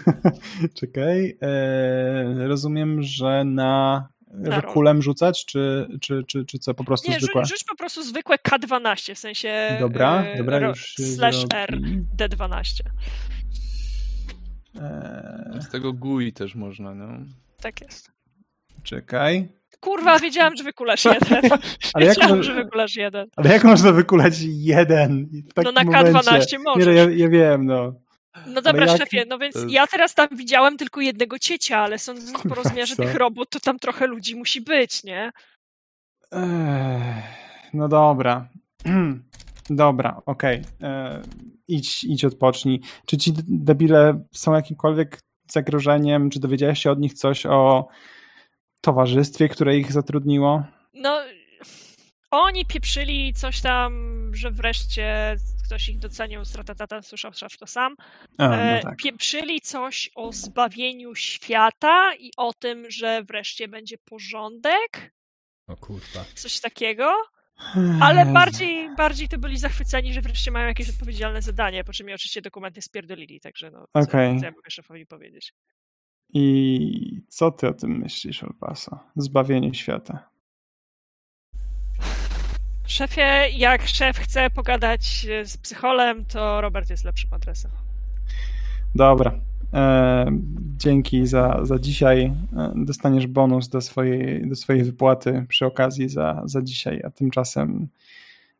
Czekaj. 0.80 1.38
E, 1.42 2.48
rozumiem, 2.48 3.02
że 3.02 3.44
na. 3.44 4.08
Że 4.50 4.62
kulem 4.62 5.02
rzucać, 5.02 5.44
czy, 5.44 5.88
czy, 6.00 6.24
czy, 6.26 6.44
czy 6.44 6.58
co, 6.58 6.74
po 6.74 6.84
prostu 6.84 7.10
Nie, 7.10 7.18
zwykłe? 7.20 7.44
rzuć, 7.44 7.50
rzuć 7.50 7.64
po 7.64 7.76
prostu 7.76 8.02
zwykłe 8.02 8.36
K12, 8.36 9.14
w 9.14 9.18
sensie 9.18 9.76
Dobra, 9.80 10.22
e, 10.24 10.38
dobra, 10.38 10.58
ro- 10.58 10.68
już 10.68 10.94
slash. 10.94 11.44
R 11.54 11.78
D12. 12.16 12.82
E, 14.80 15.58
Z 15.60 15.68
tego 15.68 15.92
GUI 15.92 16.32
też 16.32 16.54
można, 16.54 16.94
no. 16.94 17.08
Tak 17.60 17.80
jest. 17.80 18.10
czekaj. 18.82 19.48
Kurwa, 19.80 20.18
wiedziałam, 20.18 20.56
że 20.56 20.64
wykulasz 20.64 21.04
jeden. 21.14 21.50
Ale 21.94 22.06
jak 22.06 22.14
wiedziałam, 22.16 22.36
mo- 22.36 22.42
że 22.42 22.54
wykulasz 22.54 22.96
jeden. 22.96 23.28
Ale 23.36 23.50
jak 23.52 23.64
można 23.64 23.92
wykulać 23.92 24.34
jeden 24.46 25.26
w 25.50 25.54
takim 25.54 25.72
No 25.74 25.82
na 25.82 25.84
momencie? 25.84 26.12
K12 26.12 26.52
Nie, 26.52 26.58
możesz. 26.58 26.86
no, 26.86 26.92
ja, 26.92 27.10
ja 27.10 27.28
wiem, 27.28 27.66
no. 27.66 27.92
No 28.46 28.62
dobra, 28.62 28.86
jak- 28.86 28.98
szefie, 28.98 29.24
no 29.28 29.38
więc 29.38 29.54
jest- 29.54 29.70
ja 29.70 29.86
teraz 29.86 30.14
tam 30.14 30.28
widziałem 30.36 30.76
tylko 30.76 31.00
jednego 31.00 31.38
ciecia, 31.38 31.78
ale 31.78 31.98
sądząc 31.98 32.42
po 32.42 32.54
rozmiarze 32.54 32.96
co? 32.96 33.02
tych 33.02 33.14
robót, 33.14 33.50
to 33.50 33.60
tam 33.60 33.78
trochę 33.78 34.06
ludzi 34.06 34.36
musi 34.36 34.60
być, 34.60 35.04
nie? 35.04 35.30
Ech, 36.32 37.24
no 37.74 37.88
dobra. 37.88 38.48
Dobra, 39.70 40.22
okej. 40.26 40.62
E, 40.82 41.22
Idź, 41.68 42.04
idź 42.04 42.24
odpocznij. 42.24 42.80
Czy 43.06 43.16
ci 43.16 43.32
debile 43.48 44.24
są 44.32 44.54
jakimkolwiek 44.54 45.20
zagrożeniem? 45.50 46.30
Czy 46.30 46.40
dowiedziałeś 46.40 46.82
się 46.82 46.90
od 46.90 47.00
nich 47.00 47.14
coś 47.14 47.46
o 47.46 47.88
towarzystwie, 48.80 49.48
które 49.48 49.76
ich 49.76 49.92
zatrudniło? 49.92 50.64
No, 50.94 51.20
oni 52.30 52.66
pieprzyli 52.66 53.32
coś 53.34 53.60
tam, 53.60 53.94
że 54.34 54.50
wreszcie 54.50 55.36
ktoś 55.64 55.88
ich 55.88 55.98
docenił, 55.98 56.44
stratatata, 56.44 57.02
słyszał 57.02 57.32
szef 57.32 57.56
to 57.58 57.66
sam. 57.66 57.94
A, 58.38 58.48
no 58.48 58.54
E, 58.56 58.80
tak. 58.82 58.96
Pieprzyli 58.96 59.60
coś 59.60 60.10
o 60.14 60.32
zbawieniu 60.32 61.14
świata 61.14 62.14
i 62.14 62.30
o 62.36 62.52
tym, 62.52 62.90
że 62.90 63.22
wreszcie 63.24 63.68
będzie 63.68 63.96
porządek, 63.98 65.12
O 65.68 65.76
kurwa. 65.76 66.24
coś 66.34 66.60
takiego. 66.60 67.12
Ale 68.02 68.20
Jezu. 68.20 68.32
bardziej, 68.32 68.96
bardziej 68.96 69.28
to 69.28 69.38
byli 69.38 69.58
zachwyceni, 69.58 70.12
że 70.12 70.20
wreszcie 70.20 70.50
mają 70.50 70.66
jakieś 70.66 70.90
odpowiedzialne 70.90 71.42
zadanie, 71.42 71.84
po 71.84 71.92
czym 71.92 72.06
mi 72.06 72.14
oczywiście 72.14 72.42
dokumenty 72.42 72.82
spierdolili, 72.82 73.40
także 73.40 73.70
no, 73.70 73.84
co, 73.92 73.98
Okej. 73.98 74.38
co 74.38 74.44
ja 74.44 74.50
mogę 74.50 74.70
szefowi 74.70 75.06
powiedzieć. 75.06 75.52
I 76.32 77.22
co 77.28 77.50
ty 77.50 77.68
o 77.68 77.74
tym 77.74 77.98
myślisz, 77.98 78.44
Olpaso? 78.44 78.98
Zbawienie 79.16 79.74
świata. 79.74 80.30
Szefie, 82.86 83.48
jak 83.56 83.86
szef 83.86 84.18
chce 84.18 84.50
pogadać 84.50 85.26
e, 85.30 85.46
z 85.46 85.56
psycholem, 85.56 86.24
to 86.24 86.60
Robert 86.60 86.90
jest 86.90 87.04
lepszym 87.04 87.34
adresem. 87.34 87.70
Dobra. 88.94 89.32
E, 89.74 90.26
dzięki 90.78 91.26
za, 91.26 91.60
za 91.62 91.78
dzisiaj. 91.78 92.32
E, 92.56 92.72
dostaniesz 92.76 93.26
bonus 93.26 93.68
do 93.68 93.80
swojej, 93.80 94.48
do 94.48 94.56
swojej 94.56 94.84
wypłaty 94.84 95.46
przy 95.48 95.66
okazji 95.66 96.08
za, 96.08 96.42
za 96.44 96.62
dzisiaj, 96.62 97.02
a 97.04 97.10
tymczasem 97.10 97.88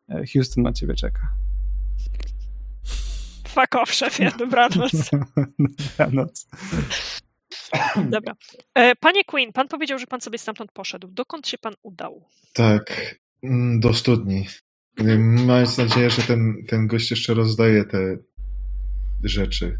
e, 0.09 0.23
Houston 0.33 0.63
na 0.63 0.73
ciebie 0.73 0.93
czeka. 0.93 1.21
Fuck 3.47 3.75
off, 3.75 3.93
szefie, 3.93 4.31
dobranoc. 4.39 5.11
Dobranoc. 5.97 6.47
Dobra. 8.15 8.35
E, 8.75 8.95
Panie 8.95 9.23
Queen, 9.23 9.53
pan 9.53 9.67
powiedział, 9.67 9.99
że 9.99 10.07
pan 10.07 10.21
sobie 10.21 10.37
stamtąd 10.37 10.71
poszedł. 10.71 11.07
Dokąd 11.11 11.47
się 11.47 11.57
pan 11.57 11.73
udał? 11.83 12.25
Tak, 12.53 13.15
mm, 13.43 13.79
do 13.79 13.93
studni. 13.93 14.47
Mając 15.45 15.77
nadzieję, 15.77 16.09
że 16.09 16.21
ten, 16.21 16.55
ten 16.67 16.87
gość 16.87 17.11
jeszcze 17.11 17.33
rozdaje 17.33 17.85
te 17.85 18.17
rzeczy. 19.23 19.79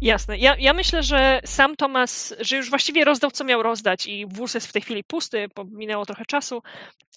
Jasne. 0.00 0.38
Ja, 0.38 0.56
ja 0.58 0.72
myślę, 0.72 1.02
że 1.02 1.40
sam 1.44 1.76
Tomas, 1.76 2.34
że 2.40 2.56
już 2.56 2.70
właściwie 2.70 3.04
rozdał, 3.04 3.30
co 3.30 3.44
miał 3.44 3.62
rozdać 3.62 4.06
i 4.06 4.26
wóz 4.26 4.54
jest 4.54 4.66
w 4.66 4.72
tej 4.72 4.82
chwili 4.82 5.04
pusty, 5.04 5.48
bo 5.56 5.64
minęło 5.64 6.06
trochę 6.06 6.24
czasu, 6.24 6.62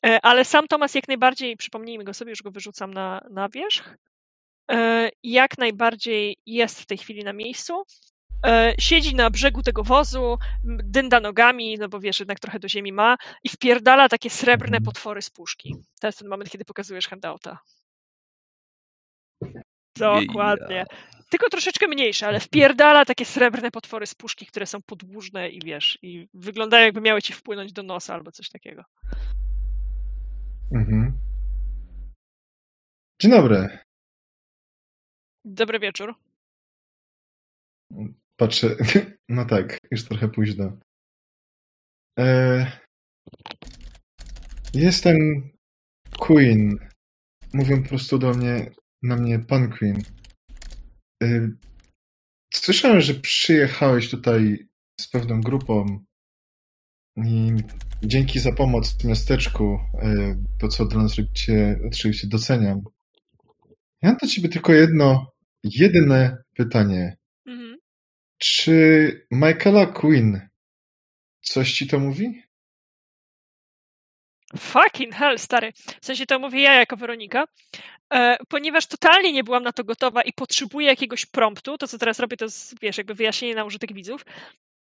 e, 0.06 0.20
ale 0.26 0.46
sam 0.46 0.68
Tomas 0.68 0.96
jak 0.96 1.08
najbardziej, 1.08 1.58
przypomnijmy 1.58 2.04
go 2.04 2.14
sobie, 2.14 2.30
już 2.30 2.42
go 2.42 2.52
wyrzucam 2.52 2.94
na, 2.94 3.22
na 3.32 3.50
wierzch, 3.50 3.98
e, 4.72 5.10
jak 5.24 5.58
najbardziej 5.58 6.38
jest 6.46 6.82
w 6.82 6.86
tej 6.86 6.98
chwili 6.98 7.24
na 7.24 7.34
miejscu. 7.34 7.84
E, 8.46 8.76
Siedzi 8.80 9.16
na 9.16 9.30
brzegu 9.30 9.64
tego 9.64 9.84
wozu, 9.84 10.38
dynda 10.64 11.20
nogami, 11.20 11.78
no 11.78 11.90
bo 11.90 12.00
wiesz, 12.00 12.20
jednak 12.20 12.40
trochę 12.40 12.60
do 12.60 12.70
ziemi 12.70 12.94
ma 12.94 13.18
i 13.44 13.50
wpierdala 13.50 14.10
takie 14.10 14.30
srebrne 14.30 14.82
potwory 14.82 15.22
z 15.22 15.30
puszki. 15.30 15.76
To 16.02 16.08
jest 16.08 16.20
ten 16.20 16.28
moment, 16.28 16.50
kiedy 16.50 16.66
pokazujesz 16.66 17.08
handouta. 17.08 17.60
Dokładnie. 19.98 20.86
Tylko 21.30 21.50
troszeczkę 21.50 21.88
mniejsze, 21.88 22.28
ale 22.28 22.40
wpierdala 22.40 23.06
takie 23.06 23.26
srebrne 23.26 23.72
potwory 23.72 24.08
z 24.08 24.16
puszki, 24.16 24.46
które 24.46 24.66
są 24.66 24.82
podłużne 24.82 25.50
i 25.50 25.60
wiesz, 25.66 26.00
i 26.02 26.28
wyglądają 26.34 26.86
jakby 26.86 27.02
miały 27.02 27.22
ci 27.22 27.34
wpłynąć 27.34 27.74
do 27.74 27.84
nosa 27.84 28.14
albo 28.14 28.32
coś 28.32 28.50
takiego. 28.50 28.84
Mhm. 30.72 31.20
Dzień 33.22 33.32
dobry. 33.32 33.80
Dobry 35.46 35.80
wieczór. 35.80 36.16
Patrzę. 38.38 38.76
No 39.30 39.46
tak, 39.46 39.78
już 39.92 40.04
trochę 40.04 40.30
późno. 40.30 40.78
E... 42.20 42.72
Jestem 44.74 45.18
Queen. 46.20 46.78
Mówią 47.54 47.84
po 47.84 47.90
prostu 47.90 48.18
do 48.18 48.34
mnie, 48.34 48.72
na 49.04 49.16
mnie 49.16 49.40
pan 49.40 49.72
Queen. 49.72 50.02
E... 51.24 51.50
Słyszałem, 52.54 53.02
że 53.02 53.14
przyjechałeś 53.14 54.10
tutaj 54.10 54.68
z 55.02 55.08
pewną 55.08 55.42
grupą 55.42 56.06
i 57.18 57.52
dzięki 58.04 58.40
za 58.40 58.52
pomoc 58.52 58.98
w 58.98 59.04
miasteczku, 59.04 59.80
e, 60.02 60.36
to 60.60 60.68
co 60.68 60.86
dla 60.86 61.04
nas 61.04 61.16
robicie, 61.16 61.80
oczywiście 61.88 62.28
doceniam. 62.28 62.82
Ja 64.02 64.10
mam 64.10 64.18
do 64.18 64.28
ciebie 64.28 64.50
tylko 64.50 64.74
jedno, 64.74 65.32
jedyne 65.64 66.38
pytanie. 66.56 67.18
Czy 68.38 69.28
Michaela 69.32 69.86
Quinn 69.86 70.50
coś 71.42 71.74
ci 71.74 71.88
to 71.88 72.00
mówi? 72.00 72.44
Fucking 74.58 75.16
hell, 75.16 75.40
stary. 75.40 75.74
W 76.02 76.06
sensie 76.06 76.26
to 76.26 76.40
mówię 76.40 76.62
ja 76.62 76.74
jako 76.74 76.98
Weronika. 76.98 77.46
E, 78.14 78.38
ponieważ 78.50 78.86
totalnie 78.86 79.34
nie 79.34 79.44
byłam 79.44 79.64
na 79.64 79.72
to 79.72 79.84
gotowa 79.84 80.22
i 80.22 80.34
potrzebuję 80.34 80.88
jakiegoś 80.88 81.26
promptu, 81.26 81.78
to 81.78 81.88
co 81.88 81.98
teraz 81.98 82.20
robię, 82.20 82.38
to 82.38 82.46
jest, 82.46 82.80
wiesz, 82.82 82.98
jakby 82.98 83.14
wyjaśnienie 83.14 83.56
na 83.56 83.64
użytek 83.64 83.94
widzów. 83.94 84.26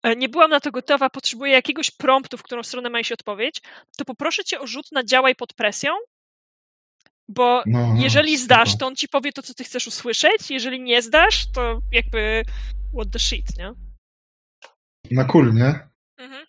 E, 0.03 0.15
nie 0.15 0.29
byłam 0.29 0.49
na 0.49 0.59
to 0.59 0.71
gotowa, 0.71 1.09
potrzebuję 1.09 1.51
jakiegoś 1.53 1.91
promptu, 1.91 2.37
w 2.37 2.43
którą 2.43 2.63
stronę 2.63 2.89
ma 2.89 2.99
iść 2.99 3.11
odpowiedź, 3.11 3.61
to 3.97 4.05
poproszę 4.05 4.43
cię 4.43 4.59
o 4.59 4.67
rzut 4.67 4.91
na 4.91 5.03
działaj 5.03 5.35
pod 5.35 5.53
presją, 5.53 5.91
bo 7.27 7.63
No, 7.65 7.93
no, 7.93 8.01
jeżeli 8.01 8.37
zdasz, 8.37 8.77
to 8.77 8.87
on 8.87 8.95
ci 8.95 9.07
powie 9.07 9.31
to, 9.31 9.41
co 9.43 9.53
ty 9.53 9.63
chcesz 9.63 9.87
usłyszeć, 9.87 10.51
jeżeli 10.51 10.81
nie 10.81 11.01
zdasz, 11.01 11.51
to 11.51 11.79
jakby 11.91 12.43
what 12.93 13.11
the 13.11 13.19
shit, 13.19 13.57
nie? 13.57 13.73
Na 15.11 15.23
kul, 15.25 15.53
nie? 15.53 15.79
Mhm. 16.17 16.45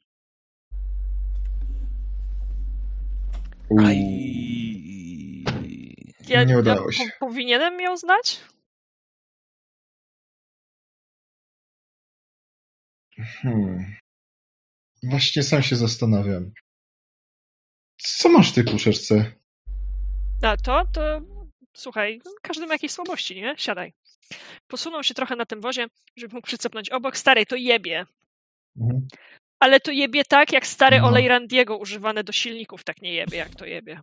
Ja, 6.29 6.45
Nie 6.45 6.53
ja 6.53 6.59
udało 6.59 6.93
się. 6.93 7.05
po, 7.21 7.27
powinienem 7.27 7.81
ją 7.81 7.97
znać? 7.97 8.41
Hmm. 13.43 13.97
Właśnie 15.03 15.43
sam 15.43 15.63
się 15.63 15.77
zastanawiam. 15.77 16.53
Co 17.99 18.29
masz 18.29 18.51
w 18.53 18.55
tej 18.55 18.65
puszeczce? 18.65 19.33
A 20.43 20.57
to, 20.57 20.85
to 20.93 21.21
słuchaj, 21.75 22.21
każdy 22.43 22.67
ma 22.67 22.75
jakieś 22.75 22.91
słabości, 22.93 23.37
nie? 23.43 23.55
Siadaj. 23.59 23.93
Posunął 24.69 25.03
się 25.03 25.15
trochę 25.15 25.37
na 25.37 25.47
tym 25.47 25.61
wozie, 25.61 25.87
żeby 26.17 26.35
mógł 26.35 26.47
przycepnąć 26.47 26.91
obok. 26.91 27.17
Stary, 27.17 27.47
to 27.47 27.57
jebie. 27.57 28.07
Mhm. 28.81 29.09
Ale 29.61 29.81
to 29.81 29.91
jebie 29.91 30.25
tak, 30.25 30.53
jak 30.53 30.67
stary 30.67 31.01
No. 31.01 31.07
olej 31.07 31.29
Randiego 31.29 31.77
używany 31.77 32.25
do 32.25 32.33
silników 32.33 32.85
tak 32.85 33.03
nie 33.03 33.13
jebie, 33.15 33.37
jak 33.37 33.55
to 33.55 33.67
jebie. 33.67 34.01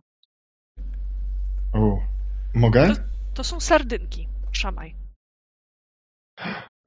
O, 1.72 1.98
mogę? 2.54 2.92
To 3.34 3.44
są 3.44 3.60
sardynki. 3.60 4.28
Szamaj. 4.52 4.94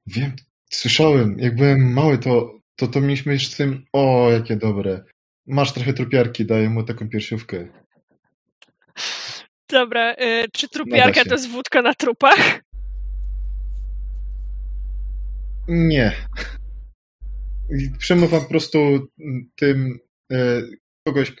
Wiem, 0.06 0.36
słyszałem. 0.70 1.38
Jak 1.38 1.56
byłem 1.56 1.92
mały, 1.92 2.18
to, 2.18 2.58
to, 2.76 2.86
to 2.86 3.00
mieliśmy 3.00 3.38
z 3.38 3.56
tym. 3.56 3.84
O, 3.92 4.30
jakie 4.30 4.56
dobre. 4.56 5.04
Masz 5.46 5.72
trochę 5.72 5.92
trupiarki, 5.92 6.46
daję 6.46 6.70
mu 6.70 6.82
taką 6.84 7.08
piersiówkę. 7.08 7.68
Dobra, 9.72 10.12
y, 10.14 10.44
czy 10.52 10.68
trupiarka 10.68 11.22
się. 11.22 11.28
to 11.28 11.34
jest 11.34 11.48
wódka 11.48 11.82
na 11.82 11.94
trupach? 11.94 12.60
Nie. 15.68 16.12
I 17.70 17.90
Przemywam 17.98 18.40
po 18.40 18.48
prostu 18.48 19.08
tym 19.56 19.98
e, 20.32 20.62
kogoś 21.06 21.30
e, 21.30 21.34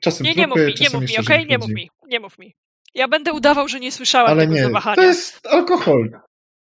czasem 0.00 0.26
Nie, 0.26 0.34
nie 0.34 0.46
mów 0.46 0.56
trupy, 0.56 0.70
mi, 0.70 0.74
nie 0.80 0.90
mów 0.90 1.00
mi, 1.10 1.18
okej? 1.18 1.24
żywych 1.40 1.48
Nie 1.48 1.58
mów 1.58 1.68
mi, 1.68 1.90
nie 2.08 2.20
mów 2.20 2.38
mi. 2.38 2.54
Ja 2.94 3.08
będę 3.08 3.32
udawał, 3.32 3.68
że 3.68 3.80
nie 3.80 3.92
słyszałam 3.92 4.30
Ale 4.30 4.42
tego 4.42 4.54
nie, 4.54 4.62
zawahania. 4.62 4.96
to 4.96 5.02
jest 5.02 5.46
alkohol. 5.46 6.10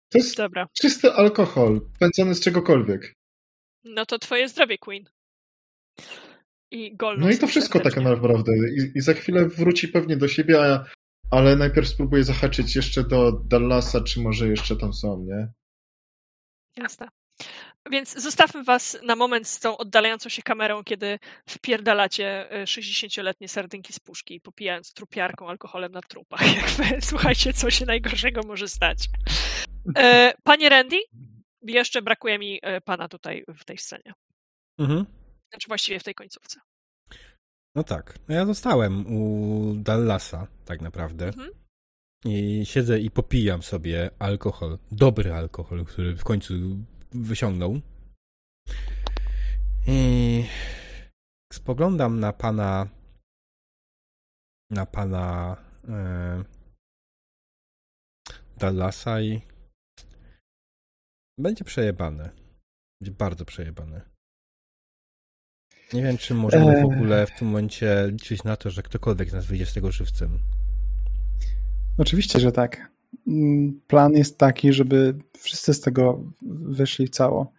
To 0.09 0.19
jest 0.19 0.37
Dobra, 0.37 0.67
czysty 0.81 1.13
alkohol, 1.13 1.81
pędzony 1.99 2.35
z 2.35 2.41
czegokolwiek. 2.41 3.15
no 3.85 4.07
to 4.07 4.19
twoje 4.19 4.49
zdrowie, 4.49 4.79
Queen. 4.79 5.05
I 6.71 6.97
Golnus. 6.97 7.25
No 7.25 7.31
i 7.31 7.39
to 7.39 7.47
wszystko 7.47 7.81
tak 7.81 7.97
naprawdę. 7.97 8.53
I, 8.53 8.99
I 8.99 9.01
za 9.01 9.15
chwilę 9.15 9.49
wróci 9.49 9.89
pewnie 9.89 10.17
do 10.17 10.29
siebie, 10.29 10.63
a, 10.65 10.85
ale 11.31 11.57
najpierw 11.57 11.89
spróbuję 11.89 12.25
zahaczyć 12.25 12.77
jeszcze 12.77 13.05
do 13.05 13.33
Dallasa, 13.33 14.01
czy 14.01 14.21
może 14.21 14.49
jeszcze 14.49 14.77
tam 14.77 14.93
są, 14.93 15.25
nie? 15.25 15.49
Jasne. 16.77 17.09
Więc 17.91 18.23
zostawmy 18.23 18.65
was 18.65 18.99
na 19.03 19.17
moment 19.17 19.49
z 19.49 19.61
tą 19.61 19.77
oddalającą 19.77 20.29
się 20.29 20.43
kamerą, 20.43 20.85
kiedy 20.85 21.19
wpierdalacie 21.47 22.51
e, 22.51 22.65
60-letnie 22.65 23.49
sardynki 23.49 23.93
z 23.93 24.01
puszki, 24.01 24.41
popijając 24.41 24.93
trupiarką 24.93 25.49
alkoholem 25.49 25.93
na 25.93 26.01
trupach. 26.01 26.41
Jakby, 26.57 27.03
słuchajcie, 27.03 27.53
co 27.53 27.71
się 27.71 27.87
najgorszego 27.87 28.41
może 28.47 28.69
stać. 28.69 29.09
E, 29.97 30.33
Panie 30.43 30.69
Randy, 30.69 30.97
jeszcze 31.63 32.03
brakuje 32.03 32.39
mi 32.39 32.59
e, 32.63 32.81
pana 32.81 33.09
tutaj 33.09 33.45
w 33.49 33.65
tej 33.65 33.79
scenie. 33.79 34.13
Mhm. 34.79 35.20
Znaczy 35.51 35.69
właściwie 35.69 36.01
w 36.01 36.05
tej 36.05 36.15
końcówce. 36.15 36.61
No 37.75 37.85
tak. 37.85 38.19
No 38.29 38.35
ja 38.35 38.47
zostałem 38.47 39.17
u 39.17 39.75
Dallasa, 39.75 40.47
tak 40.65 40.81
naprawdę. 40.81 41.27
Mhm. 41.27 41.51
I 42.25 42.67
siedzę 42.67 43.01
i 43.01 43.11
popijam 43.11 43.63
sobie 43.63 44.11
alkohol. 44.19 44.79
Dobry 44.93 45.33
alkohol, 45.33 45.85
który 45.85 46.17
w 46.17 46.25
końcu 46.25 46.55
wyciągnął. 47.13 47.81
I 49.87 50.45
spoglądam 51.53 52.21
na 52.21 52.33
pana. 52.33 52.89
Na 54.71 54.87
pana. 54.87 55.57
E, 55.89 56.45
Dallasa 58.57 59.21
i. 59.21 59.43
Będzie 61.39 61.65
przejebane. 61.65 62.31
Będzie 63.01 63.13
bardzo 63.19 63.45
przejebane. 63.45 64.10
Nie 65.93 66.03
wiem, 66.03 66.19
czy 66.19 66.35
możemy 66.35 66.65
w 66.65 66.69
Eee. 66.69 66.85
ogóle 66.85 67.27
w 67.27 67.39
tym 67.39 67.49
momencie 67.49 68.09
liczyć 68.13 68.45
na 68.45 68.57
to, 68.57 68.71
że 68.71 68.83
ktokolwiek 68.83 69.31
z 69.31 69.33
nas 69.33 69.47
wyjdzie 69.47 69.67
z 69.67 69.73
tego 69.73 69.93
żywcem. 69.93 70.39
Oczywiście, 71.99 72.41
że 72.41 72.53
tak. 72.53 72.91
Mm, 73.27 73.81
Plan 73.87 74.13
jest 74.13 74.39
taki, 74.39 74.73
żeby 74.73 75.15
wszyscy 75.39 75.75
z 75.75 75.81
tego 75.81 76.23
wyszli 76.53 77.09
cało. 77.09 77.53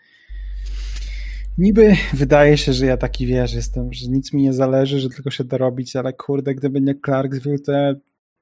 Niby 1.58 1.96
wydaje 2.14 2.58
się, 2.58 2.74
że 2.74 2.86
ja 2.86 2.98
taki 2.98 3.26
wiesz, 3.28 3.54
jestem, 3.54 3.94
że 3.94 4.08
nic 4.08 4.34
mi 4.34 4.42
nie 4.42 4.54
zależy, 4.54 5.00
że 5.00 5.10
tylko 5.10 5.32
się 5.32 5.44
dorobić, 5.44 5.96
ale 5.96 6.14
kurde, 6.14 6.56
gdyby 6.56 6.82
nie 6.82 6.96
Clarksville, 7.06 7.60
to 7.60 7.72
ja 7.72 7.94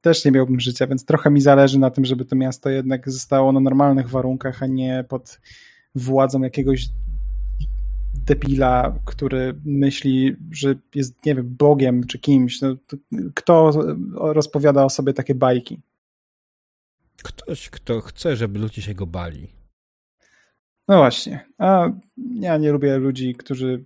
też 0.02 0.26
nie 0.26 0.32
miałbym 0.32 0.60
życia, 0.60 0.88
więc 0.88 1.06
trochę 1.06 1.32
mi 1.32 1.42
zależy 1.42 1.80
na 1.80 1.92
tym, 1.92 2.06
żeby 2.06 2.26
to 2.26 2.36
miasto 2.36 2.70
jednak 2.70 3.12
zostało 3.12 3.52
na 3.52 3.60
normalnych 3.60 4.10
warunkach, 4.10 4.64
a 4.64 4.66
nie 4.68 5.06
pod 5.10 5.40
władzą 5.96 6.42
jakiegoś 6.42 6.90
debila, 8.30 9.00
który 9.06 9.56
myśli, 9.66 10.36
że 10.52 10.76
jest, 10.96 11.26
nie 11.26 11.36
wiem, 11.36 11.56
Bogiem 11.56 12.04
czy 12.04 12.20
kimś. 12.20 12.62
No, 12.62 12.76
to 12.88 12.98
kto 13.36 13.72
rozpowiada 14.18 14.86
o 14.86 14.90
sobie 14.90 15.14
takie 15.14 15.36
bajki? 15.36 15.82
Ktoś, 17.24 17.70
kto 17.70 18.02
chce, 18.02 18.36
żeby 18.36 18.60
ludzie 18.60 18.82
się 18.82 18.94
go 18.94 19.06
bali. 19.06 19.48
No 20.88 20.98
właśnie. 20.98 21.46
A 21.58 21.90
ja 22.36 22.58
nie 22.58 22.72
lubię 22.72 22.98
ludzi, 22.98 23.36
którzy 23.36 23.86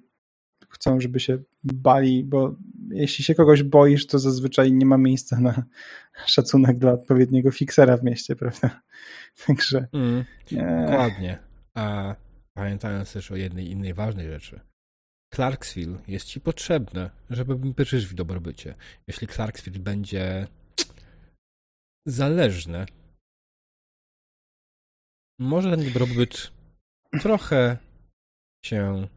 chcą, 0.69 1.01
żeby 1.01 1.19
się 1.19 1.37
bali, 1.63 2.23
bo 2.23 2.55
jeśli 2.89 3.23
się 3.23 3.35
kogoś 3.35 3.63
boisz, 3.63 4.07
to 4.07 4.19
zazwyczaj 4.19 4.73
nie 4.73 4.85
ma 4.85 4.97
miejsca 4.97 5.39
na 5.39 5.63
szacunek 6.25 6.77
dla 6.77 6.91
odpowiedniego 6.91 7.51
fiksera 7.51 7.97
w 7.97 8.03
mieście, 8.03 8.35
prawda? 8.35 8.81
Także. 9.47 9.87
Mm, 9.93 10.23
E, 10.57 10.85
dokładnie. 10.85 11.39
A 11.73 12.15
pamiętając 12.57 13.13
też 13.13 13.31
o 13.31 13.35
jednej 13.35 13.71
innej 13.71 13.93
ważnej 13.93 14.27
rzeczy. 14.27 14.59
Clarksville 15.35 15.97
jest 16.07 16.25
ci 16.27 16.41
potrzebne, 16.41 17.09
żeby 17.29 17.73
żyć 17.85 18.05
w 18.05 18.13
dobrobycie. 18.13 18.75
Jeśli 19.07 19.27
Clarksville 19.27 19.79
będzie 19.79 20.47
zależne, 22.07 22.85
może 25.39 25.77
ten 25.77 25.85
dobrobyt 25.85 26.51
trochę 27.21 27.77
się. 28.65 29.07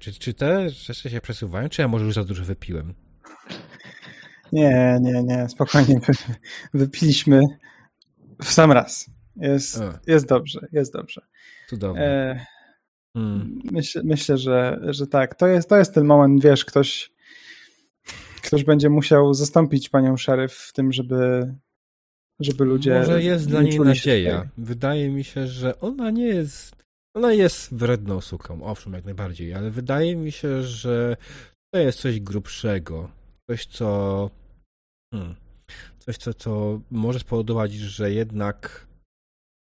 Czy, 0.00 0.12
czy 0.12 0.34
te 0.34 0.70
rzeczy 0.70 1.10
się 1.10 1.20
przesuwają, 1.20 1.68
czy 1.68 1.82
ja 1.82 1.88
może 1.88 2.04
już 2.04 2.14
za 2.14 2.24
dużo 2.24 2.44
wypiłem? 2.44 2.94
nie, 4.52 4.98
nie, 5.00 5.22
nie, 5.22 5.48
spokojnie. 5.48 6.00
Wy- 6.00 6.34
Wypiliśmy 6.74 7.40
w 8.42 8.48
sam 8.48 8.72
raz. 8.72 9.10
Jest, 9.36 9.80
A. 9.80 9.98
jest 10.06 10.26
dobrze, 10.26 10.66
jest 10.72 10.92
dobrze. 10.92 11.20
Cudownie. 11.68 12.02
E, 12.02 12.46
Mm. 13.14 13.58
Myślę, 13.72 14.02
myślę 14.04 14.38
że, 14.38 14.80
że 14.88 15.06
tak. 15.06 15.34
To 15.34 15.46
jest, 15.46 15.68
to 15.68 15.76
jest 15.76 15.94
ten 15.94 16.04
moment, 16.04 16.42
wiesz, 16.42 16.64
ktoś, 16.64 17.12
ktoś 18.42 18.64
będzie 18.64 18.90
musiał 18.90 19.34
zastąpić 19.34 19.88
panią 19.88 20.16
szeryf 20.16 20.52
w 20.52 20.72
tym, 20.72 20.92
żeby, 20.92 21.54
żeby 22.40 22.64
ludzie. 22.64 22.98
Może 22.98 23.22
jest 23.22 23.48
dla 23.48 23.62
nie 23.62 23.70
niej 23.70 23.80
nadzieja. 23.80 24.48
Wydaje 24.58 25.08
mi 25.08 25.24
się, 25.24 25.46
że 25.46 25.80
ona 25.80 26.10
nie 26.10 26.26
jest. 26.26 26.76
Ona 27.16 27.32
jest 27.32 27.74
wredną 27.74 28.20
suką, 28.20 28.62
owszem, 28.62 28.92
jak 28.92 29.04
najbardziej, 29.04 29.54
ale 29.54 29.70
wydaje 29.70 30.16
mi 30.16 30.32
się, 30.32 30.62
że 30.62 31.16
to 31.74 31.80
jest 31.80 31.98
coś 31.98 32.20
grubszego. 32.20 33.10
Coś, 33.50 33.66
co. 33.66 34.30
Hmm, 35.14 35.34
coś, 35.98 36.16
co, 36.16 36.34
co 36.34 36.80
może 36.90 37.18
spowodować, 37.18 37.72
że 37.72 38.12
jednak 38.12 38.86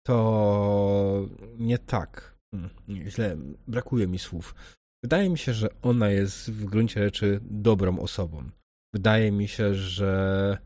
to 0.08 1.28
nie 1.58 1.78
tak. 1.78 2.38
Hmm, 2.52 2.70
źle, 3.10 3.38
brakuje 3.68 4.08
mi 4.08 4.20
słów. 4.20 4.56
Wydaje 5.04 5.30
mi 5.30 5.38
się, 5.38 5.54
że 5.54 5.70
ona 5.82 6.10
jest 6.10 6.52
w 6.52 6.66
gruncie 6.66 7.04
rzeczy 7.04 7.40
dobrą 7.44 8.00
osobą. 8.00 8.50
Wydaje 8.94 9.32
mi 9.32 9.48
się, 9.48 9.76
że 9.76 10.58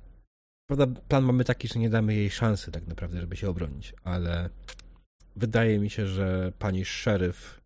Prawda, 0.70 1.02
plan 1.08 1.24
mamy 1.24 1.44
taki, 1.44 1.68
że 1.68 1.80
nie 1.80 1.90
damy 1.90 2.16
jej 2.16 2.30
szansy 2.30 2.72
tak 2.72 2.88
naprawdę, 2.88 3.22
żeby 3.22 3.38
się 3.38 3.50
obronić, 3.50 3.94
ale 4.04 4.50
wydaje 5.36 5.80
mi 5.80 5.90
się, 5.90 6.08
że 6.08 6.52
pani 6.60 6.86
szeryf 6.86 7.62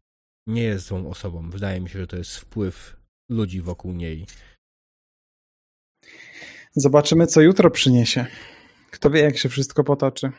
nie 0.48 0.64
jest 0.64 0.86
złą 0.86 1.10
osobą. 1.10 1.50
Wydaje 1.50 1.82
mi 1.82 1.90
się, 1.90 2.00
że 2.00 2.08
to 2.08 2.18
jest 2.18 2.38
wpływ 2.38 2.98
ludzi 3.30 3.62
wokół 3.62 3.94
niej. 3.94 4.26
Zobaczymy, 6.76 7.28
co 7.28 7.42
jutro 7.42 7.72
przyniesie. 7.72 8.26
Kto 8.92 9.10
wie, 9.10 9.22
jak 9.22 9.38
się 9.38 9.50
wszystko 9.50 9.84
potoczy. 9.84 10.32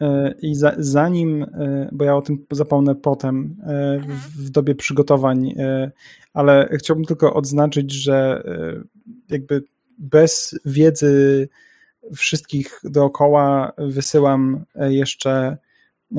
E, 0.00 0.34
I 0.42 0.54
za, 0.54 0.74
zanim, 0.78 1.42
e, 1.42 1.88
bo 1.92 2.04
ja 2.04 2.16
o 2.16 2.22
tym 2.22 2.46
zapomnę 2.50 2.94
potem, 2.94 3.56
e, 3.62 3.98
w, 3.98 4.46
w 4.46 4.50
dobie 4.50 4.74
przygotowań, 4.74 5.54
ale 6.32 6.68
chciałbym 6.78 7.04
tylko 7.04 7.34
odznaczyć, 7.34 7.92
że 7.92 8.42
jakby 9.30 9.64
bez 9.98 10.58
wiedzy 10.64 11.48
wszystkich 12.14 12.80
dookoła 12.84 13.72
wysyłam 13.78 14.64
jeszcze 14.74 15.56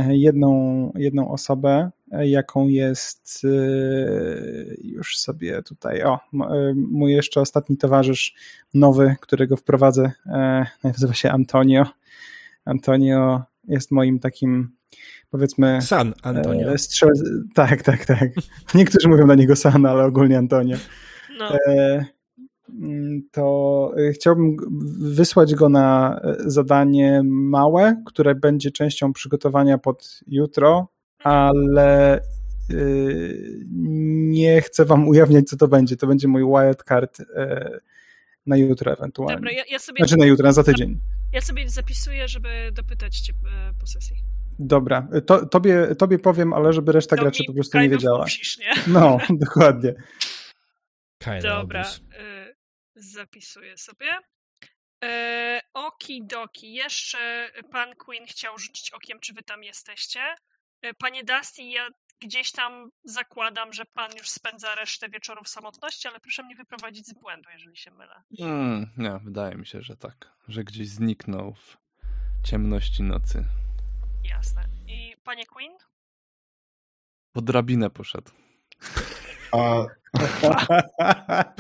jedną, 0.09 0.91
jedną 0.95 1.31
osobę, 1.31 1.91
jaką 2.11 2.67
jest 2.67 3.41
już 4.81 5.17
sobie 5.17 5.63
tutaj, 5.63 6.03
o, 6.03 6.19
mój 6.75 7.13
jeszcze 7.13 7.41
ostatni 7.41 7.77
towarzysz 7.77 8.35
nowy, 8.73 9.15
którego 9.21 9.57
wprowadzę, 9.57 10.11
nazywa 10.83 11.13
się 11.13 11.31
Antonio. 11.31 11.85
Antonio 12.65 13.43
jest 13.67 13.91
moim 13.91 14.19
takim, 14.19 14.69
powiedzmy, 15.29 15.81
San 15.81 16.13
Antonio. 16.23 16.73
e, 16.73 16.77
strzel... 16.77 17.11
Tak, 17.55 17.81
tak, 17.81 18.05
tak. 18.05 18.29
Niektórzy 18.75 19.09
mówią 19.09 19.27
na 19.27 19.35
niego 19.35 19.55
San, 19.55 19.85
ale 19.85 20.05
ogólnie 20.05 20.37
Antonio. 20.37 20.77
No, 21.39 21.49
E, 21.67 22.05
mm, 22.69 23.21
to 23.31 23.93
e, 23.97 24.11
chciałbym 24.11 24.57
wysłać 24.99 25.55
go 25.55 25.69
na 25.69 26.19
zadanie 26.39 27.21
małe, 27.25 28.01
które 28.05 28.35
będzie 28.35 28.71
częścią 28.71 29.13
przygotowania 29.13 29.77
pod 29.77 30.19
jutro, 30.27 30.87
ale 31.23 32.21
nie 34.29 34.61
chcę 34.61 34.85
wam 34.85 35.07
ujawniać, 35.07 35.49
co 35.49 35.57
to 35.57 35.67
będzie. 35.67 35.97
To 35.97 36.07
będzie 36.07 36.27
mój 36.27 36.41
wildcard 36.41 37.19
e, 37.35 37.79
na 38.45 38.57
jutro 38.57 38.93
ewentualnie. 38.93 39.35
dobra, 39.35 39.51
ja, 39.51 39.63
ja, 39.69 39.79
sobie, 39.79 39.97
Znaczy 39.97 40.17
na 40.17 40.25
jutro, 40.25 40.45
na 40.45 40.51
za 40.51 40.63
tydzień. 40.63 40.99
Ja 41.35 41.41
sobie 41.41 41.69
zapisuję, 41.69 42.27
żeby 42.27 42.71
dopytać 42.71 43.19
cię 43.19 43.33
e, 43.33 43.73
po 43.79 43.87
sesji. 43.87 44.15
Dobra, 44.59 45.07
to, 45.27 45.45
tobie, 45.45 45.95
tobie 45.95 46.19
powiem, 46.19 46.53
ale 46.53 46.73
żeby 46.73 46.91
reszta 46.91 47.15
To 47.15 47.21
graczy 47.21 47.43
po 47.47 47.53
prostu 47.53 47.77
nie 47.77 47.83
kind 47.83 47.93
wiedziała. 47.93 48.21
Musisz, 48.21 48.57
nie? 48.57 48.73
No, 48.87 49.17
dokładnie. 49.45 49.93
Kinda 51.23 51.41
Dobra, 51.41 51.85
y, 52.19 52.55
zapisuję 52.95 53.77
sobie. 53.77 54.07
E, 55.03 55.61
Okidoki. 55.73 56.73
Jeszcze 56.73 57.49
pan 57.71 57.95
Queen 57.95 58.25
chciał 58.25 58.57
rzucić 58.57 58.91
okiem, 58.91 59.19
czy 59.19 59.33
wy 59.33 59.43
tam 59.43 59.63
jesteście. 59.63 60.19
E, 60.81 60.93
Panie 60.93 61.23
Dusty, 61.23 61.63
ja 61.63 61.87
gdzieś 62.21 62.51
tam 62.51 62.89
zakładam, 63.03 63.73
że 63.73 63.85
pan 63.85 64.11
już 64.17 64.29
spędza 64.29 64.75
resztę 64.75 65.09
wieczoru 65.09 65.43
w 65.43 65.49
samotności, 65.49 66.07
ale 66.07 66.19
proszę 66.19 66.43
mnie 66.43 66.55
wyprowadzić 66.55 67.07
z 67.07 67.13
błędu, 67.13 67.49
jeżeli 67.53 67.77
się 67.77 67.91
mylę. 67.91 68.23
Mm, 68.39 68.89
nie, 68.97 69.19
wydaje 69.23 69.55
mi 69.55 69.65
się, 69.65 69.81
że 69.81 69.97
tak. 69.97 70.34
Że 70.47 70.63
gdzieś 70.63 70.89
zniknął 70.89 71.53
w 71.53 71.77
ciemności 72.43 73.03
nocy. 73.03 73.45
Jasne. 74.23 74.67
I 74.87 75.15
panie 75.23 75.45
Queen? 75.45 75.71
Po 77.31 77.41
drabinę 77.41 77.89
poszedł. 77.89 78.31
A 79.51 79.85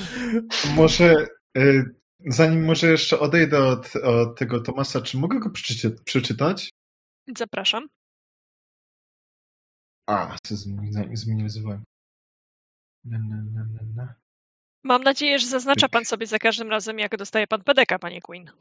może, 0.77 1.27
y, 1.57 1.95
zanim 2.25 2.65
może 2.65 2.87
jeszcze 2.87 3.19
odejdę 3.19 3.67
od, 3.67 3.95
od 3.95 4.39
tego 4.39 4.59
Tomasa, 4.59 5.01
czy 5.01 5.17
mogę 5.17 5.39
go 5.39 5.49
przeczytać? 5.49 6.03
przeczytać? 6.03 6.69
Zapraszam. 7.37 7.87
A, 10.07 10.37
zmieniłem. 10.49 11.17
zmieniłem. 11.17 11.83
Na, 13.03 13.19
na, 13.19 13.35
na, 13.35 13.65
na, 13.65 13.81
na. 13.95 14.15
Mam 14.85 15.03
nadzieję, 15.03 15.39
że 15.39 15.47
zaznacza 15.47 15.89
pan 15.89 16.05
sobie 16.05 16.27
za 16.27 16.39
każdym 16.39 16.69
razem, 16.69 16.99
jak 16.99 17.17
dostaje 17.17 17.47
pan 17.47 17.63
pedeka, 17.63 17.99
panie 17.99 18.21
Queen. 18.21 18.51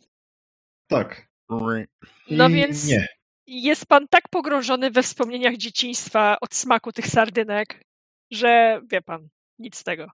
Tak. 0.88 1.26
No 2.30 2.48
więc- 2.50 2.86
Nie. 2.88 3.08
Jest 3.46 3.86
pan 3.86 4.08
tak 4.08 4.28
pogrążony 4.28 4.90
we 4.90 5.02
wspomnieniach 5.02 5.56
dzieciństwa 5.56 6.36
od 6.40 6.54
smaku 6.54 6.92
tych 6.92 7.06
sardynek, 7.06 7.84
że 8.30 8.80
wie 8.90 9.02
pan, 9.02 9.28
nic 9.58 9.76
z 9.76 9.84
tego. 9.84 10.10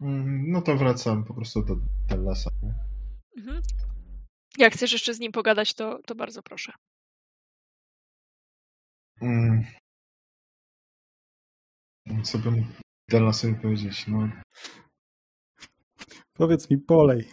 Mm, 0.00 0.50
No 0.50 0.62
to 0.62 0.76
wracam 0.76 1.24
po 1.24 1.34
prostu 1.34 1.62
do 1.64 1.76
Dallasa. 2.08 2.50
nie? 2.62 2.74
Mhm. 3.38 3.62
Jak 4.58 4.72
chcesz 4.72 4.92
jeszcze 4.92 5.14
z 5.14 5.20
nim 5.20 5.32
pogadać, 5.32 5.74
to, 5.74 5.98
to 6.06 6.14
bardzo 6.14 6.42
proszę. 6.42 6.72
Mm. 9.22 9.64
Co 12.24 12.38
bym 12.38 12.66
Dallasowi 13.08 13.54
powiedzieć? 13.54 14.06
No, 14.06 14.28
Powiedz 16.40 16.70
mi 16.70 16.78
polej. 16.78 17.28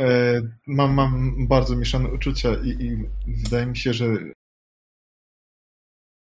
E, 0.00 0.40
mam, 0.66 0.94
mam 0.94 1.48
bardzo 1.48 1.76
mieszane 1.76 2.08
uczucia 2.12 2.54
i, 2.64 2.68
i 2.68 3.08
wydaje 3.44 3.66
mi 3.66 3.76
się, 3.76 3.92
że. 3.92 4.06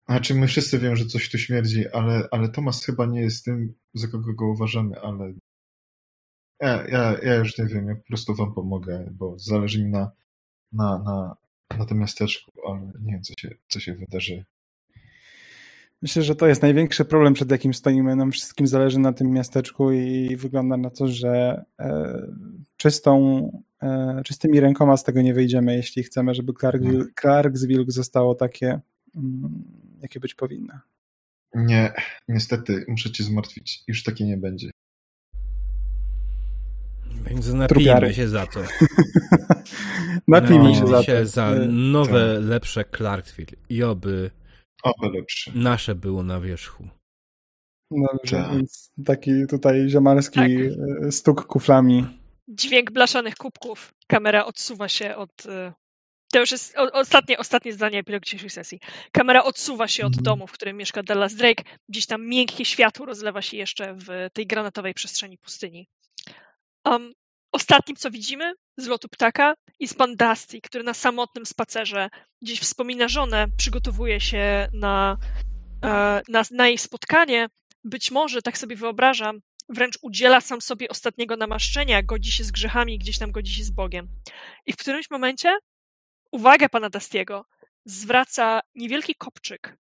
Znaczy, 0.10 0.36
my 0.36 0.48
wszyscy 0.48 0.80
wiemy, 0.80 0.96
że 0.96 1.06
coś 1.06 1.32
tu 1.32 1.38
śmierdzi, 1.38 1.88
ale, 1.90 2.28
ale 2.32 2.50
Tomas 2.50 2.86
chyba 2.86 3.06
nie 3.06 3.22
jest 3.22 3.46
tym, 3.46 3.74
za 3.94 4.08
kogo 4.08 4.34
go 4.34 4.48
uważamy, 4.48 5.02
ale. 5.02 5.34
Ja, 6.62 6.88
ja, 6.88 7.18
ja 7.24 7.36
już 7.36 7.58
nie 7.58 7.66
wiem, 7.66 7.88
ja 7.88 7.96
po 7.96 8.04
prostu 8.08 8.36
wam 8.36 8.54
pomogę, 8.54 9.10
bo 9.12 9.40
zależy 9.40 9.84
mi 9.84 9.92
na, 9.92 10.12
na, 10.72 11.04
na, 11.04 11.36
na 11.78 11.86
tym 11.86 11.98
miasteczku, 12.00 12.52
ale 12.68 12.92
nie 13.02 13.14
wiem, 13.14 13.24
co 13.24 13.34
się, 13.40 13.56
co 13.68 13.80
się 13.80 13.94
wydarzy. 13.94 14.46
Myślę, 16.02 16.24
że 16.24 16.36
to 16.36 16.48
jest 16.48 16.62
największy 16.62 17.06
problem, 17.06 17.34
przed 17.34 17.52
jakim 17.52 17.74
stoimy. 17.74 18.16
Nam 18.16 18.32
wszystkim 18.32 18.68
zależy 18.68 19.00
na 19.00 19.14
tym 19.14 19.32
miasteczku 19.32 19.92
i 19.92 20.36
wygląda 20.36 20.78
na 20.78 20.90
to, 20.90 21.08
że 21.08 21.66
e, 21.80 22.22
czystą, 22.78 23.50
e, 23.82 24.22
czystymi 24.26 24.60
rękoma 24.60 24.98
z 24.98 25.04
tego 25.04 25.22
nie 25.22 25.34
wyjdziemy, 25.34 25.76
jeśli 25.76 26.04
chcemy, 26.04 26.34
żeby 26.34 26.54
Clarksville, 26.60 27.06
Clarksville 27.22 27.86
zostało 27.88 28.36
takie, 28.36 28.80
mm, 29.16 29.64
jakie 30.02 30.20
być 30.20 30.36
powinno. 30.36 30.74
Nie, 31.56 31.94
niestety, 32.28 32.86
muszę 32.88 33.12
cię 33.12 33.24
zmartwić. 33.24 33.84
Już 33.88 34.04
takie 34.04 34.26
nie 34.26 34.38
będzie. 34.38 34.72
Więc 37.30 37.52
Trupiary. 37.70 38.08
napijmy 38.08 38.14
się 38.14 38.28
za 38.28 38.48
to. 38.48 38.60
Napijmy 40.28 40.76
się 40.76 40.82
Napijmy 40.82 40.88
za 40.88 41.04
się 41.04 41.26
za 41.26 41.48
E, 41.48 41.68
nowe, 41.68 42.40
lepsze 42.40 42.86
Clarksville. 42.98 43.58
I 43.70 43.84
oby 43.84 44.32
Oby 44.86 45.10
lepsze. 45.18 45.52
nasze 45.56 45.96
było 45.96 46.24
na 46.24 46.40
wierzchu. 46.40 46.88
Dobrze, 47.92 48.38
Tak. 48.38 48.52
więc 48.52 48.92
taki 49.06 49.32
tutaj 49.50 49.90
ziomalski 49.90 50.36
Tak. 50.40 50.50
e, 51.08 51.12
stuk 51.12 51.46
kuflami. 51.46 52.06
Dźwięk 52.48 52.92
blaszanych 52.92 53.36
kubków. 53.36 53.94
Kamera 54.08 54.46
odsuwa 54.46 54.88
się 54.90 55.16
od. 55.16 55.46
y, 55.46 55.74
To 56.34 56.40
już 56.40 56.52
jest 56.52 56.76
ostatnie, 56.94 57.38
ostatnie 57.38 57.74
zdanie 57.74 58.00
epilog 58.00 58.24
dzisiejszej 58.24 58.50
sesji. 58.50 58.80
Kamera 59.12 59.44
odsuwa 59.44 59.88
się 59.88 60.04
od 60.06 60.14
Mhm. 60.14 60.24
domu, 60.24 60.48
w 60.48 60.52
którym 60.52 60.78
mieszka 60.78 61.04
Dallas 61.04 61.36
Drake. 61.36 61.64
Gdzieś 61.90 62.06
tam 62.06 62.28
miękkie 62.28 62.66
światło 62.66 63.06
rozlewa 63.06 63.42
się 63.42 63.58
jeszcze 63.58 63.96
w 63.96 64.08
tej 64.34 64.48
granatowej 64.48 64.94
przestrzeni 64.94 65.38
pustyni. 65.38 65.88
Um, 66.86 67.14
ostatnim, 67.52 67.96
co 67.96 68.12
widzimy 68.12 68.54
z 68.78 68.88
lotu 68.88 69.10
ptaka, 69.10 69.56
jest 69.80 69.98
pan 69.98 70.16
Dusty, 70.16 70.62
który 70.62 70.84
na 70.84 70.94
samotnym 70.94 71.46
spacerze 71.46 72.10
gdzieś 72.42 72.60
wspomina 72.60 73.08
żonę, 73.08 73.48
przygotowuje 73.58 74.22
się 74.22 74.68
na, 74.74 75.18
e, 75.84 76.22
na, 76.30 76.44
na 76.52 76.68
jej 76.68 76.78
spotkanie. 76.78 77.48
Być 77.84 78.12
może, 78.12 78.42
tak 78.42 78.58
sobie 78.58 78.76
wyobrażam, 78.76 79.40
wręcz 79.70 79.98
udziela 80.02 80.42
sam 80.42 80.62
sobie 80.62 80.90
ostatniego 80.90 81.38
namaszczenia, 81.38 82.04
godzi 82.04 82.32
się 82.32 82.44
z 82.44 82.52
grzechami, 82.52 83.00
gdzieś 83.00 83.18
tam 83.18 83.32
godzi 83.32 83.54
się 83.54 83.64
z 83.64 83.72
Bogiem. 83.72 84.08
I 84.66 84.74
w 84.74 84.78
którymś 84.78 85.10
momencie 85.10 85.58
uwagę 86.32 86.70
pana 86.70 86.90
Dastiego 86.90 87.46
zwraca 87.86 88.62
niewielki 88.76 89.16
kopczyk, 89.16 89.78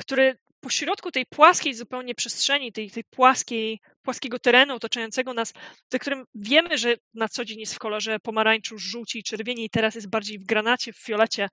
który 0.00 0.38
po 0.60 0.70
środku 0.70 1.10
tej 1.10 1.26
płaskiej 1.26 1.74
zupełnie 1.74 2.14
przestrzeni, 2.14 2.72
tej, 2.72 2.90
tej 2.90 3.04
płaskiej, 3.04 3.80
płaskiego 4.02 4.38
terenu 4.38 4.74
otaczającego 4.74 5.34
nas, 5.34 5.52
za 5.92 5.98
którym 5.98 6.24
wiemy, 6.34 6.78
że 6.78 6.96
na 7.14 7.28
co 7.28 7.44
dzień 7.44 7.60
jest 7.60 7.74
w 7.74 7.78
kolorze 7.78 8.20
pomarańczu, 8.20 8.78
żółci 8.78 9.18
i 9.18 9.22
czerwieni 9.22 9.64
i 9.64 9.70
teraz 9.70 9.94
jest 9.94 10.10
bardziej 10.10 10.38
w 10.38 10.44
granacie, 10.44 10.92
w 10.92 10.98
fiolecie, 10.98 11.48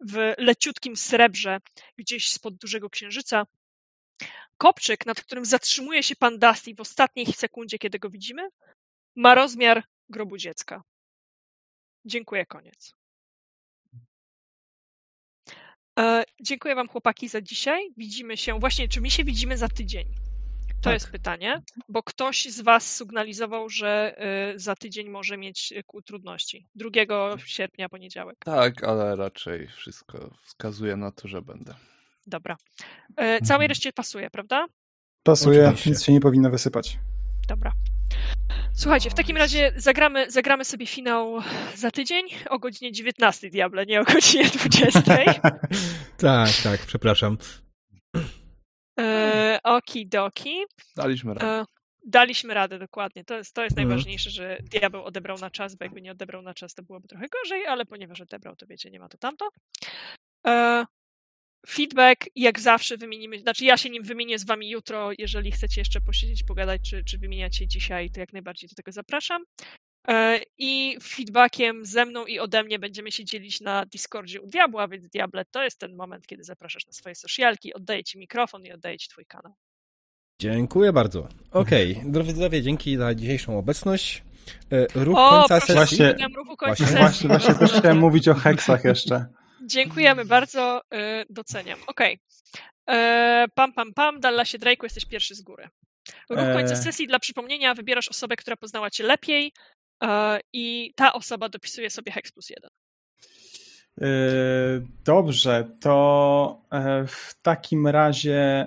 w 0.00 0.34
leciutkim 0.38 0.96
srebrze, 0.96 1.58
gdzieś 1.98 2.30
spod 2.30 2.54
dużego 2.54 2.90
księżyca. 2.90 3.46
Kopczyk, 4.58 5.06
nad 5.06 5.20
którym 5.20 5.44
zatrzymuje 5.44 6.02
się 6.02 6.16
pan 6.16 6.38
Dusty 6.38 6.74
w 6.74 6.80
ostatniej 6.80 7.26
sekundzie, 7.26 7.78
kiedy 7.78 7.98
go 7.98 8.10
widzimy, 8.10 8.48
ma 9.16 9.34
rozmiar 9.34 9.84
grobu 10.08 10.36
dziecka. 10.36 10.82
Dziękuję, 12.04 12.46
koniec. 12.46 12.92
E, 15.98 16.24
dziękuję 16.40 16.74
Wam, 16.74 16.88
chłopaki, 16.88 17.28
za 17.28 17.40
dzisiaj. 17.40 17.90
Widzimy 17.96 18.36
się, 18.36 18.58
właśnie, 18.60 18.88
czy 18.88 19.00
my 19.00 19.10
się 19.10 19.24
widzimy 19.24 19.56
za 19.58 19.68
tydzień? 19.68 20.06
To 20.68 20.82
Tak. 20.82 20.92
jest 20.94 21.10
pytanie, 21.10 21.62
bo 21.88 22.02
ktoś 22.02 22.44
z 22.44 22.60
Was 22.60 22.96
sygnalizował, 22.96 23.68
że 23.68 24.16
y, 24.54 24.58
za 24.58 24.74
tydzień 24.76 25.08
może 25.10 25.36
mieć 25.36 25.72
y, 25.72 25.82
ku- 25.84 26.02
trudności. 26.02 26.66
2 26.74 26.90
sierpnia, 27.46 27.88
poniedziałek. 27.88 28.36
Tak, 28.44 28.84
ale 28.84 29.16
raczej 29.16 29.68
wszystko 29.68 30.30
wskazuje 30.42 30.96
na 30.96 31.12
to, 31.12 31.28
że 31.28 31.42
będę. 31.42 31.74
Dobra. 32.26 32.56
E, 33.16 33.40
całej 33.40 33.68
reszcie 33.68 33.92
pasuje, 33.92 34.30
prawda? 34.30 34.66
Pasuje, 35.22 35.64
Oczywiście. 35.64 35.90
nic 35.90 36.02
się 36.04 36.12
nie 36.12 36.20
powinno 36.20 36.50
wysypać. 36.50 36.98
Dobra. 37.48 37.72
Słuchajcie, 38.74 39.10
w 39.10 39.14
takim 39.14 39.36
razie 39.36 39.72
zagramy, 39.76 40.30
zagramy 40.30 40.64
sobie 40.64 40.86
finał 40.86 41.40
za 41.74 41.90
tydzień 41.90 42.26
o 42.50 42.58
godzinie 42.58 42.92
19, 42.92 43.50
diable, 43.50 43.86
nie 43.86 44.00
o 44.00 44.04
godzinie 44.04 44.44
20. 44.68 45.02
tak, 46.16 46.52
tak, 46.64 46.80
przepraszam. 46.86 47.38
E, 49.00 49.58
okidoki. 49.62 50.56
Daliśmy 50.96 51.34
radę. 51.34 51.46
E, 51.46 51.64
daliśmy 52.06 52.54
radę, 52.54 52.78
dokładnie. 52.78 53.24
To 53.24 53.34
jest, 53.36 53.54
to 53.54 53.62
jest 53.64 53.72
Mhm. 53.78 53.88
najważniejsze, 53.88 54.30
że 54.30 54.58
diabeł 54.62 55.04
odebrał 55.04 55.38
na 55.38 55.50
czas, 55.50 55.74
bo 55.76 55.84
jakby 55.84 56.02
nie 56.02 56.12
odebrał 56.12 56.42
na 56.42 56.54
czas, 56.54 56.74
to 56.74 56.82
byłoby 56.82 57.08
trochę 57.08 57.26
gorzej, 57.28 57.66
ale 57.66 57.84
ponieważ 57.86 58.20
odebrał, 58.20 58.56
to 58.56 58.66
wiecie, 58.66 58.90
nie 58.90 59.00
ma 59.00 59.08
to 59.08 59.18
tamto. 59.18 59.48
E, 60.46 60.84
feedback, 61.68 62.24
jak 62.34 62.60
zawsze 62.60 62.96
wymienimy, 62.96 63.38
znaczy 63.38 63.64
ja 63.64 63.76
się 63.76 63.90
nim 63.90 64.02
wymienię 64.02 64.38
z 64.38 64.44
wami 64.46 64.70
jutro, 64.70 65.10
jeżeli 65.18 65.50
chcecie 65.52 65.80
jeszcze 65.80 66.00
posiedzieć, 66.00 66.42
pogadać, 66.42 66.80
czy, 66.90 67.04
czy 67.04 67.18
wymieniacie 67.18 67.66
dzisiaj, 67.66 68.10
to 68.10 68.20
jak 68.20 68.32
najbardziej 68.32 68.68
do 68.68 68.74
tego 68.74 68.92
zapraszam. 68.92 69.42
E, 70.08 70.40
I 70.58 70.96
feedbackiem 71.02 71.84
ze 71.84 72.04
mną 72.06 72.26
i 72.26 72.38
ode 72.38 72.62
mnie 72.62 72.78
będziemy 72.78 73.12
się 73.12 73.24
dzielić 73.24 73.60
na 73.60 73.86
Discordzie 73.86 74.40
u 74.40 74.46
Diabła, 74.46 74.88
więc 74.88 75.08
Diable 75.08 75.44
to 75.50 75.64
jest 75.64 75.78
ten 75.78 75.96
moment, 75.96 76.26
kiedy 76.26 76.44
zapraszasz 76.44 76.86
na 76.86 76.92
swoje 76.92 77.14
socialki, 77.14 77.74
oddaję 77.74 78.04
ci 78.04 78.18
mikrofon 78.18 78.64
i 78.66 78.72
oddaję 78.72 78.98
ci 78.98 79.08
twój 79.08 79.26
kanał. 79.26 79.54
Dziękuję 80.40 80.92
bardzo. 80.92 81.28
Okej, 81.52 82.02
drodzy 82.04 82.32
widzowie, 82.32 82.62
dzięki 82.62 82.96
za 82.96 83.14
dzisiejszą 83.14 83.58
obecność. 83.58 84.22
E, 84.72 85.04
Ruch 85.04 85.18
O, 85.18 85.30
końca 85.30 85.58
proszę, 85.58 85.66
sesji. 85.66 85.96
Właśnie- 85.96 86.14
Właśnie, 86.18 86.36
ruchu 86.36 86.56
końca 86.56 86.84
Właśnie- 86.84 86.86
sesji. 86.86 87.28
Właśnie, 87.28 87.28
właśnie 87.28 87.54
też 87.68 87.78
chciałem 87.78 87.98
mówić 87.98 88.28
o 88.28 88.34
heksach 88.34 88.84
jeszcze. 88.84 89.26
Dziękujemy 89.62 90.24
bardzo, 90.24 90.82
y, 90.94 91.24
doceniam. 91.30 91.78
Okej. 91.86 92.18
E, 92.90 93.46
Pam, 93.54 93.72
pam, 93.72 93.94
pam, 93.94 94.20
Dallasie 94.20 94.58
Drake'u, 94.58 94.82
jesteś 94.82 95.04
pierwszy 95.04 95.34
z 95.34 95.42
góry. 95.42 95.68
Ruch 96.30 96.52
końca 96.52 96.72
E. 96.72 96.76
sesji 96.76 97.06
dla 97.06 97.18
przypomnienia, 97.18 97.74
wybierasz 97.74 98.08
osobę, 98.08 98.36
która 98.36 98.56
poznała 98.56 98.90
cię 98.90 99.04
lepiej 99.04 99.52
e, 100.04 100.40
i 100.52 100.92
ta 100.96 101.12
osoba 101.12 101.48
dopisuje 101.48 101.90
sobie 101.90 102.12
Hex 102.12 102.32
plus 102.32 102.50
jeden. 102.50 102.70
Dobrze, 105.04 105.70
to 105.80 106.62
w 107.06 107.42
takim 107.42 107.86
razie 107.86 108.66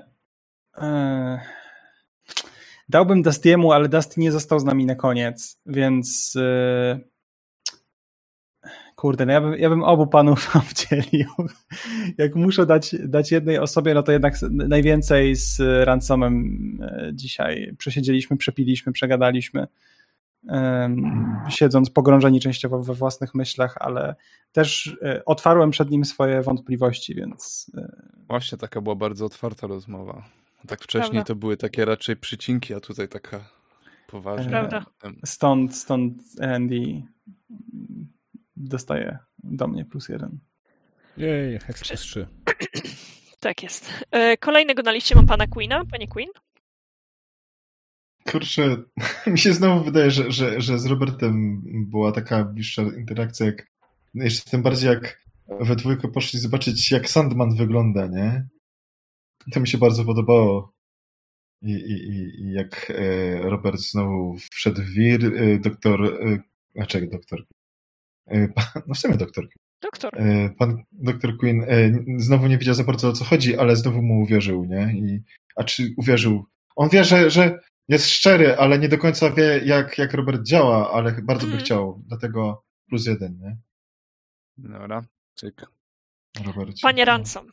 dałbym 2.90 3.22
Dustiemu, 3.22 3.72
ale 3.72 3.90
Dusty 3.90 4.20
nie 4.20 4.32
został 4.32 4.60
z 4.60 4.64
nami 4.64 4.86
na 4.86 4.96
koniec, 4.96 5.58
więc 5.66 6.38
kurde, 9.00 9.26
no 9.26 9.34
ja 9.34 9.42
bym, 9.42 9.54
ja 9.54 9.70
bym 9.70 9.84
obu 9.84 10.08
panów 10.08 10.48
wam 10.54 10.64
wdzielił. 10.64 11.30
Jak 12.18 12.36
muszę 12.36 12.66
dać, 12.66 12.96
dać 13.00 13.32
jednej 13.32 13.58
osobie, 13.58 13.94
no 13.94 14.04
to 14.04 14.12
jednak 14.12 14.34
najwięcej 14.52 15.36
z 15.36 15.60
Ransomem 15.86 16.34
e, 16.82 17.12
dzisiaj 17.14 17.76
przesiedzieliśmy, 17.78 18.38
przepiliśmy, 18.38 18.92
przegadaliśmy 18.94 19.68
siedząc 21.50 21.90
pogrążeni 21.90 22.40
częściowo 22.40 22.84
we 22.84 22.94
własnych 22.94 23.36
myślach, 23.36 23.76
ale 23.80 24.16
też 24.52 24.98
e, 25.02 25.26
otwarłem 25.26 25.72
przed 25.72 25.92
nim 25.92 26.06
swoje 26.06 26.42
wątpliwości, 26.42 27.16
więc 27.16 27.72
e, 27.78 27.92
Właśnie 28.28 28.58
taka 28.58 28.82
była 28.82 28.96
bardzo 28.96 29.26
otwarta 29.26 29.68
rozmowa. 29.68 30.24
Tak 30.68 30.82
wcześniej 30.82 31.12
Prawda. 31.12 31.28
to 31.28 31.36
były 31.36 31.58
takie 31.58 31.86
raczej 31.86 32.16
przycinki, 32.16 32.74
a 32.74 32.80
tutaj 32.80 33.08
taka 33.08 33.40
poważna. 34.08 34.50
Prawda. 34.50 34.86
stąd, 35.26 35.76
stąd 35.76 36.22
Andy 36.42 37.04
dostaje 38.60 39.18
do 39.44 39.68
mnie 39.68 39.86
plus 39.86 40.10
jeden. 40.10 40.40
Jej, 41.18 41.60
Hex 41.60 41.88
plus 41.88 42.02
3. 42.02 42.28
Tak 43.40 43.64
jest. 43.64 43.92
E, 44.12 44.38
Kolejnego 44.38 44.82
na 44.82 44.92
liście 44.92 45.16
mam 45.16 45.28
pana 45.28 45.48
Queena. 45.48 45.86
Panie 45.86 46.08
Queen? 46.08 46.30
Kurczę, 48.32 48.78
mi 49.28 49.38
się 49.40 49.54
znowu 49.54 49.84
wydaje, 49.86 50.12
że, 50.12 50.32
że, 50.32 50.62
że 50.62 50.80
z 50.80 50.86
Robertem 50.86 51.62
była 51.90 52.12
taka 52.12 52.44
bliższa 52.46 52.82
interakcja, 52.82 53.46
jak 53.46 53.68
jeszcze 54.14 54.50
tym 54.52 54.64
bardziej 54.64 54.90
jak 54.90 55.22
we 55.62 55.76
dwójkę 55.76 56.08
poszli 56.08 56.40
zobaczyć, 56.40 56.92
jak 56.92 57.10
Sandman 57.10 57.56
wygląda, 57.56 58.08
nie? 58.08 58.48
To 59.54 59.60
mi 59.60 59.68
się 59.68 59.78
bardzo 59.78 60.06
podobało. 60.06 60.74
I, 61.62 61.72
i, 61.72 62.10
i- 62.10 62.54
jak 62.54 62.92
e, 62.96 63.40
Robert 63.50 63.80
znowu 63.80 64.38
wszedł 64.52 64.82
w 64.82 64.90
wir, 64.90 65.26
e, 65.26 65.60
doktor, 65.60 66.06
e, 66.06 66.40
znaczy 66.76 67.08
doktor, 67.12 67.46
no 68.88 68.94
w 68.96 68.98
sumie 68.98 69.18
doktor, 69.18 69.48
Doktor. 69.82 70.22
E, 70.22 70.50
Pan 70.50 70.84
doktor 70.92 71.38
Queen 71.38 71.62
e, 71.68 71.92
znowu 72.18 72.48
nie 72.48 72.58
wiedział 72.58 72.74
za 72.76 72.84
bardzo 72.84 73.10
o 73.10 73.14
co 73.14 73.26
chodzi, 73.26 73.58
ale 73.58 73.76
znowu 73.76 74.02
mu 74.02 74.22
uwierzył, 74.22 74.66
nie? 74.66 74.94
I, 74.98 75.24
a 75.56 75.64
czy 75.64 75.94
uwierzył? 75.98 76.46
On 76.76 76.90
wie, 76.90 77.04
że, 77.04 77.30
że 77.30 77.60
jest 77.88 78.08
szczery, 78.10 78.58
ale 78.58 78.80
nie 78.80 78.90
do 78.90 78.98
końca 78.98 79.32
wie, 79.32 79.62
jak, 79.66 79.98
jak 79.98 80.14
Robert 80.14 80.44
działa, 80.44 80.92
ale 80.94 81.12
bardzo 81.12 81.46
by 81.46 81.52
Mhm. 81.52 81.66
chciał. 81.66 82.04
Dlatego 82.08 82.64
plus 82.90 83.06
jeden, 83.06 83.40
nie? 83.40 83.58
Dobra, 84.58 85.02
cyk. 85.36 85.66
Robercie. 86.46 86.80
Panie 86.82 87.06
No. 87.06 87.12
Ransom. 87.12 87.48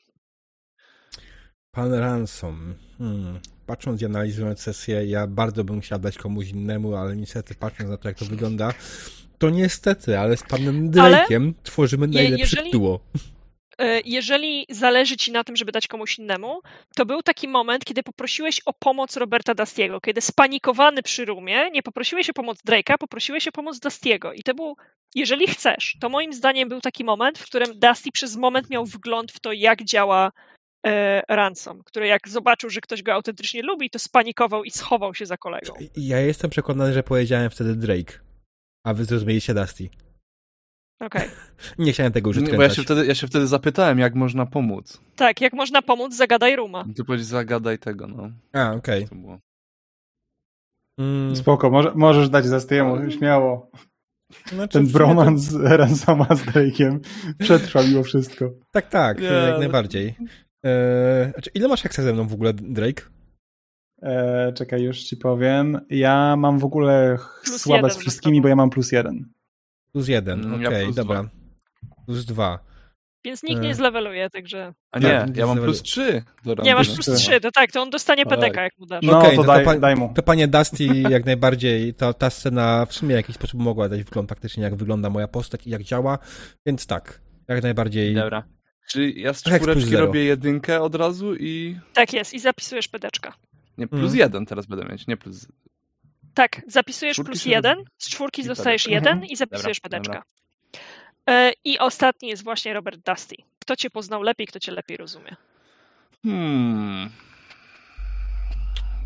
Pan 1.70 1.92
Ransom. 1.94 2.74
Hmm. 2.98 3.40
Patrząc 3.66 4.02
i 4.02 4.04
analizując 4.04 4.60
sesję, 4.60 5.04
ja 5.06 5.26
bardzo 5.26 5.64
bym 5.64 5.80
chciał 5.80 5.98
dać 5.98 6.18
komuś 6.18 6.48
innemu, 6.48 6.94
ale 6.96 7.16
niestety 7.16 7.54
patrząc 7.54 7.90
na 7.90 7.96
to, 7.96 8.08
jak 8.08 8.18
to 8.18 8.24
wygląda, 8.24 8.72
to 9.38 9.50
niestety, 9.50 10.18
ale 10.18 10.36
z 10.36 10.42
panem 10.42 10.90
Ale 11.00 11.16
Drake'iem 11.30 11.52
tworzymy 11.62 12.06
najlepsze 12.06 12.56
jeżeli- 12.56 12.70
duo. 12.70 13.00
E, 13.78 14.00
Jeżeli 14.04 14.66
zależy 14.70 15.16
ci 15.16 15.32
na 15.32 15.44
tym, 15.44 15.56
żeby 15.56 15.72
dać 15.72 15.86
komuś 15.88 16.18
innemu, 16.18 16.60
to 16.96 17.06
był 17.06 17.22
taki 17.22 17.48
moment, 17.48 17.84
kiedy 17.84 18.02
poprosiłeś 18.02 18.60
o 18.66 18.72
pomoc 18.72 19.16
Roberta 19.16 19.54
Dustiego, 19.54 20.00
kiedy 20.00 20.20
spanikowany 20.20 21.02
przy 21.02 21.24
rumie, 21.24 21.70
nie 21.70 21.82
poprosiłeś 21.82 22.30
o 22.30 22.32
pomoc 22.32 22.58
Drake'a, 22.68 22.98
poprosiłeś 22.98 23.48
o 23.48 23.52
pomoc 23.52 23.78
Dustiego. 23.80 24.32
I 24.32 24.42
to 24.42 24.54
był, 24.54 24.76
jeżeli 25.14 25.46
chcesz, 25.46 25.96
to 26.00 26.08
moim 26.08 26.32
zdaniem 26.32 26.68
był 26.68 26.80
taki 26.80 27.04
moment, 27.04 27.38
w 27.38 27.44
którym 27.46 27.78
Dusty 27.78 28.10
przez 28.12 28.36
moment 28.36 28.70
miał 28.70 28.84
wgląd 28.84 29.32
w 29.32 29.40
to, 29.40 29.52
jak 29.52 29.84
działa 29.84 30.32
e, 30.86 31.22
Ransom, 31.28 31.82
który 31.84 32.06
jak 32.06 32.28
zobaczył, 32.28 32.70
że 32.70 32.80
ktoś 32.80 33.02
go 33.02 33.12
autentycznie 33.12 33.62
lubi, 33.62 33.90
to 33.90 33.98
spanikował 33.98 34.64
i 34.64 34.70
schował 34.70 35.14
się 35.14 35.26
za 35.26 35.36
kolegą. 35.36 35.74
Ja 35.96 36.20
jestem 36.20 36.50
przekonany, 36.50 36.92
że 36.92 37.02
powiedziałem 37.02 37.50
wtedy 37.50 37.74
Drake, 37.76 38.12
a 38.86 38.94
wy 38.94 39.04
zrozumieliście 39.04 39.54
Dusty. 39.54 39.88
Okej. 41.00 41.28
Nie 41.78 41.92
chciałem 41.92 42.12
tego 42.12 42.32
Nie, 42.32 42.52
bo 42.56 42.62
ja 42.62 42.70
się, 42.70 42.82
wtedy, 42.82 43.06
ja 43.06 43.14
się 43.14 43.26
wtedy 43.26 43.46
zapytałem, 43.46 43.98
jak 43.98 44.14
można 44.14 44.46
pomóc. 44.46 45.00
Tak, 45.16 45.40
jak 45.40 45.52
można 45.52 45.82
pomóc, 45.82 46.16
zagadaj 46.16 46.56
Ruma. 46.56 46.84
Ty 46.96 47.04
powiedz, 47.04 47.22
zagadaj 47.22 47.78
tego, 47.78 48.06
no. 48.06 48.30
A, 48.52 48.72
okej. 48.72 49.08
To 49.08 49.14
było. 49.14 49.38
Mm, 51.00 51.36
Spoko, 51.36 51.70
może, 51.70 51.92
możesz 51.94 52.28
dać 52.28 52.48
Dustiemu, 52.50 53.10
śmiało. 53.10 53.70
znaczy, 54.52 54.72
Ten 54.78 54.86
bromans 54.86 55.40
z 55.42 55.54
Ransoma 55.54 56.26
z 56.34 56.42
Drake'iem 56.42 56.98
przetrwał 57.38 57.84
mimo 57.84 58.02
wszystko. 58.02 58.48
To, 58.48 58.54
tak, 58.72 58.88
tak, 58.88 59.18
Nie, 59.18 59.24
jak 59.26 59.34
ale- 59.34 59.58
najbardziej. 59.58 60.14
Eee, 60.64 61.32
znaczy, 61.32 61.50
ile 61.54 61.68
masz 61.68 61.82
heksa 61.82 62.02
ze 62.02 62.12
mną 62.12 62.28
w 62.28 62.32
ogóle, 62.32 62.54
Drake? 62.54 63.02
E, 64.02 64.52
czekaj, 64.52 64.82
już 64.82 65.02
ci 65.02 65.16
powiem. 65.16 65.80
Ja 65.90 66.36
mam 66.36 66.58
w 66.58 66.64
ogóle 66.64 67.16
Plus 67.44 67.66
jeden 67.66 67.90
z 67.90 67.96
wszystkimi, 67.96 68.40
bo 68.40 68.48
ja 68.48 68.56
mam 68.56 68.70
plus 68.70 68.92
jeden. 68.92 69.32
Plus 69.92 70.08
jeden, 70.08 70.44
Mm, 70.44 70.54
okej, 70.54 70.78
ja 70.78 70.84
plus 70.84 70.96
dobra. 70.96 71.22
dwa. 71.22 71.30
Plus 72.06 72.24
dwa. 72.24 72.58
Więc 73.24 73.42
nikt 73.42 73.60
E. 73.60 73.64
nie 73.64 73.74
zleweluje, 73.74 74.30
także... 74.30 74.74
A 74.92 75.00
Tak, 75.00 75.28
nie, 75.36 75.40
ja 75.40 75.46
mam 75.46 75.58
plus 75.58 75.82
3 75.82 76.22
do 76.44 76.54
Nie, 76.62 76.74
masz 76.74 76.90
plus 76.94 77.06
3, 77.06 77.40
to 77.40 77.50
tak, 77.50 77.72
to 77.72 77.82
on 77.82 77.90
dostanie 77.90 78.24
Tak. 78.26 78.40
PDK, 78.40 78.62
jak 78.62 78.78
mu 78.78 78.86
dasz. 78.86 79.02
No 79.02 79.18
Okej, 79.18 79.30
to, 79.30 79.36
no 79.36 79.42
to 79.42 79.46
daj, 79.52 79.64
pa- 79.64 79.78
daj 79.78 79.96
mu. 79.96 80.12
To 80.14 80.22
panie 80.22 80.48
Dusty 80.48 80.84
jak 81.14 81.24
najbardziej, 81.26 81.94
to 81.94 82.14
ta 82.14 82.30
scena 82.30 82.86
w 82.86 82.92
sumie 82.94 83.14
w 83.14 83.16
jakiś 83.16 83.36
sposób 83.36 83.60
mogła 83.60 83.88
dać 83.88 84.02
wgląd 84.04 84.28
faktycznie, 84.28 84.62
jak 84.62 84.74
wygląda 84.76 85.10
moja 85.10 85.28
postać 85.28 85.66
i 85.66 85.70
jak 85.70 85.82
działa, 85.82 86.18
więc 86.66 86.86
tak, 86.86 87.20
jak 87.48 87.62
najbardziej. 87.62 88.14
Dobra. 88.14 88.42
Czy 88.90 89.10
ja 89.10 89.32
z 89.32 89.42
plus 89.42 89.54
czwóreczki 89.56 89.96
robię 89.96 90.24
jedynkę 90.24 90.80
od 90.80 90.94
razu 90.94 91.34
i... 91.34 91.76
Tak 91.92 92.12
jest, 92.12 92.34
i 92.34 92.38
zapisujesz 92.38 92.88
pedeczka. 92.88 93.32
Nie, 93.78 93.86
plus 93.86 94.00
Mhm. 94.02 94.18
jeden 94.18 94.46
teraz 94.46 94.66
będę 94.66 94.84
mieć, 94.84 95.06
nie 95.06 95.16
plus... 95.16 95.48
Tak, 96.34 96.62
zapisujesz 96.68 97.14
Czwórki 97.14 97.30
plus 97.32 97.46
jeden, 97.46 97.84
z 97.98 98.08
czwórki 98.10 98.44
dostajesz 98.44 98.82
pedeczka. 98.84 98.94
jeden 98.94 99.12
Mhm. 99.12 99.30
i 99.32 99.36
zapisujesz 99.36 99.80
Dobra, 99.80 99.98
pedeczka. 100.00 100.22
E, 101.28 101.52
I 101.64 101.78
ostatni 101.78 102.28
jest 102.28 102.44
właśnie 102.44 102.72
Robert 102.74 103.00
Dusty. 103.06 103.36
Kto 103.58 103.76
cię 103.76 103.90
poznał 103.90 104.22
lepiej, 104.22 104.46
kto 104.46 104.60
cię 104.60 104.72
lepiej 104.72 104.96
rozumie. 104.96 105.36
Hmm. 106.22 107.10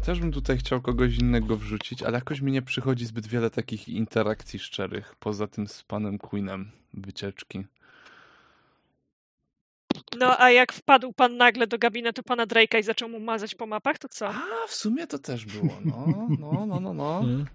Też 0.04 0.20
bym 0.20 0.32
tutaj 0.32 0.58
chciał 0.58 0.80
kogoś 0.80 1.16
innego 1.16 1.56
wrzucić, 1.56 2.02
ale 2.02 2.14
jakoś 2.18 2.40
mi 2.40 2.52
nie 2.52 2.62
przychodzi 2.62 3.06
zbyt 3.06 3.26
wiele 3.26 3.50
takich 3.50 3.88
interakcji 3.88 4.58
szczerych, 4.58 5.14
poza 5.20 5.46
tym 5.46 5.66
z 5.68 5.82
panem 5.82 6.18
Queenem 6.18 6.70
wycieczki. 6.94 7.64
No 10.18 10.40
a 10.40 10.50
jak 10.50 10.72
wpadł 10.72 11.12
pan 11.12 11.36
nagle 11.36 11.66
do 11.66 11.78
gabinetu 11.78 12.22
pana 12.22 12.46
Drake'a 12.46 12.78
i 12.80 12.82
zaczął 12.82 13.08
mu 13.08 13.20
mazać 13.20 13.54
po 13.54 13.66
mapach, 13.66 13.98
to 13.98 14.08
co? 14.08 14.28
A, 14.28 14.66
w 14.68 14.74
sumie 14.74 15.06
to 15.06 15.18
też 15.18 15.46
było, 15.46 15.76
no, 15.84 16.06
no, 16.40 16.66
no, 16.66 16.80
no, 16.80 16.94
no. 16.94 17.20
Mm. 17.24 17.46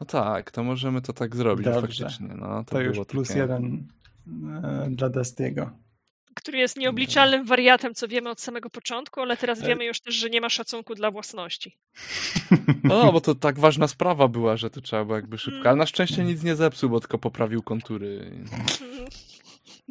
No 0.00 0.06
tak, 0.06 0.50
to 0.50 0.64
możemy 0.64 1.02
to 1.02 1.12
tak 1.12 1.36
zrobić 1.36 1.64
Dobrze. 1.64 1.80
faktycznie, 1.80 2.28
no. 2.28 2.64
To, 2.64 2.70
To 2.70 2.80
już 2.80 2.92
było 2.92 3.04
plus 3.04 3.28
takie... 3.28 3.40
jeden 3.40 3.88
e, 4.64 4.88
dla 4.90 5.08
Dustiego. 5.08 5.70
Który 6.34 6.58
jest 6.58 6.76
nieobliczalnym 6.76 7.44
wariatem, 7.44 7.94
co 7.94 8.08
wiemy 8.08 8.30
od 8.30 8.40
samego 8.40 8.70
początku, 8.70 9.20
ale 9.20 9.36
teraz 9.36 9.58
Ale- 9.58 9.68
wiemy 9.68 9.84
już 9.84 10.00
też, 10.00 10.14
że 10.14 10.30
nie 10.30 10.40
ma 10.40 10.48
szacunku 10.48 10.94
dla 10.94 11.10
własności. 11.10 11.76
No, 12.84 13.12
bo 13.12 13.20
to 13.20 13.34
tak 13.34 13.58
ważna 13.58 13.88
sprawa 13.88 14.28
była, 14.28 14.56
że 14.56 14.70
to 14.70 14.80
trzeba 14.80 15.04
było 15.04 15.16
jakby 15.16 15.38
szybko. 15.38 15.56
Mm. 15.58 15.66
Ale 15.68 15.76
na 15.76 15.86
szczęście 15.86 16.24
nic 16.24 16.42
nie 16.42 16.56
zepsuł, 16.56 16.90
bo 16.90 17.00
tylko 17.00 17.18
poprawił 17.18 17.62
kontury. 17.62 18.30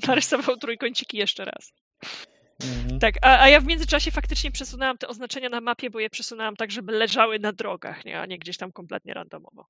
Narysował 0.08 0.58
trójkąciki 0.58 1.18
jeszcze 1.18 1.46
raz. 1.46 1.74
Mhm. 2.64 3.00
Tak, 3.00 3.16
a, 3.22 3.40
a 3.40 3.50
ja 3.50 3.62
w 3.62 3.66
międzyczasie 3.66 4.12
faktycznie 4.12 4.52
przesunęłam 4.52 4.98
te 4.98 5.08
oznaczenia 5.08 5.50
na 5.50 5.62
mapie, 5.62 5.90
bo 5.90 6.00
je 6.00 6.10
przesunęłam 6.10 6.56
tak, 6.56 6.72
żeby 6.72 6.92
leżały 6.92 7.40
na 7.40 7.52
drogach, 7.54 8.06
nie? 8.06 8.20
a 8.20 8.26
nie 8.26 8.40
gdzieś 8.40 8.58
tam 8.58 8.72
kompletnie 8.72 9.14
randomowo. 9.14 9.66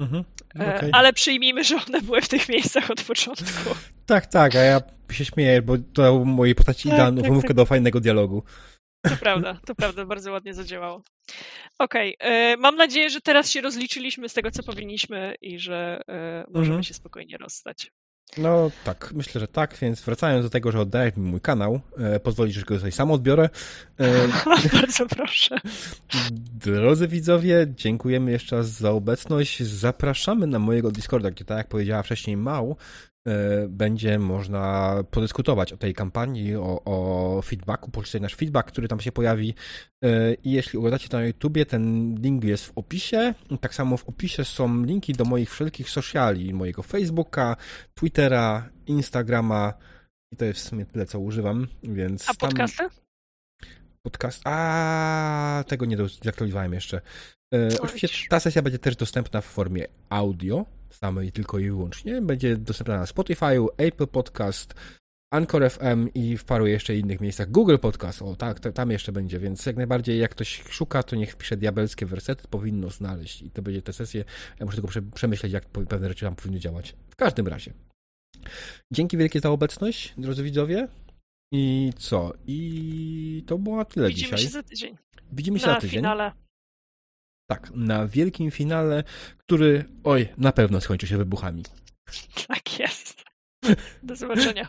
Mhm. 0.00 0.24
E, 0.60 0.76
okej. 0.76 0.90
Ale 0.92 1.12
przyjmijmy, 1.12 1.64
że 1.64 1.76
one 1.88 2.00
były 2.00 2.20
w 2.20 2.28
tych 2.28 2.48
miejscach 2.48 2.90
od 2.90 3.02
początku. 3.02 3.70
Tak, 4.06 4.26
tak, 4.26 4.54
a 4.54 4.58
ja 4.58 4.80
się 5.10 5.24
śmieję, 5.24 5.62
bo 5.62 5.74
to 5.94 6.24
mojej 6.24 6.54
postaci 6.54 6.82
Tak, 6.88 6.92
idealną 6.92 7.20
tak, 7.20 7.30
wymówkę 7.30 7.48
tak. 7.48 7.56
do 7.56 7.64
fajnego 7.64 8.00
dialogu. 8.00 8.42
To 9.08 9.16
prawda, 9.16 9.60
to 9.66 9.74
prawda, 9.74 10.04
bardzo 10.04 10.32
ładnie 10.32 10.54
zadziałało. 10.54 11.02
Okej, 11.78 12.16
e, 12.18 12.56
mam 12.56 12.76
nadzieję, 12.76 13.10
że 13.10 13.20
teraz 13.20 13.50
się 13.50 13.60
rozliczyliśmy 13.60 14.28
z 14.28 14.32
tego, 14.34 14.50
co 14.50 14.62
powinniśmy 14.62 15.34
i 15.40 15.58
że 15.58 16.00
e, 16.08 16.44
możemy 16.48 16.66
Mhm. 16.66 16.82
się 16.82 16.94
spokojnie 16.94 17.36
rozstać. 17.36 17.90
No 18.38 18.70
tak, 18.84 19.12
myślę, 19.14 19.40
że 19.40 19.48
tak, 19.48 19.76
więc 19.80 20.00
wracając 20.00 20.44
do 20.44 20.50
tego, 20.50 20.72
że 20.72 20.80
oddajesz 20.80 21.16
mi 21.16 21.30
mój 21.30 21.40
kanał, 21.40 21.80
e, 21.98 22.20
pozwolisz, 22.20 22.54
że 22.54 22.62
go 22.62 22.74
tutaj 22.74 22.92
sam 22.92 23.10
odbiorę. 23.10 23.48
E, 24.00 24.28
bardzo 24.72 25.06
proszę. 25.06 25.56
Drodzy 26.54 27.08
widzowie, 27.08 27.66
dziękujemy 27.76 28.30
jeszcze 28.30 28.56
raz 28.56 28.66
za 28.66 28.90
obecność. 28.90 29.62
Zapraszamy 29.62 30.46
na 30.46 30.58
mojego 30.58 30.90
Discorda, 30.90 31.30
gdzie 31.30 31.44
tak 31.44 31.58
jak 31.58 31.68
powiedziała 31.68 32.02
wcześniej 32.02 32.36
Mał, 32.36 32.76
będzie 33.68 34.18
można 34.18 34.94
podyskutować 35.10 35.72
o 35.72 35.76
tej 35.76 35.94
kampanii, 35.94 36.56
o, 36.56 36.82
o 36.84 37.42
feedbacku, 37.42 37.90
poczytać 37.90 38.22
nasz 38.22 38.34
feedback, 38.34 38.68
który 38.68 38.88
tam 38.88 39.00
się 39.00 39.12
pojawi. 39.12 39.54
E, 40.04 40.34
I 40.34 40.50
jeśli 40.52 40.78
oglądacie 40.78 41.08
to 41.08 41.16
na 41.16 41.24
YouTubie, 41.24 41.66
ten 41.66 42.14
link 42.22 42.44
jest 42.44 42.66
w 42.66 42.72
opisie. 42.78 43.34
Tak 43.60 43.74
samo 43.74 43.96
w 43.96 44.08
opisie 44.08 44.44
są 44.44 44.84
linki 44.84 45.12
do 45.12 45.24
moich 45.24 45.50
wszelkich 45.50 45.90
sociali, 45.90 46.54
mojego 46.54 46.82
Facebooka, 46.82 47.56
Twittera, 47.94 48.68
Instagrama 48.86 49.72
i 50.32 50.36
to 50.36 50.44
jest 50.44 50.60
w 50.60 50.68
sumie 50.68 50.86
tyle, 50.86 51.06
co 51.06 51.18
używam, 51.20 51.66
więc 51.82 52.22
A 52.30 52.34
tam- 52.34 52.50
podcasty? 52.50 52.82
Podcast. 54.02 54.40
A 54.44 55.64
tego 55.66 55.86
nie 55.86 55.96
zaktualizowałem 56.22 56.72
jeszcze. 56.72 57.00
E, 57.54 57.58
No, 57.68 57.80
oczywiście 57.80 58.08
widzisz. 58.08 58.26
ta 58.28 58.40
sesja 58.40 58.62
będzie 58.62 58.78
też 58.78 58.96
dostępna 58.96 59.40
w 59.40 59.44
formie 59.44 59.84
audio, 60.08 60.66
samej 60.90 61.32
tylko 61.32 61.58
i 61.58 61.64
wyłącznie. 61.70 62.22
Będzie 62.22 62.56
dostępna 62.56 62.98
na 62.98 63.04
Spotify'u, 63.04 63.66
Apple 63.76 64.06
Podcast, 64.06 64.74
Anchor 65.32 65.70
FM 65.70 66.08
i 66.14 66.36
w 66.36 66.44
paru 66.44 66.66
jeszcze 66.66 66.96
innych 66.96 67.20
miejscach. 67.20 67.50
Google 67.50 67.76
Podcast, 67.78 68.22
o 68.22 68.36
tak, 68.36 68.60
to, 68.60 68.72
tam 68.72 68.90
jeszcze 68.90 69.12
będzie, 69.12 69.38
więc 69.38 69.66
jak 69.66 69.76
najbardziej 69.76 70.18
jak 70.18 70.30
ktoś 70.30 70.62
szuka, 70.70 71.02
to 71.02 71.16
niech 71.16 71.32
wpisze 71.32 71.56
diabelskie 71.56 72.06
wersety, 72.06 72.48
powinno 72.48 72.90
znaleźć 72.90 73.42
i 73.42 73.50
to 73.50 73.62
będzie 73.62 73.82
te 73.82 73.92
sesje. 73.92 74.24
Ja 74.60 74.66
muszę 74.66 74.76
tylko 74.76 74.88
prze, 74.88 75.02
przemyśleć, 75.02 75.52
jak 75.52 75.66
pewne 75.66 76.08
rzeczy 76.08 76.24
tam 76.24 76.36
powinny 76.36 76.60
działać. 76.60 76.94
W 77.10 77.16
każdym 77.16 77.48
razie. 77.48 77.72
Dzięki 78.92 79.16
wielkie 79.16 79.40
za 79.40 79.50
obecność, 79.50 80.14
drodzy 80.18 80.42
widzowie. 80.42 80.88
I 81.52 81.92
co? 81.98 82.32
I 82.46 83.44
to 83.46 83.58
było 83.58 83.76
na 83.76 83.84
tyle 83.84 84.08
Widzimy 84.08 84.24
dzisiaj. 84.26 84.38
się 84.38 84.48
za 84.48 84.62
tydzień. 84.62 84.96
Widzimy 85.32 85.58
się 85.58 85.66
Na 85.66 85.74
za 85.74 85.80
tydzień. 85.80 85.98
finale. 85.98 86.32
Tak, 87.46 87.70
na 87.74 88.06
wielkim 88.06 88.50
finale, 88.50 89.04
który, 89.36 89.84
oj, 90.04 90.28
na 90.38 90.52
pewno 90.52 90.80
skończy 90.80 91.06
się 91.06 91.16
wybuchami. 91.16 91.62
Tak 92.48 92.78
jest. 92.78 93.24
Do 94.02 94.16
zobaczenia. 94.16 94.68